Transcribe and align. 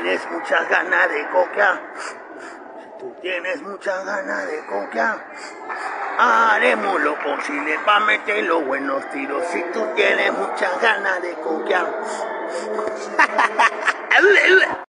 tienes 0.00 0.20
muchas 0.30 0.68
ganas 0.68 1.10
de 1.10 1.28
coca, 1.30 1.80
si 2.80 2.98
tú 3.00 3.14
tienes 3.20 3.62
muchas 3.62 4.04
ganas 4.04 4.46
de 4.46 4.58
coca, 4.66 5.24
haremos 6.18 7.00
lo 7.00 7.18
posible 7.18 7.78
para 7.84 8.04
meter 8.04 8.44
los 8.44 8.64
buenos 8.64 9.08
tiros. 9.10 9.42
Si 9.52 9.62
tú 9.72 9.84
tienes 9.96 10.32
muchas 10.32 10.80
ganas 10.80 11.20
de 11.22 11.32
coca. 11.34 11.86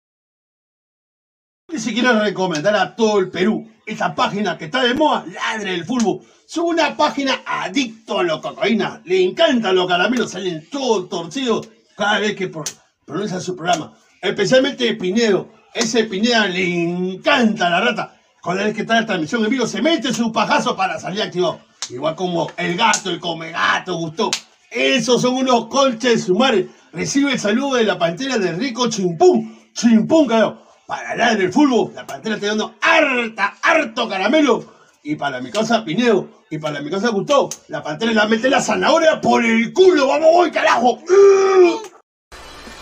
Si 1.78 1.94
quiero 1.94 2.20
recomendar 2.20 2.76
a 2.76 2.96
todo 2.96 3.20
el 3.20 3.30
Perú 3.30 3.70
esa 3.86 4.16
página 4.16 4.58
que 4.58 4.66
está 4.66 4.82
de 4.84 4.96
moda, 4.96 5.24
Ladre 5.28 5.76
el 5.76 5.86
Fútbol. 5.86 6.22
Es 6.48 6.58
una 6.58 6.98
página 6.98 7.42
adicto 7.46 8.20
a 8.20 8.24
la 8.24 8.42
cocaína. 8.42 9.02
Le 9.06 9.24
encantan 9.24 9.76
los 9.76 9.88
caramelos, 9.88 10.32
salen 10.32 10.68
todos 10.72 11.08
torcidos 11.10 11.70
cada 11.96 12.20
vez 12.20 12.36
que 12.36 12.48
pro- 12.48 12.64
pronuncia 13.06 13.40
su 13.40 13.56
programa. 13.56 13.96
Especialmente 14.22 14.94
Pinedo. 14.96 15.50
Ese 15.74 16.04
Pineda 16.06 16.48
le 16.48 16.84
encanta 16.84 17.70
la 17.70 17.82
rata. 17.82 18.16
Cada 18.44 18.64
vez 18.64 18.74
que 18.74 18.82
está 18.82 18.96
la 18.96 19.06
transmisión 19.06 19.44
en 19.44 19.50
vivo, 19.50 19.68
se 19.68 19.82
mete 19.82 20.14
su 20.14 20.32
pajazo 20.32 20.76
para 20.76 21.00
salir 21.00 21.22
activado. 21.22 21.60
Igual 21.90 22.16
como 22.16 22.52
el 22.58 22.76
gato, 22.76 23.10
el 23.10 23.20
come 23.20 23.52
gato, 23.52 23.96
gustó. 23.96 24.32
Esos 24.72 25.22
son 25.22 25.36
unos 25.36 25.68
colches 25.68 26.26
sumares. 26.26 26.68
Recibe 26.92 27.34
el 27.34 27.40
saludo 27.40 27.76
de 27.76 27.84
la 27.84 27.98
pantera 27.98 28.38
de 28.38 28.52
Rico 28.54 28.90
Chimpún. 28.90 29.58
Chimpún, 29.74 30.28
carajo. 30.28 30.64
Para 30.88 31.12
hablar 31.12 31.38
del 31.38 31.54
fútbol, 31.54 31.92
la 31.94 32.08
pantera 32.08 32.36
está 32.36 32.48
dando 32.48 32.74
harta, 32.82 33.58
harto 33.62 34.10
caramelo. 34.10 34.74
Y 35.04 35.16
para 35.16 35.40
mi 35.40 35.52
casa 35.52 35.86
Pineo, 35.86 36.30
y 36.50 36.58
para 36.58 36.82
mi 36.82 36.90
casa 36.90 37.10
Gustavo, 37.10 37.50
la 37.68 37.84
pantera 37.84 38.12
la 38.12 38.26
mete 38.26 38.50
la 38.50 38.60
zanahoria 38.60 39.22
por 39.22 39.46
el 39.46 39.72
culo. 39.72 40.08
¡Vamos, 40.08 40.30
voy, 40.34 40.52
carajo! 40.52 41.00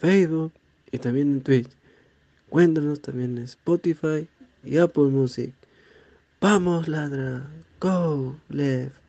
Facebook 0.00 0.52
y 0.90 0.98
también 0.98 1.28
en 1.28 1.42
Twitch. 1.42 1.70
Cuéntanos 2.48 3.00
también 3.00 3.38
en 3.38 3.44
Spotify 3.44 4.26
y 4.64 4.78
Apple 4.78 5.10
Music. 5.10 5.54
Vamos, 6.40 6.88
Ladra. 6.88 7.48
Go, 7.78 8.34
left. 8.48 9.05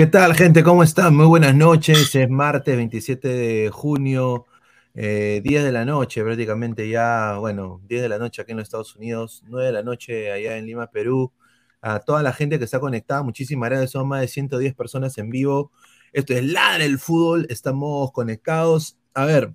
¿Qué 0.00 0.06
tal, 0.06 0.34
gente? 0.34 0.64
¿Cómo 0.64 0.82
están? 0.82 1.14
Muy 1.14 1.26
buenas 1.26 1.54
noches. 1.54 2.14
Es 2.14 2.30
martes 2.30 2.74
27 2.74 3.28
de 3.28 3.68
junio, 3.68 4.46
eh, 4.94 5.42
10 5.44 5.62
de 5.62 5.72
la 5.72 5.84
noche, 5.84 6.22
prácticamente 6.22 6.88
ya, 6.88 7.36
bueno, 7.38 7.82
10 7.86 8.00
de 8.00 8.08
la 8.08 8.16
noche 8.16 8.40
aquí 8.40 8.52
en 8.52 8.56
los 8.56 8.66
Estados 8.66 8.96
Unidos, 8.96 9.44
9 9.46 9.66
de 9.66 9.72
la 9.72 9.82
noche 9.82 10.32
allá 10.32 10.56
en 10.56 10.64
Lima, 10.64 10.86
Perú. 10.86 11.34
A 11.82 12.00
toda 12.00 12.22
la 12.22 12.32
gente 12.32 12.58
que 12.58 12.64
está 12.64 12.80
conectada, 12.80 13.22
muchísimas 13.22 13.68
gracias. 13.68 13.90
Son 13.90 14.08
más 14.08 14.22
de 14.22 14.28
110 14.28 14.74
personas 14.74 15.18
en 15.18 15.28
vivo. 15.28 15.70
Esto 16.14 16.32
es 16.32 16.44
Ladra 16.46 16.82
el 16.82 16.98
Fútbol. 16.98 17.46
Estamos 17.50 18.10
conectados. 18.12 18.96
A 19.12 19.26
ver, 19.26 19.52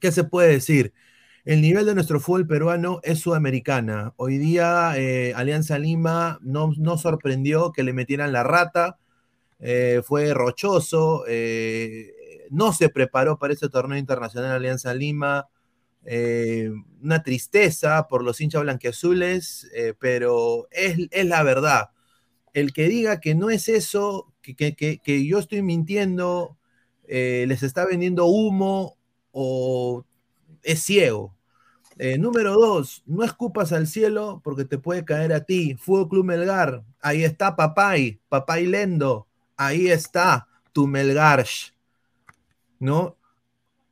¿qué 0.00 0.10
se 0.10 0.24
puede 0.24 0.48
decir? 0.48 0.92
El 1.44 1.62
nivel 1.62 1.86
de 1.86 1.94
nuestro 1.94 2.18
fútbol 2.18 2.48
peruano 2.48 2.98
es 3.04 3.20
sudamericana. 3.20 4.12
Hoy 4.16 4.38
día 4.38 4.94
eh, 4.96 5.34
Alianza 5.36 5.78
Lima 5.78 6.40
no, 6.42 6.72
no 6.76 6.98
sorprendió 6.98 7.70
que 7.70 7.84
le 7.84 7.92
metieran 7.92 8.32
la 8.32 8.42
rata 8.42 8.98
eh, 9.60 10.00
fue 10.04 10.32
rochoso, 10.32 11.24
eh, 11.28 12.46
no 12.50 12.72
se 12.72 12.88
preparó 12.88 13.38
para 13.38 13.52
ese 13.52 13.68
torneo 13.68 13.98
internacional 13.98 14.52
Alianza 14.52 14.94
Lima, 14.94 15.48
eh, 16.04 16.70
una 17.02 17.22
tristeza 17.22 18.08
por 18.08 18.24
los 18.24 18.40
hinchas 18.40 18.62
blanqueazules, 18.62 19.70
pero 19.98 20.66
es, 20.70 20.96
es, 21.10 21.26
la 21.26 21.42
verdad. 21.42 21.90
El 22.54 22.72
que 22.72 22.88
diga 22.88 23.20
que 23.20 23.34
no 23.34 23.50
es 23.50 23.68
eso, 23.68 24.32
que, 24.42 24.56
que, 24.56 24.98
que, 24.98 25.26
yo 25.26 25.38
estoy 25.38 25.62
mintiendo, 25.62 26.58
les 27.06 27.62
está 27.62 27.84
vendiendo 27.86 28.26
humo 28.26 28.96
o 29.32 30.04
es 30.62 30.82
ciego. 30.82 31.36
Número 32.18 32.54
dos, 32.54 33.02
no 33.06 33.24
escupas 33.24 33.72
al 33.72 33.86
cielo 33.86 34.40
porque 34.42 34.64
te 34.64 34.78
puede 34.78 35.04
caer 35.04 35.32
a 35.34 35.44
ti. 35.44 35.76
Fútbol 35.76 36.08
Club 36.08 36.24
Melgar, 36.24 36.84
ahí 37.00 37.24
está 37.24 37.56
Papay, 37.56 38.20
Papay 38.28 38.66
Lendo, 38.66 39.28
ahí 39.60 39.90
está 39.90 40.48
tu 40.72 40.86
Melgarsh, 40.86 41.72
¿no? 42.78 43.18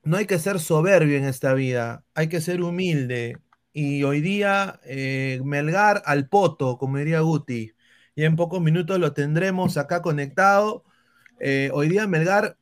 No 0.03 0.17
hay 0.17 0.25
que 0.25 0.39
ser 0.39 0.61
soberbio 0.61 1.19
en 1.19 1.25
esta 1.25 1.53
vida, 1.53 2.05
hay 2.15 2.29
que 2.31 2.41
ser 2.41 2.63
humilde 2.63 3.37
y 3.75 4.03
hoy 4.03 4.23
día 4.23 4.81
eh, 4.85 5.43
Melgar 5.45 6.03
al 6.07 6.27
poto, 6.27 6.79
como 6.79 6.97
diría 6.97 7.21
Guti. 7.21 7.73
Y 8.15 8.25
en 8.25 8.35
pocos 8.35 8.63
minutos 8.63 8.99
lo 8.99 9.13
tendremos 9.13 9.77
acá 9.77 10.01
conectado. 10.01 10.85
Eh, 11.39 11.71
hoy 11.75 11.91
día 11.91 12.07
Melgar 12.07 12.57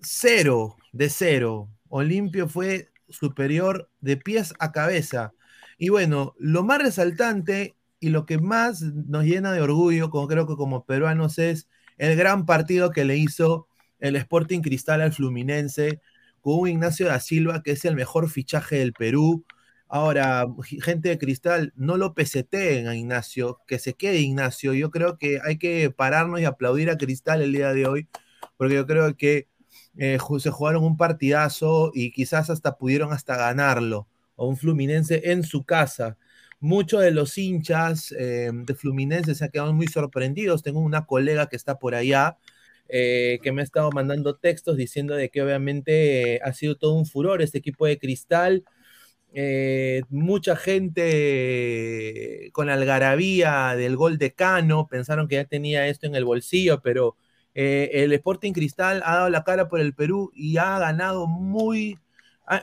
cero 0.00 0.76
de 0.92 1.10
cero. 1.10 1.68
Olimpio 1.90 2.48
fue 2.48 2.90
superior 3.08 3.88
de 4.00 4.16
pies 4.16 4.52
a 4.58 4.72
cabeza. 4.72 5.32
Y 5.78 5.90
bueno, 5.90 6.34
lo 6.38 6.64
más 6.64 6.82
resaltante 6.82 7.76
y 8.00 8.08
lo 8.08 8.26
que 8.26 8.38
más 8.38 8.82
nos 8.82 9.24
llena 9.24 9.52
de 9.52 9.62
orgullo, 9.62 10.10
como 10.10 10.26
creo 10.26 10.48
que 10.48 10.56
como 10.56 10.84
peruanos, 10.84 11.38
es 11.38 11.68
el 12.02 12.16
gran 12.16 12.46
partido 12.46 12.90
que 12.90 13.04
le 13.04 13.16
hizo 13.16 13.68
el 14.00 14.16
Sporting 14.16 14.60
Cristal 14.60 15.02
al 15.02 15.12
Fluminense 15.12 16.00
con 16.40 16.58
un 16.58 16.68
Ignacio 16.68 17.06
da 17.06 17.20
Silva 17.20 17.62
que 17.62 17.70
es 17.70 17.84
el 17.84 17.94
mejor 17.94 18.28
fichaje 18.28 18.78
del 18.78 18.92
Perú. 18.92 19.44
Ahora, 19.86 20.48
gente 20.82 21.10
de 21.10 21.18
Cristal, 21.18 21.72
no 21.76 21.96
lo 21.96 22.12
peseteen 22.12 22.88
a 22.88 22.96
Ignacio, 22.96 23.60
que 23.68 23.78
se 23.78 23.94
quede 23.94 24.18
Ignacio. 24.18 24.74
Yo 24.74 24.90
creo 24.90 25.16
que 25.16 25.38
hay 25.44 25.58
que 25.58 25.90
pararnos 25.90 26.40
y 26.40 26.44
aplaudir 26.44 26.90
a 26.90 26.98
Cristal 26.98 27.40
el 27.40 27.52
día 27.52 27.72
de 27.72 27.86
hoy, 27.86 28.08
porque 28.56 28.74
yo 28.74 28.84
creo 28.84 29.16
que 29.16 29.46
eh, 29.96 30.18
se 30.40 30.50
jugaron 30.50 30.82
un 30.82 30.96
partidazo 30.96 31.92
y 31.94 32.10
quizás 32.10 32.50
hasta 32.50 32.78
pudieron 32.78 33.12
hasta 33.12 33.36
ganarlo, 33.36 34.08
o 34.34 34.48
un 34.48 34.56
Fluminense 34.56 35.30
en 35.30 35.44
su 35.44 35.62
casa. 35.62 36.16
Muchos 36.62 37.02
de 37.02 37.10
los 37.10 37.36
hinchas 37.38 38.12
eh, 38.18 38.50
de 38.52 38.74
Fluminense 38.74 39.34
se 39.34 39.44
han 39.44 39.50
quedado 39.50 39.74
muy 39.74 39.88
sorprendidos. 39.88 40.62
Tengo 40.62 40.80
una 40.80 41.06
colega 41.06 41.48
que 41.48 41.56
está 41.56 41.78
por 41.78 41.94
allá, 41.94 42.38
eh, 42.88 43.40
que 43.42 43.52
me 43.52 43.62
ha 43.62 43.64
estado 43.64 43.90
mandando 43.92 44.36
textos 44.36 44.76
diciendo 44.76 45.14
de 45.14 45.28
que 45.30 45.42
obviamente 45.42 46.40
ha 46.42 46.52
sido 46.54 46.76
todo 46.76 46.94
un 46.94 47.06
furor 47.06 47.42
este 47.42 47.58
equipo 47.58 47.86
de 47.86 47.98
Cristal. 47.98 48.64
mucha 50.10 50.56
gente 50.56 52.50
con 52.52 52.68
algarabía 52.70 53.74
del 53.76 53.96
gol 53.96 54.18
de 54.18 54.32
Cano 54.32 54.86
pensaron 54.88 55.28
que 55.28 55.36
ya 55.36 55.44
tenía 55.44 55.88
esto 55.88 56.06
en 56.06 56.14
el 56.14 56.24
bolsillo, 56.24 56.80
pero 56.82 57.16
eh, 57.54 57.90
el 57.92 58.12
Sporting 58.12 58.52
Cristal 58.52 59.02
ha 59.04 59.16
dado 59.16 59.30
la 59.30 59.44
cara 59.44 59.68
por 59.68 59.80
el 59.80 59.94
Perú 59.94 60.30
y 60.34 60.56
ha 60.56 60.78
ganado 60.78 61.26
muy, 61.26 61.98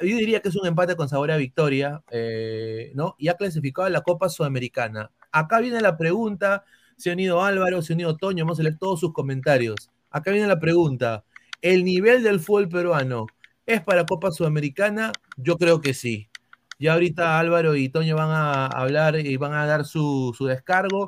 yo 0.01 0.17
diría 0.17 0.41
que 0.41 0.49
es 0.49 0.55
un 0.55 0.67
empate 0.67 0.95
con 0.95 1.09
sabor 1.09 1.31
a 1.31 1.37
victoria, 1.37 2.03
eh, 2.11 2.91
¿no? 2.95 3.15
Y 3.17 3.29
ha 3.29 3.35
clasificado 3.35 3.87
a 3.87 3.89
la 3.89 4.01
Copa 4.01 4.29
Sudamericana. 4.29 5.11
Acá 5.31 5.59
viene 5.59 5.81
la 5.81 5.97
pregunta, 5.97 6.65
se 6.97 7.09
ha 7.09 7.13
unido 7.13 7.43
Álvaro, 7.43 7.81
se 7.81 7.93
ha 7.93 7.95
unido 7.95 8.17
Toño, 8.17 8.45
vamos 8.45 8.59
a 8.59 8.63
leer 8.63 8.77
todos 8.77 8.99
sus 8.99 9.13
comentarios. 9.13 9.89
Acá 10.11 10.31
viene 10.31 10.47
la 10.47 10.59
pregunta, 10.59 11.23
¿el 11.61 11.83
nivel 11.83 12.23
del 12.23 12.39
fútbol 12.39 12.69
peruano 12.69 13.27
es 13.65 13.81
para 13.81 14.05
Copa 14.05 14.31
Sudamericana? 14.31 15.11
Yo 15.37 15.57
creo 15.57 15.81
que 15.81 15.93
sí. 15.93 16.29
Ya 16.79 16.93
ahorita 16.93 17.39
Álvaro 17.39 17.75
y 17.75 17.89
Toño 17.89 18.15
van 18.15 18.31
a 18.31 18.67
hablar 18.67 19.19
y 19.19 19.37
van 19.37 19.53
a 19.53 19.65
dar 19.65 19.85
su, 19.85 20.33
su 20.37 20.45
descargo 20.45 21.05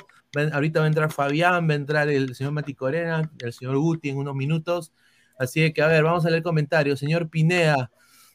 ahorita 0.53 0.79
va 0.79 0.85
a 0.85 0.87
entrar 0.87 1.11
Fabián, 1.11 1.67
va 1.69 1.73
a 1.73 1.75
entrar 1.75 2.09
el 2.09 2.35
señor 2.35 2.53
Mati 2.53 2.73
Corena, 2.73 3.31
el 3.39 3.53
señor 3.53 3.77
Guti 3.77 4.09
en 4.09 4.17
unos 4.17 4.35
minutos. 4.35 4.93
Así 5.37 5.71
que, 5.73 5.81
a 5.81 5.87
ver, 5.87 6.03
vamos 6.03 6.25
a 6.25 6.29
leer 6.29 6.43
comentarios. 6.43 6.99
Señor 6.99 7.29
Pinea, 7.29 7.91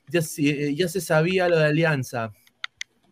ya, 0.08 0.20
eh, 0.38 0.74
ya 0.74 0.88
se 0.88 1.00
sabía 1.00 1.48
lo 1.48 1.58
de 1.58 1.66
Alianza. 1.66 2.32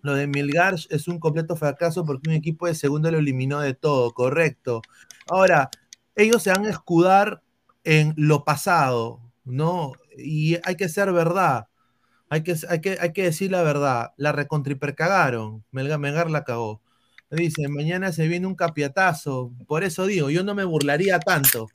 Lo 0.02 0.14
de 0.14 0.26
Milgar 0.26 0.74
es 0.90 1.08
un 1.08 1.18
completo 1.18 1.56
fracaso 1.56 2.04
porque 2.04 2.28
un 2.28 2.36
equipo 2.36 2.66
de 2.66 2.74
segundo 2.74 3.10
lo 3.10 3.18
eliminó 3.18 3.60
de 3.60 3.74
todo, 3.74 4.12
correcto. 4.12 4.82
Ahora, 5.30 5.70
ellos 6.14 6.42
se 6.42 6.50
van 6.50 6.66
a 6.66 6.70
escudar 6.70 7.42
en 7.84 8.14
lo 8.16 8.44
pasado, 8.44 9.20
¿no? 9.44 9.92
Y 10.16 10.58
hay 10.64 10.76
que 10.76 10.88
ser 10.88 11.12
verdad. 11.12 11.68
Hay 12.28 12.42
que, 12.42 12.56
hay 12.68 12.80
que, 12.80 12.98
hay 13.00 13.12
que 13.12 13.22
decir 13.24 13.50
la 13.50 13.62
verdad. 13.62 14.12
La 14.16 14.32
recontripercagaron. 14.32 15.64
Melgar, 15.70 15.98
Melgar 15.98 16.30
la 16.30 16.44
cagó. 16.44 16.82
Dice, 17.30 17.68
mañana 17.68 18.12
se 18.12 18.28
viene 18.28 18.46
un 18.46 18.54
capiatazo. 18.54 19.52
Por 19.66 19.84
eso 19.84 20.06
digo, 20.06 20.30
yo 20.30 20.44
no 20.44 20.54
me 20.54 20.64
burlaría 20.64 21.18
tanto. 21.18 21.68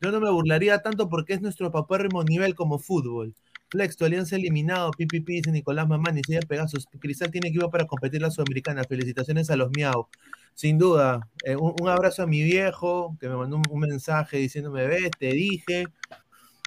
Yo 0.00 0.10
no 0.12 0.20
me 0.20 0.30
burlaría 0.30 0.82
tanto 0.82 1.08
porque 1.08 1.34
es 1.34 1.42
nuestro 1.42 1.70
papérrimo 1.70 2.24
nivel 2.24 2.54
como 2.54 2.78
fútbol. 2.78 3.34
Flex, 3.70 3.96
tu 3.96 4.04
alianza 4.04 4.36
eliminado, 4.36 4.90
PPP, 4.90 5.26
dice 5.26 5.52
Nicolás 5.52 5.86
Mamani, 5.88 6.22
se 6.26 6.40
Pegasus. 6.40 6.86
Cristal 6.98 7.30
tiene 7.30 7.48
equipo 7.48 7.70
para 7.70 7.86
competir 7.86 8.20
la 8.20 8.30
Sudamericana. 8.30 8.84
Felicitaciones 8.84 9.50
a 9.50 9.56
los 9.56 9.70
Miau. 9.76 10.08
Sin 10.54 10.78
duda, 10.78 11.28
eh, 11.44 11.56
un, 11.56 11.88
abrazo 11.88 12.22
a 12.24 12.26
mi 12.26 12.42
viejo 12.42 13.16
que 13.20 13.28
me 13.28 13.36
mandó 13.36 13.56
un, 13.56 13.62
un 13.70 13.80
mensaje 13.80 14.38
diciéndome, 14.38 14.86
ves, 14.86 15.10
te 15.18 15.32
dije. 15.32 15.86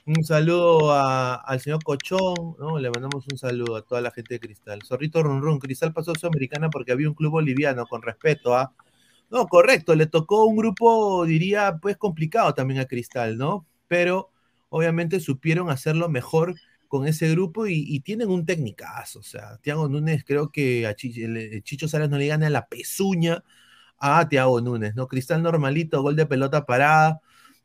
Un 0.05 0.21
saludo 0.25 0.91
al 0.91 1.59
señor 1.61 1.81
Cochón, 1.81 2.55
¿no? 2.59 2.77
Le 2.77 2.89
mandamos 2.89 3.25
un 3.31 3.37
saludo 3.37 3.77
a 3.77 3.83
toda 3.83 4.01
la 4.01 4.11
gente 4.11 4.33
de 4.33 4.39
Cristal. 4.41 4.81
Zorrito 4.85 5.23
Run 5.23 5.41
Run, 5.41 5.59
Cristal 5.59 5.93
pasó 5.93 6.11
a 6.11 6.15
Sudamericana 6.15 6.69
porque 6.69 6.91
había 6.91 7.07
un 7.07 7.13
club 7.15 7.31
boliviano, 7.31 7.85
con 7.85 8.01
respeto 8.01 8.53
a. 8.53 8.63
¿ah? 8.63 8.73
No, 9.29 9.47
correcto, 9.47 9.95
le 9.95 10.05
tocó 10.05 10.45
un 10.45 10.57
grupo, 10.57 11.25
diría, 11.25 11.79
pues 11.81 11.97
complicado 11.97 12.53
también 12.53 12.81
a 12.81 12.85
Cristal, 12.85 13.37
¿no? 13.37 13.65
Pero 13.87 14.29
obviamente 14.69 15.19
supieron 15.21 15.69
hacerlo 15.69 16.09
mejor 16.09 16.55
con 16.93 17.07
ese 17.07 17.27
grupo 17.31 17.65
y, 17.65 18.01
tienen 18.01 18.29
un 18.29 18.45
técnicazo. 18.45 19.19
O 19.19 19.23
sea, 19.23 19.57
Tiago 19.63 19.89
Núñez 19.89 20.23
creo 20.23 20.51
que 20.51 20.85
a 20.85 20.93
Chicho 20.95 21.87
Salas 21.87 22.07
no 22.07 22.19
le 22.19 22.27
gana 22.27 22.51
la 22.51 22.67
pezuña 22.67 23.43
a 23.97 24.29
Tiago 24.29 24.61
Núñez, 24.61 24.93
¿no? 24.95 25.07
Cristal 25.07 25.41
normalito, 25.41 26.03
gol 26.03 26.15
de 26.15 26.27
pelota 26.27 26.67
parada 26.67 27.19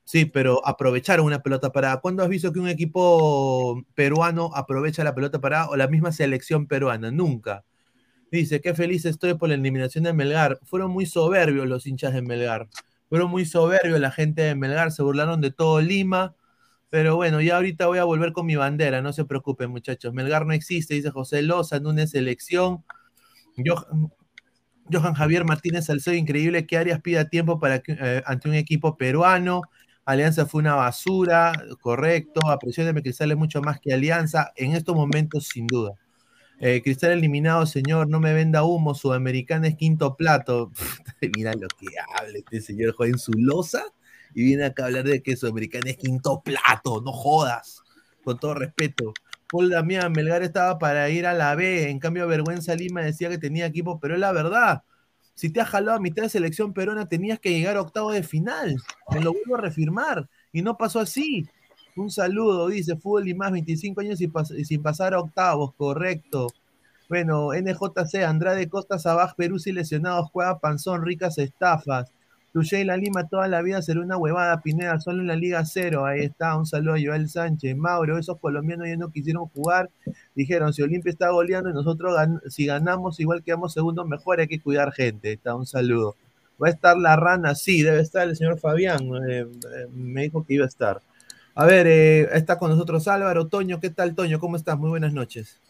Sí, 0.05 0.25
pero 0.25 0.67
aprovecharon 0.67 1.27
una 1.27 1.43
pelota 1.43 1.71
parada. 1.73 2.01
¿Cuándo 2.01 2.23
has 2.23 2.31
visto 2.31 2.51
que 2.51 2.61
un 2.61 2.69
equipo 2.69 3.85
peruano 3.95 4.51
aprovecha 4.55 5.05
la 5.05 5.15
pelota 5.15 5.41
parada 5.43 5.69
o 5.69 5.77
la 5.77 5.89
misma 5.89 6.13
selección 6.13 6.67
peruana? 6.67 7.11
Nunca. 7.11 7.67
Dice, 8.31 8.63
qué 8.63 8.75
feliz 8.75 9.05
estoy 9.05 9.35
por 9.35 9.51
la 9.51 9.57
eliminación 9.57 10.05
de 10.05 10.15
Melgar. 10.15 10.59
Fueron 10.65 10.93
muy 10.93 11.05
soberbios 11.05 11.67
los 11.67 11.87
hinchas 11.87 12.15
de 12.15 12.23
Melgar. 12.23 12.69
Fueron 13.11 13.31
muy 13.31 13.45
soberbios 13.45 14.01
la 14.01 14.11
gente 14.11 14.43
de 14.43 14.55
Melgar. 14.55 14.93
Se 14.93 15.03
burlaron 15.03 15.43
de 15.43 15.51
todo 15.51 15.83
Lima. 15.83 16.35
Pero 16.91 17.17
bueno, 17.17 17.41
ya 17.41 17.57
ahorita 17.57 17.87
voy 17.87 17.99
a 17.99 18.05
volver 18.05 18.33
con 18.33 18.47
mi 18.47 18.57
bandera. 18.57 19.03
No 19.03 19.13
se 19.13 19.25
preocupen, 19.25 19.71
muchachos. 19.71 20.15
Melgar 20.15 20.47
no 20.47 20.55
existe, 20.55 20.95
dice 20.95 21.11
José 21.11 21.43
Loza 21.43 21.79
una 21.79 22.07
selección. 22.07 22.85
Johan, 24.91 25.15
Javier 25.15 25.45
Martínez 25.45 25.87
Salcedo, 25.87 26.15
increíble 26.15 26.67
que 26.67 26.79
Arias 26.79 27.01
pida 27.03 27.29
tiempo 27.29 27.59
para 27.59 27.83
eh, 27.87 28.23
ante 28.25 28.49
un 28.49 28.55
equipo 28.55 28.97
peruano. 28.97 29.63
Alianza 30.07 30.47
fue 30.47 30.61
una 30.61 30.75
basura, 30.75 31.53
correcto. 31.81 32.41
de 32.63 33.03
Cristal 33.03 33.33
es 33.33 33.37
mucho 33.37 33.61
más 33.61 33.79
que 33.81 33.93
Alianza. 33.93 34.53
En 34.57 34.73
estos 34.73 34.97
momentos, 34.97 35.49
sin 35.49 35.67
duda. 35.67 35.93
Eh, 36.61 36.81
Cristal 36.83 37.13
eliminado, 37.13 37.67
señor, 37.67 38.09
no 38.09 38.19
me 38.19 38.33
venda 38.33 38.65
humo. 38.65 38.95
Sudamericana 38.95 39.69
es 39.69 39.77
quinto 39.77 40.17
plato. 40.17 40.73
Mira 41.37 41.53
lo 41.53 41.69
que 41.69 41.87
habla 42.17 42.39
este 42.39 42.63
señor 42.63 42.95
Joven 42.95 43.19
Zulosa 43.19 43.85
y 44.35 44.45
viene 44.45 44.65
acá 44.65 44.85
a 44.85 44.87
hablar 44.87 45.05
de 45.05 45.23
que 45.23 45.37
Sudamericana 45.37 45.91
es 45.91 45.97
quinto 45.97 46.43
plato. 46.43 47.01
No 47.01 47.13
jodas. 47.13 47.83
Con 48.25 48.39
todo 48.39 48.55
respeto. 48.55 49.15
Paul 49.51 49.71
Damián, 49.71 50.13
Melgar 50.13 50.43
estaba 50.43 50.79
para 50.79 51.09
ir 51.09 51.27
a 51.27 51.33
la 51.33 51.55
B. 51.55 51.89
En 51.91 51.99
cambio, 51.99 52.27
Vergüenza 52.27 52.75
Lima 52.75 53.03
decía 53.03 53.31
que 53.31 53.39
tenía 53.39 53.67
equipo, 53.67 53.99
pero 53.99 54.15
es 54.15 54.21
la 54.21 54.33
verdad. 54.33 54.83
Si 55.35 55.51
te 55.51 55.61
has 55.61 55.69
jalado 55.69 55.97
a 55.97 56.01
mitad 56.01 56.25
de 56.25 56.29
selección 56.29 56.75
peruana, 56.75 57.09
tenías 57.09 57.39
que 57.39 57.51
llegar 57.51 57.77
a 57.77 57.81
octavo 57.81 58.13
de 58.13 58.23
final. 58.23 58.77
Me 59.11 59.21
lo 59.21 59.33
vuelvo 59.33 59.57
a 59.57 59.61
refirmar. 59.61 60.29
Y 60.53 60.63
no 60.63 60.77
pasó 60.77 61.01
así. 61.01 61.49
Un 61.97 62.11
saludo, 62.11 62.69
dice 62.69 62.97
Fútbol 62.97 63.29
y 63.29 63.35
más 63.35 63.51
25 63.53 64.01
años 64.01 64.21
y, 64.21 64.31
sin 64.65 64.83
pasar 64.83 65.15
a 65.15 65.21
octavos, 65.21 65.75
correcto. 65.75 66.49
Bueno, 67.09 67.51
NJC, 67.53 68.25
Andrade 68.25 68.69
Costa 68.69 68.99
Sabaj, 68.99 69.35
Perú 69.35 69.57
y 69.65 69.73
lesionados, 69.73 70.29
juega 70.31 70.59
Panzón, 70.59 71.05
ricas 71.05 71.39
estafas. 71.39 72.13
La 72.85 72.97
Lima 72.97 73.29
toda 73.29 73.47
la 73.47 73.63
vida 73.63 73.81
será 73.83 74.01
una 74.01 74.17
huevada, 74.17 74.61
Pineda, 74.61 74.99
solo 74.99 75.21
en 75.21 75.29
la 75.29 75.37
Liga 75.37 75.65
Cero. 75.65 76.05
Ahí 76.07 76.23
está, 76.23 76.57
un 76.57 76.67
saludo 76.67 76.95
a 76.95 76.99
Joel 77.01 77.29
Sánchez. 77.29 77.77
Mauro, 77.77 78.19
esos 78.19 78.39
colombianos 78.41 78.89
ya 78.89 78.97
no 78.97 79.11
quisieron 79.11 79.47
jugar. 79.47 79.91
Dijeron, 80.35 80.73
si 80.73 80.83
Olimpia 80.83 81.11
está 81.11 81.31
goleando 81.31 81.71
y 81.71 81.73
nosotros 81.73 82.15
si 82.49 82.67
ganamos 82.67 83.21
igual 83.21 83.45
quedamos 83.45 83.73
segundos, 83.73 84.07
mejor 84.09 84.41
hay 84.41 84.49
que 84.49 84.61
cuidar 84.61 84.93
gente. 84.93 85.33
Está, 85.35 85.55
un 85.55 85.67
saludo. 85.67 86.17
¿Va 86.63 86.67
a 86.67 86.71
estar 86.71 86.97
la 86.97 87.15
rana? 87.15 87.55
Sí, 87.55 87.83
debe 87.83 88.01
estar 88.01 88.27
el 88.27 88.37
señor 88.37 88.59
Fabián. 88.59 89.01
Eh, 89.29 89.41
eh, 89.41 89.87
me 89.93 90.23
dijo 90.23 90.45
que 90.45 90.55
iba 90.55 90.65
a 90.65 90.69
estar. 90.69 91.01
A 91.55 91.65
ver, 91.65 91.87
eh, 91.87 92.29
está 92.33 92.59
con 92.59 92.71
nosotros 92.71 93.07
Álvaro. 93.07 93.47
Toño, 93.47 93.79
¿qué 93.79 93.91
tal, 93.91 94.15
Toño? 94.17 94.41
¿Cómo 94.41 94.57
estás? 94.57 94.77
Muy 94.77 94.91
buenas 94.91 95.13
noches. 95.13 95.61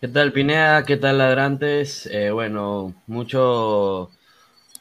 ¿Qué 0.00 0.08
tal, 0.08 0.32
Pineda? 0.32 0.84
¿Qué 0.84 0.96
tal, 0.96 1.18
Ladrantes? 1.18 2.10
bueno, 2.32 2.94
mucho 3.06 4.10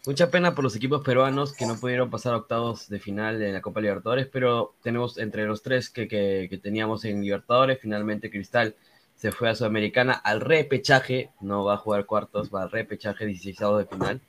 Mucha 0.05 0.29
pena 0.29 0.53
por 0.53 0.65
los 0.65 0.75
equipos 0.75 1.01
peruanos 1.01 1.53
que 1.53 1.65
no 1.65 1.79
pudieron 1.79 2.09
pasar 2.09 2.33
a 2.33 2.37
octavos 2.37 2.89
de 2.89 2.99
final 2.99 3.41
en 3.41 3.53
la 3.53 3.61
Copa 3.61 3.79
Libertadores, 3.79 4.27
pero 4.27 4.75
tenemos 4.83 5.17
entre 5.17 5.45
los 5.45 5.63
tres 5.63 5.89
que, 5.89 6.59
teníamos 6.61 7.05
en 7.05 7.21
Libertadores, 7.21 7.79
finalmente 7.81 8.29
Cristal 8.29 8.75
se 9.15 9.31
fue 9.31 9.49
a 9.49 9.55
Sudamericana 9.55 10.11
al 10.11 10.41
repechaje, 10.41 11.29
no 11.39 11.63
va 11.63 11.75
a 11.75 11.77
jugar 11.77 12.05
cuartos, 12.05 12.53
va 12.53 12.63
al 12.63 12.71
repechaje 12.71 13.25
16 13.25 13.57
de 13.77 13.85
final, 13.85 14.21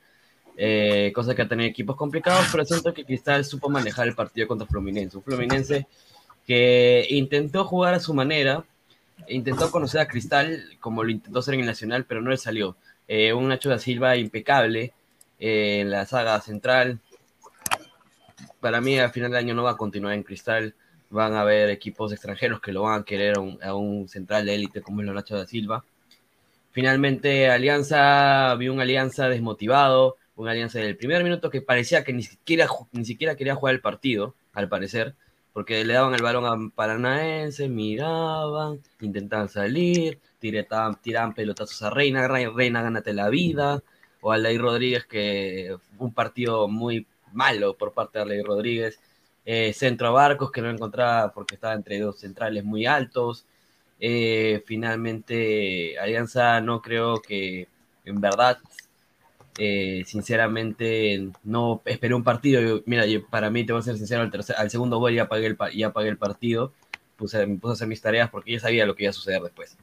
eh, 0.55 1.11
cosa 1.13 1.35
que 1.35 1.41
ha 1.41 1.47
tenido 1.49 1.67
equipos 1.67 1.97
complicados, 1.97 2.47
pero 2.53 2.63
siento 2.63 2.93
que 2.93 3.03
Cristal 3.03 3.43
supo 3.43 3.69
manejar 3.69 4.07
el 4.07 4.15
partido 4.15 4.47
contra 4.47 4.65
Fluminense, 4.67 5.17
un 5.17 5.23
Fluminense 5.23 5.87
que 6.47 7.05
intentó 7.09 7.65
jugar 7.65 7.95
a 7.95 7.99
su 7.99 8.13
manera, 8.13 8.63
intentó 9.27 9.69
conocer 9.71 9.99
a 9.99 10.07
Cristal 10.07 10.63
como 10.79 11.03
lo 11.03 11.11
intentó 11.11 11.39
hacer 11.39 11.55
en 11.55 11.59
el 11.59 11.65
Nacional, 11.65 12.05
pero 12.05 12.21
no 12.21 12.29
le 12.29 12.37
salió. 12.37 12.77
Eh, 13.09 13.33
un 13.33 13.49
Nacho 13.49 13.69
da 13.69 13.77
Silva 13.77 14.15
impecable 14.15 14.93
en 15.39 15.89
la 15.89 16.05
saga 16.05 16.39
central. 16.41 16.99
Para 18.59 18.81
mí, 18.81 18.97
al 18.99 19.11
final 19.11 19.31
del 19.31 19.39
año 19.39 19.53
no 19.53 19.63
va 19.63 19.71
a 19.71 19.77
continuar 19.77 20.13
en 20.13 20.23
Cristal. 20.23 20.75
Van 21.09 21.33
a 21.33 21.41
haber 21.41 21.69
equipos 21.69 22.11
extranjeros 22.11 22.59
que 22.59 22.71
lo 22.73 22.83
van 22.83 23.01
a 23.01 23.05
querer 23.05 23.37
a 23.37 23.39
un, 23.39 23.59
un 23.63 24.09
central 24.09 24.45
de 24.45 24.55
élite 24.55 24.81
como 24.81 25.01
es 25.01 25.07
Nacho 25.07 25.37
da 25.37 25.45
Silva. 25.45 25.85
Finalmente, 26.71 27.49
Alianza, 27.49 28.53
vio 28.55 28.73
una 28.73 28.83
Alianza 28.83 29.29
desmotivado, 29.29 30.17
una 30.35 30.51
Alianza 30.51 30.79
del 30.79 30.97
primer 30.97 31.23
minuto 31.23 31.49
que 31.49 31.61
parecía 31.61 32.03
que 32.03 32.11
ni 32.11 32.23
siquiera, 32.23 32.67
ni 32.91 33.05
siquiera 33.05 33.35
quería 33.35 33.55
jugar 33.55 33.75
el 33.75 33.81
partido, 33.81 34.35
al 34.51 34.67
parecer, 34.67 35.15
porque 35.53 35.85
le 35.85 35.93
daban 35.93 36.15
el 36.15 36.21
balón 36.21 36.45
a 36.45 36.75
Paranaense, 36.75 37.69
miraban, 37.69 38.81
intentaban 38.99 39.47
salir, 39.47 40.19
tiraban, 40.39 40.99
tiraban 41.01 41.33
pelotazos 41.33 41.81
a 41.83 41.91
Reina, 41.91 42.27
Re- 42.27 42.51
Reina 42.53 42.81
gánate 42.81 43.13
la 43.13 43.29
vida, 43.29 43.81
o 44.25 44.31
a 44.31 44.35
Aldair 44.35 44.61
Rodríguez, 44.61 45.05
que 45.05 45.75
un 45.99 46.13
partido 46.13 46.67
muy 46.67 47.05
malo 47.33 47.75
por 47.77 47.93
parte 47.93 48.17
de 48.19 48.23
Aldair 48.23 48.45
Rodríguez, 48.45 48.99
eh, 49.45 49.71
centro 49.73 50.07
a 50.07 50.11
Barcos, 50.11 50.51
que 50.51 50.61
no 50.61 50.69
encontraba 50.71 51.31
porque 51.33 51.55
estaba 51.55 51.75
entre 51.75 51.99
dos 51.99 52.19
centrales 52.19 52.63
muy 52.63 52.85
altos, 52.87 53.45
eh, 53.99 54.63
finalmente, 54.65 55.97
Alianza 55.99 56.59
no 56.61 56.81
creo 56.81 57.21
que 57.21 57.67
en 58.05 58.19
verdad, 58.21 58.59
eh, 59.57 60.03
sinceramente, 60.05 61.29
no 61.43 61.81
esperé 61.85 62.13
un 62.13 62.23
partido. 62.23 62.81
Mira, 62.85 63.05
yo- 63.05 63.25
para 63.27 63.49
mí, 63.49 63.65
te 63.65 63.73
voy 63.73 63.79
a 63.81 63.83
ser 63.83 63.97
sincero, 63.97 64.21
al, 64.21 64.31
tercer- 64.31 64.69
segundo 64.69 64.97
gol 64.99 65.13
ya 65.13 65.23
apagué 65.23 65.47
el, 65.47 65.57
ya 65.75 65.87
apagué 65.87 66.09
el 66.09 66.17
partido. 66.17 66.73
Puse, 67.17 67.45
me 67.47 67.57
puse 67.57 67.71
a 67.71 67.75
hacer 67.75 67.87
mis 67.87 68.01
tareas 68.01 68.29
porque 68.29 68.51
ya 68.53 68.59
sabía 68.59 68.85
lo 68.85 68.95
que 68.95 69.03
iba 69.03 69.09
a 69.11 69.13
suceder 69.13 69.41
después. 69.41 69.77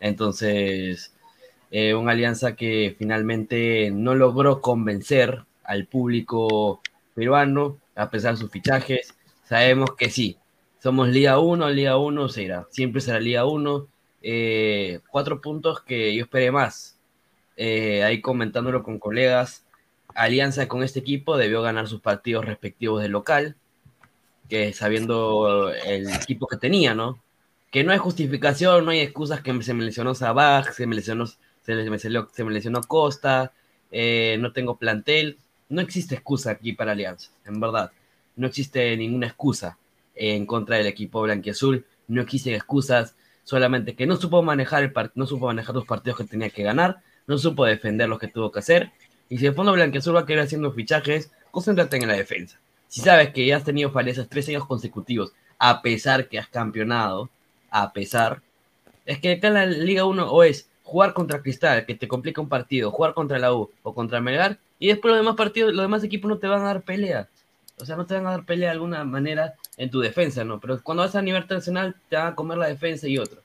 Entonces, 0.00 1.14
eh, 1.72 1.94
una 1.94 2.12
alianza 2.12 2.54
que 2.54 2.94
finalmente 2.98 3.90
no 3.90 4.14
logró 4.14 4.60
convencer 4.60 5.44
al 5.64 5.86
público 5.86 6.82
peruano, 7.14 7.78
a 7.96 8.10
pesar 8.10 8.34
de 8.34 8.40
sus 8.40 8.50
fichajes. 8.50 9.14
Sabemos 9.44 9.96
que 9.96 10.10
sí, 10.10 10.36
somos 10.80 11.08
Liga 11.08 11.38
1, 11.38 11.70
Liga 11.70 11.96
1 11.96 12.28
será, 12.28 12.66
siempre 12.70 13.00
será 13.00 13.18
Liga 13.20 13.46
1. 13.46 13.88
Eh, 14.24 15.00
cuatro 15.10 15.40
puntos 15.40 15.80
que 15.80 16.14
yo 16.14 16.24
esperé 16.24 16.50
más. 16.52 16.98
Eh, 17.56 18.04
ahí 18.04 18.20
comentándolo 18.20 18.82
con 18.82 18.98
colegas, 18.98 19.64
Alianza 20.14 20.68
con 20.68 20.82
este 20.82 21.00
equipo 21.00 21.38
debió 21.38 21.62
ganar 21.62 21.88
sus 21.88 22.00
partidos 22.02 22.44
respectivos 22.44 23.02
de 23.02 23.08
local, 23.08 23.56
que 24.48 24.72
sabiendo 24.74 25.70
el 25.70 26.08
equipo 26.10 26.46
que 26.46 26.58
tenía, 26.58 26.94
¿no? 26.94 27.18
Que 27.70 27.82
no 27.84 27.92
hay 27.92 27.98
justificación, 27.98 28.84
no 28.84 28.90
hay 28.90 29.00
excusas 29.00 29.40
que 29.40 29.62
se 29.62 29.72
me 29.72 29.84
lesionó 29.84 30.14
Sabaj, 30.14 30.72
se 30.74 30.86
me 30.86 30.96
lesionó, 30.96 31.24
se, 31.64 32.44
me 32.44 32.52
lesionó 32.52 32.80
Costa, 32.82 33.52
eh, 33.90 34.36
no 34.40 34.52
tengo 34.52 34.76
plantel. 34.76 35.38
No 35.68 35.80
existe 35.80 36.14
excusa 36.14 36.50
aquí 36.50 36.72
para 36.72 36.92
Alianza, 36.92 37.30
en 37.46 37.60
verdad. 37.60 37.92
No 38.36 38.46
existe 38.46 38.96
ninguna 38.96 39.28
excusa 39.28 39.78
en 40.14 40.46
contra 40.46 40.76
del 40.76 40.86
equipo 40.86 41.22
blanquiazul. 41.22 41.86
No 42.08 42.22
existen 42.22 42.54
excusas, 42.54 43.14
solamente 43.44 43.94
que 43.94 44.06
no 44.06 44.16
supo 44.16 44.42
manejar 44.42 44.82
el 44.82 44.92
no 45.14 45.26
supo 45.26 45.46
manejar 45.46 45.74
los 45.74 45.86
partidos 45.86 46.18
que 46.18 46.24
tenía 46.24 46.50
que 46.50 46.62
ganar, 46.62 47.00
no 47.26 47.38
supo 47.38 47.64
defender 47.64 48.08
lo 48.08 48.18
que 48.18 48.28
tuvo 48.28 48.50
que 48.50 48.58
hacer. 48.58 48.90
Y 49.28 49.38
si 49.38 49.46
el 49.46 49.54
fondo 49.54 49.72
blanquiazul 49.72 50.16
va 50.16 50.20
a 50.20 50.26
querer 50.26 50.44
haciendo 50.44 50.72
fichajes, 50.72 51.30
concéntrate 51.50 51.96
en 51.96 52.08
la 52.08 52.14
defensa. 52.14 52.60
Si 52.88 53.00
sabes 53.00 53.30
que 53.30 53.46
ya 53.46 53.56
has 53.56 53.64
tenido 53.64 53.90
falencias 53.90 54.28
tres 54.28 54.48
años 54.48 54.66
consecutivos, 54.66 55.32
a 55.58 55.80
pesar 55.80 56.28
que 56.28 56.38
has 56.38 56.48
campeonado, 56.48 57.30
a 57.70 57.92
pesar, 57.92 58.42
es 59.06 59.18
que 59.18 59.32
acá 59.32 59.48
en 59.48 59.54
la 59.54 59.66
Liga 59.66 60.04
1 60.04 60.30
o 60.30 60.42
es 60.42 60.68
jugar 60.92 61.14
contra 61.14 61.40
Cristal, 61.40 61.86
que 61.86 61.94
te 61.94 62.06
complica 62.06 62.42
un 62.42 62.50
partido, 62.50 62.90
jugar 62.90 63.14
contra 63.14 63.38
la 63.38 63.54
U 63.54 63.70
o 63.82 63.94
contra 63.94 64.20
Melgar, 64.20 64.58
y 64.78 64.88
después 64.88 65.10
los 65.10 65.20
demás 65.20 65.36
partidos, 65.36 65.72
los 65.72 65.82
demás 65.82 66.04
equipos 66.04 66.28
no 66.28 66.36
te 66.36 66.46
van 66.46 66.60
a 66.60 66.66
dar 66.66 66.82
pelea. 66.82 67.28
O 67.78 67.86
sea, 67.86 67.96
no 67.96 68.04
te 68.04 68.12
van 68.14 68.26
a 68.26 68.32
dar 68.32 68.44
pelea 68.44 68.68
de 68.68 68.74
alguna 68.74 69.02
manera 69.04 69.54
en 69.78 69.90
tu 69.90 70.00
defensa, 70.00 70.44
¿no? 70.44 70.60
Pero 70.60 70.82
cuando 70.82 71.02
vas 71.02 71.14
a 71.16 71.22
nivel 71.22 71.40
internacional 71.40 71.96
te 72.10 72.16
van 72.16 72.26
a 72.26 72.34
comer 72.34 72.58
la 72.58 72.66
defensa 72.66 73.08
y 73.08 73.16
otro. 73.16 73.40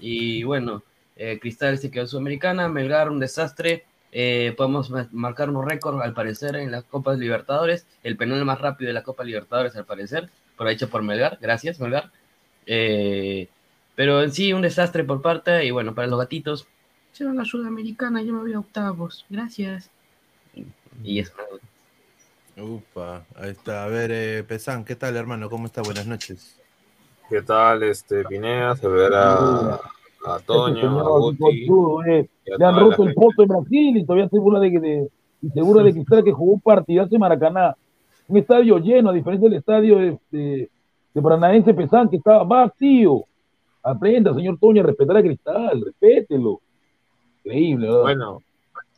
Y 0.00 0.42
bueno, 0.42 0.82
eh, 1.14 1.38
Cristal 1.40 1.78
se 1.78 1.88
quedó 1.90 2.06
Sudamericana, 2.08 2.68
Melgar 2.68 3.08
un 3.10 3.20
desastre. 3.20 3.84
eh, 4.10 4.54
podemos 4.56 4.90
ma- 4.90 5.08
marcar 5.12 5.50
un 5.50 5.68
récord 5.68 6.00
al 6.00 6.14
parecer 6.14 6.56
en 6.56 6.72
las 6.72 6.82
Copas 6.84 7.18
Libertadores, 7.18 7.86
el 8.02 8.16
penal 8.16 8.44
más 8.44 8.58
rápido 8.60 8.88
de 8.88 8.94
la 8.94 9.02
Copa 9.04 9.22
Libertadores 9.22 9.76
al 9.76 9.84
parecer, 9.84 10.30
por 10.56 10.66
hecho 10.68 10.88
por 10.88 11.02
Melgar, 11.02 11.38
gracias 11.40 11.78
Melgar. 11.78 12.10
Eh, 12.66 13.48
pero 13.94 14.22
en 14.22 14.32
sí 14.32 14.52
un 14.52 14.62
desastre 14.62 15.04
por 15.04 15.20
parte 15.22 15.64
y 15.64 15.70
bueno, 15.70 15.94
para 15.94 16.08
los 16.08 16.18
gatitos, 16.18 16.66
se 17.18 17.24
van 17.24 17.40
a 17.40 17.44
Sudamericana, 17.44 18.22
yo 18.22 18.32
me 18.32 18.38
voy 18.42 18.52
a 18.52 18.60
octavos, 18.60 19.26
gracias. 19.28 19.90
Y 21.02 21.18
eso. 21.18 21.32
Upa, 22.56 23.24
ahí 23.34 23.50
está. 23.50 23.82
A 23.82 23.88
ver, 23.88 24.12
eh, 24.12 24.44
Pesán, 24.44 24.84
¿qué 24.84 24.94
tal, 24.94 25.16
hermano? 25.16 25.50
¿Cómo 25.50 25.66
está? 25.66 25.82
Buenas 25.82 26.06
noches. 26.06 26.60
¿Qué 27.28 27.42
tal, 27.42 27.82
este, 27.82 28.22
Pineda? 28.22 28.76
Se 28.76 28.86
verá 28.86 29.34
a 29.34 30.38
Toño, 30.46 30.76
a 30.76 30.80
señor 30.80 31.20
Guti. 31.20 31.66
Le 31.66 32.64
han 32.64 32.74
la 32.74 32.80
roto 32.80 33.02
el 33.02 33.14
poto 33.14 33.42
en 33.42 33.48
Brasil 33.48 33.96
y 33.96 34.04
todavía 34.04 34.28
se 34.28 34.38
burla 34.38 34.60
de 34.60 34.70
que 34.70 34.78
de, 34.78 35.08
y 35.42 35.48
se 35.50 35.60
burla 35.60 35.82
de 35.82 35.94
Cristal 35.94 36.22
que 36.22 36.32
jugó 36.32 36.52
un 36.52 36.60
partidazo 36.60 37.16
en 37.16 37.20
Maracaná. 37.20 37.76
Un 38.28 38.36
estadio 38.36 38.78
lleno, 38.78 39.10
a 39.10 39.12
diferencia 39.12 39.48
del 39.48 39.58
estadio 39.58 39.98
de, 39.98 40.18
de, 40.30 40.70
de 41.14 41.22
Paranaense 41.22 41.74
Pesán, 41.74 42.08
que 42.08 42.18
estaba 42.18 42.44
vacío. 42.44 43.24
Aprenda, 43.82 44.32
señor 44.34 44.56
Toño, 44.60 44.82
a 44.82 44.86
respetar 44.86 45.16
a 45.16 45.22
Cristal, 45.22 45.82
respételo. 45.84 46.60
Increíble. 47.48 47.90
Bueno, 48.00 48.42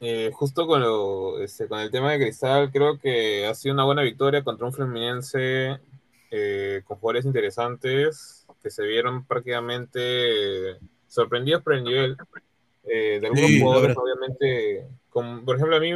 eh, 0.00 0.30
justo 0.34 0.66
con, 0.66 0.80
lo, 0.80 1.38
este, 1.40 1.68
con 1.68 1.78
el 1.80 1.90
tema 1.90 2.12
de 2.12 2.18
Cristal, 2.18 2.70
creo 2.72 2.98
que 2.98 3.46
ha 3.46 3.54
sido 3.54 3.74
una 3.74 3.84
buena 3.84 4.02
victoria 4.02 4.42
contra 4.42 4.66
un 4.66 4.72
Fluminense 4.72 5.78
eh, 6.30 6.82
con 6.86 6.98
jugadores 6.98 7.24
interesantes 7.24 8.46
que 8.62 8.70
se 8.70 8.84
vieron 8.84 9.24
prácticamente 9.24 10.76
sorprendidos 11.08 11.62
por 11.62 11.74
el 11.74 11.84
nivel 11.84 12.16
eh, 12.84 13.18
de 13.20 13.26
algunos 13.26 13.46
Sí, 13.50 13.60
jugadores, 13.60 13.96
obviamente. 13.96 14.86
Como, 15.10 15.44
por 15.44 15.56
ejemplo, 15.56 15.76
a 15.76 15.80
mí, 15.80 15.92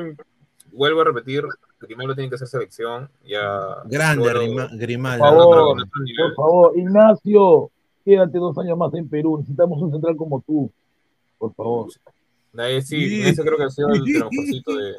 vuelvo 0.73 1.01
a 1.01 1.05
repetir, 1.05 1.45
primero 1.79 2.15
tiene 2.15 2.31
que 2.31 2.39
ser 2.39 2.49
selección. 2.49 3.09
Ya 3.25 3.83
Grande, 3.85 4.33
Rima- 4.33 4.69
Grimaldo. 4.73 5.25
Por 5.25 5.35
favor, 5.35 5.77
con 5.77 5.89
por 6.17 6.35
favor, 6.35 6.79
Ignacio, 6.79 7.71
quédate 8.05 8.39
dos 8.39 8.57
años 8.59 8.77
más 8.79 8.93
en 8.95 9.09
Perú. 9.09 9.39
Necesitamos 9.39 9.81
un 9.83 9.91
central 9.93 10.17
como 10.17 10.41
tú. 10.47 10.71
Por 11.39 11.55
favor. 11.55 11.89
Ahí 12.57 12.81
sí, 12.83 13.23
ese 13.23 13.43
creo 13.43 13.57
que 13.57 13.65
ha 13.65 13.71
sido 13.71 13.89
el 13.89 14.03
mejorcito 14.31 14.77
de, 14.77 14.93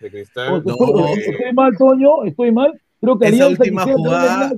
de 0.00 0.10
Cristal. 0.10 0.56
Estoy, 0.58 1.12
estoy 1.26 1.52
mal, 1.54 1.76
Toño, 1.76 2.24
estoy 2.24 2.52
mal. 2.52 2.80
Creo 3.00 3.18
que 3.18 3.26
Esa 3.26 3.34
Alianza 3.44 3.62
última 3.62 3.84
jugada- 3.84 4.52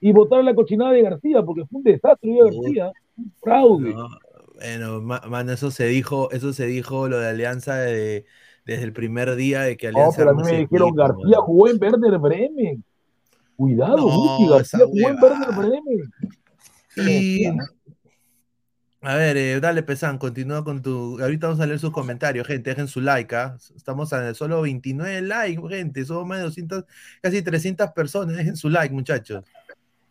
y 0.00 0.12
votar 0.12 0.44
la 0.44 0.54
cochinada 0.54 0.92
de 0.92 1.02
García, 1.02 1.42
porque 1.42 1.64
fue 1.66 1.78
un 1.78 1.82
desastre 1.84 2.30
de 2.30 2.38
García. 2.38 2.92
Un 3.16 3.32
fraude. 3.42 3.94
No, 3.94 4.08
bueno, 4.54 5.00
ma- 5.00 5.22
mano, 5.28 5.52
eso 5.52 5.70
se 5.70 5.86
dijo, 5.86 6.30
eso 6.30 6.52
se 6.52 6.66
dijo 6.66 7.08
lo 7.08 7.18
de 7.18 7.28
Alianza 7.28 7.76
de- 7.76 8.24
desde 8.66 8.84
el 8.84 8.92
primer 8.92 9.34
día 9.34 9.62
de 9.62 9.76
que 9.76 9.90
No, 9.90 9.98
Alianza 9.98 10.18
pero 10.18 10.30
a 10.30 10.34
mí 10.34 10.42
me 10.44 10.58
dijeron 10.58 10.88
equipo, 10.88 10.94
García 11.02 11.36
jugó 11.38 11.68
en 11.68 11.78
Werder 11.82 12.18
Bremen. 12.18 12.84
Cuidado, 13.56 14.08
García 14.50 14.80
jugó 14.86 15.08
en. 15.08 15.22
Werder 15.22 15.48
Bremen. 15.56 16.12
Y 16.96 17.46
a 19.04 19.16
ver, 19.16 19.36
eh, 19.36 19.60
dale, 19.60 19.82
Pesán, 19.82 20.18
continúa 20.18 20.64
con 20.64 20.82
tu. 20.82 21.20
Ahorita 21.20 21.48
vamos 21.48 21.60
a 21.60 21.66
leer 21.66 21.78
sus 21.78 21.90
comentarios, 21.92 22.46
gente. 22.46 22.70
Dejen 22.70 22.88
su 22.88 23.00
like, 23.00 23.34
¿ah? 23.36 23.56
Estamos 23.76 24.12
a 24.12 24.32
solo 24.34 24.62
29 24.62 25.20
likes, 25.22 25.62
gente. 25.68 26.04
Somos 26.04 26.26
más 26.26 26.38
de 26.38 26.44
200, 26.44 26.84
casi 27.20 27.42
300 27.42 27.90
personas. 27.90 28.36
Dejen 28.36 28.56
su 28.56 28.68
like, 28.70 28.94
muchachos. 28.94 29.44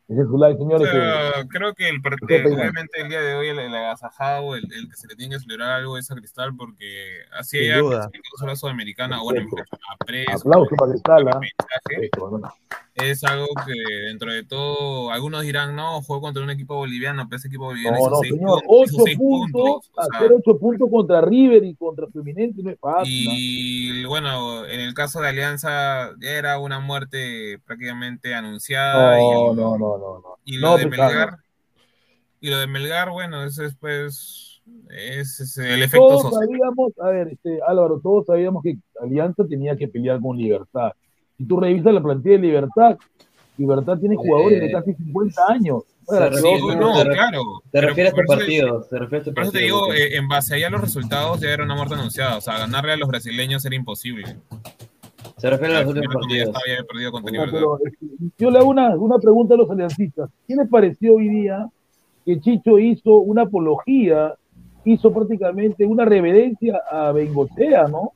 Dejen 0.07 0.27
su 0.27 0.37
like, 0.37 0.55
O 0.61 0.63
señores. 0.63 1.45
creo 1.49 1.73
que 1.73 1.89
el 1.89 2.01
partido, 2.01 2.53
obviamente 2.53 3.01
el 3.01 3.09
día 3.09 3.21
de 3.21 3.35
hoy 3.35 3.47
el, 3.47 3.59
el 3.59 3.73
agasajado, 3.73 4.55
el, 4.55 4.63
el 4.71 4.89
que 4.89 4.95
se 4.95 5.07
le 5.07 5.15
tiene 5.15 5.35
que 5.35 5.41
celebrar 5.41 5.71
algo 5.71 5.97
es 5.97 6.11
a 6.11 6.15
Cristal 6.15 6.55
porque 6.55 7.19
así 7.37 7.67
duda. 7.69 8.09
clasificado 8.09 8.43
a 8.43 8.47
la 8.47 8.55
Sudamericana, 8.55 9.21
o 9.21 9.23
bueno, 9.23 9.41
mejor 9.41 9.63
dicho, 9.63 9.77
a 9.89 10.05
pre 10.05 10.25
Aplauso 10.31 10.75
para 10.75 10.91
Cristal, 10.91 11.27
¿ah? 11.29 11.39
Es 12.95 13.23
algo 13.23 13.47
que 13.65 13.73
dentro 14.07 14.31
de 14.31 14.43
todo, 14.43 15.11
algunos 15.11 15.41
dirán, 15.41 15.75
no, 15.75 16.01
juego 16.03 16.21
contra 16.21 16.43
un 16.43 16.49
equipo 16.51 16.75
boliviano, 16.75 17.25
pero 17.27 17.37
ese 17.37 17.47
equipo 17.47 17.65
boliviano 17.65 17.97
No, 17.97 18.01
hizo 18.01 18.09
no, 18.11 18.17
seis 18.21 18.33
señor. 18.33 18.63
puntos, 18.63 19.07
hizo 19.09 19.17
puntos, 19.17 19.91
o 19.95 20.03
sea, 20.03 20.17
hacer 20.19 20.31
ocho 20.33 20.59
puntos 20.59 20.89
contra 20.91 21.21
River 21.21 21.63
y 21.63 21.75
contra 21.75 22.07
Fluminense 22.07 22.61
no 22.61 22.69
es 22.69 22.79
fácil. 22.79 23.11
y 23.31 24.05
bueno, 24.05 24.65
en 24.65 24.79
el 24.79 24.93
caso 24.93 25.21
de 25.21 25.29
Alianza 25.29 26.11
era 26.21 26.59
una 26.59 26.79
muerte 26.79 27.59
prácticamente 27.65 28.33
anunciada 28.35 29.17
No, 29.17 29.53
no, 29.53 29.77
no, 29.77 29.97
no, 29.97 30.19
no. 30.19 30.37
y 30.45 30.57
lo 30.57 30.77
de 30.77 30.87
Pizarro. 30.87 31.07
Melgar, 31.09 31.37
y 32.41 32.49
lo 32.49 32.57
de 32.59 32.67
Melgar, 32.67 33.09
bueno, 33.09 33.43
eso 33.43 33.63
es 33.63 33.75
pues, 33.75 34.61
es, 34.89 35.39
es 35.39 35.57
el 35.57 35.81
efecto 35.81 36.07
Todos 36.07 36.21
social. 36.23 36.47
sabíamos, 36.47 36.91
a 36.99 37.07
ver, 37.09 37.27
este, 37.29 37.59
Álvaro, 37.67 37.99
todos 38.03 38.25
sabíamos 38.27 38.61
que 38.63 38.77
Alianza 39.01 39.45
tenía 39.47 39.75
que 39.75 39.87
pelear 39.87 40.19
con 40.21 40.37
Libertad. 40.37 40.91
Si 41.43 41.47
tú 41.47 41.59
revisas 41.59 41.93
la 41.93 42.01
plantilla 42.01 42.35
de 42.35 42.41
Libertad, 42.41 42.97
Libertad 43.57 43.97
tiene 43.99 44.15
jugadores 44.15 44.59
de 44.61 44.65
Eh. 44.67 44.71
casi 44.71 44.93
50 44.93 45.41
años. 45.49 45.83
Se 46.07 46.29
refiere, 46.29 46.59
no, 46.75 47.03
re- 47.03 47.13
claro. 47.13 47.41
Se 47.63 47.69
Pero 47.71 47.87
refiere 47.89 48.07
a 48.07 48.11
este 48.11 48.21
te- 48.21 48.27
partido. 48.27 48.83
Se 48.83 48.99
refiere 48.99 49.15
a 49.17 49.19
este 49.19 49.31
Por 49.31 49.43
eso 49.43 49.51
te 49.51 49.59
digo, 49.59 49.93
eh, 49.93 50.15
en 50.17 50.27
base 50.27 50.55
ahí 50.55 50.63
a 50.63 50.69
los 50.69 50.81
resultados 50.81 51.39
ya 51.39 51.49
era 51.51 51.63
una 51.63 51.75
muerte 51.75 51.93
anunciada. 51.93 52.37
O 52.37 52.41
sea, 52.41 52.57
ganarle 52.57 52.93
a 52.93 52.97
los 52.97 53.07
brasileños 53.07 53.63
era 53.65 53.75
imposible. 53.75 54.37
Se 55.37 55.49
refiere 55.49 55.75
a 55.77 55.81
los 55.81 55.89
últimos 55.93 56.13
partidos. 56.13 56.51
pero, 57.51 57.77
este, 57.85 58.05
yo 58.37 58.49
le 58.51 58.59
hago 58.59 58.69
una, 58.69 58.95
una 58.95 59.17
pregunta 59.19 59.53
a 59.53 59.57
los 59.57 59.69
aliancistas. 59.69 60.29
¿Qué 60.47 60.55
les 60.55 60.67
pareció 60.69 61.15
hoy 61.15 61.29
día 61.29 61.67
que 62.25 62.39
Chicho 62.39 62.79
hizo 62.79 63.15
una 63.19 63.43
apología, 63.43 64.33
hizo 64.85 65.13
prácticamente 65.13 65.85
una 65.85 66.05
reverencia 66.05 66.81
a 66.89 67.11
Bengochea, 67.11 67.87
¿no? 67.87 68.11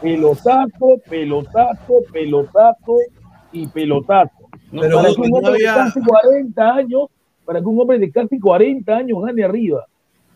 Pelotazo, 0.00 1.00
pelotazo, 1.08 1.94
pelotazo 2.12 2.96
y 3.52 3.66
pelotazo. 3.68 4.30
Pero, 4.70 4.96
para 4.98 5.14
que 5.14 5.20
un 5.20 5.28
no 5.30 5.36
hombre 5.36 5.52
había- 5.54 5.72
de 5.72 5.78
casi 5.78 6.00
40 6.00 6.74
años, 6.74 7.02
para 7.44 7.60
que 7.60 7.66
un 7.66 7.80
hombre 7.80 7.98
de 7.98 8.10
casi 8.10 8.38
40 8.38 8.96
años 8.96 9.22
gane 9.24 9.42
arriba. 9.44 9.86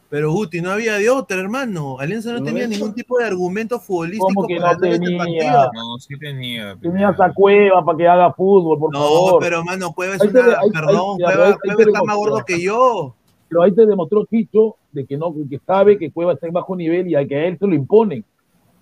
Pero 0.08 0.30
Guti, 0.30 0.60
no 0.60 0.70
había 0.72 0.94
de 0.98 1.08
otra, 1.08 1.38
hermano. 1.38 1.98
Alianza 1.98 2.32
no 2.32 2.40
¿No 2.40 2.44
tenía 2.44 2.66
ningún 2.66 2.92
tipo 2.94 3.18
de 3.18 3.24
argumento 3.24 3.80
futbolístico 3.80 4.26
¿Cómo 4.34 4.46
que 4.46 4.56
para 4.60 4.76
no 4.76 4.84
este 4.84 4.98
tenía? 4.98 5.70
No, 5.72 5.98
sí 5.98 6.18
tenía. 6.18 6.76
Tenías 6.76 7.18
a 7.18 7.32
Cueva 7.32 7.82
para 7.82 7.96
que 7.96 8.06
haga 8.08 8.32
fútbol, 8.34 8.78
por 8.78 8.92
No, 8.92 8.98
favor. 8.98 9.42
pero 9.42 9.64
mano, 9.64 9.92
Cueva 9.94 10.16
es 10.16 10.20
Ahí 10.22 10.28
te- 10.30 10.38
una, 10.40 10.58
ahí- 10.60 10.70
perdón, 10.70 11.16
ahí- 11.26 11.34
Cueva, 11.34 11.82
está 11.82 12.02
más 12.04 12.16
gordo 12.16 12.44
que 12.46 12.60
yo. 12.60 13.14
Pero 13.48 13.62
ahí 13.62 13.72
te 13.72 13.86
demostró 13.86 14.26
Chicho 14.26 14.76
de 14.92 15.06
que 15.06 15.16
no, 15.16 15.32
que 15.48 15.58
sabe 15.66 15.98
que 15.98 16.10
Cueva 16.10 16.34
está 16.34 16.46
en 16.46 16.52
bajo 16.52 16.76
nivel 16.76 17.08
y 17.08 17.14
a 17.14 17.26
que 17.26 17.34
a 17.36 17.44
él 17.46 17.58
se 17.58 17.66
lo 17.66 17.74
imponen. 17.74 18.22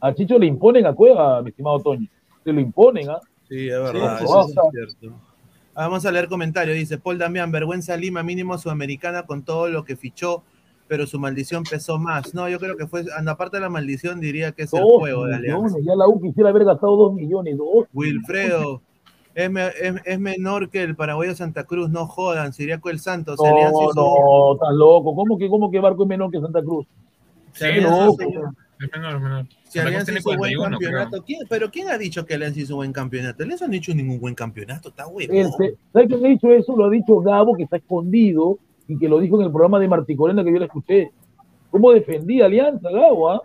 A 0.00 0.14
Chicho 0.14 0.38
le 0.38 0.46
imponen 0.46 0.86
a 0.86 0.94
Cueva, 0.94 1.42
mi 1.42 1.50
estimado 1.50 1.78
Toño. 1.80 2.06
Se 2.44 2.52
lo 2.52 2.60
imponen, 2.60 3.10
¿ah? 3.10 3.20
Sí, 3.48 3.68
es 3.68 3.78
verdad, 3.78 4.18
Sí, 4.18 4.24
eso 4.24 4.40
es 4.40 4.70
cierto. 4.96 5.16
Ah, 5.74 5.84
Vamos 5.86 6.04
a 6.06 6.12
leer 6.12 6.28
comentarios. 6.28 6.76
Dice 6.76 6.98
Paul 6.98 7.18
Damián, 7.18 7.50
vergüenza 7.52 7.96
Lima, 7.96 8.22
mínimo 8.22 8.56
sudamericana 8.58 9.24
con 9.24 9.42
todo 9.44 9.68
lo 9.68 9.84
que 9.84 9.96
fichó, 9.96 10.42
pero 10.88 11.06
su 11.06 11.18
maldición 11.18 11.64
pesó 11.64 11.98
más. 11.98 12.34
No, 12.34 12.48
yo 12.48 12.58
creo 12.58 12.76
que 12.76 12.86
fue, 12.86 13.04
ah, 13.16 13.22
no, 13.22 13.32
aparte 13.32 13.56
de 13.58 13.62
la 13.62 13.68
maldición, 13.68 14.20
diría 14.20 14.52
que 14.52 14.62
es 14.64 14.72
el 14.72 14.80
juego 14.98 15.26
de 15.26 15.36
Alianza. 15.36 15.76
ya 15.84 15.94
la 15.94 16.08
U 16.08 16.20
quisiera 16.20 16.50
haber 16.50 16.64
gastado 16.64 16.96
dos 16.96 17.12
millones, 17.14 17.56
dos. 17.58 17.86
Wilfredo, 17.92 18.80
es, 19.34 19.50
es- 19.80 20.02
es 20.04 20.18
menor 20.20 20.70
que 20.70 20.82
el 20.82 20.96
paraguayo 20.96 21.34
Santa 21.34 21.64
Cruz, 21.64 21.90
no 21.90 22.06
jodan, 22.06 22.52
Siriaco 22.52 22.90
el 22.90 22.98
Santos. 23.00 23.38
No, 23.38 23.44
hizo- 23.68 23.94
no, 23.94 24.54
estás 24.54 24.74
loco. 24.74 25.14
¿Cómo 25.14 25.38
que, 25.38 25.48
¿Cómo 25.48 25.70
que 25.70 25.78
Barco 25.80 26.02
es 26.04 26.08
menor 26.08 26.30
que 26.30 26.40
Santa 26.40 26.62
Cruz? 26.62 26.86
Sí, 27.52 27.64
no, 27.82 28.08
Es 28.10 28.18
menor, 28.92 29.14
es 29.16 29.20
menor. 29.22 29.46
Si 29.72 29.78
Alianza 29.78 30.04
tiene 30.06 30.20
hizo 30.20 30.28
buen 30.30 30.38
41, 30.38 30.78
creo. 30.78 30.90
campeonato, 30.90 31.24
¿quién- 31.24 31.40
pero 31.48 31.70
¿quién 31.70 31.88
ha 31.88 31.96
dicho 31.98 32.26
que 32.26 32.34
Alianza 32.34 32.60
hizo 32.60 32.76
buen 32.76 32.92
campeonato? 32.92 33.42
Alianza 33.42 33.66
no 33.66 33.72
ha 33.72 33.76
hecho 33.76 33.94
ningún 33.94 34.20
buen 34.20 34.34
campeonato, 34.34 34.88
está 34.90 35.06
huevo. 35.06 35.32
El 35.32 35.46
se- 35.52 35.76
¿Sabes 35.92 36.08
quién 36.08 36.24
ha 36.24 36.28
dicho 36.28 36.50
eso? 36.52 36.76
Lo 36.76 36.84
ha 36.86 36.90
dicho 36.90 37.20
Gabo, 37.20 37.54
que 37.56 37.62
está 37.64 37.76
escondido 37.76 38.58
y 38.88 38.98
que 38.98 39.08
lo 39.08 39.18
dijo 39.20 39.38
en 39.40 39.46
el 39.46 39.52
programa 39.52 39.78
de 39.78 39.88
Martí 39.88 40.16
Corena 40.16 40.42
que 40.44 40.52
yo 40.52 40.58
le 40.58 40.66
escuché. 40.66 41.10
¿Cómo 41.70 41.92
defendía 41.92 42.46
Alianza, 42.46 42.90
Gabo? 42.90 43.30
ah? 43.30 43.40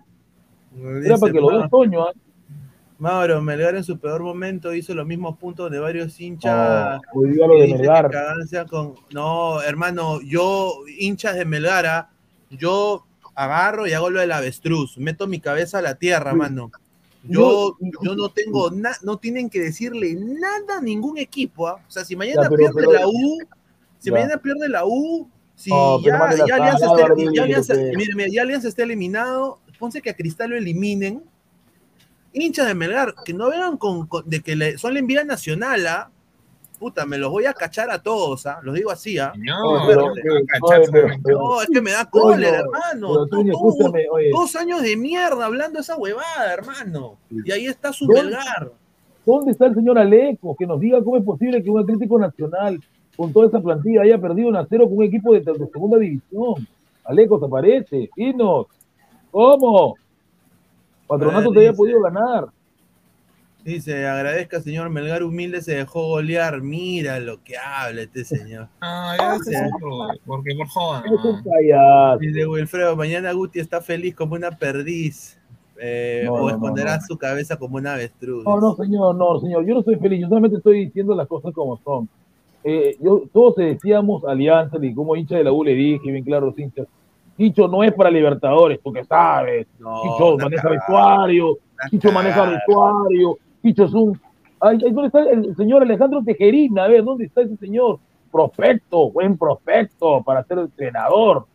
Era 1.03 1.17
para 1.17 1.31
que 1.31 1.39
lo 1.39 1.47
veas, 1.47 1.69
Toño. 1.69 2.01
¿ah? 2.03 2.11
Mauro, 2.97 3.41
Melgar 3.41 3.75
en 3.75 3.83
su 3.83 3.99
peor 3.99 4.23
momento 4.23 4.73
hizo 4.73 4.93
los 4.95 5.05
mismos 5.05 5.38
puntos 5.38 5.69
de 5.69 5.79
varios 5.79 6.19
hinchas. 6.19 6.99
Oh, 7.13 7.21
de 7.21 7.67
Melgar. 7.73 8.09
cagancia 8.09 8.65
con... 8.65 8.93
No, 9.13 9.61
hermano, 9.61 10.21
yo, 10.21 10.71
hinchas 10.97 11.35
de 11.35 11.43
Melgara, 11.45 12.09
yo 12.49 13.05
agarro 13.36 13.86
y 13.88 13.93
hago 13.93 14.10
lo 14.10 14.19
del 14.21 14.32
avestruz, 14.32 14.98
meto 14.98 15.28
mi 15.28 15.39
cabeza 15.39 15.80
a 15.80 15.82
la 15.82 15.95
tierra, 15.95 16.34
mano. 16.34 16.71
Yo, 17.28 17.76
yo 18.02 18.15
no 18.15 18.30
tengo 18.30 18.69
nada, 18.71 18.98
no 19.02 19.17
tienen 19.17 19.50
que 19.50 19.60
decirle 19.60 20.15
nada 20.15 20.78
a 20.78 20.82
ningún 20.82 21.17
equipo. 21.17 21.67
¿ah? 21.67 21.76
O 21.88 21.91
sea, 21.91 22.06
si 22.06 22.15
mañana 22.15 22.43
Ya, 22.43 22.50
pero- 22.50 22.71
pierde 22.71 22.88
pero- 22.88 22.91
la 22.93 23.08
U, 23.08 23.39
si 24.00 24.10
Ya. 24.10 24.12
mañana 24.13 24.38
pierde 24.38 24.69
la 24.69 24.86
U, 24.86 25.28
si 25.56 25.69
ya, 25.71 25.76
Alianza 26.17 27.74
ya 28.32 28.45
ya 28.45 28.58
está 28.69 28.84
eliminado, 28.84 29.60
ponce 29.80 30.02
que 30.02 30.10
a 30.12 30.15
Cristal 30.15 30.52
lo 30.52 30.56
eliminen, 30.58 31.24
hinchas 32.34 32.67
de 32.67 32.76
Melgar, 32.76 33.15
que 33.26 33.34
no 33.34 33.50
vengan 33.50 33.78
con, 33.78 34.06
con- 34.08 34.30
de 34.30 34.41
que 34.41 34.56
le- 34.56 34.78
son 34.78 34.93
la 34.93 35.00
envidia 35.00 35.24
nacional, 35.24 35.88
¿ah? 35.88 36.12
Puta, 36.86 37.04
me 37.04 37.17
los 37.17 37.32
voy 37.32 37.48
a 37.48 37.54
cachar 37.54 37.89
a 37.89 37.98
todos, 37.98 38.45
¿ah? 38.45 38.60
Los 38.62 38.76
digo 38.76 38.91
así, 38.91 39.17
¿ah? 39.17 39.34
No, 39.36 39.88
pero-. 39.88 40.13
No, 41.26 41.60
es 41.60 41.67
que 41.74 41.82
me 41.82 41.89
da 41.89 42.08
cólera, 42.08 42.60
hermano. 42.60 43.26
Tú-. 43.26 43.43
Dos 44.32 44.56
años 44.56 44.84
de 44.84 44.95
mierda 44.95 45.48
hablando 45.48 45.80
esa 45.80 45.98
huevada, 45.98 46.54
hermano. 46.54 47.17
Y 47.32 47.52
ahí 47.52 47.65
está 47.65 47.91
su 47.91 48.06
¿Dónde-. 48.06 48.38
¿Dónde 49.26 49.52
está 49.54 49.65
el 49.65 49.74
señor 49.74 49.98
Aleco? 49.98 50.56
Que 50.56 50.67
nos 50.67 50.80
diga 50.80 51.04
cómo 51.04 51.17
es 51.17 51.24
posible 51.24 51.63
que 51.63 51.71
un 51.71 51.80
Atlético 51.80 52.19
Nacional, 52.19 52.80
con 53.17 53.34
toda 53.34 53.48
esa 53.48 53.60
plantilla, 53.60 54.04
haya 54.04 54.19
perdido 54.19 54.50
un 54.50 54.56
a 54.56 54.67
cero 54.69 54.88
con 54.88 55.00
un 55.00 55.06
equipo 55.06 55.34
de, 55.34 55.39
de 55.39 55.67
segunda 55.74 55.98
división. 55.98 56.67
Aleco, 57.04 57.39
¿te 57.39 57.48
parece? 57.48 58.12
Dinos. 58.15 58.67
¿Cómo? 59.32 59.95
Patronato 61.08 61.52
te 61.52 61.58
había 61.58 61.74
podido 61.74 62.00
ganar. 62.02 62.45
Dice, 63.65 64.06
agradezca, 64.08 64.62
señor 64.62 64.91
Melgar 64.91 65.23
humilde, 65.23 65.60
se 65.60 65.75
dejó 65.75 66.08
golear. 66.08 66.62
Mira 66.62 67.19
lo 67.19 67.43
que 67.43 67.58
habla 67.58 68.04
este 68.04 68.23
señor. 68.23 68.67
Ah, 68.82 69.15
ya 69.17 69.36
ese 69.36 69.51
es 69.54 69.62
otro, 69.75 69.89
porque 70.25 70.56
por 70.56 70.67
no. 70.67 71.43
payaso. 71.43 72.19
Dice 72.19 72.45
Wilfredo, 72.45 72.95
mañana 72.95 73.32
Guti 73.34 73.60
está 73.60 73.82
feliz 73.82 74.13
como 74.15 74.36
una 74.36 74.51
perdiz. 74.51 75.39
eh, 75.80 76.21
No, 76.25 76.34
o 76.34 76.49
esconderá 76.51 76.91
no, 76.91 77.01
no. 77.01 77.08
su 77.08 77.17
cabeza 77.17 77.58
como 77.58 77.78
un 77.78 77.88
avestruz. 77.88 78.45
No, 78.45 78.60
no, 78.62 78.75
señor, 78.75 79.15
no, 79.15 79.39
señor. 79.39 79.65
Yo 79.65 79.73
no 79.73 79.80
estoy 79.80 79.95
feliz. 79.95 80.21
Yo 80.21 80.28
solamente 80.30 80.58
estoy 80.58 80.86
diciendo 80.86 81.15
las 81.15 81.28
cosas 81.28 81.51
como 81.51 81.78
son. 81.78 82.08
Eh, 82.63 82.95
yo, 83.01 83.23
todos 83.34 83.56
decíamos 83.56 84.23
alianza 84.25 84.78
y 84.80 84.93
como 84.93 85.15
hincha 85.15 85.38
de 85.38 85.43
la 85.43 85.51
U 85.51 85.63
le 85.63 85.73
dije, 85.73 86.12
bien 86.12 86.23
claro, 86.23 86.47
los 86.47 86.60
hinchas. 86.60 86.86
Chicho 87.38 87.67
no 87.67 87.84
es 87.84 87.93
para 87.93 88.12
Libertadores, 88.12 88.80
porque 88.82 89.04
sabes. 89.06 89.65
No, 89.80 90.04
Chicho 90.04 90.36
una 90.36 90.43
maneja 90.45 90.69
vestuario. 90.69 91.49
Una 91.49 91.89
Chicho 91.89 92.12
maneja 92.12 92.43
vestuario. 92.45 93.38
Ay, 94.62 94.78
ay, 94.86 94.91
¿Dónde 94.91 95.08
está 95.08 95.30
el 95.30 95.56
señor 95.56 95.82
Alejandro 95.82 96.23
Tejerina? 96.23 96.86
A 96.86 96.88
ver, 96.88 97.04
¿dónde 97.04 97.25
está 97.25 97.41
ese 97.41 97.58
señor? 97.58 97.99
Prospecto, 98.32 99.12
buen 99.12 99.38
prospecto 99.38 100.21
para 100.23 100.43
ser 100.43 100.60
entrenador. 100.60 101.45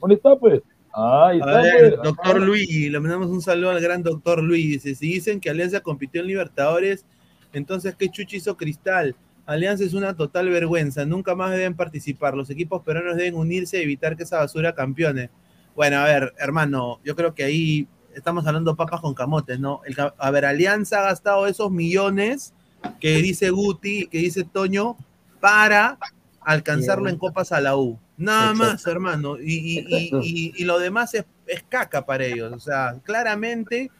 ¿Dónde 0.00 0.16
está, 0.16 0.36
pues? 0.36 0.60
Ahí 0.92 1.40
A 1.40 1.44
está, 1.44 1.62
ver, 1.62 1.90
pues. 1.96 2.02
doctor 2.02 2.40
Luis, 2.40 2.90
le 2.90 2.98
mandamos 2.98 3.28
un 3.28 3.40
saludo 3.40 3.70
al 3.70 3.80
gran 3.80 4.02
doctor 4.02 4.42
Luis. 4.42 4.82
Dice, 4.82 4.94
si 4.94 5.12
dicen 5.14 5.40
que 5.40 5.50
Alianza 5.50 5.80
compitió 5.80 6.20
en 6.20 6.28
Libertadores, 6.28 7.04
entonces 7.52 7.94
¿qué 7.94 8.08
chuchi 8.08 8.38
hizo 8.38 8.56
Cristal? 8.56 9.14
Alianza 9.46 9.84
es 9.84 9.94
una 9.94 10.14
total 10.14 10.48
vergüenza, 10.48 11.04
nunca 11.04 11.34
más 11.34 11.50
deben 11.52 11.74
participar. 11.74 12.34
Los 12.34 12.50
equipos 12.50 12.82
peruanos 12.82 13.16
deben 13.16 13.34
unirse 13.34 13.78
y 13.78 13.82
evitar 13.82 14.16
que 14.16 14.22
esa 14.22 14.38
basura 14.38 14.74
campeone. 14.74 15.30
Bueno, 15.74 15.98
a 15.98 16.04
ver, 16.04 16.32
hermano, 16.38 17.00
yo 17.04 17.16
creo 17.16 17.34
que 17.34 17.44
ahí 17.44 17.88
estamos 18.14 18.46
hablando 18.46 18.76
papas 18.76 19.00
con 19.00 19.14
camotes, 19.14 19.58
¿no? 19.60 19.80
El 19.84 19.96
a 20.16 20.30
ver, 20.30 20.44
Alianza 20.44 21.00
ha 21.00 21.02
gastado 21.02 21.46
esos 21.46 21.70
millones 21.70 22.52
que 23.00 23.16
dice 23.16 23.50
Guti, 23.50 24.06
que 24.06 24.18
dice 24.18 24.44
Toño, 24.44 24.96
para 25.40 25.98
alcanzarlo 26.40 27.08
en 27.08 27.16
Copas 27.18 27.52
a 27.52 27.60
la 27.60 27.76
U. 27.76 27.98
Nada 28.16 28.50
Exacto. 28.52 28.72
más, 28.72 28.86
hermano. 28.86 29.36
Y, 29.40 29.84
y- 29.88 30.52
y- 30.56 30.64
lo 30.64 30.78
demás 30.78 31.14
es, 31.14 31.24
es 31.46 31.62
caca 31.68 32.04
para 32.04 32.24
ellos. 32.24 32.52
O 32.52 32.58
sea, 32.60 32.98
claramente 33.02 33.90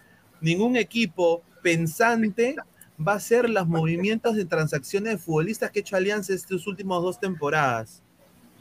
ningún 0.41 0.77
equipo 0.77 1.43
pensante 1.63 2.57
va 3.07 3.13
a 3.13 3.17
hacer 3.17 3.49
los 3.49 3.67
movimientos 3.67 4.37
de 4.37 4.45
transacciones 4.45 5.13
de 5.13 5.19
futbolistas 5.19 5.71
que 5.71 5.79
ha 5.79 5.83
hecho 5.83 5.97
Alianza 5.97 6.35
estas 6.35 6.67
últimas 6.67 7.01
dos 7.03 7.19
temporadas. 7.19 8.03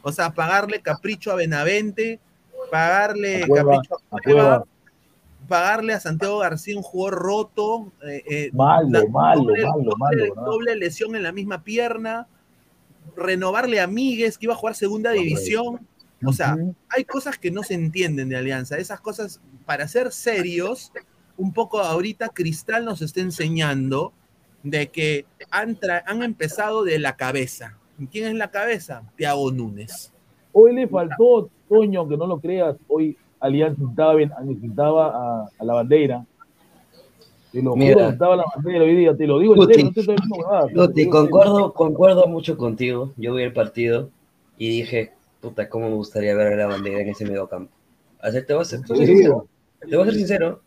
O 0.02 0.12
sea, 0.12 0.32
pagarle 0.32 0.80
capricho 0.80 1.30
a 1.30 1.34
Benavente, 1.34 2.20
pagarle 2.70 3.44
A 3.44 3.46
Cueva, 3.46 3.72
capricho 3.74 3.94
a 4.10 4.16
a 4.16 4.20
Cueva. 4.20 4.64
Pagarle 5.50 5.92
a 5.92 6.00
Santiago 6.00 6.38
García 6.38 6.76
un 6.76 6.82
jugador 6.82 7.18
roto, 7.20 7.92
eh, 8.06 8.22
eh, 8.30 8.50
Malo, 8.54 8.88
la- 8.88 9.04
malo, 9.10 9.42
doble, 9.42 9.62
malo, 9.66 9.82
doble- 9.90 10.28
malo, 10.34 10.50
doble 10.50 10.76
lesión 10.76 11.16
en 11.16 11.24
la 11.24 11.32
misma 11.32 11.62
pierna, 11.64 12.28
renovarle 13.16 13.80
a 13.80 13.86
Migues 13.86 14.38
que 14.38 14.46
iba 14.46 14.54
a 14.54 14.56
jugar 14.56 14.74
segunda 14.74 15.10
división. 15.10 15.86
O 16.24 16.32
sea, 16.32 16.56
hay 16.90 17.04
cosas 17.04 17.38
que 17.38 17.50
no 17.50 17.62
se 17.62 17.74
entienden 17.74 18.28
de 18.28 18.36
Alianza. 18.36 18.76
Esas 18.78 19.00
cosas, 19.00 19.40
para 19.66 19.88
ser 19.88 20.12
serios, 20.12 20.92
un 21.36 21.52
poco 21.52 21.80
ahorita 21.80 22.28
Cristal 22.28 22.84
nos 22.84 23.02
está 23.02 23.20
enseñando 23.20 24.12
de 24.62 24.88
que 24.90 25.24
han, 25.50 25.78
han 26.06 26.22
empezado 26.22 26.84
de 26.84 26.98
la 26.98 27.16
cabeza. 27.16 27.76
¿Y 27.98 28.06
¿Quién 28.06 28.28
es 28.28 28.34
la 28.34 28.50
cabeza? 28.50 29.02
Tiago 29.16 29.50
Núñez. 29.50 30.12
Hoy 30.52 30.74
le 30.74 30.86
faltó, 30.86 31.48
Toño, 31.68 32.00
aunque 32.00 32.16
no 32.16 32.26
lo 32.26 32.38
creas, 32.38 32.76
hoy 32.88 33.16
Alianza 33.40 33.80
necesitaba, 33.80 34.14
bien- 34.14 34.32
necesitaba 34.44 35.06
a, 35.08 35.50
a 35.58 35.64
la 35.64 35.74
bandera. 35.74 36.26
Te 37.52 37.62
lo 37.62 37.74
Mira. 37.74 38.02
necesitaba 38.02 38.36
la 38.36 38.44
bandera 38.54 38.84
hoy 38.84 38.94
día, 38.96 39.16
te 39.16 39.26
lo 39.26 39.38
digo 39.38 39.54
en 39.54 39.60
Guti, 39.60 39.92
serio, 40.02 40.16
no 40.28 40.36
nada. 40.50 40.66
Guti, 40.72 40.92
digo 41.00 41.10
concuerdo, 41.10 41.72
concuerdo 41.74 42.26
mucho 42.28 42.56
contigo. 42.56 43.12
Yo 43.16 43.34
vi 43.34 43.42
el 43.42 43.52
partido 43.52 44.10
y 44.56 44.68
dije, 44.68 45.12
puta, 45.40 45.68
cómo 45.68 45.88
me 45.88 45.96
gustaría 45.96 46.34
ver 46.36 46.52
a 46.52 46.56
la 46.56 46.66
bandera 46.66 47.00
en 47.00 47.08
ese 47.08 47.24
mediocampo. 47.24 47.72
O 48.22 48.30
sea, 48.30 48.44
te 48.44 48.52
voy 48.52 48.62
a 48.62 48.64
ser, 48.64 48.82
te 48.82 48.92
voy 48.92 49.02
a 49.02 49.06
ser 49.06 49.14
sincero. 49.16 49.46
Te 49.80 49.96
voy 49.96 50.02
a 50.02 50.04
ser 50.10 50.14
sincero. 50.14 50.60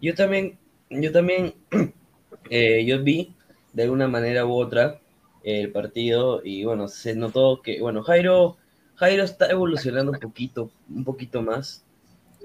Yo 0.00 0.14
también, 0.14 0.58
yo 0.90 1.12
también, 1.12 1.54
eh, 2.50 2.84
yo 2.84 3.02
vi 3.02 3.34
de 3.72 3.82
alguna 3.84 4.08
manera 4.08 4.46
u 4.46 4.54
otra 4.54 5.00
el 5.44 5.70
partido 5.70 6.40
y 6.42 6.64
bueno, 6.64 6.88
se 6.88 7.14
notó 7.14 7.60
que, 7.62 7.80
bueno, 7.80 8.02
Jairo, 8.02 8.56
Jairo 8.96 9.22
está 9.22 9.50
evolucionando 9.50 10.12
un 10.12 10.18
poquito, 10.18 10.70
un 10.92 11.04
poquito 11.04 11.42
más. 11.42 11.84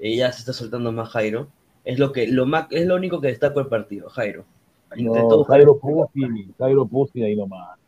Ya 0.02 0.32
se 0.32 0.40
está 0.40 0.52
soltando 0.52 0.92
más 0.92 1.08
Jairo. 1.10 1.48
Es 1.84 1.98
lo 1.98 2.12
que, 2.12 2.26
lo 2.28 2.46
más, 2.46 2.66
es 2.70 2.86
lo 2.86 2.94
único 2.96 3.20
que 3.20 3.28
destaco 3.28 3.60
el 3.60 3.66
partido, 3.66 4.08
Jairo. 4.10 4.44
Intentó 4.96 5.38
No, 5.38 5.44
Jairo 5.44 5.78
Pusi, 5.78 6.48
Jairo 6.58 6.86
Pusi 6.86 7.22
ahí 7.22 7.36
nomás. 7.36 7.78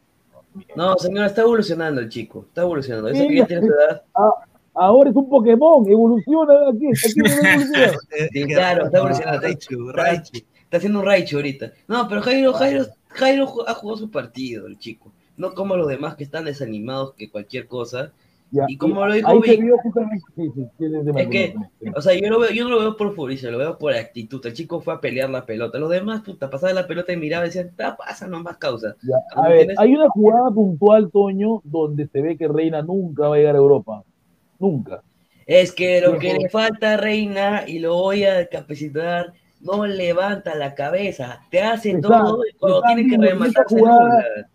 No, 0.75 0.97
señora, 0.99 1.27
está 1.27 1.43
evolucionando 1.43 2.01
el 2.01 2.09
chico, 2.09 2.45
está 2.49 2.63
evolucionando. 2.63 3.09
Eso 3.09 3.29
que 3.29 3.37
ya 3.37 3.47
tiene 3.47 3.67
su 3.67 3.73
edad. 3.73 4.03
Ah, 4.15 4.31
ahora 4.75 5.11
es 5.11 5.17
un 5.17 5.29
Pokémon, 5.29 5.87
evoluciona 5.89 6.55
aquí, 6.71 6.87
aquí 6.87 7.13
no 7.17 7.27
evoluciona. 7.27 7.99
Sí, 8.33 8.45
claro, 8.45 8.85
está 8.87 8.99
evolucionando. 8.99 9.47
Está, 9.47 10.13
está- 10.13 10.39
está 10.39 10.77
haciendo 10.79 10.99
un 11.01 11.07
Raichu 11.07 11.37
ahorita. 11.37 11.73
No, 11.89 12.09
pero 12.09 12.23
Jairo, 12.23 12.53
Jairo, 12.55 12.85
Jairo 13.09 13.69
ha 13.69 13.75
jugado 13.75 13.99
su 13.99 14.11
partido, 14.11 14.67
el 14.67 14.79
chico. 14.79 15.13
No 15.37 15.55
como 15.55 15.77
los 15.77 15.87
demás 15.89 16.17
que 16.17 16.25
están 16.25 16.47
desanimados 16.47 17.13
que 17.15 17.31
cualquier 17.31 17.67
cosa. 17.69 18.13
Ya, 18.51 18.65
Y 18.69 18.77
como 18.77 19.05
y 19.05 19.09
lo 19.09 19.15
dijo 19.15 19.41
Vic, 19.41 19.61
sí, 20.37 20.51
sí, 20.55 20.67
es 21.17 21.29
que, 21.29 21.55
o 21.95 22.01
sea, 22.01 22.15
yo, 22.15 22.29
lo 22.31 22.39
veo, 22.39 22.51
yo 22.51 22.65
no 22.65 22.71
lo 22.71 22.79
veo 22.81 22.97
por 22.97 23.15
futbolista, 23.15 23.51
lo 23.51 23.59
veo 23.59 23.77
por 23.77 23.93
actitud. 23.93 24.45
El 24.47 24.53
chico 24.53 24.81
fue 24.81 24.95
a 24.95 25.01
pelear 25.01 25.31
la 25.31 25.45
pelota. 25.45 25.79
Los 25.79 25.91
demás, 25.91 26.23
puta, 26.23 26.49
pasaba 26.49 26.73
la 26.73 26.87
pelota 26.87 27.13
y 27.13 27.17
miraba 27.17 27.45
y 27.45 27.49
decían, 27.49 27.73
"Ah, 27.79 27.97
pasa 27.99 28.29
nomás 28.29 28.57
causa. 28.59 28.95
Ya, 29.03 29.17
¿Me 29.37 29.43
A 29.43 29.49
ver, 29.49 29.75
hay 29.77 29.95
una 29.95 30.09
jugada 30.11 30.51
puntual, 30.51 31.11
Toño, 31.11 31.61
donde 31.65 32.07
se 32.07 32.23
ve 32.23 32.37
que 32.37 32.47
Reina 32.47 32.83
nunca 32.83 33.29
va 33.29 33.35
a 33.35 33.39
llegar 33.39 33.57
a 33.57 33.59
Europa. 33.59 34.05
Nunca. 34.61 35.03
Es 35.45 35.73
que 35.73 36.01
lo 36.01 36.19
que 36.19 36.35
le 36.35 36.49
falta 36.49 36.95
a 36.95 36.97
Reina, 36.97 37.65
y 37.67 37.81
lo 37.81 37.95
voy 37.95 38.25
a 38.25 38.49
capacitar, 38.49 39.33
no 39.67 39.87
levanta 39.87 40.55
la 40.55 40.75
cabeza, 40.75 41.41
te 41.51 41.61
hace 41.61 41.99
todo 42.01 42.41
y 42.49 42.53
cuando 42.59 42.79
está 42.79 42.95
tiene 42.95 43.11
que 43.11 43.17
rematar. 43.19 43.67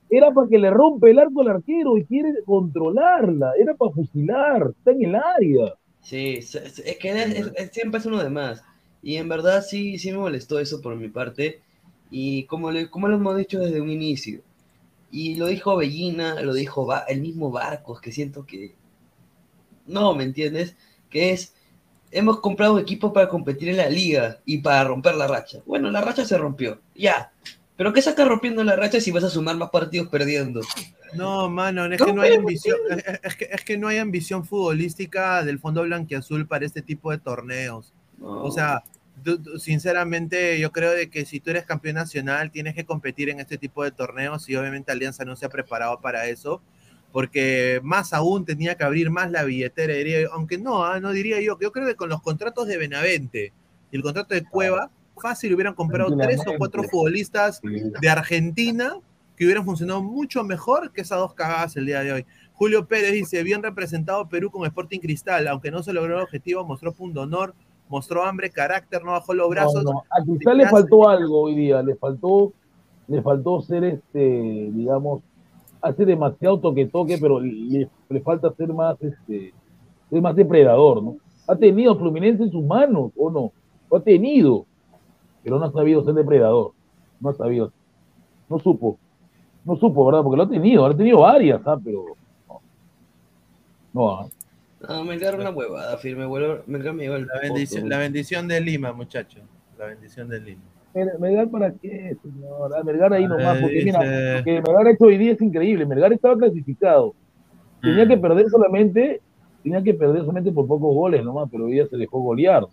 Era 0.10 0.32
para 0.32 0.48
que 0.48 0.58
le 0.60 0.70
rompe 0.72 1.12
el 1.12 1.20
arco 1.20 1.42
al 1.42 1.50
arquero 1.50 1.98
y 1.98 2.06
quiere 2.06 2.34
controlarla. 2.46 3.54
Era 3.60 3.76
para 3.76 3.92
fusilar. 3.92 4.72
Está 4.78 4.92
en 4.92 5.04
el 5.06 5.16
área. 5.16 5.76
Sí, 6.02 6.36
es 6.40 6.98
que 7.00 7.10
es- 7.12 7.36
es- 7.36 7.52
es- 7.56 7.72
siempre 7.72 8.00
es 8.00 8.06
uno 8.06 8.22
de 8.22 8.30
más. 8.30 8.64
Y 9.04 9.16
en 9.18 9.30
verdad 9.30 9.64
sí, 9.64 9.98
sí 10.00 10.12
me 10.12 10.18
molestó 10.18 10.60
eso 10.60 10.82
por 10.82 10.96
mi 10.96 11.08
parte. 11.10 11.62
Y 12.10 12.44
como, 12.46 12.72
le, 12.72 12.90
como 12.90 13.08
lo 13.08 13.16
hemos 13.16 13.38
dicho 13.38 13.60
desde 13.60 13.80
un 13.82 13.90
inicio. 13.90 14.42
Y 15.12 15.36
lo 15.36 15.48
dijo 15.48 15.76
Bellina, 15.78 16.42
lo 16.42 16.54
dijo 16.54 16.86
Ba- 16.86 17.06
el 17.08 17.22
mismo 17.22 17.52
Barcos, 17.52 18.02
que 18.02 18.12
siento 18.12 18.46
que... 18.46 18.76
No, 19.88 20.14
¿me 20.16 20.24
entiendes? 20.24 20.76
Que 21.10 21.32
es... 21.32 21.56
Hemos 22.12 22.40
comprado 22.40 22.78
equipos 22.78 23.12
para 23.14 23.30
competir 23.30 23.70
en 23.70 23.78
la 23.78 23.90
liga 23.90 24.40
y 24.46 24.58
para 24.60 24.84
romper 24.84 25.16
la 25.16 25.28
racha. 25.28 25.60
Bueno, 25.66 25.90
la 25.90 26.02
racha 26.02 26.26
se 26.26 26.38
rompió. 26.38 26.82
Ya. 26.96 27.32
Pero 27.78 27.94
¿qué 27.94 28.02
sacas 28.02 28.28
rompiendo 28.28 28.64
la 28.64 28.76
racha 28.76 29.00
si 29.00 29.12
vas 29.12 29.24
a 29.24 29.30
sumar 29.30 29.56
más 29.56 29.70
partidos 29.70 30.08
perdiendo? 30.10 30.62
No, 31.14 31.50
mano, 31.50 31.86
es 31.86 32.02
que 32.02 32.14
no 32.14 32.22
hay 32.22 32.36
ambición, 32.36 32.78
es, 32.90 33.20
es 33.24 33.36
que, 33.36 33.50
es 33.52 33.66
que 33.66 33.78
no 33.78 33.88
hay 33.88 33.98
ambición 33.98 34.46
futbolística 34.46 35.44
del 35.44 35.60
fondo 35.60 35.84
blanquiazul 35.84 36.48
para 36.48 36.66
este 36.66 36.82
tipo 36.82 37.12
de 37.12 37.18
torneos. 37.18 37.94
O 38.22 38.52
sea, 38.52 38.84
sinceramente 39.58 40.60
yo 40.60 40.72
creo 40.72 40.92
de 40.92 41.10
que 41.10 41.26
si 41.26 41.40
tú 41.40 41.50
eres 41.52 41.66
campeón 41.66 41.96
nacional 41.96 42.52
tienes 42.52 42.76
que 42.76 42.86
competir 42.86 43.30
en 43.30 43.40
este 43.40 43.58
tipo 43.58 43.84
de 43.84 43.92
torneos 43.92 44.48
y 44.50 44.56
obviamente 44.56 44.92
Alianza 44.92 45.26
no 45.26 45.36
se 45.36 45.46
ha 45.46 45.50
preparado 45.50 46.00
para 46.02 46.28
eso, 46.28 46.62
porque 47.12 47.80
más 47.84 48.14
aún 48.14 48.46
tenía 48.46 48.76
que 48.76 48.84
abrir 48.84 49.10
más 49.10 49.32
la 49.32 49.44
billetera, 49.44 49.94
diría 49.94 50.22
yo, 50.22 50.34
aunque 50.34 50.58
no, 50.58 50.84
ah, 50.84 51.00
no 51.00 51.12
diría 51.12 51.42
yo, 51.42 51.58
yo 51.60 51.72
creo 51.72 51.88
que 51.88 51.96
con 51.96 52.10
los 52.10 52.22
contratos 52.22 52.68
de 52.68 52.78
Benavente 52.78 53.54
y 53.92 53.98
el 53.98 54.04
contrato 54.04 54.34
de 54.34 54.44
Cueva, 54.44 54.90
fácil 55.22 55.54
hubieran 55.54 55.74
comprado 55.74 56.16
tres 56.18 56.42
o 56.48 56.54
cuatro 56.58 56.84
futbolistas 56.84 57.62
de 57.62 58.10
Argentina 58.10 58.96
que 59.36 59.46
hubieran 59.46 59.66
funcionado 59.66 60.04
mucho 60.04 60.44
mejor 60.44 60.92
que 60.92 61.02
esas 61.02 61.20
dos 61.20 61.34
cagadas 61.34 61.76
el 61.76 61.86
día 61.86 62.02
de 62.02 62.12
hoy. 62.12 62.26
Julio 62.54 62.86
Pérez 62.88 63.14
dice, 63.14 63.44
bien 63.44 63.64
representado 63.64 64.30
Perú 64.30 64.52
con 64.52 64.66
Sporting 64.66 65.00
Cristal, 65.00 65.48
aunque 65.48 65.72
no 65.72 65.82
se 65.82 65.94
logró 65.94 66.18
el 66.18 66.24
objetivo, 66.24 66.64
mostró 66.64 66.92
punto 66.94 67.22
honor, 67.22 67.56
mostró 67.90 68.24
hambre, 68.24 68.50
carácter, 68.52 69.04
no 69.04 69.12
bajó 69.12 69.34
los 69.34 69.50
brazos. 69.50 69.84
No, 69.84 69.94
no, 69.94 70.04
A 70.10 70.24
Cristal 70.24 70.58
le 70.58 70.70
faltó 70.70 71.10
algo 71.10 71.42
hoy 71.42 71.56
día. 71.56 71.82
Le 71.82 71.96
faltó, 71.96 72.54
le 73.08 73.22
faltó 73.22 73.62
ser 73.62 73.84
este, 73.84 74.70
digamos, 74.74 75.24
hace 75.82 76.06
demasiado 76.06 76.60
toque 76.60 76.86
toque, 76.86 77.18
pero 77.20 77.40
le, 77.40 77.90
le 78.10 78.22
falta 78.22 78.54
ser 78.54 78.74
más, 78.74 79.02
este, 79.02 79.54
ser 80.10 80.22
más 80.22 80.36
depredador, 80.36 81.02
¿no? 81.04 81.18
Ha 81.48 81.56
tenido 81.56 81.98
Fluminense 81.98 82.44
en 82.44 82.52
sus 82.52 82.64
manos, 82.64 83.12
¿o 83.18 83.30
no? 83.30 83.52
Lo 83.90 83.98
ha 83.98 84.02
tenido, 84.02 84.66
pero 85.44 85.60
no 85.60 85.66
ha 85.66 85.72
sabido 85.72 86.04
ser 86.04 86.14
depredador. 86.14 86.72
No 87.20 87.30
ha 87.30 87.34
sabido. 87.34 87.72
No 88.50 88.60
supo. 88.60 88.98
No 89.66 89.76
supo, 89.76 90.06
¿verdad? 90.06 90.24
Porque 90.24 90.38
lo 90.38 90.44
ha 90.44 90.50
tenido, 90.50 90.88
lo 90.88 90.94
ha 90.94 90.98
tenido 90.98 91.20
varias, 91.20 91.62
¿ah? 91.66 91.80
Pero. 91.84 92.06
No. 92.48 92.62
No, 93.94 94.12
¿ah? 94.12 94.28
No, 94.88 95.04
me 95.04 95.14
agarra 95.14 95.38
una 95.38 95.52
huevada, 95.52 95.98
firme, 95.98 96.26
vuelvo, 96.26 96.64
me 96.66 96.80
lleva 96.80 97.18
el 97.18 97.28
La 97.28 97.40
bendición, 97.40 97.88
la 97.88 97.98
bendición 98.00 98.48
de 98.48 98.62
Lima, 98.62 98.94
muchachos. 98.94 99.44
La 99.78 99.86
bendición 99.86 100.28
de 100.28 100.40
Lima. 100.40 100.62
Melgar 101.20 101.50
para 101.50 101.72
qué, 101.74 102.16
señor. 102.22 102.72
Ah, 102.78 102.84
Melgar 102.84 103.14
ahí 103.14 103.26
nomás, 103.26 103.60
porque 103.60 103.82
mira, 103.84 104.00
lo 104.38 104.44
que 104.44 104.52
Melgar 104.62 104.88
ha 104.88 104.92
hecho 104.92 105.06
hoy 105.06 105.18
día 105.18 105.32
es 105.32 105.42
increíble. 105.42 105.86
Melgar 105.86 106.12
estaba 106.14 106.38
clasificado. 106.38 107.14
Tenía 107.82 108.06
Mm. 108.06 108.08
que 108.10 108.18
perder 108.18 108.50
solamente, 108.50 109.22
tenía 109.64 109.82
que 109.82 109.94
perder 109.94 110.22
solamente 110.22 110.52
por 110.52 110.68
pocos 110.68 110.94
goles 110.94 111.24
nomás, 111.24 111.50
pero 111.52 111.66
hoy 111.66 111.74
día 111.74 111.88
se 111.88 111.98
dejó 111.98 112.20
golear. 112.22 112.66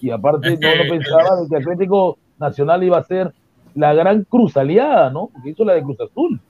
Y 0.00 0.10
aparte 0.10 0.48
Es 0.48 0.60
no, 0.60 0.68
que- 0.72 0.84
no 0.84 0.90
pensaba 0.90 1.40
de 1.40 1.48
que 1.48 1.56
Atlético 1.56 2.18
Nacional 2.38 2.82
iba 2.84 2.98
a 2.98 3.04
ser 3.04 3.32
la 3.74 3.94
gran 3.94 4.24
cruz 4.24 4.56
aliada, 4.56 5.10
¿no? 5.10 5.28
Porque 5.32 5.50
hizo 5.50 5.64
la 5.64 5.74
de 5.74 5.82
Cruz 5.82 6.00
Azul. 6.00 6.40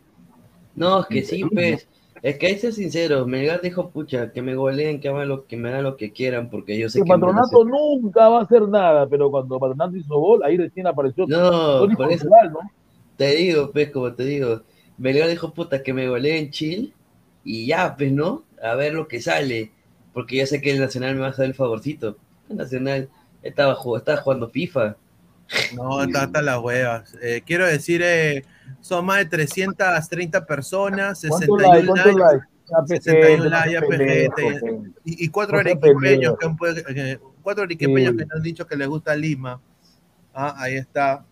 No, 0.74 1.00
es 1.00 1.06
que 1.06 1.22
sí, 1.22 1.44
pues. 1.44 1.88
Es 2.24 2.38
que 2.38 2.46
hay 2.46 2.54
que 2.54 2.60
ser 2.60 2.72
sincero, 2.72 3.26
Melgar 3.26 3.60
dijo, 3.60 3.90
pucha, 3.90 4.32
que 4.32 4.40
me 4.40 4.54
goleen, 4.54 4.98
que 4.98 5.10
hagan 5.10 5.28
lo 5.28 5.46
que 5.46 5.58
me 5.58 5.68
hagan 5.68 5.82
lo 5.82 5.98
que 5.98 6.10
quieran, 6.10 6.48
porque 6.48 6.78
yo 6.78 6.88
sé 6.88 7.00
Que 7.00 7.04
que. 7.04 7.08
Patronato 7.10 7.66
nunca 7.66 8.30
va 8.30 8.38
a 8.38 8.42
hacer 8.44 8.62
nada, 8.62 9.06
pero 9.06 9.30
cuando 9.30 9.60
Patronato 9.60 9.94
hizo 9.94 10.18
gol, 10.18 10.42
ahí 10.42 10.56
recién 10.56 10.86
apareció 10.86 11.26
No, 11.26 11.80
por 11.80 12.10
eso. 12.10 12.24
Portugal, 12.24 12.52
¿no? 12.54 12.60
Te 13.18 13.36
digo, 13.36 13.70
pues, 13.72 13.90
como 13.90 14.14
te 14.14 14.24
digo, 14.24 14.62
Melgar 14.96 15.28
dijo, 15.28 15.52
puta, 15.52 15.82
que 15.82 15.92
me 15.92 16.08
goleen 16.08 16.50
chill, 16.50 16.94
y 17.44 17.66
ya, 17.66 17.94
pues, 17.94 18.10
¿no? 18.10 18.44
A 18.62 18.74
ver 18.74 18.94
lo 18.94 19.06
que 19.06 19.20
sale, 19.20 19.70
porque 20.14 20.38
yo 20.38 20.46
sé 20.46 20.62
que 20.62 20.70
el 20.70 20.80
Nacional 20.80 21.16
me 21.16 21.20
va 21.20 21.26
a 21.26 21.30
hacer 21.30 21.44
el 21.44 21.54
favorcito. 21.54 22.16
El 22.48 22.56
Nacional 22.56 23.10
estaba, 23.42 23.76
estaba 23.98 24.22
jugando 24.22 24.48
FIFA. 24.48 24.96
No, 25.76 26.02
está 26.02 26.22
hasta 26.22 26.40
las 26.40 26.58
huevas. 26.58 27.14
Eh, 27.22 27.42
quiero 27.44 27.66
decir, 27.66 28.00
eh, 28.02 28.46
son 28.80 29.06
más 29.06 29.18
de 29.18 29.26
330 29.26 30.46
personas, 30.46 31.20
¿Cuántos 31.20 31.40
61 31.40 31.94
likes? 31.94 32.46
Pe, 32.88 33.00
61 33.00 33.50
gente, 33.50 34.50
likes, 34.50 34.90
y, 35.04 35.24
y 35.26 35.28
cuatro 35.28 35.58
arequipeños 35.58 36.34
que 36.38 36.46
eh, 36.88 37.18
cuatro 37.42 37.64
arequipeños 37.64 38.12
Sí. 38.12 38.16
que 38.18 38.24
nos 38.24 38.36
han 38.36 38.42
dicho 38.42 38.66
que 38.66 38.76
les 38.76 38.88
gusta 38.88 39.14
Lima. 39.14 39.60
Ah, 40.34 40.54
ahí 40.58 40.74
está. 40.74 41.24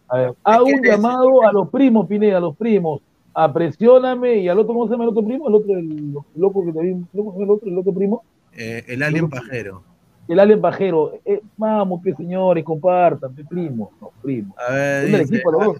Hago 0.45 0.66
un 0.66 0.83
llamado 0.83 1.42
a 1.45 1.53
los 1.53 1.68
primos, 1.71 2.07
Pineda, 2.07 2.37
a 2.37 2.40
los 2.40 2.57
primos. 2.57 3.01
Apresióname 3.35 4.37
y 4.37 4.49
al 4.49 4.59
otro, 4.59 4.75
¿cómo 4.75 4.87
se 4.87 4.92
llama 4.92 5.05
el 5.05 5.11
otro 5.11 5.25
primo? 5.25 5.49
El 5.49 5.55
otro, 5.55 5.77
el 5.77 6.14
loco 6.37 6.64
que 6.66 6.73
te 6.73 6.81
vi, 6.81 7.05
¿cómo 7.16 7.33
se 7.33 7.38
llama 7.38 7.45
el 7.45 7.51
otro, 7.51 7.68
el 7.68 7.79
otro 7.79 7.95
primo? 7.95 8.23
Eh, 8.53 8.85
el 8.88 9.03
alien 9.03 9.29
pajero. 9.31 9.83
El 10.29 10.38
alien 10.38 10.61
pajero. 10.61 11.14
Eh, 11.25 11.40
vamos, 11.57 12.01
pues 12.03 12.14
señores, 12.16 12.62
compartan, 12.62 13.35
pe, 13.35 13.45
primos, 13.45 13.88
no, 14.01 14.11
primos. 14.23 14.55
A 14.59 14.73
ver, 14.73 15.07
dice, 15.07 15.23
equipo 15.23 15.51
los 15.51 15.64
dos. 15.64 15.79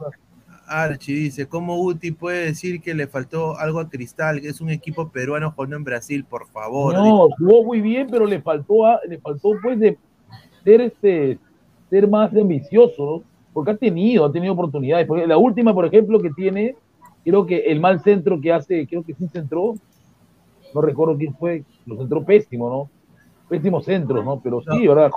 Archie 0.66 1.14
dice, 1.14 1.46
¿cómo 1.46 1.81
Uti 1.83 2.12
puede 2.12 2.46
decir 2.46 2.81
que 2.81 2.94
le 2.94 3.07
faltó 3.07 3.59
algo 3.59 3.81
a 3.81 3.88
Cristal? 3.88 4.40
Que 4.40 4.48
es 4.48 4.61
un 4.61 4.70
equipo 4.70 5.09
peruano 5.09 5.51
jugando 5.51 5.77
en 5.77 5.85
Brasil, 5.85 6.25
por 6.25 6.46
favor. 6.48 6.94
No, 6.94 7.29
jugó 7.38 7.64
muy 7.64 7.81
bien, 7.81 8.09
pero 8.11 8.27
le 8.27 8.40
faltó, 8.40 8.87
a- 8.87 9.01
le 9.09 9.18
faltó 9.18 9.51
pues 9.62 9.79
de 9.79 9.98
ser 10.64 10.81
este, 10.81 11.38
ser 11.90 12.09
más 12.09 12.35
ambicioso, 12.35 13.05
¿no? 13.05 13.22
Porque 13.53 13.72
ha 13.72 13.77
tenido, 13.77 14.25
ha 14.25 14.33
tenido 14.33 14.55
oportunidades. 14.55 15.07
Porque 15.07 15.27
la 15.27 15.37
última, 15.37 15.75
por 15.75 15.85
ejemplo, 15.85 16.20
que 16.20 16.31
tiene, 16.31 16.75
creo 17.25 17.44
que 17.46 17.59
el 17.59 17.81
mal 17.81 18.03
centro 18.03 18.40
que 18.40 18.53
hace, 18.53 18.87
creo 18.87 19.03
que 19.03 19.14
sí 19.14 19.29
centró, 19.29 19.75
no 20.75 20.81
recuerdo 20.81 21.16
quién 21.18 21.35
fue, 21.35 21.64
lo 21.85 21.96
centró 21.98 22.25
pésimo, 22.25 22.70
¿no? 22.70 22.90
Pésimo 23.48 23.83
centro, 23.83 24.22
¿no? 24.25 24.40
Pero 24.40 24.62
sí, 24.62 24.87
¿verdad? 24.88 25.11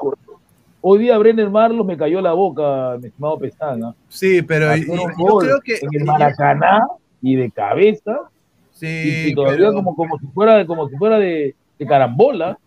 Hoy 0.87 0.99
día 0.99 1.17
Brenner 1.17 1.49
Marlos 1.49 1.83
me 1.83 1.97
cayó 1.97 2.21
la 2.21 2.33
boca, 2.33 2.97
mi 3.01 3.07
estimado 3.07 3.39
Pestana. 3.39 3.95
Sí, 4.07 4.43
pero 4.43 4.75
y- 4.77 4.85
yo 4.85 5.37
creo 5.39 5.59
que- 5.61 5.79
en 5.81 5.89
el 6.01 6.05
Maracaná 6.05 6.85
y 7.23 7.35
de 7.35 7.49
cabeza, 7.49 8.29
Sí, 8.71 8.85
y, 8.85 9.27
y 9.29 9.33
todavía 9.33 9.57
pero- 9.69 9.73
como, 9.73 9.95
como 9.95 10.19
si 10.19 10.27
fuera, 10.27 10.63
como 10.67 10.87
si 10.87 10.95
fuera 10.97 11.17
de, 11.17 11.55
de 11.79 11.85
carambola. 11.87 12.59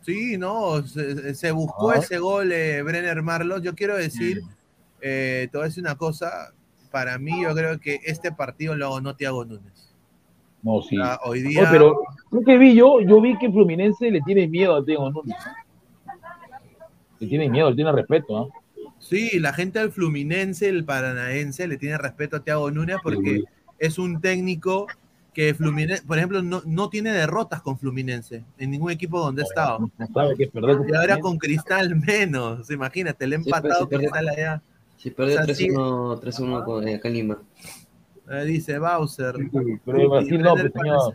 Sí, 0.00 0.38
no, 0.38 0.82
se, 0.82 1.34
se 1.34 1.50
buscó 1.52 1.90
Ah. 1.90 1.96
ese 1.96 2.16
gol 2.18 2.50
eh, 2.52 2.80
Brenner 2.82 3.20
Marlos. 3.20 3.60
Yo 3.60 3.74
quiero 3.74 3.98
decir, 3.98 4.40
eh, 5.02 5.46
te 5.52 5.58
voy 5.58 5.64
a 5.64 5.68
decir 5.68 5.82
una 5.84 5.96
cosa, 5.96 6.52
para 6.90 7.18
mí 7.18 7.42
yo 7.42 7.54
creo 7.54 7.78
que 7.78 7.98
este 8.06 8.32
partido 8.32 8.74
lo 8.76 8.94
ganó 8.94 9.14
Thiago 9.14 9.44
Núñez. 9.44 9.92
No, 10.62 10.80
sí. 10.80 10.96
Ah, 11.02 11.20
hoy 11.24 11.42
No, 11.42 11.48
día, 11.50 11.68
pero 11.70 11.96
lo 12.30 12.40
que 12.40 12.56
vi 12.56 12.74
yo, 12.74 13.00
yo 13.02 13.20
vi 13.20 13.36
que 13.38 13.50
Fluminense 13.50 14.10
le 14.10 14.22
tiene 14.22 14.48
miedo 14.48 14.74
a 14.76 14.80
Diego 14.80 15.10
Núñez. 15.10 15.36
Le 17.22 17.28
tiene 17.28 17.48
miedo, 17.48 17.70
le 17.70 17.76
tiene 17.76 17.92
respeto, 17.92 18.26
¿no? 18.36 18.48
sí, 18.98 19.38
la 19.38 19.52
gente 19.52 19.78
del 19.78 19.92
Fluminense, 19.92 20.68
el 20.68 20.84
Paranaense, 20.84 21.66
le 21.68 21.76
tiene 21.76 21.98
respeto 21.98 22.36
a 22.36 22.40
Thiago 22.44 22.70
Núñez 22.70 22.96
porque 23.02 23.44
es 23.78 23.98
un 23.98 24.20
técnico 24.20 24.86
que 25.32 25.54
Fluminense, 25.54 26.02
por 26.04 26.18
ejemplo, 26.18 26.42
no, 26.42 26.62
no 26.66 26.88
tiene 26.90 27.12
derrotas 27.12 27.62
con 27.62 27.78
Fluminense 27.78 28.42
en 28.58 28.70
ningún 28.72 28.90
equipo 28.90 29.20
donde 29.20 29.42
ha 29.42 29.44
estado. 29.44 29.90
No 29.98 30.06
sabe 30.12 30.34
que 30.36 30.48
perder 30.48 30.78
con 30.78 30.88
Y 30.88 30.94
ahora 30.94 31.14
Fluminense. 31.16 31.20
con 31.22 31.38
Cristal 31.38 31.96
menos, 32.06 32.70
imagínate, 32.70 33.26
le 33.26 33.36
ha 33.36 33.38
Sí, 33.38 33.44
empatado 33.46 33.80
sí, 33.84 33.86
perdió. 33.88 34.10
Cristal 34.10 34.28
allá. 34.28 34.62
Si 34.96 35.10
perdió 35.10 35.40
O 35.40 35.44
sea, 35.44 35.54
sí. 35.54 35.68
3-1 35.68 36.20
3-1 36.20 36.64
con 36.64 36.88
eh, 36.88 36.94
acá 36.96 37.08
en 37.08 37.14
Lima. 37.14 37.38
Eh, 38.30 38.44
dice 38.46 38.78
Bowser. 38.78 39.34
pero 39.84 40.00
en 40.00 40.10
Brasil 40.10 40.42
no, 40.42 40.54
pues, 40.54 40.70
para 40.72 40.88
el- 40.94 41.00
señor. 41.00 41.14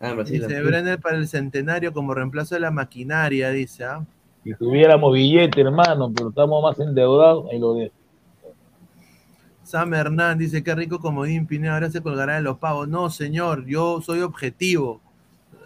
Ah, 0.00 0.12
Brasil. 0.14 0.40
Dice 0.42 0.56
sí. 0.58 0.62
Brenner 0.66 0.98
para 1.00 1.16
el 1.16 1.28
centenario 1.28 1.92
como 1.92 2.12
reemplazo 2.14 2.54
de 2.54 2.60
la 2.62 2.70
maquinaria, 2.70 3.50
dice. 3.50 3.84
¿ah? 3.84 4.04
Si 4.44 4.54
tuviéramos 4.54 5.12
billete, 5.12 5.60
hermano, 5.60 6.12
pero 6.14 6.30
estamos 6.30 6.62
más 6.62 6.78
endeudados, 6.80 7.46
ahí 7.50 7.58
lo 7.58 7.74
dejo. 7.74 7.94
Sam 9.62 9.94
Hernán 9.94 10.38
dice, 10.38 10.62
qué 10.62 10.74
rico 10.74 10.98
comodín 10.98 11.46
Pineda, 11.46 11.74
ahora 11.74 11.90
se 11.90 12.02
colgará 12.02 12.34
de 12.34 12.42
los 12.42 12.58
pavos. 12.58 12.88
No, 12.88 13.08
señor, 13.08 13.64
yo 13.66 14.00
soy 14.02 14.20
objetivo. 14.20 15.00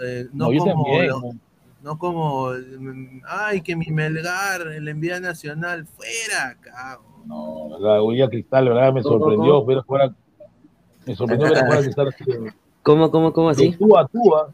Eh, 0.00 0.26
no, 0.32 0.46
No, 0.46 0.52
yo 0.52 0.58
como, 0.60 0.84
también, 0.84 1.08
¿no? 1.08 1.22
no 1.82 1.98
como, 1.98 2.50
mm, 2.50 3.22
ay, 3.26 3.62
que 3.62 3.74
mi 3.74 3.86
Melgar 3.86 4.68
en 4.72 4.84
la 4.84 4.90
envía 4.90 5.18
nacional 5.20 5.86
fuera, 5.86 6.56
cabrón. 6.60 7.06
No, 7.26 7.78
la 7.80 8.02
Huella 8.02 8.28
Cristal, 8.28 8.68
¿verdad? 8.68 8.92
Me 8.92 9.02
¿Cómo, 9.02 9.18
sorprendió 9.18 9.54
cómo? 9.54 9.66
ver 9.66 9.82
fuera. 9.84 10.14
Me 11.06 11.16
sorprendió 11.16 11.48
ver 11.48 11.66
fuera 11.66 11.82
Cristal. 11.82 12.08
así, 12.08 12.24
¿Cómo, 12.82 13.10
cómo, 13.10 13.32
cómo 13.32 13.48
así? 13.48 13.72
Tú 13.72 13.96
a 13.96 14.06
tú, 14.06 14.36
¿ah? 14.36 14.52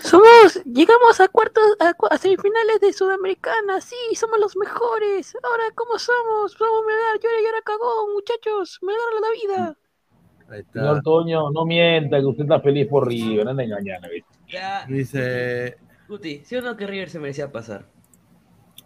Somos, 0.00 0.62
llegamos 0.64 1.20
a 1.20 1.28
cuartos, 1.28 1.64
a, 1.80 1.94
a 2.10 2.18
semifinales 2.18 2.80
de 2.80 2.92
Sudamericana, 2.92 3.80
sí, 3.80 3.96
somos 4.14 4.38
los 4.38 4.56
mejores. 4.56 5.36
Ahora, 5.42 5.64
¿cómo 5.74 5.98
somos? 5.98 6.52
Somos 6.52 6.84
Melgar, 6.86 7.20
llora, 7.20 7.40
llora, 7.44 7.62
cagó, 7.62 8.08
muchachos, 8.14 8.78
Melgar 8.82 9.20
la 9.20 9.30
vida. 9.30 9.76
Ahí 10.48 10.60
está. 10.60 10.80
Señor 10.80 11.02
Toño, 11.02 11.50
no 11.50 11.64
mienta 11.64 12.18
que 12.18 12.26
usted 12.26 12.44
está 12.44 12.60
feliz 12.60 12.86
por 12.88 13.08
River, 13.08 13.48
anda 13.48 13.64
engañando. 13.64 14.08
¿viste? 14.08 14.28
Ya, 14.48 14.86
Dice, 14.86 15.76
Guti, 16.08 16.44
¿sí 16.44 16.56
o 16.56 16.62
no 16.62 16.76
que 16.76 16.86
River 16.86 17.10
se 17.10 17.18
merecía 17.18 17.50
pasar? 17.50 17.86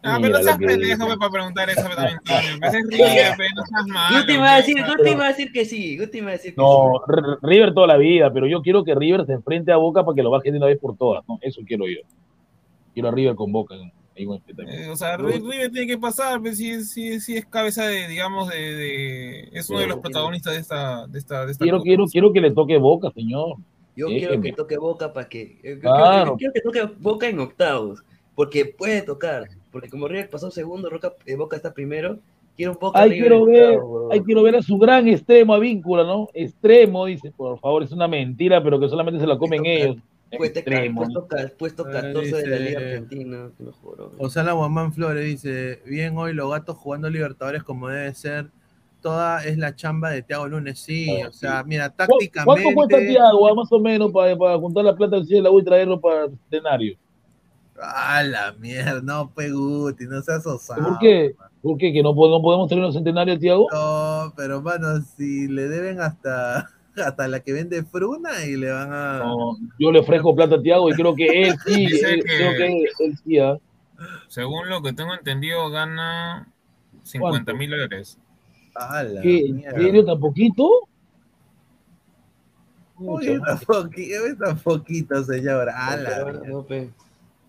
Ah, 0.03 0.19
pero 0.21 0.39
no 0.39 0.43
seas 0.43 0.57
pendejo 0.59 1.07
pe, 1.09 1.17
para 1.19 1.31
preguntar 1.31 1.69
eso 1.71 1.83
pe, 1.89 1.95
también. 1.95 2.19
En 2.55 2.61
vez 2.61 2.73
de 2.73 2.79
River, 2.81 3.37
pe, 3.37 3.45
no 3.55 3.63
seas 3.67 3.87
malo. 3.87 4.19
Guti 4.21 4.33
me 4.33 4.39
va 4.39 4.53
a 4.55 4.57
decir, 4.57 4.75
pe. 4.77 4.83
Guti 4.83 5.11
me 5.11 5.17
va 5.17 5.25
a 5.25 5.29
decir 5.29 5.53
que 5.53 5.65
sí, 5.65 5.99
Guti 5.99 6.19
me 6.21 6.25
va 6.25 6.29
a 6.31 6.33
decir 6.33 6.55
que 6.55 6.61
No, 6.61 6.93
R- 7.07 7.37
River 7.43 7.75
toda 7.75 7.87
la 7.87 7.97
vida, 7.97 8.33
pero 8.33 8.47
yo 8.47 8.63
quiero 8.63 8.83
que 8.85 8.95
River 8.95 9.27
se 9.27 9.33
enfrente 9.35 9.73
a 9.73 9.77
Boca 9.77 10.05
para 10.05 10.15
que 10.15 10.23
lo 10.23 10.31
baje 10.31 10.51
de 10.51 10.57
una 10.59 10.67
vez 10.67 10.79
por 10.79 10.97
todas, 10.97 11.23
¿no? 11.29 11.39
Eso 11.43 11.61
quiero 11.67 11.87
yo. 11.87 12.01
Quiero 12.95 13.09
a 13.09 13.13
River 13.13 13.35
con 13.35 13.53
Boca. 13.53 13.75
¿no? 13.77 13.85
Este. 14.15 14.53
Eh, 14.69 14.89
o 14.91 14.97
sea, 14.97 15.17
Ri- 15.17 15.41
River 15.41 15.71
tiene 15.71 15.87
que 15.87 15.97
pasar, 15.97 16.41
pues, 16.41 16.59
si, 16.59 16.83
si, 16.85 17.21
si 17.21 17.37
es 17.39 17.47
cabeza 17.47 17.87
de, 17.87 18.07
digamos, 18.07 18.51
de, 18.51 18.57
de- 18.75 19.49
es 19.53 19.71
uno 19.71 19.79
de 19.81 19.87
los 19.87 19.99
protagonistas 19.99 20.53
de 20.55 20.61
esta, 20.61 21.07
de 21.07 21.19
esta, 21.19 21.47
de 21.47 21.53
esta 21.53 21.63
Quiero, 21.63 21.79
copa. 21.79 21.85
quiero, 21.87 22.07
quiero 22.07 22.33
que 22.33 22.41
le 22.43 22.51
toque 22.51 22.77
Boca, 22.77 23.11
señor. 23.15 23.57
Yo 23.97 24.07
quiero 24.09 24.29
Déjeme. 24.33 24.51
que 24.51 24.53
toque 24.57 24.77
Boca 24.77 25.13
para 25.13 25.29
que. 25.29 25.59
eh, 25.63 25.75
yo 25.77 25.81
Claro. 25.81 26.37
Quiero, 26.37 26.37
quiero 26.37 26.53
que 26.53 26.61
toque 26.81 26.95
Boca 27.01 27.29
en 27.29 27.39
octavos. 27.41 28.03
Porque 28.35 28.65
puede 28.67 29.03
tocar. 29.03 29.45
Porque 29.73 29.89
como 29.89 30.09
River 30.09 30.29
pasó 30.31 30.51
segundo, 30.51 30.89
Roca- 30.91 31.15
eh, 31.27 31.37
Boca 31.37 31.57
está 31.57 31.73
primero. 31.73 32.19
Quiero 32.57 32.73
un 32.73 32.79
Boca 32.79 33.01
Ahí 33.01 33.13
quiero 33.13 33.45
ver, 33.47 33.79
huevón. 33.79 34.13
ahí 34.13 34.21
quiero 34.21 34.43
ver 34.43 34.57
a 34.57 34.63
su 34.63 34.77
gran 34.79 35.07
extremo 35.09 35.55
a 35.55 35.59
víncula, 35.59 36.05
¿no? 36.05 36.29
Extremo, 36.35 37.07
dice, 37.07 37.31
por 37.31 37.59
favor, 37.61 37.83
es 37.83 37.93
una 37.93 38.09
mentira, 38.09 38.63
pero 38.63 38.79
que 38.81 38.89
solamente 38.89 39.21
se 39.21 39.27
la 39.27 39.39
comen 39.39 39.65
ellos. 39.65 39.97
Puesto, 40.37 40.59
Extremo. 40.61 41.01
puesto, 41.01 41.27
puesto 41.59 41.85
Ah, 41.89 41.91
14 41.93 42.37
de 42.37 42.47
la 42.47 42.57
dice- 42.57 42.69
Liga 42.69 42.81
Argentina. 42.81 43.51
te 43.57 43.65
lo 43.65 43.73
juro. 43.73 44.13
Osala 44.19 44.53
Guamán 44.53 44.93
Flores 44.93 45.25
dice, 45.25 45.81
bien 45.87 46.17
hoy 46.19 46.35
los 46.35 46.51
gatos 46.51 46.77
jugando 46.77 47.09
Libertadores 47.11 47.63
como 47.65 47.89
debe 47.89 48.13
ser. 48.15 48.47
Toda 49.01 49.43
es 49.45 49.57
la 49.57 49.75
chamba 49.75 50.11
de 50.11 50.21
Thiago 50.23 50.47
Lunes, 50.47 50.79
sí, 50.79 51.09
o 51.27 51.33
sea, 51.33 51.65
mira, 51.65 51.89
¿Cu- 51.89 51.95
¿Cuánto 51.97 52.17
cuesta 52.75 52.97
tácticamente... 52.99 53.07
Tiago, 53.09 53.49
ah, 53.49 53.55
más 53.55 53.73
o 53.73 53.81
menos, 53.81 54.13
para, 54.13 54.37
para 54.37 54.59
juntar 54.59 54.85
la 54.85 54.95
plata 54.95 55.17
del 55.17 55.25
cielo 55.25 55.39
de 55.39 55.45
la 55.45 55.51
U 55.53 55.59
y 55.61 55.65
traerlo 55.65 55.99
para 56.01 56.27
el 56.27 56.33
escenario? 56.51 56.97
Ah, 57.83 58.23
la 58.23 58.53
mierda, 58.53 59.01
no, 59.03 59.31
Peguti, 59.35 60.05
no 60.07 60.21
seas 60.23 60.47
osado. 60.47 60.83
¿Por 60.83 60.99
qué? 60.99 61.35
¿Por 61.62 61.79
qué? 61.79 61.93
¿Que 61.93 62.03
no, 62.03 62.11
no 62.11 62.43
podemos 62.43 62.69
tener 62.69 62.85
un 62.85 62.93
centenario, 62.93 63.38
Tiago? 63.38 63.66
No, 63.73 64.33
pero 64.37 64.61
mano, 64.62 65.01
si 65.16 65.49
le 65.49 65.69
deben 65.69 66.01
hasta, 66.01 66.69
hasta 66.97 67.29
la 67.29 67.40
que 67.40 67.53
vende 67.53 67.83
Fruna 67.85 68.45
y 68.47 68.57
le 68.57 68.71
van 68.71 68.93
a... 68.93 69.19
No, 69.21 69.57
yo 69.79 69.93
le 69.93 70.01
ofrezco 70.01 70.35
plata 70.35 70.57
a 70.57 70.62
Tiago 70.62 70.90
y 70.90 70.95
creo 70.95 71.14
que 71.14 71.27
él 71.49 71.55
sí, 71.64 71.75
Dice 71.87 72.14
él- 72.14 72.25
que- 72.25 72.37
creo 72.37 72.57
que 72.57 72.66
él, 72.66 72.88
él 73.01 73.19
sí, 73.25 73.38
¿ah? 73.38 73.57
Según 74.29 74.69
lo 74.69 74.83
que 74.83 74.93
tengo 74.93 75.12
entendido, 75.14 75.69
gana 75.71 76.49
50 77.03 77.53
mil 77.55 77.71
dólares. 77.71 78.19
Ah, 78.75 79.03
la 79.03 79.21
¿Qué? 79.21 79.47
¿En 79.47 79.57
mierda. 79.57 79.79
serio 79.79 80.05
tan 80.05 80.21
poquito? 80.21 80.69
Uy, 82.97 83.40
tan 83.45 83.59
poquito, 83.61 84.27
es 84.27 84.38
tan 84.38 84.59
poquito, 84.59 85.25
señor. 85.25 85.69
Ah, 85.75 85.97
la 85.97 86.09
Pero, 86.11 86.25
mierda. 86.27 86.49
no. 86.49 86.66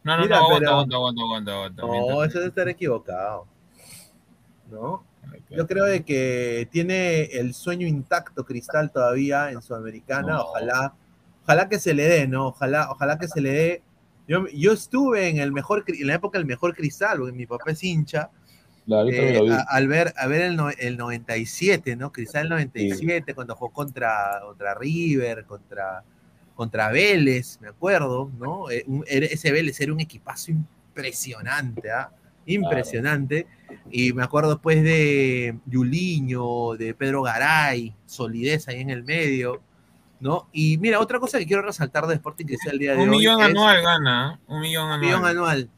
No, 0.03 0.17
no, 0.17 0.23
Mira, 0.23 0.37
no, 0.37 0.43
aguanta, 0.45 0.59
pero- 0.59 0.71
aguanta, 0.71 0.95
aguanta, 0.95 1.21
aguanta, 1.21 1.51
aguanta. 1.53 1.81
No, 1.83 1.91
mientras- 1.91 2.27
eso 2.29 2.37
debe 2.39 2.49
estar 2.49 2.69
equivocado. 2.69 3.47
¿No? 4.69 5.03
Yo 5.49 5.67
creo 5.67 5.85
de 5.85 6.03
que 6.03 6.67
tiene 6.71 7.23
el 7.25 7.53
sueño 7.53 7.85
intacto 7.87 8.45
Cristal 8.45 8.91
todavía 8.91 9.51
en 9.51 9.61
Sudamericana. 9.61 10.33
No. 10.33 10.41
Ojalá, 10.43 10.93
ojalá 11.43 11.69
que 11.69 11.79
se 11.79 11.93
le 11.93 12.03
dé, 12.07 12.27
¿no? 12.27 12.47
Ojalá, 12.47 12.89
ojalá 12.89 13.17
que 13.19 13.27
se 13.27 13.41
le 13.41 13.51
dé. 13.51 13.83
Yo, 14.27 14.47
yo 14.53 14.71
estuve 14.71 15.27
en 15.29 15.37
el 15.39 15.51
mejor, 15.51 15.83
en 15.87 16.07
la 16.07 16.15
época 16.15 16.37
del 16.37 16.47
mejor 16.47 16.73
Cristal, 16.75 17.17
porque 17.19 17.33
mi 17.33 17.45
papá 17.45 17.71
es 17.71 17.83
hincha. 17.83 18.29
Claro, 18.85 19.09
eh, 19.09 19.35
lo 19.37 19.43
vi. 19.45 19.51
a- 19.51 19.65
al 19.69 19.87
ver, 19.87 20.13
a 20.17 20.25
ver 20.27 20.41
el, 20.41 20.55
no- 20.55 20.69
el 20.69 20.97
97, 20.97 21.95
¿no? 21.95 22.11
Cristal 22.11 22.49
97, 22.49 23.35
cuando 23.35 23.55
jugó 23.55 23.71
contra, 23.73 24.39
contra 24.43 24.73
River, 24.73 25.45
contra, 25.45 26.03
contra 26.61 26.91
Vélez, 26.91 27.57
me 27.59 27.69
acuerdo, 27.69 28.29
¿no? 28.37 28.69
Eh, 28.69 28.83
un- 28.85 29.03
era- 29.07 29.25
ese 29.25 29.51
Vélez 29.51 29.79
era 29.81 29.91
un 29.91 29.99
equipazo 29.99 30.51
impresionante, 30.51 31.89
¿ah? 31.89 32.11
Impresionante. 32.45 33.47
Y 33.89 34.13
me 34.13 34.21
acuerdo 34.23 34.51
después 34.51 34.83
de 34.83 35.57
Yuliño, 35.65 36.73
de 36.77 36.93
Pedro 36.93 37.23
Garay, 37.23 37.95
solidez 38.05 38.67
ahí 38.67 38.79
en 38.81 38.91
el 38.91 39.03
medio, 39.03 39.59
¿no? 40.19 40.47
Y 40.53 40.77
mira, 40.77 40.99
otra 40.99 41.19
cosa 41.19 41.39
que 41.39 41.47
quiero 41.47 41.63
resaltar 41.63 42.05
de 42.05 42.13
Sporting 42.13 42.45
Cristal 42.45 42.73
el 42.73 42.79
día 42.79 42.91
de 42.91 42.97
Un 43.01 43.09
hoy. 43.09 43.17
millón 43.17 43.41
es- 43.41 43.47
anual 43.47 43.81
gana, 43.81 44.35
¿eh? 44.39 44.43
un 44.47 44.61
millón 44.61 44.85
un 44.85 44.91
anual. 44.91 45.01
millón 45.07 45.25
anual. 45.25 45.69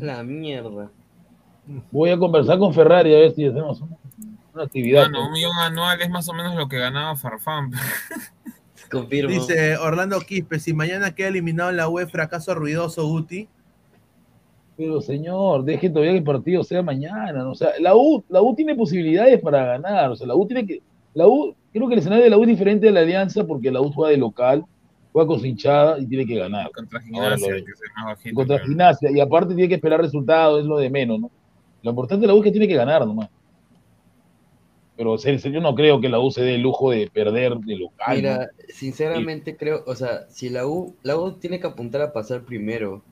La 0.00 0.22
mierda. 0.22 0.90
Voy 1.90 2.10
a 2.10 2.18
conversar 2.18 2.58
con 2.58 2.74
Ferrari 2.74 3.14
a 3.14 3.18
ver 3.20 3.32
si 3.34 3.46
hacemos 3.46 3.80
una, 3.80 3.96
una 4.52 4.64
actividad. 4.64 5.04
Bueno, 5.04 5.26
un 5.28 5.32
millón 5.32 5.56
anual 5.56 5.98
es 6.02 6.10
más 6.10 6.28
o 6.28 6.34
menos 6.34 6.54
lo 6.56 6.68
que 6.68 6.76
ganaba 6.78 7.16
Farfán. 7.16 7.70
Confirmo. 9.00 9.30
Dice 9.30 9.76
Orlando 9.76 10.20
Quispe, 10.20 10.58
si 10.58 10.72
mañana 10.72 11.14
queda 11.14 11.28
eliminado 11.28 11.70
en 11.70 11.76
la 11.76 11.88
UE, 11.88 12.06
fracaso 12.06 12.54
ruidoso, 12.54 13.06
Guti. 13.06 13.48
Pero 14.76 15.00
señor, 15.00 15.64
deje 15.64 15.88
todavía 15.88 16.12
que 16.12 16.18
el 16.18 16.24
partido 16.24 16.64
sea 16.64 16.82
mañana. 16.82 17.32
¿no? 17.44 17.52
O 17.52 17.54
sea, 17.54 17.70
la 17.80 17.94
U, 17.94 18.24
la 18.28 18.42
U 18.42 18.54
tiene 18.54 18.74
posibilidades 18.74 19.40
para 19.40 19.64
ganar. 19.64 20.10
O 20.10 20.16
sea, 20.16 20.26
la 20.26 20.34
U 20.34 20.46
tiene 20.46 20.66
que. 20.66 20.82
La 21.14 21.26
U, 21.28 21.54
creo 21.72 21.86
que 21.86 21.94
el 21.94 22.00
escenario 22.00 22.24
de 22.24 22.30
la 22.30 22.38
U 22.38 22.42
es 22.42 22.48
diferente 22.48 22.86
de 22.86 22.92
la 22.92 23.00
Alianza 23.00 23.46
porque 23.46 23.70
la 23.70 23.80
U 23.80 23.92
juega 23.92 24.10
de 24.10 24.16
local, 24.18 24.64
juega 25.12 25.28
con 25.28 25.38
su 25.38 25.46
hinchada 25.46 26.00
y 26.00 26.06
tiene 26.06 26.26
que 26.26 26.34
ganar. 26.36 26.72
Contra 26.72 27.00
Gimnasia, 27.00 27.52
de- 27.54 27.64
que 27.64 27.70
bajito. 28.04 28.34
contra 28.34 28.56
pero- 28.56 28.66
Gimnasia. 28.68 29.10
Y 29.12 29.20
aparte 29.20 29.54
tiene 29.54 29.68
que 29.68 29.76
esperar 29.76 30.00
resultados, 30.00 30.60
es 30.60 30.66
lo 30.66 30.76
de 30.78 30.90
menos, 30.90 31.20
¿no? 31.20 31.30
Lo 31.82 31.90
importante 31.90 32.22
de 32.22 32.26
la 32.26 32.34
U 32.34 32.38
es 32.38 32.44
que 32.44 32.50
tiene 32.50 32.66
que 32.66 32.74
ganar 32.74 33.06
nomás. 33.06 33.28
Pero 34.96 35.16
yo 35.16 35.60
no 35.60 35.74
creo 35.74 36.00
que 36.00 36.08
la 36.08 36.20
U 36.20 36.30
se 36.30 36.42
dé 36.42 36.54
el 36.54 36.60
lujo 36.62 36.90
de 36.92 37.10
perder 37.12 37.56
de 37.58 37.76
local. 37.76 38.16
Mira, 38.16 38.36
¿no? 38.38 38.44
sinceramente 38.68 39.56
creo, 39.56 39.82
o 39.86 39.94
sea, 39.96 40.28
si 40.28 40.48
la 40.50 40.66
U, 40.66 40.94
la 41.02 41.16
U 41.18 41.32
tiene 41.32 41.58
que 41.58 41.66
apuntar 41.66 42.00
a 42.02 42.12
pasar 42.12 42.44
primero. 42.44 43.02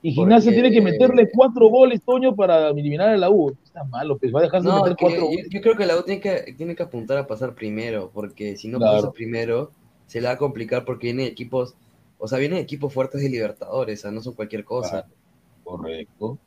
Y 0.00 0.12
Gimnasia 0.12 0.50
porque- 0.52 0.60
tiene 0.62 0.70
que 0.74 0.80
meterle 0.80 1.28
cuatro 1.32 1.66
goles, 1.68 2.00
Toño, 2.04 2.36
para 2.36 2.68
eliminar 2.68 3.08
a 3.08 3.16
la 3.16 3.30
U. 3.30 3.56
Está 3.64 3.82
malo, 3.82 4.16
pues 4.16 4.32
va 4.32 4.38
a 4.38 4.42
dejarse 4.44 4.68
No, 4.68 4.76
meter 4.82 4.96
cuatro 5.00 5.18
yo, 5.22 5.26
goles. 5.26 5.48
yo 5.50 5.60
creo 5.60 5.76
que 5.76 5.86
la 5.86 5.96
U 5.96 6.02
tiene 6.04 6.20
que, 6.20 6.54
tiene 6.56 6.76
que 6.76 6.84
apuntar 6.84 7.18
a 7.18 7.26
pasar 7.26 7.54
primero, 7.56 8.12
porque 8.14 8.56
si 8.56 8.68
no 8.68 8.78
Claro. 8.78 8.96
pasa 8.98 9.12
primero, 9.12 9.72
se 10.06 10.20
le 10.20 10.28
va 10.28 10.34
a 10.34 10.38
complicar 10.38 10.84
porque 10.84 11.08
vienen 11.08 11.26
equipos, 11.26 11.74
o 12.18 12.28
sea, 12.28 12.38
vienen 12.38 12.60
equipos 12.60 12.92
fuertes 12.94 13.20
de 13.20 13.28
Libertadores, 13.28 13.98
o 13.98 14.02
sea, 14.02 14.10
no 14.12 14.20
son 14.22 14.34
cualquier 14.34 14.64
cosa. 14.64 15.06
Correcto. 15.64 16.38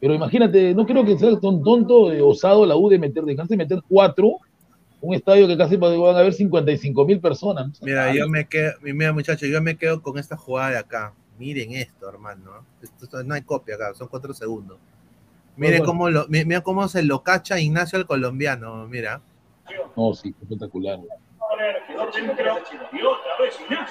Pero 0.00 0.14
imagínate, 0.14 0.74
no 0.74 0.84
creo 0.86 1.04
que 1.04 1.18
sea 1.18 1.30
tan 1.40 1.62
tonto, 1.62 2.12
eh, 2.12 2.20
osado 2.20 2.66
la 2.66 2.76
U 2.76 2.88
de 2.88 2.98
meter, 2.98 3.24
dejarse 3.24 3.56
meter 3.56 3.80
cuatro, 3.88 4.36
un 5.00 5.14
estadio 5.14 5.46
que 5.46 5.56
casi 5.56 5.76
van 5.76 5.94
a 5.94 6.18
haber 6.18 6.32
55 6.32 7.04
mil 7.06 7.20
personas. 7.20 7.66
¿no? 7.68 7.74
Mira, 7.86 8.14
yo 8.14 8.28
me 8.28 8.46
quedo, 8.46 8.72
mira 8.82 9.12
muchachos, 9.12 9.48
yo 9.48 9.60
me 9.62 9.76
quedo 9.76 10.02
con 10.02 10.18
esta 10.18 10.36
jugada 10.36 10.70
de 10.70 10.78
acá. 10.78 11.12
Miren 11.38 11.72
esto, 11.72 12.08
hermano. 12.08 12.50
Esto- 12.82 13.22
no 13.24 13.34
hay 13.34 13.42
copia 13.42 13.74
acá, 13.76 13.94
son 13.94 14.08
cuatro 14.08 14.32
segundos. 14.34 14.78
Mire 15.56 15.78
bueno. 15.78 15.86
cómo 15.86 16.10
lo, 16.10 16.26
mi- 16.28 16.44
mira 16.44 16.60
cómo 16.60 16.86
se 16.88 17.02
lo 17.02 17.22
cacha 17.22 17.58
Ignacio 17.58 17.98
el 17.98 18.06
colombiano, 18.06 18.86
mira. 18.88 19.20
No, 19.96 20.14
sí, 20.14 20.34
espectacular. 20.42 20.98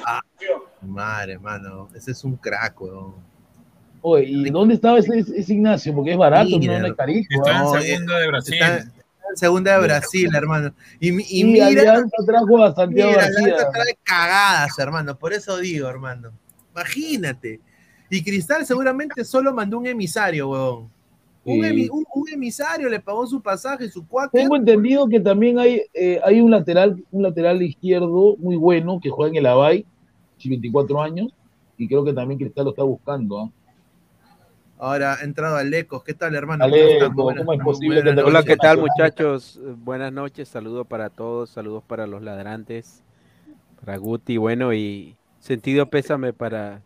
Ah, 0.05 0.21
madre, 0.81 1.33
hermano. 1.33 1.89
Ese 1.95 2.11
es 2.11 2.23
un 2.23 2.35
crack, 2.35 2.79
weón. 2.81 3.15
Oye, 4.07 4.25
¿y 4.27 4.49
dónde 4.51 4.75
estaba 4.75 4.99
ese, 4.99 5.17
ese 5.19 5.53
Ignacio? 5.53 5.91
Porque 5.95 6.11
es 6.11 6.17
barato, 6.17 6.47
no, 6.59 6.79
no 6.79 6.85
es 6.87 6.93
carísimo. 6.93 7.43
Está 7.43 7.59
en 7.79 7.81
segundo 7.81 8.13
de 8.15 8.27
Brasil. 8.27 8.53
Está, 8.53 8.91
segunda 9.33 9.71
de 9.79 9.83
Brasil, 9.87 10.29
hermano. 10.35 10.73
Y, 10.99 11.09
y 11.09 11.41
Y 11.41 11.43
mira, 11.43 11.65
Alianza 11.67 12.15
trajo 12.23 12.63
a 12.63 12.75
Santiago 12.75 13.09
mira, 13.09 13.23
García. 13.23 13.43
Alianza 13.45 13.69
trae 13.71 13.97
cagadas, 14.03 14.77
hermano. 14.77 15.17
Por 15.17 15.33
eso 15.33 15.57
digo, 15.57 15.87
hermano. 15.89 16.31
Imagínate. 16.73 17.59
Y 18.11 18.23
Cristal 18.23 18.63
seguramente 18.67 19.25
solo 19.25 19.51
mandó 19.55 19.79
un 19.79 19.87
emisario, 19.87 20.49
huevón. 20.49 20.89
Un, 21.43 21.61
Sí. 21.63 21.67
emi- 21.69 21.89
un- 21.91 22.05
un 22.13 22.29
emisario 22.29 22.89
le 22.89 22.99
pagó 22.99 23.25
su 23.25 23.41
pasaje, 23.41 23.89
su 23.89 24.07
cuatro. 24.07 24.39
Tengo 24.39 24.55
entendido 24.55 25.07
que 25.07 25.19
también 25.19 25.57
hay, 25.57 25.81
eh, 25.95 26.19
hay 26.23 26.41
un 26.41 26.51
lateral, 26.51 27.03
un 27.11 27.23
lateral 27.23 27.59
izquierdo 27.63 28.35
muy 28.37 28.55
bueno 28.55 28.99
que 29.01 29.09
juega 29.09 29.31
en 29.31 29.37
el 29.37 29.45
Abay, 29.47 29.83
24 30.43 31.01
años, 31.01 31.33
y 31.75 31.87
creo 31.87 32.05
que 32.05 32.13
también 32.13 32.39
Cristal 32.39 32.65
lo 32.65 32.69
está 32.71 32.83
buscando. 32.83 33.39
¿ah? 33.41 33.49
Ahora 34.77 35.15
ha 35.15 35.23
entrado 35.23 35.55
Alecos. 35.55 36.03
¿Qué 36.03 36.13
tal, 36.13 36.35
hermano? 36.35 36.65
Aleco? 36.65 37.13
¿cómo 37.15 37.31
es 37.53 37.59
posible 37.63 38.03
que 38.03 38.13
te- 38.13 38.21
Hola. 38.23 38.43
¿qué 38.43 38.57
tal 38.57 38.77
muchachos? 38.79 39.59
Buenas 39.83 40.11
noches, 40.11 40.49
saludos 40.49 40.85
para 40.87 41.09
todos, 41.09 41.49
saludos 41.49 41.83
para 41.87 42.05
los 42.07 42.21
ladrantes, 42.21 43.01
para 43.79 43.97
Guti, 43.97 44.37
bueno, 44.37 44.73
y 44.73 45.15
sentido 45.39 45.89
pésame 45.89 46.33
para, 46.33 46.81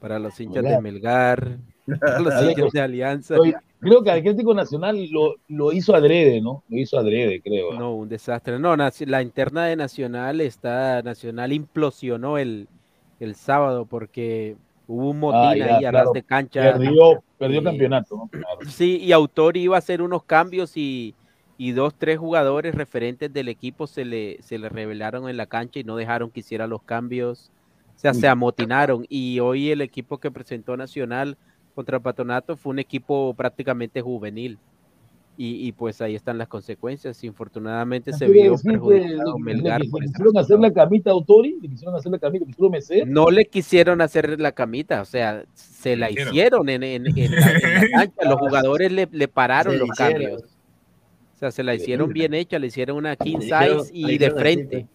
para 0.00 0.18
los 0.18 0.40
hinchas 0.40 0.62
de 0.64 0.80
Melgar, 0.80 1.58
para 2.00 2.20
los 2.20 2.42
hinchas 2.42 2.72
de 2.72 2.80
Alianza. 2.80 3.38
Oye, 3.38 3.54
Creo 3.80 4.02
que 4.02 4.10
Atlético 4.10 4.54
Nacional 4.54 5.10
lo, 5.10 5.34
lo 5.48 5.70
hizo 5.70 5.94
adrede, 5.94 6.40
¿no? 6.40 6.62
Lo 6.70 6.78
hizo 6.78 6.98
adrede, 6.98 7.42
creo. 7.42 7.74
No, 7.78 7.94
un 7.94 8.08
desastre. 8.08 8.58
No, 8.58 8.74
naci- 8.74 9.04
la 9.06 9.20
interna 9.20 9.66
de 9.66 9.76
Nacional 9.76 10.40
está, 10.40 11.02
Nacional 11.02 11.52
implosionó 11.52 12.38
el, 12.38 12.66
el 13.20 13.34
sábado 13.34 13.84
porque 13.84 14.56
hubo 14.86 15.10
un 15.10 15.20
motín 15.20 15.40
Ah, 15.40 15.56
ya, 15.56 15.64
ahí 15.78 15.84
a 15.84 15.90
claro. 15.90 15.98
ras 16.06 16.12
de 16.12 16.22
cancha. 16.22 16.60
Perdió, 16.62 17.22
perdió 17.38 17.60
Y- 17.60 17.64
campeonato, 17.64 18.16
¿no? 18.16 18.28
Claro. 18.28 18.58
Sí, 18.68 18.98
y 18.98 19.12
Autor 19.12 19.56
iba 19.56 19.76
a 19.76 19.78
hacer 19.78 20.02
unos 20.02 20.24
cambios 20.24 20.76
y, 20.76 21.14
y 21.58 21.72
dos, 21.72 21.94
tres 21.96 22.18
jugadores 22.18 22.74
referentes 22.74 23.32
del 23.32 23.48
equipo 23.48 23.86
se 23.86 24.04
le, 24.04 24.42
se 24.42 24.58
le 24.58 24.68
revelaron 24.68 25.28
en 25.28 25.36
la 25.36 25.46
cancha 25.46 25.78
y 25.80 25.84
no 25.84 25.96
dejaron 25.96 26.30
que 26.30 26.40
hiciera 26.40 26.66
los 26.66 26.82
cambios. 26.82 27.50
O 27.96 27.98
sea, 27.98 28.12
se 28.12 28.26
amotinaron. 28.28 29.06
Y 29.08 29.38
hoy 29.40 29.70
el 29.70 29.80
equipo 29.80 30.18
que 30.18 30.30
presentó 30.30 30.76
Nacional 30.76 31.36
contra 31.74 32.00
Patronato 32.00 32.56
fue 32.56 32.70
un 32.72 32.78
equipo 32.80 33.34
prácticamente 33.34 34.00
juvenil. 34.02 34.58
Y, 35.36 35.66
y 35.66 35.72
pues 35.72 36.00
ahí 36.00 36.14
están 36.14 36.38
las 36.38 36.46
consecuencias. 36.46 37.24
Infortunadamente 37.24 38.12
se 38.12 38.28
vio 38.28 38.54
que 38.56 38.62
perjudicado 38.62 39.34
le- 39.36 39.42
Melgar 39.42 39.80
le, 39.80 39.88
por 39.90 40.00
le 40.00 40.06
ese 40.06 40.12
quisieron 40.14 40.38
hacer 40.38 40.60
la 40.60 40.72
camita 40.72 41.10
a 41.10 41.12
Autori, 41.12 41.56
le 41.60 41.68
quisieron 41.68 41.96
hacer 41.96 42.12
la 42.12 42.18
camita, 42.18 42.46
quisieron 42.46 42.70
mecer. 42.70 43.08
no 43.08 43.30
le 43.30 43.44
quisieron 43.46 44.00
hacer 44.00 44.38
la 44.40 44.52
camita, 44.52 45.02
o 45.02 45.04
sea, 45.04 45.44
se 45.54 45.96
la 45.96 46.08
hicieron. 46.10 46.68
en, 46.68 46.82
en- 46.84 47.06
en 47.18 47.30
la, 47.34 47.50
en 47.52 47.74
la 47.74 47.98
cancha, 47.98 48.24
los 48.30 48.38
jugadores 48.38 48.92
le, 48.92 49.08
le 49.10 49.26
pararon 49.28 49.72
Se 49.72 49.78
los 49.80 49.88
hicieron. 49.90 50.12
cambios. 50.22 50.42
O 50.42 51.36
sea, 51.36 51.50
se 51.50 51.64
la 51.64 51.74
hicieron 51.74 52.12
bien 52.12 52.32
hecha, 52.32 52.58
le 52.60 52.68
hicieron 52.68 52.96
una 52.96 53.16
king 53.16 53.40
size 53.40 53.90
y 53.92 54.16
de 54.18 54.30
frente. 54.30 54.86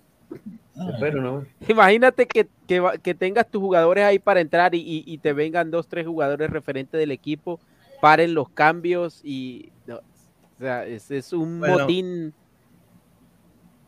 Se 0.73 0.97
fueron, 0.99 1.23
¿no? 1.23 1.45
Imagínate 1.67 2.25
que, 2.27 2.47
que, 2.65 3.13
tengas 3.13 3.51
tus 3.51 3.61
jugadores 3.61 4.05
ahí 4.05 4.19
para 4.19 4.39
entrar 4.39 4.73
y, 4.73 4.79
y- 4.79 5.03
y 5.05 5.17
te 5.17 5.33
vengan 5.33 5.69
dos, 5.69 5.89
tres 5.89 6.07
jugadores 6.07 6.49
referentes 6.49 6.97
del 6.97 7.11
equipo, 7.11 7.59
paren 8.01 8.33
los 8.33 8.47
cambios 8.49 9.19
y... 9.25 9.69
no, 9.85 9.99
o 10.59 10.61
sea, 10.61 10.85
es, 10.85 11.09
es 11.09 11.31
un 11.33 11.59
Bueno. 11.59 11.79
motín... 11.79 12.33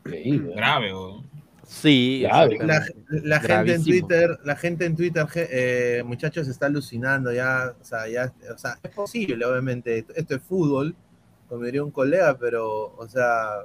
Grave, 0.04 0.92
o 0.92 1.22
Sí, 1.64 2.22
La, 2.28 2.44
exactamente. 2.44 2.94
la 3.22 3.40
gente 3.40 3.74
en. 3.74 3.84
Twitter, 3.84 4.38
la 4.44 4.56
gente 4.56 4.84
en 4.84 4.96
Twitter, 4.96 5.26
eh, 5.36 6.02
muchachos, 6.04 6.48
está 6.48 6.66
alucinando 6.66 7.32
ya, 7.32 7.74
o 7.80 7.84
sea, 7.84 8.08
ya, 8.08 8.32
o 8.52 8.58
sea, 8.58 8.78
es 8.82 8.90
posible, 8.90 9.44
obviamente, 9.46 9.98
esto, 9.98 10.12
esto 10.16 10.34
es 10.34 10.42
fútbol, 10.42 10.94
como 11.48 11.64
diría 11.64 11.84
un 11.84 11.92
colega, 11.92 12.36
pero, 12.36 12.94
o 12.96 13.08
sea, 13.08 13.60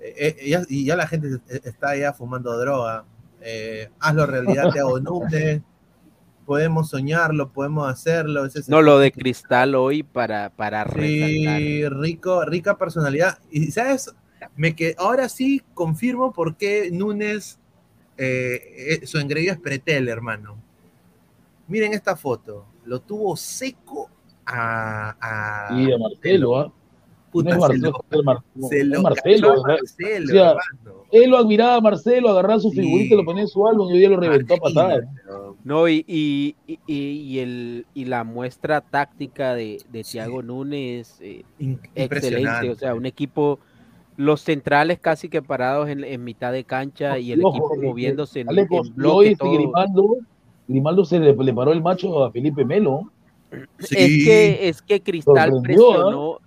eh, 0.00 0.36
eh, 0.40 0.48
ya, 0.48 0.62
y 0.68 0.84
ya 0.86 0.96
la 0.96 1.06
gente 1.06 1.28
es- 1.48 1.64
está 1.66 1.94
ya 1.96 2.12
fumando 2.14 2.56
droga. 2.58 3.04
Eh, 3.42 3.88
hazlo 4.00 4.26
realidad, 4.26 4.72
te 4.72 4.80
hago 4.80 4.98
podemos 6.48 6.88
soñarlo, 6.88 7.50
podemos 7.52 7.86
hacerlo. 7.90 8.46
ese 8.46 8.62
No, 8.68 8.80
lo 8.80 8.98
de 8.98 9.12
Cristal 9.12 9.74
hoy 9.74 10.02
para, 10.02 10.48
para 10.48 10.82
resaltar. 10.82 11.58
Sí, 11.58 11.86
rico, 11.90 12.42
rica 12.46 12.78
personalidad. 12.78 13.38
Y 13.50 13.70
sabes, 13.70 14.14
me 14.56 14.74
que 14.74 14.94
ahora 14.96 15.28
sí 15.28 15.62
confirmo 15.74 16.32
por 16.32 16.56
qué 16.56 16.88
Núñez, 16.90 17.58
eh, 18.16 18.98
eh, 19.02 19.06
su 19.06 19.18
engreído 19.18 19.52
es 19.52 19.60
Pretel, 19.60 20.08
hermano. 20.08 20.56
Miren 21.66 21.92
esta 21.92 22.16
foto. 22.16 22.64
Lo 22.86 23.00
tuvo 23.02 23.36
seco 23.36 24.08
a. 24.46 25.14
a- 25.20 25.78
Y 25.78 25.92
a 25.92 25.98
Marcelo, 25.98 26.58
¿ah? 26.58 26.72
Puta, 27.30 27.50
No 27.50 27.56
es 27.56 27.60
se 27.72 27.78
Marcelo, 27.78 27.90
lo- 28.10 28.18
es 28.18 28.24
Mar- 28.24 28.38
se 28.70 28.80
es 28.80 28.86
lo 28.86 29.02
Marcelo, 29.02 29.48
cachó 29.48 29.60
a 29.60 29.62
¿verdad? 29.68 29.78
Marcelo, 29.82 30.24
O 30.24 30.32
sea, 30.32 30.48
hermano. 30.48 30.97
Él 31.10 31.30
lo 31.30 31.38
admiraba 31.38 31.76
a 31.76 31.80
Marcelo, 31.80 32.28
agarraba 32.28 32.60
su 32.60 32.70
figurita, 32.70 33.14
lo 33.16 33.24
ponía 33.24 33.42
en 33.42 33.48
su 33.48 33.66
álbum 33.66 33.88
y 33.88 33.92
hoy 33.94 33.98
día 34.00 34.08
lo 34.10 34.18
reventó 34.20 34.54
a 34.54 34.56
patadas. 34.58 35.04
No, 35.64 35.88
y, 35.88 36.04
y, 36.06 36.54
y- 36.86 37.38
el, 37.38 37.86
y 37.94 38.04
la 38.04 38.24
muestra 38.24 38.80
táctica 38.80 39.54
de, 39.54 39.78
de 39.90 40.04
Thiago 40.04 40.42
Núñez, 40.42 41.18
eh, 41.20 41.44
excelente. 41.58 41.90
impresionante. 42.02 42.70
O 42.70 42.74
sea, 42.76 42.94
un 42.94 43.06
equipo, 43.06 43.58
los 44.16 44.40
centrales 44.42 44.98
casi 45.00 45.28
que 45.28 45.42
parados 45.42 45.88
en, 45.88 46.04
en 46.04 46.24
mitad 46.24 46.52
de 46.52 46.64
cancha 46.64 47.18
y 47.18 47.32
el 47.32 47.40
equipo 47.40 47.74
moviéndose 47.80 48.40
en, 48.40 48.48
Aleco, 48.50 48.80
en 48.80 48.86
y 48.86 48.90
bloque. 48.90 49.36
todo. 49.36 49.52
Grimaldo, 49.52 50.16
Grimaldo 50.68 51.04
se 51.04 51.18
le, 51.20 51.34
le 51.34 51.54
paró 51.54 51.72
el 51.72 51.82
macho 51.82 52.24
a 52.24 52.30
Felipe 52.30 52.64
Melo. 52.64 53.10
Es 53.78 53.88
que, 53.88 54.68
es 54.68 54.82
que 54.82 55.00
Cristal 55.02 55.52
presionó. 55.62 56.38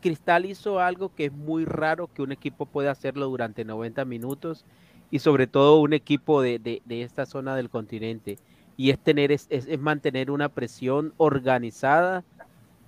Cristal 0.00 0.44
hizo 0.46 0.80
algo 0.80 1.14
que 1.14 1.26
es 1.26 1.32
muy 1.32 1.64
raro 1.64 2.08
que 2.12 2.22
un 2.22 2.32
equipo 2.32 2.66
pueda 2.66 2.90
hacerlo 2.90 3.26
durante 3.28 3.64
90 3.64 4.04
minutos 4.04 4.64
y 5.10 5.18
sobre 5.20 5.46
todo 5.46 5.80
un 5.80 5.92
equipo 5.92 6.42
de, 6.42 6.58
de- 6.58 6.82
de 6.84 7.02
esta 7.02 7.26
zona 7.26 7.54
del 7.56 7.70
continente 7.70 8.38
y 8.76 8.90
es 8.90 8.98
tener 8.98 9.32
es, 9.32 9.46
es- 9.50 9.66
es 9.66 9.78
mantener 9.80 10.30
una 10.30 10.48
presión 10.48 11.12
organizada 11.16 12.24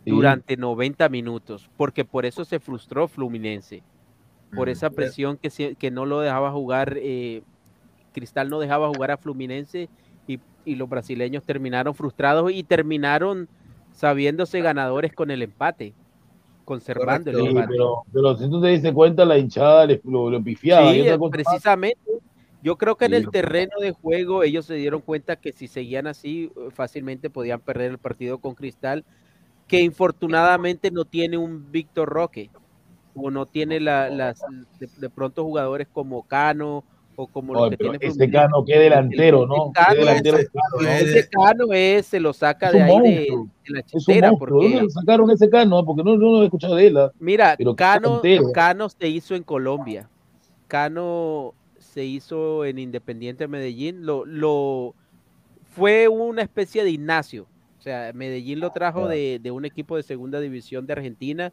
Sí. 0.05 0.11
durante 0.13 0.57
90 0.57 1.09
minutos 1.09 1.69
porque 1.77 2.05
por 2.05 2.25
eso 2.25 2.45
se 2.45 2.61
frustró 2.61 3.09
Fluminense 3.09 3.83
por 4.55 4.69
Mm. 4.69 4.71
esa 4.71 4.91
presión 4.91 5.37
que, 5.37 5.77
que 5.77 5.91
no 5.91 6.07
lo 6.07 6.21
dejaba 6.21 6.51
jugar 6.53 6.95
eh, 6.97 7.43
Cristal 8.15 8.49
no 8.49 8.59
dejaba 8.61 8.89
jugar 8.89 9.11
a 9.11 9.17
Fluminense 9.19 9.89
y, 10.27 10.41
y 10.65 10.75
los 10.77 10.89
brasileños 10.89 11.45
terminaron 11.45 11.95
frustrados 11.95 12.51
y 12.53 12.63
terminaron 12.63 13.49
sabiéndose 13.93 14.61
ganadores 14.61 15.13
con 15.13 15.31
el 15.31 15.43
empate, 15.43 15.93
conservando 16.69 17.31
el 17.31 17.37
Sí, 17.37 17.55
pero, 17.69 18.05
pero 18.13 18.37
si 18.37 18.51
tú 18.51 18.61
te 18.61 18.69
diste 18.69 18.93
cuenta, 18.93 19.25
la 19.25 19.39
hinchada 19.39 19.87
lo, 20.05 20.31
lo 20.31 20.43
pifiaba. 20.43 20.93
Sí, 20.93 21.03
más. 21.09 21.31
precisamente. 21.31 21.99
Yo 22.63 22.77
creo 22.77 22.97
que 22.97 23.05
en 23.05 23.15
el 23.15 23.31
terreno 23.31 23.73
de 23.81 23.93
juego 23.93 24.43
ellos 24.43 24.67
se 24.67 24.75
dieron 24.75 25.01
cuenta 25.01 25.37
que 25.37 25.53
si 25.53 25.69
seguían 25.69 26.07
así 26.09 26.51
eh, 26.57 26.71
fácilmente 26.73 27.31
podían 27.31 27.61
perder 27.61 27.93
el 27.93 27.99
partido 27.99 28.39
con 28.39 28.55
Cristal, 28.55 29.05
que 29.69 29.81
infortunadamente 29.81 30.91
no 30.91 31.05
tiene 31.05 31.39
un 31.39 31.71
Víctor 31.71 32.09
Roque 32.09 32.51
o 33.15 33.31
no 33.31 33.47
tiene 33.47 33.81
la- 33.81 34.11
las 34.11 34.41
de, 34.79 34.89
de 34.97 35.11
pronto 35.11 35.45
jugadores 35.45 35.89
como 35.93 36.23
Cano 36.25 36.85
o 37.21 37.27
como 37.27 37.53
Oye, 37.55 37.71
que 37.71 37.79
pero 37.79 37.99
tiene 37.99 38.13
ese. 38.13 38.31
Cano, 38.31 38.65
qué 38.65 38.79
delantero, 38.79 39.43
El- 39.43 39.49
¿no? 39.49 39.73
Qué 39.75 39.81
Cano 39.85 39.95
delantero 40.01 40.39
ese 40.39 41.29
Cano 41.29 41.73
es, 41.73 42.07
se 42.07 42.21
lo 42.21 42.33
saca 42.33 42.71
de 42.71 42.81
ahí 42.81 43.01
de, 43.03 43.09
de 43.11 43.75
la 43.75 43.83
chistera. 43.83 44.29
¿Dónde 44.29 44.39
porque 44.39 44.81
lo 44.83 44.89
sacaron 44.91 45.31
ese 45.33 45.51
Cano? 45.51 45.85
Porque 45.85 46.05
no, 46.05 46.17
no 46.17 46.31
lo 46.31 46.43
he 46.43 46.45
escuchado 46.45 46.77
de 46.77 46.87
él. 46.87 46.97
¿ah? 46.97 47.11
Mira, 47.19 47.57
Pero 47.59 47.75
Cano. 47.75 48.23
Cano 48.55 48.89
se 48.89 49.09
hizo 49.09 49.35
en 49.35 49.43
Colombia. 49.43 50.09
Cano 50.69 51.55
se 51.79 52.05
hizo 52.05 52.65
en 52.65 52.79
Independiente 52.79 53.49
Medellín. 53.49 54.07
Lo, 54.07 54.25
lo 54.25 54.95
fue 55.75 56.07
una 56.07 56.43
especie 56.43 56.85
de 56.85 56.91
Ignacio. 56.91 57.47
O 57.79 57.83
sea, 57.83 58.13
Medellín 58.15 58.61
lo 58.61 58.71
trajo 58.71 59.09
de, 59.09 59.41
de 59.43 59.51
un 59.51 59.65
equipo 59.65 59.97
de 59.97 60.03
segunda 60.05 60.39
división 60.41 60.87
de 60.87 60.93
Argentina 60.93 61.53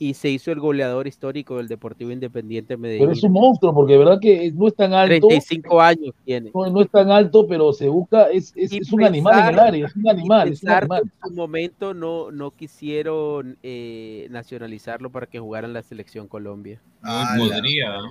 y 0.00 0.14
se 0.14 0.28
hizo 0.30 0.52
el 0.52 0.60
goleador 0.60 1.06
histórico 1.08 1.56
del 1.56 1.66
Deportivo 1.68 2.10
Independiente 2.12 2.76
Medellín. 2.76 3.02
Pero 3.06 3.12
es 3.12 3.22
un 3.24 3.32
monstruo, 3.32 3.74
porque 3.74 3.94
de 3.94 3.98
verdad 3.98 4.18
que 4.20 4.52
no 4.52 4.68
es 4.68 4.74
tan 4.76 4.92
alto. 4.94 5.26
35 5.28 5.80
años 5.80 6.14
tiene. 6.24 6.50
No, 6.54 6.70
no 6.70 6.80
es 6.82 6.90
tan 6.90 7.10
alto, 7.10 7.46
pero 7.48 7.72
se 7.72 7.88
busca, 7.88 8.24
es, 8.30 8.52
es, 8.56 8.72
Y 8.72 8.78
es 8.78 8.92
un 8.92 9.02
animal 9.04 9.34
en 9.34 9.40
el 9.40 9.46
pensar- 9.50 9.66
área, 9.68 9.86
es 9.86 9.96
un 9.96 10.08
animal, 10.08 10.48
es 10.52 10.62
un 10.62 10.66
pensar 10.68 10.78
que 10.88 10.94
animal. 10.94 11.02
en 11.24 11.28
su 11.28 11.34
momento 11.34 11.94
no, 11.94 12.30
no 12.30 12.50
quisieron 12.52 13.56
eh, 13.62 14.28
nacionalizarlo 14.30 15.10
para 15.10 15.26
que 15.26 15.40
jugara 15.40 15.66
en 15.66 15.72
la 15.72 15.82
selección 15.82 16.28
Colombia. 16.28 16.80
Ah, 17.02 17.34
podría, 17.36 17.90
¿no? 17.98 18.10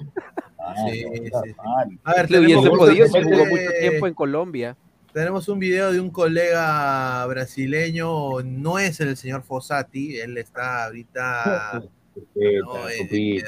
Sí, 0.89 0.99
sí, 1.01 1.23
sí. 1.43 1.55
A 2.03 2.13
ver, 2.15 2.29
Le 2.29 2.39
hubiese 2.39 2.69
podido 2.69 2.93
si 2.93 3.01
justamente- 3.13 3.33
jugó 3.37 3.49
mucho 3.49 3.71
tiempo 3.79 4.07
en 4.07 4.13
Colombia. 4.13 4.77
Tenemos 5.17 5.47
un 5.49 5.57
video 5.57 5.91
de 5.91 5.99
un 5.99 6.11
colega 6.11 7.25
brasileño, 7.25 8.43
no 8.43 8.77
es 8.77 8.99
el 8.99 9.17
señor 9.17 9.41
Fossati, 9.41 10.19
él 10.19 10.37
está 10.37 10.85
ahorita, 10.85 11.81
no, 12.63 12.87
eh, 12.87 13.41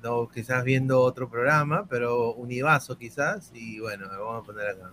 no, 0.00 0.28
quizás 0.28 0.62
viendo 0.62 1.00
otro 1.00 1.28
programa, 1.28 1.84
pero 1.90 2.34
Univaso 2.34 2.96
quizás, 2.96 3.50
y 3.52 3.80
bueno, 3.80 4.06
vamos 4.08 4.44
a 4.44 4.46
poner 4.46 4.68
acá. 4.68 4.92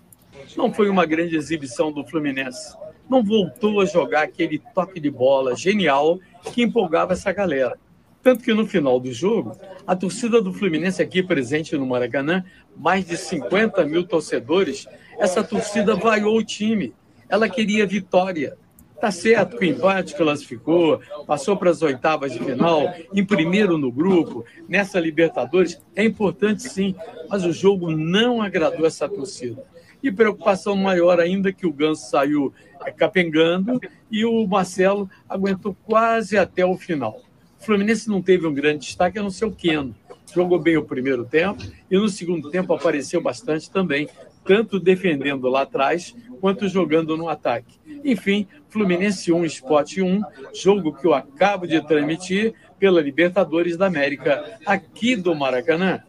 Não 0.57 0.73
foi 0.73 0.89
uma 0.89 1.05
grande 1.05 1.35
exibição 1.35 1.91
do 1.91 2.03
Fluminense. 2.03 2.75
Não 3.07 3.23
voltou 3.23 3.79
a 3.79 3.85
jogar 3.85 4.23
aquele 4.23 4.59
toque 4.73 4.99
de 4.99 5.11
bola 5.11 5.55
genial 5.55 6.19
que 6.41 6.63
empolgava 6.63 7.13
essa 7.13 7.31
galera. 7.31 7.77
Tanto 8.23 8.43
que 8.43 8.51
no 8.51 8.65
final 8.65 8.99
do 8.99 9.13
jogo, 9.13 9.55
a 9.85 9.95
torcida 9.95 10.41
do 10.41 10.51
Fluminense 10.51 11.03
aqui 11.03 11.21
presente 11.21 11.77
no 11.77 11.85
Maracanã, 11.85 12.43
mais 12.75 13.05
de 13.05 13.15
50 13.15 13.85
mil 13.85 14.07
torcedores, 14.07 14.87
essa 15.17 15.43
torcida 15.43 15.95
vaiou 15.95 16.37
o 16.37 16.43
time. 16.43 16.93
Ela 17.29 17.49
queria 17.49 17.85
vitória. 17.85 18.57
Tá 19.03 19.11
certo 19.11 19.57
que 19.57 19.65
o 19.65 19.67
empate 19.67 20.15
classificou, 20.15 21.01
passou 21.27 21.57
para 21.57 21.69
as 21.69 21.81
oitavas 21.81 22.31
de 22.31 22.39
final, 22.39 22.93
em 23.13 23.25
primeiro 23.25 23.77
no 23.77 23.91
grupo, 23.91 24.45
nessa 24.65 24.97
Libertadores, 24.97 25.81
é 25.93 26.05
importante 26.05 26.63
sim, 26.63 26.95
mas 27.29 27.43
o 27.43 27.51
jogo 27.51 27.91
não 27.91 28.41
agradou 28.41 28.85
essa 28.85 29.09
torcida. 29.09 29.61
E 30.01 30.09
preocupação 30.09 30.77
maior 30.77 31.19
ainda 31.19 31.51
que 31.51 31.67
o 31.67 31.73
Ganso 31.73 32.09
saiu 32.09 32.53
é, 32.85 32.91
capengando 32.91 33.77
e 34.09 34.23
o 34.23 34.47
Marcelo 34.47 35.09
aguentou 35.27 35.75
quase 35.85 36.37
até 36.37 36.65
o 36.65 36.77
final. 36.77 37.21
O 37.59 37.65
Fluminense 37.65 38.07
não 38.07 38.21
teve 38.21 38.47
um 38.47 38.53
grande 38.53 38.85
destaque, 38.85 39.19
a 39.19 39.23
não 39.23 39.29
ser 39.29 39.45
o 39.45 39.51
Keno. 39.51 39.93
Jogou 40.33 40.59
bem 40.59 40.77
o 40.77 40.83
primeiro 40.85 41.25
tempo 41.25 41.61
e 41.91 41.97
no 41.97 42.07
segundo 42.07 42.49
tempo 42.49 42.73
apareceu 42.73 43.21
bastante 43.21 43.69
também, 43.69 44.07
tanto 44.45 44.79
defendendo 44.79 45.47
lá 45.49 45.61
atrás 45.61 46.15
quanto 46.39 46.67
jogando 46.67 47.15
no 47.15 47.29
ataque. 47.29 47.79
Enfim, 48.03 48.47
Fluminense 48.69 49.31
1, 49.31 49.45
Sport 49.45 49.97
1, 49.99 50.21
jogo 50.53 50.93
que 50.93 51.07
eu 51.07 51.13
acabo 51.13 51.65
de 51.65 51.79
transmitir 51.81 52.53
pela 52.77 53.01
Libertadores 53.01 53.77
da 53.77 53.85
América, 53.85 54.59
aqui 54.65 55.15
do 55.15 55.33
Maracanã. 55.33 56.03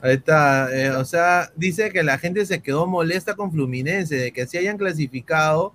Ahí 0.00 0.16
está, 0.16 0.68
eh, 0.72 0.90
o 0.96 1.04
sea, 1.04 1.52
dice 1.54 1.90
que 1.92 2.02
la 2.02 2.18
gente 2.18 2.44
se 2.44 2.60
quedó 2.60 2.88
molesta 2.88 3.36
con 3.36 3.52
Fluminense, 3.52 4.16
de 4.16 4.32
que 4.32 4.48
si 4.48 4.58
hayan 4.58 4.76
clasificado, 4.76 5.74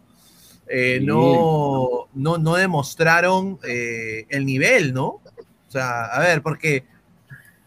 eh, 0.67 0.99
no, 1.01 2.09
no, 2.13 2.37
no 2.37 2.55
demostraron 2.55 3.57
eh, 3.63 4.25
el 4.27 4.45
nivel, 4.45 4.93
¿no? 4.93 5.05
O 5.05 5.69
sea, 5.69 6.07
a 6.07 6.19
ver, 6.19 6.41
porque 6.41 6.83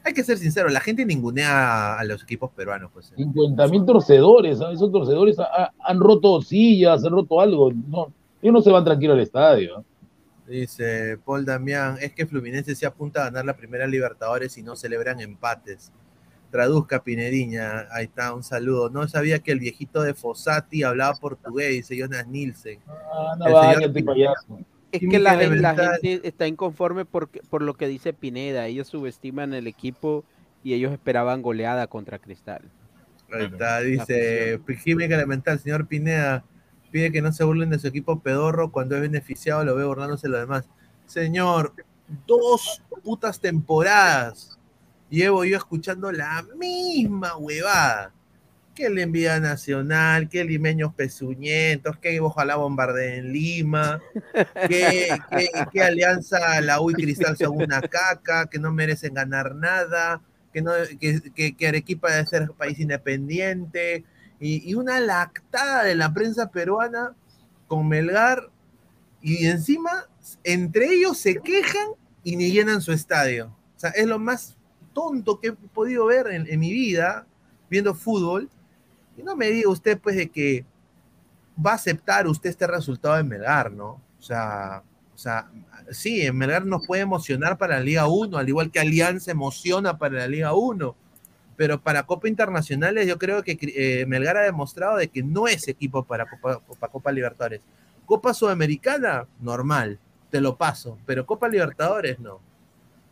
hay 0.04 0.12
que 0.14 0.22
ser 0.24 0.38
sincero, 0.38 0.68
la 0.68 0.80
gente 0.80 1.04
ningunea 1.04 1.98
a 1.98 2.04
los 2.04 2.22
equipos 2.22 2.50
peruanos, 2.52 2.90
pues. 2.92 3.12
50 3.16 3.66
mil 3.68 3.84
torcedores, 3.84 4.58
¿sabes? 4.58 4.76
esos 4.76 4.90
torcedores 4.90 5.38
ha- 5.38 5.72
han 5.78 6.00
roto 6.00 6.40
sillas, 6.42 7.04
han 7.04 7.12
roto 7.12 7.40
algo. 7.40 7.70
No, 7.72 8.12
ellos 8.42 8.52
no 8.54 8.62
se 8.62 8.70
van 8.70 8.84
tranquilos 8.84 9.14
al 9.16 9.22
estadio. 9.22 9.84
Dice 10.46 11.16
Paul 11.24 11.44
Damián, 11.44 11.96
es 12.00 12.12
que 12.12 12.26
Fluminense 12.26 12.74
se 12.74 12.84
apunta 12.86 13.20
a 13.20 13.24
ganar 13.26 13.44
la 13.44 13.56
primera 13.56 13.86
Libertadores 13.86 14.56
y 14.58 14.62
no 14.62 14.74
celebran 14.74 15.20
empates. 15.20 15.92
Traduzca 16.50 17.04
Pinediña, 17.04 17.86
ahí 17.92 18.06
está, 18.06 18.34
un 18.34 18.42
saludo. 18.42 18.90
No 18.90 19.06
sabía 19.06 19.38
que 19.38 19.52
el 19.52 19.60
viejito 19.60 20.02
de 20.02 20.14
Fossati 20.14 20.82
hablaba 20.82 21.14
portugués, 21.14 21.70
dice 21.70 21.96
Jonas 21.96 22.26
Nielsen. 22.26 22.80
El 23.46 23.52
señor 23.76 23.92
Pin- 23.92 24.04
payaso. 24.06 24.58
Es 24.92 25.00
que 25.00 25.18
la, 25.18 25.36
gente 25.36 26.20
está 26.26 26.46
inconforme 26.46 27.04
por, 27.04 27.28
por 27.28 27.62
lo 27.62 27.74
que 27.74 27.86
dice 27.86 28.12
Pineda. 28.12 28.66
Ellos 28.66 28.88
subestiman 28.88 29.54
el 29.54 29.66
equipo 29.66 30.24
y 30.62 30.74
ellos 30.74 30.92
esperaban 30.92 31.42
goleada 31.42 31.86
contra 31.86 32.18
Cristal. 32.18 32.62
Ahí 33.32 33.44
está, 33.44 33.80
dice 33.80 34.60
Química 34.84 35.14
Elemental, 35.14 35.58
señor 35.60 35.86
Pineda, 35.86 36.44
pide 36.90 37.12
que 37.12 37.22
no 37.22 37.32
se 37.32 37.44
burlen 37.44 37.70
de 37.70 37.78
su 37.78 37.86
equipo 37.86 38.20
pedorro 38.20 38.72
cuando 38.72 38.96
es 38.96 39.00
beneficiado, 39.00 39.64
lo 39.64 39.76
ve 39.76 39.84
burlándose 39.84 40.26
de 40.26 40.32
los 40.32 40.40
demás. 40.40 40.68
Señor, 41.06 41.72
dos 42.26 42.82
putas 43.04 43.40
temporadas 43.40 44.58
llevo 45.08 45.44
yo 45.44 45.56
escuchando 45.56 46.10
la 46.12 46.44
misma 46.56 47.36
huevada. 47.36 48.12
Que 48.74 48.86
el 48.86 48.98
envía 48.98 49.40
nacional, 49.40 50.28
que 50.28 50.44
limeños 50.44 50.94
pezuñentos, 50.94 51.98
que 51.98 52.20
ojalá 52.20 52.56
bombardeen 52.56 53.32
Lima, 53.32 54.00
que, 54.68 55.08
que, 55.72 55.82
Alianza, 55.82 56.60
la 56.60 56.80
U 56.80 56.90
y 56.90 56.94
Cristal 56.94 57.36
son 57.36 57.62
una 57.62 57.80
caca, 57.82 58.46
que 58.46 58.58
no 58.58 58.72
merecen 58.72 59.14
ganar 59.14 59.54
nada, 59.54 60.22
que, 60.52 60.62
no, 60.62 60.72
que, 61.00 61.56
que 61.56 61.68
Arequipa 61.68 62.10
debe 62.10 62.26
ser 62.26 62.50
país 62.52 62.78
independiente, 62.78 64.04
y, 64.38 64.70
y 64.70 64.74
una 64.74 65.00
lactada 65.00 65.84
de 65.84 65.94
la 65.94 66.14
prensa 66.14 66.50
peruana 66.50 67.14
con 67.66 67.88
Melgar, 67.88 68.50
y 69.20 69.46
encima 69.46 70.06
entre 70.44 70.94
ellos 70.94 71.18
se 71.18 71.36
quejan 71.36 71.88
y 72.22 72.36
ni 72.36 72.50
llenan 72.50 72.80
su 72.80 72.92
estadio. 72.92 73.54
O 73.76 73.80
sea, 73.80 73.90
es 73.90 74.06
lo 74.06 74.18
más 74.18 74.56
tonto 74.92 75.40
que 75.40 75.48
he 75.48 75.52
podido 75.52 76.06
ver 76.06 76.28
en, 76.28 76.46
en 76.48 76.60
mi 76.60 76.72
vida 76.72 77.26
viendo 77.68 77.94
fútbol. 77.94 78.48
Y 79.16 79.22
no 79.22 79.36
me 79.36 79.50
diga 79.50 79.70
usted, 79.70 79.98
pues, 79.98 80.16
de 80.16 80.28
que 80.28 80.64
va 81.64 81.72
a 81.72 81.74
aceptar 81.74 82.26
usted 82.26 82.50
este 82.50 82.66
resultado 82.66 83.16
de 83.16 83.24
Melgar, 83.24 83.70
¿no? 83.70 84.00
O 84.18 84.22
sea, 84.22 84.82
o 85.14 85.18
sea, 85.18 85.50
sí, 85.90 86.22
en 86.22 86.36
Melgar 86.36 86.64
nos 86.64 86.86
puede 86.86 87.02
emocionar 87.02 87.58
para 87.58 87.76
la 87.76 87.84
Liga 87.84 88.08
1, 88.08 88.38
al 88.38 88.48
igual 88.48 88.70
que 88.70 88.80
Alianza 88.80 89.30
emociona 89.30 89.98
para 89.98 90.20
la 90.20 90.26
Liga 90.26 90.54
1. 90.54 90.96
Pero 91.56 91.78
para 91.78 92.04
Copa 92.04 92.26
Internacionales 92.26 93.06
yo 93.06 93.18
creo 93.18 93.42
que 93.42 93.58
eh, 93.60 94.06
Melgar 94.06 94.38
ha 94.38 94.42
demostrado 94.42 94.96
de 94.96 95.08
que 95.08 95.22
no 95.22 95.46
es 95.46 95.68
equipo 95.68 96.04
para 96.04 96.24
Copa, 96.24 96.60
para 96.78 96.90
Copa 96.90 97.12
Libertadores. 97.12 97.60
Copa 98.06 98.32
Sudamericana, 98.32 99.26
normal, 99.40 99.98
te 100.30 100.40
lo 100.40 100.56
paso, 100.56 100.96
pero 101.04 101.26
Copa 101.26 101.48
Libertadores 101.48 102.18
no. 102.18 102.40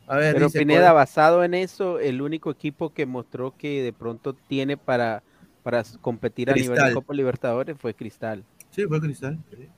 A 0.06 0.16
ver, 0.16 0.32
Pero 0.32 0.46
dice, 0.46 0.60
Pineda, 0.60 0.92
basado 0.94 1.44
en 1.44 1.52
eso, 1.52 2.00
el 2.00 2.22
único 2.22 2.50
equipo 2.50 2.94
que 2.94 3.04
mostró 3.04 3.54
que 3.54 3.82
de 3.82 3.92
pronto 3.92 4.32
tiene 4.32 4.78
para, 4.78 5.22
para 5.62 5.82
competir 6.00 6.50
a 6.50 6.54
nivel 6.54 6.78
de. 6.78 6.94
Copa 6.94 7.14
Libertadores 7.14 7.76
fue 7.78 7.94
Cristal. 7.94 8.44
Sí, 8.70 8.84
fue 8.86 9.00
Cristal. 9.00 9.38
sí. 9.50 9.68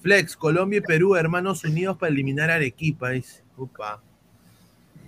Flex, 0.00 0.36
Colombia 0.36 0.78
y 0.78 0.80
Perú, 0.80 1.16
hermanos 1.16 1.64
unidos 1.64 1.96
para 1.96 2.12
eliminar 2.12 2.50
a 2.50 2.54
Arequipa, 2.54 3.10
dice. 3.10 3.42
Upa. 3.56 4.00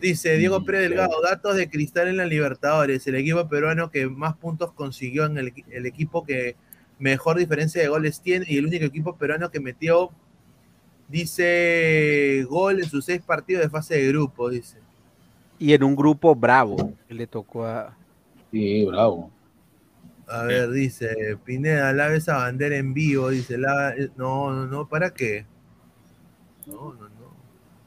Dice 0.01 0.37
Diego 0.37 0.65
Pérez 0.65 0.89
Delgado, 0.89 1.21
datos 1.23 1.55
de 1.57 1.69
Cristal 1.69 2.09
en 2.09 2.17
la 2.17 2.25
Libertadores, 2.25 3.07
el 3.07 3.15
equipo 3.17 3.47
peruano 3.49 3.91
que 3.91 4.09
más 4.09 4.35
puntos 4.37 4.73
consiguió 4.73 5.27
en 5.27 5.37
el, 5.37 5.53
el 5.71 5.87
equipo 5.87 6.25
que 6.25 6.57
mejor 6.99 7.39
diferencia 7.39 7.83
de 7.83 7.89
goles 7.89 8.21
tiene 8.21 8.47
y 8.49 8.57
el 8.57 8.67
único 8.67 8.85
equipo 8.85 9.17
peruano 9.17 9.51
que 9.51 9.61
metió, 9.61 10.11
dice, 11.09 12.47
gol 12.49 12.81
en 12.81 12.89
sus 12.89 13.05
seis 13.05 13.21
partidos 13.21 13.63
de 13.63 13.71
fase 13.71 13.97
de 13.97 14.09
grupo, 14.09 14.49
dice. 14.49 14.79
Y 15.59 15.75
en 15.75 15.85
un 15.85 15.95
grupo 15.95 16.35
bravo, 16.35 16.95
que 17.07 17.15
le 17.15 17.27
tocó 17.27 17.67
a... 17.67 17.95
Sí, 18.51 18.85
bravo. 18.87 19.31
A 20.31 20.45
ver, 20.45 20.71
dice 20.71 21.37
Pineda, 21.45 21.93
lave 21.93 22.17
esa 22.19 22.37
bandera 22.37 22.77
en 22.77 22.95
vivo. 22.95 23.31
Dice, 23.31 23.59
lava- 23.59 23.95
eh, 23.97 24.11
no, 24.17 24.53
no, 24.53 24.67
no, 24.67 24.89
¿para 24.89 25.13
qué? 25.13 25.47
No, 26.67 26.95
no, 26.95 27.09
no. 27.09 27.35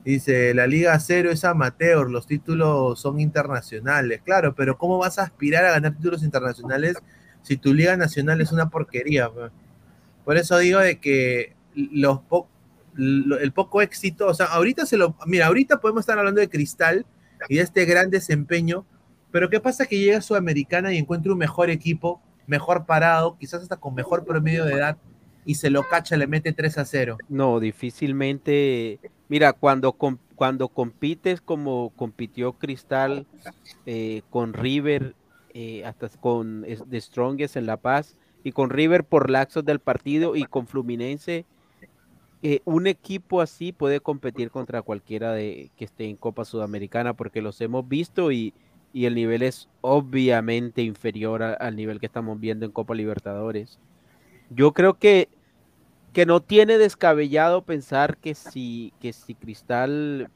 Dice, 0.03 0.53
la 0.53 0.67
Liga 0.67 0.99
Cero 0.99 1.31
es 1.31 1.45
amateur, 1.45 2.09
los 2.11 2.27
títulos 2.27 2.99
son 2.99 3.19
internacionales. 3.21 4.21
Claro, 4.25 4.53
pero 4.55 4.77
¿cómo 4.77 4.97
vas 4.97 5.17
a 5.19 5.23
aspirar 5.23 5.63
a 5.65 5.71
ganar 5.71 5.95
títulos 5.95 6.23
internacionales 6.23 6.97
si 7.41 7.55
tu 7.57 7.73
Liga 7.73 7.95
Nacional 7.95 8.41
es 8.41 8.51
una 8.51 8.69
porquería? 8.69 9.29
Por 10.25 10.37
eso 10.37 10.57
digo 10.57 10.79
de 10.79 10.99
que 10.99 11.55
los 11.75 12.19
po- 12.21 12.49
lo- 12.93 13.39
el 13.39 13.53
poco 13.53 13.81
éxito, 13.81 14.27
o 14.27 14.33
sea, 14.33 14.47
ahorita 14.47 14.85
se 14.85 14.97
lo, 14.97 15.15
mira, 15.25 15.47
ahorita 15.47 15.79
podemos 15.79 16.01
estar 16.01 16.19
hablando 16.19 16.41
de 16.41 16.49
Cristal 16.49 17.05
y 17.49 17.55
de 17.55 17.61
este 17.61 17.85
gran 17.85 18.09
desempeño, 18.09 18.85
pero 19.31 19.49
¿qué 19.49 19.59
pasa 19.59 19.85
que 19.85 19.97
llega 19.99 20.19
a 20.19 20.21
Sudamericana 20.21 20.93
y 20.93 20.97
encuentra 20.97 21.31
un 21.31 21.39
mejor 21.39 21.69
equipo, 21.69 22.21
mejor 22.47 22.85
parado, 22.85 23.37
quizás 23.37 23.61
hasta 23.61 23.77
con 23.77 23.95
mejor 23.95 24.25
promedio 24.25 24.65
de 24.65 24.73
edad, 24.73 24.97
y 25.45 25.55
se 25.55 25.69
lo 25.69 25.87
cacha, 25.87 26.17
le 26.17 26.27
mete 26.27 26.53
3 26.53 26.77
a 26.77 26.85
0? 26.85 27.17
No, 27.29 27.59
difícilmente. 27.59 28.99
Mira, 29.27 29.53
cuando, 29.53 29.93
cuando 30.35 30.67
compites 30.69 31.41
como 31.41 31.91
compitió 31.95 32.53
Cristal 32.53 33.25
eh, 33.85 34.21
con 34.29 34.53
River, 34.53 35.15
eh, 35.53 35.85
hasta 35.85 36.09
con 36.09 36.65
The 36.89 37.01
Strongest 37.01 37.57
en 37.57 37.65
La 37.65 37.77
Paz, 37.77 38.15
y 38.43 38.51
con 38.51 38.69
River 38.69 39.03
por 39.03 39.29
laxos 39.29 39.65
del 39.65 39.79
partido 39.79 40.35
y 40.35 40.43
con 40.43 40.67
Fluminense, 40.67 41.45
eh, 42.41 42.59
un 42.65 42.87
equipo 42.87 43.39
así 43.39 43.71
puede 43.71 44.01
competir 44.01 44.51
contra 44.51 44.81
cualquiera 44.81 45.31
de 45.31 45.71
que 45.77 45.85
esté 45.85 46.09
en 46.09 46.17
Copa 46.17 46.43
Sudamericana, 46.43 47.13
porque 47.13 47.41
los 47.41 47.59
hemos 47.61 47.87
visto 47.87 48.33
y, 48.33 48.53
y 48.93 49.05
el 49.05 49.15
nivel 49.15 49.41
es 49.41 49.67
obviamente 49.81 50.81
inferior 50.83 51.41
a- 51.43 51.53
al 51.53 51.75
nivel 51.75 51.99
que 51.99 52.05
estamos 52.05 52.39
viendo 52.39 52.65
en 52.65 52.71
Copa 52.71 52.93
Libertadores. 52.93 53.79
Yo 54.49 54.71
creo 54.71 54.93
que, 54.93 55.29
que 56.13 56.25
no 56.27 56.41
tiene 56.41 56.77
descabellado 56.77 57.63
pensar 57.63 58.17
que 58.17 58.35
si, 58.35 58.93
que 59.01 59.11
si 59.13 59.33
Cristal, 59.33 60.29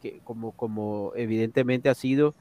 que 0.00 0.20
como, 0.24 0.52
como 0.52 1.12
evidentemente 1.16 1.88
ha 1.90 1.94
sido, 1.94 2.34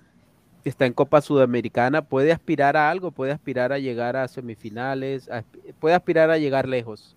que 0.63 0.69
está 0.69 0.85
en 0.85 0.93
Copa 0.93 1.21
Sudamericana, 1.21 2.01
puede 2.01 2.31
aspirar 2.31 2.77
a 2.77 2.89
algo, 2.89 3.11
puede 3.11 3.31
aspirar 3.33 3.71
a 3.73 3.79
llegar 3.79 4.15
a 4.15 4.27
semifinales, 4.27 5.29
a- 5.29 5.43
puede 5.79 5.95
aspirar 5.95 6.31
a 6.31 6.37
llegar 6.37 6.67
lejos. 6.67 7.15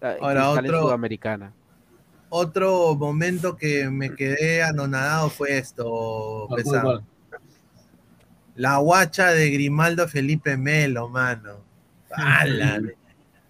a- 0.00 0.16
Ahora, 0.20 0.40
Cristal 0.44 0.64
en 0.64 0.70
otro- 0.70 0.82
Sudamericana. 0.86 1.52
Otro 2.30 2.94
momento 2.96 3.56
que 3.56 3.88
me 3.90 4.14
quedé 4.14 4.62
anonadado 4.62 5.28
fue 5.28 5.58
esto, 5.58 6.46
¿Cuál, 6.48 6.62
Pesán. 6.62 6.82
cuál, 6.82 7.04
La 8.54 8.76
guacha 8.78 9.30
de 9.32 9.50
Grimaldo 9.50 10.08
Felipe 10.08 10.56
Melo, 10.56 11.08
mano. 11.08 11.56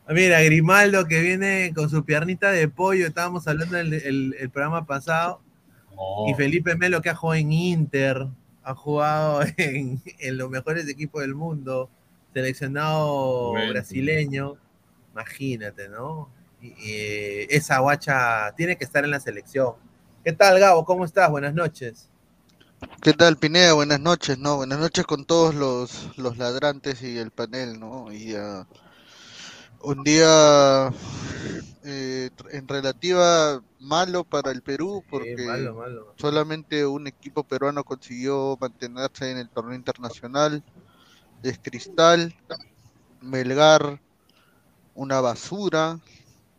Mira, 0.09 0.41
Grimaldo 0.43 1.07
que 1.07 1.21
viene 1.21 1.73
con 1.75 1.89
su 1.89 2.05
piernita 2.05 2.51
de 2.51 2.69
pollo, 2.69 3.07
estábamos 3.07 3.47
hablando 3.49 3.79
el, 3.79 3.95
el- 3.95 4.37
el 4.39 4.51
programa 4.51 4.85
pasado. 4.87 5.41
Y 6.29 6.35
Felipe 6.35 6.75
Melo 6.77 7.01
que 7.03 7.11
ha 7.11 7.15
jugado 7.15 7.39
en 7.41 7.53
Inter, 7.53 8.27
ha 8.63 8.75
jugado 8.75 9.43
en, 9.57 10.01
en 10.19 10.37
los 10.39 10.51
mejores 10.51 10.89
equipos 10.89 11.23
del 11.23 11.35
mundo, 11.35 11.89
seleccionado 12.35 13.53
brasileño, 13.71 14.57
imagínate, 15.13 15.89
¿no? 15.89 16.29
Y 16.61 17.47
esa 17.55 17.79
guacha 17.79 18.53
tiene 18.57 18.77
que 18.77 18.85
estar 18.85 19.05
en 19.05 19.11
la 19.11 19.19
selección. 19.21 19.75
¿Qué 20.25 20.33
tal, 20.33 20.59
Gabo? 20.61 20.85
¿Cómo 20.85 21.05
estás? 21.05 21.29
Buenas 21.31 21.55
noches. 21.55 22.09
¿Qué 23.01 23.13
tal, 23.13 23.37
Pineda? 23.37 23.75
Buenas 23.75 24.01
noches, 24.01 24.39
¿no? 24.39 24.57
Buenas 24.57 24.79
noches 24.79 25.05
con 25.07 25.25
todos 25.25 25.55
los, 25.55 26.17
los 26.17 26.39
ladrantes 26.39 27.03
y 27.03 27.19
el 27.19 27.31
panel, 27.31 27.79
¿no? 27.79 28.13
Y 28.13 28.35
ah, 28.35 28.67
un 29.83 30.03
día 30.05 30.93
eh, 31.85 32.31
en 32.51 32.69
relativa 32.69 33.63
malo 33.81 34.25
para 34.25 34.51
el 34.53 34.63
Perú 34.63 35.03
porque 35.11 35.45
malo, 35.47 35.75
malo. 35.75 36.15
solamente 36.17 36.87
un 36.87 37.07
equipo 37.07 37.43
peruano 37.45 37.85
consiguió 37.85 38.57
mantenerse 38.61 39.31
en 39.31 39.39
el 39.39 39.49
torneo 39.49 39.75
internacional. 39.75 40.63
Es 41.43 41.59
Cristal, 41.59 42.35
Melgar, 43.21 44.01
una 44.95 45.21
basura, 45.21 45.99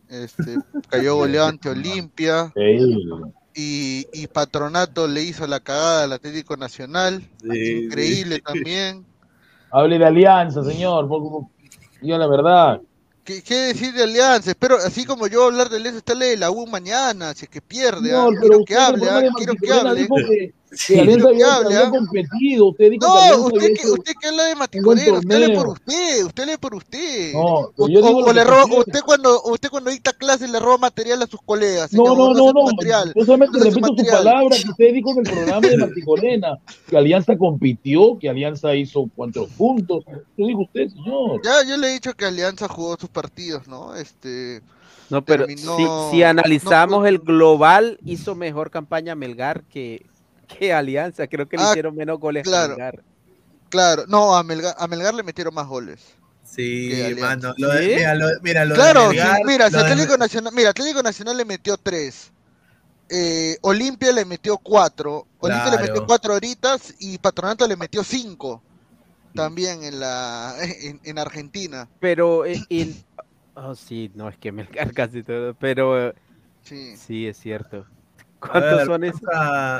este, 0.08 0.56
cayó 0.88 1.16
goleado 1.16 1.48
ante 1.48 1.70
Olimpia. 1.70 2.52
Y, 3.54 4.06
y 4.12 4.26
Patronato 4.26 5.06
le 5.06 5.22
hizo 5.22 5.46
la 5.46 5.60
cagada 5.60 6.04
al 6.04 6.12
Atlético 6.12 6.56
Nacional. 6.56 7.22
Increíble 7.44 8.40
también. 8.44 9.04
Hable 9.70 9.98
de 9.98 10.04
alianza, 10.04 10.62
señor. 10.64 11.08
Diga 12.00 12.18
la 12.18 12.26
verdad. 12.26 12.80
¿Qué, 13.24 13.42
qué 13.42 13.54
decir 13.54 13.94
de 13.94 14.02
Alianza? 14.02 14.50
Espero, 14.50 14.76
así 14.76 15.06
como 15.06 15.26
yo 15.26 15.44
hablar 15.44 15.70
de 15.70 15.76
Alianza, 15.76 15.98
está 15.98 16.14
de 16.14 16.36
la 16.36 16.50
U 16.50 16.66
mañana, 16.66 17.32
si 17.32 17.46
es 17.46 17.48
que 17.48 17.62
pierde. 17.62 18.12
ah, 18.14 18.26
Señor, 18.26 18.34
pero 18.34 18.40
Quiero 18.40 18.64
que 18.66 18.76
hable, 18.76 19.08
ah, 19.08 19.22
quiero 19.36 19.54
que 19.54 19.72
hable. 19.72 20.54
Que, 20.86 20.94
que 20.94 21.00
Alianza 21.00 21.26
que 21.28 21.32
había, 21.34 21.54
había 21.56 21.80
ah. 21.86 21.90
competido. 21.90 22.66
Usted 22.70 22.90
dijo 22.90 23.00
que 23.00 23.06
No, 23.06 23.14
Alianza 23.18 23.46
usted 23.46 23.74
que, 23.74 23.88
usted 23.90 24.12
que 24.20 24.28
habla 24.28 24.44
de 24.44 24.54
Maticorena, 24.56 25.12
usted 25.18 25.34
hable 25.42 25.54
por 25.56 25.68
usted, 25.68 26.24
usted 26.24 26.42
hable 26.42 26.58
por 26.58 26.74
usted. 26.74 27.32
No, 27.32 27.40
O, 27.44 27.72
pero 27.76 27.88
yo 27.88 28.00
o- 28.00 28.06
digo 28.06 28.20
lo 28.20 28.26
o 28.26 28.32
le 28.32 28.42
que 28.42 28.50
roba, 28.50 28.62
sucede. 28.64 28.78
usted 28.80 29.00
cuando, 29.06 29.42
usted 29.44 29.68
cuando 29.70 29.90
dicta 29.90 30.12
clases 30.12 30.50
le 30.50 30.60
roba 30.60 30.78
material 30.78 31.22
a 31.22 31.26
sus 31.26 31.40
colegas. 31.42 31.92
No, 31.92 32.04
no, 32.04 32.32
no, 32.34 32.52
no. 32.52 32.64
material. 32.64 33.12
Yo 33.14 33.24
solamente 33.24 33.58
repito 33.58 33.88
su 33.96 34.06
palabra 34.06 34.56
que 34.62 34.70
usted 34.70 34.92
dijo 34.92 35.10
en 35.12 35.18
el 35.18 35.32
programa 35.32 35.68
de 35.68 35.76
Martín 35.78 36.04
Corena, 36.04 36.58
que 36.88 36.96
Alianza 36.96 37.36
compitió, 37.36 38.18
que 38.18 38.28
Alianza 38.28 38.74
hizo 38.74 39.08
cuantos 39.14 39.48
puntos. 39.50 40.04
Lo 40.36 40.46
dijo 40.46 40.62
usted, 40.62 40.88
señor. 40.88 41.40
Ya, 41.44 41.62
yo 41.68 41.76
le 41.76 41.88
he 41.88 41.92
dicho 41.92 42.14
que 42.14 42.24
Alianza 42.24 42.68
jugó 42.68 42.96
sus 42.98 43.08
partidos, 43.10 43.66
¿no? 43.68 43.94
Este. 43.94 44.62
No, 45.10 45.22
pero 45.22 45.44
terminó- 45.46 45.76
si, 46.10 46.16
si 46.16 46.22
analizamos 46.22 47.06
el 47.06 47.18
global, 47.18 47.98
hizo 48.06 48.34
mejor 48.34 48.70
campaña 48.70 49.14
Melgar 49.14 49.62
que, 49.64 50.04
que 50.46 50.72
Alianza. 50.72 51.26
Creo 51.26 51.48
que 51.48 51.56
le 51.56 51.62
Ah, 51.64 51.70
hicieron 51.70 51.94
menos 51.94 52.18
goles 52.18 52.42
a 52.42 52.50
claro. 52.50 52.68
Melgar. 52.76 53.02
Claro, 53.70 54.04
no, 54.06 54.36
a 54.36 54.42
Melgar, 54.44 54.74
a 54.78 54.86
Melgar 54.86 55.14
le 55.14 55.22
metieron 55.22 55.52
más 55.54 55.66
goles. 55.66 56.00
Sí, 56.44 57.14
mano. 57.18 57.52
Lo 57.56 57.68
de- 57.72 57.96
mira, 57.96 58.14
lo, 58.14 58.26
mira, 58.42 58.64
lo 58.64 58.70
de 58.70 58.74
Claro, 58.76 59.10
sí, 59.10 59.18
mira, 59.44 59.68
si 59.68 59.76
lo 59.76 59.82
de- 59.82 59.90
Atlético 59.90 60.16
Nacional, 60.16 60.52
mira, 60.54 60.70
Atlético 60.70 61.02
Nacional 61.02 61.36
le 61.36 61.44
metió 61.44 61.76
tres. 61.76 62.30
Eh, 63.08 63.56
Olimpia 63.62 64.12
le 64.12 64.24
metió 64.24 64.56
cuatro. 64.58 65.26
Olimpia 65.38 65.70
le 65.72 65.78
metió 65.78 66.06
cuatro 66.06 66.34
horitas 66.34 66.94
y 67.00 67.18
Patronato 67.18 67.66
le 67.66 67.76
metió 67.76 68.04
cinco. 68.04 68.62
También 69.34 69.82
en 69.82 69.98
la 69.98 70.54
en, 70.82 71.00
en 71.02 71.18
Argentina. 71.18 71.88
Pero 71.98 72.46
eh, 72.46 72.62
en- 72.68 72.94
oh, 73.54 73.74
sí, 73.74 74.12
no, 74.14 74.28
es 74.28 74.38
que 74.38 74.52
Melgar 74.52 74.92
casi 74.94 75.22
todo. 75.24 75.54
Pero 75.54 76.14
Sí. 76.62 76.96
sí, 76.96 77.26
es 77.26 77.36
cierto. 77.38 77.84
¿Cuántos 78.50 78.76
ver, 78.76 78.86
son 78.86 79.04
esos? 79.04 79.22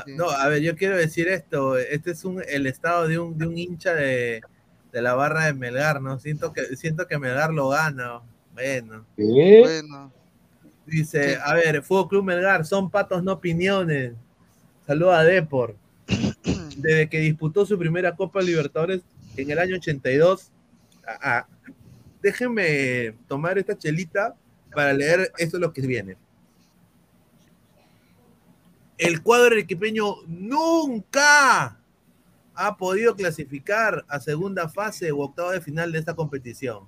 No, 0.07 0.31
a 0.31 0.49
ver, 0.49 0.63
yo 0.63 0.77
quiero 0.77 0.97
decir 0.97 1.29
esto. 1.29 1.77
Este 1.77 2.13
es 2.13 2.25
un, 2.25 2.43
el 2.49 2.67
estado 2.67 3.09
de 3.09 3.19
un, 3.19 3.37
de 3.37 3.47
un 3.47 3.59
hincha 3.59 3.95
de, 3.95 4.41
de 4.93 5.03
la 5.03 5.15
barra 5.15 5.47
de 5.47 5.55
Melgar, 5.55 6.01
¿no? 6.01 6.19
Siento 6.19 6.53
que, 6.53 6.77
siento 6.77 7.07
que 7.07 7.19
Melgar 7.19 7.53
lo 7.53 7.71
gana. 7.71 8.21
Bueno. 8.53 9.05
¿Qué? 9.17 9.61
Bueno. 9.61 10.13
Dice, 10.87 11.39
a 11.43 11.55
ver, 11.55 11.83
Fútbol 11.83 12.09
Club 12.09 12.25
Melgar, 12.25 12.65
son 12.65 12.91
patos, 12.91 13.23
no 13.23 13.33
opiniones. 13.33 14.13
Saluda 14.87 15.21
a 15.21 15.25
Depor. 15.25 15.77
Desde 16.77 17.09
que 17.09 17.19
disputó 17.21 17.65
su 17.65 17.79
primera 17.79 18.15
Copa 18.15 18.43
Libertadores 18.43 19.01
en 19.37 19.51
el 19.51 19.59
año 19.59 19.77
82. 19.77 20.51
ah, 21.07 21.19
ah, 21.23 21.47
déjenme 22.23 23.15
tomar 23.29 23.59
esta 23.59 23.77
chelita 23.77 24.35
para 24.73 24.93
leer 24.93 25.33
esto 25.39 25.57
es 25.57 25.61
lo 25.61 25.73
que 25.73 25.83
viene. 25.83 26.17
El 28.99 29.23
cuadro 29.23 29.57
equipeño 29.57 30.17
nunca 30.27 31.79
ha 32.55 32.77
podido 32.77 33.17
clasificar 33.17 34.05
a 34.09 34.21
segunda 34.21 34.69
fase 34.69 35.11
o 35.11 35.19
octavo 35.21 35.51
de 35.51 35.61
final 35.61 35.91
de 35.93 35.99
esta 35.99 36.15
competición. 36.15 36.87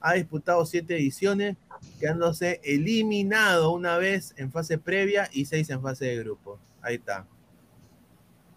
Ha 0.00 0.12
disputado 0.14 0.64
siete 0.64 0.94
ediciones, 0.96 1.56
quedándose 1.98 2.60
eliminado 2.62 3.72
una 3.72 3.98
vez 3.98 4.32
en 4.36 4.52
fase 4.52 4.78
previa 4.78 5.28
y 5.32 5.46
seis 5.46 5.68
en 5.70 5.82
fase 5.82 6.04
de 6.04 6.18
grupo. 6.18 6.60
Ahí 6.80 6.94
está. 6.96 7.26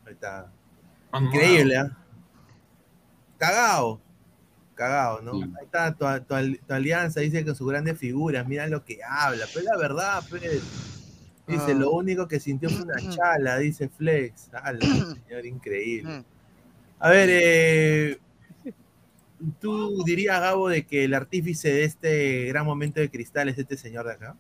Ahí 0.06 0.14
está. 0.14 0.52
Increíble, 1.20 1.78
¿ah? 1.78 1.98
Cagado. 3.40 4.00
Cagado, 4.76 5.22
¿no? 5.24 5.32
Ahí 5.58 5.66
está 5.66 5.94
tu, 5.96 6.06
tu 6.26 6.36
al- 6.36 6.60
tu 6.60 6.74
alianza, 6.74 7.20
dice 7.22 7.44
que 7.44 7.56
sus 7.56 7.68
grandes 7.68 7.98
figuras, 7.98 8.48
mira 8.48 8.68
lo 8.68 8.86
que 8.86 9.00
habla, 9.04 9.46
pero 9.48 9.60
es 9.62 9.66
la 9.66 9.78
verdad, 9.78 10.24
pues. 10.30 10.62
Dice, 11.52 11.72
Ah. 11.72 11.76
lo 11.76 11.92
único 11.92 12.28
que 12.28 12.40
sintió 12.40 12.70
fue 12.70 12.82
una 12.84 12.96
chala, 13.16 13.58
dice 13.58 13.90
Flex. 13.90 14.50
Ah, 14.54 14.72
la 14.74 14.80
señor, 14.86 15.46
increíble. 15.46 16.24
A 17.00 17.10
ver, 17.10 17.30
eh, 17.32 18.20
¿tú 19.60 20.04
dirías, 20.06 20.40
Gabo, 20.40 20.70
de 20.70 20.86
que 20.86 21.04
el 21.06 21.14
artífice 21.14 21.72
de 21.74 21.84
este 21.84 22.46
gran 22.46 22.66
momento 22.66 23.00
de 23.00 23.10
cristal 23.10 23.50
es 23.50 23.58
este 23.58 23.78
señor 23.78 24.06
de 24.06 24.14
acá? 24.14 24.36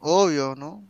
Obvio, 0.00 0.54
¿no? 0.56 0.82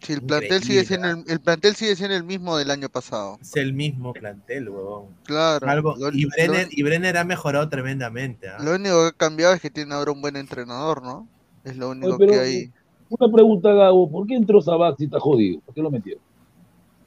Si 0.00 0.12
el 0.14 0.22
plantel 0.22 0.62
sigue 0.64 0.84
siendo 0.84 1.08
el, 1.10 1.24
el 1.28 1.40
plantel 1.40 1.76
sigue 1.76 1.94
siendo 1.94 2.16
el 2.16 2.24
mismo 2.24 2.56
del 2.56 2.72
año 2.72 2.88
pasado. 2.88 3.38
Es 3.40 3.54
el 3.56 3.72
mismo 3.72 4.12
plantel, 4.12 4.68
huevón. 4.68 5.06
Claro. 5.24 5.64
Lo- 5.96 6.10
y, 6.12 6.24
Brenner, 6.26 6.66
lo- 6.66 6.72
y 6.72 6.82
Brenner 6.82 7.16
ha 7.18 7.24
mejorado 7.24 7.68
tremendamente. 7.68 8.48
¿ah? 8.48 8.58
Lo 8.60 8.74
único 8.74 9.00
que 9.02 9.08
ha 9.08 9.12
cambiado 9.12 9.54
es 9.54 9.60
que 9.60 9.70
tiene 9.70 9.94
ahora 9.94 10.10
un 10.10 10.20
buen 10.20 10.34
entrenador, 10.36 11.02
¿no? 11.02 11.28
Es 11.62 11.76
lo 11.76 11.90
único 11.90 12.16
Oye, 12.16 12.26
que 12.26 12.38
hay. 12.38 12.72
Una 13.18 13.32
pregunta, 13.32 13.72
Gabo. 13.72 14.10
¿Por 14.10 14.26
qué 14.26 14.34
entró 14.34 14.60
Sabat 14.60 14.96
si 14.98 15.04
está 15.04 15.18
jodido? 15.20 15.60
¿Por 15.64 15.74
qué 15.74 15.82
lo 15.82 15.90
metieron? 15.90 16.22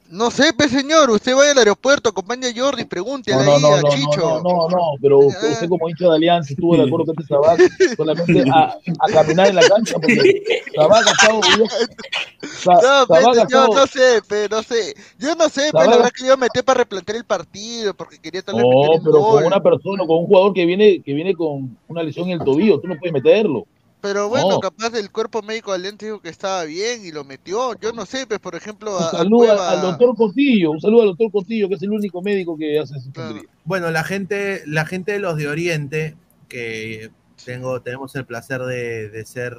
No 0.08 0.30
sé, 0.30 0.52
pues 0.56 0.70
señor, 0.70 1.10
usted 1.10 1.34
vaya 1.34 1.50
al 1.50 1.58
aeropuerto, 1.58 2.10
acompañe 2.10 2.46
a 2.46 2.52
Jordi, 2.56 2.84
pregúntele 2.84 3.38
No, 3.38 3.42
no, 3.44 3.52
ahí 3.56 3.60
no, 3.60 3.74
a 3.74 3.80
no, 3.80 3.88
Chicho. 3.88 4.20
no, 4.20 4.40
no, 4.40 4.68
no, 4.68 4.78
pero 5.02 5.18
usted, 5.18 5.50
usted 5.50 5.68
como 5.68 5.88
hincha 5.88 6.04
de 6.08 6.14
Alianza 6.14 6.52
estuvo 6.52 6.76
de 6.76 6.84
acuerdo 6.84 7.06
con 7.06 7.14
este 7.18 7.34
Sabat 7.34 7.58
solamente 7.96 8.44
a, 8.54 8.76
a 9.00 9.08
caminar 9.12 9.48
en 9.48 9.56
la 9.56 9.68
cancha 9.68 9.94
porque 9.98 10.44
Sabat 10.76 11.08
ha 11.08 11.10
estado... 11.10 11.40
Sa- 12.62 13.06
No, 13.08 13.16
señor, 13.32 13.36
estado- 13.38 13.74
no 13.74 13.86
sé, 13.88 14.20
pues, 14.28 14.48
no 14.48 14.62
sé. 14.62 14.94
Yo 15.18 15.34
no 15.34 15.48
sé, 15.48 15.70
Sabat- 15.72 15.86
la 15.90 15.96
verdad 15.96 16.12
que 16.16 16.24
yo 16.24 16.36
me 16.36 16.42
metí 16.46 16.62
para 16.62 16.78
replantear 16.78 17.16
el 17.18 17.24
partido, 17.24 17.92
porque 17.94 18.20
quería 18.20 18.42
tal 18.42 18.54
vez 18.56 18.64
No, 18.64 18.70
meter 18.82 18.98
un 19.00 19.04
pero 19.04 19.18
gol. 19.18 19.34
con 19.38 19.46
una 19.46 19.60
persona, 19.60 20.06
con 20.06 20.18
un 20.18 20.26
jugador 20.26 20.52
que 20.54 20.66
viene, 20.66 21.02
que 21.02 21.14
viene 21.14 21.34
con 21.34 21.76
una 21.88 22.02
lesión 22.04 22.26
en 22.28 22.38
el 22.38 22.44
tobillo, 22.44 22.78
tú 22.78 22.86
no 22.86 22.96
puedes 22.96 23.12
meterlo. 23.12 23.66
Pero 24.00 24.28
bueno, 24.28 24.50
No. 24.50 24.60
capaz 24.60 24.94
el 24.94 25.10
cuerpo 25.10 25.42
médico 25.42 25.72
de 25.72 25.78
Alianza 25.78 26.06
dijo 26.06 26.20
que 26.20 26.28
estaba 26.28 26.62
bien 26.64 27.04
y 27.04 27.10
lo 27.12 27.24
metió. 27.24 27.74
Yo 27.80 27.92
no 27.92 28.06
sé, 28.06 28.26
pues, 28.26 28.38
por 28.38 28.54
ejemplo, 28.54 28.90
a, 28.96 28.98
Un 28.98 29.04
a 29.06 29.10
saludo 29.10 29.38
Cueva- 29.46 29.70
al 29.70 29.82
doctor 29.82 30.14
Cotillo, 30.16 30.70
un 30.72 30.80
saludo 30.80 31.02
al 31.02 31.08
doctor 31.08 31.32
Cotillo, 31.32 31.68
que 31.68 31.74
es 31.74 31.82
el 31.82 31.90
único 31.90 32.22
médico 32.22 32.56
que 32.56 32.78
hace 32.78 32.94
tontería. 33.00 33.48
Bueno, 33.64 33.90
la 33.90 34.04
gente, 34.04 34.62
la 34.66 34.84
gente 34.86 35.12
de 35.12 35.18
los 35.18 35.36
de 35.36 35.48
Oriente, 35.48 36.16
que 36.48 37.10
tengo, 37.44 37.80
tenemos 37.82 38.14
el 38.16 38.26
placer 38.26 38.60
de, 38.62 39.08
de 39.08 39.26
ser, 39.26 39.56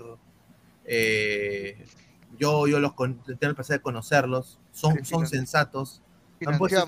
eh, 0.85 1.83
yo, 2.39 2.67
yo 2.67 2.79
los 2.79 2.93
con- 2.93 3.17
tengo 3.23 3.37
el 3.49 3.55
placer 3.55 3.77
de 3.77 3.81
conocerlos, 3.81 4.59
son, 4.71 5.03
son 5.03 5.27
sensatos. 5.27 6.01
Han 6.45 6.57
puesto 6.57 6.85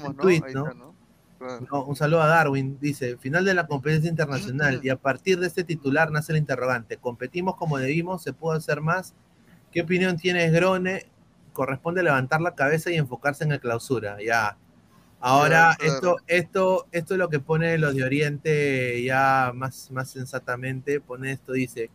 ¿no? 0.53 0.88
Un 1.39 1.95
saludo 1.95 2.21
a 2.21 2.27
Darwin, 2.27 2.77
dice, 2.79 3.17
final 3.17 3.45
de 3.45 3.53
la 3.53 3.67
competencia 3.67 4.09
internacional 4.09 4.81
y 4.83 4.89
a 4.89 4.97
partir 4.97 5.39
de 5.39 5.47
este 5.47 5.63
titular 5.63 6.11
nace 6.11 6.33
el 6.33 6.37
interrogante, 6.37 6.97
¿competimos 6.97 7.55
como 7.55 7.77
debimos? 7.77 8.23
¿Se 8.23 8.33
pudo 8.33 8.53
hacer 8.53 8.81
más? 8.81 9.13
¿Qué 9.71 9.81
opinión 9.81 10.17
tienes, 10.17 10.51
Grone? 10.51 11.05
Corresponde 11.53 12.03
levantar 12.03 12.41
la 12.41 12.55
cabeza 12.55 12.91
y 12.91 12.95
enfocarse 12.95 13.43
en 13.43 13.51
el 13.51 13.59
clausura, 13.59 14.17
ya. 14.21 14.57
Ahora, 15.21 15.75
claro. 15.77 15.93
esto, 15.93 16.17
esto, 16.27 16.87
esto 16.91 17.13
es 17.13 17.17
lo 17.17 17.29
que 17.29 17.39
pone 17.39 17.77
los 17.77 17.93
de 17.93 18.03
Oriente 18.03 19.03
ya 19.03 19.51
más, 19.53 19.91
más 19.91 20.09
sensatamente, 20.09 21.01
pone 21.01 21.31
esto, 21.31 21.53
dice, 21.53 21.89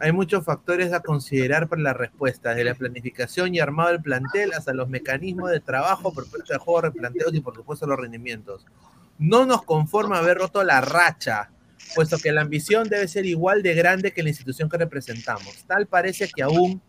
hay 0.00 0.12
muchos 0.12 0.44
factores 0.44 0.92
a 0.92 1.00
considerar 1.00 1.68
para 1.68 1.82
la 1.82 1.92
respuesta, 1.92 2.50
desde 2.50 2.64
la 2.64 2.74
planificación 2.74 3.54
y 3.54 3.60
armado 3.60 3.90
del 3.90 4.02
plantel 4.02 4.52
hasta 4.52 4.72
los 4.72 4.88
mecanismos 4.88 5.50
de 5.50 5.60
trabajo, 5.60 6.12
propuesta 6.12 6.54
de 6.54 6.58
juego, 6.60 6.82
replanteos 6.82 7.34
y 7.34 7.40
por 7.40 7.54
supuesto 7.54 7.86
los 7.86 7.98
rendimientos. 7.98 8.64
No 9.18 9.44
nos 9.44 9.64
conforma 9.64 10.18
haber 10.18 10.38
roto 10.38 10.62
la 10.62 10.80
racha, 10.80 11.50
puesto 11.94 12.18
que 12.18 12.30
la 12.30 12.42
ambición 12.42 12.88
debe 12.88 13.08
ser 13.08 13.26
igual 13.26 13.62
de 13.62 13.74
grande 13.74 14.12
que 14.12 14.22
la 14.22 14.28
institución 14.28 14.68
que 14.68 14.78
representamos. 14.78 15.64
Tal 15.66 15.86
parece 15.86 16.28
que 16.28 16.42
aún 16.42 16.80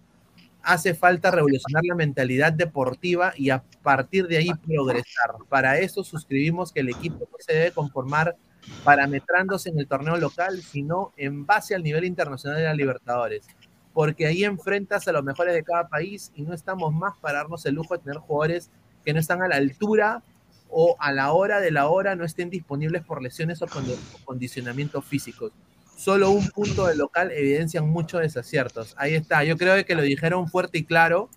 hace 0.62 0.94
falta 0.94 1.32
revolucionar 1.32 1.84
la 1.86 1.96
mentalidad 1.96 2.54
deportiva 2.54 3.34
y 3.36 3.50
a 3.50 3.64
partir 3.82 4.28
de 4.28 4.38
ahí 4.38 4.52
progresar. 4.68 5.32
Para 5.48 5.80
eso 5.80 6.04
suscribimos 6.04 6.72
que 6.72 6.82
el 6.82 6.90
equipo 6.90 7.28
se 7.40 7.54
debe 7.54 7.72
conformar 7.72 8.36
parametrándose 8.84 9.70
en 9.70 9.80
el 9.80 9.88
torneo 9.88 10.18
local, 10.18 10.62
sino 10.62 11.12
en 11.18 11.46
base 11.46 11.76
al 11.76 11.84
nivel 11.84 12.06
internacional 12.06 12.58
de 12.58 12.66
la 12.66 12.74
Libertadores. 12.74 13.46
Porque 13.94 14.28
ahí 14.28 14.44
enfrentas 14.44 15.08
a 15.08 15.12
los 15.12 15.24
mejores 15.24 15.54
de 15.54 15.64
cada 15.64 15.88
país 15.88 16.32
y 16.36 16.44
no 16.44 16.54
estamos 16.54 16.94
más 16.94 17.18
para 17.20 17.40
darnos 17.40 17.66
el 17.66 17.76
lujo 17.76 17.96
de 17.96 18.04
tener 18.04 18.18
jugadores 18.20 18.70
que 19.04 19.14
no 19.14 19.20
están 19.20 19.42
a 19.42 19.48
la 19.48 19.56
altura 19.56 20.24
o 20.70 20.96
a 21.00 21.12
la 21.12 21.32
hora 21.32 21.60
de 21.60 21.72
la 21.72 21.88
hora 21.90 22.16
no 22.16 22.24
estén 22.24 22.50
disponibles 22.50 23.04
por 23.04 23.24
lesiones 23.24 23.62
o 23.62 23.68
condi- 23.68 23.98
o 24.14 24.26
condicionamientos 24.26 25.04
físicos. 25.04 25.52
Solo 25.98 26.30
un 26.30 26.48
punto 26.50 26.86
del 26.86 27.00
local 27.00 27.32
evidencian 27.32 27.90
muchos 27.90 28.22
desaciertos. 28.22 28.94
Ahí 28.98 29.16
está, 29.16 29.44
yo 29.44 29.58
creo 29.58 29.84
que 29.84 29.96
lo 29.96 30.02
dijeron 30.04 30.48
fuerte 30.48 30.78
y 30.78 30.86
claro. 30.86 31.30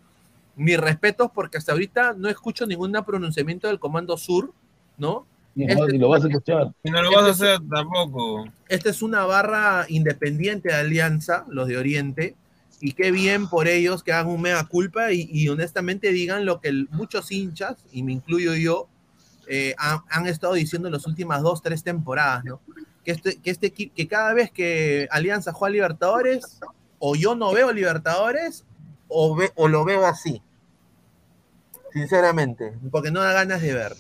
Mis 0.55 0.79
respetos 0.79 1.31
porque 1.35 1.57
hasta 1.57 1.73
ahorita 1.73 2.13
no 2.13 2.29
escucho 2.29 2.67
ningún 2.67 2.93
pronunciamiento 3.07 3.69
del 3.69 3.81
Comando 3.81 4.19
Sur, 4.19 4.53
¿no? 4.99 5.27
Este- 5.57 5.93
ni 5.93 5.99
lo 5.99 6.09
vas 6.09 6.25
a 6.25 6.29
escuchar. 6.29 6.73
Y 6.83 6.91
no 6.91 7.03
lo 7.03 7.13
vas 7.13 7.25
a 7.25 7.31
hacer 7.31 7.59
tampoco. 7.69 8.47
esta 8.69 8.89
es 8.91 9.03
una 9.03 9.25
barra 9.27 9.85
independiente 9.89 10.69
de 10.71 10.75
Alianza, 10.77 11.45
los 11.49 11.69
de 11.69 11.77
Oriente, 11.77 12.37
y 12.81 12.93
qué 12.93 13.11
bien 13.13 13.49
por 13.49 13.69
ellos 13.69 14.03
que 14.03 14.13
hagan 14.13 14.33
un 14.33 14.41
mega 14.41 14.65
culpa 14.67 15.13
y, 15.13 15.29
y 15.31 15.49
honestamente 15.49 16.11
digan 16.11 16.45
lo 16.47 16.61
que 16.61 16.69
el- 16.69 16.89
muchos 16.91 17.31
hinchas, 17.31 17.77
y 17.93 18.03
me 18.03 18.13
incluyo 18.13 18.55
yo, 18.55 18.89
eh, 19.47 19.75
han, 19.79 19.99
han 20.09 20.27
estado 20.27 20.55
diciendo 20.55 20.89
en 20.89 20.93
las 20.95 21.07
últimas 21.07 21.43
dos, 21.43 21.61
tres 21.63 21.83
temporadas, 21.85 22.45
¿no? 22.45 22.61
Que, 23.05 23.11
este, 23.13 23.37
que, 23.41 23.51
este, 23.51 23.71
que 23.73 24.09
cada 24.09 24.33
vez 24.33 24.51
que 24.51 25.07
Alianza 25.11 25.53
juega 25.53 25.71
a 25.71 25.73
Libertadores, 25.75 26.61
o 26.99 27.15
yo 27.17 27.35
no 27.35 27.53
veo 27.53 27.73
Libertadores, 27.73 28.65
o, 29.09 29.37
ve- 29.37 29.53
o 29.57 29.69
lo 29.69 29.85
veo 29.85 30.07
así. 30.07 30.41
Sinceramente, 31.93 32.73
porque 32.91 33.11
no 33.11 33.21
da 33.21 33.33
ganas 33.33 33.61
de 33.61 33.75
ver. 33.75 33.93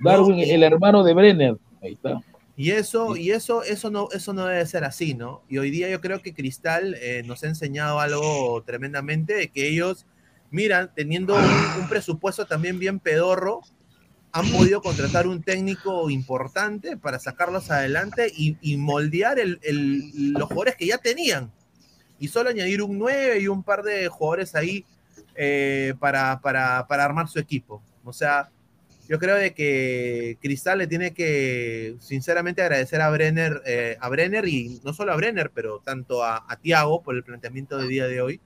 Darwin, 0.00 0.38
el 0.40 0.62
hermano 0.62 1.02
de 1.04 1.14
Brenner. 1.14 1.56
Ahí 1.82 1.92
está. 1.94 2.20
Y 2.56 2.72
eso, 2.72 3.16
y 3.16 3.30
eso, 3.30 3.62
eso 3.62 3.88
no, 3.90 4.08
eso 4.12 4.32
no 4.32 4.46
debe 4.46 4.66
ser 4.66 4.82
así, 4.84 5.14
¿no? 5.14 5.42
Y 5.48 5.58
hoy 5.58 5.70
día 5.70 5.88
yo 5.88 6.00
creo 6.00 6.20
que 6.20 6.34
Cristal 6.34 6.96
eh, 7.00 7.22
nos 7.24 7.44
ha 7.44 7.46
enseñado 7.46 8.00
algo 8.00 8.62
tremendamente 8.66 9.34
de 9.34 9.48
que 9.48 9.68
ellos, 9.68 10.06
miran, 10.50 10.90
teniendo 10.94 11.36
un, 11.36 11.80
un 11.82 11.88
presupuesto 11.88 12.46
también 12.46 12.78
bien 12.80 12.98
pedorro, 12.98 13.60
han 14.32 14.50
podido 14.50 14.82
contratar 14.82 15.26
un 15.28 15.42
técnico 15.42 16.10
importante 16.10 16.96
para 16.96 17.18
sacarlos 17.20 17.70
adelante 17.70 18.30
y, 18.36 18.56
y 18.60 18.76
moldear 18.76 19.38
el- 19.38 19.60
el- 19.62 20.32
los 20.32 20.44
jugadores 20.48 20.74
que 20.76 20.86
ya 20.86 20.98
tenían. 20.98 21.52
Y 22.18 22.26
solo 22.28 22.50
añadir 22.50 22.82
un 22.82 22.98
9 22.98 23.38
y 23.40 23.46
un 23.46 23.62
par 23.62 23.84
de 23.84 24.08
jugadores 24.08 24.56
ahí 24.56 24.84
eh, 25.36 25.94
para, 26.00 26.40
para, 26.40 26.84
para 26.88 27.04
armar 27.04 27.28
su 27.28 27.38
equipo. 27.38 27.80
O 28.04 28.12
sea, 28.12 28.50
yo 29.08 29.18
creo 29.18 29.36
de 29.36 29.54
que 29.54 30.38
Cristal 30.40 30.78
le 30.78 30.86
tiene 30.86 31.14
que 31.14 31.96
sinceramente 31.98 32.62
agradecer 32.62 33.00
a 33.00 33.10
Brenner, 33.10 33.62
eh, 33.64 33.96
a 34.00 34.08
Brenner 34.08 34.46
y 34.46 34.80
no 34.84 34.92
solo 34.92 35.12
a 35.12 35.16
Brenner, 35.16 35.50
pero 35.54 35.80
tanto 35.80 36.22
a, 36.22 36.44
a 36.46 36.56
Tiago 36.56 37.02
por 37.02 37.16
el 37.16 37.24
planteamiento 37.24 37.78
del 37.78 37.88
día 37.88 38.06
de 38.06 38.20
hoy 38.20 38.40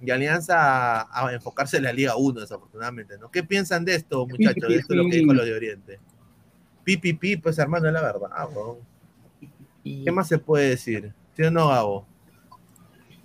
y 0.00 0.10
Alianza 0.10 1.02
a, 1.02 1.26
a 1.28 1.32
enfocarse 1.32 1.76
en 1.76 1.82
la 1.84 1.92
Liga 1.92 2.16
1, 2.16 2.40
desafortunadamente, 2.40 3.18
¿no? 3.18 3.30
¿Qué 3.30 3.42
piensan 3.42 3.84
de 3.84 3.96
esto, 3.96 4.26
muchachos? 4.26 4.68
De 4.68 4.76
esto 4.76 4.94
es 4.94 4.96
lo 4.96 5.10
que 5.10 5.18
dijo 5.18 5.34
los 5.34 5.44
de 5.44 5.54
Oriente. 5.54 6.00
Pipipi, 6.84 7.36
pues 7.36 7.58
hermano, 7.58 7.86
es 7.86 7.92
la 7.92 8.00
verdad. 8.00 8.28
¿Qué 9.84 10.10
más 10.10 10.28
se 10.28 10.38
puede 10.38 10.70
decir? 10.70 11.12
¿Sí 11.36 11.42
o 11.42 11.50
no, 11.50 11.68
Gabo? 11.68 12.06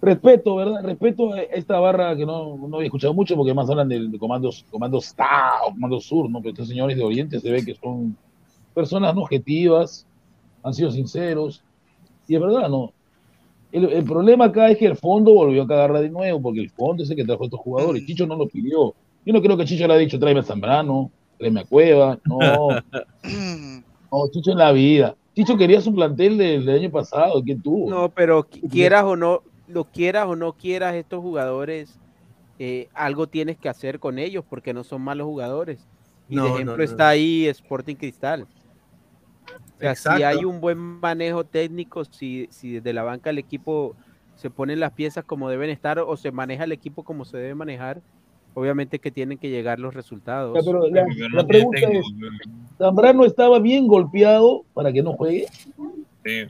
Respeto, 0.05 0.55
¿verdad? 0.55 0.83
Respeto 0.83 1.33
a 1.33 1.41
esta 1.41 1.79
barra 1.79 2.15
que 2.15 2.25
no, 2.25 2.55
no 2.57 2.75
había 2.77 2.85
escuchado 2.87 3.13
mucho 3.13 3.35
porque 3.35 3.53
más 3.53 3.69
hablan 3.69 3.89
del- 3.89 4.11
de, 4.11 4.19
comandos, 4.19 4.63
comandos 4.69 5.13
TA 5.15 5.61
o 5.67 5.71
comandos 5.71 6.05
sur, 6.05 6.29
¿no? 6.29 6.39
Pero 6.39 6.51
estos 6.51 6.67
señores 6.67 6.95
de 6.95 7.03
Oriente 7.03 7.39
se 7.39 7.51
ve 7.51 7.65
que 7.65 7.73
son 7.75 8.15
personas 8.73 9.15
no 9.15 9.21
objetivas, 9.23 10.05
han 10.63 10.73
sido 10.73 10.91
sinceros. 10.91 11.63
Y 12.27 12.35
es 12.35 12.41
verdad, 12.41 12.69
¿no? 12.69 12.91
El, 13.71 13.85
el 13.91 14.03
problema 14.05 14.45
acá 14.45 14.69
es 14.69 14.77
que 14.77 14.85
el 14.85 14.95
fondo 14.95 15.33
volvió 15.33 15.63
a 15.63 15.67
cagarla 15.67 16.01
de 16.01 16.09
nuevo 16.09 16.41
porque 16.41 16.61
el 16.61 16.69
fondo 16.69 17.03
es 17.03 17.09
el 17.09 17.15
que 17.15 17.25
trajo 17.25 17.43
a 17.43 17.45
estos 17.47 17.59
jugadores. 17.59 18.05
Chicho 18.05 18.27
no 18.27 18.35
lo 18.35 18.47
pidió. 18.47 18.93
Yo 19.25 19.33
no 19.33 19.41
creo 19.41 19.57
que 19.57 19.65
Chicho 19.65 19.87
le 19.87 19.93
haya 19.93 20.01
dicho 20.03 20.19
tráeme 20.19 20.41
a 20.41 20.43
Zambrano, 20.43 21.09
tráeme 21.39 21.61
a 21.61 21.65
Cueva. 21.65 22.19
No, 22.25 22.69
no, 23.23 24.27
Chicho 24.31 24.51
en 24.51 24.57
la 24.59 24.71
vida. 24.71 25.15
Chicho 25.35 25.57
quería 25.57 25.81
su 25.81 25.93
plantel 25.93 26.37
del, 26.37 26.65
del 26.65 26.79
año 26.79 26.91
pasado. 26.91 27.41
¿Quién 27.43 27.61
tuvo? 27.61 27.89
No, 27.89 28.09
pero 28.09 28.43
qui- 28.47 28.69
quieras 28.69 29.03
o 29.03 29.15
no, 29.15 29.41
lo 29.67 29.85
quieras 29.85 30.25
o 30.27 30.35
no 30.35 30.53
quieras, 30.53 30.95
estos 30.95 31.21
jugadores, 31.21 31.99
eh, 32.59 32.87
algo 32.93 33.27
tienes 33.27 33.57
que 33.57 33.69
hacer 33.69 33.99
con 33.99 34.19
ellos 34.19 34.43
porque 34.49 34.73
no 34.73 34.83
son 34.83 35.01
malos 35.01 35.25
jugadores. 35.25 35.87
Y 36.29 36.35
No, 36.35 36.45
de 36.45 36.49
ejemplo 36.51 36.77
no. 36.77 36.83
está 36.83 37.09
ahí 37.09 37.45
Sporting 37.47 37.95
Cristal. 37.95 38.47
O 39.77 39.79
sea, 39.79 39.95
si 39.95 40.23
hay 40.23 40.43
un 40.45 40.61
buen 40.61 40.77
manejo 40.77 41.43
técnico, 41.43 42.05
si, 42.05 42.47
si 42.49 42.73
desde 42.73 42.93
la 42.93 43.03
banca 43.03 43.29
el 43.29 43.37
equipo 43.37 43.95
se 44.35 44.49
ponen 44.49 44.79
las 44.79 44.91
piezas 44.93 45.23
como 45.23 45.49
deben 45.49 45.69
estar 45.69 45.99
o 45.99 46.17
se 46.17 46.31
maneja 46.31 46.63
el 46.63 46.71
equipo 46.71 47.03
como 47.03 47.25
se 47.25 47.37
debe 47.37 47.55
manejar, 47.55 48.01
obviamente 48.53 48.99
que 48.99 49.11
tienen 49.11 49.37
que 49.37 49.49
llegar 49.49 49.79
los 49.79 49.93
resultados. 49.93 50.57
Pero 50.65 50.89
la, 50.89 51.05
la 51.31 51.45
pregunta 51.45 51.79
es, 51.79 52.05
¿Zambrano 52.77 53.25
estaba 53.25 53.59
bien 53.59 53.87
golpeado 53.87 54.63
para 54.73 54.91
que 54.91 55.03
no 55.03 55.13
juegue? 55.13 55.47
Sí. 56.25 56.47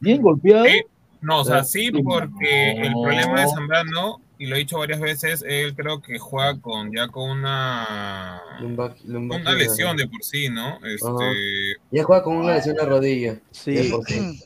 ¿Bien 0.00 0.22
golpeado? 0.22 0.66
Sí. 0.66 0.82
No, 1.24 1.40
o 1.40 1.44
sea, 1.44 1.64
sí, 1.64 1.90
porque 1.90 2.72
el 2.72 2.92
No. 2.92 3.02
problema 3.02 3.40
de 3.40 3.48
Zambrano, 3.48 4.20
y 4.38 4.46
lo 4.46 4.56
he 4.56 4.58
dicho 4.58 4.78
varias 4.78 5.00
veces, 5.00 5.42
él 5.48 5.74
creo 5.74 6.02
que 6.02 6.18
juega 6.18 6.60
con 6.60 6.92
ya 6.94 7.08
con 7.08 7.30
una, 7.30 8.42
una 8.60 9.52
lesión 9.54 9.96
de 9.96 10.06
por 10.06 10.22
sí, 10.22 10.50
¿no? 10.50 10.78
Este, 10.84 11.76
Ya 11.90 12.04
juega 12.04 12.22
con 12.22 12.36
una 12.36 12.56
lesión 12.56 12.76
de 12.76 12.84
rodilla. 12.84 13.40
Sí. 13.52 13.72
de 13.72 13.90
por 13.90 14.04
sí. 14.06 14.38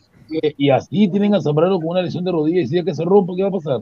Y, 0.56 0.70
así 0.70 1.08
tienen 1.08 1.34
a 1.34 1.40
Zambrano 1.40 1.78
con 1.78 1.88
una 1.88 2.02
lesión 2.02 2.22
de 2.24 2.30
rodilla 2.30 2.60
y 2.60 2.66
si 2.68 2.76
ya 2.76 2.84
que 2.84 2.94
se 2.94 3.04
rompe, 3.04 3.32
¿qué 3.34 3.42
va 3.42 3.48
a 3.48 3.52
pasar? 3.52 3.80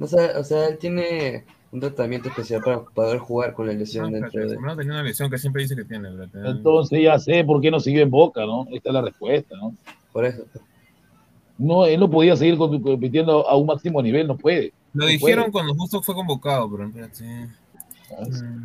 O 0.00 0.06
sea, 0.06 0.38
o 0.38 0.42
sea, 0.42 0.68
él 0.68 0.78
tiene 0.78 1.44
un 1.70 1.80
tratamiento 1.80 2.28
especial 2.28 2.60
para 2.64 2.82
poder 2.82 3.18
jugar 3.18 3.52
con 3.52 3.66
la 3.66 3.74
lesión 3.74 4.10
no, 4.10 4.18
dentro 4.18 4.42
de... 4.42 4.54
Zambrano 4.54 4.78
tenía 4.78 4.94
una 4.94 5.02
lesión 5.02 5.30
que 5.30 5.38
siempre 5.38 5.62
dice 5.62 5.76
que 5.76 5.84
tiene, 5.84 6.10
¿verdad? 6.10 6.50
Entonces 6.50 7.02
ya 7.02 7.18
sé 7.20 7.44
por 7.44 7.60
qué 7.60 7.70
no 7.70 7.78
siguió 7.78 8.02
en 8.02 8.10
Boca, 8.10 8.44
¿no? 8.46 8.66
Esta 8.72 8.88
es 8.88 8.94
la 8.94 9.02
respuesta, 9.02 9.54
¿no? 9.56 9.76
Por 10.12 10.24
eso. 10.24 10.44
No, 11.62 11.86
él 11.86 12.00
no 12.00 12.10
podía 12.10 12.36
seguir 12.36 12.56
compitiendo 12.56 13.48
a 13.48 13.56
un 13.56 13.66
máximo 13.66 14.02
nivel, 14.02 14.26
no 14.26 14.36
puede. 14.36 14.72
Lo 14.92 15.04
No 15.04 15.10
dijeron 15.10 15.44
puede. 15.44 15.52
cuando 15.52 15.74
justo 15.74 16.02
fue 16.02 16.14
convocado, 16.14 16.70
pero 16.70 16.86
espérate. 16.88 17.48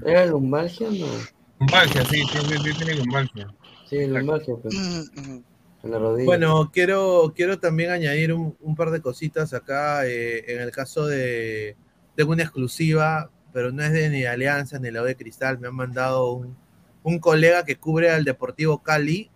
¿Era 0.06 0.26
lumbalgia 0.26 0.88
o 0.88 0.92
no? 0.92 1.06
Lumbalgia, 1.60 2.06
sí, 2.06 2.22
sí, 2.32 2.38
sí, 2.40 2.56
sí, 2.64 2.78
tiene 2.78 2.96
lumbalgia. 2.96 3.48
Sí, 3.90 4.06
lumbalgia. 4.06 4.56
En 5.84 5.92
la 5.92 6.00
rodilla. 6.00 6.26
Bueno, 6.26 6.72
quiero, 6.74 7.34
quiero 7.36 7.60
también 7.60 7.92
añadir 7.92 8.34
un, 8.34 8.56
un 8.62 8.76
par 8.76 8.90
de 8.92 9.02
cositas 9.02 9.54
acá. 9.54 10.06
eh, 10.08 10.44
en 10.52 10.62
el 10.62 10.72
caso 10.72 11.06
de. 11.06 11.76
Tengo 12.16 12.32
una 12.32 12.44
exclusiva, 12.44 13.30
pero 13.54 13.72
no 13.72 13.84
es 13.84 13.92
de 13.94 14.10
ni 14.10 14.22
de 14.22 14.28
Alianza 14.28 14.80
ni 14.80 14.86
de 14.86 14.92
la 14.94 15.04
de 15.04 15.16
Cristal. 15.16 15.60
Me 15.60 15.68
han 15.68 15.76
mandado 15.76 16.34
un, 16.34 16.56
un 17.04 17.20
colega 17.20 17.64
que 17.64 17.76
cubre 17.76 18.10
al 18.10 18.24
Deportivo 18.26 18.80
Cali. 18.82 19.30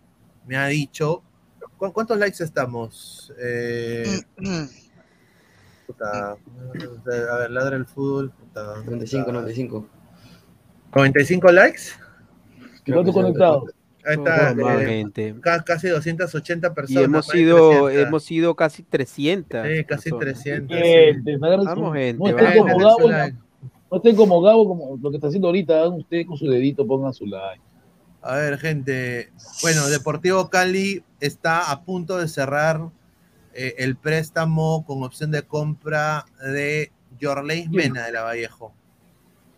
Me 0.48 0.58
ha 0.58 0.66
dicho. 0.68 1.22
¿Cu- 1.82 1.94
¿Cuántos 1.94 2.18
likes 2.20 2.44
estamos? 2.44 3.34
Eh, 3.40 4.22
puta, 5.88 6.32
a 6.32 7.38
ver, 7.40 7.52
ladra 7.52 7.76
el 7.76 7.86
fútbol. 7.86 8.32
puta, 8.32 8.76
95, 8.86 9.32
95. 9.32 9.88
95 10.96 11.52
likes. 11.52 11.82
¿Cuánto 12.86 13.14
conectado? 13.14 13.66
Ahí 14.04 14.16
está. 14.18 14.52
Eh, 14.52 15.36
casi 15.64 15.88
280 15.90 16.68
Y 16.68 16.72
personas. 16.72 17.04
hemos 17.04 17.12
más 17.14 17.28
de 17.28 17.32
sido, 17.34 17.70
300. 17.86 18.08
hemos 18.08 18.24
sido 18.24 18.56
casi 18.56 18.84
300. 18.84 19.68
Sí, 19.68 19.84
casi 19.86 20.10
personas. 20.10 20.44
300. 20.44 20.78
Gente, 20.78 21.38
me 21.38 21.48
agarran 21.48 21.66
Vamos, 21.66 21.94
gente, 21.96 22.20
no 22.20 22.30
estén 22.30 22.58
como 22.58 22.78
Gabo, 22.80 23.12
no, 23.12 23.18
no 23.92 23.98
estén 23.98 24.16
como 24.16 24.42
Gabo, 24.42 24.68
como 24.68 24.98
lo 25.02 25.10
que 25.12 25.18
está 25.18 25.28
haciendo 25.28 25.48
ahorita, 25.50 25.80
hagan 25.82 25.94
ustedes 25.94 26.26
con 26.26 26.38
su 26.38 26.48
dedito, 26.50 26.86
pongan 26.88 27.14
su 27.14 27.26
like. 27.28 27.62
A 28.22 28.36
ver, 28.36 28.58
gente. 28.60 29.32
Bueno, 29.62 29.88
Deportivo 29.90 30.50
Cali 30.50 31.04
está 31.20 31.72
a 31.72 31.82
punto 31.82 32.18
de 32.18 32.28
cerrar 32.28 32.90
eh, 33.54 33.76
el 33.80 33.96
préstamo 33.96 34.86
con 34.86 35.04
opción 35.04 35.32
de 35.32 35.44
compra 35.44 36.26
de 36.42 36.92
Jorleis 37.20 37.70
Mena 37.70 38.06
de 38.06 38.12
la 38.12 38.22
Vallejo. 38.22 38.74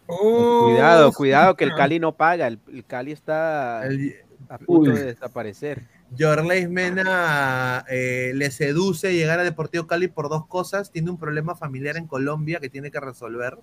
Cuidado, 0.05 1.11
cuidado, 1.11 1.55
que 1.55 1.63
el 1.63 1.75
Cali 1.75 1.99
no 1.99 2.13
paga. 2.13 2.47
El, 2.47 2.59
el 2.71 2.85
Cali 2.85 3.11
está 3.11 3.83
a 3.83 4.57
punto 4.57 4.91
Uy. 4.91 4.97
de 4.97 5.05
desaparecer. 5.05 5.83
Jorleis 6.17 6.69
Mena 6.69 7.85
eh, 7.89 8.31
le 8.35 8.51
seduce 8.51 9.13
llegar 9.13 9.39
a 9.39 9.43
Deportivo 9.43 9.87
Cali 9.87 10.07
por 10.07 10.29
dos 10.29 10.45
cosas. 10.47 10.91
Tiene 10.91 11.09
un 11.09 11.17
problema 11.17 11.55
familiar 11.55 11.97
en 11.97 12.07
Colombia 12.07 12.59
que 12.59 12.69
tiene 12.69 12.91
que 12.91 12.99
resolver. 12.99 13.57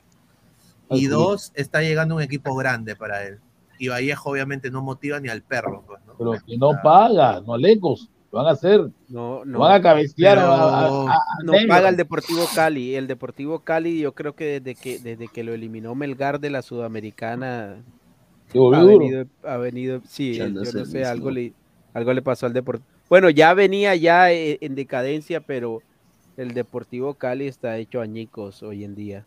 Y 0.91 1.07
dos, 1.07 1.53
está 1.55 1.83
llegando 1.83 2.17
un 2.17 2.23
equipo 2.23 2.55
grande 2.57 2.97
para 2.97 3.23
él. 3.23 3.39
Y 3.81 3.89
Vallejo 3.89 4.31
obviamente 4.31 4.71
no 4.71 4.83
motiva 4.83 5.19
ni 5.21 5.29
al 5.31 5.41
perro. 5.43 5.83
pues, 5.87 6.01
¿no? 6.07 6.13
Pero 6.19 6.33
que 6.47 6.57
no 6.59 6.73
paga, 6.83 7.41
no 7.41 7.55
alecos. 7.55 8.11
Lo 8.31 8.39
van 8.39 8.47
a 8.49 8.51
hacer. 8.51 8.81
No, 9.09 9.45
no. 9.45 9.53
Lo 9.53 9.59
van 9.59 9.73
a 9.73 9.83
cabecear 9.83 10.39
a- 10.39 10.55
a- 10.55 10.87
a- 10.87 11.15
a- 11.15 11.43
no 11.43 11.53
paga 11.67 11.89
el 11.89 11.97
Deportivo 11.97 12.45
Cali. 12.55 12.95
El 12.95 13.07
Deportivo 13.09 13.61
Cali, 13.61 13.99
yo 13.99 14.13
creo 14.13 14.35
que 14.37 14.61
desde 14.61 14.75
que 14.81 14.99
desde 14.99 15.27
que 15.29 15.43
lo 15.43 15.53
eliminó 15.55 15.95
Melgar 15.95 16.39
de 16.41 16.51
la 16.51 16.63
Sudamericana, 16.63 17.83
ha 18.77 18.83
venido, 18.99 19.25
ha 19.45 19.57
venido, 19.57 20.01
sí, 20.07 20.35
yo 20.37 20.45
no 20.79 20.85
sé, 20.85 21.05
algo 21.05 21.31
le, 21.31 21.53
algo 21.95 22.13
le 22.13 22.23
pasó 22.23 22.47
al 22.47 22.53
Deportivo. 22.53 22.87
Bueno, 23.09 23.31
ya 23.31 23.55
venía 23.55 23.97
ya 23.97 24.31
eh, 24.31 24.59
en 24.61 24.75
decadencia, 24.77 25.41
pero 25.41 25.83
el 26.37 26.53
Deportivo 26.55 27.15
Cali 27.15 27.49
está 27.49 27.79
hecho 27.79 28.01
añicos 28.01 28.63
hoy 28.63 28.85
en 28.85 28.95
día. 28.95 29.25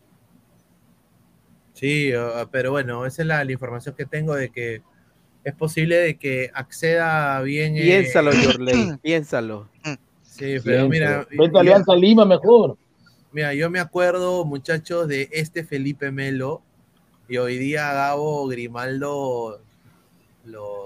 Sí, 1.74 2.12
pero 2.50 2.70
bueno, 2.70 3.04
esa 3.04 3.22
es 3.22 3.28
la, 3.28 3.44
la 3.44 3.52
información 3.52 3.94
que 3.94 4.06
tengo 4.06 4.34
de 4.34 4.48
que 4.48 4.82
es 5.44 5.54
posible 5.54 5.96
de 5.96 6.16
que 6.16 6.50
acceda 6.54 7.40
bien. 7.42 7.76
eh, 7.76 7.82
Piénsalo, 7.82 8.32
Yorley, 8.32 8.96
piénsalo. 9.02 9.68
Sí, 10.22 10.56
pero 10.64 10.88
mira, 10.88 11.26
Vete 11.30 11.56
a 11.56 11.60
Alianza 11.60 11.94
Lima 11.94 12.24
mejor. 12.24 12.76
Mira, 13.30 13.52
yo 13.54 13.68
me 13.68 13.80
acuerdo, 13.80 14.44
muchachos, 14.44 15.06
de 15.06 15.28
este 15.32 15.64
Felipe 15.64 16.10
Melo 16.10 16.62
y 17.28 17.36
hoy 17.36 17.58
día 17.58 17.92
Gabo 17.92 18.46
Grimaldo 18.46 19.60
lo, 20.44 20.83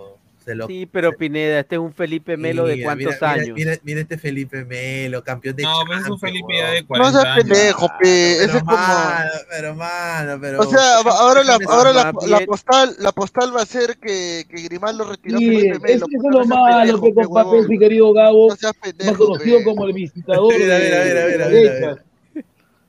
se 0.49 0.55
lo... 0.55 0.67
Sí, 0.67 0.87
pero 0.91 1.13
Pineda, 1.13 1.61
este 1.61 1.75
es 1.77 1.79
un 1.81 1.93
Felipe 1.93 2.37
Melo 2.37 2.67
de 2.67 2.83
cuántos 2.83 3.15
mira, 3.15 3.31
años. 3.33 3.49
Mira, 3.55 3.77
mira 3.83 4.01
este 4.01 4.17
Felipe 4.19 4.65
Melo, 4.65 5.23
campeón 5.23 5.57
de 5.57 5.63
No, 5.65 5.81
pero 5.87 6.01
es 6.01 6.09
un 6.09 6.19
Felipe 6.19 6.57
ya 6.57 6.71
de 6.71 6.81
No 6.83 6.87
40 6.89 7.13
seas 7.13 7.25
años. 7.25 7.45
pendejo, 7.45 7.89
pe. 8.01 8.33
Ese 8.33 8.47
Pero 8.47 8.57
es 8.59 8.65
como. 8.65 8.77
mano, 8.77 9.31
pero 9.51 9.75
mano, 9.75 10.39
pero... 10.41 10.61
O 10.61 10.65
sea, 10.67 10.97
ahora 11.19 11.45
la, 11.45 11.59
déjame 11.59 11.77
ahora 11.77 11.93
la, 11.93 12.13
más 12.13 12.27
la 12.27 12.37
bien- 12.39 12.47
postal, 12.49 12.97
la 12.99 13.13
postal 13.13 13.55
va 13.57 13.63
a 13.63 13.67
ser 13.67 13.99
que, 13.99 14.45
que 14.49 14.63
Grimaldo 14.63 15.05
retiró 15.05 15.37
a 15.37 15.41
Sí, 15.41 15.47
Felipe 15.49 15.79
Melo. 15.81 15.95
eso 15.97 16.07
es 16.07 16.23
pues, 16.23 16.23
lo 16.23 16.31
no 16.31 16.45
seas 16.45 16.49
malo, 16.49 16.79
pendejo, 16.79 17.03
que 17.03 17.13
pe, 17.13 17.25
con 17.27 17.35
papel, 17.35 17.53
huevón. 17.53 17.69
mi 17.69 17.79
querido 17.79 18.13
Gabo, 18.15 18.49
No 18.49 18.57
seas 18.57 18.73
más 18.81 18.93
pendejo, 18.93 19.27
conocido 19.27 19.59
pe. 19.59 19.65
como 19.65 19.85
el 19.87 19.93
visitador 19.93 20.55
Mira, 20.59 20.79
mira, 20.79 21.05
mira, 21.05 21.27
mira, 21.27 21.49
mira. 21.49 22.05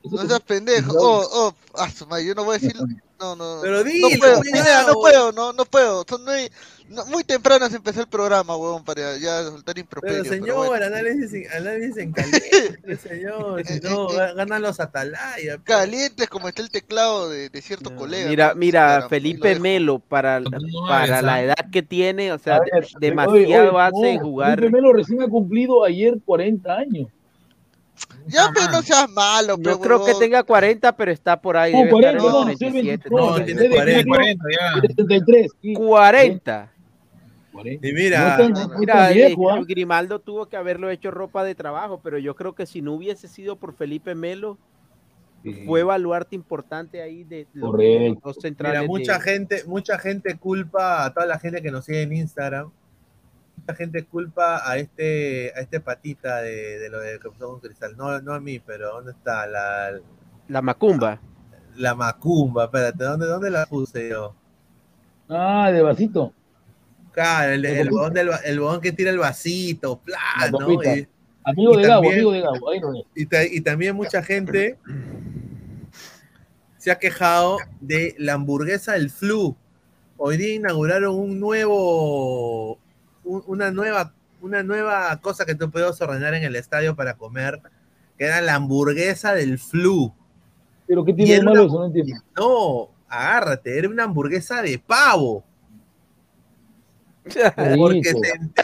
No 0.04 0.26
seas 0.28 0.40
pendejo. 0.40 0.94
Oh, 0.98 1.28
oh, 1.32 1.54
ah, 1.78 1.90
yo 2.22 2.34
no 2.34 2.46
voy 2.46 2.56
a 2.56 2.60
decir. 2.60 2.74
No, 3.20 3.36
no. 3.36 3.60
Pero 3.62 3.78
no 3.78 3.84
dilo, 3.84 4.08
puedo, 4.18 4.40
mira, 4.42 4.42
Pineda, 4.60 4.84
no 4.88 4.94
puedo, 4.94 5.32
no, 5.34 5.52
no 5.54 5.66
puedo. 5.66 6.06
Son 6.08 6.24
muy, 6.24 6.50
no- 6.88 7.06
muy 7.08 7.24
temprano 7.26 7.70
se 7.70 7.76
empezó 7.76 8.00
el 8.02 8.08
programa, 8.08 8.56
huevón, 8.56 8.84
para 8.86 9.18
ya 9.18 9.44
soltar 9.44 9.76
Pero 9.76 9.82
improperios. 9.82 10.28
señor, 10.28 10.68
bueno. 10.68 10.86
análisis, 10.86 11.34
en- 11.34 11.52
análisis 11.52 11.98
en 11.98 12.12
caliente, 12.14 12.98
señor, 13.04 13.66
si 13.66 13.80
no, 13.82 14.08
ga- 14.08 14.34
ganan 14.36 14.62
los 14.62 14.80
Atalaya. 14.80 15.58
pe. 15.58 15.64
Calientes 15.64 16.30
como 16.30 16.48
está 16.48 16.62
el 16.62 16.70
teclado 16.70 17.30
de, 17.30 17.50
de 17.50 17.62
cierto 17.62 17.94
colega. 17.96 18.30
Mira, 18.30 18.50
¿no? 18.50 18.56
mira, 18.56 19.08
Felipe. 19.10 19.60
Melo, 19.60 20.00
para, 20.00 20.42
para 20.88 21.22
la 21.22 21.44
edad 21.44 21.56
que 21.72 21.84
tiene, 21.84 22.32
o 22.32 22.38
sea, 22.40 22.60
ver, 22.62 22.88
demasiado 23.02 23.74
oye, 23.76 23.82
hace 23.82 24.16
no, 24.16 24.22
jugar. 24.22 24.56
Felipe 24.60 24.72
Melo 24.78 24.94
recién 24.94 25.22
ha 25.22 25.28
cumplido 25.28 25.84
ayer 25.84 26.18
40 26.26 26.74
años. 26.74 27.08
Ya, 28.28 28.50
pero 28.54 28.72
no 28.72 28.82
seas 28.82 29.10
malo, 29.10 29.58
No 29.58 29.80
creo 29.80 30.06
que 30.06 30.14
tenga 30.16 30.44
40, 30.44 30.96
pero 30.96 31.12
está 31.12 31.40
por 31.42 31.58
ahí. 31.58 31.72
No, 31.74 31.80
debe 31.80 31.90
estar 31.90 32.02
40, 32.02 32.18
en 32.20 32.24
los 32.24 32.34
no, 32.34 32.46
nació 32.46 32.68
el 32.68 32.74
37, 32.74 33.10
23, 33.10 33.12
No, 33.12 33.36
36. 33.36 33.46
tiene 33.46 33.86
desde 33.86 34.06
40. 34.08 34.44
que 34.48 34.56
nació, 34.56 34.60
ya. 34.60 34.82
73. 34.82 35.52
sí. 35.62 35.74
40. 35.74 36.72
Y 37.82 37.92
mira, 37.94 38.38
No 38.38 38.38
tan- 38.38 38.70
no 38.70 38.80
Mira, 38.80 38.94
tan 38.94 39.18
eh, 39.18 39.36
¿ah? 39.52 39.60
Grimaldo 39.68 40.20
tuvo 40.20 40.46
que 40.48 40.56
haberlo 40.56 40.90
hecho 40.90 41.12
ropa 41.12 41.44
de 41.44 41.56
trabajo, 41.56 42.00
pero 42.02 42.18
yo 42.18 42.36
creo 42.36 42.54
que 42.54 42.66
si 42.66 42.82
no 42.82 42.94
hubiese 42.94 43.28
sido 43.28 43.58
por 43.58 43.74
Felipe 43.76 44.16
Melo, 44.16 44.58
fue 45.66 45.84
baluarte 45.84 46.36
importante 46.36 47.02
ahí 47.02 47.24
de 47.24 47.48
los, 47.54 47.72
centrales. 48.42 48.82
Mira, 48.82 48.88
mucha 48.88 49.14
de- 49.18 49.22
gente, 49.24 49.64
mucha 49.66 49.98
gente 49.98 50.38
culpa 50.38 51.06
a 51.06 51.14
toda 51.14 51.26
la 51.26 51.40
gente 51.40 51.62
que 51.62 51.72
nos 51.72 51.86
sigue 51.86 52.02
en 52.04 52.14
Instagram. 52.14 52.70
Mucha 53.70 53.78
gente 53.78 54.04
culpa 54.06 54.68
a 54.68 54.78
este, 54.78 55.54
a 55.56 55.60
este 55.60 55.80
patita 55.80 56.42
de, 56.42 56.80
de 56.80 56.90
lo 56.90 57.00
de 57.02 57.20
que 57.20 57.30
pasó 57.30 57.50
con 57.52 57.60
Cristal. 57.60 57.96
No, 57.96 58.20
no 58.20 58.34
a 58.34 58.40
mí, 58.40 58.58
pero 58.60 58.94
¿dónde 58.96 59.12
está 59.12 59.46
la, 59.46 59.92
La 60.48 60.64
Macumba. 60.64 61.20
la 61.76 61.94
macumba? 61.94 62.64
Espérate, 62.66 63.04
¿dónde, 63.04 63.28
dónde 63.28 63.52
la 63.52 63.68
puse 63.68 64.10
yo? 64.10 64.34
Ah, 65.30 65.70
de 65.72 65.84
vasito. 65.84 66.34
Claro, 67.12 67.52
el, 67.54 67.64
el, 67.64 67.78
copita. 67.78 67.92
bodón 67.92 68.14
del 68.16 68.30
va- 68.32 68.38
el 68.38 68.60
bodón 68.60 68.82
que 68.82 68.92
tira 68.92 69.12
el 69.12 69.20
vasito, 69.20 70.00
plan, 70.00 70.20
La 70.40 70.50
¿no? 70.50 70.72
Y, 70.84 71.08
Amigo 71.44 71.74
y 71.80 71.82
de 71.84 71.88
Gabo, 71.88 72.02
también- 72.02 72.14
amigo 72.16 72.32
de 72.32 72.42
Gabo. 72.42 72.72
Dejo. 72.72 72.94
y 73.14 73.26
ta- 73.28 73.46
y 73.46 73.62
también 73.62 73.96
mucha 73.96 74.24
gente 74.24 74.80
se 76.80 76.90
ha 76.90 76.98
quejado 76.98 77.58
de 77.82 78.16
la 78.18 78.34
hamburguesa 78.34 78.94
del 78.94 79.12
flu. 79.12 79.56
Hoy 80.18 80.38
día 80.38 80.56
inauguraron 80.56 81.14
un 81.16 81.40
nuevo, 81.40 82.80
un- 83.30 83.44
una 83.48 83.72
nueva, 83.72 84.14
una 84.42 84.64
nueva 84.64 85.16
cosa 85.22 85.46
que 85.46 85.56
tú 85.56 85.70
puedes 85.70 86.00
ordenar 86.02 86.34
en 86.34 86.44
el 86.44 86.56
estadio 86.56 86.96
para 86.96 87.16
comer, 87.16 87.62
que 88.18 88.26
era 88.26 88.42
la 88.42 88.56
hamburguesa 88.56 89.34
del 89.34 89.60
flu. 89.60 90.14
Pero 90.88 91.06
¿qué 91.06 91.14
tiene 91.14 91.36
de 91.36 91.42
malo 91.44 91.66
eso? 91.68 91.80
No 91.80 91.86
entiendo. 91.86 92.16
No, 92.36 92.90
agárrate, 93.08 93.78
era 93.78 93.88
una 93.90 94.04
hamburguesa 94.06 94.62
de 94.62 94.80
pavo. 94.80 95.44
Porque 97.56 98.04
se, 98.04 98.14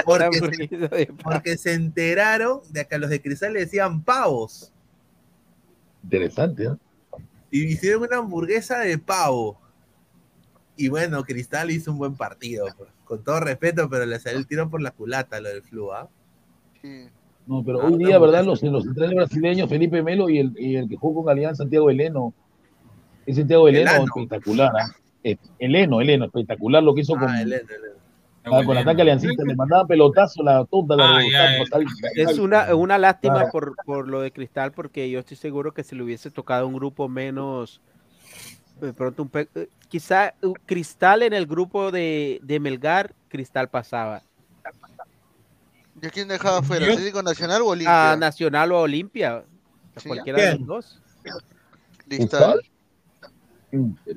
porque 0.06 0.68
se- 0.68 1.14
porque 1.24 1.56
enteraron 1.74 2.62
de 2.72 2.86
que 2.88 2.96
a 2.96 2.98
los 2.98 3.10
de 3.10 3.22
Cristal 3.22 3.54
le 3.54 3.60
decían 3.60 4.02
pavos. 4.04 4.72
Interesante, 6.04 6.64
¿no? 6.66 6.80
Y 7.52 7.64
hicieron 7.66 8.04
una 8.04 8.18
hamburguesa 8.18 8.80
de 8.80 8.98
pavo. 8.98 9.60
Y 10.78 10.88
bueno, 10.88 11.24
Cristal 11.24 11.70
hizo 11.72 11.92
un 11.92 11.98
buen 12.00 12.16
partido. 12.16 12.66
pues, 12.76 12.90
Con 13.06 13.24
todo 13.24 13.40
respeto, 13.40 13.90
pero 13.90 14.06
le 14.06 14.20
salió 14.20 14.38
el 14.40 14.48
tiro 14.48 14.70
por 14.70 14.82
la 14.82 14.92
culata 14.92 15.40
lo 15.40 15.50
del 15.50 15.62
flu, 15.62 15.94
¿ah? 15.94 16.10
No, 17.48 17.64
pero 17.64 17.82
Ah, 17.82 17.86
hoy 17.86 17.98
día, 17.98 18.18
¿verdad? 18.20 18.44
Los, 18.44 18.62
los 18.64 18.84
centrales 18.84 19.16
brasileños, 19.16 19.70
Felipe 19.70 20.02
Melo 20.04 20.30
y 20.30 20.40
el, 20.40 20.54
y 20.58 20.76
el 20.76 20.90
que 20.90 20.96
jugó 20.98 21.24
con 21.24 21.32
Alianza, 21.32 21.64
Santiago 21.64 21.90
Heleno. 21.90 22.34
Ese 23.26 23.42
Santiago 23.42 23.68
Heleno, 23.68 23.92
Elano. 23.92 24.06
espectacular. 24.06 24.72
¿ah? 24.76 24.88
Eh, 25.24 25.38
Heleno, 25.60 26.02
Heleno, 26.02 26.26
espectacular 26.26 26.84
lo 26.84 26.94
que 26.94 27.02
hizo 27.02 27.14
con, 27.14 27.30
Ah, 27.30 27.42
Elena, 27.42 27.68
Elena. 27.70 27.96
ah, 28.60 28.64
con 28.66 28.78
ataque 28.78 29.02
aliancista. 29.04 29.44
Le 29.44 29.56
mandaba 29.56 29.86
pelotazo 29.88 30.44
la 30.44 30.66
tonta, 30.66 30.96
la 30.96 31.06
Ah, 31.06 31.18
rebotaba, 31.20 31.52
ya, 31.52 31.60
pasaba 31.60 31.84
y- 31.84 32.22
Es 32.22 32.40
una, 32.40 32.76
una 32.76 32.98
lástima 32.98 33.50
por, 33.52 33.76
por 33.86 34.08
lo 34.08 34.22
de 34.22 34.32
Cristal, 34.32 34.72
porque 34.72 35.10
yo 35.10 35.20
estoy 35.20 35.38
seguro 35.38 35.74
que 35.74 35.84
si 35.84 35.96
le 35.96 36.04
hubiese 36.04 36.32
tocado 36.32 36.68
un 36.68 36.74
grupo 36.76 37.08
menos, 37.08 37.82
de 38.82 38.94
pronto 38.94 39.24
un 39.24 39.30
pe- 39.30 39.50
quizá 39.96 40.34
Cristal 40.66 41.24
en 41.24 41.32
el 41.32 41.46
grupo 41.48 41.90
de, 41.90 42.42
de 42.44 42.60
Melgar, 42.60 43.14
Cristal 43.30 43.70
pasaba. 43.70 44.22
¿Y 46.02 46.06
a 46.06 46.10
quién 46.10 46.28
dejaba 46.28 46.62
fuera? 46.62 46.86
Yo- 46.86 46.92
¿Atlético 46.92 47.24
Nacional 47.24 47.62
o 47.62 47.68
Olimpia? 47.68 48.12
A 48.12 48.18
Nacional 48.18 48.74
o 48.74 48.78
a 48.78 48.82
Olimpia, 48.82 49.38
a 49.96 50.00
Sí. 50.02 50.10
cualquiera 50.10 50.42
de 50.44 50.58
los 50.58 50.68
dos. 50.68 51.02
Cristal. 52.10 52.60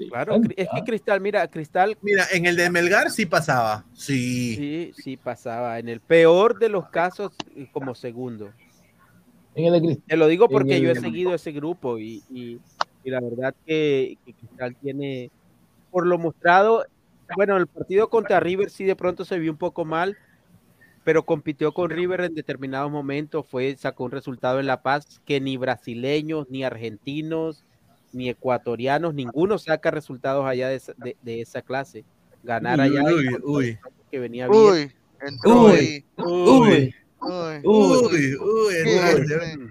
Claro, 0.09 0.41
es 0.57 0.67
que 0.75 0.83
Cristal, 0.85 1.21
mira, 1.21 1.47
Cristal 1.49 1.97
Mira, 2.03 2.25
en 2.33 2.47
el 2.47 2.57
de 2.57 2.71
Melgar 2.71 3.09
sí 3.13 3.25
pasaba. 3.25 3.85
Sí. 3.95 4.57
sí, 4.57 4.93
sí 5.01 5.17
pasaba. 5.17 5.79
En 5.79 5.89
el 5.89 6.01
peor 6.01 6.59
de 6.59 6.69
los 6.71 6.89
casos, 6.89 7.33
eh, 7.55 7.69
como 7.71 7.95
segundo. 7.95 8.53
En 9.55 9.67
el 9.67 9.73
de 9.75 9.81
Cristal. 9.81 10.05
Te 10.09 10.17
lo 10.17 10.27
digo 10.27 10.49
porque 10.49 10.81
yo 10.81 10.91
he 10.91 10.97
seguido 10.97 11.35
ese 11.35 11.53
grupo 11.53 12.01
y, 12.01 12.25
y- 12.31 12.59
y 13.05 13.11
la 13.11 13.21
verdad 13.21 13.55
que, 13.65 14.19
que 14.27 14.35
Cristal 14.35 14.75
tiene, 14.83 15.31
por 15.91 16.07
lo 16.07 16.19
mostrado, 16.19 16.85
bueno, 17.37 17.57
el 17.57 17.67
partido 17.67 18.09
contra 18.09 18.41
River 18.41 18.71
sí 18.71 18.85
de 18.85 18.97
pronto 18.97 19.25
se 19.25 19.39
vio 19.39 19.53
un 19.53 19.59
poco 19.59 19.85
mal, 19.85 20.17
pero 21.05 21.25
compitió 21.25 21.73
con 21.73 21.91
River 21.91 22.23
en 22.23 22.35
determinados 22.35 22.91
momentos, 22.91 23.47
fue, 23.47 23.77
sacó 23.77 24.05
un 24.05 24.11
resultado 24.11 24.61
en 24.61 24.67
La 24.67 24.83
Paz 24.83 25.21
que 25.25 25.41
ni 25.41 25.57
brasileños, 25.57 26.49
ni 26.51 26.65
argentinos, 26.65 27.65
ni 28.13 28.29
ecuatorianos, 28.29 29.15
ninguno 29.15 29.59
saca 29.59 29.91
resultados 29.91 30.47
allá 30.47 30.69
de 30.69 30.77
esa, 30.77 30.95
de, 30.97 31.17
de 31.23 31.41
esa 31.41 31.63
clase. 31.63 32.05
Ganar 32.43 32.79
Uy, 32.79 32.87
allá 32.87 33.05
uy, 33.05 33.29
uy. 33.43 33.79
que 34.11 34.19
venía 34.19 34.49
bien. 34.49 34.63
Uy, 34.63 34.93
entró 35.21 35.63
Uy, 35.65 35.73
ahí. 35.73 36.05
Uy, 36.17 36.95
Uy, 37.21 37.61
uy, 37.65 38.37
uy. 38.37 39.71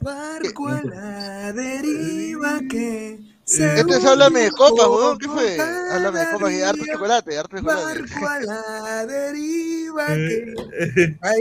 Barco 0.00 0.68
a 0.68 0.82
la 0.82 1.52
deriva 1.52 2.60
que 2.70 3.18
Este 3.50 3.80
es 3.96 4.04
Háblame 4.04 4.40
de 4.40 4.50
Copas, 4.50 4.86
weón. 4.88 5.18
¿Qué 5.18 5.26
fue? 5.26 5.56
Háblame 5.90 6.20
de 6.20 6.30
Copas 6.32 6.52
y 6.52 6.62
harto 6.62 6.84
chocolate, 6.92 7.38
harto 7.38 7.56
chocolate. 7.56 8.00
Barco 8.02 8.26
a 8.28 8.40
la 8.40 9.06
deriva 9.06 10.06
que 10.06 10.54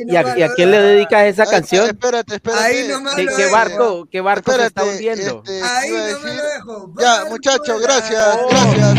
¿Y 0.07 0.15
a, 0.15 0.21
nomás 0.21 0.37
y 0.37 0.41
a 0.43 0.47
lo 0.47 0.53
quién 0.55 0.71
le 0.71 0.81
dedicas 0.81 1.25
esa 1.25 1.43
Ay, 1.43 1.49
canción? 1.49 1.85
Espérate, 1.87 2.35
espérate. 2.35 2.63
Ahí 2.63 2.87
¿Qué, 3.15 3.23
lo 3.23 3.35
qué 3.35 3.41
dejo. 3.43 3.51
barco, 3.51 4.07
qué 4.09 4.21
barco 4.21 4.53
se 4.53 4.65
está 4.67 4.83
hundiendo? 4.85 5.43
este, 5.45 5.61
Ahí 5.63 5.91
no 5.91 6.19
me 6.21 6.35
lo 6.35 6.43
dejo. 6.43 6.93
Ya, 6.97 7.25
muchachos, 7.25 7.81
gracias, 7.81 8.23
Oh. 8.39 8.47
gracias. 8.49 8.95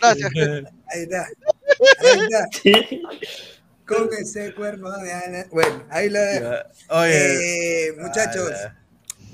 Gracias, 0.00 0.30
gente. 0.32 0.70
Ahí 0.88 1.02
está. 1.02 1.26
Ahí 2.00 2.18
está. 2.20 2.48
Con 3.96 4.14
ese 4.14 4.54
cuerno 4.54 4.90
de 4.98 5.12
Ana. 5.12 5.46
Bueno, 5.50 5.84
ahí 5.90 6.08
lo 6.08 6.20
dejo. 6.20 6.50
Oye. 6.90 7.88
Eh, 7.88 7.92
muchachos, 7.98 8.50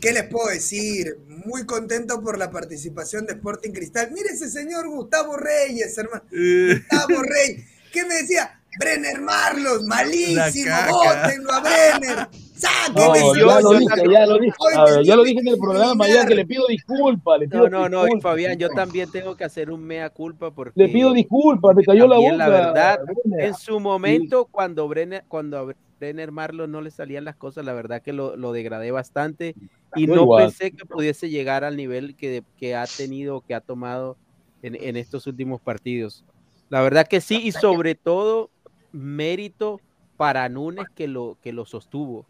¿Qué 0.00 0.12
les 0.12 0.24
puedo 0.28 0.48
decir? 0.48 1.18
Muy 1.26 1.66
contento 1.66 2.22
por 2.22 2.38
la 2.38 2.52
participación 2.52 3.26
de 3.26 3.32
Sporting 3.32 3.72
Cristal. 3.72 4.10
Mire 4.12 4.28
ese 4.28 4.48
señor 4.48 4.88
Gustavo 4.88 5.36
Reyes, 5.36 5.98
hermano. 5.98 6.22
Gustavo 6.30 7.22
Reyes. 7.22 7.64
¿Qué 7.92 8.04
me 8.04 8.14
decía? 8.14 8.57
Brenner 8.78 9.20
Marlos, 9.20 9.82
malísimo, 9.84 10.74
bótenlo 10.90 11.52
a 11.52 11.60
Brenner. 11.60 12.16
No, 12.18 13.14
Sáquenme 13.14 13.38
ya 13.38 13.60
lo 13.60 13.72
yo- 13.72 13.78
dije, 13.78 14.02
ya 14.12 14.26
lo 14.26 14.38
dije. 14.38 14.56
A 14.76 14.84
ver, 14.84 15.04
ya 15.04 15.16
lo 15.16 15.22
dije 15.24 15.40
en 15.40 15.48
el 15.48 15.58
programa, 15.58 16.08
ya 16.08 16.26
que 16.26 16.34
le 16.34 16.44
pido 16.44 16.66
disculpas, 16.68 17.38
le 17.40 17.48
pido 17.48 17.68
No, 17.68 17.88
no, 17.88 18.06
no. 18.06 18.20
Fabián, 18.20 18.58
yo 18.58 18.68
también 18.70 19.10
tengo 19.10 19.36
que 19.36 19.44
hacer 19.44 19.70
un 19.70 19.82
mea 19.84 20.10
culpa 20.10 20.50
porque 20.50 20.72
Le 20.80 20.88
pido 20.88 21.12
disculpas, 21.12 21.74
me 21.76 21.84
cayó 21.84 22.06
la 22.08 22.16
boca. 22.16 22.36
la 22.36 22.48
verdad, 22.48 22.98
Brenner. 23.04 23.46
en 23.46 23.54
su 23.54 23.78
momento, 23.80 24.46
cuando 24.46 24.88
Brenner, 24.88 25.24
cuando 25.28 25.58
a 25.58 25.74
Brenner 26.00 26.32
Marlon 26.32 26.70
no 26.70 26.80
le 26.80 26.90
salían 26.90 27.24
las 27.24 27.36
cosas, 27.36 27.64
la 27.64 27.72
verdad 27.74 28.02
que 28.02 28.12
lo, 28.12 28.36
lo 28.36 28.52
degradé 28.52 28.90
bastante 28.90 29.54
y 29.96 30.06
no 30.08 30.22
igual. 30.22 30.44
pensé 30.46 30.72
que 30.72 30.84
pudiese 30.84 31.30
llegar 31.30 31.62
al 31.64 31.76
nivel 31.76 32.16
que, 32.16 32.42
que 32.58 32.74
ha 32.74 32.86
tenido, 32.86 33.40
que 33.40 33.54
ha 33.54 33.60
tomado 33.60 34.16
en, 34.62 34.74
en 34.74 34.96
estos 34.96 35.26
últimos 35.28 35.60
partidos. 35.60 36.24
La 36.70 36.82
verdad 36.82 37.06
que 37.08 37.20
sí, 37.22 37.40
y 37.42 37.52
sobre 37.52 37.94
todo 37.94 38.50
mérito 38.92 39.80
para 40.16 40.48
Núñez 40.48 40.86
que 40.94 41.08
lo, 41.08 41.36
que 41.42 41.52
lo 41.52 41.64
sostuvo. 41.66 42.26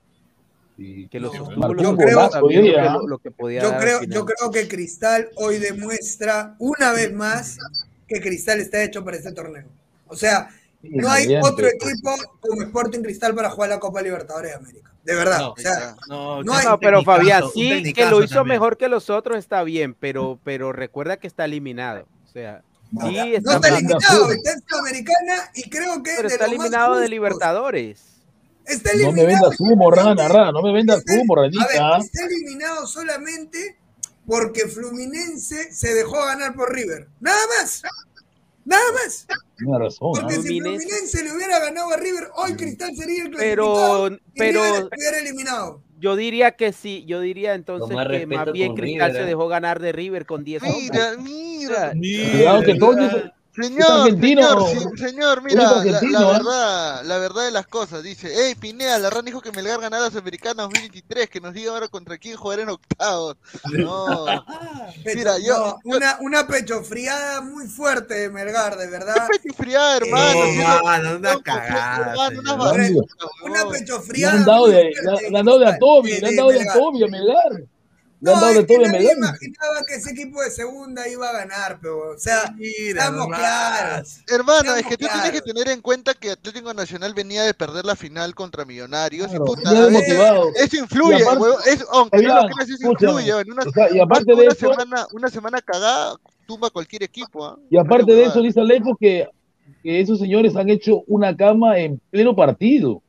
Que 0.77 1.19
lo 1.19 1.33
sostuvo 1.33 1.57
marcó 1.57 1.83
lo 1.83 1.91
un 1.91 1.97
que 1.99 2.05
lo 2.13 3.19
que 3.19 3.31
lo- 3.31 3.35
podía 3.37 3.63
Yo 3.63 3.77
creo, 3.79 4.03
yo 4.05 4.25
creo 4.25 4.51
que 4.53 4.69
Cristal 4.69 5.29
hoy 5.37 5.59
demuestra 5.59 6.55
una 6.61 6.93
vez 6.93 7.13
más 7.13 7.59
que 8.07 8.21
Cristal 8.21 8.61
está 8.61 8.83
hecho 8.85 9.05
para 9.05 9.17
este 9.17 9.33
torneo. 9.33 9.67
O 10.07 10.15
sea, 10.15 10.49
no 10.83 11.11
hay 11.11 11.35
otro 11.37 11.67
pues. 11.69 11.75
equipo 11.75 12.11
como 12.41 12.63
Sporting 12.63 13.01
Cristal 13.01 13.35
para 13.35 13.51
jugar 13.51 13.71
la 13.71 13.81
Copa 13.81 14.01
Libertadores 14.03 14.53
de 14.53 14.57
América. 14.57 14.93
De 15.03 15.15
verdad. 15.17 15.39
No, 15.41 15.51
o 15.53 15.57
sea, 15.57 15.97
No, 16.09 16.43
no 16.45 16.53
hay- 16.55 16.67
pero 16.81 17.03
Fabián, 17.03 17.43
sí, 17.53 17.93
que 17.93 18.07
lo 18.07 18.23
hizo 18.23 18.37
también. 18.37 18.57
mejor 18.57 18.77
que 18.77 18.89
los 18.89 19.11
otros 19.11 19.39
está 19.39 19.63
bien, 19.65 19.95
pero, 19.95 20.39
pero 20.45 20.73
recuerda 20.73 21.17
que 21.17 21.27
está 21.27 21.47
eliminado. 21.47 22.07
O 22.25 22.29
sea, 22.29 22.63
sí 22.91 22.97
no 22.97 23.53
está, 23.53 23.55
está 23.57 23.69
eliminado, 23.69 24.33
está 24.33 24.53
en 24.53 24.63
Sudamericana 24.67 25.51
y 25.55 25.71
creo 25.71 26.03
que 26.03 26.13
pero 26.17 26.29
de 26.29 26.35
está 26.35 26.47
eliminado 26.47 26.97
de. 26.97 27.09
Libertadores. 27.09 28.01
Está 28.65 28.91
No 28.93 28.99
me 28.99 29.23
eliminado. 29.23 29.27
vendas 29.51 29.61
humo, 29.61 29.91
rana, 29.91 30.29
rana, 30.29 30.53
no 30.53 30.63
me 30.63 30.73
vendas 30.73 31.03
humo, 31.09 31.37
A 31.39 31.43
ver, 31.43 31.51
ranita. 31.53 31.99
está 31.99 32.25
eliminado 32.27 32.87
solamente 32.87 33.79
porque 34.27 34.67
Fluminense 34.69 35.73
se 35.73 35.95
dejó 35.95 36.17
ganar 36.25 36.55
por 36.55 36.73
River. 36.75 37.09
Nada 37.21 37.41
más. 37.59 37.83
Nada 38.67 38.93
más. 38.93 39.27
Tiene 39.57 39.79
razón. 39.79 40.13
Porque 40.13 40.35
si 40.37 40.61
Fluminense 40.61 41.25
le 41.25 41.33
hubiera 41.35 41.59
ganado 41.61 41.91
a 41.93 41.97
River, 41.97 42.29
hoy 42.37 42.55
Cristal 42.55 42.95
sería 42.95 43.25
el 43.25 43.31
Pero, 43.31 43.73
clasificado 43.75 44.09
y 44.09 44.39
pero 44.39 44.63
River 44.65 44.83
estuviera 44.83 45.19
eliminado. 45.21 45.83
Yo 45.99 46.17
diría 46.17 46.53
que 46.53 46.73
sí, 46.73 47.05
yo 47.07 47.21
diría 47.21 47.55
entonces 47.55 47.95
más 47.95 48.07
que 48.09 48.27
más 48.27 48.53
bien 48.53 48.75
Cristal 48.75 49.09
River, 49.11 49.13
se 49.13 49.23
¿eh? 49.23 49.27
dejó 49.27 49.49
ganar 49.49 49.81
de 49.81 49.93
River 49.93 50.27
con 50.27 50.45
10 50.45 50.63
Mira, 50.63 50.75
hombres. 50.75 51.19
mira. 51.19 51.93
Cuidado 51.93 52.63
que 52.63 52.75
Toño 52.77 53.07
es- 53.07 53.15
es 53.15 53.33
Señor, 53.61 53.91
argentino. 53.91 54.67
señor, 54.69 54.91
sí, 54.97 55.03
señor, 55.05 55.43
mira, 55.43 55.63
la, 55.85 55.99
¿eh? 55.99 56.33
verdad, 56.33 57.03
la 57.05 57.19
verdad 57.19 57.45
de 57.45 57.51
las 57.51 57.67
cosas, 57.67 58.03
dice, 58.05 58.31
hey 58.33 58.55
Pineda, 58.55 58.99
la 58.99 59.11
RAN 59.11 59.25
dijo 59.25 59.41
que 59.41 59.51
Melgar 59.51 59.81
ganara 59.81 60.07
a 60.07 60.11
Sudamericana 60.11 60.63
2023, 60.65 61.29
que 61.29 61.41
nos 61.41 61.53
diga 61.55 61.73
ahora 61.73 61.89
contra 61.89 62.19
quién 62.19 62.37
jugar 62.37 62.61
en 62.61 62.69
octavos. 62.69 63.37
No, 63.73 64.07
mira, 65.05 65.39
yo, 65.39 65.57
No, 65.59 65.79
una, 65.97 66.19
una 66.21 66.47
pechofriada 66.47 67.41
muy 67.41 67.67
fuerte 67.67 68.15
de 68.15 68.31
Melgar, 68.31 68.77
de 68.77 68.87
verdad. 68.87 69.27
pecho 69.29 69.53
friada, 69.57 69.97
hermano, 69.97 70.45
Eh, 70.45 70.53
si 70.53 70.59
no- 70.59 70.83
mano, 70.85 71.17
una 71.17 71.41
cagada, 71.41 72.13
hermano, 72.13 72.41
una 73.45 73.69
pechofriada. 73.69 74.35
han 74.35 74.45
dado 74.45 74.67
muy 74.67 74.71
de, 74.77 74.93
fuerte 75.03 75.31
le, 75.31 75.39
han 75.39 75.45
dado 75.47 75.59
de 75.59 75.67
a 75.69 75.79
Toby, 75.79 76.21
le 76.21 76.29
han 76.29 76.37
dado 76.37 76.49
de 76.51 76.55
a 76.55 76.59
Melgar. 76.59 76.77
Toby, 76.79 77.03
a 77.03 77.07
Melgar. 77.09 77.63
Han 78.21 78.35
No, 78.35 78.41
dado 78.41 78.49
es 78.61 78.67
de 78.67 78.79
nadie 78.79 79.13
imaginaba 79.17 79.85
que 79.87 79.95
ese 79.95 80.11
equipo 80.11 80.43
de 80.43 80.51
segunda 80.51 81.07
iba 81.07 81.29
a 81.29 81.33
ganar, 81.33 81.79
pero, 81.81 82.11
o 82.15 82.19
sea, 82.19 82.53
Mira 82.57 83.03
estamos 83.05 83.21
nomás. 83.21 83.39
claros. 83.39 84.21
Hermano, 84.27 84.75
es 84.75 84.87
que 84.87 84.97
tú 84.97 85.07
tienes 85.07 85.31
que 85.31 85.41
tener 85.41 85.69
en 85.69 85.81
cuenta 85.81 86.15
que 86.15 86.33
Atlético 86.33 86.75
Nacional 86.75 87.15
venía 87.15 87.45
de 87.45 87.55
perder 87.55 87.85
la 87.85 87.95
final 87.95 88.35
contra 88.35 88.65
Millonarios 88.65 89.29
Claro, 89.29 89.45
y 89.45 89.47
puta, 89.47 89.73
desmotivado. 89.73 90.49
eso 90.57 90.77
influye, 90.79 91.23
aparte- 91.23 91.85
aunque 91.93 92.17
no 92.23 92.29
Fabián, 92.29 92.49
lo 92.49 92.55
creas, 92.57 92.71
eso 92.71 92.91
influye, 92.91 93.31
en 93.41 93.53
una, 93.53 93.63
o 93.63 93.71
sea, 93.71 93.89
y 93.95 94.01
aparte 94.01 94.33
una 94.33 94.43
de 94.43 94.49
eso- 94.49 94.57
semana, 94.73 95.07
una 95.13 95.29
semana 95.31 95.61
cagada 95.63 96.17
tumba 96.47 96.71
cualquier 96.71 97.05
equipo, 97.05 97.47
¿ah? 97.47 97.57
Y 97.71 97.77
aparte 97.79 98.13
de 98.13 98.25
eso, 98.25 98.43
dice 98.43 98.59
Alejo 98.61 98.97
que, 98.99 99.29
que 99.85 100.01
esos 100.01 100.19
señores 100.19 100.57
han 100.57 100.69
hecho 100.71 101.03
una 101.07 101.37
cama 101.37 101.79
en 101.79 102.01
pleno 102.11 102.35
partido. 102.35 103.01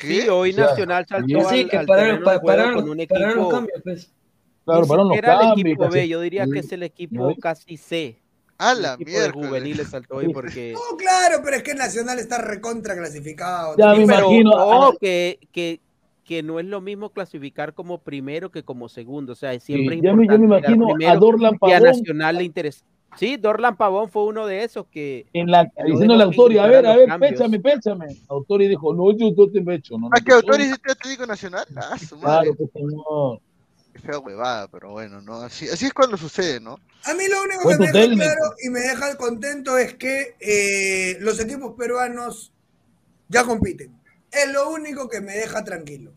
Sí, 0.00 0.28
hoy 0.28 0.52
O 0.52 0.54
sea, 0.54 0.66
Nacional 0.66 1.04
saltó 1.08 1.48
al, 1.48 1.54
Sí, 1.54 1.64
que 1.66 1.80
pararon, 1.80 2.22
pararon- 2.22 2.74
con 2.76 2.88
un 2.88 3.06
pararon 3.06 3.30
equipo 3.30 3.48
cambios, 3.50 3.80
pues. 3.84 4.10
Claro, 4.68 4.80
los 5.04 5.08
siquiera 5.16 5.40
el 5.52 5.60
equipo 5.60 5.82
casi- 5.84 5.94
B, 5.98 6.08
yo 6.08 6.20
diría 6.20 6.46
que 6.46 6.58
es 6.60 6.72
el 6.72 6.82
equipo 6.82 7.34
casi 7.40 7.76
C. 7.76 8.18
A 8.60 8.74
la 8.74 8.96
miércoles. 8.96 9.32
juveniles 9.48 9.88
saltó 9.88 10.16
hoy 10.16 10.32
porque 10.32 10.72
No, 10.72 10.96
claro, 10.96 11.40
pero 11.44 11.56
es 11.58 11.62
que 11.62 11.70
el 11.70 11.78
Nacional 11.78 12.18
está 12.18 12.38
recontra 12.38 12.96
clasificado. 12.96 13.76
Ya 13.78 13.94
me 13.94 14.04
pero 14.06 14.18
imagino. 14.30 14.50
ah, 14.56 14.92
que, 15.00 15.38
que, 15.52 15.80
que 16.24 16.42
no 16.42 16.58
es 16.58 16.66
lo 16.66 16.80
mismo 16.80 17.10
clasificar 17.10 17.72
como 17.72 17.98
primero 17.98 18.50
que 18.50 18.64
como 18.64 18.88
segundo. 18.88 19.32
O 19.34 19.36
sea, 19.36 19.52
es 19.52 19.62
siempre 19.62 19.94
Sí, 19.96 20.02
ya 20.02 20.12
me- 20.12 20.26
ya 20.26 20.32
me 20.36 20.44
importante 20.44 20.66
quedar 20.66 20.74
imagino 20.76 21.08
a 21.08 21.16
Dorlan 21.16 21.52
y 21.52 21.54
a 21.54 21.58
Pavón. 21.60 21.82
Nacional 21.84 22.36
le 22.36 22.42
interesa. 22.44 22.84
Sí, 23.16 23.36
Dorlan 23.36 23.76
Pavón 23.76 24.10
fue 24.10 24.24
uno 24.24 24.44
de 24.46 24.64
esos 24.64 24.86
que 24.88 25.26
en 25.32 25.50
la, 25.50 25.70
diciendo 25.86 26.16
que 26.16 26.22
Autori, 26.24 26.58
a 26.58 26.66
ver, 26.66 26.84
a 26.84 26.96
ver, 26.96 27.06
cambios. 27.08 27.30
péchame, 27.32 27.60
péchame. 27.60 28.06
Autori 28.28 28.66
dijo, 28.66 28.92
no, 28.92 29.12
yo 29.16 29.30
no 29.36 29.50
te 29.52 29.62
pecho. 29.62 29.94
No, 29.98 30.08
no 30.08 30.10
¿A 30.12 30.16
te 30.18 30.24
qué 30.24 30.32
autor 30.32 30.56
pecho. 30.56 30.64
es 30.66 30.72
este 30.72 30.92
Atlético 30.92 31.26
Nacional? 31.26 31.64
Ah, 31.76 31.96
su 31.96 32.16
madre. 32.18 32.50
Claro, 32.50 32.54
pues, 32.58 32.70
señor. 32.72 33.40
Qué 34.00 34.06
fea 34.06 34.18
huevada, 34.18 34.68
pero 34.68 34.90
bueno, 34.90 35.20
¿no? 35.20 35.42
Así, 35.42 35.68
así 35.68 35.86
es 35.86 35.92
cuando 35.92 36.16
sucede, 36.16 36.60
¿no? 36.60 36.78
A 37.04 37.14
mí 37.14 37.24
lo 37.28 37.42
único 37.42 37.68
que 37.68 37.78
me 37.78 37.92
deja 37.92 38.14
claro 38.14 38.54
y 38.62 38.70
me 38.70 38.80
deja 38.80 39.16
contento 39.16 39.78
es 39.78 39.94
que 39.94 40.36
eh, 40.40 41.16
los 41.20 41.40
equipos 41.40 41.74
peruanos 41.76 42.52
ya 43.28 43.44
compiten. 43.44 43.98
Es 44.30 44.52
lo 44.52 44.70
único 44.70 45.08
que 45.08 45.20
me 45.20 45.32
deja 45.32 45.64
tranquilo. 45.64 46.12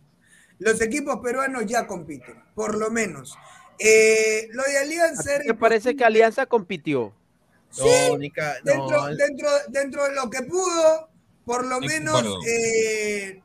Los 0.60 0.82
equipos 0.82 1.20
peruanos 1.24 1.66
ya 1.66 1.88
compiten, 1.88 2.44
por 2.54 2.78
lo 2.78 2.92
menos. 2.92 3.36
Eh, 3.80 4.48
lo 4.52 4.64
de 4.64 4.78
Alianza 4.78 5.32
me 5.46 5.54
parece 5.56 5.96
que 5.96 6.04
Alianza 6.04 6.46
compitió. 6.46 7.14
Sí, 7.72 7.84
No, 7.84 8.18
dentro, 8.64 9.06
dentro, 9.16 9.50
dentro 9.70 10.04
de 10.04 10.16
lo 10.16 10.30
que 10.30 10.44
pudo, 10.44 11.10
por 11.46 11.66
lo 11.66 11.80
menos 11.80 12.24
eh, 12.48 13.42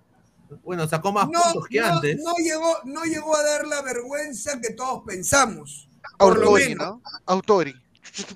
Bueno, 0.64 0.86
sacó 0.88 1.12
más 1.12 1.28
no, 1.28 1.40
puntos 1.42 1.68
que 1.68 1.80
no- 1.80 1.86
antes. 1.86 2.16
no 2.22 2.34
llegó, 2.36 2.76
no 2.84 3.04
llegó 3.04 3.36
a 3.36 3.42
dar 3.42 3.66
la 3.66 3.82
vergüenza 3.82 4.60
que 4.60 4.72
todos 4.74 5.02
pensamos. 5.06 5.88
Por 6.18 6.36
lo 6.38 6.46
Autori, 6.46 6.68
menos. 6.68 6.86
¿no? 6.86 7.02
Autori. 7.26 7.74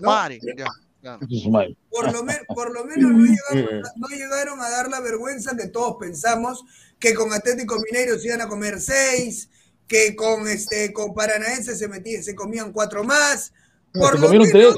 ¿no? 0.00 0.28
Ya. 0.56 0.66
ya. 1.02 1.18
por 1.90 2.12
lo, 2.12 2.22
me- 2.24 2.40
por 2.54 2.72
lo 2.72 2.84
menos 2.84 3.10
no 3.12 3.24
llegaron, 3.24 3.82
no 3.96 4.08
llegaron 4.08 4.60
a 4.60 4.68
dar 4.68 4.88
la 4.88 5.00
vergüenza 5.00 5.56
que 5.56 5.68
todos 5.68 5.96
pensamos 5.98 6.64
que 6.98 7.14
con 7.14 7.32
Atlético 7.32 7.76
Mineiro 7.80 8.18
se 8.18 8.26
iban 8.28 8.42
a 8.42 8.48
comer 8.48 8.80
seis, 8.80 9.48
que 9.88 10.14
con 10.14 10.46
este 10.48 10.92
con 10.92 11.14
Paranaense 11.14 11.74
se 11.74 11.88
metían, 11.88 12.22
se 12.22 12.34
comían 12.34 12.72
cuatro 12.72 13.02
más. 13.04 13.52
Por 13.92 14.16
Se 14.16 14.18
lo, 14.20 14.28
menos, 14.28 14.48
tres. 14.50 14.74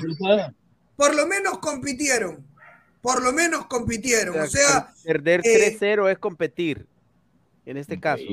por 0.97 1.15
lo 1.15 1.27
menos 1.27 1.59
compitieron. 1.59 2.47
Por 3.03 3.21
lo 3.23 3.33
menos 3.33 3.67
compitieron. 3.67 4.39
O 4.39 4.45
O 4.45 4.47
sea, 4.47 4.69
sea, 4.69 4.95
perder 5.03 5.41
eh, 5.45 5.77
3-0 5.81 6.09
es 6.13 6.19
competir. 6.19 6.87
En 7.67 7.77
este 7.77 8.01
caso. 8.01 8.25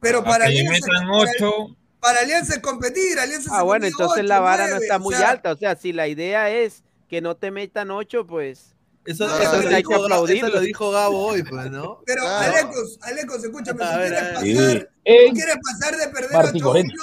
pero 0.00 0.22
para 0.22 0.44
que 0.46 0.60
Alianza, 0.60 0.72
metan 0.72 1.08
para- 1.08 1.18
ocho. 1.18 1.76
para 2.00 2.20
Alianza 2.20 2.54
es 2.54 2.60
competir. 2.60 3.18
Alianza 3.18 3.50
Ah, 3.58 3.62
bueno, 3.62 3.86
entonces 3.86 4.18
ocho, 4.18 4.28
la 4.28 4.38
vara 4.40 4.68
no 4.68 4.76
está 4.76 4.96
o 4.96 5.00
muy 5.00 5.14
sea, 5.14 5.30
alta. 5.30 5.52
O 5.52 5.56
sea, 5.56 5.74
si 5.76 5.92
la 5.92 6.06
idea 6.06 6.50
es 6.50 6.84
que 7.08 7.20
no 7.20 7.36
te 7.36 7.50
metan 7.50 7.90
8, 7.90 8.26
pues. 8.26 8.75
Eso, 9.06 9.26
No, 9.28 9.38
eso 9.38 9.50
pero 9.52 9.62
lo 9.70 9.76
dijo, 9.76 10.06
eso 10.26 10.48
lo 10.48 10.60
dijo 10.60 10.90
Gabo 10.90 11.26
hoy, 11.28 11.42
pues, 11.42 11.70
¿no? 11.70 12.02
Pero 12.04 12.22
Claro. 12.22 12.52
Alecos, 12.56 12.98
Alecos, 13.02 13.44
escúchame, 13.44 13.84
A 13.84 13.92
si 13.92 13.98
ver, 13.98 14.08
quieres 14.08 14.22
a 14.22 14.24
ver. 14.32 14.34
pasar, 14.34 14.88
si 15.04 15.32
quieres 15.34 15.56
pasar 15.62 15.96
de 15.96 16.08
perder 16.08 16.32
Martín 16.32 16.62
8 16.62 16.64
Corena. 16.64 16.94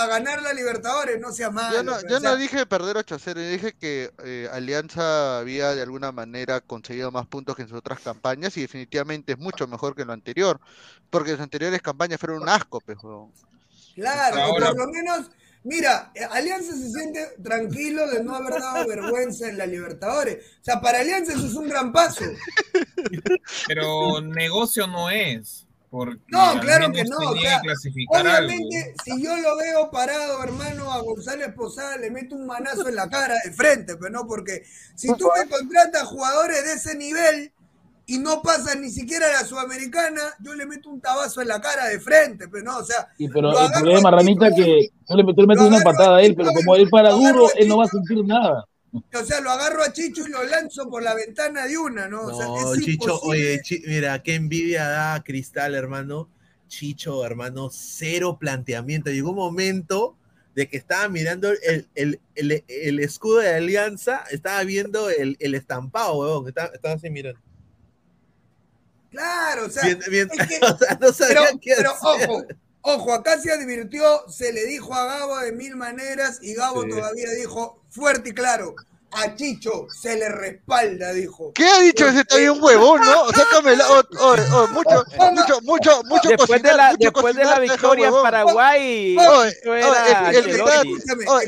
a 0.00 0.06
ganar 0.06 0.42
la 0.42 0.52
Libertadores, 0.52 1.20
no 1.20 1.32
sea 1.32 1.50
malo. 1.50 1.76
Yo 1.76 1.82
no, 1.84 1.96
yo 2.08 2.20
no 2.20 2.36
dije 2.36 2.66
perder 2.66 2.96
8 2.96 3.14
a 3.14 3.18
0, 3.18 3.40
yo 3.40 3.48
dije 3.48 3.72
que 3.78 4.10
eh, 4.24 4.48
Alianza 4.52 5.38
había 5.38 5.74
de 5.74 5.82
alguna 5.82 6.10
manera 6.12 6.60
conseguido 6.60 7.10
más 7.12 7.26
puntos 7.26 7.54
que 7.54 7.62
en 7.62 7.68
sus 7.68 7.78
otras 7.78 8.00
campañas 8.00 8.56
y 8.56 8.62
definitivamente 8.62 9.32
es 9.32 9.38
mucho 9.38 9.66
mejor 9.68 9.94
que 9.94 10.04
lo 10.04 10.12
anterior, 10.12 10.60
porque 11.10 11.32
las 11.32 11.40
anteriores 11.40 11.80
campañas 11.82 12.18
fueron 12.18 12.42
un 12.42 12.48
asco, 12.48 12.80
pues. 12.80 12.98
Claro, 13.94 14.36
o 14.36 14.40
Ahora- 14.40 14.70
por 14.70 14.78
lo 14.78 14.86
menos, 14.92 15.30
mira, 15.64 16.12
eh, 16.14 16.24
Alianza 16.30 16.72
se 16.72 16.90
siente 16.90 17.20
tranquilo 17.42 18.08
de 18.08 18.22
no 18.22 18.36
haber 18.36 18.60
dado 18.60 18.86
vergüenza 18.86 19.48
en 19.48 19.58
la 19.58 19.66
Libertadores. 19.66 20.44
O 20.60 20.64
sea, 20.64 20.80
para 20.80 21.00
Alianza 21.00 21.32
eso 21.32 21.46
es 21.46 21.54
un 21.54 21.68
gran 21.68 21.92
paso. 21.92 22.24
Pero 23.66 24.20
negocio 24.20 24.86
no 24.86 25.10
es. 25.10 25.66
Porque 25.90 26.20
No, 26.26 26.58
claro 26.60 26.90
que 26.90 27.04
no. 27.04 27.16
O 27.18 27.36
sea, 27.36 27.62
obviamente, 28.08 28.94
si 29.04 29.22
yo 29.22 29.36
lo 29.36 29.56
veo 29.56 29.92
parado, 29.92 30.42
hermano, 30.42 30.92
a 30.92 31.00
González 31.00 31.52
Posada 31.54 31.96
le 31.98 32.10
meto 32.10 32.34
un 32.34 32.46
manazo 32.46 32.88
en 32.88 32.96
la 32.96 33.08
cara 33.08 33.36
de 33.44 33.52
frente, 33.52 33.96
pero 33.96 34.10
no 34.10 34.26
porque 34.26 34.64
si 34.96 35.06
tú 35.16 35.30
me 35.36 35.48
contratas 35.48 36.02
jugadores 36.08 36.64
de 36.64 36.72
ese 36.72 36.96
nivel, 36.96 37.52
y 38.06 38.18
no 38.18 38.42
pasa 38.42 38.74
ni 38.74 38.90
siquiera 38.90 39.26
la 39.32 39.44
sudamericana, 39.44 40.20
yo 40.40 40.54
le 40.54 40.66
meto 40.66 40.90
un 40.90 41.00
tabazo 41.00 41.40
en 41.40 41.48
la 41.48 41.60
cara 41.60 41.86
de 41.86 41.98
frente, 42.00 42.48
pero 42.48 42.64
no, 42.64 42.78
o 42.78 42.84
sea, 42.84 43.08
Sí, 43.16 43.28
pero 43.28 43.50
lo 43.50 43.52
el 43.52 43.64
agarro 43.66 43.80
problema, 43.80 44.08
a 44.08 44.12
Ranita, 44.12 44.50
que 44.50 44.90
tú 45.06 45.16
le, 45.16 45.22
le 45.24 45.46
metes 45.46 45.64
una 45.64 45.80
patada 45.80 46.16
a 46.18 46.22
él, 46.22 46.34
pero 46.34 46.50
como 46.52 46.76
él 46.76 46.88
para 46.90 47.10
duro, 47.10 47.46
a 47.46 47.50
él 47.56 47.68
no 47.68 47.78
va 47.78 47.84
a 47.84 47.88
sentir 47.88 48.24
nada. 48.24 48.64
O 49.12 49.24
sea, 49.24 49.40
lo 49.40 49.50
agarro 49.50 49.82
a 49.82 49.92
Chicho 49.92 50.24
y 50.26 50.30
lo 50.30 50.44
lanzo 50.44 50.88
por 50.88 51.02
la 51.02 51.14
ventana 51.14 51.66
de 51.66 51.76
una, 51.76 52.06
¿no? 52.08 52.22
O 52.26 52.34
sea, 52.36 52.46
No, 52.46 52.72
es 52.72 52.78
Chicho, 52.80 53.14
imposible. 53.14 53.28
oye, 53.28 53.60
Chi- 53.62 53.82
mira, 53.86 54.22
qué 54.22 54.34
envidia 54.36 54.88
da 54.88 55.22
Cristal, 55.24 55.74
hermano. 55.74 56.28
Chicho, 56.68 57.24
hermano, 57.24 57.70
cero 57.72 58.36
planteamiento. 58.38 59.10
Llegó 59.10 59.30
un 59.30 59.36
momento 59.36 60.16
de 60.54 60.68
que 60.68 60.76
estaba 60.76 61.08
mirando 61.08 61.50
el, 61.50 61.88
el- 61.96 62.20
el- 62.36 62.64
el 62.68 63.00
escudo 63.00 63.38
de 63.38 63.54
Alianza, 63.54 64.22
estaba 64.30 64.62
viendo 64.62 65.10
el, 65.10 65.36
el 65.40 65.56
estampado, 65.56 66.16
weón. 66.18 66.46
Estaba, 66.46 66.68
estaba 66.68 66.94
así 66.94 67.10
mirando. 67.10 67.40
Claro, 69.14 69.66
o 69.66 69.70
sea, 69.70 69.82
Bien- 69.84 70.00
bien- 70.10 70.28
es 70.32 70.46
que- 70.48 70.58
o 70.66 70.78
sea, 70.78 70.98
no 71.00 71.12
sabía 71.12 71.40
pero, 71.46 71.58
qué 71.60 71.74
pero 71.76 71.90
hacer. 71.92 72.28
ojo, 72.30 72.44
ojo, 72.82 73.12
acá 73.14 73.40
se 73.40 73.52
advirtió, 73.52 74.28
se 74.28 74.52
le 74.52 74.64
dijo 74.66 74.92
a 74.94 75.04
Gabo 75.06 75.38
de 75.38 75.52
mil 75.52 75.76
maneras 75.76 76.38
y 76.42 76.54
Gabo 76.54 76.82
Sí. 76.82 76.90
todavía 76.90 77.30
dijo 77.30 77.80
fuerte 77.90 78.30
y 78.30 78.32
claro, 78.34 78.74
a 79.16 79.36
Chicho 79.36 79.86
se 80.02 80.16
le 80.16 80.28
respalda, 80.28 81.12
dijo. 81.12 81.52
¿Qué 81.54 81.64
ha 81.64 81.78
dicho 81.78 82.08
ese 82.08 82.22
está 82.22 82.36
bien 82.36 82.60
huevón, 82.60 83.00
no? 83.00 83.28
Sácame 83.32 83.76
la. 83.76 83.88
oh, 83.88 84.02
oh, 84.18 84.36
oh, 84.54 84.66
mucho, 84.72 85.04
mucho, 85.32 85.60
mucho, 85.62 86.02
mucho 86.06 86.28
Después 86.30 86.60
de 86.62 86.74
la, 86.74 86.90
mucho 86.90 86.98
después 87.12 87.36
de 87.36 87.44
la 87.44 87.60
victoria 87.60 88.08
en. 88.08 88.14
Paraguay, 88.14 89.16
el, 89.16 90.34
el 90.34 90.44
que 90.44 90.50
está, 90.50 90.82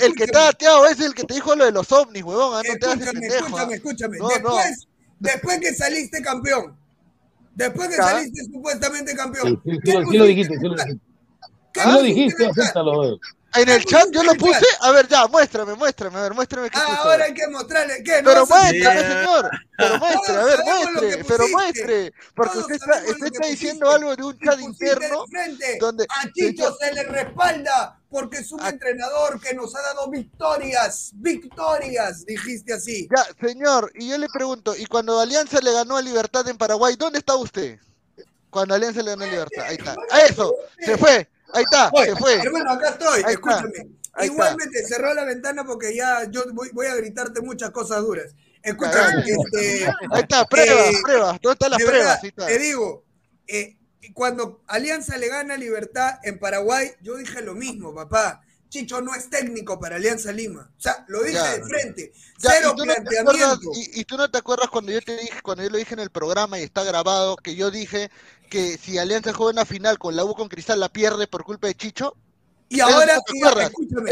el 0.06 0.14
que 0.14 0.24
está 0.24 0.48
ateado 0.50 0.86
es 0.86 1.00
el 1.00 1.12
que 1.12 1.24
te 1.24 1.34
dijo 1.34 1.56
lo 1.56 1.64
de 1.64 1.72
los 1.72 1.90
ovnis, 1.90 2.22
huevón. 2.22 2.54
ah, 2.54 2.62
No 2.68 2.74
te 2.78 2.86
hagas 2.86 3.14
Escúchame, 3.16 3.74
escúchame, 3.74 3.74
escúchame. 3.74 4.18
No, 4.18 4.28
no. 4.28 4.56
después, 4.56 4.86
después 5.18 5.58
que 5.60 5.74
saliste 5.74 6.22
campeón, 6.22 6.78
después 7.56 7.88
que 7.88 7.96
saliste 7.96 8.44
supuestamente 8.52 9.16
campeón, 9.16 9.48
sí, 9.48 9.58
sí, 9.64 9.78
¿qué 9.84 9.92
lo- 9.92 10.06
sí 10.06 10.16
lo 10.18 10.24
dijiste, 10.26 10.54
en 10.54 10.60
sí 10.60 10.64
el 10.64 10.70
lo 10.70 10.76
chat? 10.76 10.86
dijiste. 10.86 11.06
¿Qué 11.72 11.80
Sí 11.80 11.88
lo 11.88 11.94
pusiste 11.98 12.14
dijiste, 12.14 12.42
en 12.42 12.48
el 12.48 12.54
chat? 12.54 12.64
acéptalo. 12.64 13.04
eh. 13.04 13.18
En 13.54 13.68
el 13.70 13.84
chat 13.84 14.06
yo 14.12 14.22
lo 14.22 14.34
puse. 14.34 14.66
A 14.80 14.90
ver, 14.92 15.08
ya, 15.08 15.26
muéstrame, 15.28 15.74
muéstrame, 15.74 16.18
a 16.18 16.22
ver, 16.22 16.34
muéstrame 16.34 16.70
qué 16.70 16.78
Ah, 16.78 16.96
ahora 17.04 17.24
hay 17.24 17.34
que 17.34 17.48
mostrarle. 17.48 18.02
¿Qué? 18.02 18.22
¿No 18.22 18.30
Pero 18.30 18.46
muéstrame, 18.46 19.00
explicar? 19.00 19.16
señor. 19.16 19.50
Pero 19.78 19.98
muestre, 19.98 20.36
a 20.36 20.44
ver, 20.44 20.58
lo 20.58 20.64
muestre, 20.64 21.24
pero 21.28 21.48
muestre. 21.48 22.12
Porque 22.34 22.50
Todos 22.52 22.70
usted 22.70 22.74
está, 22.76 23.00
lo 23.04 23.10
usted 23.12 23.26
está 23.26 23.46
diciendo 23.46 23.90
algo 23.90 24.16
de 24.16 24.22
un 24.24 24.38
chat 24.38 24.60
interno 24.60 25.24
donde 25.80 26.04
A 26.04 26.32
Chicho 26.32 26.76
se 26.78 26.92
le 26.94 27.02
respalda 27.04 27.95
porque 28.10 28.38
es 28.38 28.52
un 28.52 28.64
entrenador 28.64 29.40
que 29.40 29.54
nos 29.54 29.74
ha 29.74 29.82
dado 29.82 30.08
victorias, 30.10 31.10
victorias, 31.14 32.24
dijiste 32.24 32.72
así. 32.72 33.08
Ya, 33.14 33.24
señor, 33.46 33.90
y 33.94 34.08
yo 34.08 34.18
le 34.18 34.28
pregunto, 34.32 34.74
¿y 34.76 34.86
cuando 34.86 35.18
Alianza 35.20 35.60
le 35.60 35.72
ganó 35.72 35.96
a 35.96 36.02
Libertad 36.02 36.48
en 36.48 36.56
Paraguay, 36.56 36.96
dónde 36.96 37.18
está 37.18 37.34
usted? 37.34 37.78
Cuando 38.50 38.74
Alianza 38.74 39.02
le 39.02 39.10
ganó 39.10 39.24
a 39.24 39.28
Libertad, 39.28 39.64
ahí 39.66 39.76
está. 39.76 39.96
A 40.10 40.20
eso, 40.20 40.54
se 40.78 40.96
fue, 40.96 41.28
ahí 41.52 41.64
está, 41.64 41.90
se 42.04 42.16
fue. 42.16 42.34
Hermano, 42.34 42.72
acá 42.72 42.90
estoy, 42.90 43.22
Ahí 43.24 43.34
escúchame. 43.34 43.72
ahí 44.12 44.28
Igualmente, 44.28 44.86
cerró 44.86 45.12
la 45.12 45.24
ventana 45.24 45.64
porque 45.64 45.94
ya 45.94 46.30
yo 46.30 46.44
voy, 46.52 46.70
voy 46.72 46.86
a 46.86 46.94
gritarte 46.94 47.40
muchas 47.40 47.70
cosas 47.70 48.00
duras. 48.02 48.32
Escúchame, 48.62 49.24
este, 49.26 49.86
Ahí 50.10 50.22
está, 50.22 50.44
pruebas, 50.44 50.88
eh, 50.88 50.98
pruebas, 51.02 51.38
¿dónde 51.40 51.52
están 51.52 51.70
las 51.70 51.78
de 51.78 51.86
pruebas? 51.86 52.22
Ahí 52.22 52.28
está. 52.28 52.46
te 52.46 52.58
digo, 52.58 53.04
eh, 53.46 53.75
cuando 54.12 54.62
Alianza 54.66 55.16
le 55.18 55.28
gana 55.28 55.56
Libertad 55.56 56.18
en 56.22 56.38
Paraguay, 56.38 56.90
yo 57.02 57.16
dije 57.16 57.42
lo 57.42 57.54
mismo, 57.54 57.94
papá. 57.94 58.42
Chicho 58.68 59.00
no 59.00 59.14
es 59.14 59.30
técnico 59.30 59.78
para 59.78 59.96
Alianza 59.96 60.32
Lima. 60.32 60.68
O 60.76 60.80
sea, 60.80 61.04
lo 61.08 61.22
dije 61.22 61.34
Ya. 61.34 61.52
de 61.56 61.62
frente. 61.64 62.12
Ya, 62.38 62.50
Cero 62.50 62.72
¿y, 62.74 62.76
tú 62.76 62.84
no 62.84 62.92
acuerdas, 62.92 63.08
planteamiento. 63.08 63.70
y, 63.74 64.00
y 64.00 64.04
tú 64.04 64.16
no 64.16 64.30
te 64.30 64.38
acuerdas 64.38 64.68
cuando 64.70 64.90
yo 64.92 65.00
te 65.00 65.16
dije, 65.16 65.40
cuando 65.42 65.62
yo 65.62 65.70
lo 65.70 65.78
dije 65.78 65.94
en 65.94 66.00
el 66.00 66.10
programa 66.10 66.58
y 66.58 66.64
está 66.64 66.82
grabado, 66.82 67.36
que 67.36 67.54
yo 67.54 67.70
dije 67.70 68.10
que 68.50 68.76
si 68.76 68.98
Alianza 68.98 69.32
juega 69.32 69.52
una 69.52 69.64
final 69.64 69.98
con 69.98 70.16
la 70.16 70.24
U 70.24 70.34
con 70.34 70.48
Cristal 70.48 70.80
la 70.80 70.88
pierde 70.88 71.26
por 71.28 71.44
culpa 71.44 71.68
de 71.68 71.74
Chicho? 71.76 72.16
Y 72.68 72.80
ahora, 72.80 73.14
escúchame. 73.14 74.10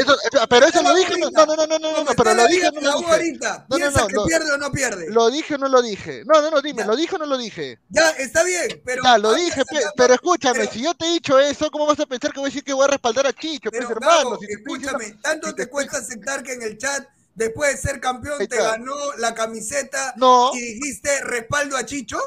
Pero 0.49 0.67
eso 0.67 0.83
lo 0.83 0.95
dije, 0.95 1.15
no, 1.19 1.31
no, 1.31 1.57
no, 1.57 1.67
no, 1.67 1.79
no, 1.79 2.05
no, 2.05 2.11
pero 2.17 2.35
lo 2.35 2.47
dije, 2.47 2.71
no 2.73 2.81
lo 2.81 2.99
dije. 2.99 3.11
ahorita, 3.13 3.67
No, 3.69 3.77
no, 3.77 3.77
¿piensa 3.77 4.01
no, 4.01 4.07
que 4.07 4.15
pierde 4.29 4.53
o 4.53 4.59
no 4.59 4.71
pierde? 4.71 5.11
Lo 5.11 5.31
dije 5.31 5.55
o 5.55 5.59
no 5.59 5.69
lo 5.69 5.83
dije. 5.83 6.23
No, 6.25 6.41
no, 6.41 6.51
no, 6.51 6.63
dime, 6.63 6.85
¿lo 6.85 6.95
dije 6.95 7.17
o 7.17 7.19
no 7.19 7.27
lo 7.27 7.37
dije? 7.37 7.79
Ya, 7.89 8.11
está 8.11 8.45
bien, 8.45 8.81
pero. 8.85 9.03
Ya, 9.03 9.19
lo 9.19 9.35
dije, 9.35 9.63
pero 9.97 10.15
escúchame, 10.15 10.67
si 10.69 10.83
yo 10.83 10.95
te 10.95 11.07
he 11.07 11.13
dicho 11.15 11.39
eso, 11.39 11.71
¿cómo 11.71 11.87
vas 11.87 11.99
a 11.99 12.07
pensar 12.07 12.33
que 12.33 12.39
voy 12.39 12.47
a 12.47 12.51
decir 12.51 12.65
que 12.65 12.73
voy 12.73 12.85
a 12.85 12.89
respaldar 12.89 13.27
a 13.27 13.33
Chicho, 13.33 13.71
pues, 13.71 13.91
hermano? 13.91 14.39
Escúchame, 14.49 15.19
¿tanto 15.21 15.55
te 15.55 15.67
cuesta 15.67 15.99
aceptar 15.99 16.43
que 16.43 16.53
en 16.53 16.63
el 16.63 16.79
chat, 16.79 17.09
después 17.35 17.75
de 17.75 17.89
ser 17.89 18.01
campeón, 18.01 18.39
te 18.47 18.57
ganó 18.57 18.95
la 19.19 19.35
camiseta 19.35 20.15
No. 20.17 20.53
y 20.55 20.61
dijiste 20.75 21.23
respaldo 21.25 21.77
a 21.77 21.85
Chicho? 21.85 22.19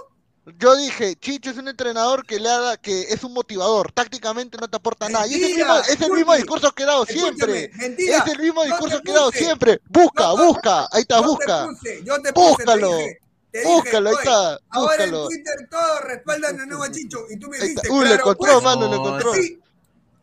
Yo 0.57 0.77
dije, 0.77 1.15
Chicho 1.17 1.49
es 1.49 1.57
un 1.57 1.67
entrenador 1.67 2.25
que 2.25 2.39
le 2.39 2.47
da, 2.47 2.77
que 2.77 3.01
es 3.01 3.21
un 3.23 3.33
motivador, 3.33 3.91
tácticamente 3.91 4.57
no 4.57 4.69
te 4.69 4.77
aporta 4.77 5.09
nada. 5.09 5.27
Y 5.27 5.35
es 5.35 5.49
el 5.49 5.55
mismo, 5.57 5.75
es 5.79 6.01
el 6.01 6.11
mismo 6.11 6.35
discurso 6.35 6.71
que 6.71 6.83
he 6.83 6.85
dado 6.85 7.05
siempre. 7.05 7.69
mentira. 7.75 8.17
Es 8.19 8.31
el 8.31 8.39
mismo 8.39 8.63
Yo 8.63 8.69
discurso 8.69 9.01
que 9.01 9.11
he 9.11 9.13
dado 9.13 9.31
siempre. 9.31 9.81
Busca, 9.89 10.31
busca, 10.31 10.87
ahí 10.91 11.01
está, 11.01 11.17
yo 11.17 11.21
te 11.23 11.27
busca. 11.27 11.67
puse, 11.67 12.03
yo 12.05 12.21
te 12.21 12.33
puse, 12.33 12.47
te 12.47 12.63
Búscalo, 12.63 12.97
dije, 12.97 13.19
te 13.51 13.57
dije, 13.59 13.69
búscalo, 13.73 14.09
ahí 14.09 14.15
"Oye, 14.15 14.23
está, 14.23 14.59
Ahora 14.69 15.03
en. 15.03 15.11
Twitter 15.11 15.67
todos 15.69 16.01
respaldan 16.05 16.57
de 16.57 16.65
nuevo 16.67 16.83
a 16.83 16.91
Chicho. 16.91 17.19
Y 17.29 17.37
tú 17.39 17.49
me 17.49 17.57
dijiste. 17.57 17.89
Uy, 17.89 17.99
lo 17.99 18.05
claro, 18.05 18.13
encontró, 18.21 18.51
pues, 18.53 18.63
mano, 18.63 18.87
lo 18.87 18.95
encontró. 18.95 19.33
sí, 19.33 19.59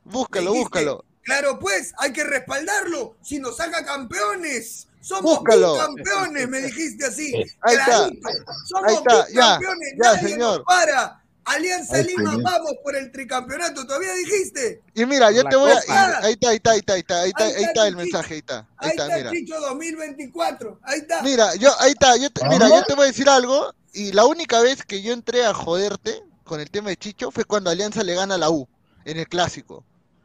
Búscalo, 0.05 0.53
dijiste, 0.53 0.79
búscalo. 0.79 1.05
Claro, 1.23 1.59
pues, 1.59 1.93
hay 1.99 2.13
que 2.15 2.25
respaldarlo. 2.25 3.17
Si 3.23 3.39
nos 3.39 3.57
saca 3.59 3.85
campeones, 3.85 4.89
somos 5.05 5.39
Búscalo. 5.39 5.77
campeones, 5.77 6.49
me 6.49 6.61
dijiste 6.61 7.05
así. 7.07 7.35
Ahí 7.61 7.77
está. 7.77 7.85
Clarito. 7.85 8.29
Somos 8.67 8.89
Ahí 8.89 8.95
está, 8.97 9.29
ya, 9.29 9.59
bicampeones, 9.59 9.93
ya, 10.03 10.13
nadie 10.15 10.29
señor. 10.29 10.57
nos 10.59 10.67
para. 10.67 11.21
Alianza 11.47 11.97
Ahí 11.97 12.05
Lima, 12.05 12.37
vamos 12.43 12.73
por 12.83 12.97
el 12.97 13.13
tricampeonato. 13.13 13.87
¿Todavía 13.87 14.15
dijiste? 14.15 14.81
Y 14.95 15.05
mira, 15.05 15.31
yo 15.31 15.43
La 15.43 15.51
te 15.51 15.57
voy 15.57 15.73
a. 15.73 15.75
Ahí 16.23 16.33
está, 16.33 16.49
ahí 16.49 16.57
está, 16.57 16.71
ahí 16.71 16.79
está, 16.79 16.93
ahí 16.95 17.01
está, 17.01 17.21
ahí 17.21 17.29
está, 17.29 17.45
Ahí 17.45 17.53
ahí 17.53 17.65
está 17.65 17.69
está 17.69 17.87
el 17.87 17.95
Chicho. 17.95 17.99
mensaje, 18.03 18.33
ahí 18.35 18.39
está. 18.41 18.59
Ahí 18.59 18.67
Ahí 18.79 18.91
está, 18.93 19.05
está 19.05 19.17
mira. 19.19 19.31
Chicho 19.31 19.61
2024. 19.61 20.79
Ahí 20.83 20.99
está. 21.01 21.23
Mira, 21.23 21.55
yo, 21.57 21.71
ahí 21.81 21.93
está, 21.93 22.17
yo 22.17 22.31
te- 22.31 22.49
mira, 22.49 22.69
yo 22.69 22.83
te 22.85 22.95
voy 22.95 23.05
a 23.05 23.07
decir 23.09 23.29
algo, 23.29 23.75
y 23.93 24.13
la 24.13 24.25
única 24.25 24.61
vez 24.61 24.83
que 24.85 25.03
yo 25.03 25.13
entré 25.13 25.45
a 25.45 25.53
joderte 25.53 26.23
con 26.45 26.61
el 26.61 26.71
tema 26.71 26.89
de 26.89 26.97
Chicho 26.97 27.31
fue 27.31 27.45
cuando 27.45 27.69
Alianza 27.69 28.03
le 28.03 28.15
gana 28.15 28.37
a 28.37 28.39
la 28.39 28.49
U, 28.49 28.67
en 29.05 29.19
el 29.19 29.29
clásico. 29.29 29.85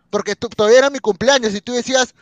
Porque 0.10 0.38
tú- 0.38 0.48
todavía 0.48 0.80
era 0.80 0.90
mi 0.90 1.00
cumpleaños 1.00 1.54
y 1.54 1.60
tú 1.60 1.74
decías, 1.74 2.16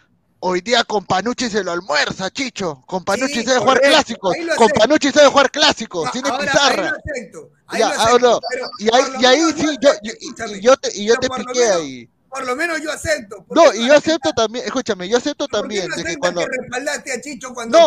hoy 0.47 0.61
día 0.61 0.83
con 0.83 1.05
Panucci 1.05 1.49
se 1.49 1.63
lo 1.63 1.71
almuerza, 1.71 2.29
Chicho. 2.31 2.83
Con 2.85 3.03
Panucci 3.03 3.35
Sí, 3.35 3.43
sabe 3.43 3.59
jugar 3.59 3.81
clásicos. 3.81 4.35
lo 4.37 4.55
Con. 4.55 4.69
Panucci 4.69 5.11
sabe 5.11 5.27
jugar 5.27 5.51
clásicos. 5.51 6.11
Tiene 6.11 6.29
pizarra. 6.31 6.93
Ahí 7.67 7.79
Ya, 7.79 7.89
ah, 7.89 7.91
acepto, 8.03 8.19
no, 8.19 8.39
pero 8.49 8.69
Y 8.79 9.25
ahí, 9.25 9.41
y 9.41 9.53
sí, 9.61 9.77
yo 9.81 9.91
y 10.55 10.61
yo 10.61 10.77
te, 10.77 10.89
y 10.97 11.05
yo 11.05 11.15
te 11.17 11.27
piqué 11.29 11.59
menos- 11.59 11.75
ahí. 11.75 12.09
Por 12.29 12.45
lo 12.45 12.55
menos 12.55 12.81
yo 12.81 12.91
acepto. 12.91 13.43
¿Por 13.45 13.57
No, 13.57 13.73
y 13.73 13.87
yo 13.87 13.93
acepto 13.95 14.31
también, 14.31 14.65
escúchame, 14.65 15.07
yo 15.09 15.17
acepto 15.17 15.47
¿Por 15.47 15.51
qué 15.51 15.57
también 15.61 15.87
no 15.89 15.95
de 15.95 16.03
que 16.03 16.17
cuando, 16.17 16.41
que 16.41 16.47
respaldaste 16.59 17.13
a 17.13 17.21
Chicho 17.21 17.53
cuando 17.53 17.77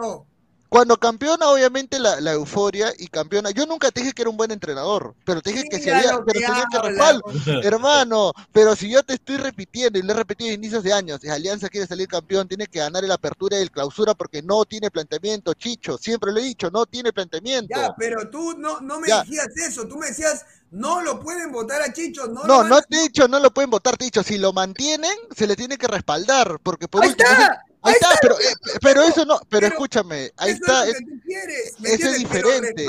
No. 0.00 0.26
Cuando 0.70 0.96
campeona, 0.96 1.48
obviamente 1.50 1.98
la, 1.98 2.20
la 2.20 2.32
euforia 2.32 2.92
y 2.96 3.08
campeona. 3.08 3.50
Yo 3.50 3.66
nunca 3.66 3.90
te 3.90 4.00
dije 4.00 4.12
que 4.12 4.22
era 4.22 4.30
un 4.30 4.36
buen 4.36 4.52
entrenador, 4.52 5.14
pero 5.24 5.42
te 5.42 5.50
dije 5.50 5.64
que 5.68 5.80
si 5.80 5.90
había, 5.90 6.12
pero 6.24 6.40
tenía 6.40 6.64
que 6.70 6.78
respaldo. 6.78 7.22
Hermano, 7.62 8.32
pero 8.52 8.76
si 8.76 8.88
yo 8.88 9.02
te 9.02 9.14
estoy 9.14 9.36
repitiendo 9.38 9.98
y 9.98 10.02
lo 10.02 10.12
he 10.12 10.16
repetido 10.16 10.50
a 10.50 10.54
inicios 10.54 10.84
de 10.84 10.92
años, 10.92 11.20
si 11.20 11.28
Alianza 11.28 11.68
quiere 11.68 11.88
salir 11.88 12.06
campeón, 12.06 12.46
tiene 12.46 12.68
que 12.68 12.78
ganar 12.78 13.04
el 13.04 13.10
apertura 13.10 13.58
y 13.58 13.62
el 13.62 13.70
clausura 13.72 14.14
porque 14.14 14.42
no 14.42 14.64
tiene 14.64 14.90
planteamiento, 14.92 15.54
Chicho. 15.54 15.98
Siempre 15.98 16.32
lo 16.32 16.38
he 16.38 16.44
dicho, 16.44 16.70
no 16.70 16.86
tiene 16.86 17.12
planteamiento. 17.12 17.74
Ya, 17.78 17.92
pero 17.98 18.30
tú 18.30 18.54
no, 18.56 18.80
no 18.80 19.00
me 19.00 19.08
Ya. 19.08 19.22
decías 19.22 19.48
eso. 19.56 19.88
Tú 19.88 19.96
me 19.96 20.06
decías, 20.06 20.46
no 20.70 21.00
lo 21.02 21.18
pueden 21.18 21.50
votar 21.50 21.82
a 21.82 21.92
Chicho. 21.92 22.28
No, 22.28 22.44
No, 22.44 22.62
no 22.62 22.76
a- 22.76 22.82
te 22.82 22.96
he 22.96 23.02
dicho, 23.02 23.26
no 23.26 23.40
lo 23.40 23.50
pueden 23.50 23.70
votar, 23.70 23.96
te 23.96 24.04
he 24.04 24.06
dicho, 24.06 24.22
si 24.22 24.38
lo 24.38 24.52
mantienen, 24.52 25.10
se 25.36 25.48
le 25.48 25.56
tiene 25.56 25.76
que 25.78 25.88
respaldar, 25.88 26.58
porque 26.62 26.86
por 26.86 27.02
Ahí 27.02 27.08
último, 27.10 27.28
está, 27.28 27.60
ahí 27.82 27.92
ahí 27.92 27.94
está, 27.94 28.08
está 28.14 28.18
pero, 28.22 28.36
que- 28.36 28.44
eh, 28.44 28.78
pero 28.82 29.02
eso 29.02 29.24
no, 29.24 29.40
pero 29.48 29.66
escúchame, 29.66 30.30
ahí 30.36 30.50
Eso 30.52 30.60
está, 30.62 30.82
es 30.86 30.86
lo 30.86 30.92
es- 30.92 30.98
que 30.98 31.04
tú 31.04 31.20
quieres. 31.24 31.74
¿me 31.80 31.88
ese 31.92 32.02
es? 32.06 32.12
Que 32.12 32.18
diferente. 32.18 32.86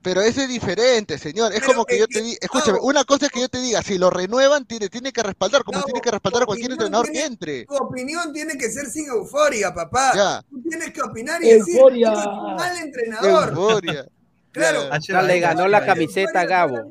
pero 0.00 0.22
ese 0.22 0.42
es 0.44 0.48
diferente, 0.48 1.18
señor, 1.18 1.52
es 1.52 1.60
Pero 1.60 1.72
como 1.72 1.84
que 1.84 1.98
yo 1.98 2.06
que, 2.06 2.14
te 2.14 2.22
diga, 2.22 2.38
escúchame, 2.40 2.78
una 2.80 3.04
cosa 3.04 3.26
es 3.26 3.32
que 3.32 3.40
yo 3.40 3.48
te 3.48 3.60
diga, 3.60 3.82
si 3.82 3.98
lo 3.98 4.08
renuevan, 4.10 4.64
tiene, 4.64 4.88
tiene 4.88 5.12
que 5.12 5.22
respaldar, 5.22 5.64
como 5.64 5.78
Gabo, 5.78 5.84
tiene 5.86 6.00
que 6.00 6.10
respaldar 6.10 6.42
a 6.44 6.46
cualquier 6.46 6.70
entrenador 6.72 7.06
que 7.06 7.12
tiene- 7.12 7.26
entre. 7.26 7.66
Tu 7.66 7.74
opinión 7.76 8.32
tiene 8.32 8.56
que 8.56 8.70
ser 8.70 8.86
sin 8.86 9.06
euforia, 9.08 9.74
papá. 9.74 10.12
Ya. 10.14 10.42
Tú 10.48 10.62
tienes 10.62 10.92
que 10.92 11.02
opinar 11.02 11.42
y 11.44 11.48
decir, 11.52 11.76
Euforia. 11.76 12.08
"Chicho 12.10 12.20
es 12.20 12.26
un 12.26 12.54
mal 12.54 12.76
entrenador. 12.78 13.48
Euforia. 13.50 14.06
Claro. 14.50 14.88
Le 15.26 15.40
ganó 15.40 15.68
la 15.68 15.84
camiseta 15.86 16.40
a 16.40 16.44
Gabo. 16.46 16.90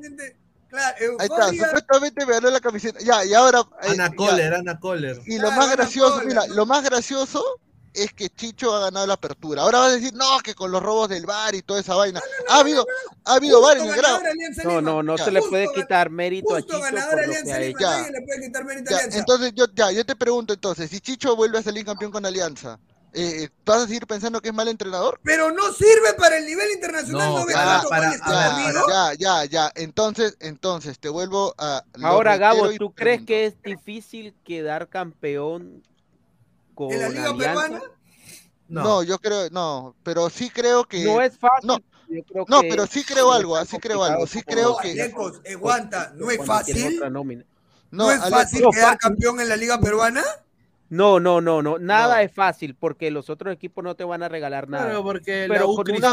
Claro, 0.70 0.96
Ahí 1.20 1.28
está, 1.30 1.48
supuestamente 1.66 2.26
me 2.26 2.34
ganó 2.34 2.50
la 2.50 2.60
camiseta. 2.60 3.00
Ya, 3.00 3.24
y 3.26 3.34
ahora. 3.34 3.60
eh, 3.84 3.90
Ana 3.92 4.10
ya. 4.10 4.16
Kohler, 4.16 4.54
Ana 4.54 4.80
Kohler. 4.80 5.22
Y 5.26 5.40
lo 5.40 5.52
más 5.52 5.72
gracioso, 5.72 6.12
Kohler, 6.16 6.28
mira, 6.28 6.48
¿no? 6.48 6.54
lo 6.56 6.66
más 6.66 6.84
gracioso 6.84 7.44
es 7.94 8.14
que 8.14 8.30
Chicho 8.30 8.76
ha 8.76 8.82
ganado 8.82 9.08
la 9.08 9.14
apertura. 9.16 9.64
Ahora 9.64 9.80
vas 9.80 9.92
a 9.94 9.96
decir, 9.96 10.14
no, 10.14 10.38
que 10.44 10.54
con 10.54 10.72
los 10.72 10.84
robos 10.84 11.10
del 11.10 11.26
bar 11.26 11.56
y 11.56 11.62
toda 11.64 11.80
esa 11.80 11.96
vaina. 11.96 12.22
ha 12.50 12.60
habido, 12.60 12.86
ha 13.26 13.34
habido 13.36 13.58
Justo 13.60 13.68
bar 13.70 13.78
en 13.78 13.90
el 13.92 13.96
grado. 13.98 14.16
ganador 14.18 14.32
Alianza 14.32 14.64
No, 14.66 14.82
no, 14.82 15.02
no 15.04 15.16
Ya. 15.18 15.26
se 15.26 15.32
le 15.32 15.42
puede 15.42 15.68
quitar 15.74 16.10
mérito 16.12 16.54
a 16.56 16.62
Chicho 16.62 16.80
por 16.80 16.92
lo 16.92 16.98
que 17.44 17.52
ha 17.52 17.62
hecho. 17.62 17.80
Nadie 17.80 18.12
le 18.12 18.22
puede 18.22 18.42
quitar 18.42 18.66
mérito 18.66 18.90
a 18.90 18.92
Ya, 18.92 18.98
Alianza. 18.98 19.18
entonces 19.20 19.54
yo, 19.56 19.66
ya, 19.74 19.92
yo 19.92 20.06
te 20.06 20.16
pregunto 20.16 20.54
entonces, 20.54 20.90
si 20.92 21.00
Chicho 21.00 21.36
vuelve 21.36 21.58
a 21.58 21.64
salir 21.64 21.86
campeón 21.86 22.12
con 22.12 22.24
Alianza, 22.26 22.78
eh, 23.18 23.50
¿vas 23.66 23.84
a 23.84 23.88
seguir 23.88 24.06
pensando 24.06 24.42
que 24.42 24.50
es 24.50 24.54
mal 24.54 24.68
entrenador? 24.68 25.20
Pero 25.24 25.52
no 25.52 25.74
sirve 25.74 26.14
para 26.18 26.38
el 26.38 26.46
nivel 26.46 26.72
internacional. 26.72 27.30
No, 27.30 27.48
ya, 27.48 27.54
cuántos 27.54 27.90
para- 27.90 28.10
goles 28.10 28.22
ya, 28.88 29.14
ya, 29.14 29.14
ya, 29.16 29.46
ya. 29.46 29.72
Entonces, 29.76 30.38
entonces, 30.40 31.00
te 31.00 31.10
vuelvo 31.10 31.56
a. 31.58 31.84
Ahora, 32.04 32.38
Gabo, 32.38 32.70
¿tú 32.78 32.94
crees 32.94 33.24
que 33.24 33.46
es 33.46 33.62
difícil 33.62 34.36
quedar 34.44 34.88
campeón 34.88 35.84
con 36.76 36.92
¿En 36.92 37.02
la 37.02 37.10
Liga 37.10 37.30
Alianza? 37.30 37.64
Peruana? 37.64 37.82
No. 38.68 39.04
yo 39.04 39.18
creo, 39.18 39.50
no, 39.50 39.96
pero 40.04 40.30
sí 40.30 40.50
creo 40.50 40.86
que. 40.86 41.04
No 41.04 41.22
es 41.22 41.38
fácil. 41.38 41.68
No, 41.68 41.78
yo 42.10 42.24
creo 42.24 42.46
no, 42.48 42.62
pero 42.62 42.86
sí 42.86 43.04
creo 43.04 43.28
no 43.28 43.34
algo, 43.34 43.58
así 43.58 43.78
creo 43.80 44.04
algo, 44.04 44.28
sí 44.28 44.42
creo 44.44 44.78
que. 44.78 44.92
Alecos, 44.92 45.42
aguanta, 45.50 46.14
no 46.16 46.30
es 46.30 46.46
fácil. 46.46 47.00
No, 47.90 48.12
es 48.12 48.20
fácil 48.30 48.62
no, 48.62 48.70
quedar 48.70 48.98
campeón 48.98 49.40
en 49.40 49.50
la 49.50 49.56
Liga 49.56 49.80
Peruana. 49.80 50.24
No, 50.90 51.20
no, 51.20 51.42
no, 51.42 51.62
no, 51.62 51.78
nada 51.80 52.22
es 52.22 52.32
fácil 52.32 52.74
porque 52.76 53.12
los 53.12 53.30
otros 53.30 53.54
equipos 53.54 53.84
no 53.84 53.96
te 53.96 54.06
van 54.06 54.24
a 54.24 54.30
regalar 54.30 54.70
nada. 54.70 54.86
Claro, 54.86 55.04
porque 55.04 55.48
la 55.48 55.54
pero 55.54 55.68
con 55.74 55.90
una 55.92 56.10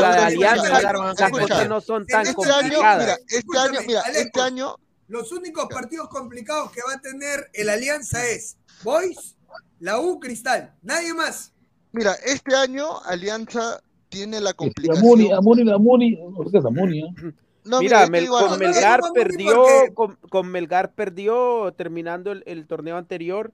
la 0.00 0.26
Alianza 0.26 0.82
las 0.92 1.30
cosas 1.30 1.68
no 1.68 1.80
son 1.82 2.06
tan 2.06 2.26
Este 2.26 2.30
año, 2.50 2.60
complicadas. 2.60 2.98
mira, 2.98 3.18
este 3.28 3.58
año, 3.58 3.80
mira, 3.86 4.00
este 4.14 4.40
año. 4.40 4.76
Los 5.08 5.32
únicos 5.32 5.66
partidos 5.68 6.08
complicados 6.08 6.70
que 6.70 6.80
va 6.86 6.94
a 6.94 7.00
tener 7.00 7.50
el 7.52 7.68
Alianza 7.68 8.24
es 8.26 8.56
Boys, 8.84 9.36
la 9.80 9.98
U, 10.00 10.18
Cristal. 10.18 10.72
Nadie 10.82 11.12
más. 11.12 11.52
Mira, 11.92 12.14
este 12.24 12.54
año 12.54 13.00
Alianza 13.04 13.82
tiene 14.08 14.40
la 14.40 14.54
complicación. 14.54 15.04
Amuni, 15.04 15.32
Amuni, 15.32 15.70
Amuni, 15.72 16.18
Amuni, 16.64 17.00
¿eh? 17.00 17.32
No, 17.64 17.80
Mira, 17.80 18.06
Mel- 18.06 18.28
con. 18.28 18.58
Melgar 18.58 19.00
perdió, 19.12 19.62
con, 19.94 20.16
con 20.30 20.48
Melgar 20.48 20.92
perdió 20.92 21.74
terminando 21.76 22.32
el, 22.32 22.42
el 22.46 22.66
torneo 22.66 22.96
anterior 22.96 23.52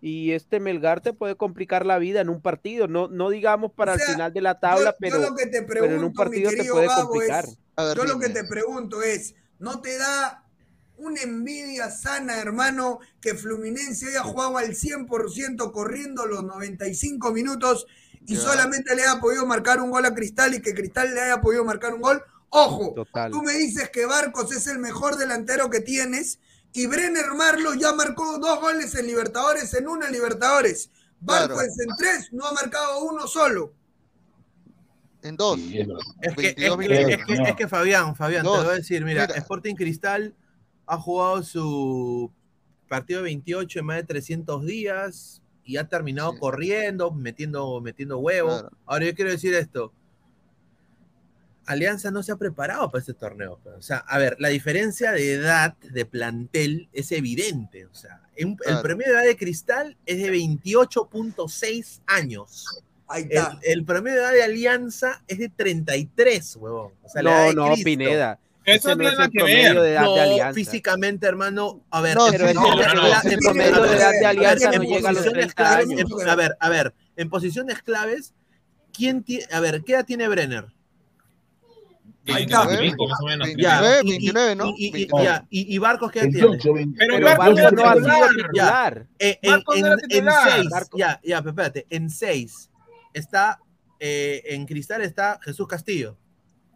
y 0.00 0.32
este 0.32 0.60
Melgar 0.60 1.00
te 1.00 1.12
puede 1.12 1.36
complicar 1.36 1.84
la 1.84 1.98
vida 1.98 2.20
en 2.20 2.28
un 2.28 2.40
partido, 2.40 2.86
no, 2.86 3.08
no 3.08 3.30
digamos 3.30 3.72
para 3.72 3.94
O 3.94 3.96
sea, 3.96 4.06
el 4.06 4.12
final 4.12 4.32
de 4.32 4.40
la 4.40 4.60
tabla, 4.60 4.90
yo, 4.92 4.96
pero, 5.00 5.20
yo 5.20 5.30
lo 5.30 5.36
que 5.36 5.46
te 5.46 5.62
pero 5.62 5.84
en 5.86 6.04
un 6.04 6.12
pregunto, 6.12 6.12
mi 6.12 6.14
partido 6.14 6.50
te 6.50 6.56
querido 6.56 6.74
puede 6.74 6.86
Gabo, 6.86 7.08
complicar. 7.08 7.44
es, 7.44 7.84
ver, 7.84 7.96
yo 7.96 8.04
lo 8.04 8.18
que 8.18 8.28
te 8.28 8.44
pregunto 8.44 9.02
es, 9.02 9.34
¿no 9.58 9.80
te 9.80 9.98
da 9.98 10.44
una 10.98 11.20
envidia 11.22 11.90
sana, 11.90 12.38
hermano, 12.38 12.98
que 13.20 13.34
Fluminense 13.34 14.08
haya 14.08 14.22
jugado 14.22 14.58
al 14.58 14.74
100% 14.74 15.72
corriendo 15.72 16.26
los 16.26 16.44
95 16.44 17.32
minutos 17.32 17.86
y 18.26 18.36
solamente 18.36 18.94
le 18.94 19.02
haya 19.02 19.20
podido 19.20 19.46
marcar 19.46 19.80
un 19.80 19.90
gol 19.90 20.04
a 20.04 20.14
Cristal 20.14 20.54
y 20.54 20.60
que 20.60 20.74
Cristal 20.74 21.14
le 21.14 21.20
haya 21.20 21.40
podido 21.40 21.64
marcar 21.64 21.94
un 21.94 22.02
gol? 22.02 22.22
Ojo, 22.50 22.94
Total. 22.94 23.30
tú 23.30 23.42
me 23.42 23.52
dices 23.54 23.90
que 23.90 24.06
Barcos 24.06 24.52
es 24.52 24.66
el 24.66 24.78
mejor 24.78 25.16
delantero 25.16 25.70
que 25.70 25.80
tienes 25.80 26.40
y 26.72 26.86
Brenner 26.86 27.32
Marlo 27.36 27.74
ya 27.74 27.92
marcó 27.92 28.38
dos 28.38 28.60
goles 28.60 28.94
en 28.94 29.06
Libertadores, 29.06 29.72
en 29.74 29.88
una 29.88 30.10
Libertadores. 30.10 30.90
Claro. 31.24 31.60
En 31.60 31.96
tres, 31.98 32.32
no 32.32 32.46
ha 32.46 32.52
marcado 32.52 33.04
uno 33.04 33.26
solo. 33.26 33.72
En 35.22 35.36
dos. 35.36 35.58
Sí, 35.58 35.78
es 36.22 36.36
que, 36.36 36.48
es 36.48 36.76
22 36.76 36.76
que, 36.76 36.88
minutos. 36.88 37.10
es 37.10 37.26
que, 37.26 37.50
es 37.50 37.56
que 37.56 37.68
Fabián, 37.68 38.14
Fabián, 38.14 38.42
te 38.44 38.48
lo 38.50 38.62
voy 38.62 38.72
a 38.72 38.76
decir, 38.76 39.04
mira, 39.04 39.26
Mira. 39.26 39.38
Sporting 39.38 39.74
Cristal 39.74 40.34
ha 40.86 40.96
jugado 40.96 41.42
su 41.42 42.30
partido 42.88 43.22
28 43.22 43.80
en 43.80 43.84
más 43.84 43.96
de 43.96 44.04
300 44.04 44.64
días 44.64 45.42
y 45.64 45.76
ha 45.76 45.88
terminado 45.88 46.32
Sí. 46.32 46.38
corriendo, 46.38 47.10
metiendo, 47.10 47.80
metiendo 47.80 48.18
huevos. 48.18 48.60
Claro. 48.60 48.76
Ahora 48.86 49.06
yo 49.06 49.14
quiero 49.14 49.30
decir 49.32 49.54
esto. 49.54 49.92
Alianza 51.68 52.10
no 52.10 52.22
se 52.22 52.32
ha 52.32 52.36
preparado 52.36 52.90
para 52.90 53.00
este 53.00 53.14
torneo. 53.14 53.58
pues. 53.62 53.76
O 53.76 53.82
sea, 53.82 53.98
a 53.98 54.18
ver, 54.18 54.36
la 54.38 54.48
diferencia 54.48 55.12
de 55.12 55.32
edad 55.34 55.74
de 55.78 56.04
plantel 56.06 56.88
es 56.92 57.12
evidente. 57.12 57.86
O 57.86 57.94
sea, 57.94 58.20
en- 58.36 58.56
el 58.66 58.80
promedio 58.80 59.12
de 59.12 59.18
edad 59.18 59.26
de 59.26 59.36
Cristal 59.36 59.96
es 60.06 60.18
de 60.18 60.30
28.6 60.30 62.00
años. 62.06 62.66
Ahí 63.06 63.22
El, 63.24 63.32
está. 63.38 63.58
el 63.62 63.84
promedio 63.84 64.16
de 64.18 64.22
edad 64.22 64.32
de 64.32 64.42
Alianza 64.42 65.22
es 65.26 65.38
de 65.38 65.48
33, 65.48 66.56
huevón. 66.56 66.92
O 67.02 67.08
sea, 67.08 67.22
la 67.22 67.30
edad 67.30 67.40
No, 67.42 67.48
de 67.48 67.54
no, 67.54 67.66
Cristo. 67.72 67.84
Pineda. 67.84 68.38
Eso 68.64 68.88
no 68.90 68.96
tiene 68.96 69.08
es 69.08 69.12
nada 69.14 69.24
el 69.24 69.30
que 69.32 69.38
promedio 69.38 69.74
ver. 69.74 69.82
de 69.82 69.92
edad 69.92 70.00
de 70.02 70.06
No, 70.06 70.14
Alianza. 70.20 70.54
físicamente, 70.54 71.26
hermano. 71.26 71.80
A 71.90 72.00
ver, 72.02 72.16
No, 72.16 72.26
Pero 72.30 72.48
el, 72.48 72.54
no, 72.54 72.64
el- 72.66 72.80
el 72.80 73.38
promedio 73.38 73.74
posiciones- 73.76 73.90
de 73.90 73.96
edad 73.96 74.10
de 74.20 74.26
Alianza 74.26 74.66
no 74.68 74.72
en 74.74 74.82
llega 74.82 75.08
a 75.08 75.12
los 75.12 75.20
posiciones 75.22 75.54
30 75.54 75.54
claves, 75.54 75.86
años. 75.90 76.10
en- 76.22 76.28
a 76.28 76.34
ver, 76.36 76.56
a 76.60 76.68
ver, 76.68 76.94
en 77.16 77.30
posiciones 77.30 77.82
claves, 77.82 78.34
¿quién 78.92 79.22
tiene, 79.22 79.46
a 79.52 79.60
ver, 79.60 79.82
qué 79.84 79.92
edad 79.94 80.04
tiene 80.04 80.28
Brenner? 80.28 80.66
Ahí 82.34 82.44
está. 82.44 82.66
25, 82.66 83.08
más 83.08 83.20
o 83.22 83.26
menos. 83.26 83.48
Ya, 83.56 83.80
29, 83.80 84.00
y- 84.04 84.08
y- 84.08 84.10
29, 84.10 84.56
¿no? 84.56 84.66
Y, 84.66 84.70
y- 84.70 84.86
y- 84.88 84.90
29. 84.92 85.24
ya, 85.24 85.46
y- 85.50 85.74
y 85.74 85.78
Barcos 85.78 86.10
qué 86.12 86.20
tiene? 86.20 86.40
28, 86.48 86.72
20. 86.74 86.98
Pero 86.98 87.14
Pero 87.14 87.26
Barcos 87.26 87.54
Barcos 87.62 87.72
no 87.72 87.88
ha 87.88 87.94
sido 87.94 88.28
titular. 88.36 89.06
Eh, 89.18 89.38
en, 89.42 89.50
Barcos 89.52 89.80
no 89.80 89.86
era 89.86 89.94
en- 89.94 90.00
en 90.00 90.08
titular. 90.08 90.50
seis, 90.52 90.70
Barcos. 90.70 90.98
ya, 91.00 91.20
ya, 91.24 91.38
pero 91.40 91.50
espérate, 91.50 91.86
en 91.90 92.10
seis 92.10 92.70
está, 93.14 93.60
eh, 94.00 94.42
en 94.46 94.66
Cristal 94.66 95.02
está 95.02 95.38
Jesús 95.42 95.66
Castillo. 95.66 96.16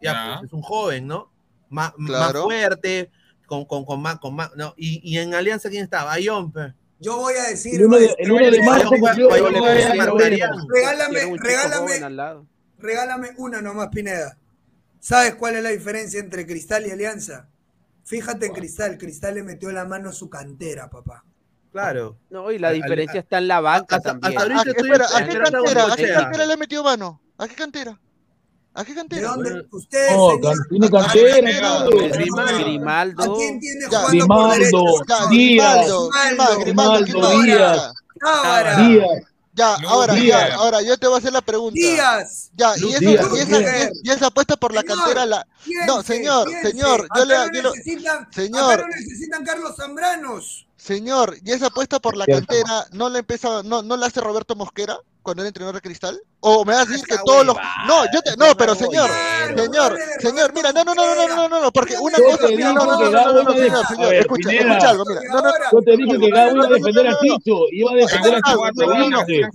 Ya, 0.01 0.13
Ya. 0.13 0.35
pues, 0.39 0.47
es 0.49 0.53
un 0.53 0.61
joven, 0.61 1.07
¿no? 1.07 1.31
Má- 1.69 1.93
Más, 1.97 2.33
fuerte, 2.33 3.09
con, 3.47 3.65
con, 3.65 3.83
con 3.85 4.01
más, 4.01 4.19
con 4.19 4.35
más, 4.35 4.51
no, 4.55 4.73
y, 4.77 5.01
y 5.03 5.17
en 5.17 5.33
Alianza, 5.33 5.69
¿quién 5.69 5.83
está? 5.83 6.03
Bayón, 6.03 6.51
pe. 6.51 6.73
Yo 6.99 7.17
voy 7.17 7.33
a 7.35 7.49
decir, 7.49 7.75
El 7.75 7.87
1 7.87 7.97
de, 7.97 8.05
maestro, 8.05 8.23
el 8.25 8.31
1 8.31 8.45
de 8.45 8.49
Bayón 8.51 8.65
marzo 8.65 8.87
juega- 8.89 9.03
cumplió 9.07 9.29
Bayón 9.29 9.47
el 9.55 9.59
juega 9.59 9.73
9 9.73 9.83
en 9.83 9.91
de 9.91 9.97
Marcaría. 9.97 10.47
noviembre. 10.47 10.79
regálame, 10.79 11.37
regálame, 11.37 12.47
regálame 12.79 13.29
una 13.37 13.61
nomás, 13.61 13.87
Pineda. 13.89 14.37
¿Sabes 15.03 15.35
cuál 15.35 15.55
es 15.57 15.63
la 15.63 15.69
diferencia 15.71 16.17
entre 16.21 16.47
Cristal 16.47 16.87
y 16.87 16.91
Alianza? 16.91 17.49
Fíjate 18.05 18.45
en 18.45 18.53
Cristal. 18.53 18.97
Cristal 18.97 19.35
le 19.35 19.43
metió 19.43 19.69
la 19.73 19.83
mano 19.83 20.09
a 20.09 20.13
su 20.13 20.29
cantera, 20.29 20.89
papá. 20.89 21.25
Claro. 21.73 22.15
No, 22.29 22.49
y 22.51 22.57
la 22.57 22.69
Al- 22.69 22.75
diferencia 22.75 23.19
está 23.19 23.39
en 23.39 23.49
la 23.49 23.59
banca 23.59 23.97
hasta- 23.97 24.17
también. 24.17 24.39
¿A 24.39 24.63
qué, 24.63 24.69
estoy 24.69 24.89
espera, 24.91 25.05
¿a 25.13 25.17
qué 25.25 25.29
esperando 25.31 25.57
a 25.59 25.63
cantera? 25.63 25.83
¿A 25.91 25.95
qué 25.97 26.13
cantera 26.13 26.45
le 26.45 26.55
metió 26.57 26.83
mano? 26.85 27.21
¿A 27.37 27.47
qué 27.49 27.55
cantera? 27.55 27.99
¿A 28.75 28.85
qué 28.85 28.91
¿De 28.91 28.95
cantera? 28.95 29.27
dónde? 29.27 29.67
Usted, 29.71 30.07
No, 30.15 30.29
señor, 30.31 30.41
can- 30.55 30.67
tiene 30.69 30.85
¿A 30.85 30.89
qué 30.89 30.95
cantera. 30.95 32.57
Grimaldo. 32.63 33.23
¿A 33.23 33.35
quién 33.37 33.59
tiene 33.59 33.85
jugando 33.87 34.07
por 34.27 34.55
Grimaldo? 34.55 34.85
Ya, 35.09 35.27
Díaz, 35.29 35.87
Grimaldo, 36.59 36.59
Grimaldo. 36.59 37.41
Díaz, 37.43 37.93
Díaz, 38.77 39.23
Ya, 39.55 39.75
ahora, 39.87 40.13
Díaz. 40.15 40.49
ya, 40.49 40.55
ahora 40.55 40.81
yo 40.81 40.97
te 40.97 41.05
voy 41.07 41.15
a 41.15 41.19
hacer 41.19 41.31
la 41.31 41.41
pregunta. 41.41 41.75
Díaz. 41.75 42.49
Ya, 42.55 42.75
y, 42.75 42.79
Luis 42.81 42.95
eso- 42.95 43.01
Díaz. 43.01 43.25
y 43.33 43.39
esa, 43.39 43.59
y 43.59 43.63
esa- 43.63 43.91
y 44.03 44.09
esa 44.11 44.25
apuesta 44.27 44.55
por 44.57 44.73
la 44.73 44.81
Señor, 44.81 44.97
cantera 44.97 45.25
la. 45.27 45.47
Piense, 45.63 45.85
No, 45.85 46.01
señor, 46.03 46.47
piense. 46.47 46.71
señor, 46.71 46.99
yo 47.01 47.05
Acá 47.05 47.25
le 47.25 47.35
no 47.37 47.53
yo 47.53 47.61
lo- 47.61 47.71
necesitan, 47.75 48.27
señor. 48.33 48.73
acá 48.73 48.81
no 48.81 48.87
necesitan 48.87 49.45
Carlos 49.45 49.75
Zambranos. 49.77 50.67
Señor, 50.83 51.37
¿y 51.45 51.53
esa 51.53 51.67
apuesta 51.67 52.01
por 52.01 52.17
la 52.17 52.25
cantera 52.25 52.85
no 52.91 53.07
la 53.07 53.19
empezado, 53.19 53.63
no, 53.63 53.81
no 53.81 53.95
la 53.95 54.07
hace 54.07 54.19
Roberto 54.19 54.53
Mosquera 54.53 54.99
cuando 55.21 55.41
era 55.41 55.47
entrenador 55.47 55.75
de 55.75 55.81
cristal? 55.81 56.21
¿O 56.41 56.65
me 56.65 56.73
vas 56.73 56.87
a 56.87 56.91
decir 56.91 57.05
que 57.05 57.15
todos 57.23 57.45
los. 57.45 57.55
No, 57.87 58.03
yo 58.13 58.21
te. 58.21 58.35
No, 58.35 58.53
pero 58.57 58.75
señor, 58.75 59.09
señor, 59.55 59.97
señor, 60.19 60.53
mira, 60.53 60.73
no, 60.73 60.83
no, 60.83 60.93
no, 60.93 61.15
no, 61.15 61.27
no, 61.29 61.47
no, 61.47 61.61
no, 61.61 61.71
porque 61.71 61.95
una 61.97 62.17
cosa. 62.17 62.49
Mira, 62.49 62.73
no, 62.73 62.85
no, 62.85 62.97
no, 62.99 63.09
no, 63.09 63.43
no, 63.43 63.53
señor, 63.53 63.87
señor, 63.87 64.13
escucha, 64.13 64.51
escucha 64.51 64.89
algo, 64.89 65.05
mira. 65.07 65.21
No, 65.31 65.41
no, 65.41 65.51
yo 65.71 65.81
te 65.85 65.95
dije 65.95 66.19
que 66.19 66.29
Gabo 66.29 66.51
iba 66.51 66.65
a 66.65 66.67
defender 66.67 67.07
a 67.07 67.17
Ticho, 67.17 67.59
iba 67.71 67.91
a 67.91 67.95
defender 67.95 68.35
a 68.35 68.41
Ticho. 68.41 69.47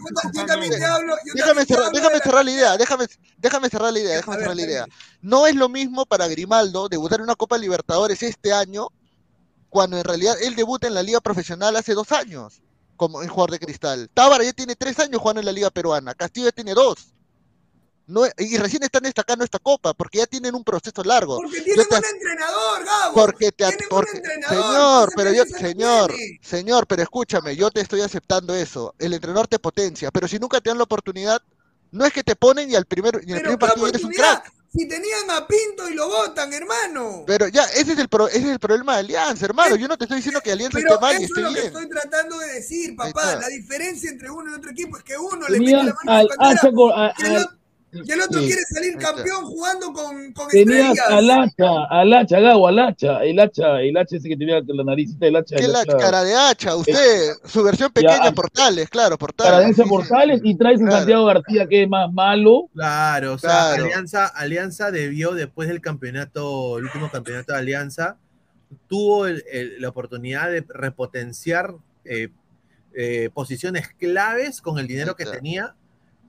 Déjame 1.34 1.66
cerrar, 1.66 1.92
déjame 1.92 2.20
cerrar 2.20 2.44
la 2.46 2.50
idea, 2.50 2.76
déjame, 2.78 3.04
déjame 3.36 3.68
cerrar 3.68 3.92
la 3.92 3.98
idea, 3.98 4.16
déjame 4.16 4.38
cerrar 4.38 4.56
la 4.56 4.62
idea. 4.62 4.86
No 5.20 5.46
es 5.46 5.54
lo 5.54 5.68
mismo 5.68 6.06
para 6.06 6.26
Grimaldo 6.26 6.88
debutar 6.88 7.18
en 7.18 7.24
una 7.24 7.34
Copa 7.34 7.58
Libertadores 7.58 8.22
este 8.22 8.50
año 8.50 8.88
cuando 9.70 9.98
en 9.98 10.04
realidad 10.04 10.34
él 10.42 10.54
debuta 10.56 10.86
en 10.86 10.94
la 10.94 11.02
Liga 11.02 11.20
Profesional 11.20 11.76
hace 11.76 11.94
dos 11.94 12.10
años, 12.12 12.60
como 12.96 13.22
en 13.22 13.28
jugador 13.28 13.50
de 13.52 13.58
cristal. 13.58 14.10
Tábara 14.14 14.44
ya 14.44 14.52
tiene 14.52 14.76
tres 14.76 14.98
años 14.98 15.20
jugando 15.20 15.40
en 15.40 15.46
la 15.46 15.52
Liga 15.52 15.70
Peruana, 15.70 16.14
Castillo 16.14 16.46
ya 16.46 16.52
tiene 16.52 16.74
dos. 16.74 17.12
No, 18.06 18.22
y 18.38 18.56
recién 18.56 18.82
están 18.82 19.02
destacando 19.02 19.44
esta 19.44 19.58
Copa, 19.58 19.92
porque 19.92 20.16
ya 20.16 20.26
tienen 20.26 20.54
un 20.54 20.64
proceso 20.64 21.04
largo. 21.04 21.36
Porque 21.36 21.60
tienen 21.60 21.86
te- 21.86 21.94
un 21.98 22.04
entrenador, 22.06 22.84
Gabo. 22.86 23.14
porque 23.14 23.52
te 23.52 23.66
porque 23.90 24.16
entrenador, 24.16 24.64
señor, 24.64 25.12
pero 25.14 25.32
yo 25.34 25.44
señor, 25.44 26.14
tiene. 26.14 26.38
señor, 26.42 26.86
pero 26.86 27.02
escúchame, 27.02 27.54
yo 27.54 27.70
te 27.70 27.82
estoy 27.82 28.00
aceptando 28.00 28.54
eso. 28.54 28.94
El 28.98 29.12
entrenador 29.12 29.46
te 29.46 29.58
potencia, 29.58 30.10
pero 30.10 30.26
si 30.26 30.38
nunca 30.38 30.58
te 30.62 30.70
dan 30.70 30.78
la 30.78 30.84
oportunidad, 30.84 31.42
no 31.90 32.06
es 32.06 32.12
que 32.14 32.24
te 32.24 32.34
ponen 32.34 32.70
y 32.70 32.76
al 32.76 32.86
primer 32.86 33.20
y 33.26 33.30
en 33.32 33.36
el 33.36 33.42
primer 33.42 33.58
partido 33.58 33.86
eres 33.86 34.02
un 34.02 34.12
crack. 34.12 34.54
Si 34.78 34.86
tenían 34.86 35.28
a 35.30 35.44
Pinto 35.46 35.88
y 35.90 35.94
lo 35.94 36.06
votan, 36.08 36.52
hermano. 36.52 37.24
Pero 37.26 37.48
ya, 37.48 37.64
ese 37.64 37.94
es 37.94 37.98
el 37.98 38.08
pro- 38.08 38.28
ese 38.28 38.38
es 38.38 38.44
el 38.46 38.58
problema 38.60 38.92
de 38.94 39.00
Alianza, 39.00 39.44
hermano. 39.44 39.74
Yo 39.74 39.88
no 39.88 39.98
te 39.98 40.04
estoy 40.04 40.18
diciendo 40.18 40.40
que 40.40 40.52
Alianza 40.52 40.78
Pero 40.78 40.94
esté 40.94 41.00
mal 41.04 41.14
y 41.20 41.24
eso 41.24 41.34
esté 41.34 41.40
es 41.40 41.44
lo 41.46 41.48
que 41.52 41.60
bien. 41.60 41.66
estoy 41.66 41.88
tratando 41.88 42.38
de 42.38 42.46
decir, 42.54 42.94
papá. 42.96 43.36
La 43.36 43.48
diferencia 43.48 44.08
entre 44.08 44.30
uno 44.30 44.52
y 44.52 44.54
otro 44.54 44.70
equipo 44.70 44.96
es 44.96 45.02
que 45.02 45.18
uno 45.18 45.48
le 45.48 45.58
mete 45.58 45.72
Tenías 45.72 45.84
la 45.86 45.94
mano 46.04 46.12
al 46.38 47.48
y 47.90 48.12
el 48.12 48.20
otro 48.20 48.40
sí. 48.40 48.46
quiere 48.48 48.62
salir 48.62 48.96
campeón 48.98 49.44
jugando 49.46 49.92
con, 49.92 50.32
con 50.34 50.48
Tenías 50.48 50.90
estrellas. 50.98 51.06
al 51.08 51.30
hacha, 51.30 51.84
al 51.88 52.12
hacha, 52.12 52.40
Gabo, 52.40 52.68
al 52.68 52.78
hacha, 52.78 53.24
el 53.24 53.40
hacha, 53.40 53.80
el 53.80 53.96
hacha 53.96 54.16
ese 54.16 54.28
que 54.28 54.36
tenía 54.36 54.60
la 54.66 54.84
naricita 54.84 55.24
del 55.24 55.36
hacha. 55.36 55.56
¿Qué 55.56 55.64
el 55.64 55.72
la 55.72 55.80
hacha- 55.80 55.96
cara 55.96 56.22
de 56.22 56.34
hacha? 56.34 56.76
Usted, 56.76 57.32
su 57.46 57.62
versión 57.62 57.90
pequeña, 57.90 58.24
Ya. 58.24 58.32
Portales, 58.32 58.88
claro, 58.90 59.16
Portales. 59.16 59.52
Caradense 59.52 59.82
sí, 59.82 59.88
sí. 59.88 59.88
Portales 59.88 60.40
y 60.44 60.54
traes 60.56 60.80
a 60.80 60.84
Claro. 60.84 60.96
Santiago 60.98 61.24
García 61.26 61.66
que 61.66 61.82
es 61.84 61.88
más 61.88 62.12
malo. 62.12 62.68
Claro, 62.74 63.32
o 63.34 63.38
sea, 63.38 63.50
Claro. 63.50 63.84
Alianza, 63.86 64.26
Alianza 64.26 64.90
debió, 64.90 65.32
después 65.32 65.68
del 65.68 65.80
campeonato, 65.80 66.76
el 66.78 66.84
último 66.84 67.10
campeonato 67.10 67.52
de 67.52 67.58
Alianza, 67.58 68.18
tuvo 68.86 69.26
el- 69.26 69.42
el- 69.50 69.80
la 69.80 69.88
oportunidad 69.88 70.50
de 70.50 70.62
repotenciar 70.68 71.74
eh, 72.04 72.28
eh, 72.94 73.30
posiciones 73.32 73.88
claves 73.98 74.60
con 74.60 74.78
el 74.78 74.86
dinero 74.86 75.14
que 75.16 75.24
tenía 75.24 75.74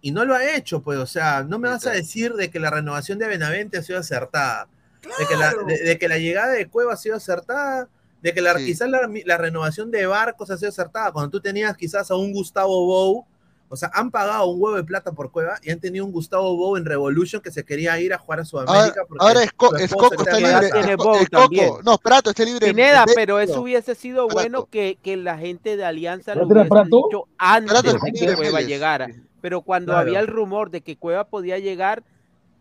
y 0.01 0.11
no 0.11 0.25
lo 0.25 0.35
ha 0.35 0.55
hecho, 0.55 0.81
pues, 0.81 0.97
o 0.99 1.05
sea, 1.05 1.43
no 1.43 1.59
me 1.59 1.69
vas 1.69 1.85
a 1.87 1.91
decir 1.91 2.33
de 2.33 2.49
que 2.49 2.59
la 2.59 2.69
renovación 2.69 3.19
de 3.19 3.27
Benavente 3.27 3.77
ha 3.77 3.83
sido 3.83 3.99
acertada, 3.99 4.67
de, 5.01 5.25
que 5.27 5.35
la, 5.35 5.53
de, 5.67 5.77
de 5.83 5.97
que 5.97 6.07
la 6.07 6.17
llegada 6.17 6.51
de 6.53 6.67
Cueva 6.67 6.93
ha 6.93 6.97
sido 6.97 7.15
acertada, 7.15 7.87
de 8.21 8.33
que 8.33 8.41
la, 8.41 8.55
quizás 8.55 8.89
la, 8.89 9.09
la 9.25 9.37
renovación 9.37 9.91
de 9.91 10.05
Barcos 10.05 10.49
ha 10.51 10.57
sido 10.57 10.69
acertada, 10.69 11.11
cuando 11.11 11.29
tú 11.31 11.39
tenías 11.41 11.75
quizás 11.77 12.09
a 12.11 12.15
un 12.15 12.31
Gustavo 12.33 12.85
Bou, 12.85 13.25
o 13.71 13.75
sea, 13.75 13.91
han 13.93 14.09
pagado 14.09 14.47
un 14.47 14.59
huevo 14.59 14.77
de 14.77 14.83
plata 14.83 15.11
por 15.11 15.31
Cueva 15.31 15.59
y 15.61 15.69
han 15.69 15.79
tenido 15.79 16.03
un 16.03 16.11
Gustavo 16.11 16.55
Bou 16.57 16.75
en 16.75 16.85
Revolution 16.85 17.39
que 17.39 17.51
se 17.51 17.63
quería 17.63 17.99
ir 17.99 18.11
a 18.13 18.17
jugar 18.17 18.39
a 18.39 18.45
Sudamérica. 18.45 19.01
Ahora, 19.01 19.05
porque 19.07 19.25
ahora 19.25 19.43
es, 19.43 19.51
Co- 19.53 19.75
es 19.77 19.91
Coco, 19.93 20.15
está 20.23 20.37
libre. 20.39 20.71
Tiene 20.71 20.91
es 20.93 20.97
Co- 20.97 21.03
Bow 21.03 21.15
es 21.17 21.29
Coco. 21.29 21.41
también. 21.43 21.69
No, 21.85 21.97
Prato 21.99 22.31
está 22.31 22.43
libre. 22.45 22.65
Pineda, 22.67 23.05
de- 23.05 23.13
pero 23.13 23.39
eso 23.39 23.61
hubiese 23.61 23.93
sido 23.93 24.25
Prato. 24.27 24.39
bueno 24.41 24.65
que, 24.65 24.97
que 25.03 25.17
la 25.17 25.37
gente 25.37 25.77
de 25.77 25.85
Alianza 25.85 26.33
lo 26.33 26.47
¿Prato 26.47 26.51
era 26.51 26.61
hubiese 26.61 26.69
Prato? 26.89 27.07
dicho 27.09 27.27
antes 27.37 27.71
Prato 27.71 27.91
de 27.93 28.11
que 28.11 28.35
Cueva 28.35 28.61
llegara. 28.61 29.07
Pero 29.41 29.61
cuando 29.61 29.91
Claro. 29.93 30.07
había 30.07 30.19
el 30.19 30.27
rumor 30.27 30.69
de 30.69 30.81
que 30.81 30.97
Cueva 30.97 31.23
podía 31.25 31.57
llegar, 31.59 32.03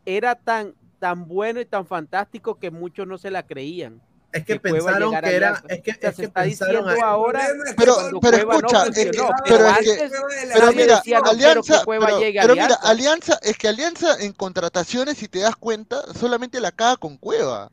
era 0.07 0.35
tan, 0.37 0.75
tan 0.99 1.27
bueno 1.29 1.61
y 1.61 1.65
tan 1.67 1.87
fantástico 1.87 2.59
que 2.59 2.71
muchos 2.71 3.07
no 3.07 3.19
se 3.19 3.31
la 3.31 3.45
creían. 3.45 4.01
Es 4.31 4.45
que 4.45 4.61
Cueva 4.61 4.87
pensaron 4.93 5.15
que 5.23 5.35
era, 5.37 5.63
es 5.69 5.81
que, 5.83 5.91
O 5.91 5.95
sea, 5.95 6.11
es 6.11 6.17
se 6.17 6.23
que 6.23 6.27
está 6.27 6.43
pensaron 6.43 6.85
diciendo 6.85 7.05
a- 7.07 7.11
ahora 7.11 7.41
Pero, 7.77 7.97
pero 8.21 8.37
no 8.47 8.53
escucha, 8.53 8.85
es 8.87 8.95
que, 8.95 9.11
pero 9.11 9.29
pero 9.47 9.67
es 9.69 9.79
que, 9.79 9.91
antes 9.93 10.13
pero 10.53 10.73
mira, 10.73 10.97
decía, 10.97 11.19
no 11.21 11.23
quiero 11.33 11.63
que 11.63 11.73
Alianza, 11.73 11.83
pero, 11.87 12.19
llegue 12.21 12.41
mira, 12.41 12.45
Alianza. 12.53 12.77
Alianza, 12.89 13.39
es 13.43 13.57
que 13.57 13.69
Alianza 13.69 14.17
en 14.21 14.33
contrataciones, 14.35 15.17
si 15.17 15.29
te 15.29 15.39
das 15.41 15.57
cuenta, 15.57 16.03
solamente 16.15 16.61
la 16.61 16.73
caga 16.73 16.97
con 16.99 17.17
Cueva. 17.17 17.71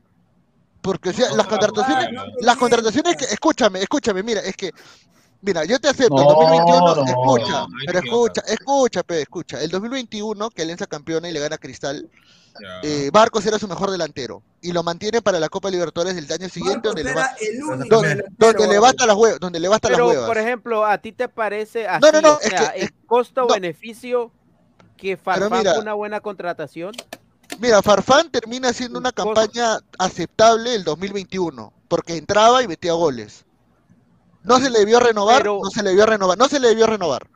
Porque, 0.82 1.10
o 1.10 1.14
sea, 1.14 1.32
las 1.36 1.48
contrataciones, 1.48 2.10
las 2.40 2.56
contrataciones 2.58 3.18
que, 3.18 3.26
escúchame, 3.26 3.82
escúchame, 3.82 4.24
mira, 4.24 4.40
es 4.42 4.56
que, 4.56 4.72
mira, 5.46 5.64
yo 5.66 5.80
te 5.80 5.88
acepto, 5.88 6.18
el 6.18 6.24
No, 6.26 6.34
2021, 6.34 6.96
no, 6.96 7.06
escucha, 7.06 7.60
no, 7.62 7.68
pero 7.86 8.00
escucha, 8.00 8.42
escucha, 8.48 9.04
pe, 9.04 9.22
escucha, 9.22 9.62
el 9.62 9.70
2021, 9.70 10.50
que 10.50 10.62
Alianza 10.64 10.88
campeona 10.88 11.30
y 11.30 11.34
le 11.34 11.40
gana 11.40 11.56
a 11.56 11.60
Cristal, 11.60 12.10
eh, 12.84 13.10
Barcos 13.12 13.46
era 13.46 13.60
su 13.60 13.68
mejor 13.68 13.92
delantero 13.92 14.42
y 14.62 14.72
lo 14.72 14.82
mantiene 14.82 15.22
para 15.22 15.40
la 15.42 15.50
Copa 15.50 15.70
Libertadores 15.70 16.16
del 16.16 16.32
año 16.32 16.48
siguiente 16.50 16.88
donde 16.88 17.04
le, 17.04 17.14
va, 17.14 17.22
Era 17.22 17.36
el 17.42 17.64
único 17.64 17.96
donde, 17.96 18.10
delantero, 18.16 18.54
donde 18.54 18.68
le 18.74 18.80
basta 18.80 19.06
las 19.06 19.16
huevas, 19.18 19.40
donde 19.40 19.60
le 19.60 19.68
basta 19.68 19.90
las 19.90 19.98
Pero, 19.98 20.08
huevas. 20.08 20.26
por 20.26 20.38
ejemplo, 20.38 20.86
¿a 20.86 20.98
ti 20.98 21.12
te 21.12 21.28
parece 21.28 21.86
así? 21.88 22.00
No, 22.02 22.12
no, 22.14 22.22
no, 22.22 22.34
o 22.36 22.40
es 22.40 22.48
sea, 22.50 22.72
que- 22.72 22.84
es- 22.86 22.92
costo-beneficio 23.06 24.32
que 24.98 25.18
Farfán 25.18 25.52
mira- 25.60 25.80
una 25.80 25.94
buena 25.94 26.22
contratación? 26.22 26.94
Mira, 27.60 27.82
Farfán 27.82 28.32
termina 28.32 28.70
haciendo 28.70 29.00
una 29.00 29.12
campaña 29.12 29.78
aceptable 30.00 30.76
el 30.76 30.84
2021, 30.86 31.74
porque 31.88 32.16
entraba 32.18 32.64
y 32.64 32.68
metía 32.68 32.94
goles. 32.94 33.46
No 34.46 34.60
se 34.60 34.70
le 34.70 34.80
debió 34.80 35.00
renovar, 35.00 35.40
Pero- 35.42 35.60
no 35.64 35.70
se 35.70 35.84
le 35.84 35.90
debió 35.90 36.06
renovar, 36.06 36.38
no 36.38 36.48
se 36.48 36.60
le 36.60 36.70
debió 36.70 36.88
renovar. 36.88 37.28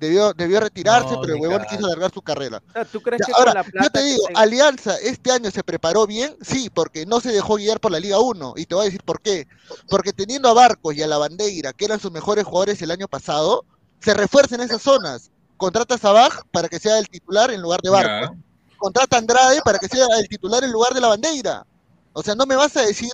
Debió, 0.00 0.32
debió 0.34 0.60
retirarse, 0.60 1.14
No, 1.14 1.20
pero 1.20 1.34
el 1.34 1.40
huevón 1.40 1.66
quiso 1.68 1.84
alargar 1.84 2.12
su 2.12 2.22
carrera. 2.22 2.62
O 2.68 2.72
sea, 2.72 2.84
¿Tú 2.84 3.00
crees 3.00 3.20
Ya, 3.22 3.26
que 3.26 3.32
ahora, 3.36 3.64
yo 3.82 3.90
te 3.90 4.02
digo, 4.04 4.22
se- 4.28 4.32
Alianza 4.36 4.96
este 4.98 5.32
año 5.32 5.50
se 5.50 5.64
preparó 5.64 6.06
bien, 6.06 6.36
sí, 6.40 6.70
porque 6.72 7.06
no 7.06 7.18
se 7.18 7.32
dejó 7.32 7.56
guiar 7.56 7.80
por 7.80 7.90
la 7.90 7.98
Liga 7.98 8.20
1. 8.20 8.54
Y 8.56 8.66
te 8.66 8.76
voy 8.76 8.82
a 8.82 8.84
decir 8.84 9.02
por 9.02 9.20
qué. 9.20 9.48
Porque 9.88 10.12
teniendo 10.12 10.48
a 10.48 10.52
Barcos 10.52 10.94
y 10.94 11.02
a 11.02 11.08
la 11.08 11.18
Bandeira, 11.18 11.72
que 11.72 11.86
eran 11.86 11.98
sus 11.98 12.12
mejores 12.12 12.44
jugadores 12.44 12.80
el 12.82 12.92
año 12.92 13.08
pasado, 13.08 13.64
se 14.00 14.14
refuerza 14.14 14.54
en 14.54 14.60
esas 14.60 14.80
zonas. 14.80 15.32
Contrata 15.56 15.96
a 15.96 15.98
Sabaj 15.98 16.42
para 16.52 16.68
que 16.68 16.78
sea 16.78 16.96
el 17.00 17.08
titular 17.08 17.50
en 17.50 17.60
lugar 17.60 17.80
de 17.82 17.90
Barcos. 17.90 18.36
Contrata 18.78 19.16
a 19.16 19.18
Andrade 19.18 19.60
para 19.64 19.80
que 19.80 19.88
sea 19.88 20.06
el 20.20 20.28
titular 20.28 20.62
en 20.62 20.70
lugar 20.70 20.94
de 20.94 21.00
la 21.00 21.08
Bandeira. 21.08 21.66
O 22.12 22.22
sea, 22.22 22.36
no 22.36 22.46
me 22.46 22.54
vas 22.54 22.76
a 22.76 22.82
decir 22.82 23.10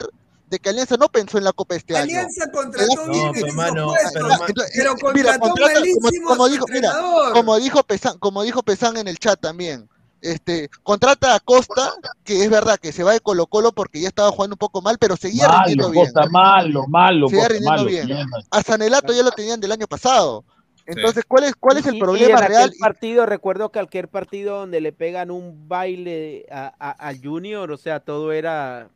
de 0.49 0.59
que 0.59 0.69
Alianza 0.71 0.97
no 0.97 1.09
pensó 1.09 1.39
en 1.39 1.45
la 1.45 1.53
Copa 1.53 1.75
este 1.75 1.97
año. 1.97 2.05
Alianza 2.05 2.51
contrató 2.53 3.07
No, 3.07 3.13
bien 3.13 3.31
pero, 3.35 3.47
esos 3.47 3.57
mano, 3.57 3.93
pero, 3.95 4.11
pero, 4.13 4.37
entonces, 4.47 5.01
contrató 5.01 5.41
contrata- 5.41 5.81
como, 6.27 6.45
a 6.45 6.49
dijo, 6.49 6.67
mira, 6.69 6.93
como 7.33 7.57
dijo 7.59 7.83
Pesán, 7.83 8.19
como 8.19 8.43
dijo 8.43 8.63
Pesán 8.63 8.97
en 8.97 9.09
el 9.09 9.19
chat 9.19 9.41
también, 9.41 9.89
este, 10.23 10.71
contrata 10.83 11.35
a 11.35 11.41
Costa, 11.41 11.93
que 12.25 12.43
es 12.45 12.51
verdad 12.51 12.79
que 12.79 12.93
se 12.93 13.03
va 13.03 13.13
de 13.13 13.21
Colo 13.21 13.47
Colo 13.47 13.73
porque 13.73 14.01
ya 14.01 14.09
estaba 14.09 14.31
jugando 14.31 14.55
un 14.55 14.59
poco 14.59 14.81
mal, 14.83 14.97
pero 14.99 15.17
seguía 15.17 15.47
Malo, 15.49 15.59
rindiendo 15.67 15.91
bien. 15.91 16.05
Costa, 16.13 16.29
malo, 16.31 16.87
malo, 16.89 17.29
Seguía 17.29 17.49
Costa, 17.49 17.55
rindiendo 17.55 17.85
malo. 17.85 18.07
bien. 18.07 18.27
A 18.51 18.63
Sanelato 18.63 19.13
ya 19.13 19.23
lo 19.23 19.31
tenían 19.33 19.61
del 19.61 19.73
año 19.73 19.87
pasado. 19.87 20.45
Entonces, 20.87 21.25
¿cuál 21.27 21.43
es, 21.45 21.55
cuál 21.59 21.79
es 21.79 21.87
Y- 21.87 21.89
el 21.89 21.95
y 21.97 21.99
problema 22.01 22.39
en 22.39 22.45
aquel 22.45 22.49
real? 22.57 22.73
partido, 22.79 23.27
recuerdo 23.27 23.71
que 23.73 23.81
aquel 23.81 24.07
partido 24.09 24.59
donde 24.61 24.81
le 24.81 24.93
pegan 24.93 25.33
un 25.33 25.69
baile 25.69 26.47
a, 26.51 26.73
a- 26.79 26.91
al 26.93 27.21
Junior, 27.21 27.71
o 27.73 27.77
sea, 27.77 27.99
todo 28.01 28.31
era, 28.33 28.89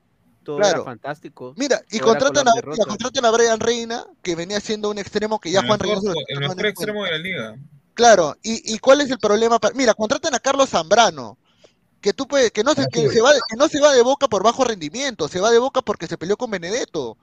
todo 0.50 0.58
Claro. 0.58 0.76
era 0.82 0.84
fantástico. 0.84 1.54
Mira, 1.56 1.80
y 1.90 1.98
contratan 1.98 2.48
a, 2.48 2.52
mira, 2.54 2.84
contratan 2.86 3.24
a 3.24 3.30
Brian 3.30 3.60
Reina, 3.60 4.04
que 4.22 4.34
venía 4.34 4.60
siendo 4.60 4.90
un 4.90 4.98
extremo 4.98 5.38
que 5.38 5.50
ya 5.50 5.60
El 5.60 5.66
Juan 5.66 5.78
mejor, 5.80 5.96
Reynoso 5.98 6.20
el 6.28 6.40
mejor 6.40 6.66
extremo 6.66 7.04
de 7.04 7.10
la 7.10 7.18
liga. 7.18 7.56
Claro, 7.94 8.36
y, 8.42 8.74
y 8.74 8.78
cuál 8.78 9.00
es 9.00 9.10
el 9.10 9.18
problema? 9.18 9.58
Mira, 9.74 9.94
contratan 9.94 10.34
a 10.34 10.38
Carlos 10.40 10.70
Zambrano, 10.70 11.36
que 12.00 12.12
tú 12.12 12.26
puedes, 12.26 12.50
que 12.50 12.64
no 12.64 12.72
se, 12.74 12.86
que 12.88 13.08
se 13.10 13.20
va, 13.20 13.32
de- 13.34 13.40
que 13.48 13.56
no 13.56 13.68
se 13.68 13.80
va 13.80 13.92
de 13.92 14.02
boca 14.02 14.26
por 14.28 14.42
bajo 14.42 14.64
rendimiento, 14.64 15.28
se 15.28 15.40
va 15.40 15.50
de 15.50 15.58
boca 15.58 15.82
porque 15.82 16.06
se 16.06 16.16
peleó 16.18 16.36
con 16.36 16.50
Benedetto. 16.50 17.16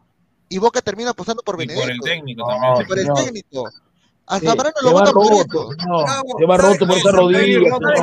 Y 0.50 0.60
Boca 0.60 0.82
termina 0.82 1.10
apostando 1.10 1.44
por 1.44 1.56
Y 1.62 1.68
por 1.68 1.76
Benedetto. 1.76 1.92
el 1.92 2.00
técnico 2.00 2.42
No, 2.42 2.48
también. 2.48 2.88
por 2.88 2.98
el 3.00 3.04
señor. 3.06 3.24
técnico. 3.24 3.70
A 4.30 4.40
Sí, 4.40 4.46
Zambrano 4.46 4.74
se 4.78 4.86
lo 4.86 4.94
va 4.94 5.00
votan 5.00 5.14
por 5.14 5.30
roto, 5.30 5.40
eso. 5.40 5.72
señor. 5.80 6.04
Bravo, 6.04 6.36
Se 6.38 6.46
va 6.46 6.58
¿sabes 6.58 6.72
roto 6.80 6.88
por 6.88 6.98
esa 6.98 7.12
Nadie 7.12 7.58
rodilla, 7.58 7.60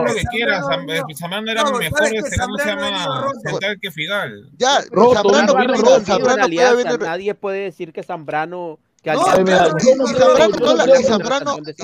lo 0.08 0.14
que 0.14 0.22
quiera. 0.30 0.60
Zambrano 0.62 0.92
Zam- 1.02 1.08
no- 1.08 1.16
Zambrano 1.16 1.50
era 1.50 1.62
no, 1.62 1.78
mejor, 1.78 1.98
¿sabes 1.98 2.12
qué? 2.12 2.18
este, 2.18 2.36
¿cómo 2.38 2.56
se 2.58 2.64
Zambrano 2.64 2.80
venido 2.82 3.08
llama? 3.08 3.32
Central 3.42 3.78
que 3.80 3.90
Figal. 3.90 4.50
Ya, 4.56 4.80
Roto, 4.90 5.14
Zambrano, 5.14 5.52
puede 5.52 5.66
nadie 6.98 7.34
puede 7.34 7.58
decir 7.60 7.92
que 7.92 8.02
Zambrano 8.02 8.78
No, 9.04 9.20
y, 9.20 9.20
no 9.20 10.06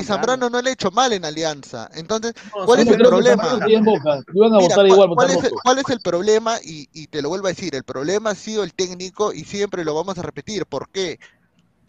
Zambrano, 0.05 0.37
no 0.37 0.49
no 0.49 0.51
no 0.51 0.63
le 0.63 0.71
ha 0.71 0.73
hecho 0.73 0.91
mal 0.91 1.13
en 1.13 1.25
Alianza. 1.27 1.91
Entonces, 1.95 2.33
No, 2.57 2.65
¿cuál 2.65 2.81
es 2.81 2.89
el 2.89 2.97
problema? 2.97 3.59
¿cuál, 3.61 5.31
es 5.31 5.37
el, 5.37 5.43
roto. 5.43 5.57
cuál 5.63 5.79
es 5.79 5.89
el 5.91 6.01
problema? 6.01 6.57
Y, 6.65 6.89
y 6.95 7.09
te 7.09 7.21
lo 7.21 7.29
vuelvo 7.29 7.47
a 7.47 7.51
decir, 7.51 7.75
el 7.75 7.85
problema 7.85 8.31
ha 8.31 8.35
sido 8.35 8.65
el 8.65 8.73
técnico 8.73 9.35
y 9.35 9.45
siempre 9.45 9.85
lo 9.85 9.95
vamos 9.95 10.17
a 10.19 10.23
repetir. 10.23 10.65
¿Por 10.65 10.89
qué? 10.89 11.19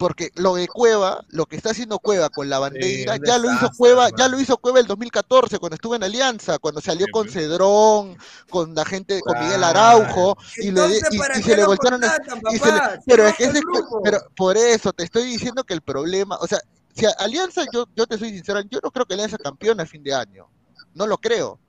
Porque 0.02 0.30
lo 0.34 0.56
de 0.56 0.66
Cueva, 0.66 1.24
lo 1.28 1.46
que 1.46 1.54
está 1.54 1.70
haciendo 1.70 2.00
Cueva 2.00 2.28
con 2.28 2.50
la 2.50 2.58
bandera, 2.58 3.18
ya 3.24 3.38
lo 3.38 3.52
hizo 3.52 3.70
Cueva, 3.76 4.08
ya 4.16 4.26
lo 4.26 4.40
hizo 4.40 4.56
Cueva 4.56 4.80
el 4.80 4.86
2014 4.88 5.60
cuando 5.60 5.76
estuvo 5.76 5.94
en 5.94 6.02
Alianza, 6.02 6.58
cuando 6.58 6.80
salió 6.80 7.06
con 7.12 7.28
Cedrón, 7.28 8.18
con 8.50 8.74
la 8.74 8.84
gente, 8.84 9.20
con 9.20 9.38
Miguel 9.38 9.58
Claro. 9.60 9.78
Araujo, 9.78 10.36
y, 10.56 10.62
le, 10.62 10.68
Entonces, 10.70 11.02
y- 11.12 11.18
¿para 11.18 11.38
y 11.38 11.42
qué 11.42 11.50
se 11.50 11.56
le 11.56 11.64
voltearon, 11.64 12.00
y 12.02 12.58
se 12.58 12.66
le- 12.72 12.78
papá? 12.80 12.90
Se 12.94 13.00
pero 13.06 13.26
es 13.28 13.36
que 13.36 13.44
ese, 13.44 13.60
pero 14.02 14.18
por 14.36 14.56
eso 14.56 14.92
te 14.92 15.04
estoy 15.04 15.22
diciendo 15.22 15.62
que 15.62 15.74
el 15.74 15.82
problema, 15.82 16.36
o 16.40 16.48
sea, 16.48 16.58
si 16.96 17.06
Alianza, 17.18 17.62
yo, 17.72 17.86
yo 17.94 18.04
te 18.08 18.18
soy 18.18 18.30
sincero, 18.30 18.60
yo 18.68 18.80
no 18.82 18.90
creo 18.90 19.06
que 19.06 19.14
Alianza 19.14 19.38
campeone 19.38 19.84
a 19.84 19.86
fin 19.86 20.02
de 20.02 20.14
año, 20.14 20.48
no 20.94 21.06
lo 21.06 21.16
creo, 21.18 21.60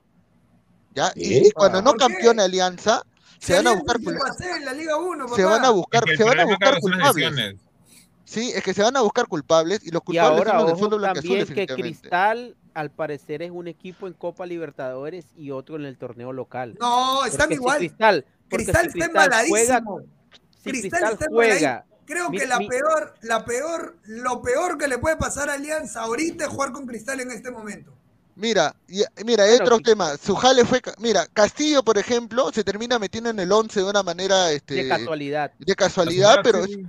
¿ya? 0.92 1.12
Y, 1.14 1.52
cuando 1.52 1.80
no 1.82 1.94
campeone 1.94 2.42
Alianza, 2.42 3.00
se 3.38 3.54
van 3.54 3.68
a 3.68 3.72
buscar, 3.74 4.00
llegó 4.00 4.10
cul- 4.12 4.28
a 4.28 4.34
ser 4.34 4.56
en 4.56 4.64
la 4.64 4.72
Liga 4.72 4.96
1, 4.96 5.28
se 5.36 5.44
van 5.44 5.64
a 5.64 5.70
buscar, 5.70 6.04
se 6.16 6.24
van 6.24 6.40
a 6.40 6.44
buscar 6.46 6.80
culpables. 6.80 7.54
Sí, 8.34 8.52
es 8.54 8.62
que 8.62 8.74
se 8.74 8.82
van 8.82 8.96
a 8.96 9.00
buscar 9.02 9.26
culpables 9.26 9.80
y 9.84 9.90
los 9.90 10.02
Y 10.02 10.04
culpables 10.06 10.38
ahora, 10.38 10.50
son 10.50 10.58
los 10.60 10.66
del 10.68 10.76
fondo 10.78 11.00
también 11.00 11.46
que. 11.46 11.66
Cristal, 11.66 12.56
al 12.74 12.90
parecer, 12.90 13.42
es 13.42 13.50
un 13.50 13.68
equipo 13.68 14.06
en 14.06 14.12
Copa 14.14 14.46
Libertadores 14.46 15.26
y 15.36 15.50
otro 15.52 15.76
en 15.76 15.84
el 15.84 15.96
torneo 15.96 16.32
local. 16.32 16.76
No, 16.80 17.24
están 17.24 17.40
Porque 17.48 17.54
si 17.54 17.60
igual. 17.60 17.78
Cristal, 17.78 18.26
Cristal 18.48 18.90
si 18.92 18.98
está 18.98 19.08
Cristal 19.08 19.44
juega, 19.48 19.76
embaladísimo. 19.78 20.00
si 20.62 20.70
Cristal 20.70 20.90
Cristal 21.00 21.12
está 21.12 21.26
juega. 21.30 21.86
Creo 22.06 22.28
mi- 22.30 22.38
que 22.38 22.46
la 22.46 22.58
mi- 22.58 22.68
peor, 22.68 23.14
la 23.22 23.44
peor, 23.46 23.96
lo 24.04 24.42
peor 24.42 24.76
que 24.76 24.88
le 24.88 24.98
puede 24.98 25.16
pasar 25.16 25.48
a 25.48 25.54
Alianza 25.54 26.02
ahorita 26.02 26.44
es 26.44 26.50
jugar 26.50 26.70
con 26.72 26.86
Cristal 26.86 27.20
en 27.20 27.30
este 27.30 27.50
momento. 27.50 27.94
Mira, 28.36 28.74
y- 28.88 29.02
mira, 29.24 29.44
hay 29.44 29.50
Bueno, 29.50 29.64
otro 29.64 29.76
sí. 29.78 29.82
tema. 29.84 30.16
Su 30.18 30.34
jale 30.34 30.64
fue, 30.64 30.82
mira, 30.98 31.24
Castillo, 31.32 31.82
por 31.84 31.96
ejemplo, 31.96 32.50
se 32.52 32.64
termina 32.64 32.98
metiendo 32.98 33.30
en 33.30 33.38
el 33.38 33.50
11 33.50 33.80
de 33.80 33.88
una 33.88 34.02
manera, 34.02 34.50
este, 34.50 34.74
de 34.74 34.88
casualidad. 34.88 35.52
de 35.58 35.74
casualidad, 35.76 36.40
pero, 36.42 36.64
Sí. 36.66 36.84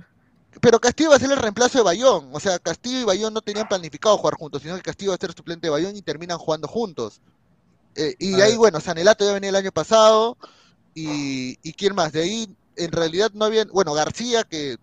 Pero 0.60 0.78
Castillo 0.80 1.10
va 1.10 1.16
a 1.16 1.18
ser 1.18 1.30
el 1.30 1.38
reemplazo 1.38 1.78
de 1.78 1.84
Bayón. 1.84 2.30
O 2.32 2.40
sea, 2.40 2.58
Castillo 2.58 3.00
y 3.00 3.04
Bayón 3.04 3.34
no 3.34 3.42
tenían 3.42 3.68
planificado 3.68 4.16
jugar 4.16 4.34
juntos, 4.34 4.62
sino 4.62 4.76
que 4.76 4.82
Castillo 4.82 5.10
va 5.10 5.16
a 5.16 5.18
ser 5.18 5.32
suplente 5.32 5.66
de 5.66 5.70
Bayón 5.70 5.96
y 5.96 6.02
terminan 6.02 6.38
jugando 6.38 6.68
juntos. 6.68 7.20
Eh, 7.94 8.14
y 8.18 8.32
de 8.32 8.42
ahí, 8.42 8.56
bueno, 8.56 8.80
Sanelato 8.80 9.24
ya 9.24 9.32
venía 9.32 9.50
el 9.50 9.56
año 9.56 9.72
pasado. 9.72 10.36
Y, 10.94 11.58
y 11.62 11.72
quién 11.74 11.94
más. 11.94 12.12
De 12.12 12.22
ahí, 12.22 12.48
en 12.76 12.92
realidad, 12.92 13.30
no 13.34 13.44
había. 13.44 13.64
Bueno, 13.66 13.92
García, 13.92 14.44
que 14.44 14.76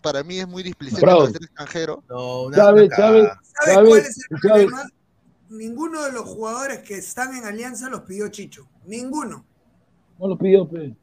para 0.00 0.22
mí 0.22 0.38
es 0.38 0.48
muy 0.48 0.62
displicente 0.62 1.04
para 1.04 1.26
ser 1.26 1.42
extranjero. 1.42 2.02
No, 2.08 2.46
cagada. 2.50 2.66
¿Sabes 2.66 2.90
Chávez, 2.96 3.28
cuál 3.64 3.98
es 3.98 4.26
el 4.30 4.38
problema? 4.40 4.84
Ninguno 5.50 6.04
de 6.04 6.12
los 6.12 6.24
jugadores 6.24 6.80
que 6.80 6.96
están 6.98 7.34
en 7.34 7.44
Alianza 7.44 7.88
los 7.88 8.02
pidió 8.02 8.28
Chicho. 8.28 8.66
Ninguno. 8.86 9.44
No 10.18 10.28
lo 10.28 10.38
pidió, 10.38 10.68
pe. 10.68 10.94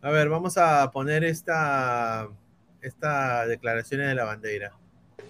A 0.00 0.10
ver, 0.10 0.28
vamos 0.28 0.56
a 0.56 0.90
poner 0.90 1.24
esta, 1.24 2.28
esta 2.80 3.46
declaraciones 3.46 4.08
de 4.08 4.14
la 4.14 4.24
bandera. 4.24 4.72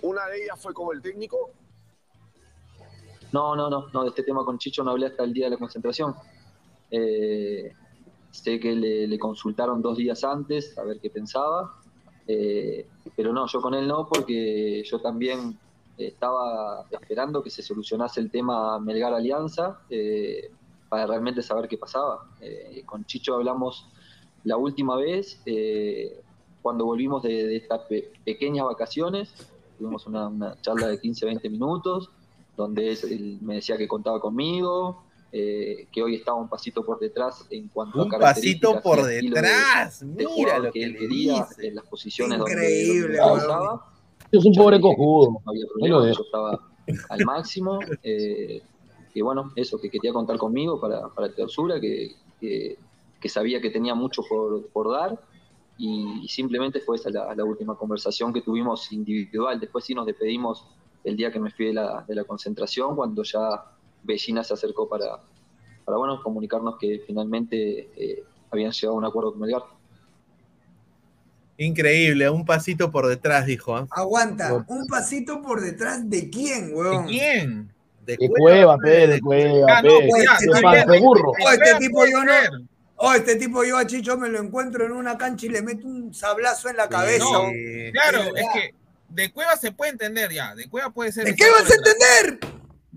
Una 0.02 0.26
de 0.26 0.44
ellas 0.44 0.60
fue 0.60 0.74
como 0.74 0.92
el 0.92 1.00
técnico. 1.00 1.50
No, 3.32 3.56
no, 3.56 3.70
no, 3.70 3.88
no, 3.92 4.02
de 4.02 4.08
este 4.10 4.22
tema 4.22 4.44
con 4.44 4.58
Chicho 4.58 4.84
no 4.84 4.90
hablé 4.92 5.06
hasta 5.06 5.24
el 5.24 5.32
día 5.32 5.46
de 5.46 5.52
la 5.52 5.56
concentración. 5.56 6.14
Eh, 6.90 7.72
sé 8.30 8.60
que 8.60 8.74
le, 8.74 9.06
le 9.06 9.18
consultaron 9.18 9.82
dos 9.82 9.96
días 9.96 10.22
antes 10.24 10.76
a 10.78 10.84
ver 10.84 11.00
qué 11.00 11.10
pensaba, 11.10 11.80
eh, 12.26 12.86
pero 13.16 13.32
no, 13.32 13.46
yo 13.46 13.60
con 13.60 13.74
él 13.74 13.88
no, 13.88 14.06
porque 14.06 14.82
yo 14.84 15.00
también 15.00 15.58
estaba 15.96 16.86
esperando 16.90 17.42
que 17.42 17.50
se 17.50 17.62
solucionase 17.62 18.20
el 18.20 18.30
tema 18.30 18.78
Melgar 18.78 19.12
Alianza 19.12 19.80
eh, 19.90 20.50
para 20.88 21.06
realmente 21.06 21.42
saber 21.42 21.68
qué 21.68 21.76
pasaba. 21.76 22.26
Eh, 22.40 22.82
con 22.86 23.04
Chicho 23.04 23.34
hablamos 23.34 23.88
la 24.48 24.56
última 24.56 24.96
vez, 24.96 25.40
eh, 25.46 26.20
cuando 26.62 26.84
volvimos 26.86 27.22
de, 27.22 27.46
de 27.46 27.56
estas 27.56 27.80
pe- 27.82 28.10
pequeñas 28.24 28.64
vacaciones, 28.66 29.32
tuvimos 29.78 30.06
una, 30.06 30.28
una 30.28 30.60
charla 30.62 30.88
de 30.88 30.98
15, 31.00 31.26
20 31.26 31.50
minutos, 31.50 32.10
donde 32.56 32.92
él 32.92 33.38
me 33.42 33.56
decía 33.56 33.76
que 33.76 33.86
contaba 33.86 34.20
conmigo, 34.20 35.02
eh, 35.30 35.86
que 35.92 36.02
hoy 36.02 36.14
estaba 36.16 36.38
un 36.38 36.48
pasito 36.48 36.82
por 36.84 36.98
detrás 36.98 37.46
en 37.50 37.68
cuanto 37.68 38.02
Un 38.02 38.14
a 38.14 38.18
pasito 38.18 38.72
características 38.72 38.82
por 38.82 39.02
detrás, 39.04 40.00
de 40.16 40.26
mira 40.26 40.58
lo 40.58 40.72
que 40.72 40.80
que 40.80 40.84
él 40.86 40.92
le 40.94 40.98
quería, 40.98 41.46
dice. 41.46 41.68
en 41.68 41.74
las 41.74 41.86
posiciones 41.86 42.38
donde- 42.38 42.52
Increíble, 42.54 43.18
donde 43.18 43.20
weón. 43.20 43.38
usaba. 43.38 43.92
Es 44.32 44.44
un 44.44 44.52
Yo 44.54 44.62
pobre 44.62 44.80
cojudo. 44.80 45.30
No 45.44 45.50
había 45.50 45.66
problema, 45.66 46.12
yo 46.12 46.22
estaba 46.22 46.58
al 47.10 47.24
máximo. 47.26 47.78
eh, 48.02 48.62
que 49.14 49.22
bueno, 49.22 49.52
eso, 49.56 49.78
que 49.80 49.88
quería 49.90 50.12
contar 50.12 50.36
conmigo 50.38 50.80
para, 50.80 51.08
para 51.08 51.28
el 51.28 51.34
clausura, 51.34 51.80
que, 51.80 52.12
que, 52.40 52.76
que 53.20 53.28
sabía 53.28 53.60
que 53.60 53.70
tenía 53.70 53.94
mucho 53.94 54.22
por, 54.28 54.66
por 54.68 54.90
dar. 54.90 55.18
Y, 55.76 56.22
y 56.24 56.28
simplemente 56.28 56.80
fue 56.80 56.96
esa 56.96 57.10
la, 57.10 57.34
la 57.34 57.44
última 57.44 57.76
conversación 57.76 58.32
que 58.32 58.40
tuvimos 58.42 58.90
individual. 58.92 59.60
Después 59.60 59.84
sí 59.84 59.94
nos 59.94 60.06
despedimos 60.06 60.66
el 61.04 61.16
día 61.16 61.30
que 61.30 61.38
me 61.38 61.50
fui 61.50 61.66
de 61.66 61.74
la, 61.74 62.04
de 62.06 62.14
la 62.14 62.24
concentración, 62.24 62.96
cuando 62.96 63.22
ya 63.22 63.64
Bellina 64.02 64.42
se 64.42 64.54
acercó 64.54 64.88
para, 64.88 65.20
para 65.84 65.96
bueno, 65.98 66.20
comunicarnos 66.22 66.76
que 66.78 67.02
finalmente 67.06 67.90
eh, 67.96 68.24
habían 68.50 68.72
llegado 68.72 68.94
a 68.94 68.98
un 68.98 69.04
acuerdo 69.04 69.30
con 69.32 69.40
Melgar. 69.40 69.62
Increíble, 71.56 72.30
un 72.30 72.44
pasito 72.44 72.90
por 72.90 73.06
detrás, 73.08 73.46
dijo. 73.46 73.76
¿ah? 73.76 73.86
Aguanta, 73.90 74.64
un 74.68 74.86
pasito 74.86 75.42
por 75.42 75.60
detrás 75.60 76.08
de 76.08 76.30
quién, 76.30 76.72
weón. 76.72 77.06
¿De 77.06 77.10
quién? 77.12 77.72
De 78.06 78.16
De 78.16 78.28
cueva, 78.28 78.76
pe, 78.78 79.06
de 79.08 79.20
cueva, 79.20 79.66
Ah, 79.78 79.82
no, 79.82 79.98
pe. 79.98 80.08
pues 80.86 81.00
burro. 81.00 81.32
Este 81.38 81.58
Cueva 81.58 81.78
tipo 81.78 82.06
yo 82.06 82.24
no. 82.24 82.32
Oh, 83.00 83.12
este 83.12 83.36
tipo 83.36 83.64
yo 83.64 83.78
a 83.78 83.86
Chicho 83.86 84.18
me 84.18 84.28
lo 84.28 84.40
encuentro 84.40 84.84
en 84.84 84.92
una 84.92 85.16
cancha 85.16 85.46
y 85.46 85.50
le 85.50 85.62
meto 85.62 85.86
un 85.86 86.12
sablazo 86.12 86.68
en 86.68 86.76
la 86.76 86.88
cabeza. 86.88 87.24
No, 87.24 87.48
claro, 87.92 88.36
es 88.36 88.46
que 88.52 88.74
de 89.08 89.32
Cueva 89.32 89.56
se 89.56 89.70
puede 89.70 89.92
entender 89.92 90.32
ya. 90.32 90.54
De 90.56 90.68
Cueva 90.68 90.90
puede 90.90 91.12
ser. 91.12 91.24
¿De 91.24 91.36
qué 91.36 91.48
vas 91.48 91.70
a 91.70 91.74
entender? 91.74 92.38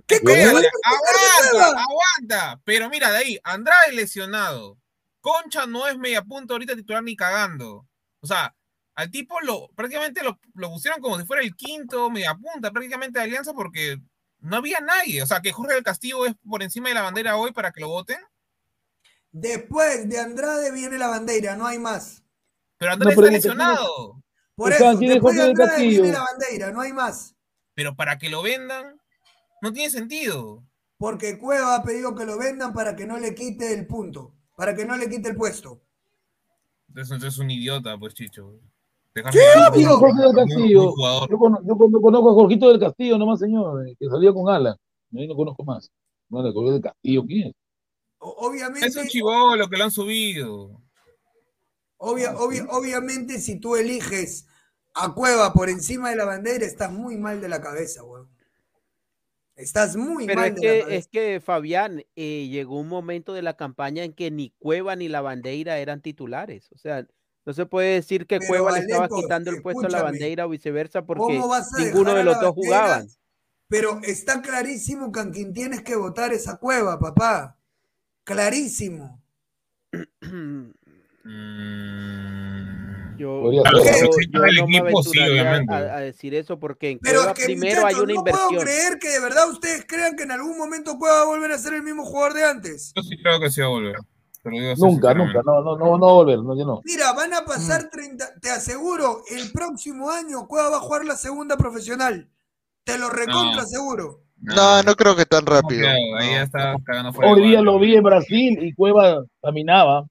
¿Qué 0.07 0.15
Espérate, 0.15 0.51
coño 0.51 0.53
vas 0.53 0.63
a 0.63 0.93
entender 0.95 1.51
de 1.51 1.51
aguanta, 1.51 1.51
Cueva? 1.51 1.83
aguanta. 1.83 2.61
Pero 2.65 2.89
mira, 2.89 3.11
de 3.11 3.17
ahí, 3.17 3.39
Andrade 3.43 3.93
lesionado. 3.93 4.79
Concha 5.21 5.67
no 5.67 5.87
es 5.87 5.95
media 5.99 6.23
punta 6.23 6.55
ahorita 6.55 6.75
titular 6.75 7.03
ni 7.03 7.15
cagando. 7.15 7.87
O 8.21 8.27
sea, 8.27 8.55
al 8.95 9.11
tipo 9.11 9.39
lo 9.41 9.69
prácticamente 9.75 10.23
lo, 10.23 10.39
lo 10.55 10.69
pusieron 10.71 10.99
como 10.99 11.19
si 11.19 11.25
fuera 11.25 11.43
el 11.43 11.55
quinto 11.55 12.09
media 12.09 12.33
punta 12.33 12.71
prácticamente 12.71 13.19
de 13.19 13.25
Alianza 13.25 13.53
porque 13.53 13.99
no 14.39 14.57
había 14.57 14.79
nadie. 14.79 15.21
O 15.21 15.27
sea, 15.27 15.41
que 15.41 15.51
Jorge 15.51 15.75
del 15.75 15.83
Castillo 15.83 16.25
es 16.25 16.33
por 16.49 16.63
encima 16.63 16.89
de 16.89 16.95
la 16.95 17.03
bandera 17.03 17.37
hoy 17.37 17.51
para 17.51 17.71
que 17.71 17.81
lo 17.81 17.87
voten. 17.87 18.17
Después 19.31 20.09
de 20.09 20.19
Andrade 20.19 20.71
viene 20.71 20.97
la 20.97 21.07
bandera, 21.07 21.55
no 21.55 21.65
hay 21.65 21.79
más. 21.79 22.23
Pero 22.77 22.93
Andrade 22.93 23.15
No, 23.15 23.21
pero 23.21 23.27
está 23.35 23.49
¿quién 23.49 23.53
es- 23.53 23.59
lesionado. 23.77 24.23
Por 24.55 24.71
eso, 24.73 24.97
¿quién 24.99 25.03
es 25.11 25.15
después 25.15 25.35
de 25.35 25.41
Andrade 25.43 25.87
viene 25.87 26.11
la 26.11 26.23
bandera, 26.23 26.71
no 26.71 26.81
hay 26.81 26.93
más. 26.93 27.35
Pero 27.73 27.95
para 27.95 28.17
que 28.17 28.29
lo 28.29 28.41
vendan, 28.41 28.99
no 29.61 29.71
tiene 29.71 29.89
sentido. 29.89 30.63
Porque 30.97 31.39
Cueva 31.39 31.75
ha 31.75 31.83
pedido 31.83 32.13
que 32.13 32.25
lo 32.25 32.37
vendan 32.37 32.73
para 32.73 32.95
que 32.95 33.05
no 33.07 33.17
le 33.17 33.33
quite 33.33 33.73
el 33.73 33.87
punto, 33.87 34.35
para 34.55 34.75
que 34.75 34.85
no 34.85 34.95
le 34.97 35.09
quite 35.09 35.29
el 35.29 35.35
puesto. 35.35 35.81
Entonces, 36.89 37.23
es 37.23 37.37
un 37.39 37.49
idiota, 37.49 37.97
pues, 37.97 38.13
Chicho. 38.13 38.59
Dejar 39.15 39.31
¿Qué? 39.31 39.39
llegar 39.39 39.71
¿Quién 39.73 39.83
es 39.87 39.93
como 39.95 39.99
Jorge 40.07 40.21
del 40.21 40.35
Castillo? 40.35 40.93
Yo, 40.97 41.27
yo 41.29 41.37
cono- 41.37 42.01
conozco 42.01 42.29
a 42.29 42.33
Jorgito 42.33 42.69
del 42.69 42.79
Castillo 42.79 43.17
nomás, 43.17 43.39
señor, 43.39 43.87
eh, 43.87 43.95
que 43.99 44.07
salía 44.07 44.31
con 44.33 44.47
Alan. 44.53 44.75
Ahí 45.15 45.27
no 45.27 45.35
conozco 45.35 45.63
más. 45.63 45.89
No, 46.29 46.43
de 46.43 46.51
Jorge 46.53 46.71
del 46.73 46.81
Castillo, 46.81 47.25
¿quién 47.25 47.47
es? 47.47 47.53
Obviamente, 48.23 48.88
Es 48.88 48.95
un 48.95 49.07
chivolo 49.07 49.68
que 49.68 49.77
lo 49.77 49.84
han 49.85 49.91
subido. 49.91 50.80
obvia- 51.98 52.35
obvia- 52.38 52.68
obviamente, 52.69 53.39
si 53.39 53.60
tú 53.60 53.76
eliges 53.76 54.45
a 54.93 55.14
Cueva 55.14 55.53
por 55.53 55.69
encima 55.69 56.10
de 56.11 56.15
la 56.18 56.26
bandera, 56.26 56.65
estás 56.65 56.91
muy 56.91 57.18
mal 57.18 57.41
de 57.41 57.49
la 57.49 57.61
cabeza, 57.61 58.03
weón. 58.03 58.30
Estás 59.56 59.95
muy 59.95 60.26
Pero 60.27 60.39
mal 60.41 60.49
es 60.49 60.56
de 60.56 60.61
la 60.68 60.72
que, 60.73 60.80
cabeza. 60.81 60.95
es 60.98 61.07
que 61.07 61.39
Fabián, 61.43 62.03
eh, 62.15 62.48
llegó 62.49 62.80
un 62.80 62.88
momento 62.88 63.34
de 63.34 63.41
la 63.41 63.56
campaña 63.57 64.03
en 64.03 64.14
que 64.14 64.31
ni 64.31 64.52
Cueva 64.60 64.95
ni 64.95 65.07
la 65.07 65.22
Bandeira 65.22 65.77
eran 65.80 66.02
titulares. 66.02 66.72
O 66.73 66.77
sea, 66.77 67.06
no 67.45 67.53
se 67.53 67.65
puede 67.65 67.93
decir 67.95 68.27
que 68.27 68.38
Pero, 68.39 68.49
Cueva 68.49 68.72
le 68.73 68.80
estaba 68.80 69.10
quitando 69.10 69.49
el 69.52 69.61
puesto 69.61 69.85
a 69.88 69.89
la. 69.89 70.03
Bandeira 70.03 70.45
o 70.45 70.49
viceversa 70.49 71.06
porque 71.06 71.23
¿Cómo 71.23 71.48
vas 71.48 71.73
a 71.73 71.80
ninguno 71.84 72.14
de 72.14 72.23
los 72.23 72.35
la 72.35 72.41
dos 72.41 72.56
bandera? 72.56 72.77
jugaban. 72.84 73.07
Pero 73.68 73.99
está 74.03 74.41
clarísimo 74.41 75.11
que 75.11 75.19
a 75.22 75.30
quien 75.31 75.53
tienes 75.53 75.81
que 75.81 75.95
votar 75.95 76.34
es 76.34 76.48
a 76.48 76.57
Cueva, 76.57 76.99
papá. 76.99 77.57
Clarísimo. 78.23 79.22
Yo, 83.18 83.52
el 83.52 83.56
no 84.56 84.68
me 84.68 85.03
sí, 85.03 85.19
obviamente. 85.19 85.73
a, 85.73 85.77
a 85.98 85.99
decir 85.99 86.34
eso 86.34 86.57
porque 86.60 86.91
en 86.91 86.99
Pero 86.99 87.19
Cueva 87.19 87.31
es 87.34 87.38
que, 87.39 87.45
primero 87.45 87.85
hay 87.85 87.95
una 87.95 88.14
no 88.14 88.23
puedo 88.23 88.49
inversión. 88.49 88.64
creer 88.64 88.99
que 88.99 89.10
de 89.10 89.19
verdad 89.19 89.49
ustedes 89.49 89.85
crean 89.88 90.15
que 90.15 90.23
en 90.23 90.31
algún 90.31 90.57
momento 90.57 90.98
Cueva 90.98 91.18
va 91.18 91.22
a 91.23 91.26
volver 91.26 91.52
a 91.52 91.57
ser 91.57 91.73
el 91.76 91.84
mismo 91.84 92.03
jugador 92.06 92.34
de 92.34 92.45
antes. 92.45 92.93
Yo 92.95 93.03
sí 93.03 93.15
creo 93.22 93.39
que 93.39 93.52
sí 93.52 93.61
va 93.61 93.68
a 93.68 93.69
volver. 93.69 93.95
Digo 94.43 94.73
Nunca, 94.77 95.14
nunca. 95.14 95.41
No, 95.45 95.61
no, 95.61 95.77
no, 95.77 95.98
no 95.99 96.06
va 96.06 96.11
a 96.11 96.14
volver. 96.14 96.39
No, 96.39 96.57
yo 96.57 96.65
no. 96.65 96.81
Mira, 96.84 97.14
van 97.14 97.31
a 97.34 97.45
pasar 97.45 97.85
Mm. 97.85 97.89
30, 97.91 98.39
te 98.41 98.49
aseguro, 98.49 99.22
el 99.30 99.52
próximo 99.52 100.10
año 100.10 100.48
Cueva 100.48 100.69
va 100.69 100.77
a 100.77 100.81
jugar 100.81 101.06
la 101.06 101.15
segunda 101.15 101.57
profesional. 101.57 102.27
Te 102.84 102.98
lo 102.98 103.10
recontra 103.11 103.61
No. 103.61 103.68
seguro. 103.68 104.23
No, 104.41 104.81
no 104.84 104.95
creo 104.95 105.15
que 105.15 105.26
tan 105.26 105.45
rápido. 105.45 105.81
Claro, 105.81 105.97
ahí 106.19 106.30
ya 106.31 106.41
está 106.43 106.76
cagando 106.85 107.13
fuera. 107.13 107.31
Hoy 107.31 107.43
día 107.43 107.61
lo 107.61 107.77
vi 107.80 107.95
en 107.95 108.03
Brasil 108.03 108.57
y 108.61 108.73
Cueva 108.73 109.23
caminaba. 109.41 110.05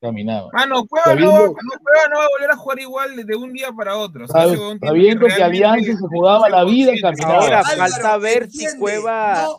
Caminaba. 0.00 0.48
Cueva 0.50 0.66
no, 0.66 0.86
va- 0.86 1.04
Sabiendo- 1.04 1.42
no, 1.62 1.78
Cueva 1.80 2.08
no 2.10 2.18
va 2.18 2.24
a 2.24 2.28
volver 2.36 2.50
a 2.50 2.56
jugar 2.56 2.80
igual 2.80 3.16
de, 3.16 3.24
de 3.24 3.36
un 3.36 3.52
día 3.52 3.72
para 3.72 3.96
otro. 3.96 4.26
Sabiendo 4.28 4.78
que 4.80 4.86
realmente 4.88 5.42
Alianza 5.42 5.92
se 6.00 6.06
jugaba 6.08 6.48
la 6.48 6.64
vida 6.64 6.92
caminaba. 7.00 7.34
Ahora 7.38 7.62
falta 7.64 8.16
ver 8.18 8.50
si 8.50 8.66
Cueva 8.78 9.44
No, 9.44 9.58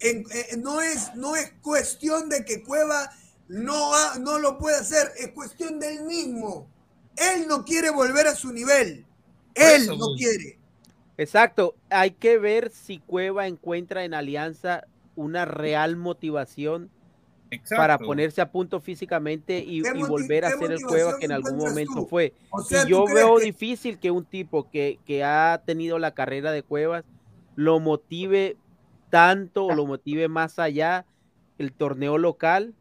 eh, 0.00 0.22
no 0.58 0.80
es, 0.80 1.14
no 1.14 1.36
es 1.36 1.52
cuestión 1.62 2.28
de 2.28 2.44
que 2.44 2.62
Cueva 2.62 3.10
no, 3.48 3.94
ha- 3.94 4.18
no 4.18 4.38
lo 4.38 4.58
puede 4.58 4.76
hacer, 4.76 5.08
es 5.18 5.28
cuestión 5.28 5.78
del 5.78 6.04
mismo. 6.04 6.68
Él 7.16 7.46
no 7.48 7.64
quiere 7.64 7.90
volver 7.90 8.26
a 8.26 8.34
su 8.34 8.52
nivel. 8.52 9.04
Él 9.54 9.82
eso, 9.82 9.96
no 9.96 10.06
quiere. 10.16 10.58
Exacto, 11.18 11.74
hay 11.90 12.10
que 12.12 12.38
ver 12.38 12.70
si 12.70 12.98
Cueva 12.98 13.46
encuentra 13.46 14.04
en 14.04 14.14
Alianza 14.14 14.84
una 15.14 15.44
real 15.46 15.96
motivación 15.96 16.90
Exacto. 17.50 17.76
para 17.80 17.98
ponerse 17.98 18.40
a 18.42 18.50
punto 18.50 18.80
físicamente 18.80 19.60
y, 19.60 19.80
¿Qué 19.82 19.90
y 19.94 20.00
moti- 20.02 20.08
volver 20.08 20.44
a 20.44 20.50
ser 20.50 20.72
el 20.72 20.82
Cueva 20.82 21.18
que 21.18 21.24
en 21.26 21.32
algún 21.32 21.56
momento 21.56 21.94
tú? 22.02 22.06
fue. 22.06 22.34
O 22.50 22.60
sea, 22.60 22.80
y 22.82 22.84
¿tú 22.84 22.88
yo 22.90 23.04
veo 23.06 23.36
que- 23.36 23.44
difícil 23.46 23.98
que 23.98 24.10
un 24.10 24.24
tipo 24.24 24.68
que, 24.70 24.98
que 25.06 25.24
ha 25.24 25.62
tenido 25.64 25.98
la 25.98 26.12
carrera 26.12 26.52
de 26.52 26.62
Cuevas 26.62 27.04
lo 27.54 27.80
motive 27.80 28.56
tanto 29.08 29.66
o 29.66 29.74
lo 29.74 29.86
motive 29.86 30.28
más 30.28 30.58
allá 30.58 31.06
el 31.58 31.72
torneo 31.72 32.18
local 32.18 32.74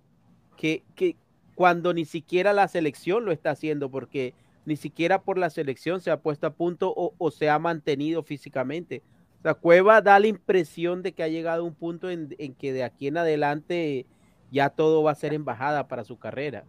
que, 0.58 0.84
que 0.96 1.16
cuando 1.54 1.94
ni 1.94 2.04
siquiera 2.04 2.52
la 2.52 2.68
selección 2.68 3.24
lo 3.24 3.32
está 3.32 3.52
haciendo 3.52 3.90
porque 3.90 4.34
ni 4.66 4.76
siquiera 4.76 5.22
por 5.22 5.38
la 5.38 5.50
selección 5.50 6.02
se 6.02 6.12
ha 6.12 6.22
puesto 6.22 6.48
a 6.48 6.54
punto 6.54 6.94
o, 6.96 7.14
o 7.18 7.32
se 7.32 7.50
ha 7.50 7.60
mantenido 7.60 8.24
físicamente. 8.24 9.04
O 9.40 9.42
sea, 9.44 9.54
Cueva 9.54 10.02
da 10.02 10.20
la 10.20 10.28
impresión 10.28 11.04
de 11.04 11.14
que 11.14 11.24
ha 11.24 11.28
llegado 11.28 11.64
a 11.64 11.66
un 11.66 11.76
punto 11.76 12.10
en, 12.10 12.36
en 12.40 12.54
que 12.54 12.74
de 12.74 12.84
aquí 12.84 13.08
en 13.08 13.18
adelante 13.18 14.06
ya 14.52 14.70
todo 14.70 15.04
va 15.04 15.12
a 15.12 15.16
ser 15.16 15.34
embajada 15.34 15.88
para 15.88 16.04
su 16.04 16.18
carrera. 16.18 16.66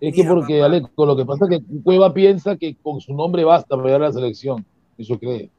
Es 0.00 0.14
que 0.14 0.24
porque. 0.24 0.62
Aleco, 0.62 1.06
lo 1.06 1.16
que 1.16 1.24
pasa 1.26 1.44
es 1.44 1.58
que 1.58 1.82
Cueva 1.82 2.14
piensa 2.14 2.56
que 2.56 2.74
con 2.76 3.00
su 3.00 3.14
nombre 3.14 3.44
basta 3.44 3.76
para 3.76 3.84
llegar 3.84 4.02
a 4.02 4.06
la 4.06 4.12
selección. 4.12 4.64
Eso 4.96 5.18
cree. 5.18 5.50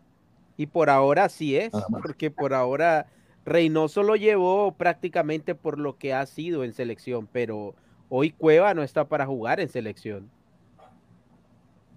Y 0.57 0.65
por 0.67 0.89
ahora 0.89 1.29
sí 1.29 1.55
es, 1.55 1.71
porque 2.03 2.29
por 2.29 2.53
ahora 2.53 3.07
Reynoso 3.45 4.03
lo 4.03 4.15
llevó 4.15 4.73
prácticamente 4.73 5.55
por 5.55 5.79
lo 5.79 5.97
que 5.97 6.13
ha 6.13 6.25
sido 6.25 6.63
en 6.63 6.73
selección, 6.73 7.27
pero 7.31 7.73
hoy 8.09 8.31
Cueva 8.31 8.73
no 8.73 8.83
está 8.83 9.05
para 9.05 9.25
jugar 9.25 9.59
en 9.59 9.69
selección. 9.69 10.29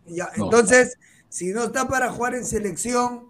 Ya, 0.07 0.29
No. 0.37 0.45
entonces, 0.45 0.99
si 1.29 1.53
no 1.53 1.65
está 1.65 1.89
para 1.89 2.11
jugar 2.11 2.35
en 2.35 2.45
selección, 2.45 3.29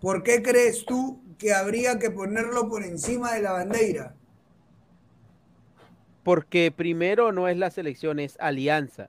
¿por 0.00 0.22
qué 0.22 0.42
crees 0.42 0.84
tú 0.86 1.20
que 1.38 1.52
habría 1.52 1.98
que 1.98 2.10
ponerlo 2.10 2.68
por 2.68 2.82
encima 2.84 3.32
de 3.34 3.42
la 3.42 3.52
bandera? 3.52 4.14
Porque 6.22 6.72
primero 6.76 7.32
no 7.32 7.48
es 7.48 7.56
la 7.56 7.70
selección, 7.70 8.18
es 8.18 8.36
alianza. 8.40 9.08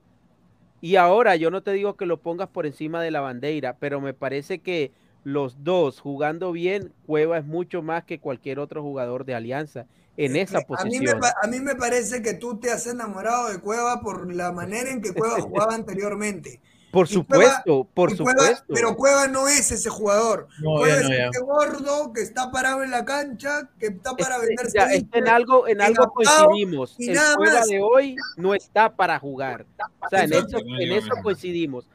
Y 0.81 0.95
ahora 0.97 1.35
yo 1.35 1.49
no 1.49 1.63
te 1.63 1.71
digo 1.71 1.95
que 1.97 2.05
lo 2.05 2.17
pongas 2.21 2.49
por 2.49 2.65
encima 2.67 3.01
de 3.01 3.09
la 3.11 3.21
bandera, 3.21 3.77
pero 3.79 3.99
me 3.99 4.13
parece 4.13 4.59
que 4.59 4.91
los 5.23 5.63
dos 5.63 5.99
jugando 5.99 6.51
bien, 6.51 6.93
Cueva 7.05 7.39
es 7.39 7.45
mucho 7.45 7.81
más 7.81 8.03
que 8.05 8.19
cualquier 8.19 8.59
otro 8.59 8.83
jugador 8.83 9.25
de 9.25 9.33
alianza 9.35 9.85
en 10.15 10.35
esa 10.35 10.59
A 10.59 10.61
mí, 10.61 10.65
me, 10.67 10.75
posición. 10.77 11.19
pa- 11.19 11.35
a 11.41 11.47
mí 11.47 11.59
me 11.59 11.75
parece 11.75 12.21
que 12.21 12.35
tú 12.35 12.59
te 12.59 12.71
has 12.71 12.85
enamorado 12.87 13.49
de 13.49 13.59
Cueva 13.59 14.01
por 14.01 14.31
la 14.33 14.51
manera 14.51 14.91
en 14.91 15.01
que 15.01 15.13
Cueva 15.13 15.41
jugaba 15.41 15.73
anteriormente. 15.73 16.61
Por 16.91 17.05
Cueva- 17.07 17.13
supuesto, 17.13 17.87
por 17.93 18.15
Cueva- 18.17 18.31
supuesto. 18.33 18.73
pero 18.73 18.95
Cueva 18.95 19.27
no 19.27 19.47
es 19.47 19.71
ese 19.71 19.89
jugador. 19.89 20.47
No, 20.61 20.75
Cueva 20.77 20.87
ya 20.87 21.01
es 21.01 21.03
no, 21.03 21.09
ya. 21.15 21.25
este 21.25 21.39
gordo 21.41 22.13
que 22.13 22.21
está 22.21 22.49
parado 22.51 22.81
en 22.83 22.91
la 22.91 23.03
cancha, 23.05 23.69
que 23.79 23.87
está 23.87 24.13
para 24.15 24.37
venderse. 24.39 24.71
Ya, 24.77 24.85
es 24.85 25.03
que 25.11 25.19
en 25.19 25.27
algo, 25.27 25.67
en 25.67 25.81
algo 25.81 26.11
coincidimos. 26.13 26.95
y 26.97 27.09
El 27.11 27.19
Cueva 27.35 27.53
más. 27.59 27.67
de 27.67 27.81
hoy 27.81 28.15
no 28.37 28.53
está 28.55 28.95
para 28.95 29.19
jugar. 29.19 29.65
O 30.05 30.09
sea, 30.09 30.23
en 30.23 30.33
eso, 30.33 30.57
en 30.59 30.91
eso 30.93 31.11
coincidimos. 31.21 31.85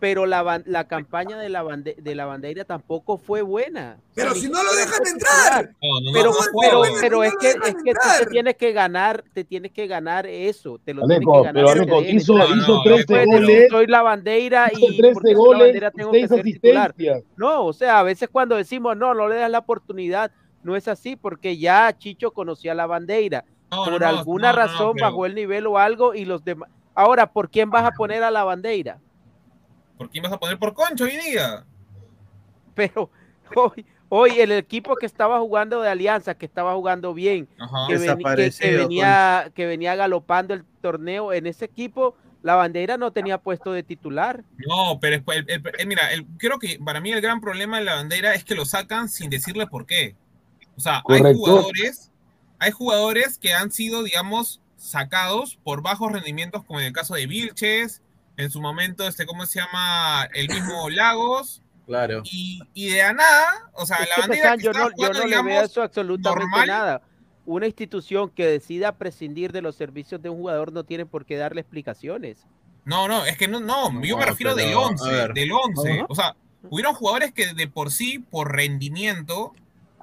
Pero 0.00 0.26
la, 0.26 0.62
la 0.64 0.86
campaña 0.86 1.36
de 1.38 1.48
la, 1.48 1.64
bande- 1.64 1.96
de 1.96 2.14
la 2.14 2.24
bandera 2.24 2.64
tampoco 2.64 3.18
fue 3.18 3.42
buena. 3.42 3.96
O 3.98 4.14
sea, 4.14 4.24
Pero 4.24 4.34
si 4.36 4.48
no 4.48 4.62
lo 4.62 4.72
dejan 4.76 5.06
entrar. 5.06 5.66
titular. 5.68 5.76
No, 5.82 6.00
no, 6.00 6.12
pero, 6.12 6.30
no, 6.30 6.60
pero, 6.60 6.82
pero 7.00 7.24
es 7.24 7.34
que, 7.40 7.48
es 7.48 7.74
que 7.84 7.92
tú 7.94 8.00
te 8.20 8.26
tienes 8.26 8.54
que 8.56 8.72
ganar, 8.72 9.24
te 9.34 9.42
tienes 9.42 9.72
que 9.72 9.88
ganar 9.88 10.24
eso, 10.26 10.78
te 10.84 10.94
lo 10.94 11.04
tienes 11.04 11.26
que 11.26 11.32
ganar. 11.38 11.52
pero 11.54 11.68
Aleco, 11.70 12.02
hizo, 12.02 12.34
hizo 12.38 12.76
no, 12.76 12.82
13 12.84 13.04
Puedes 13.06 13.26
decir, 13.26 13.40
goles, 13.42 13.66
soy 13.70 13.86
la 13.88 14.02
bandera 14.02 14.70
hizo 14.72 14.86
y 14.92 14.96
13 14.98 15.12
porque 15.14 15.28
soy 15.28 15.32
la 15.34 15.38
goles 15.38 15.60
bandera 15.62 15.90
tengo 15.90 16.12
que 16.12 16.18
6 16.18 16.28
ser 16.30 16.42
titular. 16.44 16.94
No, 17.36 17.64
o 17.66 17.72
sea, 17.72 17.98
a 17.98 18.02
veces 18.04 18.28
cuando 18.30 18.54
decimos 18.54 18.96
no, 18.96 19.14
no 19.14 19.26
le 19.28 19.34
das 19.34 19.50
la 19.50 19.58
oportunidad, 19.58 20.30
no 20.62 20.76
es 20.76 20.86
así, 20.86 21.16
porque 21.16 21.58
ya 21.58 21.92
Chicho 21.98 22.30
conocía 22.30 22.72
la 22.74 22.86
bandera. 22.86 23.44
No, 23.72 23.82
Por 23.84 23.92
no, 23.94 23.98
no, 23.98 24.06
alguna 24.06 24.52
no, 24.52 24.58
no, 24.58 24.64
razón 24.64 24.92
pero- 24.94 25.06
bajó 25.06 25.26
el 25.26 25.34
nivel 25.34 25.66
o 25.66 25.76
algo 25.76 26.14
y 26.14 26.24
los 26.24 26.44
demás. 26.44 26.70
Ahora, 26.94 27.32
¿por 27.32 27.50
quién 27.50 27.68
vas 27.70 27.84
a 27.84 27.90
poner 27.90 28.22
a 28.22 28.30
la 28.30 28.44
bandera? 28.44 28.98
¿Por 29.98 30.08
quién 30.10 30.22
vas 30.22 30.32
a 30.32 30.38
poner 30.38 30.58
por 30.58 30.72
Concho 30.72 31.04
hoy 31.04 31.16
día? 31.16 31.64
Pero 32.74 33.10
hoy, 33.54 33.84
hoy 34.08 34.40
el 34.40 34.52
equipo 34.52 34.94
que 34.96 35.06
estaba 35.06 35.40
jugando 35.40 35.82
de 35.82 35.88
Alianza, 35.90 36.34
que 36.36 36.46
estaba 36.46 36.74
jugando 36.74 37.12
bien, 37.12 37.48
Ajá. 37.58 37.88
que, 37.88 37.98
venía, 38.76 39.50
que 39.54 39.66
venía 39.66 39.96
galopando 39.96 40.54
el 40.54 40.64
torneo, 40.80 41.32
en 41.32 41.46
ese 41.46 41.64
equipo 41.64 42.16
la 42.42 42.54
bandera 42.54 42.96
no 42.96 43.12
tenía 43.12 43.38
puesto 43.38 43.72
de 43.72 43.82
titular. 43.82 44.44
No, 44.68 44.98
pero 45.00 45.16
es- 45.16 45.22
el- 45.26 45.50
el- 45.50 45.62
el- 45.78 45.86
mira, 45.88 46.12
el- 46.12 46.24
creo 46.38 46.60
que 46.60 46.78
para 46.82 47.00
mí 47.00 47.10
el 47.10 47.20
gran 47.20 47.40
problema 47.40 47.78
de 47.78 47.84
la 47.84 47.96
bandera 47.96 48.34
es 48.34 48.44
que 48.44 48.54
lo 48.54 48.64
sacan 48.64 49.08
sin 49.08 49.28
decirle 49.28 49.66
por 49.66 49.86
qué. 49.86 50.14
O 50.76 50.80
sea, 50.80 51.02
hay 51.08 51.34
jugadores, 51.34 52.12
hay 52.60 52.70
jugadores 52.70 53.38
que 53.38 53.52
han 53.52 53.72
sido, 53.72 54.04
digamos, 54.04 54.60
sacados 54.76 55.58
por 55.64 55.82
bajos 55.82 56.12
rendimientos, 56.12 56.62
como 56.64 56.78
en 56.78 56.86
el 56.86 56.92
caso 56.92 57.16
de 57.16 57.26
Vilches, 57.26 58.00
en 58.38 58.50
su 58.50 58.60
momento, 58.62 59.06
este, 59.06 59.26
¿cómo 59.26 59.44
se 59.44 59.60
llama? 59.60 60.26
El 60.32 60.48
mismo 60.48 60.88
Lagos, 60.90 61.62
Claro. 61.86 62.22
y, 62.24 62.60
y 62.74 62.90
de 62.90 62.98
la 62.98 63.12
nada, 63.14 63.70
o 63.74 63.84
sea, 63.86 63.96
Es 63.98 64.08
la 64.08 64.14
que, 64.14 64.20
bandera 64.22 64.42
Pesan, 64.42 64.58
que 64.58 64.64
yo 64.64 64.72
no, 64.72 64.78
yo 64.88 64.94
jugando, 64.94 65.18
no 65.20 65.26
le 65.26 65.42
veo 65.42 65.62
eso 65.62 65.82
absolutamente 65.82 66.40
normal. 66.46 66.66
nada. 66.66 67.02
Una 67.46 67.66
institución 67.66 68.28
que 68.28 68.46
decida 68.46 68.92
prescindir 68.98 69.52
de 69.52 69.62
los 69.62 69.74
servicios 69.74 70.20
de 70.22 70.28
un 70.28 70.36
jugador 70.36 70.70
no 70.72 70.84
tiene 70.84 71.06
por 71.06 71.24
qué 71.24 71.36
darle 71.36 71.62
explicaciones. 71.62 72.46
No, 72.84 73.08
no, 73.08 73.24
es 73.24 73.36
que 73.38 73.48
no, 73.48 73.60
no, 73.60 73.86
yo 74.02 74.16
me 74.18 74.24
No, 74.24 74.30
refiero 74.30 74.54
del 74.54 74.66
pero, 74.66 74.80
a 74.80 74.86
11, 74.88 75.10
ver. 75.10 75.32
del 75.32 75.52
11. 75.52 75.92
Ajá. 75.92 76.06
O 76.10 76.14
sea, 76.14 76.36
hubieron 76.70 76.94
jugadores 76.94 77.32
que 77.32 77.54
de 77.54 77.68
por 77.68 77.90
sí, 77.90 78.18
por 78.18 78.54
rendimiento, 78.54 79.54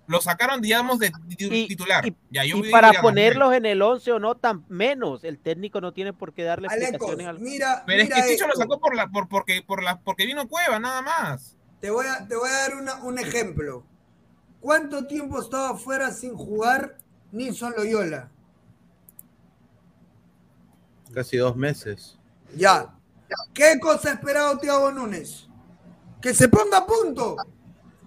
lo 0.07 0.21
sacaron, 0.21 0.61
digamos, 0.61 0.99
de 0.99 1.11
titular. 1.37 2.05
y- 2.05 2.15
Ya, 2.29 2.43
yo 2.45 2.57
Y 2.57 2.61
diría 2.61 2.71
para 2.71 3.01
ponerlos 3.01 3.53
en 3.53 3.65
el 3.65 3.81
11 3.81 4.11
o 4.11 4.19
no, 4.19 4.35
tan 4.35 4.63
menos. 4.69 5.23
El 5.23 5.39
técnico 5.39 5.81
no 5.81 5.93
tiene 5.93 6.13
por 6.13 6.33
qué 6.33 6.43
darle 6.43 6.67
Alecos, 6.67 6.89
explicaciones 6.93 7.27
al 7.27 7.39
mira, 7.39 7.83
Pero 7.87 8.01
es 8.03 8.09
mira 8.09 8.21
que 8.23 8.31
Chicho 8.33 8.47
lo 8.47 8.53
sacó 8.55 8.79
por 8.79 8.95
la, 8.95 9.07
por, 9.07 9.27
porque, 9.27 9.61
por 9.65 9.81
la, 9.83 9.99
porque 9.99 10.25
vino 10.25 10.47
Cueva, 10.47 10.77
nada 10.79 11.01
más. 11.01 11.55
Te 11.81 11.89
voy 11.89 12.05
a, 12.07 12.27
te 12.27 12.35
voy 12.35 12.49
a 12.49 12.53
dar 12.53 12.75
una- 12.75 13.03
un 13.03 13.17
ejemplo. 13.19 13.83
¿Cuánto 14.59 15.05
tiempo 15.07 15.39
estaba 15.39 15.77
fuera 15.77 16.11
sin 16.11 16.35
jugar 16.35 16.97
Nilson 17.31 17.73
Loyola? 17.77 18.29
Casi 21.13 21.37
dos 21.37 21.55
meses. 21.55 22.17
Ya. 22.55 22.91
¿Qué 23.53 23.79
cosa 23.79 24.09
ha 24.09 24.13
esperado 24.13 24.57
Thiago 24.59 24.91
Núñez? 24.91 25.47
Que 26.21 26.33
se 26.33 26.47
ponga 26.49 26.79
a 26.79 26.85
punto. 26.85 27.35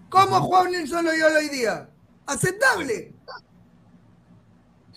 ¿Cómo 0.08 0.36
ha 0.36 0.40
jugado 0.40 0.68
Nilson 0.68 1.04
Loyola 1.04 1.38
hoy 1.38 1.48
día? 1.48 1.88
Aceptable. 2.26 3.14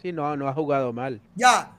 Sí, 0.01 0.11
no, 0.11 0.35
no 0.35 0.47
ha 0.47 0.53
jugado 0.53 0.93
mal. 0.93 1.21
Ya. 1.35 1.77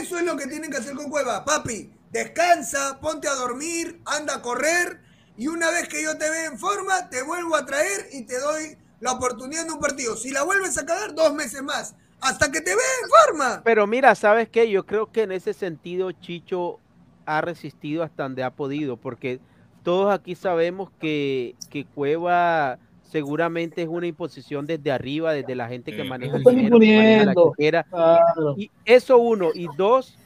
Eso 0.00 0.18
es 0.18 0.24
lo 0.24 0.36
que 0.36 0.46
tienen 0.46 0.70
que 0.70 0.78
hacer 0.78 0.94
con 0.94 1.10
Cueva. 1.10 1.44
Papi, 1.44 1.92
descansa, 2.10 2.98
ponte 3.00 3.26
a 3.26 3.34
dormir, 3.34 4.00
anda 4.04 4.36
a 4.36 4.42
correr 4.42 5.00
y 5.36 5.48
una 5.48 5.70
vez 5.70 5.88
que 5.88 6.02
yo 6.02 6.16
te 6.16 6.30
vea 6.30 6.46
en 6.46 6.58
forma, 6.58 7.08
te 7.10 7.22
vuelvo 7.22 7.56
a 7.56 7.66
traer 7.66 8.08
y 8.12 8.22
te 8.22 8.38
doy 8.38 8.76
la 9.00 9.12
oportunidad 9.12 9.66
de 9.66 9.72
un 9.72 9.80
partido. 9.80 10.16
Si 10.16 10.30
la 10.30 10.44
vuelves 10.44 10.78
a 10.78 10.86
cagar, 10.86 11.14
dos 11.14 11.34
meses 11.34 11.62
más. 11.62 11.96
Hasta 12.20 12.50
que 12.50 12.60
te 12.60 12.74
vea 12.74 12.84
en 13.02 13.10
forma. 13.10 13.62
Pero 13.64 13.86
mira, 13.86 14.14
¿sabes 14.14 14.48
qué? 14.48 14.70
Yo 14.70 14.86
creo 14.86 15.10
que 15.10 15.22
en 15.22 15.32
ese 15.32 15.52
sentido 15.52 16.12
Chicho 16.12 16.78
ha 17.26 17.40
resistido 17.40 18.02
hasta 18.02 18.22
donde 18.22 18.44
ha 18.44 18.50
podido, 18.50 18.96
porque 18.96 19.40
todos 19.84 20.12
aquí 20.12 20.34
sabemos 20.34 20.90
que, 20.98 21.54
que 21.70 21.84
Cueva 21.84 22.78
seguramente 23.02 23.82
es 23.82 23.88
una 23.88 24.08
imposición 24.08 24.66
desde 24.66 24.90
arriba, 24.90 25.32
desde 25.32 25.54
la 25.54 25.68
gente 25.68 25.94
que 25.94 26.02
maneja 26.02 26.38
el 26.38 26.42
dinero, 26.42 26.80
que 26.80 26.88
maneja 26.88 27.70
la. 27.70 27.82
Claro. 27.84 28.54
Y 28.56 28.72
eso 28.84 29.18
uno. 29.18 29.50
Y 29.54 29.68
dos, 29.76 30.18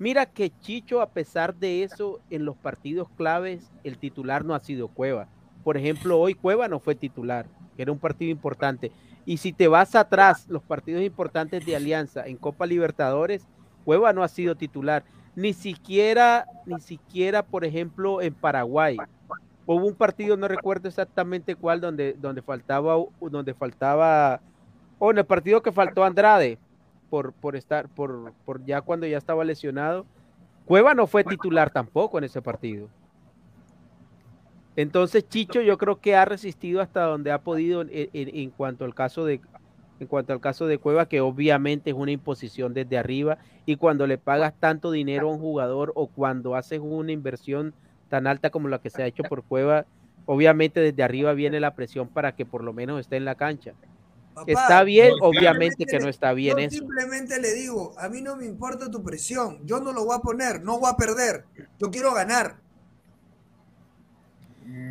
mira 0.00 0.26
que 0.26 0.50
Chicho, 0.60 1.00
a 1.00 1.10
pesar 1.10 1.54
de 1.54 1.84
eso, 1.84 2.18
en 2.30 2.44
los 2.44 2.56
partidos 2.56 3.08
claves, 3.16 3.70
el 3.84 3.98
titular 3.98 4.44
no 4.44 4.56
ha 4.56 4.60
sido 4.60 4.88
Cueva. 4.88 5.28
Por 5.62 5.76
ejemplo, 5.76 6.18
hoy 6.18 6.34
Cueva 6.34 6.66
no 6.66 6.80
fue 6.80 6.96
titular, 6.96 7.46
que 7.76 7.82
era 7.82 7.92
un 7.92 7.98
partido 8.00 8.32
importante. 8.32 8.90
Y 9.24 9.36
si 9.36 9.52
te 9.52 9.68
vas 9.68 9.94
atrás, 9.94 10.48
los 10.48 10.62
partidos 10.62 11.02
importantes 11.02 11.64
de 11.64 11.76
Alianza 11.76 12.26
en 12.26 12.36
Copa 12.36 12.66
Libertadores, 12.66 13.46
Cueva 13.84 14.12
no 14.12 14.24
ha 14.24 14.28
sido 14.28 14.56
titular. 14.56 15.04
Ni 15.34 15.52
siquiera, 15.52 16.46
ni 16.66 16.80
siquiera, 16.80 17.42
por 17.42 17.64
ejemplo, 17.64 18.20
en 18.20 18.34
Paraguay. 18.34 18.96
Hubo 19.64 19.86
un 19.86 19.94
partido, 19.94 20.36
no 20.36 20.48
recuerdo 20.48 20.88
exactamente 20.88 21.54
cuál, 21.54 21.80
donde, 21.80 22.14
donde 22.14 22.42
faltaba, 22.42 22.96
donde 23.20 23.54
faltaba, 23.54 24.40
o 24.98 25.10
en 25.10 25.18
el 25.18 25.24
partido 25.24 25.62
que 25.62 25.72
faltó 25.72 26.04
Andrade, 26.04 26.58
por, 27.08 27.32
por 27.32 27.56
estar, 27.56 27.88
por, 27.88 28.32
por 28.44 28.64
ya 28.64 28.80
cuando 28.82 29.06
ya 29.06 29.18
estaba 29.18 29.44
lesionado. 29.44 30.04
Cueva 30.66 30.94
no 30.94 31.06
fue 31.06 31.24
titular 31.24 31.70
tampoco 31.70 32.18
en 32.18 32.24
ese 32.24 32.42
partido. 32.42 32.88
Entonces 34.76 35.28
Chicho 35.28 35.60
yo 35.60 35.76
creo 35.76 36.00
que 36.00 36.16
ha 36.16 36.24
resistido 36.24 36.80
hasta 36.80 37.02
donde 37.02 37.30
ha 37.30 37.38
podido 37.42 37.82
en, 37.82 37.90
en- 37.92 38.34
en 38.34 38.50
cuanto 38.50 38.84
al 38.84 38.94
caso 38.94 39.24
de 39.24 39.40
en 40.02 40.08
cuanto 40.08 40.32
al 40.32 40.40
caso 40.40 40.66
de 40.66 40.78
Cueva, 40.78 41.08
que 41.08 41.20
obviamente 41.20 41.90
es 41.90 41.96
una 41.96 42.10
imposición 42.10 42.74
desde 42.74 42.98
arriba, 42.98 43.38
y 43.64 43.76
cuando 43.76 44.06
le 44.06 44.18
pagas 44.18 44.52
tanto 44.58 44.90
dinero 44.90 45.28
a 45.28 45.32
un 45.32 45.38
jugador 45.38 45.92
o 45.94 46.08
cuando 46.08 46.56
haces 46.56 46.80
una 46.82 47.12
inversión 47.12 47.72
tan 48.08 48.26
alta 48.26 48.50
como 48.50 48.68
la 48.68 48.80
que 48.80 48.90
se 48.90 49.02
ha 49.02 49.06
hecho 49.06 49.22
por 49.22 49.44
Cueva, 49.44 49.86
obviamente 50.26 50.80
desde 50.80 51.02
arriba 51.02 51.32
viene 51.32 51.60
la 51.60 51.74
presión 51.74 52.08
para 52.08 52.34
que 52.34 52.44
por 52.44 52.62
lo 52.64 52.72
menos 52.72 53.00
esté 53.00 53.16
en 53.16 53.24
la 53.24 53.36
cancha. 53.36 53.72
Papá, 54.34 54.50
está 54.50 54.82
bien, 54.82 55.12
obviamente 55.20 55.84
que 55.84 55.98
no 55.98 56.08
está 56.08 56.32
bien 56.32 56.56
yo 56.56 56.64
eso. 56.64 56.78
simplemente 56.78 57.38
le 57.38 57.52
digo, 57.52 57.94
a 57.98 58.08
mí 58.08 58.22
no 58.22 58.36
me 58.36 58.46
importa 58.46 58.90
tu 58.90 59.02
presión, 59.02 59.60
yo 59.64 59.80
no 59.80 59.92
lo 59.92 60.04
voy 60.04 60.16
a 60.16 60.20
poner, 60.20 60.62
no 60.62 60.78
voy 60.78 60.90
a 60.90 60.96
perder, 60.96 61.44
yo 61.78 61.90
quiero 61.90 62.12
ganar. 62.14 62.56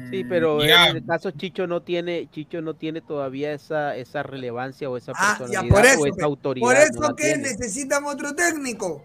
Sí, 0.10 0.24
pero 0.26 0.64
Ya. 0.64 0.88
en 0.88 0.98
el 0.98 1.06
caso 1.06 1.32
Chicho 1.32 1.68
no 1.68 1.82
tiene, 1.82 2.30
Chicho 2.32 2.62
no 2.62 2.74
tiene 2.74 3.02
todavía 3.02 3.54
esa, 3.54 3.96
esa 3.96 4.24
relevancia 4.24 4.90
o 4.90 4.98
esa 4.98 5.14
Ah, 5.16 5.36
personalidad 5.40 5.64
ya 5.64 5.70
por 5.70 5.86
eso, 5.86 6.00
o 6.02 6.06
esa 6.08 6.26
autoridad. 6.26 6.66
por 6.68 6.76
no 6.76 6.82
eso 6.82 7.02
la 7.02 7.16
que 7.16 7.24
tiene. 7.24 7.44
necesitan 7.44 8.04
otro 8.06 8.36
técnico, 8.36 9.04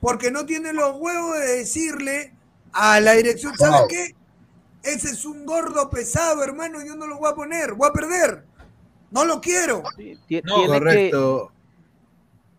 porque 0.00 0.30
no 0.30 0.44
tiene 0.46 0.72
los 0.72 0.96
huevos 0.96 1.38
de 1.38 1.46
decirle 1.58 2.32
a 2.72 3.00
la 3.00 3.12
dirección, 3.12 3.54
¿sabes 3.56 3.80
Wow. 3.80 3.88
qué? 3.88 4.14
Ese 4.82 5.10
es 5.10 5.24
un 5.24 5.44
gordo 5.46 5.88
pesado, 5.90 6.42
hermano, 6.42 6.84
yo 6.84 6.96
no 6.96 7.06
lo 7.06 7.18
voy 7.18 7.30
a 7.30 7.34
poner, 7.34 7.74
voy 7.74 7.88
a 7.88 7.92
perder. 7.92 8.44
No 9.10 9.24
lo 9.24 9.40
quiero. 9.40 9.82
Ti- 9.96 10.18
tiene 10.26 10.50
correcto. 10.66 11.50
que- 11.52 11.58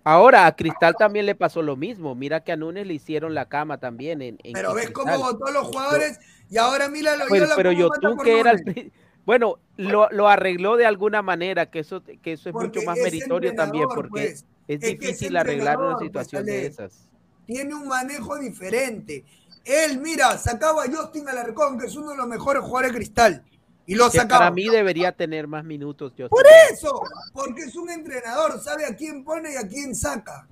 Ahora 0.04 0.48
a 0.48 0.56
Cristal 0.56 0.96
también 0.98 1.26
le 1.26 1.36
pasó 1.36 1.62
lo 1.62 1.76
mismo. 1.76 2.16
Mira 2.16 2.40
que 2.44 2.52
a 2.52 2.56
Núñez 2.56 2.88
le 2.88 2.94
hicieron 2.96 3.36
la 3.36 3.46
cama 3.48 3.78
también 3.78 4.22
en, 4.22 4.40
en- 4.44 4.54
Pero 4.54 4.74
ves 4.74 4.90
cómo 4.92 5.12
Cristal. 5.14 5.48
a 5.48 5.52
los 5.52 5.68
jugadores 5.68 6.20
y 6.50 6.58
ahora 6.58 6.90
mira 6.90 7.16
lo 7.16 7.26
pero 7.56 7.72
yo 7.72 7.90
por 7.90 8.24
que 8.24 8.40
era 8.40 8.52
el 8.52 8.92
bueno, 9.30 9.60
lo, 9.78 10.10
lo 10.10 10.28
arregló 10.28 10.76
de 10.76 10.88
alguna 10.88 11.22
manera, 11.22 11.70
que 11.70 11.78
eso, 11.80 12.02
que 12.04 12.34
eso 12.34 12.50
es 12.50 12.54
Porque 12.54 12.80
mucho 12.80 12.82
más 12.82 12.98
meritorio 12.98 13.54
también, 13.54 13.88
porque 13.88 14.10
pues. 14.10 14.32
es 14.32 14.46
Es 14.68 14.80
difícil 14.80 15.38
arreglar 15.38 15.78
una 15.78 15.92
entrenador, 15.92 16.12
pues, 16.12 16.26
situación 16.26 16.46
de 16.46 16.66
esas. 16.66 17.08
Tiene 17.46 17.76
un 17.76 17.88
manejo 17.88 18.40
diferente. 18.40 19.24
Él, 19.66 20.00
mira, 20.00 20.36
sacaba 20.40 20.84
a 20.84 20.88
Justin 20.88 21.30
Alarcón, 21.30 21.78
que 21.78 21.86
es 21.86 21.96
uno 21.96 22.10
de 22.10 22.18
los 22.18 22.28
mejores 22.28 22.64
jugadores 22.64 22.92
de 22.92 22.98
cristal. 22.98 23.44
Y 23.86 23.94
lo 23.94 24.10
Que 24.10 24.18
sacaba. 24.18 24.40
para 24.40 24.52
mí 24.52 24.68
debería 24.68 25.12
tener 25.12 25.46
más 25.46 25.64
minutos. 25.64 26.12
Yo 26.16 26.28
Por 26.28 26.46
eso, 26.72 27.00
porque 27.32 27.66
es 27.66 27.76
un 27.76 27.92
entrenador, 27.92 28.60
sabe 28.60 28.88
a 28.88 28.96
quién 28.96 29.24
pone 29.24 29.54
y 29.54 29.58
a 29.58 29.68
quién 29.68 29.94
saca. 29.94 30.48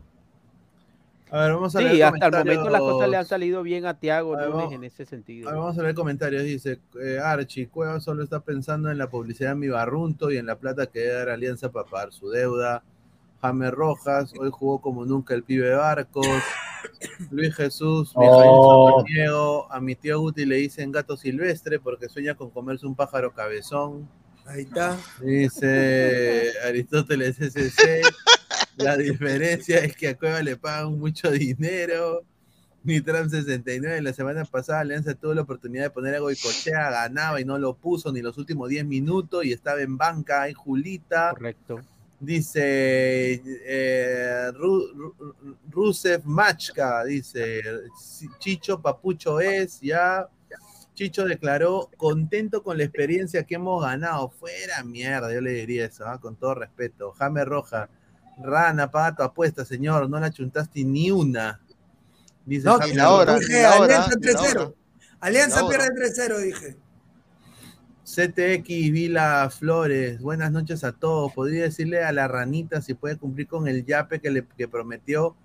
A 1.29 1.41
ver, 1.41 1.53
vamos 1.53 1.75
a 1.75 1.79
Sí, 1.79 1.85
leer 1.85 2.03
hasta 2.03 2.25
el 2.27 2.31
momento 2.31 2.69
las 2.69 2.79
cosas 2.81 3.09
le 3.09 3.17
han 3.17 3.25
salido 3.25 3.61
bien 3.63 3.85
a 4.33 4.37
ver, 4.37 4.49
Núñez 4.49 4.59
vamos- 4.63 4.73
en 4.73 4.83
ese 4.85 5.05
sentido. 5.05 5.49
A 5.49 5.51
ver, 5.51 5.59
vamos 5.59 5.77
a 5.77 5.81
ver 5.83 5.93
comentarios. 5.95 6.43
Dice 6.43 6.79
eh, 7.01 7.19
Archie, 7.21 7.67
Cueva 7.67 7.99
solo 7.99 8.23
está 8.23 8.39
pensando 8.39 8.89
en 8.89 8.97
la 8.97 9.09
publicidad 9.09 9.49
de 9.49 9.55
mi 9.55 9.67
barrunto 9.67 10.31
y 10.31 10.37
en 10.37 10.45
la 10.45 10.55
plata 10.57 10.85
que 10.87 10.99
debe 10.99 11.13
dar 11.13 11.29
Alianza 11.29 11.71
para 11.71 11.85
pagar 11.89 12.13
su 12.13 12.29
deuda. 12.29 12.83
James 13.41 13.71
Rojas, 13.71 14.33
hoy 14.39 14.49
jugó 14.51 14.79
como 14.81 15.05
nunca 15.05 15.33
el 15.35 15.43
pibe 15.43 15.75
Barcos. 15.75 16.25
Luis 17.31 17.53
Jesús, 17.55 18.11
Oh. 18.15 19.01
Samaniego, 19.01 19.71
a 19.71 19.79
mi 19.81 19.95
tío 19.95 20.19
Guti 20.19 20.45
le 20.45 20.55
dicen 20.55 20.91
gato 20.91 21.17
silvestre 21.17 21.79
porque 21.79 22.07
sueña 22.09 22.35
con 22.35 22.49
comerse 22.49 22.85
un 22.87 22.95
pájaro 22.95 23.33
cabezón. 23.33 24.07
Ahí 24.45 24.61
está. 24.61 24.97
Dice 25.21 26.51
Aristóteles 26.65 27.37
SC, 27.39 28.01
la 28.77 28.95
diferencia 28.97 29.79
es 29.79 29.95
que 29.95 30.09
a 30.09 30.17
Cueva 30.17 30.41
le 30.41 30.55
pagan 30.57 30.97
mucho 30.97 31.29
dinero. 31.31 32.23
Nitram 32.83 33.29
69, 33.29 34.01
la 34.01 34.13
semana 34.13 34.45
pasada 34.45 34.79
Alianza 34.79 35.13
tuvo 35.13 35.33
la 35.33 35.41
oportunidad 35.41 35.83
de 35.83 35.89
poner 35.89 36.15
a 36.15 36.19
Goicochea, 36.19 36.89
ganaba 36.89 37.41
y 37.41 37.43
no 37.45 37.57
lo 37.57 37.73
puso 37.75 38.13
ni 38.13 38.21
los 38.21 38.37
últimos 38.37 38.69
10 38.69 38.85
minutos 38.85 39.43
y 39.43 39.51
estaba 39.51 39.81
en 39.81 39.97
banca 39.97 40.43
ahí 40.43 40.53
Julita. 40.53 41.31
Correcto. 41.31 41.81
Dice 42.19 43.41
eh, 43.65 44.51
Ru- 44.53 44.91
Ru- 44.93 45.55
Rusev 45.69 46.23
Machka, 46.25 47.03
dice 47.03 47.61
Chicho 48.39 48.81
Papucho 48.81 49.39
es, 49.39 49.81
ya. 49.81 50.27
Chicho 50.95 51.25
declaró 51.25 51.91
contento 51.97 52.63
con 52.63 52.77
la 52.77 52.83
experiencia 52.85 53.43
que 53.43 53.55
hemos 53.55 53.83
ganado. 53.83 54.29
Fuera 54.29 54.83
mierda, 54.83 55.31
yo 55.31 55.41
le 55.41 55.51
diría 55.51 55.85
eso, 55.85 56.07
¿ah? 56.07 56.19
con 56.19 56.35
todo 56.37 56.55
respeto. 56.55 57.11
Jame 57.11 57.45
Roja, 57.45 57.87
Rana, 58.41 58.89
paga 58.91 59.15
tu 59.15 59.23
apuesta, 59.23 59.65
señor, 59.65 60.09
no 60.09 60.19
la 60.19 60.31
chuntaste 60.31 60.83
ni 60.83 61.11
una. 61.11 61.59
Dice 62.45 62.65
No, 62.65 62.77
ni 62.79 62.93
la 62.93 63.11
hora, 63.11 63.35
dije 63.39 63.65
Alianza 63.65 64.11
3-0. 64.11 64.73
Alianza 65.19 65.67
pierde 65.67 65.89
3-0, 65.95 66.37
dije. 66.39 66.77
CTX 68.05 68.67
Vila 68.91 69.49
Flores, 69.49 70.21
buenas 70.21 70.51
noches 70.51 70.83
a 70.83 70.93
todos. 70.93 71.33
¿Podría 71.33 71.63
decirle 71.63 72.03
a 72.03 72.11
la 72.13 72.27
ranita 72.27 72.81
si 72.81 72.93
puede 72.93 73.17
cumplir 73.17 73.47
con 73.47 73.67
el 73.67 73.85
yape 73.85 74.21
que 74.21 74.31
le 74.31 74.45
que 74.57 74.67
prometió 74.67 75.35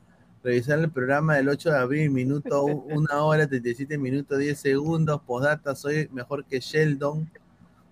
revisar 0.44 0.78
el 0.78 0.90
programa 0.90 1.36
del 1.36 1.48
8 1.48 1.70
de 1.70 1.78
abril, 1.78 2.10
minuto, 2.10 2.64
u- 2.64 2.84
una 2.94 3.22
hora, 3.24 3.48
37 3.48 3.98
minutos, 3.98 4.38
10 4.38 4.58
segundos, 4.58 5.20
postdata, 5.26 5.74
soy 5.74 6.08
mejor 6.12 6.44
que 6.44 6.60
Sheldon. 6.60 7.28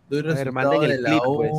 Doy 0.09 0.23
ver, 0.23 0.37
resultado 0.37 0.81
de 0.81 0.95
el 0.95 1.03
la 1.03 1.11
clip, 1.11 1.23
U. 1.27 1.37
pues. 1.37 1.53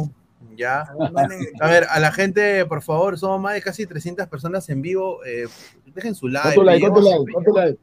Ya. 0.55 0.85
A 1.61 1.67
ver, 1.67 1.85
a 1.89 1.99
la 1.99 2.11
gente, 2.11 2.65
por 2.65 2.81
favor, 2.81 3.17
somos 3.17 3.39
más 3.41 3.53
de 3.53 3.61
casi 3.61 3.85
300 3.85 4.27
personas 4.27 4.67
en 4.69 4.81
vivo. 4.81 5.23
eh, 5.25 5.47
dejen 5.93 6.15
su 6.15 6.27
like. 6.27 6.59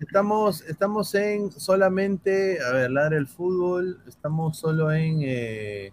Estamos, 0.00 0.62
estamos 0.62 1.14
en 1.14 1.50
solamente, 1.52 2.58
a 2.62 2.72
ver, 2.72 2.90
ladra 2.90 3.16
el 3.16 3.26
fútbol, 3.26 4.00
estamos 4.06 4.58
solo 4.58 4.92
en, 4.92 5.20
eh, 5.22 5.92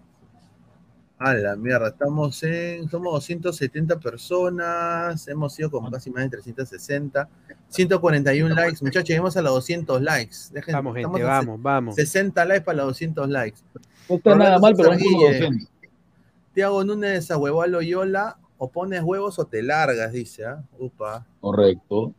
a 1.18 1.34
la 1.34 1.56
mierda, 1.56 1.88
estamos 1.88 2.42
en, 2.42 2.88
somos 2.90 3.12
270 3.14 3.98
personas, 4.00 5.26
hemos 5.28 5.54
sido 5.54 5.70
como 5.70 5.90
casi 5.90 6.10
más 6.10 6.24
de 6.24 6.30
360, 6.30 7.28
141 7.68 8.54
likes, 8.54 8.78
muchachos, 8.82 9.08
llegamos 9.08 9.36
a 9.36 9.42
los 9.42 9.52
200 9.54 10.02
likes. 10.02 10.36
Dejen, 10.52 10.74
Vamos, 10.74 10.94
gente, 10.94 11.22
vamos, 11.22 11.62
vamos. 11.62 11.94
60 11.96 12.44
likes 12.44 12.64
para 12.64 12.78
los 12.78 12.86
200 12.88 13.28
likes. 13.28 13.60
No 14.08 14.16
está 14.16 14.36
nada 14.36 14.58
mal, 14.58 14.74
pero 14.76 14.90
vamos 14.90 15.02
por 15.02 15.12
los 15.12 15.18
Guille, 15.18 15.38
200. 15.40 15.70
Tiago 16.56 16.82
Núñez 16.84 17.30
a 17.30 17.36
huevo 17.36 17.60
a 17.60 17.66
Loyola, 17.66 18.38
o 18.56 18.72
pones 18.72 19.02
huevos 19.02 19.38
o 19.38 19.46
te 19.46 19.62
largas, 19.62 20.10
dice, 20.10 20.46
¿ah? 20.46 20.64
Upa. 20.78 21.26
Correcto. 21.42 22.14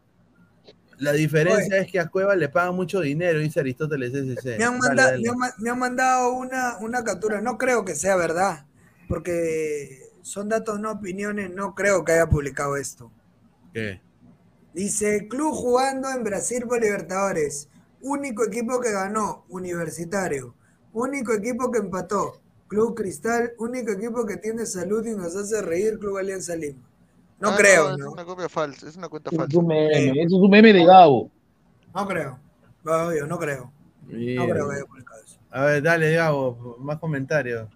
La 1.00 1.12
diferencia 1.12 1.78
es 1.80 1.92
que 1.92 2.00
a 2.00 2.08
Cueva 2.08 2.36
le 2.36 2.48
pagan 2.48 2.76
mucho 2.76 3.02
dinero, 3.02 3.40
dice 3.40 3.60
Aristóteles 3.62 4.14
SC. 4.14 4.60
Me 4.60 4.64
han, 4.64 4.78
Dale, 4.80 4.88
manda- 4.90 5.04
dale. 5.06 5.24
me 5.24 5.30
han 5.30 5.38
ma- 5.40 5.54
me 5.58 5.70
han 5.72 5.80
mandado 5.80 6.34
una, 6.34 6.78
una 6.82 7.04
captura, 7.04 7.42
no 7.42 7.58
creo 7.58 7.84
que 7.84 7.96
sea 7.96 8.16
verdad, 8.16 8.68
porque 9.08 10.04
son 10.22 10.50
datos, 10.50 10.80
no 10.80 10.92
opiniones, 10.92 11.50
no 11.52 11.74
creo 11.74 12.06
que 12.06 12.12
haya 12.12 12.30
publicado 12.30 12.78
esto. 12.78 13.12
¿Qué? 13.74 14.02
Dice, 14.76 15.28
club 15.28 15.52
jugando 15.56 16.12
en 16.12 16.24
Brasil 16.24 16.64
por 16.68 16.80
Libertadores, 16.80 17.70
único 18.04 18.46
equipo 18.46 18.80
que 18.80 18.92
ganó, 18.92 19.46
Universitario, 19.50 20.54
único 20.94 21.34
equipo 21.34 21.72
que 21.72 21.80
empató, 21.80 22.40
Club 22.68 22.96
Cristal, 22.96 23.52
único 23.60 23.92
equipo 23.92 24.26
que 24.26 24.38
tiene 24.38 24.66
salud 24.66 25.06
y 25.06 25.12
nos 25.16 25.36
hace 25.36 25.62
reír, 25.62 25.98
Club 26.00 26.18
Alianza 26.18 26.56
Lima. 26.56 26.80
No 27.40 27.50
Ah, 27.50 27.56
creo, 27.58 27.92
Es 27.92 27.98
¿no? 27.98 28.12
una 28.12 28.26
copia 28.26 28.50
falsa, 28.50 28.88
es 28.90 28.96
una 28.98 29.10
cuenta 29.10 29.30
Eso 29.30 29.36
es 29.42 29.46
falsa. 29.46 29.60
un 29.60 29.68
meme, 29.68 30.10
eso 30.24 30.36
es 30.38 30.42
un 30.42 30.50
meme 30.50 30.74
de 30.74 30.86
Gabo. 30.86 31.32
No 31.94 32.08
creo. 32.08 32.40
No, 32.84 33.14
yo 33.16 33.26
no 33.28 33.38
creo. 33.38 33.72
No 34.08 34.48
creo 34.48 34.70
que 34.70 34.76
haya 34.76 34.86
publicado 34.86 35.22
eso. 35.24 35.38
A 35.52 35.62
ver, 35.66 35.84
dale, 35.84 36.14
Gabo, 36.16 36.78
más 36.80 36.98
comentarios. 37.00 37.68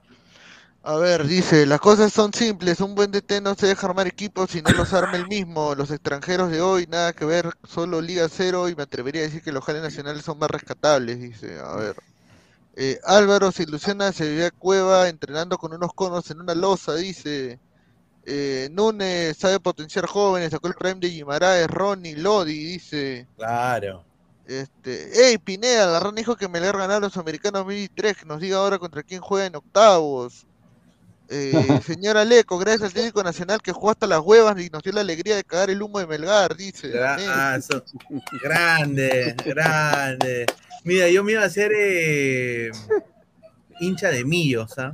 A 0.84 0.96
ver, 0.96 1.28
dice, 1.28 1.68
las 1.68 1.80
cosas 1.80 2.12
son 2.12 2.34
simples, 2.34 2.80
un 2.82 2.96
buen 2.96 3.12
DT 3.12 3.40
no 3.42 3.54
se 3.54 3.68
deja 3.68 3.86
armar 3.86 4.08
equipos 4.08 4.50
si 4.50 4.64
no 4.64 4.72
los 4.72 4.92
arma 4.94 5.16
el 5.16 5.28
mismo, 5.28 5.76
los 5.76 5.92
extranjeros 5.92 6.50
de 6.50 6.60
hoy, 6.62 6.88
nada 6.90 7.14
que 7.14 7.24
ver, 7.24 7.52
solo 7.64 8.02
Liga 8.02 8.28
Cero 8.30 8.68
y 8.68 8.76
me 8.76 8.82
atrevería 8.82 9.22
a 9.22 9.26
decir 9.26 9.44
que 9.44 9.52
los 9.52 9.64
jales 9.64 9.84
nacionales 9.84 10.24
son 10.24 10.40
más 10.40 10.50
rescatables, 10.50 11.20
dice, 11.20 11.60
a 11.60 11.76
ver. 11.76 11.96
Eh, 12.76 13.00
Álvaro 13.04 13.52
se 13.52 13.64
ilusiona, 13.64 14.14
se 14.14 14.34
ve 14.34 14.46
a 14.46 14.52
Cueva 14.52 15.10
entrenando 15.10 15.58
con 15.58 15.74
unos 15.74 15.94
conos 15.94 16.30
en 16.32 16.40
una 16.42 16.56
losa, 16.56 16.96
dice. 16.96 17.60
Eh, 18.26 18.70
Núñez 18.72 19.38
sabe 19.38 19.60
potenciar 19.60 20.06
jóvenes, 20.06 20.52
sacó 20.52 20.68
el 20.68 20.76
prime 20.76 21.00
de 21.00 21.10
Guimaraes, 21.10 21.68
Ronnie, 21.68 22.16
Lodi, 22.16 22.54
dice. 22.54 23.28
Claro. 23.36 24.06
Este, 24.46 25.12
hey 25.14 25.38
Pineda, 25.38 25.86
la 25.86 26.00
rana 26.00 26.16
dijo 26.18 26.36
que 26.36 26.48
Melgar 26.48 26.78
ganó 26.78 26.96
a 26.96 27.00
los 27.00 27.16
americanos 27.18 27.62
2003, 27.62 28.18
que 28.18 28.26
nos 28.26 28.42
diga 28.42 28.58
ahora 28.58 28.80
contra 28.80 29.04
quién 29.04 29.22
juega 29.22 29.46
en 29.46 29.56
octavos. 29.56 30.46
Eh, 31.34 31.52
señora 31.86 32.26
Leco, 32.26 32.58
gracias 32.58 32.84
al 32.90 32.94
técnico 32.94 33.24
nacional 33.24 33.62
que 33.62 33.72
jugó 33.72 33.92
hasta 33.92 34.06
las 34.06 34.20
huevas 34.20 34.60
y 34.60 34.70
nos 34.70 34.84
dio 34.84 34.92
la 34.92 35.02
alegría 35.02 35.36
de 35.38 35.44
cagar 35.46 35.70
el 35.70 35.82
humo 35.82 36.00
de 36.00 36.06
Melgar, 36.08 36.56
dice. 36.58 36.92
Gra- 36.92 37.18
ah, 37.30 37.56
eso- 37.58 37.84
grande, 38.44 39.36
grande. 39.46 40.46
Mira, 40.84 41.08
yo 41.10 41.24
me 41.24 41.32
iba 41.34 41.44
a 41.44 41.46
hacer 41.46 41.72
eh, 41.74 42.72
hincha 43.80 44.10
de 44.10 44.26
millos, 44.26 44.78
¿ah? 44.78 44.94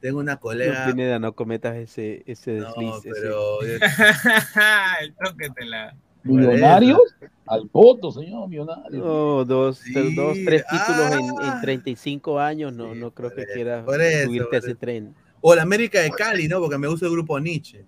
Tengo 0.00 0.18
una 0.20 0.34
No, 0.34 0.40
colega. 0.40 0.86
Pineda, 0.86 1.18
no 1.18 1.34
cometas 1.34 1.76
ese, 1.76 2.22
ese 2.26 2.52
desliz. 2.52 2.76
No, 2.76 2.98
ese- 2.98 3.10
pero. 3.12 3.60
El 5.00 5.14
toque 5.14 5.50
te 5.50 5.64
la. 5.64 5.94
¿Millonarios? 6.24 6.98
Al 7.46 7.68
voto, 7.70 8.10
señor, 8.10 8.48
millonarios. 8.48 8.92
No, 9.04 9.44
dos, 9.44 9.78
Sí, 9.78 10.14
dos 10.14 10.38
tres 10.44 10.64
títulos 10.66 11.12
en, 11.12 11.30
ah. 11.40 11.52
en 11.56 11.60
35 11.60 12.40
años, 12.40 12.72
no, 12.72 12.94
no 12.94 13.10
creo 13.12 13.30
que 13.34 13.42
eso, 13.42 13.84
subirte 14.24 14.46
por 14.46 14.54
a 14.54 14.58
ese 14.58 14.74
tren. 14.74 15.14
O 15.42 15.54
la 15.54 15.62
América 15.62 16.00
de 16.00 16.10
Cali, 16.10 16.48
¿no? 16.48 16.58
Porque 16.58 16.78
me 16.78 16.88
gusta 16.88 17.04
el 17.04 17.12
grupo 17.12 17.38
Nietzsche. 17.38 17.84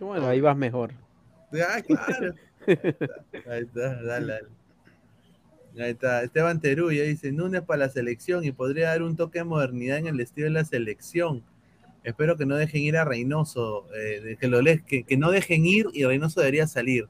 Bueno, 0.00 0.26
ahí 0.26 0.40
vas 0.40 0.56
mejor. 0.56 0.92
Ah, 1.52 1.80
claro. 1.80 2.34
Ahí 2.66 3.62
está, 3.62 4.02
dale, 4.02 4.32
dale. 4.32 4.48
Ahí 5.78 5.90
está. 5.90 6.22
Esteban 6.22 6.60
Teruya 6.60 7.02
dice, 7.04 7.32
Núñez 7.32 7.62
para 7.62 7.86
la 7.86 7.88
selección 7.88 8.44
y 8.44 8.52
podría 8.52 8.88
dar 8.88 9.02
un 9.02 9.16
toque 9.16 9.40
de 9.40 9.44
modernidad 9.44 9.98
en 9.98 10.06
el 10.08 10.20
estilo 10.20 10.46
de 10.46 10.52
la 10.52 10.64
selección. 10.64 11.42
Espero 12.04 12.36
que 12.36 12.46
no 12.46 12.56
dejen 12.56 12.82
ir 12.82 12.96
a 12.96 13.04
Reynoso, 13.04 13.86
eh, 13.94 14.36
que, 14.40 14.48
lo 14.48 14.60
le- 14.62 14.82
que, 14.84 15.04
que 15.04 15.16
no 15.16 15.30
dejen 15.30 15.64
ir 15.64 15.86
y 15.92 16.04
Reynoso 16.04 16.40
debería 16.40 16.66
salir. 16.66 17.08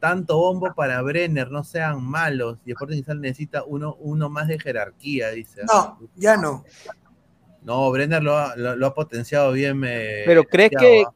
Tanto 0.00 0.36
bombo 0.36 0.74
para 0.74 1.00
Brenner, 1.02 1.50
no 1.50 1.62
sean 1.62 2.02
malos. 2.02 2.58
Y 2.64 2.72
Sporting 2.72 2.96
Cristal 2.96 3.20
necesita 3.20 3.62
uno, 3.64 3.94
uno 4.00 4.28
más 4.28 4.48
de 4.48 4.58
jerarquía, 4.58 5.30
dice. 5.30 5.62
No, 5.64 5.98
ya 6.16 6.36
no. 6.36 6.64
No, 7.62 7.90
Brenner 7.92 8.22
lo 8.22 8.36
ha, 8.36 8.56
lo, 8.56 8.74
lo 8.74 8.86
ha 8.88 8.94
potenciado 8.94 9.52
bien. 9.52 9.82
eh, 9.86 10.24
Pero 10.26 10.44
¿crees 10.44 10.72
que, 10.72 11.04
¿ah? 11.06 11.12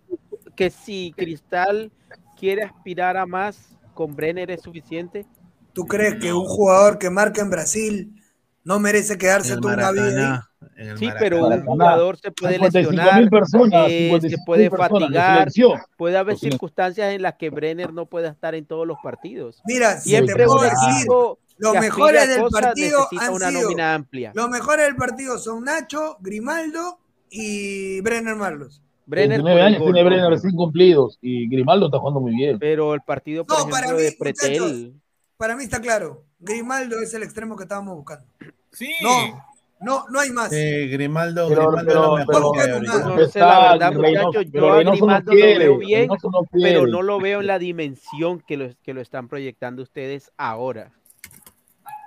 que 0.54 0.70
si 0.70 1.12
Cristal 1.16 1.90
quiere 2.38 2.62
aspirar 2.62 3.16
a 3.16 3.26
más, 3.26 3.76
con 3.94 4.14
Brenner 4.14 4.50
es 4.50 4.62
suficiente? 4.62 5.26
¿Tú 5.72 5.86
crees 5.86 6.16
que 6.20 6.32
un 6.32 6.44
jugador 6.44 6.98
que 6.98 7.10
marca 7.10 7.42
en 7.42 7.50
Brasil 7.50 8.22
no 8.64 8.78
merece 8.80 9.18
quedarse 9.18 9.56
toda 9.58 9.74
una 9.74 9.90
vida 9.92 10.20
ahí? 10.20 10.40
Maracaná, 10.76 10.82
en 10.84 10.88
el 10.88 10.98
Sí, 10.98 11.06
Maracaná. 11.06 11.18
pero 11.20 11.46
un 11.46 11.64
jugador 11.64 12.16
se 12.18 12.30
puede 12.32 12.58
55.000 12.58 12.72
lesionar, 12.72 13.30
personas, 13.30 13.86
eh, 13.90 14.18
se 14.20 14.28
55.000 14.28 14.44
puede 14.44 14.70
fatigar, 14.70 15.48
puede 15.96 16.16
haber 16.18 16.36
circunstancias 16.38 17.12
en 17.14 17.22
las 17.22 17.34
que 17.34 17.50
Brenner 17.50 17.92
no 17.92 18.06
pueda 18.06 18.28
estar 18.28 18.54
en 18.54 18.66
todos 18.66 18.86
los 18.86 18.98
partidos. 19.02 19.62
Mira, 19.66 19.98
si 19.98 20.10
Siempre 20.10 20.34
te 20.34 20.44
puedo 20.44 20.58
un 20.58 20.64
decir, 20.64 20.88
equipo 20.98 21.38
los 21.58 21.74
mejores 21.74 22.28
del 22.28 22.40
cosas 22.42 22.60
partido 22.62 23.08
han 23.18 23.32
una 23.32 23.48
sido- 23.48 23.62
nómina 23.62 23.94
amplia. 23.94 24.32
Los 24.34 24.48
mejores 24.50 24.86
del 24.86 24.96
partido 24.96 25.38
son 25.38 25.64
Nacho, 25.64 26.16
Grimaldo 26.20 26.98
y 27.30 28.00
Brenner 28.02 28.36
Marlos. 28.36 28.82
Brenner 29.08 29.40
por 29.40 29.46
29 29.50 29.60
el 29.60 29.66
años 29.66 29.80
gol, 29.80 29.92
tiene. 29.94 30.08
Brenner 30.08 30.30
recién 30.30 30.52
cumplidos 30.54 31.18
y 31.22 31.48
Grimaldo 31.48 31.86
está 31.86 31.98
jugando 31.98 32.20
muy 32.20 32.34
bien. 32.34 32.58
Pero 32.58 32.92
el 32.92 33.00
partido, 33.02 33.46
por 33.46 33.56
No, 33.58 33.68
para 33.68 33.86
ejemplo, 33.86 33.98
mí, 33.98 34.02
de 34.10 34.16
Pretel, 34.18 34.94
Para 35.36 35.54
mí 35.56 35.64
está 35.64 35.80
claro. 35.80 36.24
Grimaldo 36.40 37.00
es 37.00 37.14
el 37.14 37.22
extremo 37.22 37.56
que 37.56 37.62
estábamos 37.62 37.94
buscando. 37.96 38.26
Sí. 38.72 38.90
No, 39.02 39.42
no, 39.80 40.04
no 40.08 40.20
hay 40.20 40.30
más. 40.30 40.50
Grimaldo, 40.50 41.48
Pero- 41.48 41.70
Grimaldo 41.70 41.86
pero- 41.86 42.00
es 42.02 42.06
lo 42.06 42.16
mejor 42.16 42.34
pero- 42.34 42.52
que 42.52 42.60
hay 42.60 42.70
ahorita. 42.70 42.92
pero- 43.04 43.16
no 43.16 43.26
sé, 43.28 43.38
la 43.40 43.72
verdad, 43.72 43.92
muchachos, 43.92 44.44
yo 44.52 44.72
a 44.72 44.84
no 44.84 44.90
Grimaldo 44.92 45.32
lo 45.32 45.38
veo 45.38 45.78
bien, 45.78 46.06
no 46.08 46.16
pero 46.52 46.86
no 46.86 47.02
lo 47.02 47.20
veo 47.20 47.40
en 47.40 47.46
la 47.46 47.58
dimensión 47.58 48.40
que 48.40 48.56
lo, 48.56 48.70
que 48.82 48.94
lo 48.94 49.00
están 49.00 49.28
proyectando 49.28 49.82
ustedes 49.82 50.30
ahora. 50.36 50.92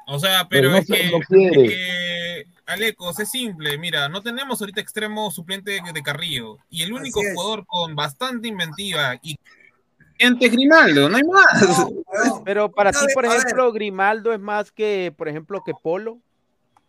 O 0.08 0.18
sea, 0.20 0.48
pero, 0.50 0.70
Pero 0.70 0.72
no 0.72 0.78
es, 0.78 0.88
se- 0.88 0.94
que, 0.94 1.18
es 1.18 1.28
que, 1.28 2.46
Alecos, 2.66 3.20
es 3.20 3.30
simple. 3.30 3.78
Mira, 3.78 4.10
no 4.10 4.22
tenemos 4.24 4.60
ahorita 4.60 4.82
extremo 4.82 5.30
suplente 5.30 5.72
de, 5.72 5.82
de 5.94 6.02
Carrillo. 6.02 6.58
Y 6.70 6.82
el 6.82 6.94
único 6.94 7.22
jugador 7.22 7.66
con 7.68 7.96
bastante 7.96 8.48
inventiva 8.48 9.20
y 9.22 9.36
antes 10.24 10.52
Grimaldo, 10.52 11.10
no 11.10 11.18
hay 11.18 11.24
más. 11.24 11.88
Pero 12.44 12.72
para 12.72 12.92
ti, 12.92 12.98
por 13.14 13.26
ejemplo, 13.26 13.72
Grimaldo 13.72 14.34
es 14.34 14.40
más 14.40 14.72
que, 14.72 15.14
por 15.16 15.30
ejemplo, 15.30 15.62
que 15.64 15.74
Polo. 15.82 16.18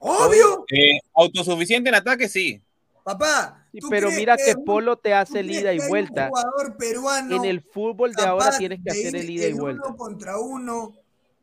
Obvio. 0.01 0.65
Eh, 0.73 0.99
autosuficiente 1.15 1.89
en 1.91 1.95
ataque, 1.95 2.29
sí. 2.29 2.61
Papá, 3.05 3.67
Sí, 3.73 3.79
¿tú 3.81 3.89
pero 3.89 4.11
mira 4.11 4.37
que 4.37 4.55
un- 4.57 4.65
Polo 4.65 4.97
te 4.97 5.15
hace 5.15 5.41
el 5.41 5.51
ida 5.51 5.73
y 5.73 5.79
vuelta. 5.89 6.29
jugador 6.29 6.77
peruano 6.77 7.37
En 7.37 7.45
el 7.45 7.61
fútbol 7.63 8.13
de 8.15 8.23
ahora 8.25 8.57
tienes 8.59 8.81
que 8.85 8.91
hacer 8.91 9.15
el 9.17 9.31
ida 9.31 9.47
y 9.47 9.53
vuelta. 9.53 9.87
uno 9.87 9.97
contra 9.97 10.39
uno 10.39 10.93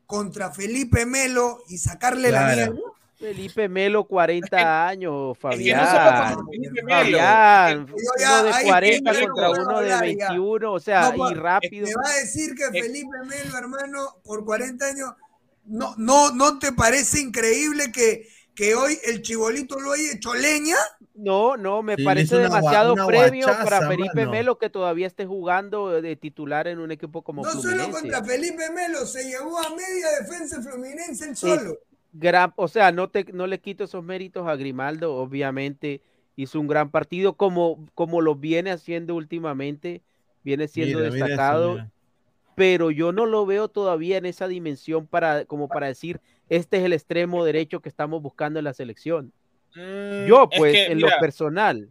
contra 0.06 0.50
Felipe 0.50 1.04
Melo 1.06 1.58
y 1.68 1.78
sacarle 1.78 2.30
la 2.30 2.52
Claro. 2.54 2.72
mierda? 2.74 2.88
Felipe 3.18 3.68
Melo, 3.68 4.04
40 4.04 4.86
años, 4.88 5.36
Fabián. 5.38 5.84
Fabián, 6.88 7.86
uno 7.92 8.42
de 8.44 8.52
ahí 8.52 8.64
40 8.66 9.14
sí, 9.14 9.26
contra 9.26 9.50
uno 9.50 9.80
de 9.80 9.92
hablar 9.92 10.04
ya. 10.16 10.28
21, 10.28 10.72
o 10.72 10.80
sea, 10.80 11.12
No, 11.16 11.30
y 11.30 11.34
rápido. 11.34 11.86
Me 11.86 11.94
va 11.94 12.08
a 12.10 12.14
decir 12.20 12.54
que 12.54 12.64
Felipe 12.80 13.16
Melo, 13.26 13.58
hermano, 13.58 14.16
por 14.24 14.44
40 14.44 14.86
años, 14.86 15.10
no, 15.66 15.94
no, 15.98 16.30
¿no 16.32 16.58
te 16.58 16.72
parece 16.72 17.20
increíble 17.20 17.90
que, 17.92 18.28
que 18.58 18.74
hoy 18.74 18.98
el 19.04 19.22
chibolito 19.22 19.78
lo 19.78 19.92
haya 19.92 20.12
hecho 20.14 20.34
leña? 20.34 20.74
No, 21.14 21.56
no, 21.56 21.80
me 21.80 21.94
Sí, 21.94 22.02
parece 22.02 22.34
una 22.34 22.44
demasiado 22.44 22.94
una 22.94 23.06
premio 23.06 23.46
guachaza, 23.46 23.64
para 23.64 23.88
Felipe 23.88 24.14
mano. 24.16 24.30
Melo 24.32 24.58
que 24.58 24.68
todavía 24.68 25.06
esté 25.06 25.26
jugando 25.26 26.02
de 26.02 26.16
titular 26.16 26.66
en 26.66 26.80
un 26.80 26.90
equipo 26.90 27.22
como 27.22 27.44
No 27.44 27.50
solo 27.52 27.62
Fluminense. 27.62 27.92
contra 28.00 28.24
Felipe 28.24 28.70
Melo, 28.74 29.06
se 29.06 29.24
llevó 29.30 29.58
a 29.58 29.70
media 29.70 30.08
defensa 30.20 30.60
Fluminense 30.60 31.28
el 31.28 31.36
solo. 31.36 31.78
gran- 32.12 32.52
o 32.56 32.66
sea, 32.66 32.90
no, 32.90 33.08
te, 33.08 33.26
no 33.32 33.46
le 33.46 33.60
quito 33.60 33.84
esos 33.84 34.02
méritos 34.02 34.48
a 34.48 34.56
Grimaldo, 34.56 35.14
obviamente 35.14 36.00
hizo 36.34 36.58
un 36.58 36.66
gran 36.66 36.90
partido 36.90 37.34
como, 37.36 37.86
como 37.94 38.20
lo 38.22 38.34
viene 38.34 38.72
haciendo 38.72 39.14
últimamente, 39.14 40.02
viene 40.42 40.66
siendo 40.66 40.98
Mira, 40.98 41.10
mira 41.12 41.16
eso, 41.26 41.26
destacado, 41.26 41.72
mira. 41.74 41.90
pero 42.56 42.90
yo 42.90 43.12
no 43.12 43.24
lo 43.26 43.46
veo 43.46 43.68
todavía 43.68 44.18
en 44.18 44.26
esa 44.26 44.48
dimensión 44.48 45.06
para, 45.06 45.44
como 45.44 45.68
para 45.68 45.86
decir, 45.86 46.20
este 46.48 46.78
es 46.78 46.84
el 46.84 46.92
extremo 46.92 47.44
derecho 47.44 47.80
que 47.80 47.88
estamos 47.88 48.22
buscando 48.22 48.58
en 48.58 48.64
la 48.64 48.74
selección. 48.74 49.32
Yo, 49.74 50.46
Mm, 50.46 50.48
es 50.52 50.58
pues, 50.58 50.72
que, 50.72 50.86
en 50.86 50.96
mira, 50.96 51.14
lo 51.14 51.20
personal. 51.20 51.88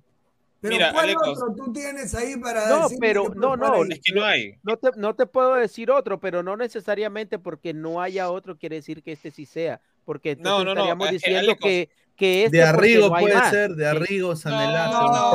Pero 0.59 0.73
Mira, 0.73 0.91
¿cuál 0.91 1.05
Alecos. 1.05 1.39
otro 1.43 1.53
tú 1.65 1.71
tienes 1.71 2.15
ahí 2.15 2.35
para 2.37 2.67
No, 2.67 2.87
pero 2.99 3.31
que 3.31 3.39
no, 3.39 3.55
no? 3.55 3.83
Es 3.83 3.99
que 4.03 4.11
no 4.13 4.23
hay. 4.25 4.55
no 4.63 4.75
te, 4.77 4.89
no 4.95 5.13
te 5.15 5.27
puedo 5.27 5.53
decir 5.53 5.91
otro, 5.91 6.19
pero 6.19 6.41
no 6.41 6.57
necesariamente 6.57 7.37
porque 7.37 7.73
no 7.75 8.01
haya 8.01 8.31
otro 8.31 8.57
quiere 8.57 8.77
decir 8.77 9.03
que 9.03 9.11
este 9.11 9.29
sí 9.29 9.45
sea, 9.45 9.79
porque 10.03 10.35
No, 10.35 10.59
no, 10.59 10.65
no, 10.65 10.71
estaríamos 10.71 11.11
diciendo 11.11 11.55
que, 11.61 11.89
que 12.15 12.45
este 12.45 12.57
De 12.57 12.63
Arrigo 12.63 13.09
no 13.09 13.19
puede 13.19 13.35
más. 13.35 13.51
ser, 13.51 13.75
de. 13.75 13.85
Arrigo. 13.87 14.33
No, 14.33 14.49
No, 14.49 14.91
no, 14.91 15.31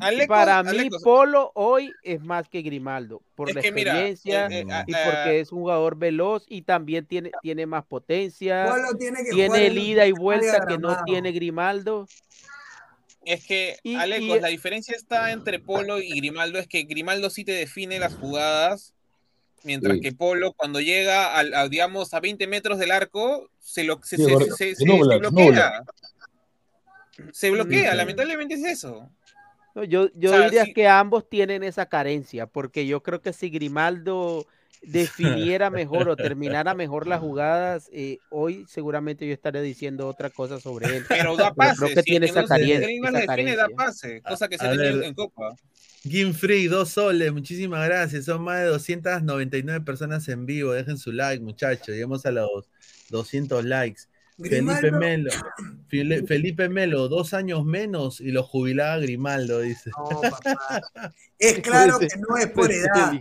Alecos- 0.00 0.26
para 0.28 0.62
mí, 0.62 0.70
Alecos- 0.70 1.02
Polo 1.02 1.52
hoy 1.54 1.92
es 2.02 2.20
más 2.22 2.48
que 2.48 2.62
Grimaldo, 2.62 3.22
por 3.34 3.48
Es 3.48 3.54
la 3.54 3.62
mira, 3.62 3.92
experiencia 3.92 4.46
eh, 4.46 4.60
eh, 4.68 4.72
a- 4.72 4.84
y 4.86 4.94
a- 4.94 5.04
porque 5.04 5.40
es 5.40 5.52
un 5.52 5.60
jugador 5.60 5.96
veloz 5.96 6.44
y 6.48 6.62
también 6.62 7.06
tiene, 7.06 7.30
tiene 7.42 7.66
más 7.66 7.84
potencia, 7.84 8.66
Polo 8.68 8.96
tiene 8.98 9.24
que 9.24 9.30
tiene 9.30 9.56
en 9.58 9.62
el 9.72 9.78
ida 9.78 10.06
y 10.06 10.12
vuelta 10.12 10.66
que 10.66 10.78
no 10.78 10.96
tiene 11.04 11.32
Grimaldo. 11.32 12.06
Es 13.24 13.46
que, 13.46 13.76
Y- 13.82 13.94
Alecos, 13.94 14.36
y- 14.38 14.40
la 14.40 14.48
diferencia 14.48 14.94
está 14.96 15.32
entre 15.32 15.58
Polo 15.58 15.98
y 16.00 16.10
Grimaldo, 16.10 16.58
es 16.58 16.66
que 16.66 16.82
Grimaldo 16.82 17.30
sí 17.30 17.44
te 17.44 17.52
define 17.52 17.98
las 17.98 18.14
jugadas, 18.14 18.92
mientras 19.62 19.94
Sí. 19.94 20.00
que 20.02 20.12
Polo, 20.12 20.52
cuando 20.52 20.80
llega 20.80 21.34
al, 21.36 21.54
a, 21.54 21.68
digamos, 21.68 22.12
a 22.12 22.20
20 22.20 22.46
metros 22.46 22.78
del 22.78 22.90
arco, 22.90 23.48
se, 23.60 23.84
lo, 23.84 23.98
se, 24.02 24.16
Sí, 24.18 24.24
se- 24.24 24.50
se- 24.56 24.74
Se 24.74 24.84
bloquea. 24.84 25.82
Se 27.32 27.50
bloquea, 27.50 27.92
Sí. 27.92 27.96
lamentablemente 27.96 28.54
es 28.54 28.64
eso. 28.64 29.08
No, 29.74 29.84
yo 29.84 30.08
yo 30.14 30.30
O 30.30 30.34
sea, 30.34 30.44
diría 30.44 30.72
que 30.72 30.86
ambos 30.88 31.28
tienen 31.28 31.62
esa 31.62 31.86
carencia, 31.86 32.46
porque 32.46 32.86
yo 32.86 33.02
creo 33.02 33.20
que 33.20 33.32
si 33.32 33.50
Grimaldo 33.50 34.46
definiera 34.82 35.70
mejor 35.70 36.08
o 36.08 36.16
terminara 36.16 36.74
mejor 36.74 37.06
las 37.06 37.20
jugadas, 37.20 37.88
eh, 37.92 38.18
hoy 38.30 38.66
seguramente 38.68 39.26
yo 39.26 39.32
estaría 39.32 39.62
diciendo 39.62 40.06
otra 40.08 40.30
cosa 40.30 40.60
sobre 40.60 40.98
él. 40.98 41.06
Pero 41.08 41.36
da 41.36 41.54
Pero 41.54 41.54
pase, 41.54 41.76
creo 41.76 41.90
que 41.92 42.02
si 42.02 42.10
tiene 42.10 42.26
que 42.32 42.40
esa, 42.40 42.58
no 42.58 43.10
no 43.10 43.18
esa 43.18 43.20
define, 43.20 43.56
da 43.56 43.68
carencia. 43.68 43.68
pase, 43.74 44.22
cosa 44.22 44.48
que 44.48 44.58
se 44.58 44.66
A 44.66 44.70
ver. 44.70 45.02
en 45.02 45.14
Copa. 45.14 45.56
Free, 46.34 46.66
dos 46.66 46.90
soles, 46.90 47.32
muchísimas 47.32 47.86
gracias. 47.88 48.26
Son 48.26 48.42
más 48.42 48.60
de 48.60 48.66
299 48.66 49.84
personas 49.84 50.28
en 50.28 50.44
vivo. 50.44 50.72
Dejen 50.72 50.98
su 50.98 51.12
like, 51.12 51.42
muchachos. 51.42 51.88
Llegamos 51.88 52.26
a 52.26 52.30
los 52.30 52.68
200 53.08 53.64
likes. 53.64 54.02
Felipe 54.36 54.90
Melo, 54.90 55.30
Felipe 56.26 56.68
Melo, 56.68 57.08
dos 57.08 57.34
años 57.34 57.64
menos 57.64 58.20
y 58.20 58.32
lo 58.32 58.42
jubilaba 58.42 58.98
Grimaldo, 58.98 59.60
dice. 59.60 59.90
No, 59.96 60.20
papá. 60.20 60.80
Es 61.38 61.58
claro 61.60 61.98
que 61.98 62.08
no 62.26 62.36
es 62.38 62.46
por 62.48 62.70
edad. 62.72 63.12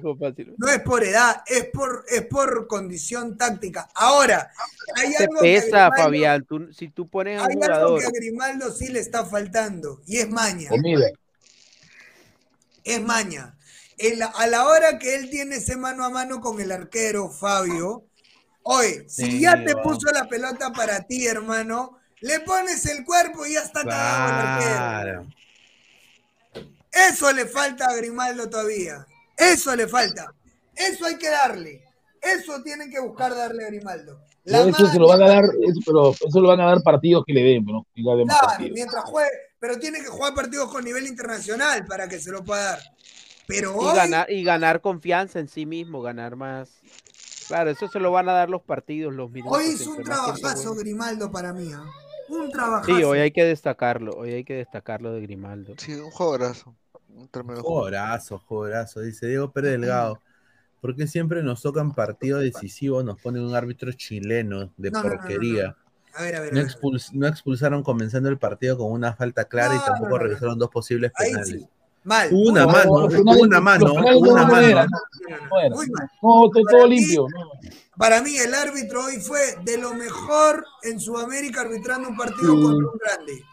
No 0.57 0.69
es 0.69 0.79
por 0.81 1.03
edad, 1.03 1.41
es 1.45 1.65
por, 1.65 2.05
es 2.07 2.25
por 2.27 2.67
condición 2.67 3.37
táctica. 3.37 3.89
Ahora, 3.95 4.49
hay 4.95 5.11
Te 5.15 5.23
algo 5.23 5.33
que 5.33 5.39
a 5.39 5.41
pesa, 5.61 5.67
Grimaldo- 5.89 6.03
Fabián. 6.03 6.45
Tú- 6.45 6.73
si 6.73 6.87
tú 6.89 7.07
pones 7.09 7.39
a 7.39 7.43
un 7.43 7.49
Hay 7.49 7.55
algo 7.55 7.65
jugador 7.65 7.99
que 7.99 8.05
a 8.07 8.11
Grimaldo 8.11 8.71
sí 8.71 8.87
le 8.89 8.99
está 8.99 9.25
faltando 9.25 10.01
y 10.05 10.17
es 10.17 10.29
maña. 10.29 10.69
Comida. 10.69 11.07
Es 12.83 13.01
maña. 13.01 13.57
En 13.97 14.19
la- 14.19 14.27
a 14.27 14.47
la 14.47 14.67
hora 14.67 14.97
que 14.99 15.15
él 15.15 15.29
tiene 15.29 15.57
ese 15.57 15.75
mano 15.75 16.05
a 16.05 16.09
mano 16.09 16.39
con 16.41 16.59
el 16.61 16.71
arquero, 16.71 17.29
Fabio, 17.29 18.05
oye, 18.63 19.05
si 19.07 19.39
ya 19.39 19.63
te 19.63 19.75
puso 19.77 20.11
la 20.11 20.27
pelota 20.27 20.71
para 20.71 21.01
ti, 21.03 21.25
hermano, 21.27 21.97
le 22.21 22.39
pones 22.41 22.85
el 22.85 23.03
cuerpo 23.05 23.45
y 23.45 23.53
ya 23.53 23.61
está 23.61 23.83
cagado 23.83 24.29
el 24.29 24.47
arquero. 24.47 24.71
Claro. 24.71 25.27
Eso 26.91 27.31
le 27.31 27.45
falta 27.45 27.85
a 27.87 27.95
Grimaldo 27.95 28.49
todavía. 28.49 29.05
Eso 29.37 29.75
le 29.75 29.87
falta. 29.87 30.33
Eso 30.75 31.05
hay 31.05 31.17
que 31.17 31.29
darle. 31.29 31.83
Eso 32.21 32.61
tienen 32.63 32.89
que 32.89 32.99
buscar 32.99 33.35
darle 33.35 33.65
a 33.65 33.67
Grimaldo. 33.67 34.19
La 34.45 34.59
Pero 34.59 34.69
eso 34.75 34.87
se 34.89 34.99
lo 34.99 35.07
van 35.07 35.23
a 35.23 35.27
dar, 35.27 35.43
eso, 35.45 35.79
pero 35.85 36.11
eso 36.11 36.41
lo 36.41 36.49
van 36.49 36.59
a 36.61 36.65
dar 36.65 36.81
partidos 36.83 37.23
que 37.25 37.33
le 37.33 37.43
den, 37.43 37.65
¿no? 37.65 37.87
Que 37.95 38.01
le 38.01 38.15
den 38.17 38.27
más 38.27 38.37
Claro, 38.39 38.47
partidos. 38.51 38.75
mientras 38.75 39.03
juegue, 39.05 39.29
pero 39.59 39.79
tiene 39.79 39.99
que 40.01 40.07
jugar 40.07 40.33
partidos 40.33 40.69
con 40.71 40.83
nivel 40.83 41.07
internacional 41.07 41.85
para 41.85 42.07
que 42.09 42.19
se 42.19 42.29
lo 42.31 42.43
pueda 42.43 42.63
dar. 42.71 42.79
Pero 43.47 43.73
y 43.73 43.85
hoy, 43.85 43.95
ganar, 43.95 44.29
y 44.31 44.43
ganar 44.43 44.81
confianza 44.81 45.39
en 45.39 45.47
sí 45.47 45.65
mismo, 45.65 46.01
ganar 46.01 46.35
más. 46.35 46.69
Claro, 47.47 47.69
eso 47.71 47.87
se 47.87 47.99
lo 47.99 48.11
van 48.11 48.29
a 48.29 48.33
dar 48.33 48.49
los 48.49 48.61
partidos, 48.61 49.13
los 49.13 49.29
minutos. 49.31 49.57
hoy 49.57 49.65
hizo 49.73 49.91
un 49.91 50.03
trabajazo. 50.03 50.75
Grimaldo 50.75 51.31
para 51.31 51.53
mí. 51.53 51.71
¿ah? 51.73 51.83
Un 52.29 52.49
trabajazo. 52.51 52.95
Sí, 52.97 53.03
hoy 53.03 53.19
hay 53.19 53.31
que 53.31 53.43
destacarlo, 53.43 54.13
hoy 54.13 54.31
hay 54.33 54.43
que 54.43 54.55
destacarlo 54.55 55.11
de 55.13 55.21
Grimaldo. 55.21 55.73
Sí, 55.77 55.93
un 55.93 56.09
jugadorazo. 56.11 56.75
Un 57.09 57.27
tremendo 57.27 57.61
jugador. 57.61 57.91
Jorazo, 57.91 58.39
jorazo, 58.39 59.01
dice 59.01 59.27
Diego 59.27 59.51
Pérez 59.51 59.71
Delgado. 59.73 60.19
¿Por 60.81 60.95
qué 60.95 61.07
siempre 61.07 61.43
nos 61.43 61.61
tocan 61.61 61.93
partidos 61.93 62.41
decisivos? 62.41 63.05
Nos 63.05 63.21
ponen 63.21 63.43
un 63.43 63.55
árbitro 63.55 63.91
chileno 63.93 64.71
de 64.77 64.91
No, 64.91 65.01
no, 65.03 65.09
no, 65.09 65.15
no, 65.15 65.17
porquería. 65.21 65.75
A 66.15 66.23
ver, 66.23 66.35
a 66.35 66.39
ver. 66.41 66.53
No, 66.53 66.59
a 66.59 66.63
ver. 66.63 66.71
expuls- 66.71 67.11
no 67.13 67.27
expulsaron 67.27 67.83
comenzando 67.83 68.29
el 68.29 68.37
partido 68.37 68.77
con 68.77 68.91
una 68.91 69.13
falta 69.13 69.45
clara 69.45 69.75
y 69.75 69.79
tampoco 69.79 70.09
no, 70.09 70.09
no, 70.09 70.17
no. 70.17 70.23
revisaron 70.23 70.59
dos 70.59 70.69
posibles 70.69 71.11
Ahí 71.15 71.27
penales. 71.31 71.49
sí. 71.49 71.67
Mal. 72.03 72.29
Una 72.31 72.65
mano, 72.67 72.91
una 72.93 73.59
mano, 73.61 73.93
una 73.93 74.41
no 74.41 74.47
mano. 74.47 74.47
no 74.47 74.59
eran. 74.59 74.89
Muy 75.71 75.89
mal. 75.89 76.09
No, 76.21 76.49
todo, 76.49 76.49
todo 76.51 76.63
Para 76.65 76.87
mí- 76.87 76.99
limpio. 76.99 77.27
no. 77.29 77.51
Para 77.97 78.21
mí, 78.21 78.35
el 78.37 78.53
árbitro 78.53 79.05
hoy 79.05 79.17
fue 79.21 79.39
de 79.63 79.77
lo 79.77 79.93
mejor 79.93 80.65
en 80.81 80.99
Sudamérica 80.99 81.61
arbitrando 81.61 82.09
un 82.09 82.17
partido 82.17 82.55
Sí. 82.55 82.61
contra 82.63 82.89
un 82.91 82.97
grande. 82.97 83.43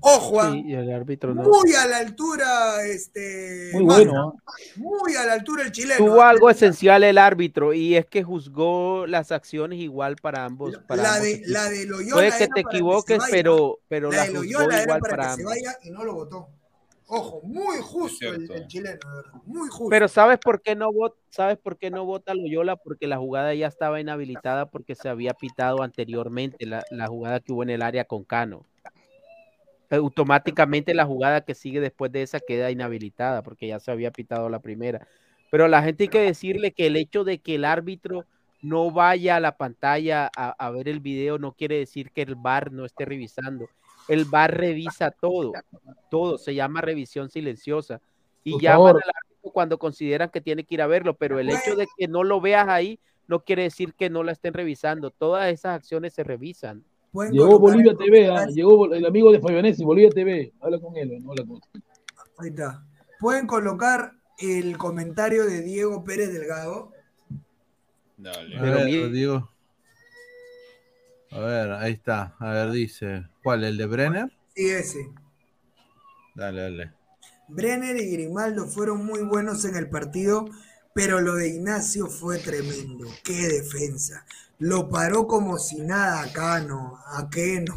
Ojo, 0.00 0.40
ah, 0.40 0.52
Sí, 0.52 0.62
y 0.68 0.72
el 0.74 0.90
árbitro 0.90 1.34
no. 1.34 1.42
muy 1.42 1.74
a 1.74 1.86
la 1.86 1.98
altura, 1.98 2.82
este. 2.86 3.70
Muy 3.74 3.84
bueno. 3.84 4.36
Muy 4.76 5.14
a 5.16 5.26
la 5.26 5.34
altura 5.34 5.64
el 5.64 5.70
chileno. 5.72 5.98
Tuvo 6.02 6.22
ah. 6.22 6.30
algo 6.30 6.48
esencial 6.48 7.04
el 7.04 7.18
árbitro 7.18 7.74
y 7.74 7.94
es 7.96 8.06
que 8.06 8.22
juzgó 8.22 9.06
las 9.06 9.32
acciones 9.32 9.78
igual 9.80 10.16
para 10.16 10.46
ambos. 10.46 10.78
Para 10.88 11.02
La 11.02 11.08
ambos 11.16 11.24
de, 11.28 11.42
la 11.46 11.68
de 11.68 11.84
Loyola. 11.84 12.14
Puede 12.14 12.38
que 12.38 12.48
te 12.48 12.60
equivoques, 12.60 13.22
pero, 13.30 13.80
pero 13.86 14.10
la 14.10 14.16
la 14.16 14.22
de 14.24 14.28
juzgó 14.30 14.42
Loyola 14.44 14.74
era 14.74 14.82
igual 14.84 15.00
para, 15.00 15.10
para 15.16 15.22
que 15.28 15.34
se 15.34 15.42
ambos. 15.42 15.54
vaya 15.54 15.78
y 15.82 15.90
no 15.90 16.04
lo 16.04 16.14
votó. 16.14 16.48
Ojo, 17.14 17.42
muy 17.42 17.76
justo 17.82 18.32
el, 18.32 18.66
chileno. 18.68 18.98
Muy 19.44 19.68
justo. 19.68 19.90
Pero 19.90 20.08
¿sabes 20.08 20.38
por 20.38 20.62
qué 20.62 20.74
no 20.74 20.90
vota, 20.90 21.14
sabes 21.28 21.58
por 21.58 21.76
qué 21.76 21.90
no 21.90 22.06
vota 22.06 22.32
Loyola? 22.32 22.76
Porque 22.76 23.06
la 23.06 23.18
jugada 23.18 23.52
ya 23.52 23.66
estaba 23.66 24.00
inhabilitada 24.00 24.70
porque 24.70 24.94
se 24.94 25.10
había 25.10 25.34
pitado 25.34 25.82
anteriormente 25.82 26.64
la, 26.64 26.82
la 26.90 27.08
jugada 27.08 27.40
que 27.40 27.52
hubo 27.52 27.64
en 27.64 27.68
el 27.68 27.82
área 27.82 28.06
con 28.06 28.24
Cano. 28.24 28.64
Automáticamente 29.90 30.94
la 30.94 31.04
jugada 31.04 31.42
que 31.42 31.54
sigue 31.54 31.80
después 31.80 32.10
de 32.12 32.22
esa 32.22 32.40
queda 32.40 32.70
inhabilitada 32.70 33.42
porque 33.42 33.66
ya 33.66 33.78
se 33.78 33.90
había 33.90 34.10
pitado 34.10 34.48
la 34.48 34.60
primera. 34.60 35.06
Pero 35.50 35.66
a 35.66 35.68
la 35.68 35.82
gente 35.82 36.04
hay 36.04 36.08
que 36.08 36.20
decirle 36.20 36.72
que 36.72 36.86
el 36.86 36.96
hecho 36.96 37.24
de 37.24 37.40
que 37.40 37.56
el 37.56 37.66
árbitro 37.66 38.24
no 38.62 38.90
vaya 38.90 39.36
a 39.36 39.40
la 39.40 39.58
pantalla 39.58 40.30
a, 40.34 40.48
a 40.52 40.70
ver 40.70 40.88
el 40.88 41.00
video 41.00 41.36
no 41.36 41.52
quiere 41.52 41.76
decir 41.76 42.10
que 42.10 42.22
el 42.22 42.36
VAR 42.36 42.72
no 42.72 42.86
esté 42.86 43.04
revisando. 43.04 43.68
El 44.08 44.24
VAR 44.24 44.56
revisa 44.56 45.10
todo, 45.10 45.52
todo, 46.10 46.38
se 46.38 46.54
llama 46.54 46.80
revisión 46.80 47.30
silenciosa. 47.30 48.00
Y 48.44 48.52
Por 48.52 48.62
llaman 48.62 48.78
favor. 48.78 49.02
al 49.04 49.10
árbitro 49.14 49.50
cuando 49.52 49.78
consideran 49.78 50.30
que 50.30 50.40
tiene 50.40 50.64
que 50.64 50.74
ir 50.74 50.82
a 50.82 50.86
verlo, 50.86 51.16
pero 51.16 51.38
el 51.38 51.50
hecho 51.50 51.76
de 51.76 51.86
que 51.96 52.08
no 52.08 52.24
lo 52.24 52.40
veas 52.40 52.68
ahí 52.68 52.98
no 53.28 53.44
quiere 53.44 53.62
decir 53.62 53.94
que 53.94 54.10
no 54.10 54.22
la 54.22 54.32
estén 54.32 54.54
revisando. 54.54 55.10
Todas 55.10 55.52
esas 55.52 55.76
acciones 55.76 56.12
se 56.12 56.24
revisan. 56.24 56.84
Llegó 57.30 57.58
Bolivia 57.58 57.94
TV, 57.94 58.28
ah, 58.28 58.46
llegó 58.46 58.92
el 58.92 59.04
amigo 59.04 59.30
de 59.30 59.40
Fabianesi, 59.40 59.84
Bolivia 59.84 60.10
TV. 60.10 60.52
Habla 60.60 60.80
con 60.80 60.96
él, 60.96 61.22
no 61.22 61.32
habla 61.32 61.44
con 61.46 61.60
Ahí 62.38 62.48
está. 62.48 62.84
Pueden 63.20 63.46
colocar 63.46 64.12
el 64.38 64.76
comentario 64.78 65.44
de 65.44 65.62
Diego 65.62 66.02
Pérez 66.04 66.32
Delgado. 66.32 66.90
Dale. 68.16 68.58
A 68.58 68.62
ver, 68.62 69.10
Diego. 69.10 69.51
A 71.34 71.40
ver, 71.40 71.72
ahí 71.72 71.92
está. 71.92 72.34
A 72.38 72.50
ver, 72.52 72.70
dice. 72.70 73.26
¿Cuál? 73.42 73.64
¿El 73.64 73.76
de 73.76 73.86
Brenner? 73.86 74.30
Sí, 74.54 74.68
ese. 74.70 75.08
Dale, 76.34 76.62
dale. 76.62 76.92
Brenner 77.48 77.96
y 77.96 78.10
Grimaldo 78.12 78.66
fueron 78.66 79.04
muy 79.04 79.20
buenos 79.22 79.64
en 79.64 79.76
el 79.76 79.88
partido, 79.88 80.46
pero 80.94 81.20
lo 81.20 81.34
de 81.34 81.48
Ignacio 81.48 82.06
fue 82.06 82.38
tremendo. 82.38 83.06
Qué 83.24 83.48
defensa. 83.48 84.24
Lo 84.58 84.88
paró 84.88 85.26
como 85.26 85.58
si 85.58 85.80
nada 85.80 86.22
a 86.22 86.32
Cano, 86.32 86.98
a 87.06 87.28
Keno, 87.28 87.74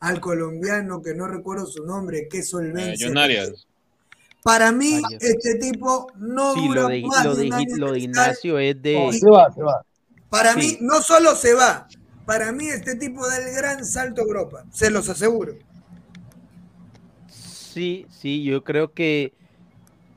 al 0.00 0.20
colombiano 0.20 1.00
que 1.02 1.14
no 1.14 1.26
recuerdo 1.28 1.66
su 1.66 1.84
nombre, 1.84 2.26
qué 2.28 2.38
Eh, 2.38 2.42
solvencia. 2.42 3.10
Arias. 3.16 3.66
Para 4.42 4.72
mí, 4.72 5.00
este 5.20 5.54
tipo 5.54 6.12
no 6.16 6.52
Sí, 6.54 6.66
dura 6.68 6.82
lo 6.82 6.88
de, 6.88 7.02
más 7.02 7.24
lo 7.24 7.34
de 7.34 7.42
de, 7.42 7.46
un 7.48 7.52
año 7.54 7.76
lo 7.76 7.92
de. 7.92 7.98
Ignacio 8.00 8.58
es 8.58 8.82
de... 8.82 9.18
Se 9.18 9.30
va, 9.30 9.50
se 9.54 9.62
va. 9.62 9.82
Para 10.28 10.52
Sí. 10.52 10.58
mí, 10.58 10.78
no 10.80 11.00
solo 11.00 11.34
se 11.34 11.54
va, 11.54 11.86
para 12.26 12.52
mí 12.52 12.68
este 12.68 12.96
tipo 12.96 13.26
da 13.26 13.38
el 13.38 13.54
gran 13.54 13.84
salto 13.84 14.22
a 14.22 14.24
Europa, 14.24 14.64
se 14.70 14.90
los 14.90 15.08
aseguro. 15.08 15.54
Sí, 17.28 18.06
sí, 18.08 18.44
yo 18.44 18.62
creo 18.62 18.92
que 18.92 19.32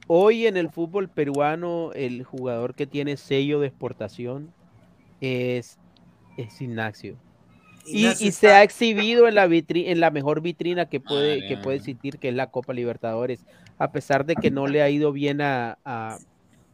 hoy 0.07 0.47
en 0.47 0.57
el 0.57 0.69
fútbol 0.69 1.09
peruano 1.09 1.91
el 1.93 2.23
jugador 2.23 2.75
que 2.75 2.87
tiene 2.87 3.17
sello 3.17 3.59
de 3.59 3.67
exportación 3.67 4.53
es, 5.21 5.77
es 6.37 6.61
Ignacio. 6.61 7.17
Y, 7.85 7.99
Ignacio 7.99 8.27
y 8.27 8.31
se 8.31 8.49
ha 8.49 8.63
exhibido 8.63 9.27
en 9.27 9.35
la 9.35 9.47
vitri- 9.47 9.85
en 9.87 9.99
la 9.99 10.11
mejor 10.11 10.41
vitrina 10.41 10.87
que 10.87 10.99
puede, 10.99 11.37
Ah, 11.43 11.47
que 11.47 11.55
ya. 11.55 11.63
puede 11.63 11.77
existir, 11.77 12.19
que 12.19 12.29
es 12.29 12.35
la 12.35 12.47
Copa 12.51 12.73
Libertadores, 12.73 13.43
a 13.79 13.91
pesar 13.91 14.25
de 14.25 14.35
que 14.35 14.51
no 14.51 14.67
le 14.67 14.81
ha 14.81 14.89
ido 14.89 15.11
bien 15.11 15.41
a, 15.41 15.79
a, 15.85 16.19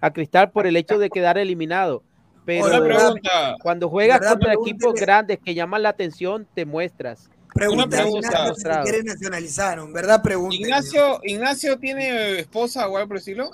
a 0.01 0.13
Cristal 0.13 0.51
por 0.51 0.67
el 0.67 0.75
hecho 0.75 0.97
de 0.99 1.09
quedar 1.09 1.37
eliminado. 1.37 2.03
Pero 2.45 2.83
pregunta. 2.83 3.55
cuando 3.61 3.89
juegas 3.89 4.19
¿Verdad? 4.19 4.33
contra 4.33 4.53
equipos 4.53 4.93
grandes 4.95 5.39
que 5.39 5.53
llaman 5.53 5.83
la 5.83 5.89
atención, 5.89 6.47
te 6.53 6.65
muestras. 6.65 7.29
Pregunta. 7.53 8.03
Ignacio 8.07 8.55
si 8.55 8.63
quiere 8.83 9.03
nacionalizaron, 9.03 9.93
¿verdad? 9.93 10.21
Pregunta. 10.23 10.55
Ignacio, 10.55 11.19
Ignacio 11.23 11.77
tiene 11.77 12.39
esposa 12.39 12.87
o 12.87 12.97
algo 12.97 13.07
por 13.09 13.17
estilo. 13.17 13.51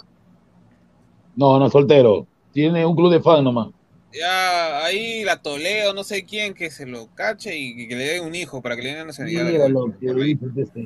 No, 1.36 1.60
no, 1.60 1.70
soltero. 1.70 2.26
Tiene 2.54 2.86
un 2.86 2.96
club 2.96 3.12
de 3.12 3.22
fan 3.22 3.44
nomás. 3.44 3.70
Ya 4.12 4.84
ahí 4.86 5.24
la 5.24 5.40
Toledo, 5.40 5.94
no 5.94 6.04
sé 6.04 6.26
quién, 6.26 6.56
que 6.56 6.72
se 6.72 6.88
lo 6.88 7.08
cache 7.14 7.56
y 7.56 7.88
que 7.88 7.96
le 7.96 8.06
den 8.06 8.24
un 8.24 8.34
hijo 8.34 8.60
para 8.62 8.76
que 8.76 8.82
le 8.82 8.96
den 8.96 9.06
nacionalidad. 9.08 9.44
Mira 9.46 9.68
lo 9.70 9.86
que 10.00 10.14
dice 10.14 10.46
este. 10.58 10.84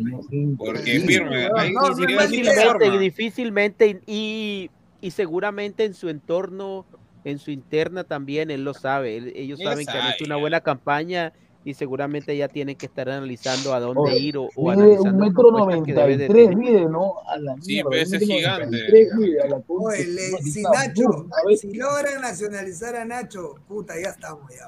Porque 0.58 1.00
firme, 1.00 1.48
No, 1.48 1.56
no, 1.56 1.90
no, 1.90 1.90
la 1.90 2.26
difícilmente, 2.28 2.66
forma. 2.66 2.98
difícilmente 3.00 4.02
y, 4.06 4.70
y 5.00 5.12
seguramente 5.12 5.86
en 5.86 5.94
su 5.94 6.10
entorno, 6.10 6.86
en 7.24 7.40
su 7.40 7.52
interna 7.52 8.04
también, 8.04 8.52
él 8.52 8.64
lo 8.64 8.74
sabe. 8.74 9.18
él- 9.18 9.34
ellos 9.36 9.60
Él 9.60 9.68
saben 9.68 9.86
que 9.86 9.98
han 9.98 10.08
hecho 10.08 10.26
una 10.26 10.38
buena 10.38 10.62
campaña 10.62 11.34
y 11.64 11.74
seguramente 11.76 12.36
ya 12.36 12.50
tienen 12.50 12.76
que 12.76 12.86
estar 12.86 13.10
analizando 13.10 13.74
a 13.74 13.80
dónde 13.80 14.02
Oye, 14.02 14.20
ir 14.20 14.38
o, 14.38 14.52
o 14.56 14.70
Mide 14.70 14.74
un 14.74 14.74
analizando 14.74 15.26
metro 15.26 15.52
noventa 15.52 16.12
y 16.12 16.28
tres, 16.28 16.56
mide, 16.58 16.86
¿no? 16.90 17.14
A 17.28 17.38
la 17.38 17.56
Sí, 17.56 17.76
mierda, 17.76 17.96
ese 17.98 18.18
es 18.18 18.24
gigante. 18.24 18.66
93 18.66 19.14
mide, 19.16 19.42
a 19.42 19.48
la 19.48 19.62
concha 19.62 19.84
Oye, 19.84 19.98
de 20.00 20.06
le- 20.06 20.30
su 20.30 20.32
madre, 20.32 20.52
si 20.52 20.64
Nacho, 20.64 21.28
si 21.56 21.74
logran 21.74 22.22
nacionalizar 22.22 22.96
a 22.96 23.06
Nacho, 23.06 23.56
puta, 23.68 23.94
ya 24.02 24.10
estamos 24.10 24.52
ya. 24.52 24.68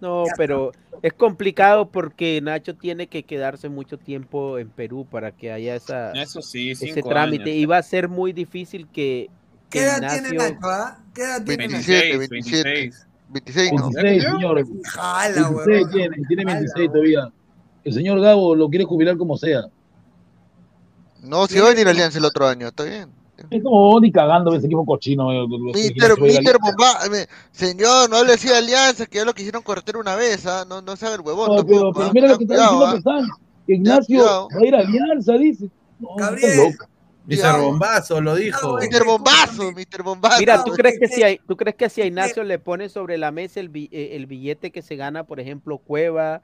No, 0.00 0.24
Ya 0.26 0.34
pero 0.36 0.72
es 1.02 1.12
complicado 1.12 1.90
porque 1.90 2.40
Nacho 2.42 2.76
tiene 2.76 3.08
que 3.08 3.24
quedarse 3.24 3.68
mucho 3.68 3.98
tiempo 3.98 4.58
en 4.58 4.70
Perú 4.70 5.06
para 5.08 5.32
que 5.32 5.52
haya 5.52 5.76
esa, 5.76 6.12
Eso 6.14 6.42
sí, 6.42 6.70
ese 6.72 7.02
trámite. 7.02 7.50
años. 7.50 7.56
Y 7.56 7.66
va 7.66 7.78
a 7.78 7.82
ser 7.82 8.08
muy 8.08 8.32
difícil 8.32 8.88
que 8.90 9.30
¿Qué 9.72 9.84
edad 9.84 10.12
tiene. 10.12 10.36
Nacho, 10.36 10.56
ah? 10.64 10.98
¿Qué 11.14 11.22
edad 11.22 11.42
tiene 11.44 11.68
Nacho? 11.68 11.86
27, 11.86 12.18
26, 12.18 12.64
27. 12.64 12.70
26. 12.70 13.06
26, 13.30 13.72
¿no? 13.72 13.90
26, 13.90 14.22
señor. 14.22 14.66
Jala, 14.84 15.34
26 15.50 15.66
weón. 15.66 15.90
tiene, 15.90 16.16
tiene 16.28 16.42
Jala, 16.44 16.54
26 16.56 16.76
weón. 16.78 16.92
todavía. 16.92 17.32
El 17.84 17.92
señor 17.94 18.20
Gabo 18.20 18.54
lo 18.54 18.68
quiere 18.68 18.84
jubilar 18.84 19.16
como 19.16 19.36
sea. 19.36 19.62
No, 21.22 21.46
si 21.46 21.58
va 21.58 21.66
a 21.66 21.70
venir 21.70 21.88
Alianza 21.88 22.18
el 22.18 22.24
otro 22.24 22.46
año, 22.46 22.68
está 22.68 22.84
bien. 22.84 23.08
Es 23.50 23.62
como 23.62 23.98
ni 23.98 24.12
cagando 24.12 24.54
ese 24.54 24.66
equipo 24.66 24.84
cochino. 24.84 25.32
eh, 25.32 25.46
Mister, 25.48 26.20
Mister. 26.20 26.58
Bomba, 26.60 26.98
me- 27.10 27.26
señor, 27.50 28.08
no 28.10 28.16
hable 28.16 28.34
así 28.34 28.48
de 28.48 28.56
Alianza, 28.56 29.06
que 29.06 29.18
ya 29.18 29.24
lo 29.24 29.32
quisieron 29.34 29.62
cortar 29.62 29.96
una 29.96 30.14
vez, 30.14 30.46
¿ah? 30.46 30.64
No, 30.68 30.80
no 30.80 30.92
haga 30.92 31.14
el 31.14 31.20
huevón 31.22 31.56
No, 31.56 31.66
pero, 31.66 31.92
pero 31.92 32.06
¿ah? 32.06 32.10
mira 32.12 32.28
lo 32.28 32.38
que 32.38 32.44
está 32.44 32.54
diciendo 32.54 32.86
¿ah? 32.86 32.94
Pesán. 32.94 33.28
Que 33.66 33.74
Ignacio 33.74 34.48
va 34.54 34.60
a 34.60 34.66
ir 34.66 34.74
a 34.74 34.78
Alianza, 34.80 35.32
dice. 35.34 35.68
No, 35.98 36.08
Gabriel. 36.16 36.76
Cuidado. 37.26 37.62
Bombazo, 37.64 38.20
lo 38.20 38.34
dijo. 38.34 38.78
Mister 38.78 39.04
Bombazo, 39.04 39.72
Mister 39.72 40.02
Bombazo. 40.02 40.38
Mira, 40.40 40.64
¿tú 40.64 40.72
crees 40.72 40.94
es 40.94 41.00
que 41.00 41.08
si 41.08 41.22
hay, 41.22 41.38
tú 41.46 41.56
crees 41.56 41.76
que 41.76 41.88
si 41.88 42.02
a 42.02 42.06
Ignacio 42.06 42.42
le 42.44 42.58
pone 42.58 42.88
sobre 42.88 43.18
la 43.18 43.30
mesa 43.30 43.60
el, 43.60 43.68
bi- 43.68 43.88
eh, 43.92 44.10
el 44.12 44.26
billete 44.26 44.70
que 44.70 44.82
se 44.82 44.96
gana, 44.96 45.24
por 45.24 45.40
ejemplo, 45.40 45.78
Cueva 45.78 46.42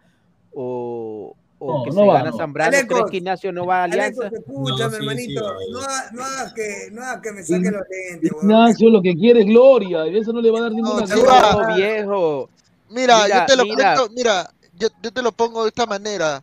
o, 0.55 1.37
o 1.59 1.67
No, 1.79 1.85
que 1.85 1.91
no 1.91 2.01
se 2.03 2.07
va, 2.07 2.15
gana 2.15 2.31
no. 2.31 2.37
Zambrano, 2.37 2.71
¿crees 2.71 2.85
Alecos, 2.89 3.11
que 3.11 3.17
Ignacio 3.19 3.53
no 3.53 3.67
va 3.67 3.81
a 3.81 3.85
Alianza? 3.85 4.29
escúchame, 4.29 4.91
sí, 4.91 4.97
hermanito. 4.97 5.41
sí, 5.59 5.71
no, 5.73 5.81
ha- 5.81 6.11
no 6.13 6.23
hagas 6.23 6.53
que, 6.53 6.89
no 6.93 7.03
hagas 7.03 7.21
que 7.23 7.33
me 7.33 7.43
saque 7.43 7.71
los 7.71 7.83
lentes. 7.91 8.33
Ignacio 8.43 8.91
lo 8.91 9.03
que 9.03 9.15
quiere 9.15 9.41
es 9.41 9.47
gloria. 9.47 10.07
Y 10.07 10.19
eso 10.19 10.33
no 10.33 10.41
le 10.41 10.51
va 10.51 10.59
a 10.59 10.63
dar 10.63 10.73
ninguna 10.73 11.07
gloria. 11.07 11.75
viejo. 11.75 12.51
Mira, 12.91 13.25
Mira, 13.25 13.41
yo 13.41 13.47
te 13.47 13.57
lo 13.57 13.65
mira. 13.65 13.95
cuento, 13.95 14.15
mira, 14.15 14.51
yo, 14.75 14.89
yo 15.03 15.13
te 15.13 15.23
lo 15.23 15.33
pongo 15.33 15.63
de 15.65 15.69
esta 15.69 15.87
manera. 15.87 16.43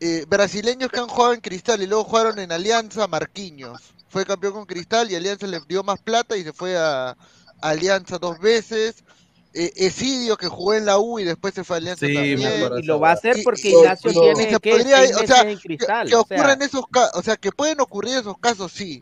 Eh, 0.00 0.24
brasileños 0.26 0.90
que 0.90 0.98
han 0.98 1.08
jugado 1.08 1.34
en 1.34 1.40
Cristal 1.40 1.82
y 1.82 1.86
luego 1.86 2.04
jugaron 2.04 2.38
en 2.38 2.50
Alianza, 2.52 3.06
Marquinhos. 3.06 3.92
Fue 4.08 4.24
campeón 4.24 4.54
con 4.54 4.64
Cristal 4.66 5.10
y 5.10 5.14
Alianza 5.14 5.46
le 5.46 5.60
dio 5.68 5.82
más 5.82 6.00
plata 6.00 6.36
y 6.36 6.42
se 6.42 6.52
fue 6.52 6.76
a, 6.76 7.10
a 7.10 7.16
Alianza 7.60 8.18
dos 8.18 8.38
veces. 8.40 9.04
Eh, 9.52 9.72
Esidio 9.76 10.36
que 10.36 10.46
jugó 10.48 10.74
en 10.74 10.86
la 10.86 10.98
U 10.98 11.18
y 11.18 11.24
después 11.24 11.52
se 11.54 11.64
fue 11.64 11.76
a 11.76 11.78
Alianza 11.78 12.06
Sí, 12.06 12.14
también. 12.14 12.40
Y 12.78 12.82
lo 12.84 12.98
va 13.00 13.10
a 13.10 13.12
hacer 13.14 13.36
porque 13.44 13.68
y- 13.70 13.74
Ignacio 13.74 14.10
y- 14.10 14.14
tiene 14.14 14.42
y 14.42 14.52
se 14.54 14.60
¿qué? 14.60 14.70
podría- 14.70 14.96
seis 14.98 15.16
o 15.16 15.20
meses 15.20 15.28
sea, 15.36 15.42
en 15.42 15.56
que, 15.58 15.62
cristal. 15.62 16.08
que 16.08 16.14
o 16.16 16.24
sea, 16.26 16.36
ocurran 16.38 16.62
esos 16.62 16.86
casos, 16.88 17.10
o 17.16 17.22
sea, 17.22 17.36
que 17.36 17.52
pueden 17.52 17.80
ocurrir 17.80 18.16
esos 18.18 18.38
casos, 18.38 18.72
sí. 18.72 19.00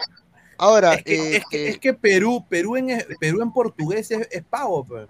Ahora, 0.56 0.94
Es 0.94 1.04
que, 1.04 1.14
eh, 1.14 1.36
es 1.36 1.44
que, 1.50 1.56
eh, 1.66 1.68
es 1.68 1.78
que 1.78 1.94
Perú, 1.94 2.44
Perú 2.48 2.76
en, 2.76 2.88
Perú 3.20 3.42
en 3.42 3.52
portugués 3.52 4.10
es, 4.10 4.26
es 4.30 4.42
pavo, 4.42 4.84
pues. 4.84 5.06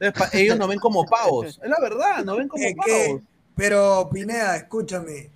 Entonces, 0.00 0.34
ellos 0.40 0.56
nos 0.58 0.68
ven 0.68 0.78
como 0.78 1.04
pavos. 1.04 1.60
Es 1.62 1.68
la 1.68 1.78
verdad, 1.80 2.24
nos 2.24 2.38
ven 2.38 2.48
como 2.48 2.64
Es 2.64 2.74
que- 2.84 3.04
pavos. 3.06 3.22
Pero, 3.56 4.08
Pineda, 4.12 4.56
escúchame. 4.56 5.30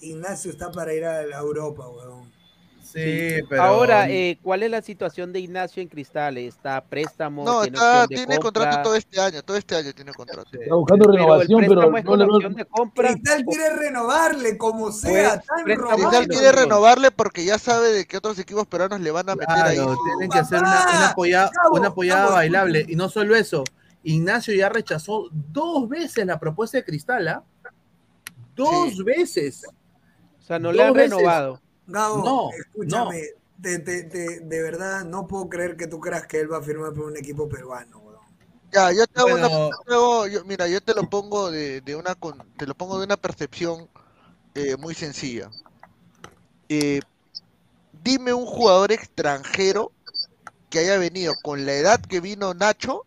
Ignacio 0.00 0.50
está 0.50 0.70
para 0.70 0.92
ir 0.92 1.04
a 1.04 1.22
la 1.22 1.38
Europa, 1.38 1.88
weón. 1.88 2.32
Sí, 2.94 3.40
pero. 3.48 3.62
Ahora, 3.62 4.08
eh, 4.08 4.38
¿cuál 4.40 4.62
es 4.62 4.70
la 4.70 4.80
situación 4.80 5.32
de 5.32 5.40
Ignacio 5.40 5.82
en 5.82 5.88
Cristal? 5.88 6.38
¿Está 6.38 6.76
a 6.76 6.84
préstamo? 6.84 7.44
no, 7.44 7.62
¿Tiene 7.62 7.76
está, 7.76 8.06
de 8.06 8.14
tiene 8.14 8.38
contrato 8.38 8.82
todo 8.82 8.94
este 8.94 9.20
año, 9.20 9.42
todo 9.42 9.56
este 9.56 9.74
año 9.74 9.92
tiene 9.92 10.12
contrato. 10.12 10.48
Está 10.52 10.74
buscando 10.76 11.06
Pero 11.06 11.14
el 11.14 11.18
renovación, 11.18 11.60
pero 11.66 11.90
préstamo 11.90 11.98
es 11.98 12.04
no 12.04 12.38
le 12.38 12.48
de 12.50 12.64
compra. 12.66 13.08
Cristal 13.08 13.44
quiere 13.44 13.76
renovarle 13.76 14.58
como 14.58 14.92
sea, 14.92 15.42
Pues, 15.64 15.76
tan. 15.76 15.96
Cristal 15.96 16.28
quiere 16.28 16.46
no. 16.46 16.52
renovarle 16.52 17.10
porque 17.10 17.44
ya 17.44 17.58
sabe 17.58 17.88
de 17.88 18.04
que 18.04 18.16
otros 18.16 18.38
equipos 18.38 18.66
peruanos 18.68 19.00
le 19.00 19.10
van 19.10 19.28
a 19.28 19.34
meter 19.34 19.56
ahí. 19.56 19.76
Claro, 19.76 19.96
tienen 20.04 20.30
que 20.30 20.38
hacer 20.38 20.60
una, 20.60 20.86
una 20.88 21.08
apoyada, 21.08 21.50
una 21.72 21.88
apoyada 21.88 22.30
bailable. 22.30 22.86
Y 22.88 22.94
no 22.94 23.08
solo 23.08 23.34
eso, 23.34 23.64
Ignacio 24.04 24.54
ya 24.54 24.68
rechazó 24.68 25.30
dos 25.32 25.88
veces 25.88 26.26
la 26.26 26.38
propuesta 26.38 26.78
de 26.78 26.84
Cristal, 26.84 27.26
¿ah? 27.26 27.42
Dos 28.54 29.04
veces. 29.04 29.62
O 30.38 30.42
sea, 30.42 30.58
no 30.58 30.72
le 30.72 30.82
han 30.82 30.92
veces. 30.92 31.10
renovado. 31.10 31.60
Gabo, 31.86 32.24
No, 32.24 32.50
escúchame, 32.58 33.22
De, 33.56 33.78
de- 33.78 34.02
de- 34.02 34.40
de 34.40 34.62
verdad 34.62 35.04
no 35.04 35.26
puedo 35.26 35.48
creer 35.48 35.76
que 35.76 35.86
tú 35.86 36.00
creas 36.00 36.26
que 36.26 36.40
él 36.40 36.52
va 36.52 36.58
a 36.58 36.62
firmar 36.62 36.92
por 36.92 37.04
un 37.06 37.16
equipo 37.16 37.48
peruano. 37.48 38.02
Ya, 38.72 38.90
yo 38.92 39.06
te 39.06 39.20
hago 39.20 39.30
Bueno. 39.30 39.46
una, 39.46 39.56
yo 39.70 39.70
te 39.86 39.94
hago- 39.94 40.26
yo- 40.26 40.44
mira, 40.44 40.66
yo 40.66 40.80
te 40.80 40.92
lo 40.94 41.08
pongo 41.08 41.50
de, 41.52 41.80
de 41.80 41.94
una 41.94 42.16
con- 42.16 42.42
te 42.58 42.66
lo 42.66 42.74
pongo 42.74 42.98
de 42.98 43.04
una 43.04 43.16
percepción 43.16 43.88
eh, 44.56 44.76
muy 44.76 44.94
sencilla. 44.94 45.48
Eh, 46.68 47.00
dime 48.02 48.32
un 48.32 48.46
jugador 48.46 48.90
extranjero 48.92 49.92
que 50.70 50.80
haya 50.80 50.98
venido 50.98 51.34
con 51.42 51.64
la 51.64 51.74
edad 51.74 52.00
que 52.00 52.20
vino 52.20 52.52
Nacho, 52.54 53.04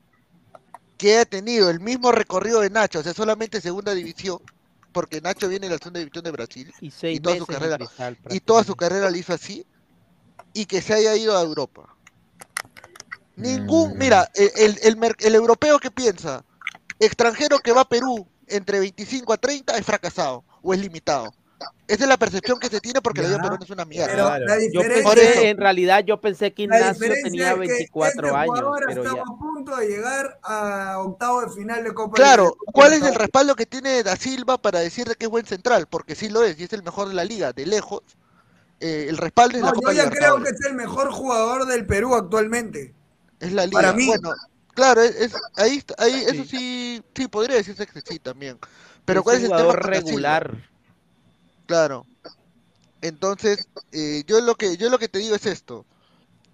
que 0.98 1.16
haya 1.16 1.26
tenido 1.26 1.70
el 1.70 1.80
mismo 1.82 2.12
recorrido 2.14 2.62
de 2.62 2.70
Nacho, 2.70 3.00
o 3.00 3.04
sea, 3.04 3.14
solamente 3.14 3.60
segunda 3.62 3.94
división, 3.94 4.40
porque 4.98 5.22
Nacho 5.22 5.48
viene 5.48 5.68
de 5.68 5.74
la 5.74 5.78
segunda 5.78 6.00
división 6.00 6.24
de 6.24 6.32
Brasil 6.32 6.74
Y 6.82 6.92
y 7.12 7.20
toda 7.20 7.38
su 7.38 7.46
carrera 7.46 7.78
Cristal, 7.78 8.18
y 8.32 8.40
toda 8.40 8.64
su 8.64 8.76
carrera 8.76 9.12
la 9.12 9.18
hizo 9.18 9.32
así 9.32 9.64
y 10.56 10.66
que 10.66 10.82
se 10.82 10.96
haya 10.96 11.16
ido 11.16 11.38
a 11.38 11.42
Europa. 11.44 11.96
Ningún, 13.36 13.94
Mm. 13.94 13.98
mira, 14.00 14.28
el, 14.34 14.50
el, 14.56 14.98
el 14.98 15.16
el 15.20 15.36
europeo 15.36 15.78
que 15.78 15.92
piensa, 15.92 16.44
extranjero 16.98 17.60
que 17.60 17.74
va 17.74 17.82
a 17.82 17.88
Perú 17.88 18.28
entre 18.48 18.80
25 18.80 19.34
a 19.34 19.38
30 19.38 19.78
es 19.78 19.86
fracasado 19.86 20.44
o 20.64 20.74
es 20.74 20.80
limitado. 20.80 21.32
Esa 21.88 22.04
es 22.04 22.10
la 22.10 22.18
percepción 22.18 22.60
que 22.60 22.68
se 22.68 22.82
tiene 22.82 23.02
porque 23.02 23.22
la 23.22 23.30
Liga. 23.30 23.42
Peruana 23.42 23.64
es 23.64 23.70
una 23.70 23.86
mierda. 23.86 24.08
Pero 24.12 24.46
la 24.46 24.58
Yo 24.74 24.82
pensé, 24.82 25.50
en 25.50 25.58
realidad 25.58 26.04
yo 26.06 26.20
pensé 26.20 26.54
que 26.54 26.64
Ignacio 26.64 27.14
tenía 27.24 27.50
es 27.52 27.54
que 27.54 27.60
24 27.60 28.28
este 28.28 28.36
años, 28.38 28.60
pero 28.88 29.02
estaba 29.04 29.16
ya. 29.16 29.22
a 29.22 29.26
punto 29.40 29.76
de 29.78 29.88
llegar 29.88 30.40
a 30.44 31.00
octavo 31.00 31.42
de 31.42 31.50
final 31.50 31.84
de 31.86 31.94
Copa 31.94 32.16
Claro, 32.16 32.44
Libertadores. 32.44 32.74
¿cuál 32.74 32.94
es 32.94 33.02
el 33.04 33.16
respaldo 33.16 33.56
que 33.56 33.66
tiene 33.66 34.04
Da 34.04 34.18
Silva 34.18 34.58
para 34.58 34.80
decir 34.80 35.08
de 35.08 35.16
que 35.16 35.26
es 35.26 35.32
buen 35.32 35.46
central? 35.46 35.88
Porque 35.90 36.14
sí 36.14 36.28
lo 36.30 36.44
es 36.44 36.60
y 36.60 36.66
es 36.66 36.74
el 36.74 36.84
mejor 36.84 37.08
de 37.08 37.14
la 37.14 37.24
liga, 37.24 37.54
de 37.54 37.66
lejos. 37.66 38.02
Eh, 38.82 39.06
el 39.10 39.18
respaldo 39.18 39.58
es 39.58 39.64
la 39.64 39.72
Copa 39.72 39.92
yo 39.94 40.04
ya 40.04 40.10
creo 40.10 40.44
que 40.44 40.50
es 40.50 40.62
el 40.66 40.74
mejor 40.76 41.12
jugador 41.12 41.66
del 41.68 41.86
Perú 41.88 42.16
actualmente. 42.16 42.94
Es 43.40 43.54
la 43.54 43.66
liga. 43.66 43.80
Para 43.80 43.94
mí. 43.94 44.08
Bueno, 44.08 44.34
claro, 44.74 45.02
es, 45.02 45.16
es- 45.16 45.34
ahí, 45.56 45.78
está- 45.78 45.96
ahí 46.00 46.26
eso 46.28 46.44
sí, 46.44 47.02
sí 47.16 47.28
podría 47.30 47.56
decirse 47.56 47.88
que 47.88 48.02
sí 48.02 48.20
también. 48.20 48.60
Pero 49.06 49.22
Es 49.22 49.24
¿cuál 49.24 49.38
es 49.38 49.44
el 49.44 49.50
tema 49.56 49.74
regular. 49.74 50.58
Claro. 51.68 52.06
Entonces, 53.02 53.68
eh, 53.92 54.24
yo 54.26 54.42
lo 54.42 54.56
que 54.56 54.76
yo 54.78 54.90
lo 54.90 54.98
que 54.98 55.08
te 55.08 55.20
digo 55.20 55.36
es 55.36 55.46
esto. 55.46 55.86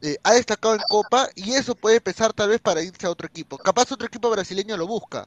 Eh, 0.01 0.17
ha 0.23 0.33
destacado 0.33 0.75
en 0.75 0.81
Copa 0.89 1.29
y 1.35 1.53
eso 1.53 1.75
puede 1.75 2.01
pesar 2.01 2.33
tal 2.33 2.49
vez 2.49 2.59
para 2.59 2.81
irse 2.81 3.05
a 3.07 3.09
otro 3.09 3.25
equipo. 3.27 3.57
Capaz 3.57 3.89
otro 3.93 4.05
equipo 4.05 4.29
brasileño 4.29 4.75
lo 4.75 4.85
busca. 4.85 5.25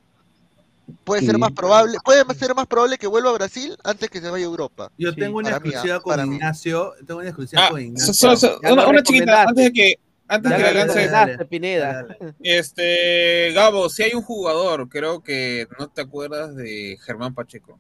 Puede 1.03 1.23
ser 1.25 1.39
más 1.39 1.51
probable, 1.53 1.97
puede 2.05 2.23
ser 2.35 2.55
más 2.55 2.67
probable 2.67 2.99
que 2.99 3.07
vuelva 3.07 3.31
a 3.31 3.35
Brasil 3.35 3.77
antes 3.83 4.11
que 4.11 4.21
se 4.21 4.29
vaya 4.29 4.45
a 4.45 4.49
Europa. 4.49 4.93
Yo 4.99 5.15
tengo 5.15 5.39
una 5.39 5.49
exclusiva 5.51 6.01
mí. 6.27 6.37
Ignacio. 6.37 6.93
Tengo 7.07 7.21
una 7.21 7.29
exclusiva 7.31 7.63
Ah, 7.65 7.71
con 7.71 7.81
Ignacio. 7.81 8.13
so- 8.15 8.37
so- 8.37 8.61
una, 8.71 8.87
una 8.87 9.03
chiquita, 9.03 9.43
antes 9.45 9.65
de 9.65 9.73
que, 9.73 9.95
antes 10.29 10.51
de 10.51 10.57
que 10.57 10.63
lance, 10.75 10.95
recomendaste, 10.95 11.45
Pineda. 11.47 12.07
este, 12.43 13.53
Gabo, 13.53 13.89
si 13.89 14.03
hay 14.05 14.13
un 14.15 14.23
jugador, 14.23 14.89
creo 14.89 15.23
que 15.23 15.67
no 15.79 15.89
te 15.89 16.03
acuerdas 16.03 16.55
de 16.55 16.99
Germán 17.01 17.35
Pacheco. 17.35 17.79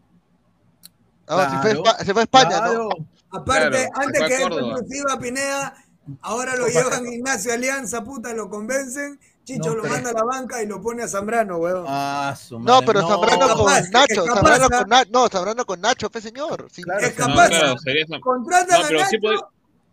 Ah, 1.28 1.60
fue 1.62 2.04
se 2.04 2.12
fue 2.12 2.22
a 2.22 2.24
España, 2.24 2.48
claro. 2.48 2.88
¿no? 2.90 3.06
Aparte, 3.38 3.70
Claro, 3.70 3.90
antes 3.94 4.22
que 4.22 4.42
Córdoba. 4.42 4.72
exclusiva 4.78 5.18
Pineda, 5.18 5.74
ahora 6.22 6.56
lo 6.56 6.66
llevan 6.68 7.06
Ignacio 7.12 7.52
Alianza, 7.52 8.02
puta, 8.04 8.32
lo 8.32 8.48
convencen. 8.48 9.18
Chicho 9.44 9.70
No, 9.70 9.76
lo 9.76 9.84
manda 9.84 10.10
a 10.10 10.12
la 10.12 10.24
banca 10.24 10.60
y 10.60 10.66
lo 10.66 10.80
pone 10.82 11.04
a 11.04 11.08
Zambrano, 11.08 11.58
weón. 11.58 11.84
Ah, 11.86 12.34
su 12.36 12.58
No, 12.58 12.80
pero 12.84 13.00
no. 13.02 13.08
Zambrano 13.08 13.54
con 13.54 13.66
Capaz, 13.66 13.90
Nacho, 13.90 14.24
capaz, 14.24 14.34
Zambrano 14.58 14.68
con 14.70 14.88
Nacho, 14.88 15.10
no, 15.12 15.28
Zambrano 15.28 15.64
con 15.64 15.80
Nacho, 15.80 16.10
pues 16.10 16.24
señor. 16.24 16.66
Sí, 16.72 16.82
es 17.00 17.16
No, 17.18 17.26
capaz, 17.26 17.48
claro, 17.50 17.78
sería 17.78 18.06
Zam- 18.06 18.20
contratan 18.20 18.68
No, 18.80 18.86
a 18.86 18.90
Nacho 18.90 19.04
sí 19.08 19.18
puede- 19.18 19.38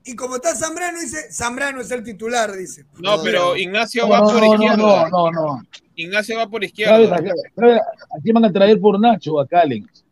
y 0.05 0.15
como 0.15 0.35
está 0.37 0.55
Zambrano, 0.55 0.99
dice, 0.99 1.31
Zambrano 1.31 1.81
es 1.81 1.91
el 1.91 2.03
titular, 2.03 2.51
dice. 2.53 2.85
No, 2.97 3.21
pero 3.21 3.55
Ignacio 3.55 4.03
No, 4.03 4.09
va 4.09 4.19
no, 4.21 4.25
por 4.31 4.43
izquierda. 4.43 4.75
no, 4.75 5.09
no, 5.09 5.31
no. 5.31 5.61
Ignacio 5.95 6.35
va 6.37 6.47
por 6.49 6.63
izquierda. 6.63 6.95
¿A, 7.15 7.17
sabes 7.19 7.31
a 7.79 8.21
quién 8.23 8.33
van 8.33 8.45
a 8.45 8.51
traer 8.51 8.79
por 8.81 8.99
Nacho? 8.99 9.39
A 9.39 9.47
Callens. 9.47 10.02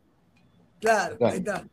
Claro, 0.81 1.15
ahí 1.21 1.37
está. 1.37 1.63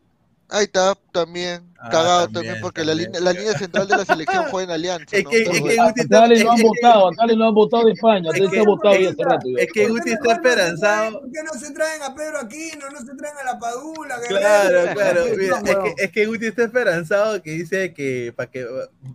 Ahí 0.51 0.65
está, 0.65 0.95
también, 1.13 1.63
Ah, 1.79 1.91
cagado 1.91 2.21
también, 2.25 2.33
también, 2.33 2.61
porque 2.63 2.81
La, 2.83 2.93
también. 2.93 3.13
línea, 3.13 3.21
la 3.21 3.33
línea 3.39 3.59
central 3.59 3.87
de 3.87 3.97
la 3.99 4.05
selección 4.07 4.45
juega 4.51 4.65
en 4.65 4.71
Alianza. 4.71 5.05
Es 5.15 5.25
¿no? 5.25 5.29
que- 5.31 5.43
Pero 5.45 5.53
es 5.53 5.61
que 5.63 5.77
Guti 5.77 6.01
está- 6.01 6.27
lo 6.27 6.51
han 6.53 6.63
votado, 6.63 7.11
a 7.19 7.27
lo 7.27 7.45
han 7.49 7.55
votado 7.55 7.85
de 7.85 7.93
España. 7.93 8.31
Votado 8.65 8.95
hace 8.95 9.15
rato. 9.25 9.47
Es 9.59 9.69
que 9.75 9.89
Guti 9.89 10.11
está 10.13 10.33
esperanzado. 10.33 11.21
¿Por 11.21 11.33
qué 11.33 11.43
no 11.43 11.53
se 11.61 11.71
traen 11.75 12.03
a 12.03 12.15
Pedro 12.15 12.39
Aquino? 12.39 12.89
No 12.91 12.99
se 13.01 13.15
traen 13.15 13.37
a 13.37 13.45
la 13.45 13.59
Padula. 13.59 14.17
Claro, 14.27 14.95
claro. 14.95 15.25
No, 15.29 15.37
Mira, 15.37 15.59
es, 15.65 15.77
que, 15.95 16.05
es 16.05 16.13
que 16.13 16.27
Guti 16.27 16.47
está 16.47 16.65
esperanzado 16.65 17.43
que 17.43 17.51
dice 17.51 17.93
que 17.93 18.33
para 18.35 18.51
que, 18.51 18.67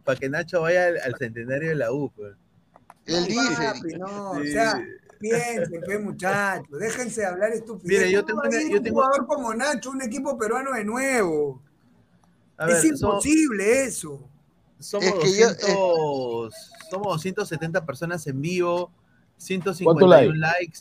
pa' 0.04 0.16
que 0.16 0.30
Nacho 0.30 0.62
vaya 0.62 0.86
al, 0.86 1.00
al 1.02 1.16
centenario 1.18 1.70
de 1.70 1.76
la 1.76 1.92
U. 1.92 2.12
pues. 2.16 2.34
Él 3.08 3.26
dice. 3.26 3.56
Papi, 3.74 3.94
no, 3.98 4.32
o 4.34 4.44
sea, 4.44 4.80
piensen, 5.30 5.82
pues, 5.86 6.02
muchachos, 6.02 6.80
déjense 6.80 7.22
de 7.22 7.28
hablar 7.28 7.52
estupidez. 7.52 8.00
Mire, 8.00 8.12
yo 8.12 8.26
¿Cómo 8.26 8.42
tengo 8.42 8.58
una- 8.58 8.70
yo 8.72 8.78
un 8.78 8.84
tengo- 8.84 8.96
jugador 9.02 9.28
como 9.28 9.54
Nacho, 9.54 9.90
un 9.92 10.02
equipo 10.02 10.38
peruano 10.38 10.74
de 10.74 10.84
nuevo. 10.86 11.62
A 12.58 12.68
es 12.68 12.84
ver, 12.84 12.98
somos- 12.98 13.26
imposible 13.26 13.84
eso. 13.86 14.20
Somos, 14.80 15.06
Es 15.08 15.14
que 15.14 15.40
yo- 15.40 15.48
200, 15.50 16.56
somos 16.90 17.08
270 17.14 17.86
personas 17.86 18.28
en 18.28 18.42
vivo, 18.42 18.92
151 19.38 20.16
¿Cuántos 20.18 20.38
likes. 20.38 20.80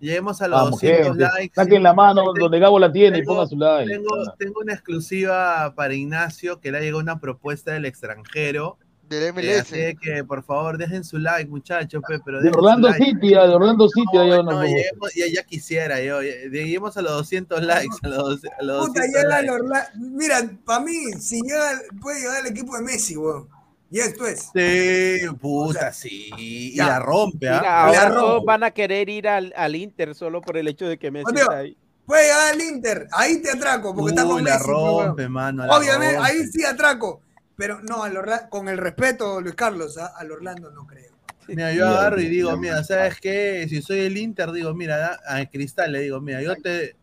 Lleguemos 0.00 0.42
a 0.42 0.48
los 0.48 0.58
Vamos, 0.58 0.70
200 0.72 1.16
gente. 1.16 1.22
likes. 1.38 1.54
Saquen 1.54 1.82
la 1.82 1.94
mano 1.94 2.24
donde 2.36 2.58
Gabo 2.58 2.78
la 2.80 2.92
tiene 2.92 3.18
y 3.18 3.20
Tengo- 3.20 3.34
ponga 3.36 3.46
su 3.46 3.56
like. 3.56 3.90
Tengo, 3.90 4.08
tengo 4.38 4.60
una 4.60 4.74
exclusiva 4.74 5.72
para 5.76 5.94
Ignacio 5.94 6.60
que 6.60 6.72
le 6.72 6.78
ha 6.78 6.80
llegado 6.80 6.98
una 7.00 7.20
propuesta 7.20 7.72
del 7.72 7.84
extranjero. 7.86 8.76
Del 9.08 9.22
Eh, 9.24 9.32
MLS. 9.32 9.60
así 9.60 9.96
que 10.00 10.24
por 10.24 10.42
favor 10.42 10.78
dejen 10.78 11.04
su 11.04 11.18
like, 11.18 11.48
muchachos, 11.50 12.02
pe, 12.08 12.18
pero 12.24 12.40
De 12.40 12.48
Orlando 12.50 12.88
like. 12.88 13.04
City, 13.04 13.34
ah, 13.34 13.46
de 13.46 13.54
Orlando 13.54 13.88
City. 13.88 14.06
No, 14.14 14.62
lleguemos- 14.64 15.14
ya, 15.14 15.26
ya 15.32 15.42
quisiera 15.44 16.00
yo. 16.00 16.22
Lleguemos 16.22 16.96
a 16.96 17.02
los 17.02 17.12
200 17.12 17.62
likes. 17.62 17.96
A 18.02 18.08
los, 18.08 18.40
a 18.44 18.62
los 18.62 18.86
Puta, 18.88 19.00
200 19.02 19.22
llega 19.22 19.38
el 19.40 19.46
likes. 19.46 19.50
Orla- 19.50 19.90
Mira, 19.96 20.50
para 20.64 20.80
mí, 20.80 21.12
si 21.20 21.40
llega, 21.42 21.80
puede 22.00 22.20
llegar 22.20 22.40
el 22.46 22.52
equipo 22.52 22.76
de 22.76 22.82
Messi, 22.82 23.16
weón. 23.16 23.48
Y 23.90 24.00
esto 24.00 24.26
es. 24.26 24.50
Sí, 24.52 25.26
puta, 25.40 25.92
sí. 25.92 26.30
Y 26.36 26.74
ya. 26.74 26.86
la 26.88 26.98
rompe, 26.98 27.48
¿ah? 27.48 27.84
Ahora 27.86 28.06
rompe. 28.08 28.20
todos 28.20 28.44
van 28.44 28.64
a 28.64 28.70
querer 28.72 29.08
ir 29.08 29.28
al, 29.28 29.52
al 29.56 29.76
Inter 29.76 30.14
solo 30.16 30.40
por 30.40 30.56
el 30.56 30.66
hecho 30.66 30.86
de 30.88 30.98
que 30.98 31.10
Messi 31.12 31.26
Mateo, 31.26 31.42
está 31.44 31.58
ahí. 31.58 31.76
Puede 32.06 32.24
llegar 32.24 32.54
al 32.54 32.60
Inter, 32.60 33.06
ahí 33.12 33.40
te 33.40 33.50
atraco, 33.50 33.94
porque 33.94 34.10
está 34.10 34.24
Uy, 34.24 34.32
con 34.32 34.44
la 34.44 34.54
Messi. 34.54 34.64
pues, 34.66 34.76
rompe, 35.06 35.28
mano. 35.28 35.66
la 35.66 35.76
Obviamente, 35.76 36.16
rompe. 36.16 36.28
ahí 36.30 36.46
sí 36.48 36.64
atraco. 36.64 37.20
Pero 37.56 37.80
no, 37.82 38.02
al 38.02 38.16
Orla- 38.16 38.48
con 38.48 38.68
el 38.68 38.78
respeto, 38.78 39.40
Luis 39.40 39.54
Carlos, 39.54 39.96
¿ah? 39.98 40.12
al 40.16 40.32
Orlando 40.32 40.70
no 40.70 40.86
creo. 40.86 41.12
Mira, 41.46 41.72
yo 41.72 41.86
agarro 41.86 42.20
y 42.20 42.28
digo, 42.28 42.56
mira, 42.56 42.82
¿sabes 42.84 43.20
qué? 43.20 43.66
Si 43.68 43.82
soy 43.82 44.00
el 44.00 44.16
Inter, 44.16 44.50
digo, 44.50 44.74
mira, 44.74 44.96
da- 44.96 45.20
a 45.28 45.44
Cristal 45.46 45.92
le 45.92 46.00
digo, 46.00 46.20
mira, 46.20 46.40
yo 46.42 46.56
te, 46.56 46.96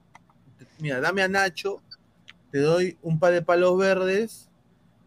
mira, 0.80 1.00
dame 1.00 1.22
a 1.22 1.28
Nacho, 1.28 1.82
te 2.52 2.60
doy 2.60 2.98
un 3.04 3.20
par 3.20 3.34
de 3.34 3.44
palos 3.44 3.78
verdes 3.78 4.50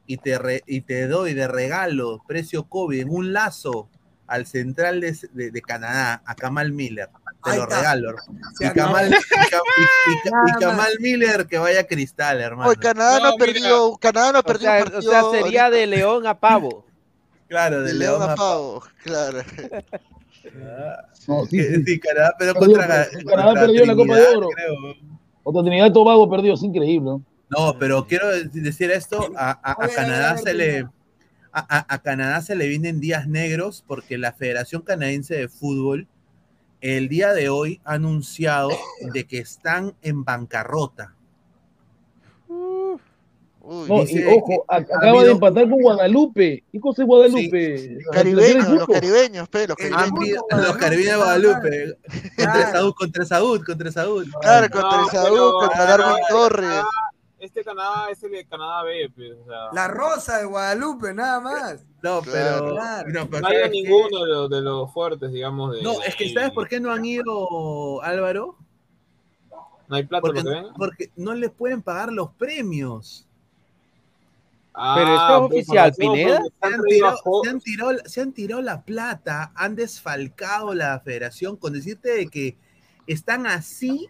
y 0.06 0.18
te, 0.18 0.38
re- 0.38 0.62
y 0.66 0.82
te 0.82 1.08
doy 1.08 1.34
de 1.34 1.48
regalo, 1.48 2.22
precio 2.28 2.64
COVID, 2.68 3.00
en 3.00 3.10
un 3.10 3.32
lazo 3.32 3.88
al 4.28 4.46
central 4.46 5.00
de, 5.00 5.18
de- 5.32 5.50
de 5.50 5.62
Canadá, 5.62 6.22
a 6.24 6.34
Kamal 6.36 6.72
Miller. 6.72 7.08
Te 7.44 7.56
lo 7.56 7.66
regalo. 7.66 8.14
Se 8.58 8.66
Y. 8.66 8.70
Kamal, 8.70 9.08
y, 9.08 9.12
Ka- 9.12 9.60
y- 9.76 10.10
y- 10.12 10.28
y 10.28 10.30
Nada 10.30 10.58
Kamal. 10.60 10.92
Miller 11.00 11.46
que 11.46 11.58
vaya 11.58 11.80
a 11.80 11.84
Cristal, 11.84 12.40
hermano. 12.40 12.70
Hoy 12.70 12.76
Canadá 12.76 13.18
no, 13.18 13.24
No, 13.24 13.28
ha 13.30 13.36
perdido, 13.36 13.96
Canadá 13.98 14.32
no 14.32 14.38
ha 14.38 14.40
O 14.40 14.44
perdido 14.44 14.70
sea, 14.70 14.98
o 14.98 15.02
sea, 15.02 15.22
sería 15.42 15.64
ahorita. 15.66 15.70
de 15.70 15.86
León 15.86 16.26
a 16.26 16.38
Pavo. 16.38 16.84
Claro, 17.46 17.82
de 17.82 17.88
de 17.92 17.94
León 17.98 18.18
León 18.20 18.30
a 18.30 18.34
Pavo, 18.34 18.82
claro. 19.04 19.38
Ah, 20.66 21.06
No, 21.28 21.44
sí, 21.46 21.56
que- 21.58 21.74
sí. 21.76 21.82
sí, 21.86 22.00
Canadá, 22.00 22.34
pero 22.38 22.54
Perdió, 22.54 22.76
contra, 22.76 23.06
pero 23.12 23.24
Canadá 23.28 23.44
contra 23.48 23.66
perdió 23.66 23.86
la 23.86 23.96
Copa 23.96 24.16
de 24.16 24.26
Oro. 24.36 24.48
creo. 24.48 24.74
Otra 25.42 25.62
Trinidad 25.62 25.86
y 25.86 25.92
Tobago 25.92 26.30
perdió, 26.30 26.54
es 26.54 26.62
increíble. 26.62 27.10
¿no? 27.10 27.22
No, 27.50 27.78
pero 27.78 28.06
quiero 28.06 28.28
decir 28.28 28.90
esto, 28.90 29.30
a, 29.36 29.76
Canadá 29.94 30.36
se 30.38 30.54
le 30.54 30.66
Pineda. 30.68 30.92
a, 31.52 31.78
a- 31.78 31.94
a 31.94 31.98
Canadá 32.02 32.40
se 32.40 32.56
le 32.56 32.66
vienen 32.66 32.98
días 33.00 33.28
negros 33.28 33.84
porque 33.86 34.18
la 34.18 34.32
Federación 34.32 34.82
Canadiense 34.82 35.34
de 35.36 35.48
Fútbol 35.48 36.08
el 36.84 37.08
día 37.08 37.32
de 37.32 37.48
hoy 37.48 37.80
ha 37.84 37.94
anunciado 37.94 38.68
de 39.12 39.24
que 39.26 39.38
están 39.38 39.94
en 40.02 40.22
bancarrota. 40.22 41.14
Uy, 43.66 43.88
No, 43.88 44.00
dice 44.02 44.20
y 44.20 44.24
ojo, 44.38 44.64
a- 44.68 44.76
acaba 44.76 45.24
de 45.24 45.30
empatar 45.30 45.70
con 45.70 45.80
Guadalupe. 45.80 46.62
¿Qué 46.70 46.78
cosa 46.80 47.00
es 47.02 47.08
Guadalupe? 47.08 47.96
La 48.04 48.12
caribeños, 48.12 48.68
los 48.68 48.86
caribeños, 48.86 49.48
pe, 49.48 49.66
los 49.66 49.76
caribeños. 49.78 50.42
los 50.50 50.76
caribeños 50.76 51.10
de 51.12 51.16
Guadalupe 51.16 51.96
contra 52.36 52.52
Claro. 52.52 52.72
Saúl, 52.72 52.94
contra 52.94 53.24
Saúl, 53.24 53.64
contra 53.64 53.90
Saúl. 53.92 54.30
Claro, 54.42 54.68
contra 54.70 55.22
pero- 55.22 55.52
contra 55.60 55.84
Darwin 55.86 56.16
Torres. 56.28 56.82
Este 57.44 57.62
Canadá 57.62 58.08
es 58.10 58.22
el 58.22 58.30
de 58.30 58.46
Canadá 58.46 58.82
B, 58.84 59.10
pues, 59.14 59.32
o 59.32 59.44
sea, 59.44 59.68
La 59.72 59.86
Rosa 59.88 60.38
de 60.38 60.46
Guadalupe, 60.46 61.12
nada 61.12 61.40
más. 61.40 61.84
No, 62.02 62.22
pero, 62.24 62.70
Claro. 62.74 63.08
no, 63.10 63.28
pero 63.28 63.40
no 63.42 63.48
hay 63.48 63.70
ninguno 63.70 64.24
de 64.24 64.30
los, 64.32 64.50
de 64.50 64.60
los 64.62 64.92
fuertes, 64.92 65.30
digamos. 65.30 65.76
De, 65.76 65.82
No, 65.82 66.00
es 66.02 66.16
que 66.16 66.32
¿sabes 66.32 66.52
por 66.52 66.68
qué 66.68 66.80
no 66.80 66.90
han 66.90 67.04
ido, 67.04 68.02
Álvaro? 68.02 68.56
No 69.88 69.96
hay 69.96 70.04
plata 70.04 70.22
Porque, 70.22 70.42
lo 70.42 70.44
que 70.44 70.54
ven. 70.54 70.66
porque 70.78 71.12
no 71.16 71.34
les 71.34 71.50
pueden 71.50 71.82
pagar 71.82 72.10
los 72.12 72.30
premios. 72.30 73.28
Pero 74.74 75.14
esto 75.14 75.34
es 75.34 75.48
pues, 75.50 75.52
oficial, 75.52 75.92
Pineda. 75.96 76.40
Se 76.42 76.66
han 76.66 76.82
tirado, 76.82 77.18
se, 77.44 77.50
han 77.50 77.60
tirado, 77.60 77.92
se 78.06 78.20
han 78.22 78.32
tirado 78.32 78.62
la 78.62 78.82
plata, 78.82 79.52
han 79.54 79.76
desfalcado 79.76 80.72
la 80.74 80.98
federación 81.00 81.56
con 81.56 81.74
decirte 81.74 82.08
de 82.08 82.26
que 82.28 82.56
están 83.06 83.46
así 83.46 84.08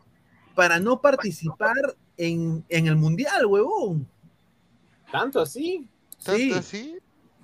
para 0.55 0.79
no 0.79 1.01
participar 1.01 1.75
en, 2.17 2.65
en 2.69 2.87
el 2.87 2.97
mundial, 2.97 3.47
huevón. 3.47 4.07
¿Tanto 5.11 5.41
así? 5.41 5.87
Sí, 6.19 6.51
¿Tanto 6.51 6.57
así? 6.57 6.99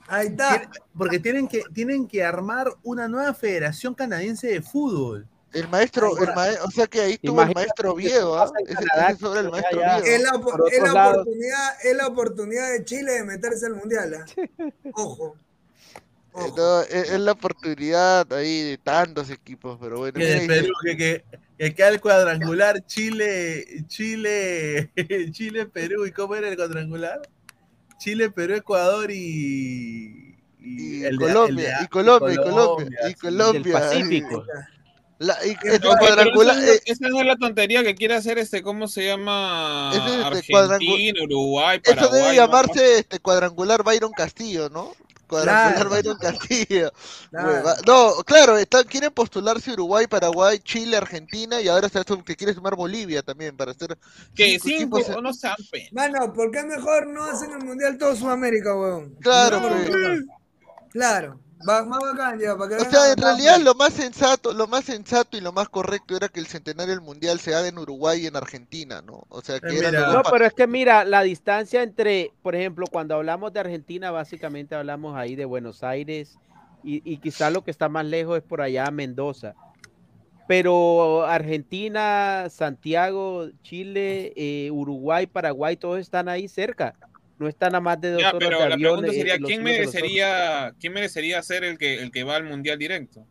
Ahí 0.09 0.27
está. 0.29 0.69
porque 0.97 1.21
tienen 1.21 1.47
que, 1.47 1.63
tienen 1.73 2.09
que 2.09 2.25
armar 2.25 2.75
una 2.83 3.07
nueva 3.07 3.33
federación 3.33 3.95
canadiense 3.95 4.49
de 4.49 4.61
fútbol. 4.61 5.27
El 5.53 5.69
maestro, 5.69 6.17
el 6.19 6.33
mae- 6.35 6.59
o 6.65 6.71
sea 6.71 6.87
que 6.87 7.01
ahí 7.01 7.13
estuvo 7.13 7.33
el 7.43 7.51
Imagínate 7.51 7.55
maestro 7.55 7.93
Oviedo, 7.93 8.39
¿ah? 8.39 8.53
Canadá, 8.53 9.07
ese 9.07 9.13
es 9.13 9.19
sobre 9.19 9.41
el 9.41 9.51
maestro 9.51 9.79
Oviedo. 9.81 10.05
Es 10.05 10.23
la, 10.23 10.31
es 10.31 10.95
oportunidad, 10.95 11.69
es 11.85 11.97
la 11.97 12.07
oportunidad 12.07 12.73
de 12.73 12.85
Chile 12.85 13.13
de 13.13 13.25
meterse 13.25 13.67
al 13.67 13.75
mundial. 13.77 14.15
¿ah? 14.15 14.71
Ojo. 14.95 15.37
Eh, 16.37 16.53
no, 16.57 16.81
es, 16.83 17.11
es 17.11 17.21
la 17.21 17.33
oportunidad 17.33 18.33
ahí 18.33 18.63
de 18.71 18.79
tantos 18.79 19.31
equipos, 19.31 19.77
pero 19.81 19.99
bueno. 19.99 20.19
Que 20.19 20.45
Perú, 20.47 20.73
que, 20.85 20.97
que, 20.97 21.25
que 21.69 21.75
queda 21.75 21.89
el 21.89 22.01
cuadrangular 22.01 22.87
Chile, 22.87 23.85
Chile, 23.87 24.91
Chile, 25.33 25.67
Perú. 25.67 26.07
¿Y 26.07 26.11
cómo 26.13 26.35
era 26.35 26.49
el 26.49 26.57
cuadrangular? 26.57 27.21
Chile, 27.99 28.31
Perú, 28.31 28.55
Ecuador 28.55 29.11
y. 29.11 30.37
Y 30.63 31.05
el 31.05 31.17
de- 31.19 31.27
Colombia, 31.27 31.69
el 31.73 31.79
de- 31.79 31.85
y 31.85 31.89
Colombia, 31.89 32.33
y 32.33 32.37
Colombia, 32.37 32.99
y 33.11 33.15
Colombia. 33.15 33.73
Pacífico. 33.73 34.45
La- 35.19 35.37
y- 35.47 35.49
No, 35.53 35.73
el 35.75 35.81
pero 35.81 35.95
cuadrangular, 35.99 36.57
esa, 36.57 36.67
no- 36.67 36.73
eh, 36.73 36.83
esa 36.87 37.09
no 37.09 37.21
es 37.21 37.27
la 37.27 37.37
tontería 37.37 37.83
que 37.85 37.95
quiere 37.95 38.15
hacer 38.15 38.39
este, 38.39 38.63
¿cómo 38.63 38.89
se 38.89 39.05
llama? 39.05 39.91
Ese 39.93 40.07
es 40.07 40.37
este 40.39 40.57
Argentina, 40.57 41.23
Uruguay, 41.25 41.79
Eso 41.85 41.95
Paraguay. 41.95 42.21
debe 42.23 42.29
¿no? 42.29 42.35
llamarse 42.43 42.99
este 43.01 43.19
cuadrangular 43.21 43.83
Byron 43.85 44.13
Castillo, 44.13 44.71
¿no? 44.71 44.93
Cuadrangular 45.31 45.75
Claro. 45.75 45.91
Byron 45.91 46.19
Castillo. 46.19 46.93
Claro. 47.31 47.49
Hueva- 47.49 47.77
No, 47.87 48.15
claro, 48.25 48.59
está, 48.59 48.83
quieren 48.85 49.13
postularse 49.13 49.73
Uruguay, 49.73 50.07
Paraguay, 50.09 50.59
Chile, 50.59 50.97
Argentina 50.97 51.61
y 51.61 51.69
ahora 51.69 51.89
se 51.89 52.01
que 52.25 52.35
quiere 52.37 52.53
sumar 52.53 52.75
Bolivia 52.75 53.23
también 53.23 53.57
para 53.57 53.71
hacer 53.71 53.97
Que 54.35 54.59
cinco 54.59 54.65
cinco, 54.69 54.99
equipos 54.99 55.17
en- 55.17 55.23
no 55.23 55.33
sean 55.33 55.55
pe- 55.71 55.89
Mano, 55.93 56.33
¿por 56.33 56.51
qué 56.51 56.65
mejor 56.65 57.07
no 57.07 57.25
hacen 57.25 57.53
el 57.53 57.65
mundial 57.65 57.97
todo 57.99 58.17
Sudamérica, 58.17 58.75
weón? 58.77 59.15
Claro, 59.21 59.61
No, 59.61 59.69
pues. 59.69 60.21
Claro, 60.91 61.41
va, 61.69 61.85
más 61.85 62.01
bacán 62.01 62.39
ya, 62.39 62.57
para 62.57 62.77
que 62.77 62.83
O 62.83 62.91
sea, 62.91 63.13
en 63.13 63.19
realidad 63.19 63.55
pues. 63.55 63.65
lo 63.65 63.75
más 63.75 63.93
sensato, 63.93 64.53
lo 64.53 64.67
más 64.67 64.85
sensato 64.85 65.37
y 65.37 65.41
lo 65.41 65.53
más 65.53 65.69
correcto 65.69 66.17
era 66.17 66.29
que 66.29 66.41
el 66.41 66.47
centenario 66.47 66.95
del 66.95 67.01
mundial 67.01 67.41
se 67.41 67.55
haga 67.55 67.69
en 67.69 67.79
Uruguay 67.79 68.23
y 68.23 68.27
en 68.27 68.37
Argentina, 68.37 69.03
¿no? 69.03 69.25
O 69.29 69.41
sea, 69.43 69.61
que 69.61 69.79
eran 69.79 69.95
los 69.95 70.13
No, 70.13 70.23
pero 70.31 70.47
es 70.47 70.53
que 70.53 70.67
mira, 70.67 71.05
la 71.05 71.23
distancia 71.23 71.83
entre, 71.83 72.33
por 72.43 72.55
ejemplo, 72.55 72.87
cuando 72.91 73.15
hablamos 73.15 73.53
de 73.53 73.61
Argentina, 73.61 74.11
básicamente 74.11 74.75
hablamos 74.75 75.17
ahí 75.17 75.37
de 75.37 75.45
Buenos 75.45 75.83
Aires 75.83 76.39
y, 76.83 77.03
y 77.11 77.19
quizás 77.19 77.53
lo 77.53 77.63
que 77.63 77.71
está 77.71 77.89
más 77.89 78.07
lejos 78.07 78.39
es 78.39 78.43
por 78.43 78.61
allá 78.61 78.91
Mendoza. 78.91 79.55
Pero 80.51 81.25
Argentina, 81.27 82.49
Santiago, 82.51 83.51
Chile, 83.63 84.33
eh, 84.35 84.69
Uruguay, 84.73 85.29
Paraguay, 85.29 85.77
todos 85.77 86.01
están 86.01 86.29
ahí 86.29 86.49
cerca. 86.49 86.97
No 87.41 87.49
están 87.49 87.75
a 87.75 87.81
más 87.81 87.99
de 87.99 88.11
dos 88.13 88.21
Ya, 88.21 88.29
horas 88.29 88.39
pero 88.39 88.61
de 88.61 88.69
la 88.69 88.75
avión. 88.75 88.93
pregunta 88.99 89.13
sería, 89.15 89.39
los 89.39 89.49
¿quién 89.49 89.63
merecería, 89.63 90.75
quién 90.79 90.93
merecería 90.93 91.43
ser 91.43 91.65
el 91.65 91.79
que, 91.79 92.03
el 92.03 92.13
que 92.13 92.23
va 92.23 92.37
al 92.37 92.45
mundial 92.45 92.79
directo? 92.79 93.27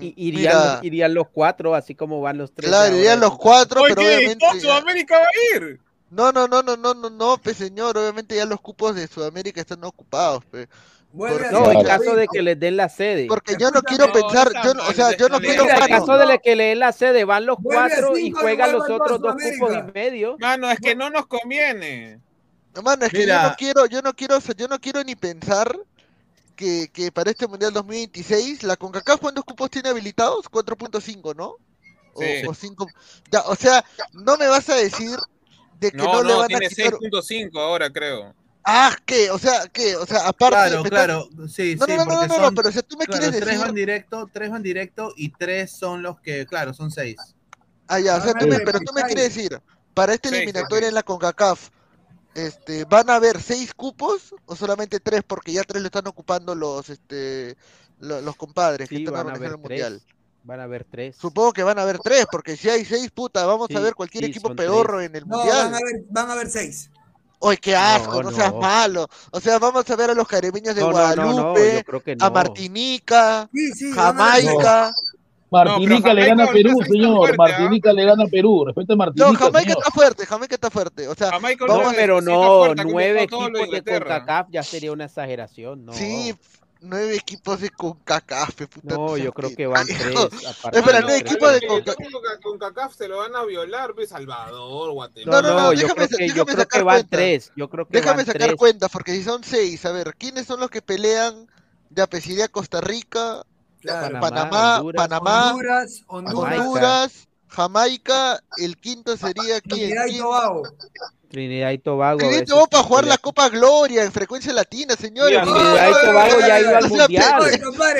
Y- 0.00 0.14
irían, 0.16 0.54
Mira. 0.56 0.74
los, 0.76 0.84
irían 0.84 1.12
los 1.14 1.28
cuatro, 1.28 1.74
así 1.74 1.94
como 1.94 2.22
van 2.22 2.38
los 2.38 2.54
tres. 2.54 2.70
Claro, 2.70 2.96
irían 2.96 3.20
los 3.20 3.36
cuatro, 3.36 3.82
pero 3.86 4.00
obviamente. 4.00 4.36
¿todo 4.38 4.58
Sudamérica 4.58 5.18
va 5.18 5.24
a 5.26 5.56
ir? 5.56 5.78
No, 6.08 6.32
no, 6.32 6.48
no, 6.48 6.62
no, 6.62 6.76
no, 6.78 6.94
no, 6.94 7.10
no, 7.10 7.36
pues 7.36 7.58
señor, 7.58 7.98
obviamente 7.98 8.34
ya 8.34 8.46
los 8.46 8.62
cupos 8.62 8.94
de 8.94 9.06
Sudamérica 9.08 9.60
están 9.60 9.84
ocupados, 9.84 10.42
pe. 10.46 10.68
Porque- 11.16 11.50
No, 11.50 11.70
en 11.70 11.82
caso 11.84 12.14
de 12.14 12.28
que 12.28 12.42
les 12.42 12.58
den 12.60 12.76
la 12.76 12.88
sede. 12.88 13.26
Porque 13.26 13.56
yo 13.58 13.70
no 13.70 13.82
quiero 13.82 14.12
pensar, 14.12 14.50
yo 14.64 14.74
no, 14.74 14.82
o 14.86 14.92
sea, 14.92 15.16
yo 15.16 15.28
no 15.28 15.40
quiero 15.40 15.62
en 15.68 15.88
caso 15.88 16.18
de 16.18 16.38
que 16.40 16.56
le 16.56 16.64
den 16.64 16.78
la 16.80 16.92
sede, 16.92 17.24
van 17.24 17.46
los 17.46 17.58
a 17.58 17.62
cuatro 17.62 18.16
y 18.18 18.22
cinco, 18.24 18.40
juegan 18.40 18.72
los 18.72 18.88
otros 18.88 19.20
dos 19.20 19.34
cupos 19.34 19.72
y 19.74 19.92
medio. 19.92 20.36
Mano, 20.38 20.70
es 20.70 20.78
que 20.80 20.94
no 20.94 21.08
nos 21.10 21.26
conviene. 21.26 22.20
Mano, 22.82 23.06
es 23.06 23.12
que 23.12 23.26
yo 23.26 23.42
no 23.42 23.54
quiero, 23.56 23.86
yo 23.86 24.02
no 24.02 24.12
quiero, 24.14 24.36
o 24.36 24.40
sea, 24.40 24.54
yo 24.54 24.68
no 24.68 24.78
quiero 24.78 25.02
ni 25.02 25.16
pensar 25.16 25.74
que, 26.54 26.88
que 26.92 27.10
para 27.10 27.30
este 27.30 27.46
Mundial 27.46 27.72
2026 27.72 28.62
la 28.62 28.76
CONCACAF 28.76 29.20
cuántos 29.20 29.44
cupos 29.44 29.70
tiene 29.70 29.88
habilitados? 29.88 30.46
4.5, 30.50 31.34
¿no? 31.34 31.56
O, 32.14 32.20
Sí. 32.22 32.46
o 32.46 32.54
5. 32.54 32.86
Ya, 33.30 33.40
o 33.42 33.54
sea, 33.54 33.84
no 34.12 34.36
me 34.36 34.48
vas 34.48 34.68
a 34.70 34.74
decir 34.74 35.16
de 35.80 35.90
que 35.90 35.96
no, 35.98 36.04
No, 36.04 36.22
le 36.22 36.28
no, 36.32 36.36
van 36.38 36.44
a 36.44 36.48
tiene 36.48 36.68
quitar. 36.68 36.92
6.5 36.94 37.58
ahora, 37.60 37.90
creo. 37.90 38.34
Ah, 38.66 38.96
¿qué? 39.06 39.30
O 39.30 39.38
sea, 39.38 39.66
¿qué? 39.72 39.94
O 39.96 40.04
sea, 40.06 40.26
aparte. 40.26 40.56
Claro, 40.56 40.82
me 40.82 40.88
claro, 40.90 41.28
sí, 41.48 41.76
No, 41.78 41.86
sí, 41.86 41.92
no, 41.92 41.96
no, 41.98 42.04
no, 42.04 42.04
porque 42.04 42.26
no, 42.26 42.38
no, 42.38 42.44
son- 42.44 42.54
pero 42.54 42.72
si 42.72 42.82
tú 42.82 42.96
me 42.96 43.06
claro, 43.06 43.20
quieres 43.20 43.40
tres 43.40 43.50
decir. 43.50 43.66
van 43.66 43.74
directo, 43.74 44.30
tres 44.32 44.50
van 44.50 44.62
directo 44.62 45.12
y 45.16 45.30
tres 45.30 45.70
son 45.72 46.02
los 46.02 46.20
que, 46.20 46.46
claro, 46.46 46.74
son 46.74 46.90
seis. 46.90 47.16
Ah, 47.88 48.00
ya, 48.00 48.16
o 48.16 48.20
sea, 48.20 48.34
tú 48.34 48.46
me- 48.48 48.60
pero 48.60 48.80
tú 48.80 48.92
me 48.92 49.04
quieres 49.04 49.34
decir, 49.34 49.60
para 49.94 50.14
esta 50.14 50.28
eliminatoria 50.28 50.88
en 50.88 50.94
la 50.94 51.02
CONCACAF, 51.04 51.70
este, 52.34 52.84
¿van 52.86 53.08
a 53.10 53.16
haber 53.16 53.40
seis 53.40 53.72
cupos 53.74 54.34
o 54.46 54.56
solamente 54.56 55.00
tres? 55.00 55.22
Porque 55.26 55.52
ya 55.52 55.62
tres 55.64 55.82
lo 55.82 55.86
están 55.86 56.06
ocupando 56.08 56.54
los, 56.54 56.90
este, 56.90 57.56
lo- 58.00 58.20
los, 58.20 58.36
compadres 58.36 58.88
que 58.90 58.96
Sí, 58.96 59.04
están 59.04 59.14
van 59.14 59.28
a 59.28 59.30
organizando 59.30 59.34
haber 59.34 59.56
el 59.56 59.62
mundial. 59.62 60.02
tres. 60.02 60.06
Van 60.42 60.60
a 60.60 60.64
haber 60.64 60.84
tres. 60.84 61.16
Supongo 61.18 61.52
que 61.52 61.62
van 61.62 61.78
a 61.78 61.82
haber 61.82 61.98
tres, 61.98 62.26
porque 62.30 62.56
si 62.56 62.68
hay 62.68 62.84
seis, 62.84 63.10
puta, 63.10 63.46
vamos 63.46 63.68
a 63.74 63.80
ver 63.80 63.94
cualquier 63.94 64.24
sí, 64.24 64.30
equipo 64.30 64.50
pedorro 64.50 64.98
tres. 64.98 65.10
en 65.10 65.16
el 65.16 65.24
No, 65.26 65.38
mundial. 65.38 65.56
van 65.58 65.74
a 65.74 65.78
ver, 65.78 66.04
van 66.10 66.30
a 66.30 66.34
ver 66.34 66.50
seis. 66.50 66.90
¡Ay, 67.42 67.56
qué 67.58 67.76
asco! 67.76 68.22
No, 68.22 68.30
No, 68.30 68.36
seas 68.36 68.52
no. 68.52 68.60
malo. 68.60 69.06
O 69.30 69.40
sea, 69.40 69.58
vamos 69.58 69.88
a 69.88 69.96
ver 69.96 70.10
a 70.10 70.14
los 70.14 70.26
caribeños 70.26 70.74
de 70.74 70.80
No, 70.80 70.90
no, 70.90 70.92
no, 71.16 71.16
no, 71.16 71.52
Guadalupe, 71.52 71.84
a 72.20 72.28
no. 72.28 72.30
Martinica, 72.34 73.48
Sí. 73.52 73.92
Jamaica. 73.94 74.90
Martinica 75.48 76.12
le 76.12 76.26
gana 76.26 76.44
a 76.44 76.48
Perú, 76.48 76.70
señor. 76.90 77.36
Martinica 77.36 77.92
le 77.92 78.04
gana 78.04 78.24
a 78.24 78.26
Perú. 78.26 78.64
Respeta 78.66 78.94
a 78.94 78.96
Martinica. 78.96 79.30
No, 79.30 79.38
Jamaica 79.38 79.60
señor. 79.60 79.78
está 79.78 79.90
fuerte, 79.92 80.26
Jamaica 80.26 80.54
está 80.56 80.70
fuerte. 80.70 81.08
O 81.08 81.14
sea, 81.14 81.30
No, 81.30 81.40
vamos- 81.68 81.94
pero 81.94 82.20
no, 82.20 82.74
nueve 82.74 83.22
equipos 83.22 83.52
de. 83.70 83.82
CONCACAF 83.82 84.48
ya 84.50 84.62
sería 84.62 84.90
una 84.92 85.04
exageración, 85.04 85.84
¿no? 85.86 85.92
Sí, 85.92 86.34
nueve 86.80 87.14
equipos 87.16 87.60
de 87.60 87.70
CONCACAF, 87.70 88.54
puta. 88.66 88.94
No, 88.94 89.16
yo 89.16 89.32
creo 89.32 89.54
que- 89.54 89.66
van 89.66 89.86
tres. 89.86 90.14
no. 90.14 90.24
Espera, 90.72 91.00
nueve 91.00 91.18
equipos 91.18 91.52
de 91.52 91.66
CONCACAF. 91.66 91.96
con, 91.96 92.40
con 92.42 92.58
CACAF 92.58 92.94
se 92.94 93.08
lo 93.08 93.18
van 93.18 93.34
a 93.34 93.44
violar, 93.44 93.94
pues 93.94 94.10
Salvador, 94.10 94.88
No, 94.88 94.92
Guatemala. 94.94 95.42
no, 95.42 95.48
no, 95.48 95.60
no, 95.62 95.72
yo 95.72 95.80
déjame 95.82 95.94
creo 95.94 96.08
sa- 96.08 96.16
que, 96.16 96.28
yo 96.28 96.32
déjame 96.34 96.44
creo 96.52 96.56
sacar 96.58 96.80
que 96.80 96.84
van 96.84 96.96
cuenta. 96.96 97.16
tres. 97.16 97.52
Yo 97.56 97.68
creo 97.70 97.86
que 97.86 97.92
Déjame 97.98 98.16
van 98.18 98.26
sacar 98.26 98.42
tres. 98.48 98.56
cuenta, 98.56 98.88
porque 98.88 99.12
si 99.12 99.22
son 99.24 99.42
seis, 99.44 99.84
a 99.84 99.92
ver, 99.92 100.14
¿quiénes 100.16 100.46
son 100.46 100.60
los 100.60 100.70
que 100.70 100.82
pelean? 100.82 101.48
Ya, 101.90 102.06
pues 102.06 102.26
iría 102.26 102.48
Costa 102.48 102.80
Rica, 102.80 103.44
Claro. 103.80 104.18
Panamá, 104.20 104.76
Honduras, 104.78 104.96
Panamá, 105.08 105.50
Honduras, 105.52 106.02
Honduras, 106.08 106.58
Honduras, 106.58 107.28
Jamaica, 107.48 108.42
el 108.58 108.76
quinto 108.76 109.16
sería 109.16 109.60
quién? 109.60 109.90
Trinidad 109.90 110.06
y. 110.08 110.18
Tobago. 110.18 110.62
Trinidad 111.28 111.70
y 111.72 111.78
Tobago. 111.78 112.18
Trinidad 112.18 112.44
Tobago 112.46 112.66
para 112.68 112.82
jugar 112.84 113.04
la 113.06 113.18
Copa 113.18 113.48
Gloria 113.48 114.04
en 114.04 114.12
frecuencia 114.12 114.52
latina, 114.52 114.94
señores. 114.94 115.40
Trinidad 115.42 115.90
y 115.90 116.06
Tobago 116.06 116.40
ya 116.40 116.60
ido 116.60 116.76
al 116.76 116.88
mundial. 116.88 117.44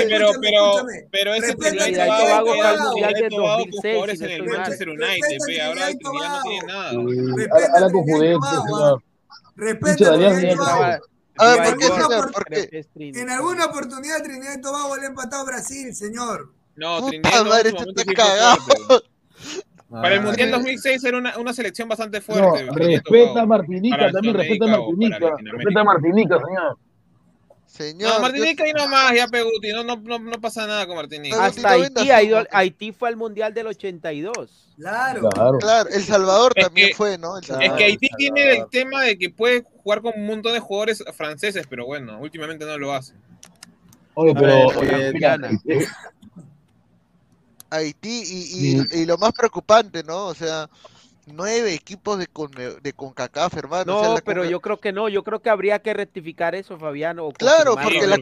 Pero, 0.09 0.31
pero, 0.41 0.73
pero 1.11 1.35
ese 1.35 1.55
Trinidad 1.55 1.89
y 1.89 1.95
Tobago 1.95 2.55
fue 2.55 2.61
al 2.67 2.77
Trinidad 2.77 2.85
mundial 2.91 3.15
y 3.17 3.21
del 3.23 3.31
Tobago 3.31 3.63
con 3.63 3.71
2006, 3.71 3.95
jugadores 3.95 4.19
si 4.19 4.25
en 4.25 4.31
no 4.31 4.45
el. 4.45 4.51
Manchester 4.51 4.89
United, 4.89 5.39
ve, 5.47 5.63
ahora 5.63 5.89
el 5.89 5.99
Trinidad 5.99 6.29
no 6.31 6.43
tiene 6.43 6.67
nada. 6.67 6.93
Eh, 6.93 7.71
A 7.75 7.81
la 7.81 7.91
conjudencia, 7.91 8.63
señor. 8.67 9.03
Respeta 9.57 9.91
Hincha 9.91 10.05
de 10.05 10.11
a 10.11 10.15
Alianza 10.15 10.41
Trinidad 10.41 10.43
y 10.43 10.47
Negra. 10.47 10.65
Tobago. 10.65 11.05
A 11.39 11.47
ver, 11.49 11.57
Nueva 11.59 11.71
¿por 11.71 11.79
qué, 11.79 11.87
señor? 11.87 12.33
¿Por 12.33 12.45
qué? 12.47 13.21
En 13.21 13.31
alguna 13.31 13.65
oportunidad 13.67 14.23
Trinidad 14.23 14.55
y 14.57 14.61
Tobago 14.61 14.97
le 14.97 15.03
ha 15.03 15.09
empatado 15.09 15.43
a 15.43 15.47
Brasil, 15.47 15.95
señor. 15.95 16.53
No, 16.77 17.01
Puta 17.01 17.11
Trinidad 17.11 17.31
y 17.31 17.33
Tobago 17.33 17.51
madre, 17.51 17.69
estás 17.71 17.87
sí 17.87 18.05
fue 18.05 18.15
cagado. 18.15 18.59
Para 19.91 20.15
el 20.15 20.21
Ah, 20.21 20.23
Mundial 20.25 20.49
eh. 20.49 20.53
2006 20.53 21.05
era 21.05 21.19
una, 21.19 21.39
una 21.39 21.53
selección 21.53 21.89
bastante 21.89 22.19
No, 22.19 22.25
fuerte. 22.25 22.65
Y 22.65 22.97
respeta 22.97 23.43
a. 23.43 23.47
Martinica, 23.47 24.11
también 24.11 24.35
respeta 24.35 24.65
a 24.65 24.69
Martinica. 24.69 25.19
Respeta 25.53 25.81
a 25.81 25.85
Martinica, 25.85 26.39
señor. 26.45 26.79
Señor, 27.67 28.09
No, 28.11 28.17
yo- 28.17 28.23
Martinica 28.23 28.69
y 28.69 28.73
no 28.73 28.89
más, 28.89 29.13
ya 29.15 29.27
Peguti, 29.29 29.73
no, 29.73 29.85
no, 29.85 29.97
no, 29.97 30.19
no 30.19 30.41
pasa 30.41 30.67
nada 30.67 30.87
con 30.87 30.97
Martinica. 30.97 31.45
Hasta 31.45 31.77
no 31.77 31.85
Haití, 31.85 32.11
ha 32.11 32.23
ido. 32.23 32.45
Haití 32.51 32.93
fue 32.93 33.09
al 33.09 33.17
mundial 33.17 33.53
del 33.55 33.67
82. 33.67 34.73
Claro. 34.79 35.29
Claro. 35.29 35.59
Claro, 35.59 35.89
El 35.91 36.03
Salvador 36.03 36.53
Es 36.57 36.65
también 36.65 36.89
que- 36.89 36.95
fue, 36.95 37.19
¿no? 37.19 37.37
El 37.37 37.43
Es 37.43 37.49
Salvador. 37.49 37.77
que 37.77 37.85
Haití 37.85 38.09
tiene 38.17 38.53
el 38.57 38.69
tema 38.71 39.03
de 39.03 39.19
que 39.19 39.31
puede 39.31 39.65
jugar 39.83 40.01
con 40.01 40.13
un 40.17 40.27
montón 40.27 40.53
de 40.55 40.61
jugadores 40.61 41.05
franceses, 41.15 41.67
pero 41.69 41.85
bueno, 41.87 42.19
últimamente 42.21 42.65
no 42.65 42.79
lo 42.79 42.93
hace. 42.95 43.15
Oye, 44.15 44.33
pero. 44.35 44.47
ver, 44.69 44.77
oye, 44.79 45.13
mira, 45.13 45.37
Diana. 45.37 45.51
eh, 45.69 45.87
Haití 47.71 48.23
y, 48.25 48.77
y, 48.97 49.01
y 49.03 49.07
lo 49.07 49.19
más 49.19 49.33
preocupante, 49.33 50.03
¿no? 50.05 50.27
O 50.27 50.35
sea, 50.35 50.69
nueve 51.27 51.75
equipos 51.75 52.19
de, 52.19 52.27
con, 52.29 52.51
de 52.53 52.93
CONCACAF, 52.95 53.55
hermano. 53.57 53.97
o 53.97 54.01
sea, 54.01 54.09
No, 54.11 54.15
la 54.15 54.21
pero 54.21 54.43
Conca- 54.43 54.51
yo 54.51 54.61
creo 54.61 54.81
que 54.81 54.93
no, 54.93 55.09
yo 55.09 55.25
creo 55.25 55.41
que 55.43 55.51
habría 55.51 55.81
que 55.81 55.93
rectificar 55.93 56.55
eso, 56.55 56.79
Fabiano. 56.79 57.27
o 57.27 57.33
Claro, 57.33 57.75
porque 57.75 58.07
la, 58.07 58.17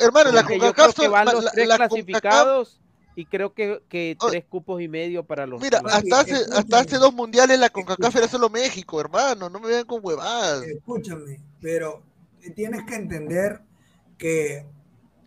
hermano, 0.00 0.30
la 0.32 0.44
CONCACAF 0.44 0.94
son- 0.94 1.10
van 1.10 1.26
los 1.26 1.44
la- 1.44 1.50
tres 1.50 1.66
la 1.68 1.76
CONCACAF- 1.76 1.88
clasificados 1.88 2.80
y 3.16 3.26
creo 3.26 3.52
que, 3.54 3.80
que 3.88 4.16
Oh, 4.20 4.28
tres 4.30 4.44
cupos 4.48 4.80
y 4.80 4.88
medio 4.88 5.24
para 5.24 5.46
los. 5.46 5.60
Mira, 5.60 5.80
hasta 5.84 6.20
hace, 6.20 6.34
hasta 6.52 6.78
hace 6.80 6.96
dos 6.98 7.12
mundiales 7.14 7.58
la 7.58 7.70
CONCACAF 7.70 8.14
era 8.16 8.28
solo 8.28 8.48
México, 8.50 9.00
hermano. 9.00 9.48
No 9.50 9.58
me 9.60 9.68
vean 9.68 9.84
con 9.86 10.00
huevadas. 10.02 10.62
Escúchame, 10.64 11.40
pero 11.60 12.02
tienes 12.54 12.84
que 12.86 12.94
entender 12.94 13.60
que. 14.18 14.64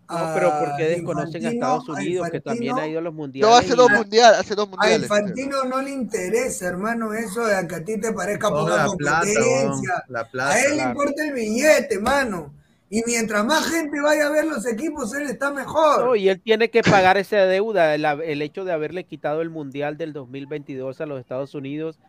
No, 0.10 0.32
pero 0.34 0.54
porque 0.60 0.84
desconocen 0.86 1.46
a 1.46 1.50
Estados 1.50 1.90
a 1.90 1.92
Unidos, 1.94 2.30
que 2.30 2.40
también 2.40 2.78
ha 2.78 2.88
ido 2.88 3.00
a 3.00 3.02
los 3.02 3.14
mundiales. 3.14 3.50
No, 3.50 3.58
hace 3.58 3.76
dos 3.76 3.90
mundiales, 3.90 4.40
hace 4.40 4.56
dos 4.56 4.70
A. 4.78 4.92
Infantino 4.94 5.64
no 5.66 5.82
le 5.82 5.92
interesa, 5.92 6.68
hermano, 6.68 7.14
eso 7.14 7.46
de 7.46 7.68
que 7.68 7.76
a 7.76 7.84
ti 7.84 8.00
te 8.00 8.14
parezca 8.14 8.48
Oh, 8.48 8.52
poca 8.52 8.86
la 8.86 8.92
plata, 8.98 9.20
competencia. 9.26 10.06
a 10.46 10.60
él 10.62 10.78
le 10.78 10.84
importa 10.84 11.26
el 11.26 11.34
billete, 11.34 12.00
mano. 12.00 12.54
Y 12.90 13.04
mientras 13.06 13.44
más 13.44 13.68
gente 13.70 14.00
vaya 14.00 14.28
a 14.28 14.30
ver 14.30 14.46
los 14.46 14.66
equipos, 14.66 15.14
él 15.14 15.30
está 15.30 15.52
mejor. 15.52 16.06
No, 16.06 16.16
y 16.16 16.30
él 16.30 16.40
tiene 16.42 16.70
que 16.70 16.82
pagar 16.84 17.18
esa 17.18 17.46
deuda, 17.46 17.94
el, 17.94 18.06
el 18.06 18.42
hecho 18.42 18.64
de 18.64 18.72
haberle 18.72 19.04
quitado 19.04 19.42
el 19.42 19.50
mundial 19.50 19.98
del 19.98 20.14
2022 20.14 21.02
a 21.02 21.06
los 21.06 21.20
Estados 21.20 21.54
Unidos 21.54 22.00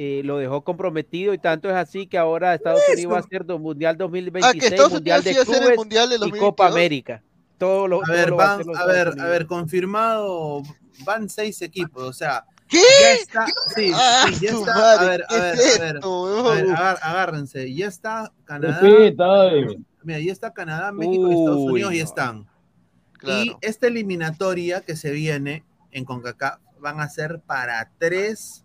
eh, 0.00 0.22
lo 0.24 0.38
dejó 0.38 0.62
comprometido 0.62 1.34
y 1.34 1.38
tanto 1.38 1.68
es 1.68 1.74
así 1.74 2.06
que 2.06 2.18
ahora 2.18 2.54
Estados 2.54 2.80
Unidos 2.92 3.12
va 3.12 3.16
a 3.16 3.20
hacer 3.20 3.44
Mundial 3.44 3.94
Ah, 3.96 3.98
2026, 3.98 4.62
que 4.62 4.68
Estados 4.68 4.92
Mundial 4.92 5.20
Unidos 5.22 5.46
de 5.46 5.52
Clubes 5.58 5.76
Mundial 5.76 6.08
del 6.08 6.18
y 6.18 6.30
Copa 6.30 6.68
2022. 6.68 6.72
América. 6.72 7.22
Todo 7.58 7.88
lo, 7.88 8.02
A 8.02 8.06
todo 8.06 8.16
ver, 8.16 8.30
lo 8.30 8.36
va 8.36 8.54
a 8.54 8.56
van, 8.58 8.76
a 8.76 8.86
ver, 8.86 9.14
a 9.20 9.24
ver, 9.26 9.46
confirmado, 9.46 10.62
van 11.04 11.28
seis 11.28 11.60
equipos, 11.62 12.02
o 12.02 12.12
sea. 12.12 12.44
¿Qué? 12.68 12.82
Ya 13.00 13.12
está, 13.12 13.46
sí, 13.74 13.90
Ah, 13.94 14.26
sí, 14.26 14.44
ya 14.46 14.50
está. 14.52 14.74
madre, 14.74 15.04
a 15.06 15.08
ver, 15.08 15.26
¿qué 15.28 15.34
a 15.36 15.40
ver, 15.40 15.54
es 15.54 15.76
a 15.76 15.78
ver, 15.80 15.96
esto, 15.96 16.48
a 16.50 16.54
ver, 16.54 16.66
agar- 16.70 16.98
agárrense, 17.02 17.74
ya 17.74 17.86
está 17.86 18.32
Canadá. 18.44 18.80
Respeta, 18.82 19.46
eh. 19.54 19.78
Mira, 20.02 20.20
ya 20.20 20.32
está 20.32 20.52
Canadá, 20.52 20.92
México 20.92 21.28
y 21.30 21.34
Estados 21.34 21.60
Uy, 21.62 21.72
Unidos 21.72 21.92
ya 21.94 22.02
no. 22.02 22.08
están. 22.08 22.38
Y 22.40 23.18
Claro. 23.18 23.58
esta 23.62 23.86
eliminatoria 23.86 24.82
que 24.82 24.96
se 24.96 25.10
viene 25.10 25.64
en 25.90 26.04
CONCACAF 26.04 26.60
van 26.78 27.00
a 27.00 27.08
ser 27.08 27.40
para 27.40 27.90
tres 27.98 28.64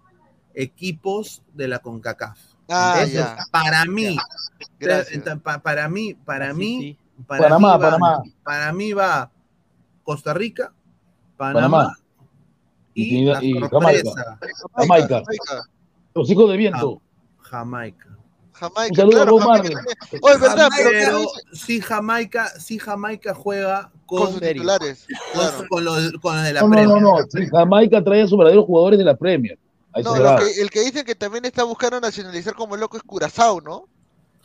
equipos 0.54 1.42
de 1.54 1.70
la 1.70 1.80
CONCACAF. 1.80 2.38
Ah, 2.70 2.92
Entonces, 2.96 3.14
ya. 3.16 3.46
para 3.52 3.86
mí, 3.86 4.18
para 5.64 5.90
mí, 5.90 6.14
para 6.14 6.50
Así 6.50 6.58
mí, 6.60 6.80
sí. 6.82 6.98
Para 7.28 7.44
Panamá, 7.44 7.78
mí 7.78 7.84
va- 7.84 7.90
Panamá. 7.92 8.24
para 8.44 8.74
mí 8.74 8.94
va 8.94 9.32
Costa 10.04 10.34
Rica, 10.34 10.74
Panamá, 11.38 11.62
Panamá. 11.62 11.98
y, 12.94 13.04
Y 13.04 13.26
la 13.26 13.40
Trinidad- 13.40 13.42
y 13.42 13.70
sorpresa, 13.70 14.38
Jamaica. 14.76 15.24
Jamaica. 15.24 15.70
Los 16.14 16.30
hijos 16.30 16.50
de 16.52 16.58
viento. 16.58 17.02
Jamaica. 17.40 18.10
Jamaica, 18.54 18.90
Un 18.92 18.96
saludo 18.96 19.22
a 19.22 19.26
claro, 19.26 19.38
Jamaica. 19.40 19.80
Oye, 20.22 20.38
verdad, 20.38 20.70
pero 20.78 20.90
Pero 20.92 21.20
¿qué 21.52 21.58
si 21.58 21.82
Jamaica, 21.82 22.48
si 22.60 22.78
Jamaica 22.80 23.34
juega 23.34 23.92
con 24.06 24.20
con, 24.20 24.32
sus 24.34 24.42
titulares. 24.42 25.08
con, 25.34 25.42
Claro. 25.42 25.66
con 25.70 25.84
los, 25.86 26.12
con 26.22 26.36
los 26.36 26.44
de 26.46 26.54
la 26.54 26.62
No, 26.62 26.68
no, 26.68 26.72
Premier. 26.76 27.02
no, 27.02 27.18
no. 27.20 27.26
Si 27.30 27.48
Jamaica 27.48 28.04
trae 28.04 28.22
a 28.22 28.28
sus 28.28 28.38
verdaderos 28.38 28.66
jugadores 28.66 29.00
de 29.00 29.06
la 29.06 29.16
Premier. 29.16 29.58
Ahí 29.92 30.04
No, 30.04 30.22
va. 30.22 30.38
que- 30.38 30.62
el 30.62 30.70
que 30.70 30.82
dice 30.82 31.04
que 31.04 31.16
también 31.16 31.46
está 31.46 31.64
buscando 31.64 32.00
nacionalizar 32.00 32.54
como 32.54 32.78
loco 32.78 32.96
es 32.98 33.04
Curazao, 33.04 33.60
¿no? 33.60 33.86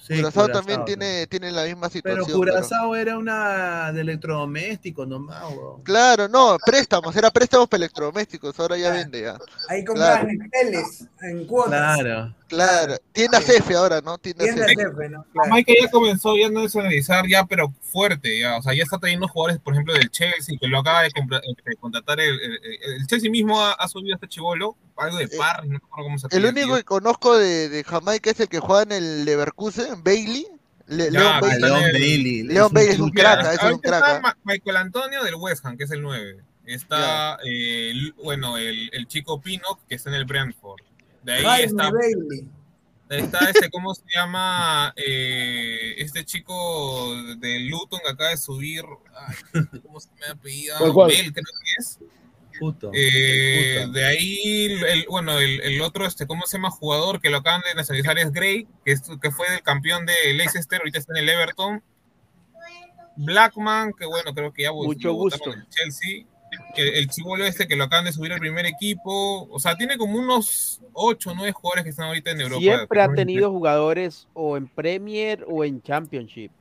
Sí, 0.09 0.17
Curazao, 0.17 0.47
Curazao 0.47 0.49
también 0.49 0.85
tiene, 0.87 1.27
tiene 1.27 1.51
la 1.53 1.65
misma 1.65 1.91
Pero 2.03 2.25
situación. 2.25 2.39
Curazao 2.39 2.97
era 2.97 3.19
una 3.19 3.93
de 3.93 4.01
electrodoméstico 4.01 5.05
nomás, 5.05 5.43
weón. 5.55 5.83
Claro, 5.83 6.29
no, 6.29 6.57
préstamos, 6.65 7.15
era 7.15 7.31
préstamos 7.31 7.69
para 7.69 7.85
electrodomésticos, 7.85 8.59
ahora 8.59 8.79
ya 8.79 8.91
vende 8.91 9.21
ya. 9.21 9.39
Ahí 9.69 9.85
compraban 9.85 10.27
Claro. 10.51 10.87
En 11.21 11.47
cuotas. 11.47 11.99
Claro. 12.01 12.35
Claro, 12.49 12.97
tiendas 13.13 13.49
F 13.49 13.75
ahora, 13.75 14.01
¿no? 14.01 14.17
Tiendas 14.19 14.47
Tiendas 14.47 14.71
F. 14.73 14.83
F, 14.83 15.09
¿no? 15.11 15.23
Claro. 15.33 15.49
Jamaica 15.49 15.73
ya 15.81 15.91
comenzó 15.91 16.37
ya 16.37 16.47
a 16.47 16.51
nacionalizar 16.51 17.27
ya, 17.29 17.45
pero 17.45 17.73
fuerte, 17.83 18.39
ya, 18.41 18.57
o 18.57 18.63
sea, 18.63 18.75
ya 18.75 18.83
está 18.83 18.99
trayendo 18.99 19.29
jugadores, 19.29 19.61
por 19.61 19.75
ejemplo, 19.75 19.93
del 19.95 20.11
Chelsea, 20.11 20.57
que 20.61 20.67
lo 20.67 20.79
acaba 20.81 21.03
de, 21.03 21.11
de 21.11 21.77
contratar 21.77 22.19
el, 22.21 22.31
el- 22.41 22.53
el- 22.63 22.93
el 23.01 23.07
Chelsea 23.07 23.31
mismo 23.31 23.61
ha, 23.61 23.73
ha 23.73 23.87
subido 23.89 24.15
a 24.15 24.17
este 24.17 24.29
chivolo, 24.29 24.77
algo 24.97 25.19
de 25.19 25.29
Parry, 25.29 25.69
no 25.69 25.73
me 25.73 25.77
acuerdo 25.77 26.05
cómo 26.09 26.19
se 26.19 26.27
Eh, 26.27 26.31
El 26.33 26.47
único 26.47 26.67
tío. 26.69 26.77
que 26.77 26.85
conozco 26.85 27.37
de, 27.37 27.69
de 27.69 27.85
Jamaica 27.85 28.31
es 28.31 28.41
el 28.41 28.49
que 28.49 28.61
juega 28.61 28.83
en 28.83 28.93
el 28.93 29.25
Leverkusen, 29.25 30.03
Bailey. 30.03 30.47
Le- 30.87 31.11
Ya, 31.13 31.21
Leon 31.21 31.41
Bailey. 31.43 31.61
Leon 31.61 31.81
Bailey. 31.93 32.43
Leon 32.45 32.73
Bailey 32.73 32.95
es 32.95 33.01
un 33.01 33.11
crack, 33.11 33.41
es 33.53 33.59
un 33.61 33.67
ahorita 33.67 33.81
crack. 33.89 34.03
está 34.05 34.17
¿ah? 34.17 34.21
Ma- 34.21 34.37
Michael 34.45 34.77
Antonio 34.79 35.23
del 35.23 35.35
West 35.35 35.67
Ham, 35.67 35.77
que 35.77 35.85
es 35.85 35.91
el 35.91 36.01
9. 36.01 36.39
Está, 36.65 37.37
eh, 37.45 37.91
el- 37.91 38.15
bueno, 38.25 38.57
el, 38.57 38.89
el 38.93 39.07
chico 39.07 39.39
Pinnock, 39.41 39.81
que 39.87 39.95
está 39.97 40.09
en 40.11 40.17
el 40.17 40.25
Brentford. 40.25 40.81
De 41.29 41.35
ahí 41.35 41.45
Jaime 41.45 41.65
está, 41.67 41.91
Bailey. 41.91 42.49
está 43.11 43.51
este, 43.51 43.69
¿cómo 43.71 43.95
se 43.95 44.03
llama? 44.15 44.95
Eh, 44.97 45.95
este 45.99 46.25
chico 46.25 47.15
de 47.37 47.61
Luton 47.61 48.01
que 48.03 48.11
acaba 48.11 48.31
de 48.31 48.39
subir. 48.39 48.83
ay, 49.15 49.65
¿Cómo 49.83 50.01
se 50.01 50.09
me 50.19 50.25
ha 50.27 50.31
apellidado? 50.33 50.95
Bell, 51.07 51.33
creo 51.33 51.45
que 51.45 51.81
es. 51.81 51.99
Puto. 52.59 52.91
Eh, 52.95 53.81
Puto. 53.83 53.93
de 53.93 54.05
ahí, 54.07 54.65
el, 54.87 55.05
bueno, 55.11 55.39
el, 55.39 55.61
el 55.61 55.83
otro, 55.83 56.07
este, 56.07 56.27
¿cómo 56.27 56.47
se 56.47 56.57
llama? 56.57 56.71
Jugador 56.71 57.21
que 57.21 57.29
lo 57.29 57.37
acaban 57.37 57.61
de 57.61 57.75
nacionalizar 57.75 58.19
es 58.19 58.33
Gray, 58.33 58.67
que, 58.87 58.93
es, 58.93 59.03
que 59.21 59.31
fue 59.31 59.47
el 59.55 59.63
campeón 59.63 60.07
de 60.07 60.33
Leicester, 60.33 60.81
ahorita 60.81 60.99
está 60.99 61.13
en 61.13 61.25
el 61.25 61.29
Everton. 61.29 61.83
Blackman, 63.17 63.93
que 63.93 64.07
bueno, 64.07 64.33
creo 64.33 64.53
que 64.53 64.63
ya 64.63 64.73
Mucho 64.73 65.13
gusto. 65.13 65.53
Chelsea. 65.69 66.25
Que 66.75 66.99
el 66.99 67.09
chivolo 67.09 67.45
este 67.45 67.67
que 67.67 67.77
lo 67.77 67.85
acaban 67.85 68.05
de 68.05 68.13
subir 68.13 68.33
al 68.33 68.41
primer 68.41 68.67
equipo. 68.67 69.49
O 69.51 69.59
sea, 69.59 69.75
tiene 69.77 69.97
como 69.99 70.19
unos 70.19 70.81
8 70.93 71.31
o 71.31 71.35
9 71.35 71.53
jugadores 71.53 71.85
que 71.85 71.91
están 71.91 72.07
ahorita 72.07 72.31
en 72.31 72.41
Europa. 72.41 72.61
Siempre 72.61 73.03
ha 73.03 73.13
tenido 73.13 73.51
jugadores 73.51 74.29
o 74.35 74.57
en 74.57 74.67
Premier 74.69 75.45
o 75.49 75.65
en 75.65 75.83
Championship. 75.83 76.53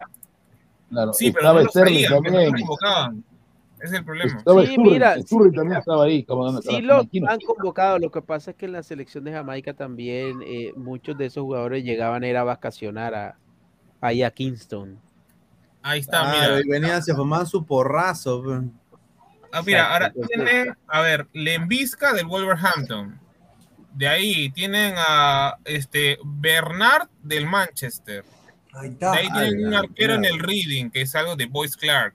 Claro, 0.90 1.14
Sí, 1.14 1.32
pero 1.32 1.42
estaba 1.42 1.60
no 1.60 1.66
lo 1.66 1.70
Sterling 1.72 2.06
no 2.10 2.22
también. 2.22 3.24
Ese 3.80 3.86
es 3.86 3.94
el 3.94 4.06
problema. 4.06 4.38
Estaba 4.40 4.62
Sí, 4.62 4.68
Sturridge, 4.74 4.92
mira, 4.92 5.22
Sturridge 5.22 5.56
también 5.56 5.80
estaba 5.80 6.04
ahí. 6.06 6.24
como- 6.24 6.62
Sí 6.62 6.82
lo 6.82 6.96
han 7.30 7.40
convocado, 7.42 8.00
lo 8.00 8.10
que 8.12 8.22
pasa 8.24 8.52
es 8.52 8.58
que 8.58 8.66
en 8.66 8.72
la 8.72 8.82
selección 8.82 9.24
de 9.24 9.32
Jamaica 9.34 9.74
también 9.74 10.40
eh, 10.44 10.74
muchos 10.76 11.16
de 11.18 11.28
esos 11.28 11.44
jugadores 11.44 11.84
llegaban 11.84 12.24
a 12.24 12.28
ir 12.28 12.38
a 12.38 12.44
vacacionar 12.44 13.14
a, 13.14 13.38
ahí 14.02 14.24
a 14.24 14.32
Kingston. 14.32 14.98
Ahí 15.84 16.00
está, 16.00 16.22
Claro, 16.22 16.56
mira. 16.56 16.66
y 16.66 16.70
venían, 16.70 17.04
se 17.04 17.14
formaban 17.14 17.46
su 17.46 17.64
porrazo. 17.64 18.64
Ah, 19.52 19.62
mira, 19.66 19.84
Exacto, 19.84 19.94
ahora 19.94 20.28
tienen, 20.28 20.78
a 20.88 21.02
ver, 21.02 21.28
Lembisca 21.34 22.14
del 22.14 22.26
Wolverhampton. 22.26 23.20
De 23.94 24.08
ahí 24.08 24.50
tienen 24.52 24.94
a 24.98 25.58
este 25.66 26.20
Bernard 26.24 27.10
del 27.24 27.48
Manchester. 27.48 28.24
Ahí 28.74 28.90
De 28.90 29.08
ahí 29.08 29.28
tienen 29.32 29.68
un 29.68 29.74
arquero 29.74 30.14
en 30.14 30.26
el 30.26 30.40
Reading, 30.40 30.92
que 30.92 31.02
es 31.02 31.16
algo 31.16 31.36
de 31.36 31.48
Boyce 31.48 31.78
Clark. 31.78 32.14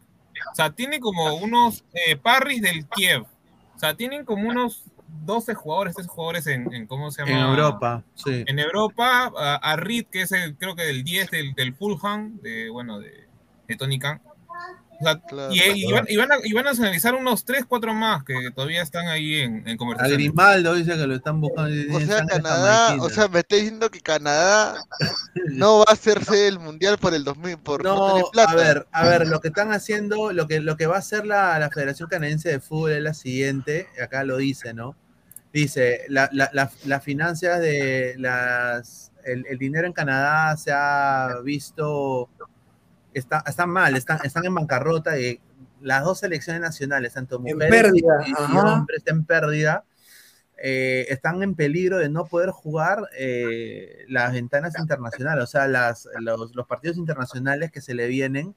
O 0.53 0.55
sea, 0.55 0.71
tiene 0.71 1.01
como 1.01 1.35
unos 1.35 1.85
eh, 1.93 2.17
Parris 2.17 2.63
del 2.63 2.87
Kiev. 2.89 3.23
O 3.75 3.79
sea, 3.79 3.95
tienen 3.95 4.25
como 4.25 4.49
unos 4.49 4.85
12 5.25 5.55
jugadores, 5.55 5.95
13 5.95 6.09
jugadores 6.09 6.47
en, 6.47 6.73
en 6.73 6.87
¿cómo 6.87 7.11
se 7.11 7.23
llama? 7.23 7.33
En 7.33 7.47
Europa, 7.47 8.05
sí. 8.15 8.45
En 8.47 8.59
Europa, 8.59 9.33
a, 9.37 9.57
a 9.57 9.77
Reed, 9.77 10.07
que 10.07 10.23
es 10.23 10.33
el, 10.33 10.57
creo 10.57 10.75
que 10.75 10.85
del 10.85 11.05
10 11.05 11.31
del, 11.31 11.55
del 11.55 11.75
Fulham, 11.75 12.39
de, 12.41 12.71
bueno, 12.71 12.99
de, 12.99 13.27
de 13.69 13.77
Tony 13.77 13.99
Khan. 13.99 14.21
O 15.03 15.05
sea, 15.05 15.21
Claro. 15.21 15.53
y, 15.53 15.59
y 15.89 15.93
van, 15.93 16.05
y 16.09 16.17
van 16.17 16.33
a, 16.33 16.37
y 16.43 16.53
van 16.53 16.67
a 16.67 16.71
nacionalizar 16.71 17.15
unos 17.15 17.45
3, 17.45 17.65
4 17.67 17.93
más 17.93 18.23
que 18.25 18.35
todavía 18.55 18.83
están 18.83 19.09
ahí 19.09 19.41
en, 19.41 19.67
en 19.67 19.75
A 19.75 19.77
conversación. 19.77 20.17
Grimaldo 20.19 20.75
dice 20.75 20.93
que 20.97 21.07
lo 21.07 21.15
están 21.15 21.41
buscando. 21.41 21.97
O 21.97 22.01
sea, 22.01 22.25
Canadá, 22.27 22.97
o 23.01 23.11
sea, 23.11 23.29
me 23.29 23.41
está 23.41 23.57
diciendo 23.57 23.91
que 23.91 24.01
Canadá 24.01 24.83
no 25.49 25.79
va 25.79 25.85
a 25.89 25.93
hacerse 25.93 26.49
el 26.49 26.59
mundial 26.59 26.99
por 26.99 27.15
el 27.15 27.25
2000, 27.25 27.59
por 27.59 27.83
no, 27.85 27.97
No, 27.97 28.09
tener 28.15 28.25
plata. 28.33 28.51
a 28.53 28.55
ver, 28.55 28.87
a 28.93 29.05
ver, 29.07 29.27
lo 29.29 29.41
que 29.41 29.49
están 29.49 29.73
haciendo, 29.73 30.33
lo 30.33 30.47
que, 30.47 30.61
lo 30.61 30.77
que 30.77 30.87
va 30.87 30.97
a 30.97 31.01
hacer 31.01 31.27
la, 31.27 31.59
la 31.59 31.71
Federación 31.71 32.09
Canadiense 32.09 32.49
de 32.49 32.61
Fútbol 32.61 32.93
es 32.93 33.03
la 33.03 33.15
siguiente, 33.15 33.89
acá 34.03 34.25
lo 34.25 34.37
dice, 34.37 34.73
¿no? 34.75 34.97
Dice, 35.53 36.03
la- 36.09 36.31
la- 36.33 36.49
la- 36.55 36.71
las 36.87 37.03
finanzas 37.05 37.61
de 37.61 38.15
las, 38.19 39.13
el, 39.25 39.45
el 39.51 39.59
dinero 39.59 39.87
en 39.87 39.93
Canadá 39.93 40.57
se 40.57 40.73
ha 40.73 41.37
visto, 41.45 42.31
está, 43.15 43.43
están 43.47 43.71
mal, 43.71 43.97
están, 43.97 44.21
están 44.25 44.45
en 44.45 44.55
bancarrota 44.55 45.19
y 45.19 45.41
las 45.81 46.05
dos 46.05 46.21
selecciones 46.21 46.63
nacionales, 46.63 47.15
tanto 47.15 47.37
En 47.37 47.55
mujeres 47.55 47.71
pérdida, 47.71 48.25
y, 48.27 48.57
hombres 48.57 49.03
en 49.07 49.25
pérdida, 49.25 49.85
eh, 50.57 51.07
están 51.09 51.43
en 51.43 51.55
peligro 51.55 51.99
de 51.99 52.09
no 52.09 52.25
poder 52.25 52.51
jugar 52.51 53.09
eh, 53.19 54.05
las 54.09 54.33
ventanas 54.33 54.79
internacionales, 54.79 55.45
o 55.45 55.47
sea, 55.47 55.67
las, 55.67 56.09
los, 56.21 56.55
los 56.55 56.67
partidos 56.67 56.97
internacionales 56.97 57.73
que 57.73 57.81
se 57.81 57.95
le 57.95 58.07
vienen, 58.07 58.55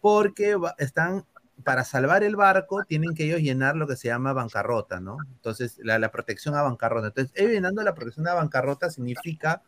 porque 0.00 0.56
están, 0.78 1.26
para 1.62 1.84
salvar 1.84 2.24
el 2.24 2.36
barco, 2.36 2.84
tienen 2.84 3.14
que 3.14 3.24
ellos 3.24 3.40
llenar 3.40 3.76
lo 3.76 3.86
que 3.86 3.96
se 3.96 4.08
llama 4.08 4.32
bancarrota, 4.32 4.98
¿no? 4.98 5.18
Entonces, 5.34 5.78
la, 5.82 5.98
la 5.98 6.10
protección 6.10 6.54
a 6.54 6.62
bancarrota. 6.62 7.08
Entonces, 7.08 7.32
ellos 7.36 7.52
llenando 7.52 7.82
la 7.82 7.94
protección 7.94 8.26
a 8.28 8.34
bancarrota 8.34 8.90
significa 8.90 9.62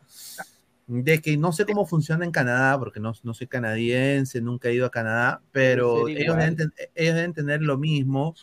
de 0.87 1.21
que 1.21 1.35
no 1.37 1.51
sé 1.51 1.65
cómo 1.65 1.85
funciona 1.85 2.25
en 2.25 2.31
Canadá, 2.31 2.77
porque 2.77 2.99
no, 2.99 3.13
no 3.23 3.33
soy 3.33 3.47
canadiense, 3.47 4.41
nunca 4.41 4.69
he 4.69 4.73
ido 4.73 4.85
a 4.85 4.91
Canadá, 4.91 5.41
pero 5.51 6.07
ellos 6.07 6.37
deben, 6.37 6.73
ellos 6.93 7.15
deben 7.15 7.33
tener 7.33 7.61
lo 7.61 7.77
mismo. 7.77 8.35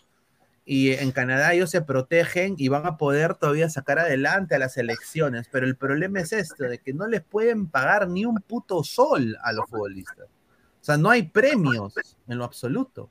Y 0.65 0.93
en 0.93 1.11
Canadá 1.11 1.53
ellos 1.53 1.71
se 1.71 1.83
protegen 1.83 2.55
y 2.57 2.69
van 2.69 2.87
a 2.87 2.97
poder 2.97 3.35
todavía 3.35 3.69
sacar 3.69 3.99
adelante 3.99 4.55
a 4.55 4.59
las 4.61 4.77
elecciones, 4.77 5.49
pero 5.51 5.67
el 5.67 5.77
problema 5.77 6.21
es 6.21 6.33
esto, 6.33 6.65
de 6.65 6.79
que 6.79 6.95
no 6.95 7.09
les 7.09 7.21
pueden 7.21 7.67
pagar 7.67 8.09
ni 8.09 8.25
un 8.25 8.37
puto 8.37 8.85
sol 8.85 9.37
a 9.43 9.53
los 9.53 9.69
futbolistas. 9.69 10.27
O 10.27 10.85
sea, 10.85 10.97
no 10.97 11.11
hay 11.11 11.25
premios 11.25 11.95
en 12.29 12.39
lo 12.39 12.45
absoluto. 12.45 13.11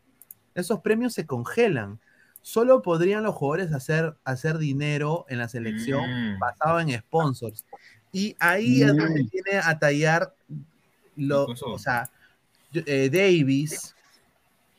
Esos 0.55 0.79
premios 0.79 1.13
se 1.13 1.25
congelan. 1.25 1.99
Solo 2.41 2.81
podrían 2.81 3.23
los 3.23 3.35
jugadores 3.35 3.71
hacer, 3.73 4.15
hacer 4.23 4.57
dinero 4.57 5.25
en 5.29 5.37
la 5.37 5.47
selección 5.47 6.35
Mm. 6.35 6.39
basado 6.39 6.79
en 6.79 6.97
sponsors. 6.99 7.65
Y 8.11 8.35
ahí 8.39 8.81
es 8.81 8.87
donde 8.89 9.23
Mm. 9.23 9.29
viene 9.31 9.57
a 9.63 9.77
tallar 9.79 10.33
lo, 11.15 11.45
o 11.45 11.79
sea, 11.79 12.09
eh, 12.73 13.09
Davis, 13.11 13.95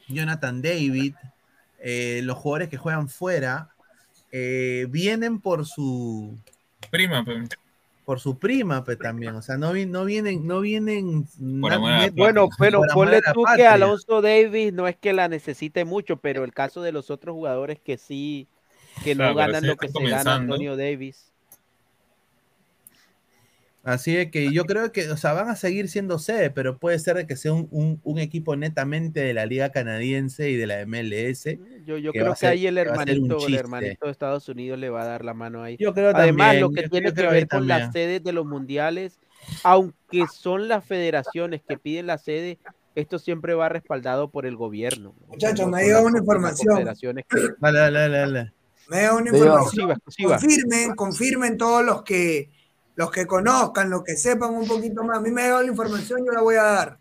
Jonathan 0.09 0.61
David, 0.61 1.15
eh, 1.79 2.21
los 2.25 2.37
jugadores 2.39 2.69
que 2.69 2.77
juegan 2.77 3.09
fuera, 3.09 3.71
eh, 4.31 4.87
vienen 4.91 5.41
por 5.41 5.67
su 5.67 6.37
Prima, 6.91 7.25
pe. 7.25 7.45
por 8.05 8.21
su 8.21 8.39
prima 8.39 8.85
pe, 8.85 8.97
también, 8.97 9.35
o 9.35 9.43
sea, 9.43 9.57
no, 9.57 9.73
vi- 9.73 9.87
no 9.87 10.05
vienen, 10.05 10.47
no 10.47 10.61
vienen 10.61 11.27
na- 11.39 11.77
amor 11.77 12.13
Bueno, 12.13 12.49
pero 12.59 12.79
por 12.81 12.93
ponle 12.93 13.23
tú 13.33 13.45
que. 13.57 13.67
Alonso 13.67 14.21
Davis 14.21 14.73
no 14.73 14.89
es 14.89 14.97
que 14.97 15.13
la 15.13 15.29
necesite 15.29 15.85
mucho, 15.85 16.17
pero 16.19 16.45
el 16.45 16.53
caso 16.53 16.83
de 16.83 16.93
los 16.93 17.11
otros 17.11 17.35
jugadores 17.35 17.81
que 17.81 17.97
sí, 17.97 18.47
que 19.03 19.15
no 19.15 19.35
Claro, 19.35 19.37
ganan 19.37 19.67
lo 19.67 19.77
que 19.77 19.89
se 19.89 20.03
gana. 20.05 20.35
Antonio 20.35 20.77
Davis. 20.77 21.32
Así 23.85 24.17
es 24.17 24.31
que 24.31 24.53
yo 24.53 24.65
creo 24.65 24.93
que, 24.93 25.11
o 25.11 25.17
sea, 25.17 25.33
van 25.33 25.49
a 25.49 25.57
seguir 25.57 25.89
siendo 25.89 26.21
sede, 26.21 26.51
pero 26.51 26.79
puede 26.79 26.99
ser 27.01 27.17
de 27.17 27.27
que 27.27 27.35
sea 27.35 27.53
un, 27.53 27.67
un- 27.73 28.01
un 28.05 28.19
equipo 28.21 28.55
netamente 28.55 29.19
de 29.21 29.35
la 29.35 29.45
Liga 29.45 29.71
Canadiense 29.73 30.51
y 30.51 30.57
de 30.57 30.67
la 30.69 30.81
MLS. 30.87 31.59
Yo, 31.85 31.99
yo 31.99 32.13
que 32.13 32.21
creo 32.21 32.31
a 32.31 32.35
que 32.35 32.41
ser- 32.41 32.51
ahí 32.51 32.67
el 32.69 32.77
que 32.77 32.81
hermanito, 32.83 33.45
el 33.47 33.55
hermanito 33.57 34.07
de 34.07 34.13
Estados 34.13 34.49
Unidos 34.49 34.79
le 34.79 34.89
va 34.89 35.03
a 35.03 35.07
dar 35.07 35.25
la 35.25 35.35
mano 35.35 35.65
ahí. 35.65 35.77
Yo 35.81 35.93
creo 35.95 36.13
Además, 36.15 36.47
también, 36.55 36.61
lo 36.61 36.71
que 36.71 36.89
tiene 36.89 37.13
que 37.13 37.21
ahí 37.27 37.33
ver 37.33 37.49
con 37.49 37.67
las 37.67 37.93
sedes 37.93 38.23
de 38.23 38.33
los 38.33 38.47
mundiales, 38.47 39.19
aunque 39.65 40.27
son 40.33 40.69
las 40.69 40.85
federaciones 40.85 41.63
que 41.67 41.77
piden 41.77 42.07
la 42.07 42.19
sede, 42.19 42.59
esto 42.95 43.19
siempre 43.19 43.55
va 43.55 43.69
respaldado 43.69 44.31
por 44.31 44.47
el 44.47 44.55
gobierno. 44.55 45.15
Muchachos, 45.29 45.69
me 45.69 45.83
llega 45.83 46.03
una 46.03 46.19
información. 46.19 46.77
que- 47.29 47.39
Dale, 47.59 47.79
dale, 47.81 47.99
dale, 47.99 48.19
dale. 48.19 48.53
Me 48.89 49.01
da 49.03 49.15
una 49.17 49.31
información. 49.31 49.91
exclusiva, 49.91 49.93
exclusiva. 49.95 50.37
Confirmen, 50.39 50.95
confirmen 50.95 51.57
todos 51.59 51.85
los 51.85 52.03
que 52.03 52.51
los 52.95 53.11
que 53.11 53.27
conozcan, 53.27 53.91
los 53.91 54.03
que 54.05 54.17
sepan 54.17 54.55
un 54.55 54.67
poquito 54.67 55.03
más. 55.05 55.19
A 55.19 55.21
mí 55.21 55.31
me 55.31 55.43
ha 55.43 55.45
llegado 55.45 55.63
la 55.63 55.69
información, 55.71 56.25
yo 56.25 56.33
la 56.33 56.43
voy 56.43 56.57
a 56.57 56.63
dar. 56.63 56.99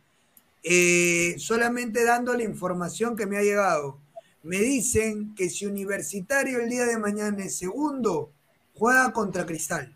Eh, 0.64 1.36
solamente 1.38 2.04
dando 2.06 2.34
la 2.34 2.44
información 2.44 3.16
que 3.16 3.26
me 3.26 3.38
ha 3.38 3.42
llegado. 3.42 3.98
Me 4.44 4.58
dicen 4.58 5.36
que 5.36 5.50
si 5.50 5.66
Universitario 5.66 6.60
el 6.60 6.70
día 6.70 6.86
de 6.86 6.98
mañana 6.98 7.44
es 7.44 7.58
segundo, 7.58 8.32
juega 8.76 9.12
contra 9.12 9.46
Cristal. 9.46 9.96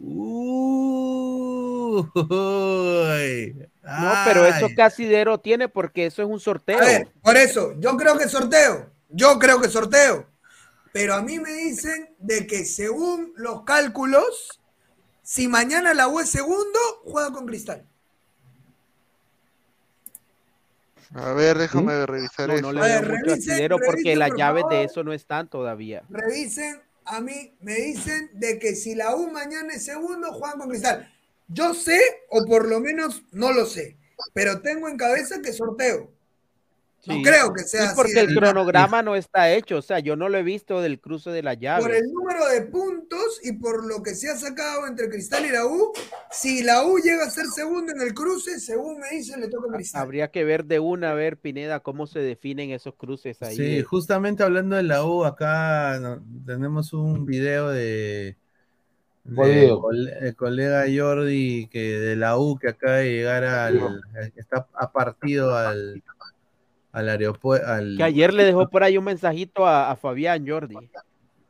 Uy, 0.00 0.28
No, 3.82 4.12
pero 4.24 4.46
eso 4.46 4.66
ay. 4.66 4.74
Casidero 4.74 5.38
tiene 5.38 5.68
porque 5.68 6.06
eso 6.06 6.22
es 6.22 6.28
un 6.28 6.38
sorteo. 6.38 6.78
A 6.78 6.84
ver, 6.84 7.08
por 7.22 7.36
eso, 7.36 7.74
yo 7.78 7.96
creo 7.96 8.16
que 8.16 8.28
sorteo. 8.28 8.90
Yo 9.08 9.38
creo 9.38 9.60
que 9.60 9.68
sorteo. 9.68 10.26
Pero 10.98 11.14
a 11.14 11.22
mí 11.22 11.38
me 11.38 11.52
dicen 11.52 12.12
de 12.18 12.44
que 12.48 12.64
según 12.64 13.32
los 13.36 13.62
cálculos, 13.62 14.60
si 15.22 15.46
mañana 15.46 15.94
la 15.94 16.08
U 16.08 16.18
es 16.18 16.28
segundo, 16.28 16.76
juega 17.04 17.30
con 17.30 17.46
Cristal. 17.46 17.86
A 21.14 21.32
ver, 21.34 21.56
déjame 21.56 22.04
revisar 22.04 22.48
No, 22.48 22.54
eso. 22.54 22.62
no 22.62 22.72
le 22.72 22.80
A 22.80 22.82
ver, 22.82 23.04
revisen, 23.06 23.68
porque 23.68 24.16
revisen, 24.16 24.18
las 24.18 24.30
por 24.30 24.38
llaves 24.38 24.64
de 24.68 24.82
eso 24.82 25.04
no 25.04 25.12
están 25.12 25.48
todavía. 25.48 26.02
Revisen, 26.08 26.82
a 27.04 27.20
mí 27.20 27.54
me 27.60 27.76
dicen 27.76 28.30
de 28.32 28.58
que 28.58 28.74
si 28.74 28.96
la 28.96 29.14
U 29.14 29.30
mañana 29.30 29.74
es 29.74 29.84
segundo, 29.84 30.32
juegan 30.32 30.58
con 30.58 30.68
Cristal. 30.68 31.14
Yo 31.46 31.74
sé, 31.74 32.00
o 32.28 32.44
por 32.44 32.66
lo 32.66 32.80
menos 32.80 33.22
no 33.30 33.52
lo 33.52 33.66
sé, 33.66 33.96
pero 34.34 34.62
tengo 34.62 34.88
en 34.88 34.96
cabeza 34.96 35.40
que 35.42 35.52
sorteo. 35.52 36.10
No 37.06 37.22
creo 37.22 37.52
que 37.54 37.62
sea 37.62 37.86
así. 37.86 37.96
porque 37.96 38.20
el 38.20 38.34
cronograma 38.34 39.02
no 39.02 39.16
está 39.16 39.52
hecho, 39.52 39.78
o 39.78 39.82
sea, 39.82 40.00
yo 40.00 40.16
no 40.16 40.28
lo 40.28 40.36
he 40.36 40.42
visto 40.42 40.80
del 40.80 41.00
cruce 41.00 41.30
de 41.30 41.42
las 41.42 41.58
llaves. 41.58 41.84
Por 41.84 41.94
el 41.94 42.12
número 42.12 42.46
de 42.48 42.62
puntos 42.62 43.40
y 43.42 43.52
por 43.52 43.86
lo 43.86 44.02
que 44.02 44.14
se 44.14 44.28
ha 44.28 44.36
sacado 44.36 44.86
entre 44.86 45.08
Cristal 45.08 45.46
y 45.46 45.50
la 45.50 45.64
U, 45.64 45.92
si 46.30 46.62
la 46.62 46.84
U 46.84 46.98
llega 46.98 47.24
a 47.24 47.30
ser 47.30 47.46
segundo 47.46 47.92
en 47.92 48.02
el 48.02 48.14
cruce, 48.14 48.58
según 48.60 48.98
me 48.98 49.10
dicen, 49.10 49.40
le 49.40 49.48
toca 49.48 49.68
a 49.70 49.76
Cristal. 49.76 50.02
Habría 50.02 50.30
que 50.30 50.44
ver 50.44 50.64
de 50.64 50.80
una, 50.80 51.12
a 51.12 51.14
ver, 51.14 51.38
Pineda, 51.38 51.80
cómo 51.80 52.06
se 52.06 52.18
definen 52.18 52.70
esos 52.70 52.94
cruces 52.94 53.40
ahí. 53.42 53.56
Sí, 53.56 53.82
justamente 53.82 54.42
hablando 54.42 54.76
de 54.76 54.82
la 54.82 55.04
U, 55.04 55.24
acá 55.24 56.18
tenemos 56.44 56.92
un 56.92 57.24
video 57.24 57.70
de, 57.70 58.36
el 59.24 60.36
colega 60.36 60.84
Jordi 60.94 61.68
que 61.68 61.98
de 61.98 62.16
la 62.16 62.38
U 62.38 62.58
que 62.58 62.68
acaba 62.68 62.96
de 62.96 63.12
llegar 63.12 63.44
al, 63.44 64.02
está 64.36 64.66
ha 64.74 64.92
partido 64.92 65.54
al, 65.54 66.02
al 66.98 67.08
aeropuerto, 67.08 67.66
al, 67.66 67.96
Que 67.96 68.02
ayer 68.02 68.34
le 68.34 68.44
dejó 68.44 68.68
por 68.70 68.82
ahí 68.82 68.98
un 68.98 69.04
mensajito 69.04 69.66
a, 69.66 69.90
a 69.90 69.96
Fabián 69.96 70.46
Jordi. 70.46 70.76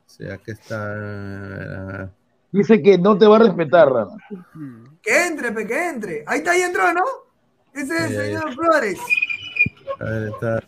sí, 0.07 0.29
aquí 0.29 0.51
está, 0.51 2.11
Dice 2.51 2.83
que 2.83 2.97
no 2.97 3.17
te 3.17 3.27
va 3.27 3.37
a 3.37 3.41
respetar, 3.41 3.89
Rana. 3.91 4.17
Que 5.03 5.27
entre, 5.27 5.53
pe, 5.53 5.67
que 5.67 5.89
entre. 5.89 6.25
Ahí 6.27 6.39
está, 6.39 6.53
ahí 6.53 6.63
entró, 6.63 6.93
¿no? 6.95 7.05
Ese 7.75 7.95
es 7.95 8.03
el 8.05 8.17
señor 8.17 8.55
Flores. 8.55 8.99
a 10.01 10.05
ver, 10.05 10.29
está. 10.29 10.63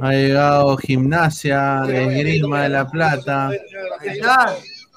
Ha 0.00 0.12
llegado 0.12 0.76
Gimnasia 0.76 1.82
de 1.86 2.06
Grima 2.06 2.62
de 2.62 2.68
la 2.70 2.86
Plata. 2.86 3.48
Ahí 3.48 3.58
está. 4.08 4.48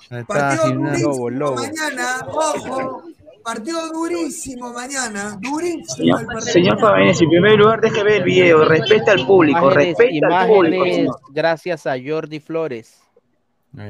Ahí 0.10 0.20
está 0.20 0.26
Partido 0.26 0.66
Gimnasia. 0.66 1.08
mañana, 1.56 2.28
ojo. 2.28 3.04
Partido 3.44 3.90
durísimo 3.92 4.72
mañana, 4.74 5.38
durísimo 5.42 6.18
el 6.20 6.26
partido. 6.26 6.52
Señor 6.54 6.80
Fabián, 6.80 7.10
en 7.20 7.30
primer 7.30 7.58
lugar, 7.60 7.82
deje 7.82 8.04
ver 8.04 8.14
el 8.14 8.24
video, 8.24 8.64
respeta 8.66 9.12
al 9.12 9.26
público, 9.26 9.60
Imágenes, 9.60 9.98
respeta 9.98 10.40
al 10.42 10.48
público. 10.48 10.86
señor. 10.86 11.20
gracias 11.32 11.88
a 11.88 11.94
Jordi 12.04 12.40
Flores. 12.40 13.00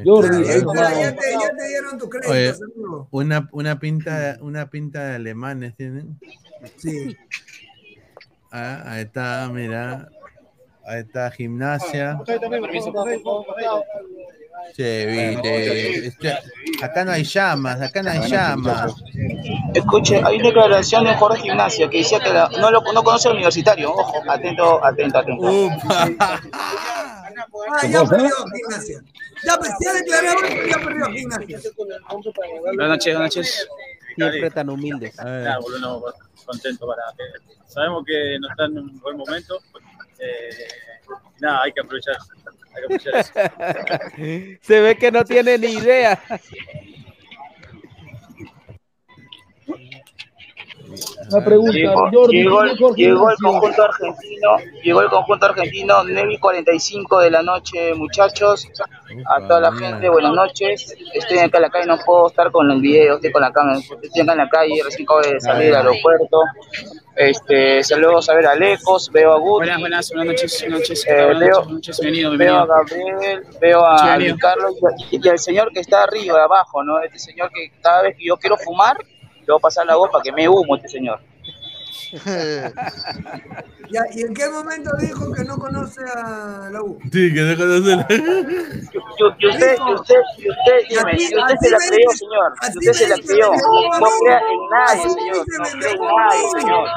Jordi, 0.05 0.43
Ya 0.45 0.53
ya 0.57 1.15
te- 1.15 1.31
ya 1.33 1.55
te 1.57 1.67
dieron 1.67 1.97
tu 1.99 2.09
crédito, 2.09 2.31
Oye, 2.31 2.49
amigo. 2.49 3.07
una, 3.11 3.49
una 3.51 3.79
pinta, 3.79 4.37
una 4.41 4.69
pinta 4.69 5.05
de 5.09 5.15
alemanes 5.15 5.75
tienen. 5.75 6.17
Sí. 6.77 7.15
Ah, 8.51 8.81
ahí 8.85 9.01
está, 9.03 9.49
mira. 9.51 10.09
Ahí 10.85 10.99
está 11.01 11.29
gimnasia. 11.31 12.19
Este, 14.75 16.39
acá 16.81 17.05
no 17.05 17.11
hay 17.11 17.23
llamas, 17.23 17.81
acá 17.81 18.01
no 18.01 18.11
hay 18.11 18.29
llamas. 18.29 18.93
Escuche, 19.73 20.21
hay 20.23 20.37
una 20.37 20.47
declaración 20.47 21.03
de 21.05 21.13
Jorge 21.15 21.41
Gimnasia 21.43 21.89
que 21.89 21.97
decía 21.99 22.19
que 22.19 22.31
la- 22.33 22.49
no, 22.59 22.71
lo, 22.71 22.81
no 22.93 23.03
conoce 23.03 23.27
al 23.27 23.35
universitario. 23.35 23.91
Ojo, 23.91 24.21
atento, 24.29 24.83
atento, 24.83 25.17
atento. 25.19 25.43
Ah, 27.81 27.87
ya 27.87 28.03
perdió 28.05 28.29
gimnasia. 28.53 29.01
Ya, 29.43 29.57
pues, 29.57 29.71
ya 29.83 29.93
declaré 29.93 30.27
ahora 30.29 30.47
que 30.47 30.69
ya 30.69 30.77
perdió 30.77 31.05
gimnasia. 31.07 31.59
Buenas 32.61 32.89
noches, 32.89 33.13
buenas 33.15 33.35
noches. 33.35 33.67
Siempre 34.15 34.51
tan 34.51 34.69
humildes. 34.69 35.15
No, 35.17 36.03
contento 36.45 36.85
para 36.87 37.01
que 37.17 37.23
sabemos 37.67 38.03
que 38.05 38.37
no 38.39 38.49
está 38.49 38.65
en 38.65 38.77
un 38.77 38.99
buen 38.99 39.17
momento. 39.17 39.59
Eh, 40.19 40.49
nada, 41.39 41.61
hay 41.63 41.71
que 41.73 41.81
aprovechar. 41.81 42.17
Se 44.61 44.81
ve 44.81 44.95
que 44.95 45.11
no 45.11 45.23
tiene 45.23 45.57
ni 45.57 45.67
idea. 45.67 46.19
Una 51.31 51.43
pregunta, 51.43 51.73
Llegó, 51.73 52.09
Jordi, 52.11 52.37
llegó 52.37 52.59
¿quién 52.93 53.11
el, 53.11 53.15
llegó 53.15 53.29
conjunto 53.41 53.83
argentino, 53.83 54.57
llegó 54.83 55.01
el 55.01 55.09
conjunto 55.09 55.45
argentino, 55.45 56.03
Nevi 56.03 56.37
45 56.37 57.19
de 57.19 57.31
la 57.31 57.41
noche, 57.41 57.93
muchachos. 57.95 58.67
A 59.25 59.47
toda 59.47 59.59
la 59.61 59.71
gente, 59.71 60.09
buenas 60.09 60.33
noches. 60.33 60.95
Estoy 61.13 61.39
acá 61.39 61.57
en 61.57 61.61
la 61.63 61.69
calle, 61.69 61.85
no 61.87 61.97
puedo 62.05 62.27
estar 62.27 62.51
con 62.51 62.69
el 62.69 62.81
video, 62.81 63.15
estoy 63.15 63.31
con 63.31 63.41
la 63.41 63.51
cámara, 63.51 63.79
estoy 63.79 64.21
acá 64.21 64.33
en 64.33 64.37
la 64.37 64.49
calle, 64.49 64.81
recién 64.83 65.05
acabo 65.05 65.21
de 65.21 65.39
salir 65.39 65.65
del 65.67 65.75
aeropuerto. 65.75 66.41
Este, 67.15 67.83
saludos 67.83 68.27
a 68.29 68.33
ver 68.33 68.47
a 68.47 68.55
Lecos, 68.55 69.11
veo 69.11 69.33
a 69.33 69.37
Guti. 69.37 69.65
Buenas, 69.67 69.79
buenas, 69.79 70.09
buenas 70.09 70.27
noches, 70.27 70.61
buenas 70.61 70.79
noches, 70.79 71.05
Eh, 71.07 71.13
buenas 71.25 71.39
veo, 71.39 71.49
noches, 71.49 71.63
buenas 71.63 71.73
noches, 71.73 71.99
bienvenido, 71.99 72.37
veo 72.37 72.55
a. 72.55 72.65
Gabriel, 72.65 73.43
veo 73.61 73.85
a 73.85 74.17
Carlos 74.39 74.75
y, 75.11 75.23
y 75.23 75.29
al 75.29 75.37
señor 75.37 75.71
que 75.71 75.79
está 75.79 76.03
arriba, 76.03 76.43
abajo, 76.43 76.83
¿no? 76.83 76.99
Este 77.01 77.19
señor 77.19 77.51
que 77.51 77.71
cada 77.81 78.01
vez 78.01 78.17
que 78.17 78.25
yo 78.25 78.37
quiero 78.37 78.57
fumar, 78.57 78.97
le 78.99 79.45
voy 79.45 79.57
a 79.57 79.59
pasar 79.59 79.85
la 79.85 79.95
voz 79.95 80.09
para 80.09 80.23
que 80.23 80.31
me 80.31 80.49
humo 80.49 80.75
este 80.75 80.89
señor. 80.89 81.19
Ya, 83.91 84.01
¿Y 84.11 84.21
en 84.21 84.33
qué 84.33 84.49
momento 84.49 84.89
dijo 84.99 85.31
que 85.33 85.43
no 85.43 85.57
conoce 85.57 86.01
a 86.01 86.69
la 86.71 86.81
U? 86.81 86.97
Sí, 87.11 87.33
que 87.33 87.41
no 87.41 87.55
conoce 87.55 87.95
la... 87.95 88.07
Y, 88.09 88.15
y 88.15 89.47
usted, 89.47 89.75
y 89.77 89.93
usted, 89.93 90.21
y 90.37 90.49
usted, 90.49 90.77
dime, 90.89 91.11
y 91.15 91.37
usted 91.37 91.55
se 91.61 91.69
la 91.69 91.77
creyó, 91.77 92.09
señor. 92.11 92.53
Usted 92.75 92.93
se 92.93 93.07
la 93.09 93.15
creyó. 93.17 93.51
No 93.99 94.07
crea 94.23 94.39
en 94.39 94.69
nadie, 94.71 95.09
señor. 95.09 95.37
No 95.37 95.43
crea 95.43 95.91
en 95.91 95.99
nadie, 95.99 96.59
señor. 96.59 96.87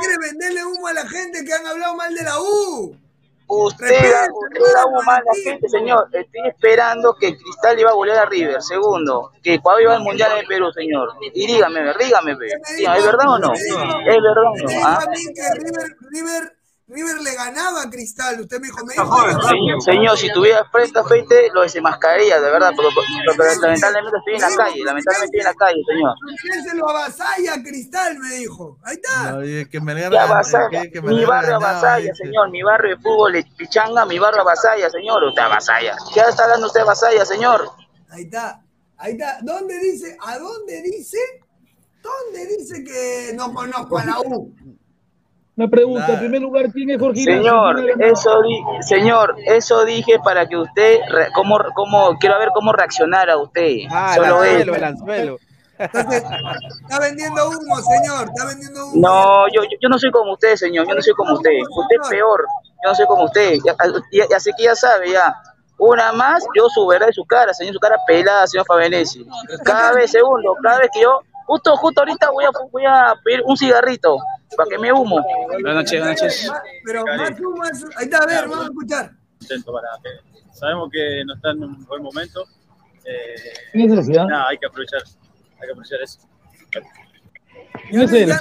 Quiere 0.00 0.16
venderle 0.20 0.64
humo 0.66 0.86
a 0.88 0.92
la 0.92 1.08
gente 1.08 1.44
que 1.44 1.52
han 1.54 1.66
hablado 1.66 1.96
mal 1.96 2.14
de 2.14 2.22
la 2.22 2.40
U. 2.40 3.01
Usted, 3.46 3.88
usted 3.88 4.72
da 4.74 4.82
a 4.82 5.20
la 5.20 5.34
gente, 5.44 5.68
señor. 5.68 6.08
Estoy 6.12 6.48
esperando 6.48 7.14
que 7.14 7.36
Cristal 7.36 7.78
iba 7.78 7.90
a 7.90 7.94
golear 7.94 8.18
a 8.18 8.26
River. 8.26 8.62
Segundo, 8.62 9.32
que 9.42 9.54
Ecuador 9.54 9.82
iba 9.82 9.94
al 9.96 10.02
Mundial 10.02 10.32
de 10.36 10.46
Perú, 10.46 10.72
señor. 10.72 11.10
Y 11.20 11.46
dígame, 11.46 11.80
dígame. 11.98 12.36
Dígame, 12.36 12.98
¿es 12.98 13.04
verdad 13.04 13.28
o 13.28 13.38
no? 13.38 13.52
¿Es 13.52 13.68
verdad 14.06 14.44
o 14.44 14.56
no? 14.56 14.86
¿Ah? 14.86 15.04
River, 16.10 16.52
River 16.92 17.22
le 17.22 17.34
ganaba 17.34 17.82
a 17.82 17.90
Cristal. 17.90 18.40
Usted 18.40 18.60
me 18.60 18.66
dijo, 18.66 18.84
me 18.84 18.92
dijo. 18.92 19.48
Señor, 19.48 19.82
señor, 19.82 20.18
si 20.18 20.32
tuviera 20.32 20.64
frente 20.70 20.98
a 20.98 21.04
frente, 21.04 21.48
lo 21.54 21.62
desenmascararía, 21.62 22.38
de 22.38 22.50
verdad, 22.50 22.72
porque, 22.76 22.90
porque 22.94 23.42
lamentablemente 23.60 24.18
estoy 24.18 24.34
en 24.34 24.40
la 24.40 24.64
calle, 24.64 24.84
lamentablemente 24.84 25.24
estoy 25.24 25.40
en 25.40 25.46
la 25.46 25.54
calle, 25.54 25.82
señor. 25.86 26.14
¿Quién 26.42 26.64
se 26.64 26.76
lo 26.76 26.88
avasalla 26.90 27.54
a 27.54 27.62
Cristal? 27.62 28.18
Me 28.18 28.34
dijo. 28.36 28.78
Ahí 28.84 28.96
está. 28.96 29.36
Oye, 29.36 29.68
que 29.68 29.70
que 29.72 29.80
mi 29.80 31.24
barrio 31.24 31.56
avasalla, 31.56 32.14
señor, 32.14 32.50
mi 32.50 32.62
barrio 32.62 32.96
de 32.96 33.02
fútbol 33.02 33.44
pichanga, 33.56 34.04
mi 34.04 34.18
barrio 34.18 34.42
avasalla, 34.42 34.90
señor, 34.90 35.24
usted 35.24 35.42
avasalla. 35.42 35.96
¿Qué 36.12 36.20
está 36.20 36.44
hablando 36.44 36.66
usted 36.66 36.80
avasalla, 36.80 37.24
señor? 37.24 37.70
Ahí 38.10 38.24
está. 38.24 38.60
Ahí 38.98 39.12
está. 39.12 39.38
¿Dónde 39.40 39.78
dice? 39.78 40.16
¿A 40.20 40.38
dónde 40.38 40.82
dice? 40.82 41.18
¿Dónde 42.02 42.46
dice 42.46 42.84
que 42.84 43.32
no 43.34 43.54
conozco 43.54 43.98
a 43.98 44.04
la 44.04 44.20
U? 44.20 44.54
Una 45.54 45.68
pregunta, 45.68 46.06
en 46.14 46.18
primer 46.18 46.40
lugar, 46.40 46.70
¿quién 46.72 46.88
es 46.90 46.98
Jorge? 46.98 47.22
Señor, 47.24 47.76
eso 48.00 48.40
di- 48.42 48.64
señor, 48.82 49.34
eso 49.46 49.84
dije 49.84 50.18
para 50.24 50.46
que 50.48 50.56
usted, 50.56 50.98
re- 51.10 51.28
cómo, 51.34 51.58
cómo, 51.74 52.16
quiero 52.18 52.38
ver 52.38 52.48
cómo 52.54 52.72
reaccionara 52.72 53.36
usted. 53.36 53.80
Ah, 53.90 54.14
el 54.16 54.22
Solo 54.22 54.34
anzuelo, 54.36 54.62
eso. 54.62 54.74
el 54.76 54.84
anzuelo. 54.84 55.38
Está 55.78 56.98
vendiendo 57.00 57.48
humo, 57.50 57.76
señor. 57.82 58.28
Está 58.28 58.46
vendiendo 58.46 58.86
humo. 58.86 59.00
No, 59.08 59.46
yo, 59.48 59.62
yo, 59.64 59.76
yo 59.80 59.88
no 59.90 59.98
soy 59.98 60.10
como 60.10 60.32
usted, 60.32 60.56
señor, 60.56 60.86
yo 60.88 60.94
no 60.94 61.02
soy 61.02 61.12
como 61.14 61.34
usted. 61.34 61.50
Usted 61.68 61.96
es 62.02 62.08
peor, 62.08 62.46
yo 62.84 62.88
no 62.88 62.94
soy 62.94 63.06
como 63.06 63.24
usted. 63.24 63.58
Ya, 63.64 63.74
ya- 64.10 64.26
ya- 64.30 64.36
así 64.36 64.50
que 64.56 64.64
ya 64.64 64.74
sabe, 64.74 65.10
ya. 65.10 65.34
Una 65.78 66.12
más, 66.12 66.46
yo 66.56 66.68
su 66.70 66.86
verdad 66.86 67.08
de 67.08 67.12
su 67.12 67.24
cara, 67.26 67.52
señor, 67.52 67.74
su 67.74 67.80
cara 67.80 67.96
pelada, 68.06 68.46
señor 68.46 68.64
Fabenesi. 68.66 69.26
Cada 69.64 69.92
vez, 69.92 70.10
segundo, 70.12 70.54
cada 70.62 70.78
vez 70.78 70.88
que 70.94 71.02
yo, 71.02 71.20
justo, 71.46 71.76
justo 71.76 72.00
ahorita 72.02 72.30
voy 72.30 72.44
a, 72.44 72.50
voy 72.70 72.84
a 72.86 73.14
pedir 73.24 73.42
un 73.44 73.56
cigarrito 73.56 74.16
para 74.56 74.68
que 74.68 74.78
me 74.78 74.92
humo. 74.92 75.20
Buenas 75.48 75.74
noches, 75.74 76.00
buenas 76.00 76.22
noches. 76.22 76.52
Pero 76.84 77.04
más 77.04 77.40
humo 77.40 77.64
es... 77.64 77.84
Ahí 77.96 78.04
está, 78.04 78.18
a 78.18 78.26
ver, 78.26 78.48
vamos 78.48 78.64
a 78.66 78.68
escuchar. 78.68 79.12
contento 79.38 79.72
para 79.72 79.88
que 80.02 80.10
sabemos 80.52 80.90
que 80.90 81.24
no 81.24 81.34
está 81.34 81.50
en 81.50 81.64
un 81.64 81.84
buen 81.86 82.02
momento. 82.02 82.44
Eh, 83.04 83.34
nada, 83.74 84.48
hay 84.48 84.58
que 84.58 84.66
aprovechar, 84.66 85.02
hay 85.02 85.66
que 85.66 85.72
aprovechar 85.72 86.00
eso. 86.02 86.20
¿Quién 87.92 88.02
es 88.04 88.12
él? 88.14 88.32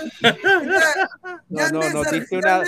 No, 1.50 1.70
no, 1.70 1.90
no, 1.90 2.04
diste 2.10 2.38
una. 2.38 2.64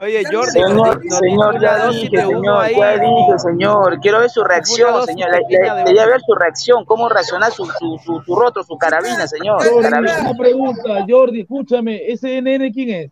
Oye, 0.00 0.22
Jordi, 0.30 0.50
Señor, 0.50 1.02
no, 1.02 1.16
señor, 1.18 1.60
ya 1.62 1.88
dije, 1.88 2.08
señor, 2.18 2.62
ahí. 2.62 2.76
ya 2.76 2.98
dije, 2.98 3.38
señor. 3.38 4.00
Quiero 4.00 4.18
ver 4.18 4.28
su 4.28 4.44
reacción, 4.44 5.06
señor. 5.06 5.30
Quería 5.48 6.06
ver 6.06 6.20
su 6.20 6.34
reacción, 6.34 6.84
cómo 6.84 7.08
reaccionar 7.08 7.50
su, 7.52 7.64
su, 7.64 7.98
su, 8.04 8.20
su 8.20 8.36
rostro, 8.36 8.62
su 8.64 8.76
carabina, 8.76 9.26
señor. 9.26 9.66
Jordi, 9.66 9.88
Carabina. 9.88 10.18
una 10.20 10.38
pregunta, 10.38 11.06
Jordi, 11.08 11.40
escúchame, 11.40 12.12
¿ese 12.12 12.42
NN 12.42 12.70
quién 12.70 12.90
es? 12.90 13.10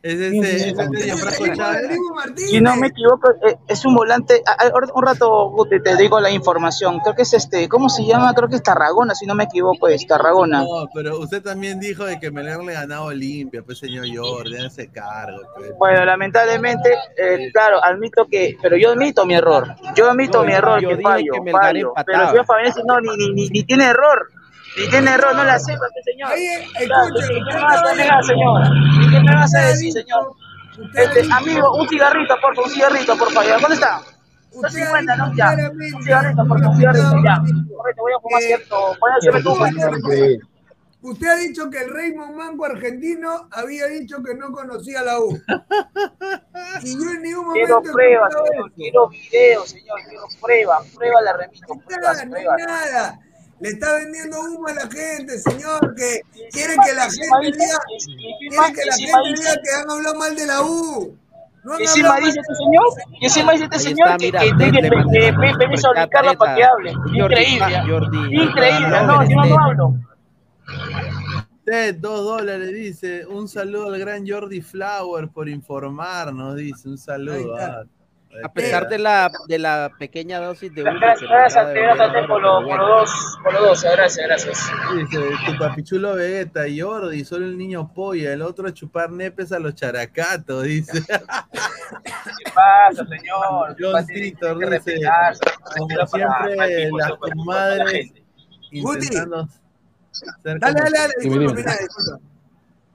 Es 0.00 0.14
¿Quién 0.14 0.44
ese, 0.44 0.56
es 0.56 0.62
ese 0.62 0.82
ese? 0.82 1.04
Gianfranco 1.04 1.54
Chávez. 1.56 1.98
Si 2.36 2.60
no 2.60 2.76
me 2.76 2.86
equivoco, 2.86 3.30
eh, 3.48 3.56
es 3.66 3.84
un 3.84 3.94
volante. 3.96 4.42
a- 4.46 4.66
a- 4.66 4.72
Un 4.94 5.02
rato 5.02 5.50
Guti, 5.50 5.80
te 5.82 5.96
digo 5.96 6.20
la 6.20 6.30
información. 6.30 7.00
Creo 7.00 7.14
que 7.16 7.22
es 7.22 7.34
este, 7.34 7.68
¿cómo 7.68 7.88
se 7.88 8.04
llama? 8.06 8.32
Creo 8.34 8.48
que 8.48 8.56
es 8.56 8.62
Tarragona, 8.62 9.14
si 9.14 9.26
no 9.26 9.34
me 9.34 9.44
equivoco, 9.44 9.88
es 9.88 10.06
Tarragona. 10.06 10.60
No, 10.62 10.86
pero 10.94 11.18
usted 11.18 11.42
también 11.42 11.80
dijo 11.80 12.04
de 12.04 12.20
que 12.20 12.30
Melgar 12.30 12.60
le 12.62 12.74
ganaba 12.74 13.06
Olimpia, 13.06 13.62
pues 13.64 13.78
señor 13.78 14.06
Jordi, 14.14 14.56
hágase 14.56 14.88
cargo. 14.90 15.40
Pues. 15.56 15.72
Bueno, 15.78 16.04
lamentablemente, 16.04 16.94
eh, 17.16 17.50
claro, 17.52 17.82
admito 17.82 18.26
que, 18.30 18.56
pero 18.62 18.76
yo 18.76 18.90
admito 18.92 19.26
mi 19.26 19.34
error. 19.34 19.74
Yo 19.96 20.08
admito 20.10 20.38
No, 20.38 20.44
mi 20.44 20.52
yo- 20.52 20.58
error, 20.58 20.80
yo 20.80 20.88
que 20.90 21.02
fallo, 21.02 21.32
fallo. 21.52 21.92
Pero 22.06 22.22
el 22.22 22.28
señor 22.28 22.46
Fabián 22.46 22.72
no, 22.86 23.00
ni, 23.00 23.16
ni, 23.16 23.32
ni, 23.34 23.48
ni 23.48 23.62
tiene 23.64 23.84
error. 23.86 24.28
Tiene 24.74 25.10
error, 25.10 25.34
no 25.34 25.44
la 25.44 25.54
acepta 25.54 25.86
este 25.86 26.12
señor. 26.12 26.30
Claro, 26.86 27.14
¿qué 27.14 27.54
me 27.54 27.62
vas 27.62 27.82
a 27.82 27.94
negar, 27.94 28.24
señor? 28.24 28.62
¿Y 29.02 29.10
¿Qué 29.10 29.20
me 29.20 29.34
vas 29.34 29.54
a 29.54 29.60
decir, 29.66 29.92
señor? 29.92 30.32
Este, 30.94 31.28
amigo, 31.32 31.74
un 31.74 31.88
cigarrito, 31.88 32.34
por 32.40 32.54
favor, 32.54 32.68
un 32.68 32.74
cigarrito, 32.74 33.16
por 33.16 33.32
favor. 33.32 33.60
¿Dónde 33.60 33.74
está? 33.74 34.00
Son 34.52 34.70
50, 34.70 35.16
¿no? 35.16 35.34
Ya. 35.34 35.56
Un 35.72 36.02
cigarrito, 36.02 36.46
por 36.46 36.60
favor, 36.60 36.72
un 36.72 36.76
cigarrito, 36.76 37.14
ya. 37.24 37.42
Correcto, 37.76 38.02
voy 38.02 38.12
a 38.12 38.20
fumar 38.20 38.42
cierto. 38.42 38.76
Voy 39.00 39.10
a 39.10 39.16
hacerme 39.16 39.42
tu 39.42 40.48
Usted 41.00 41.28
ha 41.28 41.36
dicho 41.36 41.70
que 41.70 41.78
el 41.78 41.94
Raymond 41.94 42.34
Manco 42.34 42.64
argentino 42.64 43.48
había 43.52 43.86
dicho 43.86 44.20
que 44.22 44.34
no 44.34 44.50
conocía 44.50 45.02
la 45.02 45.20
U. 45.20 45.38
Y 46.82 46.94
yo 46.94 47.10
en 47.10 47.22
ningún 47.22 47.52
Quiero 47.52 47.76
momento 47.76 47.90
he 47.90 47.92
pruebas, 47.92 48.34
señor. 48.34 48.72
Quiero 48.74 49.08
videos, 49.08 49.70
señor. 49.70 49.98
Quiero 50.08 50.24
pruebas. 50.40 50.86
Pruebas 50.94 51.24
la 51.24 51.32
remito. 51.32 51.66
Pruebas, 51.86 52.26
no 52.26 52.36
hay 52.36 52.44
pruebas. 52.44 52.66
nada. 52.66 53.20
Le 53.60 53.68
está 53.70 53.92
vendiendo 53.94 54.40
humo 54.40 54.68
a 54.68 54.74
la 54.74 54.82
gente, 54.88 55.38
señor, 55.38 55.94
que 55.96 56.20
quiere 56.52 56.74
que 56.84 56.92
la 56.94 57.04
gente 57.10 57.50
diga, 57.52 57.78
quiere 58.38 58.72
que 58.72 58.84
la 58.86 58.94
gente 58.96 59.40
diga 59.40 59.54
que 59.62 59.70
han 59.82 59.90
hablado 59.90 60.14
mal 60.18 60.36
de 60.36 60.46
la 60.46 60.62
U. 60.62 61.16
No 61.64 61.74
han 61.74 61.80
Y 61.80 61.82
encima 61.82 62.16
dice 62.20 62.38
este 62.40 62.54
señor, 62.54 62.84
y 63.20 63.24
encima 63.26 63.52
dice 63.52 63.64
este 63.64 63.78
señor 63.80 64.08
está, 64.08 64.16
que, 64.16 64.26
mira, 64.26 64.40
que 64.40 64.46
le- 64.82 64.90
tiene 65.10 65.58
permiso 65.58 65.88
a 65.96 66.06
Carlos 66.08 66.36
para 66.36 66.54
que 66.54 66.64
hable. 66.64 66.94
Jordi, 66.94 67.18
Increíble. 67.20 67.82
Jordi, 67.88 68.42
increíble, 68.42 68.88
no, 69.06 69.28
yo 69.28 69.36
no 69.36 69.44
lo 69.44 69.60
hablo. 69.60 69.94
Usted, 71.58 71.96
dos 71.96 72.24
dólares, 72.24 72.72
dice. 72.72 73.26
Un 73.26 73.48
saludo 73.48 73.88
al 73.92 73.98
gran 73.98 74.26
Jordi 74.26 74.62
Flower 74.62 75.28
por 75.28 75.48
informarnos, 75.48 76.56
dice. 76.56 76.88
Un 76.88 76.96
saludo. 76.96 77.56
A 78.44 78.52
pesar 78.52 78.88
de 78.88 78.98
la, 78.98 79.30
de 79.46 79.58
la 79.58 79.90
pequeña 79.98 80.38
dosis 80.40 80.74
de 80.74 80.82
humo 80.82 80.92
Gracias, 81.00 81.30
gracias, 81.30 82.26
por, 82.26 82.40
los, 82.42 82.62
por 82.62 82.64
bueno. 82.64 82.88
los 82.88 83.10
dos, 83.10 83.38
por 83.42 83.52
los 83.52 83.62
dos, 83.62 83.82
gracias, 83.82 84.26
gracias. 84.26 84.70
Dice, 84.96 85.18
tu 85.46 85.58
papichulo 85.58 86.14
Vegeta, 86.14 86.62
Jordi, 86.76 87.24
solo 87.24 87.46
el 87.46 87.56
niño 87.56 87.92
polla, 87.92 88.32
el 88.32 88.42
otro 88.42 88.68
a 88.68 88.72
chupar 88.72 89.10
nepes 89.10 89.52
a 89.52 89.58
los 89.58 89.74
characatos, 89.74 90.64
dice. 90.64 91.02
¿Qué 91.02 92.50
pasa, 92.54 93.04
señor? 93.06 93.76
John 93.78 94.06
Titor 94.06 94.70
dice, 94.70 95.00
como 95.76 96.06
siempre, 96.06 96.90
las 96.90 97.12
comadres 97.12 98.12
intentando 98.70 99.48
Dale, 100.42 100.58
dale, 100.58 100.90
dale, 100.90 101.14
disculpa, 101.20 101.54
mira, 101.54 101.76
disculpa. 101.76 102.20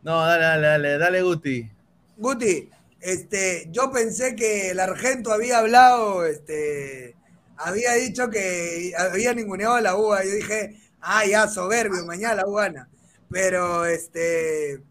No, 0.04 0.26
dale, 0.26 0.44
dale, 0.44 0.68
dale, 0.68 0.98
dale, 0.98 1.22
Guti. 1.22 1.72
Guti, 2.18 2.70
este, 3.04 3.68
yo 3.72 3.92
pensé 3.92 4.36
que 4.36 4.72
el 4.72 4.80
Argento 4.80 5.32
había 5.32 5.60
hablado, 5.60 6.26
este, 6.26 7.16
había 7.58 7.94
dicho 7.94 8.30
que 8.30 8.94
había 8.98 9.34
ninguneado 9.34 9.76
a 9.76 9.82
la 9.82 9.96
UA. 9.96 10.24
Yo 10.26 10.32
dije, 10.32 10.78
ah, 11.02 11.26
ya, 11.26 11.48
soberbio, 11.48 12.06
mañana 12.06 12.36
la 12.36 12.48
U 12.48 12.54
gana. 12.54 12.90
Pero, 13.30 13.86
este, 13.86 14.82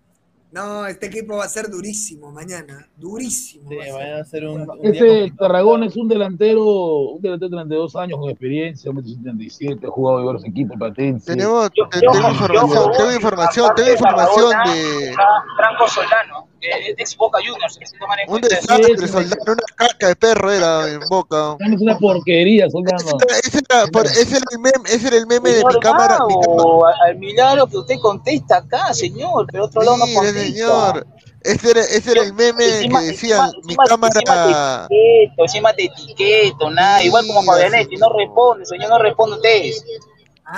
no, 0.51 0.87
este 0.87 1.07
equipo 1.07 1.37
va 1.37 1.45
a 1.45 1.49
ser 1.49 1.71
durísimo 1.71 2.31
mañana, 2.33 2.87
durísimo. 2.97 3.71
Sí, 3.71 3.77
va 3.77 3.83
a 3.83 3.87
ser. 3.87 3.95
vayan 3.95 4.19
a 4.19 4.21
hacer 4.21 4.47
un, 4.47 4.69
un 4.71 4.81
día 4.83 4.91
Ese 4.93 5.33
Tarragona 5.39 5.87
es 5.87 5.97
un 5.97 6.09
delantero, 6.09 6.65
un 6.65 7.23
delantero 7.23 7.49
de 7.51 7.57
32 7.57 7.97
años 7.97 8.19
con 8.19 8.29
experiencia, 8.31 8.91
1,77 8.91 9.87
ha 9.87 9.91
jugado 9.91 10.21
en 10.21 10.27
varios 10.27 10.45
equipos 10.45 10.77
patentes. 10.79 11.25
Tenemos, 11.25 11.71
te- 11.71 12.01
tengo 12.01 12.15
información, 12.29 12.93
tengo 12.99 13.13
información, 13.13 13.71
tengo 13.77 13.91
información 13.93 14.51
de 14.67 15.15
Franco 15.57 15.89
Solano, 15.89 16.49
de 16.69 16.95
ex 16.99 17.17
Boca 17.17 17.39
Juniors, 17.45 17.77
que 17.79 17.87
se 17.87 17.97
en 17.97 18.03
un 18.03 18.27
cuenta. 18.27 18.49
desastre, 18.49 19.09
soldado, 19.09 19.53
una 19.53 19.63
caca 19.77 20.09
de 20.09 20.17
perro 20.17 20.53
era 20.53 20.89
en 20.89 21.01
Boca. 21.09 21.57
Es 21.61 21.81
una 21.81 21.99
porquería, 21.99 22.69
Soldano. 22.71 22.99
Ese 23.45 23.59
era, 23.69 23.87
por- 23.89 24.07
ese 24.07 24.37
era 24.37 24.45
el 24.53 24.59
meme, 24.59 24.89
ese 24.89 25.09
era 25.09 25.17
el 25.17 25.27
meme 25.27 25.51
de 25.51 25.57
mi 25.57 25.61
Señor 25.63 25.81
cámara. 25.81 26.19
mi 26.29 26.35
Gao, 26.35 26.87
a- 26.87 26.95
al 27.07 27.17
milagro 27.19 27.67
que 27.67 27.77
usted 27.79 27.97
contesta 28.01 28.59
acá, 28.59 28.95
señor, 28.95 29.47
pero 29.51 29.65
otro 29.65 29.83
lado 29.83 29.97
no 29.99 30.05
contesta. 30.15 30.41
señor, 30.41 31.07
ese 31.43 31.71
era, 31.71 31.81
ese 31.83 32.13
era 32.13 32.23
el 32.23 32.33
meme 32.35 32.65
Encima- 32.65 33.01
que 33.01 33.07
decía 33.07 33.37
encima- 33.37 33.53
mi 33.65 33.75
encima- 33.75 33.85
cámara. 33.87 34.13
Encima 34.21 34.87
te 34.89 34.95
etiqueto, 34.95 35.43
encima 35.43 35.73
te 35.75 35.85
etiqueto, 35.85 36.71
nada, 36.71 37.03
igual 37.03 37.27
como 37.27 37.43
Fabianetti, 37.43 37.97
no 37.97 38.09
responde, 38.17 38.67
señor, 38.67 38.89
no 38.91 38.99
responde 38.99 39.37
usted. 39.37 39.63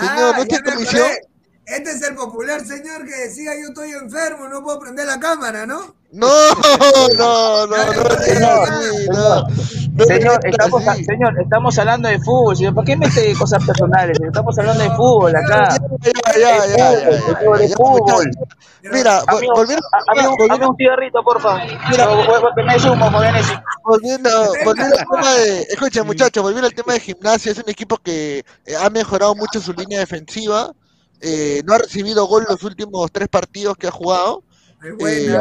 Señor, 0.00 0.36
¿no 0.36 0.42
Ah, 0.42 0.44
tiene 0.48 0.64
comisión? 0.72 1.06
Este 1.66 1.90
es 1.92 2.02
el 2.02 2.14
popular 2.14 2.60
señor 2.64 3.06
que 3.06 3.14
decía 3.16 3.52
yo 3.60 3.68
estoy 3.68 3.92
enfermo, 3.92 4.48
no 4.48 4.62
puedo 4.62 4.80
prender 4.80 5.06
la 5.06 5.18
cámara, 5.18 5.64
¿no? 5.66 5.94
No, 6.12 6.28
no, 7.18 7.66
no, 7.66 7.66
no, 7.66 7.76
no. 9.10 9.46
No 9.96 10.04
Señor, 10.04 10.40
estamos, 10.44 10.82
señor, 11.06 11.40
estamos 11.40 11.78
hablando 11.78 12.08
de 12.08 12.18
fútbol, 12.18 12.56
señor. 12.56 12.74
¿Por 12.74 12.84
qué 12.84 12.96
mete 12.96 13.32
cosas 13.34 13.64
personales? 13.64 14.18
Estamos 14.20 14.58
hablando 14.58 14.82
de 14.82 14.90
fútbol 14.90 15.34
acá. 15.36 15.76
Ya, 16.02 16.12
ya, 16.36 16.66
ya, 16.66 16.66
ya, 16.66 16.76
ya, 16.76 17.36
Señor, 17.38 17.58
de 17.58 17.68
ya, 17.68 17.76
fútbol. 17.76 18.30
Mira, 18.92 19.22
volviendo, 19.54 19.86
a- 19.92 20.68
un 20.68 20.76
cigarrito, 20.76 21.22
por 21.22 21.40
favor. 21.40 21.60
Porque 22.40 22.62
me 22.64 22.78
sumo. 22.78 23.10
Volviendo, 23.84 24.30
volviendo 24.64 24.96
al 24.96 25.06
tema 25.06 25.34
de, 25.34 25.62
escuchen 25.62 26.06
muchachos, 26.06 26.42
volviendo 26.42 26.66
al 26.66 26.74
tema 26.74 26.92
de 26.94 27.00
gimnasia, 27.00 27.52
es 27.52 27.58
un 27.58 27.68
equipo 27.70 27.96
que 27.98 28.44
eh, 28.66 28.76
ha 28.80 28.90
mejorado 28.90 29.34
mucho 29.36 29.60
su 29.60 29.72
línea 29.72 30.00
defensiva, 30.00 30.72
eh, 31.20 31.62
no 31.64 31.74
ha 31.74 31.78
recibido 31.78 32.26
gol 32.26 32.44
los 32.48 32.62
últimos 32.62 33.10
tres 33.12 33.28
partidos 33.28 33.76
que 33.76 33.86
ha 33.88 33.90
jugado, 33.90 34.42
eh, 35.00 35.34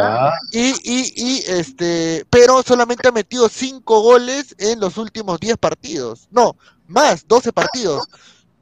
y, 0.54 0.70
y, 0.84 1.14
y 1.16 1.44
este, 1.48 2.26
pero 2.30 2.64
solamente 2.64 3.08
ha 3.08 3.12
metido 3.12 3.50
cinco 3.50 4.02
goles 4.02 4.56
en 4.58 4.80
los 4.80 4.98
últimos 4.98 5.40
10 5.40 5.58
partidos, 5.58 6.28
no, 6.32 6.56
más, 6.88 7.28
12 7.28 7.52
partidos, 7.52 8.08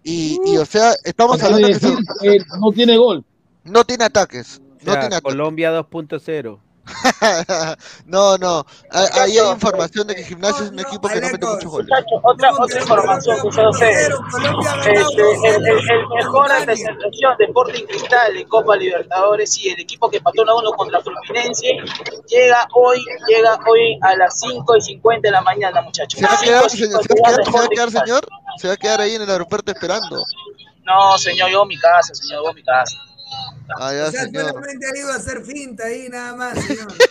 y, 0.03 0.39
y 0.45 0.57
o 0.57 0.65
sea, 0.65 0.93
estamos 1.03 1.41
hablando 1.43 1.67
que 1.67 1.73
decir 1.75 1.89
son- 1.89 2.05
que 2.19 2.37
no 2.59 2.71
tiene 2.71 2.97
gol. 2.97 3.23
no 3.63 3.83
tiene 3.83 4.05
ataques, 4.05 4.57
O 4.59 4.85
no 4.85 4.91
sea, 4.93 5.01
tiene 5.01 5.15
ataques. 5.17 5.21
Colombia 5.21 5.71
2.0. 5.71 6.59
no, 8.05 8.37
no, 8.37 8.65
ahí 8.91 9.37
hay 9.37 9.51
información 9.51 10.07
de 10.07 10.15
que 10.15 10.23
Gimnasia 10.23 10.65
es 10.65 10.71
un 10.71 10.79
equipo 10.79 11.07
que 11.07 11.21
no 11.21 11.29
mete 11.29 11.45
muchos 11.45 11.71
goles. 11.71 11.89
Otra, 12.23 12.51
otra 12.57 12.79
información 12.79 13.37
que 13.41 13.49
yo 13.57 13.73
sé. 13.73 13.91
Este, 13.91 15.21
el, 15.21 15.65
el, 15.65 15.67
el 15.67 16.07
mejor 16.15 16.49
representación 16.49 17.37
de 17.37 17.45
Sporting 17.45 17.85
Cristal 17.85 18.35
en 18.37 18.47
Copa 18.47 18.75
Libertadores 18.75 19.57
y 19.59 19.69
el 19.69 19.79
equipo 19.79 20.09
que 20.09 20.17
empató 20.17 20.41
1 20.43 20.51
a 20.51 20.55
1 20.59 20.71
contra 20.73 21.01
Fluminense 21.01 21.67
llega 22.27 22.67
hoy, 22.73 23.03
llega 23.27 23.59
hoy 23.67 23.97
a 24.01 24.15
las 24.15 24.39
5 24.39 24.77
y 24.77 24.81
50 24.81 25.27
de 25.27 25.31
la 25.31 25.41
mañana, 25.41 25.81
muchachos. 25.81 26.19
¿Se 26.19 26.25
va 26.25 26.33
a 26.33 26.37
5 26.37 26.51
quedar, 26.51 26.65
y 26.65 26.77
señor? 26.77 27.03
50 27.03 27.07
¿Se 27.07 27.13
va 27.13 27.27
a 27.27 27.31
quedar, 27.31 27.37
de 27.37 27.45
se 27.45 27.51
va 27.51 27.61
a 27.61 27.65
Sporting 27.65 27.75
quedar, 27.75 27.87
Cristal. 27.87 28.07
señor? 28.07 28.27
¿Se 28.57 28.67
va 28.67 28.73
a 28.73 28.77
quedar 28.77 29.01
ahí 29.01 29.15
en 29.15 29.21
el 29.21 29.29
aeropuerto 29.29 29.71
esperando? 29.71 30.23
No, 30.83 31.17
señor, 31.17 31.49
yo 31.49 31.61
a 31.61 31.65
mi 31.65 31.77
casa, 31.77 32.13
señor, 32.13 32.43
yo 32.43 32.49
a 32.49 32.53
mi 32.53 32.63
casa. 32.63 32.97
Ah, 33.79 33.93
ya, 33.93 34.05
o 34.07 34.11
sea, 34.11 34.23
señor. 34.25 34.49
solamente 34.49 34.85
ha 34.85 34.97
ido 34.97 35.11
a 35.11 35.15
hacer 35.15 35.41
finta 35.41 35.85
ahí, 35.85 36.09
nada 36.09 36.35
más, 36.35 36.59
señor. 36.59 36.87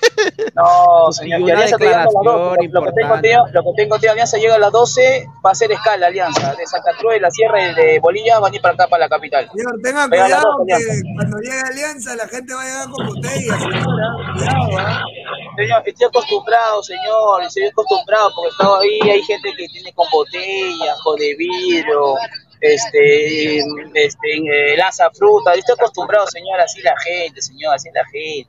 No, 0.54 1.10
señor, 1.12 1.38
que 1.38 1.44
una 1.44 1.54
Alianza 1.54 1.76
llega 1.78 2.02
a 2.02 2.04
las 2.04 2.12
12. 2.12 2.60
declaración 2.60 2.72
Lo, 2.72 2.82
que 2.82 2.92
tengo 2.92 3.14
entendido, 3.14 3.46
lo 3.52 3.62
que 3.62 3.70
tengo 3.76 3.94
Alianza 3.94 4.36
llega 4.36 4.54
a 4.56 4.58
las 4.58 4.72
12, 4.72 5.26
va 5.44 5.50
a 5.50 5.52
hacer 5.52 5.72
escala 5.72 6.06
Alianza, 6.08 6.54
de 6.54 6.66
Santa 6.66 6.90
Cruz 6.98 7.14
de 7.14 7.20
la 7.20 7.30
Sierra 7.30 7.62
y 7.62 7.74
de 7.74 8.00
Bolivia, 8.00 8.38
van 8.38 8.52
a 8.52 8.56
ir 8.56 8.60
para 8.60 8.74
acá, 8.74 8.86
para 8.88 9.04
la 9.04 9.08
capital. 9.08 9.48
Señor, 9.50 9.80
tenga 9.82 10.08
cuidado 10.08 10.58
12 10.58 10.66
que 10.66 10.74
Alianza. 10.74 11.02
cuando 11.14 11.38
llegue 11.38 11.60
Alianza 11.60 12.16
la 12.16 12.28
gente 12.28 12.54
va 12.54 12.60
a 12.60 12.64
llegar 12.64 12.90
con 12.90 13.06
botellas, 13.06 13.58
señora. 13.62 14.06
Cuidado. 14.34 15.04
Señor, 15.56 15.82
estoy 15.86 16.06
acostumbrado, 16.06 16.82
señor, 16.82 17.42
estoy 17.42 17.66
acostumbrado, 17.66 18.30
porque 18.34 18.48
he 18.48 18.50
estado 18.50 18.80
ahí, 18.80 19.10
hay 19.10 19.22
gente 19.22 19.48
que 19.56 19.68
tiene 19.68 19.92
con 19.94 20.06
botellas, 20.12 21.00
con 21.02 21.16
de 21.16 21.34
vidrio, 21.36 22.14
este, 22.60 23.58
este, 23.94 24.72
eh, 24.72 24.76
lanza 24.76 25.10
fruta, 25.10 25.54
estoy 25.54 25.74
acostumbrado, 25.78 26.26
señor, 26.26 26.60
así 26.60 26.80
la 26.82 26.94
gente, 26.98 27.40
señor, 27.40 27.74
así 27.74 27.88
la 27.94 28.04
gente. 28.06 28.48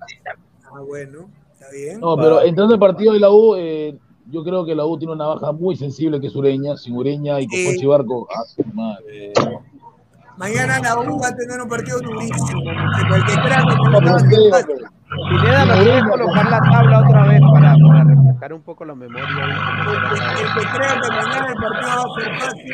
Ah, 0.66 0.82
bueno, 0.86 1.30
está 1.54 1.72
bien. 1.72 2.00
No, 2.00 2.16
pero 2.18 2.42
entrando 2.42 2.74
el 2.74 2.80
partido 2.80 3.14
de 3.14 3.20
la 3.20 3.30
U, 3.30 3.56
eh, 3.56 3.98
yo 4.28 4.44
creo 4.44 4.66
que 4.66 4.76
la 4.76 4.86
U 4.86 4.98
tiene 4.98 5.14
una 5.14 5.28
baja 5.28 5.52
muy 5.52 5.76
sensible 5.76 6.20
que 6.20 6.28
es 6.28 6.36
Ureña, 6.36 6.78
sin 6.78 6.96
Ureña 6.96 7.40
y 7.40 7.48
con 7.48 7.58
Sí. 7.58 7.66
Pochi 7.74 7.86
Barco. 7.86 8.28
Ah, 8.34 8.44
madre. 8.74 9.34
Mañana 10.38 10.80
la 10.80 11.00
U 11.00 11.20
va 11.20 11.28
a 11.28 11.36
tener 11.36 11.62
un 11.62 11.70
partido 11.70 12.00
durísimo. 12.00 12.62
Que 12.64 13.08
cualquier 13.08 13.40
crack 13.42 13.66
que 13.70 13.76
No, 13.76 14.02
no 14.02 14.12
a 14.12 14.16
hombre. 14.16 14.76
Pineda, 15.30 15.66
¿nos 15.66 15.84
puedes 15.84 16.04
colocar 16.04 16.50
la 16.50 18.21
refrescar 18.42 18.54
un 18.54 18.62
poco 18.64 18.86
la 18.86 18.96
memoria? 18.96 19.26
ahí? 19.26 20.42
El 20.42 20.54
que 20.54 20.70
crea 20.72 21.00
que 21.02 21.08
mañana 21.10 21.48
el 21.48 21.56
partido 21.56 21.92
va 21.92 22.02
a 22.02 22.22
ser 22.22 22.40
fácil. 22.40 22.74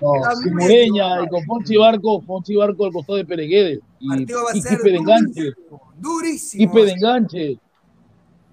No, 0.00 0.36
sin 0.42 0.54
muy 0.54 0.64
Ureña 0.64 1.22
y 1.22 1.28
con 1.28 1.44
Ponchi 1.44 1.76
Barco, 1.76 2.22
Ponchi 2.22 2.56
Barco 2.56 2.86
al 2.86 2.92
costado 2.92 3.16
de 3.18 3.24
Pereguedes. 3.24 3.80
Y, 4.00 4.08
partido 4.08 4.44
va 4.44 4.50
a 4.50 4.56
y 4.56 4.62
ser 4.62 4.70
Quispe 4.72 4.90
de 4.90 4.96
enganche. 4.96 5.52
durísimo. 5.96 6.60
Quispe 6.72 6.84
de 6.86 6.92
enganche. 6.92 7.58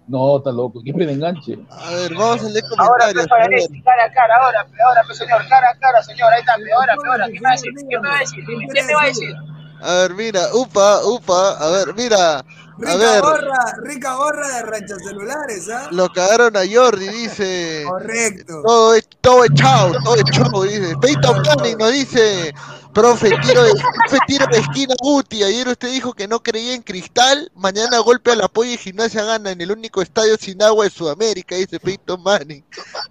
No, 0.08 0.38
está 0.38 0.52
loco, 0.52 0.82
Quispe 0.82 1.06
de 1.06 1.14
enganche. 1.14 1.60
A 1.70 1.92
ver, 1.94 2.14
vamos 2.16 2.44
a 2.44 2.50
leer 2.50 2.64
Ahora, 2.78 3.06
comentarios. 3.06 3.28
pues, 3.28 3.32
a 3.32 3.36
ver. 3.38 3.50
Paredes, 3.50 3.70
cara 3.84 4.04
a 4.06 4.12
cara, 4.12 4.36
ahora, 4.38 4.68
ahora, 4.88 5.02
pues, 5.06 5.18
señor, 5.18 5.48
cara 5.48 5.70
a 5.70 5.78
cara, 5.78 6.04
señor, 6.04 6.34
ahí 6.34 6.40
está, 6.40 6.54
ahora, 6.54 6.96
ahora, 7.08 7.26
¿qué 7.28 7.34
me 7.34 7.42
va 7.42 7.50
a 7.50 7.52
decir? 7.54 7.72
¿Qué 7.90 8.00
me 8.00 8.10
va 8.10 8.16
a 8.16 8.20
decir? 8.20 8.44
¿Qué 8.74 8.84
me 8.84 8.94
va 8.96 9.02
a 9.02 9.06
decir? 9.06 9.36
A 9.82 9.94
ver, 9.94 10.14
mira, 10.16 10.42
upa, 10.56 11.00
upa, 11.06 11.52
a 11.58 11.70
ver, 11.72 11.96
mira, 11.96 12.44
a 12.88 12.94
Rica 12.94 13.12
ver, 13.12 13.22
gorra, 13.22 13.76
rica 13.84 14.16
gorra 14.16 14.48
de 14.48 14.62
ranchas 14.64 15.04
celulares, 15.04 15.70
¿ah? 15.70 15.90
lo 15.92 16.08
cagaron 16.10 16.56
a 16.56 16.62
Jordi, 16.72 17.08
dice. 17.10 17.84
Correcto. 17.88 18.62
Todo 18.66 18.94
es, 18.96 19.08
todo 19.22 19.44
es 19.44 19.54
chao, 19.54 19.92
todo 20.04 20.16
es 20.16 20.24
chao, 20.32 20.64
dice. 20.64 20.96
Peyton 21.02 21.42
Manning 21.42 21.78
nos 21.78 21.92
dice, 21.92 22.54
profe, 22.94 23.30
tiro 23.42 23.64
de, 23.64 23.72
profe, 23.72 24.18
tiro 24.28 24.46
de 24.48 24.58
esquina 24.60 24.96
Guti. 25.02 25.44
Ayer 25.44 25.68
usted 25.68 25.92
dijo 25.92 26.14
que 26.14 26.28
no 26.28 26.42
creía 26.42 26.74
en 26.76 26.82
cristal, 26.82 27.52
mañana 27.56 28.00
golpe 28.00 28.32
al 28.32 28.42
apoyo 28.42 28.72
y 28.72 28.78
gimnasia 28.78 29.24
gana 29.24 29.52
en 29.52 29.62
el 29.62 29.72
único 29.72 30.02
estadio 30.02 30.36
sin 30.38 30.62
agua 30.62 30.86
de 30.86 30.90
Sudamérica, 30.92 31.56
dice 31.56 31.80
Peyton 31.80 32.22
Manning. 32.22 32.64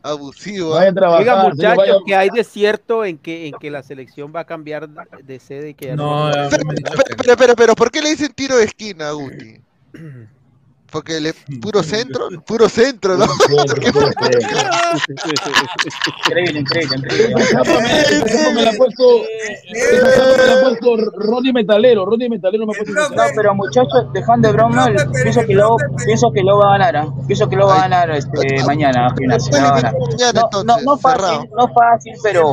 Abusivo. 0.02 0.74
¿ah? 0.74 0.78
Vaya 0.78 0.90
a 0.90 0.94
trabajar, 0.94 1.20
Oiga, 1.20 1.48
muchachos, 1.48 1.76
vaya- 1.76 1.94
que 2.06 2.16
hay 2.16 2.30
desierto 2.30 3.04
en 3.04 3.18
que, 3.18 3.48
en 3.48 3.54
que 3.58 3.70
la 3.70 3.82
selección 3.82 4.32
va 4.34 4.40
a 4.40 4.44
cambiar 4.44 4.88
de 4.88 5.40
sede 5.40 5.70
y 5.70 5.74
que 5.74 5.86
ya 5.86 5.96
No, 5.96 6.26
han 6.26 6.48
dicho 6.50 6.58
Pero, 6.96 7.16
pero, 7.16 7.36
pero, 7.36 7.56
pero, 7.56 7.74
¿por 7.74 7.90
qué 7.90 8.02
le 8.02 8.10
dicen 8.10 8.32
tiro 8.32 8.56
de 8.56 8.64
esquina 8.64 9.08
a 9.08 9.12
Guti? 9.12 9.60
Porque 10.90 11.20
le 11.20 11.34
puro 11.60 11.82
centro, 11.82 12.28
puro 12.46 12.68
centro, 12.68 13.16
¿no? 13.16 13.26
Increíble, 16.26 16.60
increíble, 16.60 16.96
increíble. 16.96 17.34
Esa 17.42 18.52
me- 18.52 18.62
la 18.62 18.70
ha 18.70 18.72
puesto, 18.74 19.04
me 19.70 20.46
la 20.46 20.54
ha 20.54 20.60
puesto 20.62 20.96
Ronnie 21.16 21.52
Metalero, 21.52 22.04
Ronnie 22.06 22.28
Metalero 22.28 22.66
me 22.66 22.72
ha 22.74 22.76
puesto 22.78 23.14
No, 23.14 23.22
pero 23.34 23.54
muchachos, 23.54 24.06
dejando 24.12 24.48
de 24.48 24.54
broma, 24.54 24.86
pienso 25.22 25.40
que 25.46 25.54
lo, 25.54 25.76
pienso 26.04 26.30
que 26.32 26.42
lo 26.42 26.58
va 26.58 26.68
a 26.74 26.78
ganar, 26.78 26.96
¿ah? 26.96 27.06
pienso 27.26 27.48
que 27.48 27.56
lo 27.56 27.66
va 27.66 27.76
a 27.76 27.80
ganar 27.82 28.10
este, 28.10 28.64
mañana, 28.64 29.08
Gimnasia, 29.18 29.58
lo 29.58 29.62
va 29.64 29.68
a 29.68 29.80
ganar. 29.80 29.94
No, 30.34 30.64
no, 30.64 30.80
no 30.82 30.98
fácil, 30.98 31.50
no 31.56 31.68
fácil, 31.68 32.14
pero, 32.22 32.52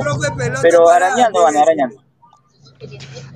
pero 0.62 0.90
arañando 0.90 1.42
van, 1.44 1.58
arañando. 1.58 1.96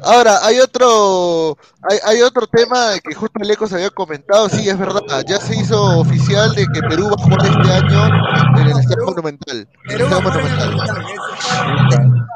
Ahora, 0.04 0.40
hay 0.46 0.60
otro, 0.60 1.58
hay, 1.90 1.98
hay 2.06 2.22
otro 2.22 2.48
tema 2.48 2.94
que 3.04 3.14
justo 3.16 3.40
Lecos 3.40 3.74
había 3.74 3.90
comentado, 3.90 4.50
sí, 4.50 4.68
es 4.70 4.78
verdad, 4.78 5.02
ya 5.28 5.38
se 5.40 5.56
hizo 5.58 6.00
oficial 6.00 6.54
de 6.56 6.66
que 6.74 6.82
Perú 6.84 7.10
va 7.10 7.16
a 7.20 7.24
jugar 7.24 7.46
este 7.46 7.72
año 7.74 8.06
en 8.60 8.68
el 8.68 8.78
Estadio 8.80 9.06
Monumental. 9.06 9.68
En 9.90 9.96
el 9.96 10.02
Estadio 10.02 10.22
Monumental. 10.22 10.76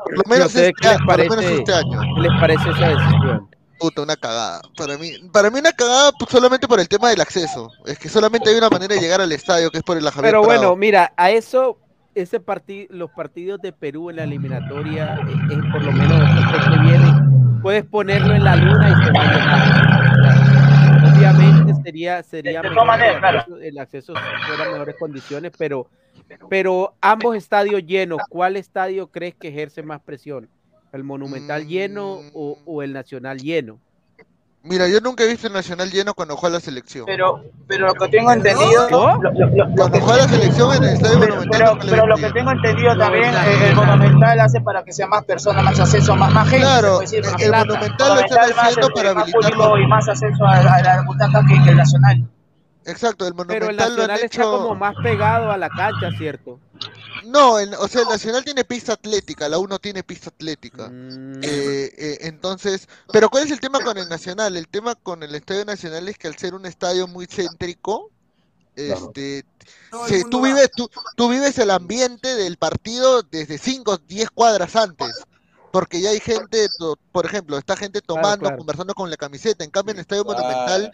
Por 0.03 0.17
lo 0.17 0.23
No 0.23 0.23
menos, 0.25 0.55
este, 0.55 0.73
qué 0.81 0.87
les 0.89 1.01
por 1.07 1.17
lo 1.17 1.25
menos 1.25 1.45
parece, 1.45 1.55
este 1.55 1.73
año. 1.73 2.01
qué 2.15 2.21
les 2.21 2.33
parece 2.39 2.69
esa 2.69 2.87
decisión. 2.89 3.49
Puta, 3.79 4.01
una 4.01 4.15
cagada. 4.15 4.61
Para 4.77 4.97
mí, 4.97 5.11
para 5.31 5.49
mí 5.49 5.59
una 5.59 5.73
cagada 5.73 6.11
pues, 6.17 6.31
solamente 6.31 6.67
por 6.67 6.79
el 6.79 6.87
tema 6.87 7.09
del 7.09 7.21
acceso. 7.21 7.69
Es 7.85 7.99
que 7.99 8.09
solamente 8.09 8.49
hay 8.49 8.55
una 8.57 8.69
manera 8.69 8.95
de 8.95 9.01
llegar 9.01 9.21
al 9.21 9.31
estadio, 9.31 9.69
que 9.71 9.79
es 9.79 9.83
por 9.83 9.97
el 9.97 10.09
Javier 10.09 10.21
Pero 10.21 10.43
bueno, 10.43 10.61
Prado. 10.61 10.75
mira, 10.77 11.13
a 11.17 11.31
eso, 11.31 11.77
ese 12.15 12.39
partido, 12.39 12.87
los 12.91 13.11
partidos 13.11 13.61
de 13.61 13.71
Perú 13.71 14.09
en 14.09 14.17
la 14.17 14.23
eliminatoria, 14.23 15.15
eh, 15.15 15.33
eh, 15.51 15.61
por 15.71 15.83
lo 15.83 15.91
menos 15.91 16.19
después 16.35 16.63
que 16.69 16.83
viene, 16.83 17.59
puedes 17.61 17.85
ponerlo 17.85 18.33
en 18.33 18.43
la 18.43 18.55
luna 18.55 18.89
y 18.89 19.05
se 19.05 19.11
va 19.11 19.21
a 19.21 19.33
llenar. 19.33 21.15
Obviamente 21.15 21.73
sería, 21.83 22.23
sería 22.23 22.61
mejor 22.61 22.87
el 23.01 23.19
claro. 23.19 23.39
acceso, 23.39 23.57
el 23.57 23.77
acceso 23.77 24.13
fuera 24.47 24.65
en 24.65 24.71
mejores 24.73 24.95
condiciones, 24.97 25.51
pero, 25.57 25.87
pero 26.49 26.93
ambos 27.01 27.35
estadios 27.35 27.85
llenos, 27.85 28.19
¿cuál 28.29 28.57
estadio 28.57 29.07
crees 29.07 29.35
que 29.35 29.49
ejerce 29.49 29.83
más 29.83 30.01
presión? 30.01 30.49
¿El 30.91 31.03
Monumental 31.03 31.65
lleno 31.67 32.19
o, 32.33 32.59
o 32.65 32.83
el 32.83 32.93
Nacional 32.93 33.39
lleno? 33.39 33.79
Mira, 34.65 34.87
yo 34.87 35.01
nunca 35.01 35.25
he 35.25 35.27
visto 35.27 35.47
el 35.47 35.53
Nacional 35.53 35.91
lleno 35.91 36.13
cuando 36.13 36.37
juega 36.37 36.53
la 36.55 36.59
selección. 36.61 37.05
Pero, 37.05 37.43
pero 37.67 37.87
lo 37.87 37.93
que 37.95 38.07
tengo 38.07 38.31
entendido, 38.31 38.89
¿No? 38.89 39.21
lo, 39.21 39.31
lo- 39.33 39.47
lo- 39.47 39.75
Cuando 39.75 39.99
juega 39.99 40.17
la 40.23 40.27
selección 40.29 40.73
en 40.77 40.83
el 40.85 40.89
Estadio 40.91 41.19
pero, 41.19 41.35
Monumental. 41.35 41.77
pero, 41.79 41.91
pero 41.91 42.07
lo 42.07 42.15
que 42.15 42.31
tengo 42.31 42.51
entendido 42.51 42.97
también, 42.97 43.25
eh, 43.33 43.67
el 43.69 43.75
Monumental 43.75 44.39
hace 44.39 44.61
para 44.61 44.81
que 44.85 44.93
sea 44.93 45.07
más 45.07 45.25
personas, 45.25 45.65
más 45.65 45.77
acceso, 45.81 46.15
más, 46.15 46.31
más 46.31 46.47
gente. 46.47 46.65
Claro, 46.65 46.99
decir, 46.99 47.19
el- 47.25 47.31
más 47.31 47.41
el 47.41 47.49
plata. 47.49 47.65
Monumental 47.65 48.07
lo 48.07 48.19
están 48.21 48.37
Monumental 48.39 48.65
haciendo 48.65 48.89
para 48.93 49.13
más 49.13 49.23
habilitarlo. 49.23 49.57
público 49.57 49.77
y 49.79 49.87
más 49.87 50.07
acceso 50.09 50.45
a, 50.45 50.53
a 50.55 50.81
la 50.81 51.01
butaca 51.05 51.41
que, 51.45 51.63
que 51.63 51.69
el 51.69 51.75
Nacional. 51.77 52.27
Exacto, 52.85 53.27
el 53.27 53.33
Pero 53.35 53.51
el 53.53 53.75
Monumental 53.75 53.95
lo 53.97 54.01
han 54.03 54.07
Nacional 54.07 54.15
está 54.23 54.41
hecho. 54.43 54.51
como 54.59 54.75
más 54.75 54.95
pegado 55.03 55.51
a 55.51 55.57
la 55.57 55.67
cancha, 55.69 56.09
¿cierto? 56.17 56.59
No, 57.25 57.59
el- 57.59 57.73
o 57.75 57.87
sea, 57.87 58.01
el 58.01 58.07
Nacional 58.09 58.43
tiene 58.43 58.63
pista 58.65 58.93
atlética, 58.93 59.47
la 59.49 59.57
1 59.59 59.79
tiene 59.79 60.03
pista 60.03 60.29
atlética. 60.29 60.89
Mm, 60.89 61.41
Eh, 61.43 61.93
eh, 61.97 62.17
entonces, 62.21 62.87
pero 63.11 63.29
¿cuál 63.29 63.43
es 63.45 63.51
el 63.51 63.59
tema 63.59 63.79
con 63.83 63.97
el 63.97 64.07
Nacional? 64.09 64.55
El 64.57 64.67
tema 64.67 64.95
con 64.95 65.23
el 65.23 65.33
Estadio 65.35 65.65
Nacional 65.65 66.07
es 66.09 66.17
que 66.17 66.27
al 66.27 66.37
ser 66.37 66.53
un 66.53 66.65
estadio 66.65 67.07
muy 67.07 67.27
céntrico, 67.27 68.09
este, 68.75 69.45
se- 70.07 70.23
tú 70.25 70.41
vives, 70.41 70.69
tú, 70.75 70.89
tú 71.15 71.29
vives 71.29 71.57
el 71.59 71.71
ambiente 71.71 72.35
del 72.35 72.57
partido 72.57 73.21
desde 73.23 73.57
5 73.57 73.91
o 73.93 73.97
10 73.97 74.29
cuadras 74.31 74.75
antes. 74.75 75.13
Porque 75.71 76.01
ya 76.01 76.11
hay 76.11 76.19
gente, 76.19 76.67
por 77.11 77.25
ejemplo, 77.25 77.57
está 77.57 77.75
gente 77.75 77.99
tomando, 78.01 78.41
claro. 78.41 78.57
conversando 78.57 78.93
con 78.93 79.09
la 79.09 79.17
camiseta. 79.17 79.63
En 79.63 79.71
cambio, 79.71 79.91
en 79.93 79.97
el 79.97 80.01
Estadio 80.01 80.23
Claro. 80.23 80.39
Monumental, 80.43 80.91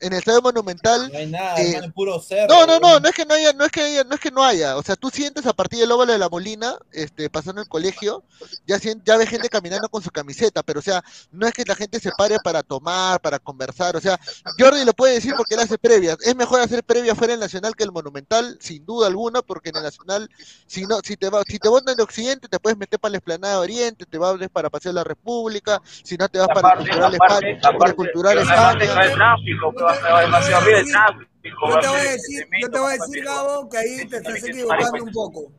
en 0.00 0.12
el 0.12 0.18
Estadio 0.20 0.40
Monumental, 0.42 1.10
No 1.12 1.18
hay 1.18 1.26
nada, 1.26 1.60
eh, 1.60 1.90
puro 1.94 2.20
cerro. 2.20 2.46
no, 2.48 2.66
no, 2.66 2.78
no, 2.78 3.00
no 3.00 3.08
es 3.08 3.14
que 3.14 3.24
no 3.24 3.34
haya, 3.34 3.52
no 3.52 3.64
es 3.64 3.72
que 3.72 3.80
haya- 3.82 4.04
no 4.04 4.14
es 4.14 4.20
que 4.20 4.30
no 4.30 4.44
haya, 4.44 4.76
o 4.76 4.82
sea, 4.82 4.94
tú 4.96 5.10
sientes 5.10 5.44
a 5.46 5.52
partir 5.52 5.80
del 5.80 5.90
óvalo 5.90 6.12
de 6.12 6.18
la 6.18 6.28
Molina, 6.28 6.74
este, 6.92 7.28
pasando 7.30 7.60
el 7.60 7.68
colegio, 7.68 8.22
ya 8.66 8.78
sien- 8.78 9.02
ya 9.04 9.16
ves 9.16 9.28
gente 9.28 9.48
caminando 9.48 9.88
con 9.88 10.02
su 10.02 10.10
camiseta, 10.10 10.62
pero 10.62 10.80
o 10.80 10.82
sea, 10.82 11.02
no 11.32 11.46
es 11.46 11.52
que 11.52 11.64
la 11.64 11.74
gente 11.74 11.98
se 12.00 12.10
pare 12.12 12.36
para 12.42 12.62
tomar, 12.62 13.20
para 13.20 13.38
conversar, 13.38 13.96
o 13.96 14.00
sea, 14.00 14.18
Jordi 14.58 14.84
lo 14.84 14.92
puede 14.92 15.14
decir 15.14 15.34
porque 15.36 15.54
él 15.54 15.60
hace 15.60 15.78
previas, 15.78 16.16
es 16.22 16.36
mejor 16.36 16.60
hacer 16.60 16.84
previas 16.84 17.16
fuera 17.18 17.32
del 17.32 17.40
Nacional 17.40 17.74
que 17.74 17.84
el 17.84 17.92
Monumental, 17.92 18.56
sin 18.60 18.84
duda 18.86 19.08
alguna, 19.08 19.42
porque 19.42 19.70
en 19.70 19.76
el 19.76 19.82
Nacional, 19.82 20.28
si 20.66 20.84
no, 20.86 21.00
si 21.02 21.16
te 21.16 21.28
va, 21.30 21.42
si 21.46 21.58
te 21.58 21.68
votan 21.68 21.96
de 21.96 22.02
Occidente, 22.02 22.48
te 22.48 22.58
puedes 22.60 22.78
meter 22.78 22.98
para 23.00 23.12
la 23.12 23.18
Esplanada 23.18 23.54
de 23.54 23.60
Oriente, 23.60 24.06
te 24.06 24.18
vas 24.18 24.36
para 24.52 24.70
Paseo 24.70 24.90
de 24.90 24.94
la 24.94 25.04
República, 25.04 25.80
si 26.04 26.16
no 26.16 26.28
te 26.28 26.38
vas 26.38 26.48
para 26.48 26.60
el 26.60 26.66
Aparte, 26.66 26.84
Cultural 26.90 27.12
España, 27.14 27.78
para 27.78 27.90
el 27.90 27.96
Cultural 27.96 28.38
España. 28.38 29.87
Demasiado 29.92 30.66
bien 30.66 30.78
el 30.78 30.90
tráfico. 30.90 31.28
Yo 31.68 31.80
te 31.80 31.88
voy 31.88 31.98
a 31.98 32.12
decir, 32.12 32.46
yo 32.60 32.70
te 32.70 32.78
voy 32.78 32.90
a 32.90 32.92
decir, 32.92 33.24
Gabo, 33.24 33.68
que 33.68 33.78
ahí 33.78 34.08
te 34.08 34.16
estás 34.16 34.44
equivocando 34.44 35.04
un 35.04 35.12
poco. 35.12 35.52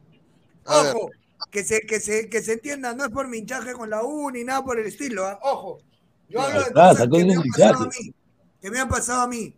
Ojo, 0.65 1.11
que 1.51 1.63
se, 1.63 1.81
que 1.81 1.99
se, 1.99 2.29
que 2.29 2.41
se 2.41 2.53
entienda, 2.53 2.93
no 2.93 3.05
es 3.05 3.11
por 3.11 3.27
mi 3.27 3.39
hinchaje 3.39 3.73
con 3.73 3.89
la 3.89 4.03
U 4.03 4.29
ni 4.29 4.43
nada 4.43 4.63
por 4.63 4.79
el 4.79 4.85
estilo, 4.85 5.25
¿ah? 5.25 5.39
ojo. 5.41 5.79
Yo 6.27 6.41
hablo 6.41 6.63
de 6.63 6.71
cosas 6.71 7.07
que 7.09 7.25
me 7.25 7.33
han 7.33 7.41
pasado 7.41 7.83
a 7.83 7.87
mí, 7.87 8.13
que 8.61 8.71
me 8.71 8.79
han 8.79 8.89
pasado 8.89 9.21
a 9.21 9.27
mí. 9.27 9.55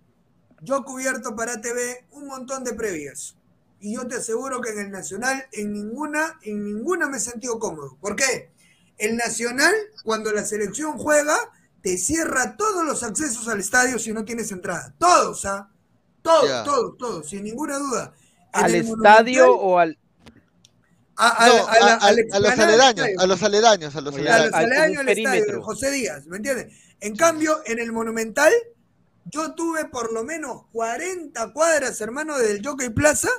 Yo 0.61 0.77
he 0.77 0.84
cubierto 0.84 1.35
para 1.35 1.60
TV 1.60 2.06
un 2.11 2.27
montón 2.27 2.64
de 2.64 2.73
previas. 2.73 3.35
Y 3.81 3.95
yo 3.95 4.07
te 4.07 4.15
aseguro 4.15 4.61
que 4.61 4.69
en 4.69 4.80
el 4.80 4.91
Nacional, 4.91 5.48
en 5.52 5.73
ninguna, 5.73 6.39
en 6.43 6.64
ninguna 6.64 7.07
me 7.10 7.18
he 7.18 7.19
sentido 7.19 7.60
cómodo. 7.60 7.98
¿Por 7.99 8.15
qué? 8.15 8.52
El 8.98 9.18
Nacional, 9.18 9.73
cuando 10.03 10.31
la 10.31 10.45
selección 10.45 10.98
juega, 10.99 11.35
te 11.81 11.97
cierra 11.97 12.55
todos 12.57 12.85
los 12.85 13.03
accesos 13.03 13.47
al 13.47 13.59
estadio 13.59 13.97
si 13.99 14.13
no 14.13 14.23
tienes 14.25 14.51
entrada. 14.51 14.93
Todos, 14.97 15.45
¿ah? 15.45 15.69
Todos, 16.21 16.47
Ya. 16.49 16.63
todos, 16.63 16.97
todos, 16.97 17.29
sin 17.29 17.43
ninguna 17.43 17.77
duda. 17.79 18.13
En 18.53 18.63
¿Al 18.65 18.75
estadio 18.75 19.51
o 19.55 19.79
al...? 19.79 19.97
a, 21.17 21.43
a- 21.45 21.47
No, 21.47 21.67
a 21.67 21.79
la- 21.79 21.85
a- 21.93 21.95
a 21.97 22.11
la 22.11 22.21
a 22.35 22.39
los 22.39 22.59
aledaños, 22.59 23.07
a 23.17 23.25
los 23.27 23.43
aledaños, 23.43 23.95
a 23.95 24.01
los 24.01 24.15
Oye, 24.15 24.29
a 24.29 24.45
los 24.45 24.53
aledaños. 24.53 24.99
al- 24.99 25.07
aledaños 25.09 25.43
estadio. 25.43 25.63
José 25.63 25.91
Díaz, 25.91 26.25
¿me 26.27 26.37
entiendes? 26.37 26.73
En 26.99 27.15
cambio, 27.15 27.61
en 27.65 27.79
el 27.79 27.91
Monumental, 27.91 28.51
yo 29.25 29.53
tuve 29.53 29.85
por 29.85 30.13
lo 30.13 30.23
menos 30.23 30.63
40 30.71 31.53
cuadras, 31.53 31.99
hermano, 32.01 32.37
del 32.37 32.65
Jockey 32.65 32.89
Plaza 32.89 33.29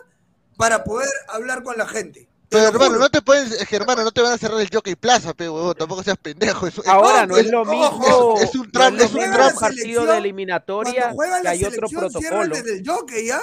para 0.56 0.84
poder 0.84 1.10
hablar 1.28 1.62
con 1.62 1.76
la 1.76 1.86
gente. 1.88 2.28
Pero 2.52 2.68
hermano, 2.68 2.98
no 2.98 3.08
te 3.10 3.22
pueden, 3.22 3.46
es 3.52 3.66
que, 3.66 3.76
hermano, 3.76 4.02
no 4.04 4.12
te 4.12 4.20
van 4.20 4.32
a 4.32 4.38
cerrar 4.38 4.60
el 4.60 4.68
Jockey 4.72 4.94
Plaza, 4.94 5.34
pe, 5.34 5.48
huevón, 5.48 5.74
tampoco 5.74 6.02
seas 6.02 6.18
pendejo. 6.18 6.66
Es- 6.66 6.86
Ahora 6.86 7.26
no 7.26 7.36
es 7.36 7.46
lo 7.50 7.64
mismo. 7.64 8.34
Es, 8.36 8.50
es 8.50 8.54
un 8.54 8.66
no 8.66 8.70
tram, 8.72 8.94
es 9.00 9.10
un 9.12 9.18
mismo 9.20 9.34
tram. 9.34 9.52
un 9.54 9.58
partido 9.60 10.06
de 10.06 10.18
eliminatoria 10.18 10.92
Cuando 10.92 11.14
juega 11.16 11.36
que 11.38 11.44
la 11.44 11.50
hay 11.50 11.64
otro 11.64 11.88
selección, 11.88 12.10
cierran 12.22 12.40
protocolo. 12.48 12.56
desde 12.56 12.78
el 12.78 12.88
Jockey, 12.88 13.26
¿ya? 13.26 13.40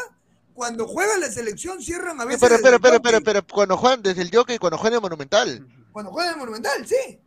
Cuando 0.54 0.88
juega 0.88 1.18
la 1.18 1.32
selección, 1.32 1.82
cierran 1.82 2.20
a 2.22 2.26
veces 2.26 2.42
Pero, 2.42 2.52
desde 2.58 2.64
pero, 2.64 2.76
el 2.76 2.82
pero, 2.82 3.02
pero, 3.02 3.22
pero, 3.24 3.48
cuando 3.48 3.78
juegan 3.78 4.02
desde 4.02 4.22
el 4.22 4.32
Jockey, 4.36 4.58
cuando 4.58 4.78
juegan 4.78 4.94
en 4.94 4.98
el 4.98 5.02
Monumental. 5.02 5.68
Cuando 5.92 6.12
juega 6.12 6.30
en 6.30 6.34
el 6.34 6.40
Monumental, 6.40 6.86
sí. 6.88 7.20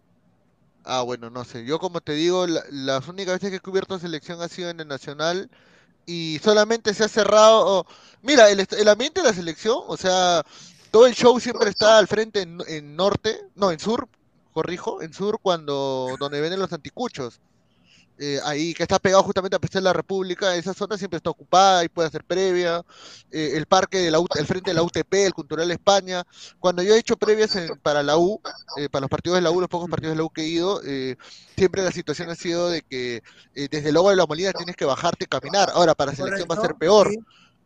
Ah, 0.84 1.02
bueno, 1.02 1.30
no 1.30 1.44
sé. 1.44 1.64
Yo, 1.64 1.78
como 1.78 2.00
te 2.00 2.12
digo, 2.12 2.46
la- 2.46 2.64
las 2.70 3.08
únicas 3.08 3.34
veces 3.34 3.50
que 3.50 3.56
he 3.56 3.60
cubierto 3.60 3.98
selección 3.98 4.42
ha 4.42 4.48
sido 4.48 4.68
en 4.70 4.80
el 4.80 4.88
Nacional 4.88 5.48
y 6.06 6.40
solamente 6.42 6.92
se 6.92 7.04
ha 7.04 7.08
cerrado. 7.08 7.64
o- 7.80 7.86
Mira, 8.20 8.50
el, 8.50 8.66
el 8.70 8.88
ambiente 8.88 9.20
de 9.22 9.28
la 9.28 9.32
selección, 9.34 9.78
o 9.86 9.96
sea, 9.96 10.44
todo 10.92 11.06
el 11.06 11.14
show 11.14 11.40
siempre 11.40 11.70
está 11.70 11.98
al 11.98 12.06
frente 12.06 12.42
en, 12.42 12.58
en 12.68 12.94
norte, 12.94 13.40
no, 13.56 13.72
en 13.72 13.80
sur, 13.80 14.08
corrijo, 14.52 15.02
en 15.02 15.12
sur, 15.12 15.38
cuando 15.42 16.16
donde 16.20 16.40
venden 16.40 16.60
los 16.60 16.72
anticuchos. 16.72 17.40
Eh, 18.18 18.38
ahí 18.44 18.74
que 18.74 18.82
está 18.84 18.98
pegado 19.00 19.22
justamente 19.24 19.56
a 19.56 19.58
Pestel 19.58 19.82
de 19.82 19.88
la 19.88 19.92
República, 19.94 20.54
esa 20.54 20.74
zona 20.74 20.98
siempre 20.98 21.16
está 21.16 21.30
ocupada 21.30 21.82
y 21.82 21.88
puede 21.88 22.08
hacer 22.08 22.22
previa. 22.22 22.82
Eh, 23.32 23.52
el 23.54 23.64
parque 23.66 23.98
de 23.98 24.10
la 24.10 24.20
U- 24.20 24.28
el 24.38 24.46
frente 24.46 24.70
de 24.70 24.74
la 24.74 24.82
UTP, 24.82 25.26
el 25.26 25.32
Cultural 25.34 25.68
España. 25.70 26.22
Cuando 26.60 26.82
yo 26.82 26.94
he 26.94 26.98
hecho 26.98 27.16
previas 27.16 27.56
en- 27.56 27.78
para 27.80 28.02
la 28.02 28.18
U, 28.18 28.40
eh, 28.76 28.88
para 28.90 29.00
los 29.00 29.10
partidos 29.10 29.36
de 29.38 29.42
la 29.42 29.50
U, 29.50 29.60
los 29.60 29.68
pocos 29.70 29.88
partidos 29.90 30.12
de 30.12 30.18
la 30.18 30.24
U 30.24 30.30
que 30.30 30.42
he 30.42 30.46
ido, 30.46 30.82
eh, 30.84 31.16
siempre 31.56 31.82
la 31.82 31.90
situación 31.90 32.28
ha 32.28 32.34
sido 32.36 32.68
de 32.68 32.82
que 32.82 33.22
eh, 33.54 33.68
desde 33.70 33.88
el 33.88 33.94
Lobo 33.94 34.10
de 34.10 34.16
la 34.16 34.26
Molina 34.26 34.52
tienes 34.52 34.76
que 34.76 34.84
bajarte 34.84 35.24
y 35.24 35.28
caminar. 35.28 35.70
Ahora, 35.74 35.94
para 35.94 36.12
selección 36.14 36.46
va 36.48 36.54
a 36.54 36.58
ser 36.68 36.76
peor. 36.76 37.08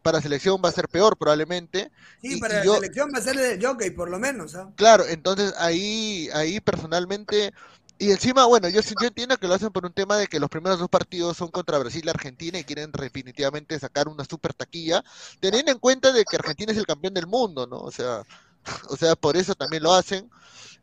Para 0.06 0.22
selección 0.22 0.62
va 0.64 0.68
a 0.68 0.72
ser 0.72 0.88
peor 0.88 1.16
probablemente. 1.16 1.90
Sí, 2.22 2.36
Y- 2.36 2.40
para 2.40 2.54
y 2.54 2.58
la 2.58 2.64
yo- 2.64 2.74
selección 2.76 3.10
va 3.12 3.18
a 3.18 3.22
ser 3.22 3.36
del 3.36 3.60
Jockey, 3.66 3.90
por 3.90 4.08
lo 4.08 4.20
menos, 4.20 4.54
¿ah? 4.54 4.70
Claro, 4.76 5.04
entonces 5.04 5.52
ahí, 5.58 6.28
ahí 6.32 6.60
personalmente, 6.60 7.52
y 7.98 8.12
encima, 8.12 8.46
bueno, 8.46 8.68
yo, 8.68 8.80
yo 8.82 9.08
entiendo 9.08 9.36
que 9.36 9.48
lo 9.48 9.54
hacen 9.54 9.70
por 9.72 9.84
un 9.84 9.92
tema 9.92 10.16
de 10.16 10.28
que 10.28 10.38
los 10.38 10.48
primeros 10.48 10.78
dos 10.78 10.88
partidos 10.88 11.36
son 11.36 11.50
contra 11.50 11.78
Brasil 11.78 12.02
y 12.04 12.08
Argentina 12.08 12.56
y 12.56 12.62
quieren 12.62 12.92
definitivamente 12.92 13.76
sacar 13.80 14.06
una 14.06 14.24
super 14.24 14.54
taquilla, 14.54 15.02
teniendo 15.40 15.72
en 15.72 15.78
cuenta 15.80 16.12
de 16.12 16.24
que 16.24 16.36
Argentina 16.36 16.70
es 16.70 16.78
el 16.78 16.86
campeón 16.86 17.12
del 17.14 17.26
mundo, 17.26 17.66
¿no? 17.66 17.78
O 17.78 17.90
sea, 17.90 18.22
o 18.90 18.96
sea, 18.96 19.16
por 19.16 19.36
eso 19.36 19.56
también 19.56 19.82
lo 19.82 19.92
hacen. 19.92 20.30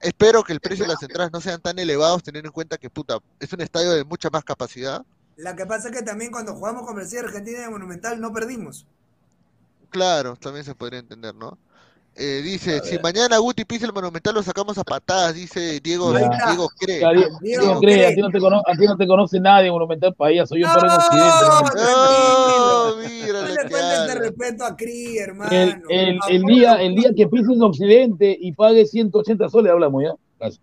Espero 0.01 0.43
que 0.43 0.51
el 0.51 0.59
precio 0.59 0.83
de 0.83 0.91
las 0.91 1.01
entradas 1.01 1.31
no 1.31 1.39
sean 1.39 1.61
tan 1.61 1.79
elevados, 1.79 2.23
teniendo 2.23 2.49
en 2.49 2.53
cuenta 2.53 2.77
que, 2.77 2.89
puta, 2.89 3.19
es 3.39 3.53
un 3.53 3.61
estadio 3.61 3.91
de 3.91 4.03
mucha 4.03 4.29
más 4.29 4.43
capacidad. 4.43 5.05
La 5.37 5.55
que 5.55 5.65
pasa 5.65 5.87
es 5.89 5.95
que 5.95 6.03
también 6.03 6.29
cuando 6.31 6.53
jugamos 6.55 6.85
con 6.85 6.95
Brasil 6.95 7.19
y 7.21 7.25
Argentina 7.25 7.59
en 7.59 7.63
el 7.65 7.71
Monumental 7.71 8.19
no 8.19 8.33
perdimos. 8.33 8.85
Claro, 9.93 10.35
también 10.35 10.65
se 10.65 10.73
podría 10.75 10.99
entender, 10.99 11.33
¿no? 11.35 11.57
Eh, 12.15 12.41
dice, 12.43 12.79
si 12.83 12.99
mañana 12.99 13.37
Guti 13.39 13.65
pisa 13.65 13.87
el 13.87 13.93
Monumental 13.93 14.35
lo 14.35 14.43
sacamos 14.43 14.77
a 14.77 14.83
patadas, 14.83 15.33
dice 15.33 15.79
Diego, 15.81 16.13
Ya. 16.13 16.29
Diego 16.47 16.69
cree. 16.77 16.99
Ya, 16.99 17.09
Diego, 17.11 17.39
Diego 17.41 17.79
cree, 17.79 18.05
a 18.05 18.13
ti 18.13 18.21
no 18.21 18.29
te 18.29 18.37
a 18.37 18.75
ti 18.77 18.85
no 18.85 18.97
te 18.97 19.07
conoce 19.07 19.39
nadie, 19.39 19.71
Monumental 19.71 20.13
País, 20.13 20.43
soy 20.47 20.61
en 20.61 20.67
Occidente. 20.69 21.17
hermano. 21.41 21.69
No, 21.75 22.95
mira 22.97 23.41
No 23.41 23.47
le 23.47 23.55
faltes 23.55 24.07
de 24.07 24.15
respeto 24.15 24.63
a 24.65 24.75
Cri, 24.75 25.17
hermano. 25.17 25.51
El, 25.51 25.81
el, 25.89 26.19
el 26.29 26.41
día, 26.43 26.73
el 26.81 26.95
día 26.95 27.11
que 27.15 27.27
pises 27.27 27.59
Occidente 27.59 28.37
y 28.39 28.51
pagues 28.51 28.91
180 28.91 29.49
soles, 29.49 29.71
hablamos 29.71 30.03
ya. 30.03 30.13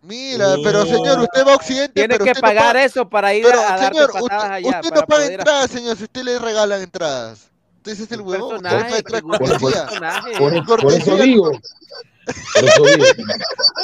Mira, 0.02 0.57
pero 0.62 0.85
señor, 0.85 1.20
usted 1.20 1.47
va 1.47 1.52
a 1.52 1.57
Occidente, 1.57 1.94
Tiene 1.94 2.16
que 2.19 2.23
usted 2.24 2.35
no 2.35 2.40
pagar 2.43 2.74
paga- 2.74 2.85
eso 2.85 3.09
para 3.09 3.35
ir 3.35 3.44
Pero, 3.44 3.61
a 3.61 3.77
darte 3.78 3.86
señor, 3.97 4.12
patadas 4.12 4.43
usted, 4.44 4.52
allá. 4.69 4.81
usted 4.81 4.94
no 4.94 5.02
paga 5.07 5.27
entradas, 5.27 5.70
señor, 5.70 5.97
si 5.97 6.05
usted 6.05 6.23
le 6.23 6.39
regalan 6.39 6.82
entradas. 6.82 7.50
Entonces 7.81 8.05
es 8.07 8.12
el 8.12 8.20
huevón, 8.20 8.61
Por, 8.62 10.39
por- 10.39 10.66
por- 10.66 10.81
por 10.82 10.93
eso 10.93 11.16
digo. 11.16 11.51
Por 12.55 12.65
eso 12.65 12.85
digo. 12.85 13.05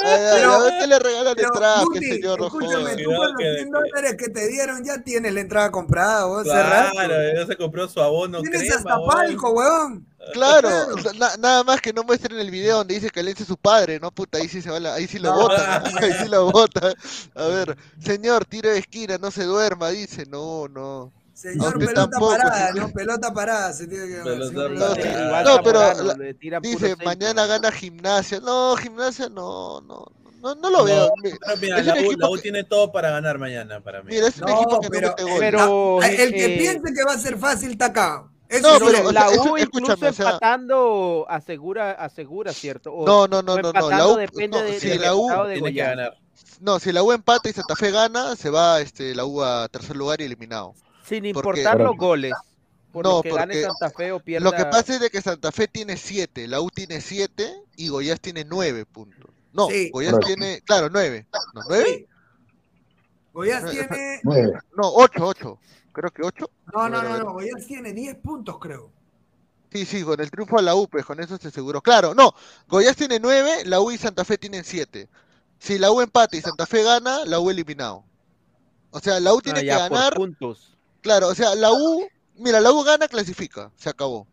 Pero- 0.03 0.51
a 0.53 0.57
usted 0.67 0.85
le 0.87 0.99
regalan 0.99 1.35
Pero, 1.35 1.51
Guti, 1.85 2.05
el 2.05 2.13
señor 2.13 2.39
no 2.39 2.45
escúchame, 2.47 2.95
tú 3.03 3.09
con 3.09 3.27
los 3.33 3.37
100 3.55 3.71
dólares 3.71 4.15
que 4.19 4.29
te 4.29 4.47
dieron 4.47 4.83
ya 4.85 5.01
tienes 5.01 5.33
la 5.33 5.39
entrada 5.41 5.71
comprada, 5.71 6.25
vos. 6.25 6.43
Claro, 6.43 6.93
ya 7.35 7.45
se 7.47 7.57
compró 7.57 7.87
su 7.89 7.99
abono 7.99 8.39
Tienes 8.41 8.61
crema, 8.61 8.75
hasta 8.75 9.05
palco, 9.05 9.49
weón. 9.51 10.05
Claro, 10.33 10.69
na- 11.17 11.35
nada 11.37 11.63
más 11.63 11.81
que 11.81 11.91
no 11.91 12.03
muestren 12.03 12.37
el 12.37 12.51
video 12.51 12.77
donde 12.77 12.93
dice 12.95 13.09
que 13.09 13.23
Lenz 13.23 13.41
es 13.41 13.47
su 13.47 13.57
padre, 13.57 13.99
¿no? 13.99 14.11
Puta, 14.11 14.37
ahí 14.37 14.47
sí 14.47 14.61
se 14.61 14.69
va 14.69 14.79
la- 14.79 14.93
ahí 14.93 15.07
sí 15.07 15.17
lo 15.19 15.31
No. 15.31 15.41
botan, 15.41 15.83
ahí 16.03 16.13
sí 16.21 16.27
lo 16.27 16.51
botan. 16.51 16.93
A 17.33 17.43
ver, 17.47 17.75
señor, 17.99 18.45
tiro 18.45 18.69
de 18.69 18.77
esquina, 18.77 19.17
no 19.17 19.31
se 19.31 19.43
duerma, 19.45 19.89
dice, 19.89 20.25
no, 20.27 20.67
no. 20.67 21.11
Señor, 21.37 21.77
pelota 21.77 21.93
tampoco, 22.09 22.31
parada. 22.31 22.71
¿no? 22.73 22.89
Pelota 22.89 23.31
parada 23.31 23.71
se 23.71 23.85
tiene 23.87 24.07
que 24.07 24.15
Pelota. 24.23 24.51
No, 24.53 25.25
Igual 25.27 25.45
no, 25.45 25.61
pero 25.63 25.79
la- 26.03 26.59
dice, 26.61 26.95
mañana 27.05 27.45
gana 27.45 27.71
gimnasia. 27.71 28.39
No, 28.39 28.75
gimnasia 28.75 29.29
no, 29.29 29.79
no, 29.81 30.03
no, 30.41 30.55
no 30.55 30.69
lo 30.71 30.83
veo. 30.83 31.11
Pero 31.21 31.57
mira, 31.61 31.83
la 31.83 31.93
U, 31.93 31.97
equipo 31.97 32.13
la 32.21 32.29
U 32.31 32.35
que- 32.37 32.41
tiene 32.41 32.63
todo 32.63 32.91
para 32.91 33.11
ganar 33.11 33.37
mañana 33.37 33.79
para 33.81 34.01
mí. 34.01 34.13
Mira, 34.15 34.29
es 34.29 34.37
un 34.41 34.47
No, 34.47 34.55
equipo 34.61 34.79
que 34.81 34.89
pero, 34.89 35.09
no 35.09 35.15
mete 35.15 35.23
gol. 35.29 35.39
Pero, 35.39 35.99
Ah, 36.01 36.07
el 36.07 36.33
que 36.33 36.55
eh, 36.55 36.57
piense 36.57 36.91
que 36.93 37.03
va 37.03 37.13
a 37.13 37.17
ser 37.19 37.37
fácil 37.37 37.71
está 37.73 37.85
acá. 37.85 38.27
Eso 38.49 38.79
No, 38.79 38.85
pero, 38.87 39.07
o 39.07 39.11
la 39.11 39.29
sea, 39.29 39.41
U 39.43 39.57
incluso 39.59 39.93
o 39.93 39.97
sea- 39.97 40.09
empatando 40.09 41.25
asegura, 41.29 41.91
asegura, 41.91 42.51
¿cierto? 42.51 42.91
O- 42.93 43.05
No, 43.05 43.27
no, 43.27 43.43
no, 43.43 43.57
no, 43.57 43.61
no, 43.61 43.71
la 43.73 43.79
empatando 43.79 44.13
U- 44.13 44.17
depende 44.17 44.57
no, 44.57 44.63
de, 44.63 44.79
si 44.79 44.89
del 44.89 45.01
la 45.01 45.13
U 45.13 45.27
de 45.45 45.53
Tiene 45.53 45.71
que 45.73 45.79
ganar. 45.83 46.17
No, 46.61 46.79
si 46.79 46.91
la 46.91 47.03
U 47.03 47.11
empata 47.11 47.47
y 47.47 47.53
Santa 47.53 47.75
Fe 47.75 47.91
gana, 47.91 48.35
se 48.35 48.49
va 48.49 48.81
este, 48.81 49.13
la 49.13 49.23
U 49.25 49.43
a 49.43 49.67
tercer 49.67 49.95
lugar 49.95 50.19
y 50.21 50.23
eliminado. 50.23 50.73
Sin 51.07 51.19
Porque- 51.33 51.59
importar 51.61 51.79
los 51.79 51.95
goles. 51.97 52.33
Por 52.91 53.05
No, 53.05 53.17
lo 53.17 53.21
que 53.21 53.29
gane 53.31 53.53
porque 53.53 53.63
Santa 53.63 53.89
Fe 53.91 54.11
o 54.11 54.19
pierda. 54.19 54.43
Lo 54.49 54.55
que 54.55 54.65
pasa 54.65 54.93
es 54.95 54.99
de 54.99 55.09
que 55.09 55.21
Santa 55.21 55.51
Fe 55.51 55.67
tiene 55.67 55.97
7, 55.97 56.47
la 56.47 56.61
U 56.61 56.69
tiene 56.69 56.99
7 57.01 57.61
y 57.75 57.89
Goiás 57.89 58.19
tiene 58.19 58.43
9 58.45 58.85
puntos. 58.85 59.29
No, 59.53 59.67
Sí. 59.67 59.91
Tiene, 60.25 60.61
claro, 60.61 60.89
9. 60.91 61.27
¿No, 61.53 61.61
9? 61.67 62.07
Goiás 63.33 63.63
No, 63.63 63.69
tiene. 63.69 64.19
Nueve. 64.23 64.53
No, 64.75 64.83
8, 64.93 65.25
8. 65.25 65.59
Creo 65.93 66.11
que 66.11 66.23
8. 66.23 66.49
No, 66.73 66.89
no, 66.89 67.01
no, 67.03 67.17
no. 67.19 67.33
Goiás 67.33 67.65
tiene 67.65 67.93
10 67.93 68.15
puntos, 68.17 68.57
creo. 68.59 68.91
Sí, 69.71 69.85
sí, 69.85 70.03
con 70.03 70.19
el 70.21 70.31
triunfo 70.31 70.57
a 70.57 70.61
la 70.61 70.75
U, 70.75 70.87
pues 70.87 71.05
con 71.05 71.19
eso 71.19 71.37
se 71.37 71.49
aseguró. 71.49 71.81
Claro, 71.81 72.13
no, 72.15 72.33
Goiás 72.67 72.95
tiene 72.95 73.19
9, 73.19 73.65
la 73.65 73.79
U 73.81 73.91
y 73.91 73.97
Santa 73.97 74.23
Fe 74.25 74.37
tienen 74.37 74.63
7. 74.63 75.09
Si 75.59 75.77
la 75.77 75.91
U 75.91 76.01
empata 76.01 76.37
y 76.37 76.41
Santa 76.41 76.65
Fe 76.65 76.83
gana, 76.83 77.25
la 77.25 77.39
U 77.39 77.49
eliminado. 77.49 78.03
O 78.91 78.99
sea, 78.99 79.19
la 79.19 79.33
U 79.33 79.41
tiene 79.41 79.59
Ah, 79.59 79.61
que 79.61 79.67
ya, 79.67 79.87
por 79.89 79.97
ganar. 79.97 80.13
puntos. 80.13 80.76
Claro, 81.07 81.29
o 81.29 81.35
sea, 81.35 81.55
la 81.55 81.71
U, 81.71 82.05
mira, 82.35 82.59
la 82.59 82.69
U 82.73 82.83
gana, 82.83 83.07
clasifica, 83.07 83.71
se 83.77 83.89
acabó. 83.89 84.27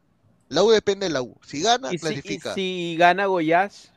La 0.48 0.64
U 0.64 0.70
depende 0.70 1.06
de 1.06 1.12
la 1.12 1.22
U. 1.22 1.38
Si 1.46 1.62
gana, 1.62 1.92
Y 1.92 1.98
si, 1.98 2.14
y 2.14 2.20
clasifica. 2.22 2.54
si 2.54 2.96
gana 2.98 3.26
Goiás, 3.26 3.92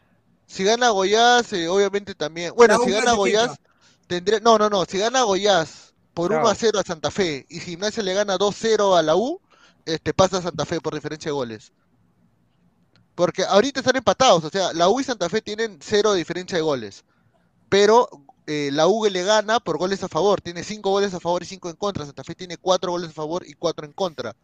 Si 0.46 0.64
gana 0.64 0.90
Goiás, 0.90 1.52
eh, 1.54 1.68
obviamente 1.68 2.14
también. 2.14 2.54
Bueno, 2.56 2.78
si 2.84 2.92
gana 2.92 3.14
clasifica. 3.14 3.16
Goiás, 3.16 3.60
tendría. 4.06 4.40
No, 4.42 4.60
no, 4.60 4.70
no. 4.70 4.86
Si 4.86 5.00
gana 5.00 5.24
Goiás 5.24 5.96
por 6.14 6.30
Claro. 6.30 6.44
1 6.44 6.50
a 6.50 6.56
0 6.56 6.80
a 6.80 6.84
Santa 6.84 7.10
Fe 7.12 7.46
y 7.50 7.60
Gimnasia 7.60 8.04
le 8.04 8.14
gana 8.14 8.38
2-0 8.38 8.96
a 8.98 9.02
la 9.02 9.16
U, 9.16 9.42
este, 9.86 10.14
pasa 10.14 10.38
a 10.38 10.42
Santa 10.44 10.66
Fe 10.66 10.80
por 10.82 10.94
diferencia 10.94 11.30
de 11.30 11.34
goles. 11.34 11.74
Porque 13.16 13.44
ahorita 13.44 13.80
están 13.80 13.96
empatados. 13.96 14.44
O 14.44 14.50
sea, 14.52 14.72
la 14.74 14.88
U 14.90 15.00
y 15.00 15.04
Santa 15.04 15.30
Fe 15.30 15.42
tienen 15.42 15.80
0 15.82 16.12
de 16.14 16.20
diferencia 16.20 16.58
de 16.58 16.62
goles. 16.64 17.04
Pero 17.70 18.10
eh, 18.48 18.70
la 18.74 18.88
U 18.88 19.06
le 19.06 19.24
gana 19.24 19.60
por 19.60 19.78
goles 19.78 20.02
a 20.04 20.08
favor. 20.08 20.42
Tiene 20.42 20.64
5 20.64 20.90
goles 20.90 21.14
a 21.14 21.20
favor 21.20 21.44
y 21.44 21.46
5 21.46 21.70
en 21.70 21.76
contra. 21.76 22.06
Santa 22.06 22.24
Fe 22.24 22.34
tiene 22.34 22.58
4 22.58 22.92
goles 22.92 23.10
a 23.10 23.14
favor 23.14 23.46
y 23.46 23.54
4 23.54 23.86
en 23.86 23.94
contra. 23.94 24.36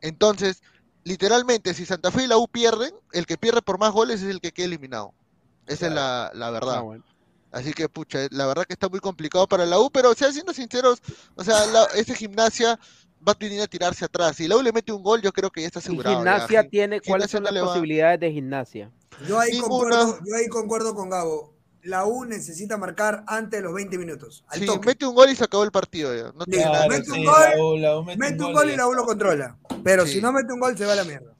Entonces, 0.00 0.62
literalmente, 1.04 1.74
si 1.74 1.86
Santa 1.86 2.10
Fe 2.10 2.24
y 2.24 2.26
la 2.26 2.36
U 2.38 2.48
pierden, 2.48 2.92
el 3.12 3.26
que 3.26 3.36
pierde 3.38 3.62
por 3.62 3.78
más 3.78 3.92
goles 3.92 4.22
es 4.22 4.28
el 4.30 4.40
que 4.40 4.52
queda 4.52 4.66
eliminado. 4.66 5.14
Esa 5.66 5.86
es 5.88 5.92
la, 5.92 6.30
la 6.34 6.50
verdad. 6.50 6.76
Ah, 6.78 6.80
bueno. 6.82 7.04
Así 7.50 7.72
que, 7.72 7.88
pucha, 7.88 8.26
la 8.30 8.46
verdad 8.46 8.64
que 8.66 8.74
está 8.74 8.88
muy 8.88 9.00
complicado 9.00 9.46
para 9.48 9.64
la 9.64 9.78
U, 9.80 9.90
pero, 9.90 10.10
o 10.10 10.14
sea, 10.14 10.30
siendo 10.32 10.52
sinceros, 10.52 11.00
o 11.34 11.42
sea, 11.42 11.64
la, 11.66 11.84
ese 11.94 12.14
gimnasia 12.14 12.78
va 13.26 13.32
a 13.32 13.36
venir 13.38 13.60
a 13.62 13.66
tirarse 13.66 14.04
atrás. 14.04 14.36
Si 14.36 14.46
la 14.46 14.56
U 14.56 14.62
le 14.62 14.70
mete 14.72 14.92
un 14.92 15.02
gol, 15.02 15.22
yo 15.22 15.32
creo 15.32 15.50
que 15.50 15.62
ya 15.62 15.66
está 15.66 15.78
asegurado. 15.78 16.16
Gimnasia 16.18 16.62
Gi- 16.64 16.68
tiene, 16.68 17.00
¿cuáles 17.00 17.30
Gimnasia 17.30 17.36
son 17.38 17.44
las 17.54 17.62
va- 17.64 17.66
posibilidades 17.68 18.20
de 18.20 18.32
Gimnasia? 18.32 18.92
Yo 19.26 19.40
ahí, 19.40 19.52
Ninguna. 19.52 19.68
concuerdo, 19.98 20.18
yo 20.26 20.36
ahí 20.36 20.48
concuerdo 20.48 20.94
con 20.94 21.08
Gabo. 21.10 21.54
La 21.82 22.04
U 22.06 22.24
necesita 22.24 22.76
marcar 22.76 23.22
antes 23.26 23.60
de 23.60 23.64
los 23.64 23.72
20 23.72 23.96
minutos. 23.98 24.44
Al 24.48 24.58
Sí, 24.60 24.66
toque. 24.66 24.88
mete 24.88 25.06
un 25.06 25.14
gol 25.14 25.30
y 25.30 25.36
se 25.36 25.44
acabó 25.44 25.62
el 25.64 25.70
partido 25.70 26.14
ya. 26.14 26.32
No 26.32 26.44
nada 26.46 26.88
mete 26.88 27.10
un 27.10 27.16
sí, 27.16 27.24
gol, 27.24 27.34
la 27.56 27.64
U- 27.64 27.76
la 27.78 27.98
U 27.98 28.04
mete 28.04 28.18
mete 28.18 28.34
un 28.34 28.46
un 28.48 28.52
gol 28.52 28.62
gol 28.64 28.72
y 28.72 28.76
la 28.76 28.86
U 28.88 28.94
lo 28.94 29.04
controla. 29.04 29.56
Pero 29.84 30.04
Sí. 30.06 30.14
si 30.14 30.20
no 30.22 30.32
mete 30.32 30.52
un 30.52 30.60
gol, 30.60 30.76
se 30.76 30.84
va 30.84 30.92
a 30.92 30.96
la 30.96 31.04
mierda. 31.04 31.32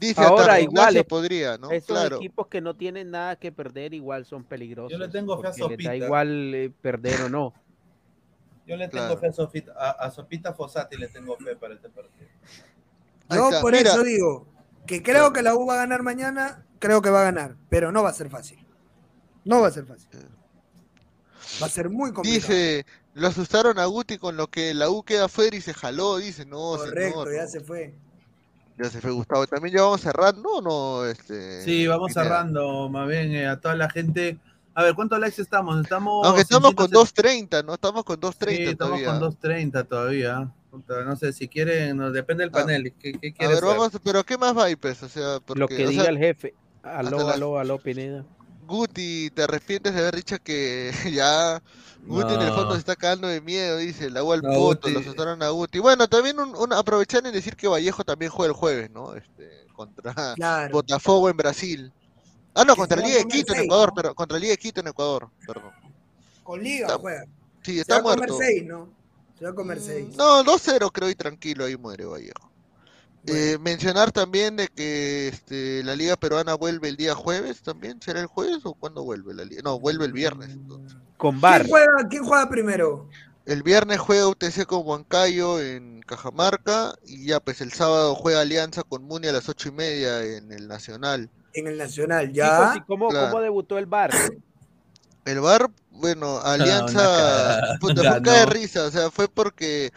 Dice 0.00 0.20
Ahora, 0.22 0.60
igual, 0.60 0.96
es- 0.96 1.04
podría, 1.04 1.58
¿no? 1.58 1.70
Esos 1.70 1.88
Claro. 1.88 2.16
equipos 2.16 2.46
que 2.46 2.60
no 2.60 2.74
tienen 2.74 3.10
nada 3.10 3.36
que 3.36 3.50
perder 3.52 3.94
igual 3.94 4.24
son 4.24 4.44
peligrosos. 4.44 4.92
Yo 4.92 4.98
le 4.98 5.08
tengo 5.08 5.38
fe 5.40 5.48
a 5.48 5.50
les 5.50 5.58
da 5.58 5.64
Sopita. 5.68 5.96
igual 5.96 6.54
eh, 6.54 6.70
perder 6.80 7.22
o 7.22 7.28
no. 7.28 7.52
Yo 8.66 8.76
le 8.76 8.88
tengo 8.88 9.04
Claro. 9.06 9.20
fe 9.20 9.26
a 9.28 9.32
Sopita, 9.32 9.72
a, 9.76 9.90
a 9.90 10.10
Sopita 10.10 10.52
Fossati 10.54 10.96
le 10.96 11.08
tengo 11.08 11.36
fe 11.36 11.56
para 11.56 11.74
este 11.74 11.88
partido. 11.88 12.28
Yo 13.30 13.50
por 13.60 13.72
Mira, 13.72 13.90
eso 13.90 14.02
digo 14.02 14.46
que 14.86 15.02
creo 15.02 15.32
que 15.32 15.42
la 15.42 15.54
U 15.54 15.66
va 15.66 15.74
a 15.74 15.78
ganar 15.78 16.02
mañana, 16.02 16.64
creo 16.78 17.02
que 17.02 17.10
va 17.10 17.20
a 17.20 17.24
ganar, 17.24 17.56
pero 17.68 17.92
no 17.92 18.02
va 18.02 18.10
a 18.10 18.14
ser 18.14 18.30
fácil. 18.30 18.58
No 19.48 19.62
va 19.62 19.68
a 19.68 19.70
ser 19.70 19.86
fácil. 19.86 20.08
Va 21.62 21.66
a 21.66 21.70
ser 21.70 21.88
muy 21.88 22.12
complicado. 22.12 22.52
Dice, 22.52 22.84
lo 23.14 23.28
asustaron 23.28 23.78
a 23.78 23.86
Guti 23.86 24.18
con 24.18 24.36
lo 24.36 24.48
que 24.48 24.74
la 24.74 24.90
U 24.90 25.02
queda 25.02 25.24
afuera 25.24 25.56
y 25.56 25.62
se 25.62 25.72
jaló. 25.72 26.18
Dice, 26.18 26.44
no, 26.44 26.76
Correcto, 26.76 27.24
señor, 27.24 27.34
ya 27.34 27.42
no. 27.44 27.48
se 27.48 27.60
fue. 27.60 27.94
Ya 28.78 28.90
se 28.90 29.00
fue 29.00 29.10
Gustavo. 29.10 29.46
También 29.46 29.74
ya 29.74 29.82
vamos 29.82 30.02
cerrando, 30.02 30.48
¿o 30.56 30.60
no? 30.60 31.06
Este, 31.06 31.62
Sí, 31.62 31.86
vamos 31.86 32.08
Pineda? 32.12 32.24
cerrando, 32.24 32.88
más 32.90 33.08
bien, 33.08 33.32
eh, 33.32 33.48
a 33.48 33.58
toda 33.58 33.74
la 33.74 33.88
gente. 33.88 34.38
A 34.74 34.82
ver, 34.82 34.94
¿cuántos 34.94 35.18
likes 35.18 35.40
estamos? 35.40 35.80
Estamos. 35.82 36.26
Aunque 36.26 36.42
estamos 36.42 36.74
con 36.74 36.88
670. 36.90 37.62
2.30, 37.62 37.64
¿no? 37.64 37.74
Estamos 37.74 38.04
con 38.04 38.20
2.30 38.20 38.56
Sí, 38.56 38.62
estamos 38.64 39.00
todavía. 39.02 39.06
con 39.06 39.20
2.30 39.32 39.88
todavía. 39.88 40.52
No 41.06 41.16
sé, 41.16 41.32
si 41.32 41.48
quieren, 41.48 41.96
no, 41.96 42.12
depende 42.12 42.42
del 42.44 42.50
Ah, 42.50 42.58
panel. 42.60 42.92
¿Qué, 43.00 43.12
qué 43.18 43.28
A 43.28 43.32
quieres 43.32 43.56
ver, 43.62 43.64
ver? 43.64 43.78
vamos, 43.78 43.92
pero 44.04 44.22
¿qué 44.24 44.36
más 44.36 44.54
va, 44.56 44.66
pues? 44.78 45.02
O 45.02 45.08
sea, 45.08 45.40
porque, 45.44 45.58
Lo 45.58 45.66
que 45.66 45.86
o 45.86 45.88
diga 45.88 46.02
sea, 46.02 46.10
el 46.12 46.18
jefe. 46.18 46.52
Aló, 46.82 47.16
las- 47.26 47.34
aló, 47.36 47.58
aló, 47.58 47.78
Pineda. 47.78 48.24
Guti, 48.68 49.30
¿te 49.30 49.42
arrepientes 49.42 49.94
de 49.94 50.00
haber 50.00 50.14
dicho 50.16 50.36
que 50.44 50.92
ya 51.12 51.60
Guti 52.06 52.34
en 52.34 52.42
el 52.42 52.52
fondo 52.52 52.74
se 52.74 52.78
está 52.80 52.94
cagando 52.94 53.26
de 53.26 53.40
miedo? 53.40 53.78
Dice, 53.78 54.10
la 54.10 54.20
agua 54.20 54.36
al 54.36 54.42
No, 54.42 54.52
poto, 54.52 54.88
lo 54.90 55.00
asustaron 55.00 55.42
a 55.42 55.48
Guti. 55.48 55.78
Bueno, 55.80 56.06
también 56.08 56.38
un, 56.38 56.54
un- 56.54 56.72
aprovechar 56.72 57.26
en 57.26 57.32
decir 57.32 57.56
que 57.56 57.66
Vallejo 57.66 58.04
también 58.04 58.30
juega 58.30 58.50
el 58.52 58.56
jueves, 58.56 58.90
¿no? 58.90 59.14
Este, 59.16 59.66
contra 59.74 60.12
Claro. 60.36 60.72
Botafogo 60.72 61.28
en 61.30 61.36
Brasil. 61.36 61.92
Ah, 62.54 62.64
no, 62.64 62.74
Que 62.74 62.80
contra 62.80 62.96
se 62.98 63.02
va 63.02 63.06
a 63.06 63.08
Liga 63.08 63.18
de 63.18 63.24
comer 63.24 63.36
Quito 63.38 63.54
en 63.54 63.60
Ecuador, 63.64 63.88
¿no? 63.88 63.94
pero 63.94 64.14
contra 64.14 64.38
Liga 64.38 64.50
de 64.52 64.56
Quito 64.58 64.80
en 64.80 64.86
Ecuador, 64.88 65.30
perdón. 65.46 65.72
Con 66.44 66.62
Liga 66.62 66.86
Está- 66.86 66.98
juega. 66.98 67.24
Sí, 67.62 67.74
Se 67.74 67.80
está 67.80 67.94
va 67.94 68.00
a 68.00 68.02
comer 68.02 68.18
muerto. 68.18 68.34
Mm, 68.34 68.38
seis, 68.38 68.64
¿no? 68.66 68.88
Se 69.38 69.44
va 69.44 69.50
a 69.50 69.54
comer 69.54 69.80
seis. 69.80 70.16
No, 70.16 70.42
2-0 70.44 70.90
creo 70.92 71.10
y 71.10 71.14
tranquilo, 71.14 71.64
ahí 71.64 71.76
muere 71.76 72.04
Vallejo. 72.04 72.50
Eh, 73.30 73.58
mencionar 73.60 74.10
también 74.12 74.56
de 74.56 74.68
que 74.68 75.28
este, 75.28 75.82
la 75.84 75.94
Liga 75.96 76.16
Peruana 76.16 76.54
vuelve 76.54 76.88
el 76.88 76.96
día 76.96 77.14
jueves 77.14 77.62
también. 77.62 78.00
¿Será 78.00 78.20
el 78.20 78.26
jueves 78.26 78.60
o 78.64 78.74
cuándo 78.74 79.04
vuelve 79.04 79.34
la 79.34 79.44
Liga? 79.44 79.62
No, 79.64 79.78
vuelve 79.78 80.04
el 80.06 80.12
viernes. 80.12 80.50
entonces. 80.50 80.96
Con 81.16 81.40
¿Quién 81.40 81.68
juega, 81.68 82.08
¿Quién 82.08 82.24
juega 82.24 82.48
primero? 82.48 83.08
El 83.44 83.62
viernes 83.62 83.98
juega 83.98 84.28
UTC 84.28 84.66
con 84.66 84.86
Huancayo 84.86 85.60
en 85.60 86.00
Cajamarca 86.02 86.94
y 87.06 87.26
ya 87.26 87.40
pues 87.40 87.60
el 87.60 87.72
sábado 87.72 88.14
juega 88.14 88.42
Alianza 88.42 88.82
con 88.82 89.04
Muni 89.04 89.28
a 89.28 89.32
las 89.32 89.48
ocho 89.48 89.68
y 89.70 89.72
media 89.72 90.22
en 90.22 90.52
el 90.52 90.68
Nacional. 90.68 91.30
En 91.54 91.66
el 91.66 91.78
Nacional, 91.78 92.30
ya. 92.32 92.74
¿y 92.76 92.80
cómo, 92.82 93.08
Claro. 93.08 93.30
cómo 93.30 93.42
debutó 93.42 93.78
el 93.78 93.86
bar? 93.86 94.10
El 95.24 95.40
VAR, 95.40 95.70
bueno, 95.90 96.38
Alianza 96.44 97.76
puta, 97.80 97.94
fue 98.02 98.04
Ganó. 98.04 98.18
un 98.18 98.22
cae 98.22 98.40
de 98.40 98.46
risa, 98.46 98.84
o 98.84 98.90
sea, 98.90 99.10
fue 99.10 99.28
porque 99.28 99.92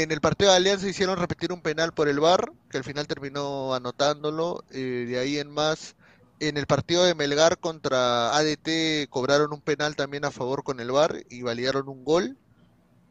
en 0.00 0.10
el 0.10 0.20
partido 0.20 0.50
de 0.50 0.56
Alianza 0.56 0.88
hicieron 0.88 1.18
repetir 1.18 1.52
un 1.52 1.60
penal 1.60 1.92
por 1.92 2.08
el 2.08 2.18
VAR, 2.20 2.50
que 2.70 2.78
al 2.78 2.84
final 2.84 3.06
terminó 3.06 3.74
anotándolo, 3.74 4.64
eh, 4.70 5.04
de 5.08 5.18
ahí 5.18 5.38
en 5.38 5.50
más, 5.50 5.96
en 6.40 6.56
el 6.56 6.66
partido 6.66 7.04
de 7.04 7.14
Melgar 7.14 7.58
contra 7.58 8.34
ADT 8.36 9.06
cobraron 9.10 9.52
un 9.52 9.60
penal 9.60 9.94
también 9.94 10.24
a 10.24 10.30
favor 10.30 10.64
con 10.64 10.80
el 10.80 10.90
VAR 10.90 11.24
y 11.28 11.42
validaron 11.42 11.88
un 11.88 12.04
gol, 12.04 12.36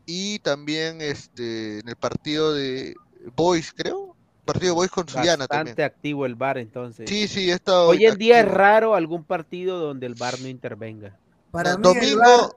y 0.05 0.39
también 0.39 1.01
este 1.01 1.79
en 1.79 1.87
el 1.87 1.95
partido 1.95 2.53
de 2.53 2.95
Boys, 3.35 3.73
creo, 3.75 4.15
partido 4.45 4.73
de 4.73 4.75
Boys 4.75 4.91
con 4.91 5.07
Suyana 5.07 5.47
también. 5.47 5.75
Bastante 5.75 5.83
activo 5.83 6.25
el 6.25 6.35
bar 6.35 6.57
entonces. 6.57 7.07
Sí, 7.09 7.27
sí, 7.27 7.51
he 7.51 7.53
estado 7.53 7.89
Hoy 7.89 8.05
en 8.05 8.17
día 8.17 8.39
es 8.39 8.47
raro 8.47 8.95
algún 8.95 9.23
partido 9.23 9.79
donde 9.79 10.07
el 10.07 10.15
bar 10.15 10.39
no 10.41 10.47
intervenga. 10.47 11.17
Para 11.51 11.77
mí, 11.77 11.83
Domingo- 11.83 12.05
el 12.05 12.17
VAR, 12.17 12.49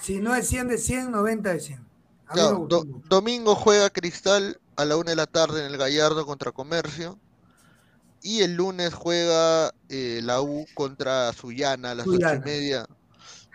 si 0.00 0.18
no 0.18 0.34
es 0.34 0.48
100 0.48 0.68
de 0.68 0.78
100, 0.78 1.10
90 1.10 1.52
de 1.52 1.60
100. 1.60 1.85
Claro, 2.32 2.66
do- 2.68 2.84
domingo 3.08 3.54
juega 3.54 3.90
Cristal 3.90 4.58
a 4.76 4.84
la 4.84 4.96
una 4.96 5.10
de 5.10 5.16
la 5.16 5.26
tarde 5.26 5.60
en 5.60 5.66
el 5.72 5.78
Gallardo 5.78 6.26
contra 6.26 6.52
Comercio. 6.52 7.18
Y 8.22 8.42
el 8.42 8.54
lunes 8.56 8.92
juega 8.92 9.72
eh, 9.88 10.20
la 10.22 10.40
U 10.40 10.66
contra 10.74 11.32
Sullana 11.32 11.92
a 11.92 11.94
las 11.94 12.06
ocho 12.08 12.34
y 12.34 12.40
media. 12.40 12.86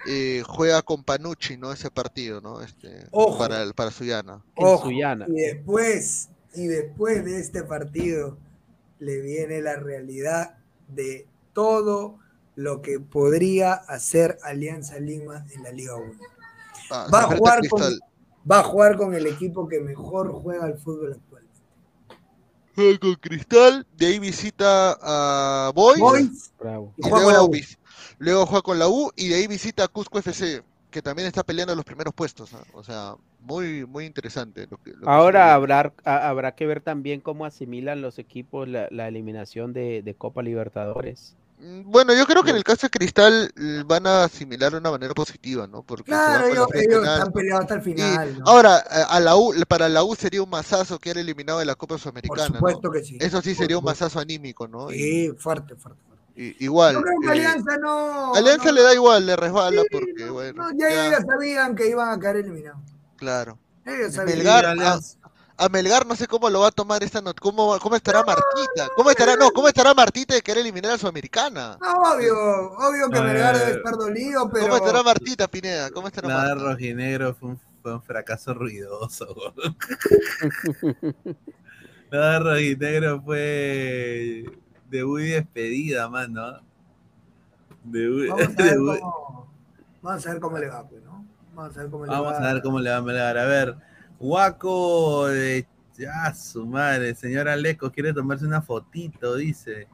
Eh, 0.08 0.44
juega 0.48 0.82
con 0.82 1.04
Panucci, 1.04 1.58
¿no? 1.58 1.72
Ese 1.72 1.92
partido, 1.92 2.42
¿no? 2.42 2.62
Este, 2.62 3.08
Ojo. 3.12 3.38
para, 3.38 3.62
el- 3.62 3.74
para 3.74 3.92
Sullana. 3.92 4.44
Ojo, 4.56 4.90
Y 4.92 5.02
después, 5.34 6.30
y 6.56 6.68
después 6.68 7.26
de 7.26 7.40
este 7.40 7.64
partido, 7.64 8.38
le 9.00 9.20
viene 9.22 9.62
la 9.62 9.76
realidad 9.76 10.58
de 10.88 11.28
todo 11.54 12.20
lo 12.56 12.82
que 12.82 13.00
podría 13.00 13.74
hacer 13.74 14.38
Alianza 14.44 15.00
Lima 15.00 15.46
en 15.54 15.64
la 15.64 15.72
Liga 15.72 15.96
1. 15.96 16.14
Ah, 16.90 17.08
Va 17.14 17.22
a, 17.22 17.38
jugar 17.38 17.68
con. 17.70 17.82
Va 18.50 18.60
a 18.60 18.64
jugar 18.64 18.98
con 18.98 19.14
el 19.14 19.28
equipo 19.28 19.68
que 19.68 19.80
mejor 19.80 20.32
juega 20.34 20.66
al 20.66 20.78
fútbol 20.78 21.14
actual. 21.14 21.44
Juega 22.76 23.00
con 23.00 23.16
Cristal, 23.16 23.86
de 23.98 24.06
ahí 24.06 24.20
visita 24.20 24.98
a 25.02 25.72
Boys. 25.76 26.00
Boys, 26.00 26.54
Bravo. 26.60 26.94
y 26.98 27.02
juega 27.04 27.26
con 27.26 27.34
la 27.34 27.40
luego, 27.40 27.52
U. 27.54 27.58
luego 28.20 28.46
juega 28.46 28.62
con 28.62 28.80
la 28.80 28.88
U 28.88 29.12
y 29.16 29.28
de 29.30 29.36
ahí 29.36 29.48
visita 29.48 29.84
a 29.84 29.88
Cusco 29.90 30.20
FC, 30.20 30.64
que 30.90 31.02
también 31.02 31.28
está 31.28 31.44
peleando 31.44 31.76
los 31.76 31.84
primeros 31.86 32.14
puestos. 32.14 32.54
¿ah? 32.54 32.64
O 32.74 32.82
sea, 32.84 33.16
muy, 33.42 33.86
muy 33.86 34.06
interesante. 34.06 34.68
Lo 34.70 34.78
que, 34.78 34.92
lo 34.92 35.02
que 35.02 35.10
Ahora 35.10 35.40
viene. 35.42 35.52
habrá, 35.54 35.94
ha- 36.06 36.30
habrá 36.30 36.56
que 36.56 36.66
ver 36.66 36.80
también 36.82 37.20
cómo 37.20 37.46
asimilan 37.46 38.02
los 38.02 38.20
equipos 38.20 38.68
la, 38.70 38.88
la 38.90 39.08
eliminación 39.10 39.74
de, 39.74 40.02
de 40.02 40.16
Copa 40.16 40.42
Libertadores. 40.42 41.36
Mm, 41.64 41.92
Bueno, 41.92 42.14
yo 42.16 42.26
creo 42.26 42.44
que 42.44 42.50
en 42.50 42.56
el 42.56 42.64
caso 42.64 42.88
de 42.88 42.90
Cristal 42.90 43.52
van 43.86 44.08
a 44.08 44.24
asimilar 44.24 44.72
de 44.72 44.80
una 44.80 44.90
manera 44.90 45.14
positiva, 45.14 45.68
¿no? 45.68 45.84
Porque 45.84 46.06
Claro, 46.06 46.48
ellos, 46.48 46.68
ellos 46.74 47.00
penal. 47.02 47.18
están 47.20 47.32
peleados 47.34 47.62
hasta 47.62 47.74
el 47.76 47.82
Y 47.82 47.84
final. 47.84 48.40
¿no? 48.40 48.46
ahora, 48.48 48.78
a 48.78 49.20
la 49.20 49.36
U, 49.36 49.54
para 49.68 49.88
la 49.88 50.04
U 50.04 50.16
sería 50.16 50.42
un 50.42 50.50
masazo 50.50 50.98
que 50.98 51.12
era 51.12 51.20
eliminado 51.22 51.60
de 51.60 51.66
la 51.66 51.76
Copa 51.76 52.00
Sudamericana, 52.00 52.48
¿no? 52.50 52.56
supuesto 52.56 52.92
que 52.92 53.04
sí, 53.04 53.18
Eso 53.20 53.42
sí 53.44 53.50
por 53.54 53.58
sería 53.64 53.78
un 53.78 53.84
masazo 53.86 54.20
anímico, 54.20 54.68
¿no? 54.68 54.90
Sí, 54.90 55.32
fuerte, 55.38 55.76
fuerte. 55.76 56.02
Y- 56.36 56.46
y- 56.48 56.56
igual. 56.66 56.96
Yo 56.96 57.02
creo 57.04 57.14
que 57.22 57.28
eh, 57.28 57.32
Alianza 57.32 57.78
no. 57.78 58.34
Alianza 58.34 58.66
no- 58.66 58.72
le 58.72 58.82
da 58.82 58.94
igual, 58.96 59.26
le 59.26 59.36
resbala 59.36 59.82
porque, 59.92 60.30
bueno, 60.32 60.64
no, 60.64 60.72
ya, 60.80 60.90
ya, 60.90 61.08
ellos 61.10 61.24
sabían 61.30 61.76
que 61.76 61.90
iban 61.90 62.10
a 62.10 62.20
caer 62.20 62.38
eliminados. 62.38 62.82
claro. 63.18 63.60
Ellos 63.86 64.14
sabían. 64.14 64.38
Melgar, 64.38 64.66
a, 65.66 65.70
Melgar 65.70 66.06
no 66.06 66.16
sé 66.16 66.28
cómo 66.28 66.50
lo 66.50 66.62
va 66.62 66.68
a 66.68 66.72
tomar 66.72 67.04
esta 67.04 67.22
nota, 67.22 67.40
cómo, 67.42 67.78
cómo 67.80 67.96
estará 67.96 68.24
Martita, 68.24 68.88
cómo 68.96 69.10
estará, 69.12 69.36
no, 69.36 69.52
cómo 69.52 69.68
estará 69.68 69.94
Martita 69.94 70.34
de 70.34 70.42
querer 70.42 70.62
eliminar 70.62 70.92
a 70.94 70.98
Sudamericana. 70.98 71.78
No, 71.82 72.14
obvio, 72.14 72.72
obvio 72.74 73.10
que 73.10 73.22
Melgar 73.22 73.58
debe 73.58 73.72
estar 73.72 73.94
dolido, 73.96 74.50
pero. 74.50 74.66
¿Cómo 74.66 74.76
estará 74.78 75.04
Martita, 75.04 75.48
Pineda? 75.48 75.90
¿Cómo 75.92 76.08
estará 76.08 76.28
Nada 76.28 76.56
Marta? 76.56 76.64
rojinegro 76.72 77.34
fue 77.36 77.50
un, 77.50 77.60
fue 77.82 77.94
un 77.94 78.02
fracaso 78.02 78.54
ruidoso. 78.54 79.54
Nada 82.12 82.40
rojinegro 82.40 83.22
fue 83.22 84.44
debut 84.90 85.20
y 85.22 85.30
despedida, 85.30 86.10
mano. 86.10 86.60
Debut, 87.84 88.30
Vamos 88.30 88.44
a 88.44 88.48
ver 88.64 88.74
debut- 88.76 89.00
cómo, 89.00 89.52
vamos 90.02 90.28
a 90.28 90.32
ver 90.32 90.42
cómo 90.42 90.58
le 90.58 90.68
va, 90.70 90.88
pues, 90.88 91.04
¿no? 91.04 91.26
Vamos 91.54 91.78
a 91.78 91.82
ver 91.82 91.90
cómo 91.92 92.06
le 92.06 92.12
Vamos 92.12 92.34
va. 92.34 92.38
a 92.50 92.54
ver 92.54 92.62
cómo 92.62 92.80
le 92.80 92.90
va 92.90 92.98
a 92.98 93.02
melar. 93.02 93.38
A 93.38 93.46
ver, 93.46 93.76
Guaco 94.22 95.28
de. 95.28 95.66
Ya, 95.98 96.34
su 96.34 96.66
madre, 96.66 97.14
señora 97.16 97.56
Leco, 97.56 97.92
quiere 97.92 98.14
tomarse 98.14 98.46
una 98.46 98.62
fotito, 98.62 99.36
dice. 99.36 99.88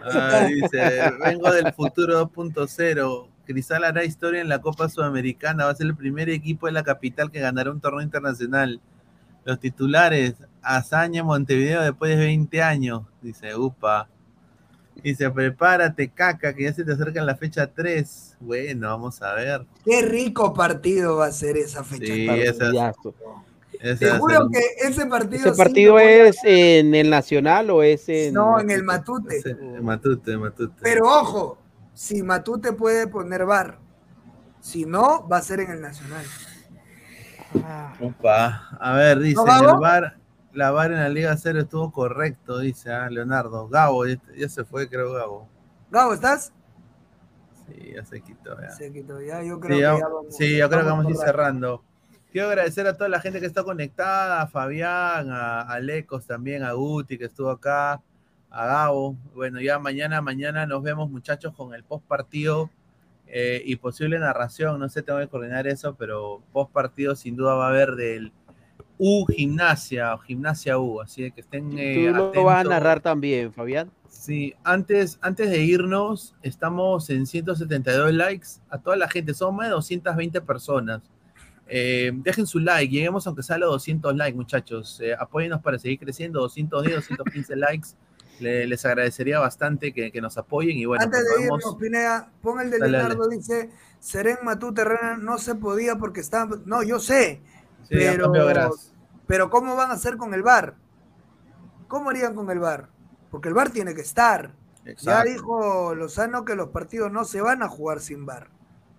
Ah, 0.00 0.46
dice, 0.48 1.12
vengo 1.24 1.50
del 1.50 1.72
futuro 1.72 2.30
2.0. 2.30 3.28
Cristal 3.44 3.84
hará 3.84 4.04
historia 4.04 4.40
en 4.40 4.48
la 4.48 4.60
Copa 4.60 4.88
Sudamericana. 4.88 5.64
Va 5.64 5.70
a 5.72 5.74
ser 5.74 5.86
el 5.86 5.96
primer 5.96 6.30
equipo 6.30 6.66
de 6.66 6.72
la 6.72 6.84
capital 6.84 7.30
que 7.30 7.40
ganará 7.40 7.70
un 7.72 7.80
torneo 7.80 8.02
internacional. 8.02 8.80
Los 9.44 9.58
titulares, 9.58 10.34
Hazaña 10.62 11.24
Montevideo 11.24 11.82
después 11.82 12.16
de 12.16 12.24
20 12.24 12.62
años. 12.62 13.02
Dice, 13.20 13.56
upa. 13.56 14.08
Dice, 15.02 15.30
prepárate, 15.30 16.08
caca, 16.08 16.54
que 16.54 16.64
ya 16.64 16.72
se 16.72 16.84
te 16.84 16.92
acerca 16.92 17.22
la 17.22 17.36
fecha 17.36 17.66
3. 17.66 18.36
Bueno, 18.40 18.88
vamos 18.88 19.22
a 19.22 19.34
ver. 19.34 19.66
Qué 19.84 20.02
rico 20.02 20.52
partido 20.52 21.16
va 21.16 21.26
a 21.26 21.32
ser 21.32 21.56
esa 21.56 21.84
fecha. 21.84 22.06
Sí, 22.06 22.26
esa, 22.28 22.72
ser- 22.72 24.42
que 24.52 24.88
ese 24.88 25.06
partido. 25.06 25.48
¿Ese 25.48 25.56
partido 25.56 25.98
es 25.98 26.36
en 26.44 26.94
el 26.94 27.10
Nacional 27.10 27.70
o 27.70 27.82
es 27.82 28.08
en.? 28.08 28.34
No, 28.34 28.58
en 28.58 28.70
el 28.70 28.82
Matute. 28.82 29.42
Matute, 29.80 30.36
Matute. 30.36 30.74
Pero 30.82 31.04
ojo, 31.06 31.58
si 31.94 32.22
Matute 32.22 32.72
puede 32.72 33.06
poner 33.06 33.44
bar, 33.44 33.78
si 34.60 34.86
no, 34.86 35.28
va 35.28 35.38
a 35.38 35.42
ser 35.42 35.60
en 35.60 35.70
el 35.70 35.80
Nacional. 35.80 36.24
Upa. 38.00 38.76
A 38.80 38.94
ver, 38.94 39.20
dice, 39.20 39.36
¿No, 39.44 39.64
en 39.64 39.70
el 39.70 39.76
bar, 39.76 40.16
la 40.56 40.70
bar 40.70 40.90
en 40.90 40.98
la 40.98 41.08
Liga 41.08 41.36
Cero 41.36 41.60
estuvo 41.60 41.92
correcto, 41.92 42.58
dice 42.58 42.90
ah, 42.92 43.08
Leonardo. 43.10 43.68
Gabo, 43.68 44.06
ya, 44.06 44.16
ya 44.36 44.48
se 44.48 44.64
fue, 44.64 44.88
creo, 44.88 45.12
Gabo. 45.12 45.48
Gabo, 45.90 46.14
¿estás? 46.14 46.52
Sí, 47.66 47.92
ya 47.94 48.04
se 48.04 48.20
quitó, 48.20 48.60
ya. 48.60 48.70
Se 48.70 48.92
quitó 48.92 49.20
ya, 49.20 49.42
yo 49.42 49.58
creo 49.60 49.76
Sí, 49.76 49.76
que 49.76 49.80
ya- 49.82 49.98
ya 49.98 50.08
vamos. 50.08 50.36
sí, 50.36 50.56
yo 50.56 50.68
creo 50.68 50.80
que 50.82 50.86
vamos 50.88 51.06
a 51.06 51.10
ir 51.10 51.16
cerrando. 51.16 51.82
Quiero 52.32 52.48
agradecer 52.48 52.86
a 52.86 52.96
toda 52.96 53.08
la 53.08 53.20
gente 53.20 53.40
que 53.40 53.46
está 53.46 53.64
conectada, 53.64 54.42
a 54.42 54.46
Fabián, 54.46 55.30
a, 55.30 55.62
a 55.62 55.80
Lecos 55.80 56.26
también, 56.26 56.62
a 56.62 56.72
Guti 56.72 57.16
que 57.18 57.24
estuvo 57.26 57.50
acá, 57.50 58.02
a 58.50 58.66
Gabo. 58.66 59.16
Bueno, 59.34 59.60
ya 59.60 59.78
mañana, 59.78 60.20
mañana 60.20 60.66
nos 60.66 60.82
vemos 60.82 61.10
muchachos 61.10 61.54
con 61.54 61.74
el 61.74 61.82
post 61.84 62.04
partido 62.06 62.70
eh, 63.26 63.62
y 63.64 63.76
posible 63.76 64.18
narración. 64.18 64.78
No 64.78 64.88
sé, 64.88 65.02
tengo 65.02 65.18
que 65.18 65.28
coordinar 65.28 65.66
eso, 65.66 65.94
pero 65.94 66.42
post 66.52 66.70
partido 66.72 67.14
sin 67.16 67.36
duda 67.36 67.54
va 67.54 67.66
a 67.66 67.70
haber 67.70 67.94
del 67.96 68.32
U 68.98 69.26
Gimnasia, 69.26 70.14
o 70.14 70.18
Gimnasia 70.18 70.78
U, 70.78 71.00
así 71.00 71.30
que 71.32 71.40
estén 71.42 71.70
eh, 71.78 72.06
Tú 72.10 72.32
lo 72.34 72.44
vas 72.44 72.64
a 72.64 72.68
narrar 72.68 73.00
también, 73.00 73.52
Fabián. 73.52 73.90
Sí, 74.08 74.54
antes, 74.64 75.18
antes 75.20 75.50
de 75.50 75.58
irnos, 75.62 76.34
estamos 76.42 77.10
en 77.10 77.26
172 77.26 78.12
likes. 78.14 78.46
A 78.70 78.78
toda 78.78 78.96
la 78.96 79.08
gente, 79.08 79.34
somos 79.34 79.56
más 79.58 79.66
de 79.68 79.72
220 79.72 80.40
personas. 80.40 81.02
Eh, 81.68 82.12
dejen 82.14 82.46
su 82.46 82.58
like, 82.60 82.92
lleguemos 82.92 83.26
aunque 83.26 83.42
sea 83.42 83.56
a 83.56 83.58
los 83.58 83.70
200 83.72 84.14
likes, 84.16 84.36
muchachos. 84.36 85.00
Eh, 85.02 85.14
apóyennos 85.18 85.60
para 85.60 85.78
seguir 85.78 85.98
creciendo, 85.98 86.40
210, 86.40 86.94
215 87.08 87.56
likes. 87.56 87.88
Le- 88.40 88.66
les 88.66 88.84
agradecería 88.84 89.38
bastante 89.38 89.92
que, 89.94 90.12
que 90.12 90.20
nos 90.20 90.36
apoyen 90.36 90.76
y 90.76 90.84
bueno, 90.84 91.02
Antes 91.04 91.20
pues 91.20 91.30
de 91.30 91.48
podemos- 91.48 91.60
irnos, 91.62 91.76
Pineda, 91.76 92.32
pon 92.42 92.60
el 92.60 92.70
de 92.70 92.78
Dale, 92.78 92.92
Leonardo, 92.98 93.28
dice, 93.28 93.70
Seren 93.98 94.36
Matú 94.44 94.74
Terrena 94.74 95.16
no 95.16 95.38
se 95.38 95.54
podía 95.54 95.96
porque 95.96 96.20
estaba... 96.20 96.58
No, 96.66 96.82
yo 96.82 96.98
sé, 97.00 97.40
Sí, 97.88 97.94
pero, 97.94 98.32
pero 99.26 99.50
¿cómo 99.50 99.76
van 99.76 99.90
a 99.90 99.94
hacer 99.94 100.16
con 100.16 100.34
el 100.34 100.42
VAR? 100.42 100.74
¿Cómo 101.88 102.10
harían 102.10 102.34
con 102.34 102.50
el 102.50 102.58
VAR? 102.58 102.88
Porque 103.30 103.48
el 103.48 103.54
VAR 103.54 103.70
tiene 103.70 103.94
que 103.94 104.00
estar. 104.00 104.54
Ya 104.98 105.22
dijo 105.24 105.94
Lozano 105.94 106.44
que 106.44 106.54
los 106.54 106.68
partidos 106.68 107.10
no 107.10 107.24
se 107.24 107.40
van 107.40 107.62
a 107.62 107.68
jugar 107.68 108.00
sin 108.00 108.24
VAR. 108.24 108.50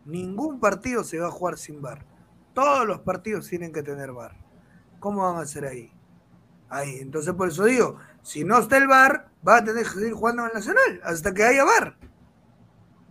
Ningún 0.05 0.59
partido 0.59 1.03
se 1.03 1.19
va 1.19 1.27
a 1.27 1.31
jugar 1.31 1.57
sin 1.57 1.81
VAR. 1.81 2.05
Todos 2.53 2.87
los 2.87 2.99
partidos 2.99 3.47
tienen 3.47 3.71
que 3.71 3.83
tener 3.83 4.11
VAR. 4.11 4.35
¿Cómo 4.99 5.23
van 5.23 5.37
a 5.37 5.41
hacer 5.41 5.65
ahí? 5.65 5.91
Ahí, 6.69 6.97
entonces 6.99 7.33
por 7.33 7.49
eso 7.49 7.63
digo, 7.65 7.97
si 8.21 8.43
no 8.43 8.57
está 8.57 8.77
el 8.77 8.87
VAR, 8.87 9.29
va 9.47 9.57
a 9.57 9.63
tener 9.63 9.83
que 9.83 9.89
seguir 9.91 10.13
jugando 10.13 10.43
en 10.43 10.49
el 10.49 10.53
Nacional 10.55 11.01
hasta 11.03 11.33
que 11.33 11.43
haya 11.43 11.63
VAR. 11.63 11.97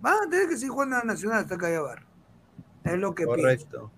Van 0.00 0.26
a 0.26 0.30
tener 0.30 0.48
que 0.48 0.56
seguir 0.56 0.70
jugando 0.70 0.96
en 0.96 1.02
el 1.02 1.08
Nacional 1.08 1.38
hasta 1.40 1.56
que 1.56 1.66
haya 1.66 1.80
VAR. 1.80 2.06
Es 2.84 2.98
lo 2.98 3.14
que 3.14 3.26
pienso. 3.26 3.90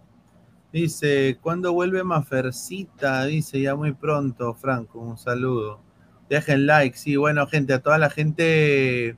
Dice, 0.72 1.38
¿cuándo 1.40 1.72
vuelve 1.72 2.04
Mafercita? 2.04 3.24
Dice, 3.24 3.60
ya 3.60 3.74
muy 3.74 3.92
pronto, 3.92 4.54
Franco, 4.54 4.98
un 4.98 5.16
saludo. 5.16 5.80
Dejen 6.28 6.66
like, 6.66 6.96
sí, 6.96 7.16
bueno, 7.16 7.46
gente, 7.46 7.72
a 7.72 7.78
toda 7.80 7.96
la 7.96 8.10
gente, 8.10 9.16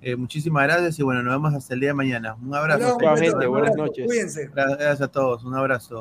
eh, 0.00 0.16
muchísimas 0.16 0.64
gracias 0.64 0.98
y 0.98 1.02
bueno, 1.02 1.22
nos 1.22 1.34
vemos 1.34 1.54
hasta 1.54 1.74
el 1.74 1.80
día 1.80 1.90
de 1.90 1.94
mañana. 1.94 2.34
Un 2.34 2.54
abrazo. 2.54 2.96
Gente, 3.16 3.46
buenas 3.46 3.76
noches. 3.76 4.06
Cuídense. 4.06 4.50
Gracias 4.54 5.02
a 5.02 5.08
todos, 5.08 5.44
un 5.44 5.54
abrazo. 5.54 5.98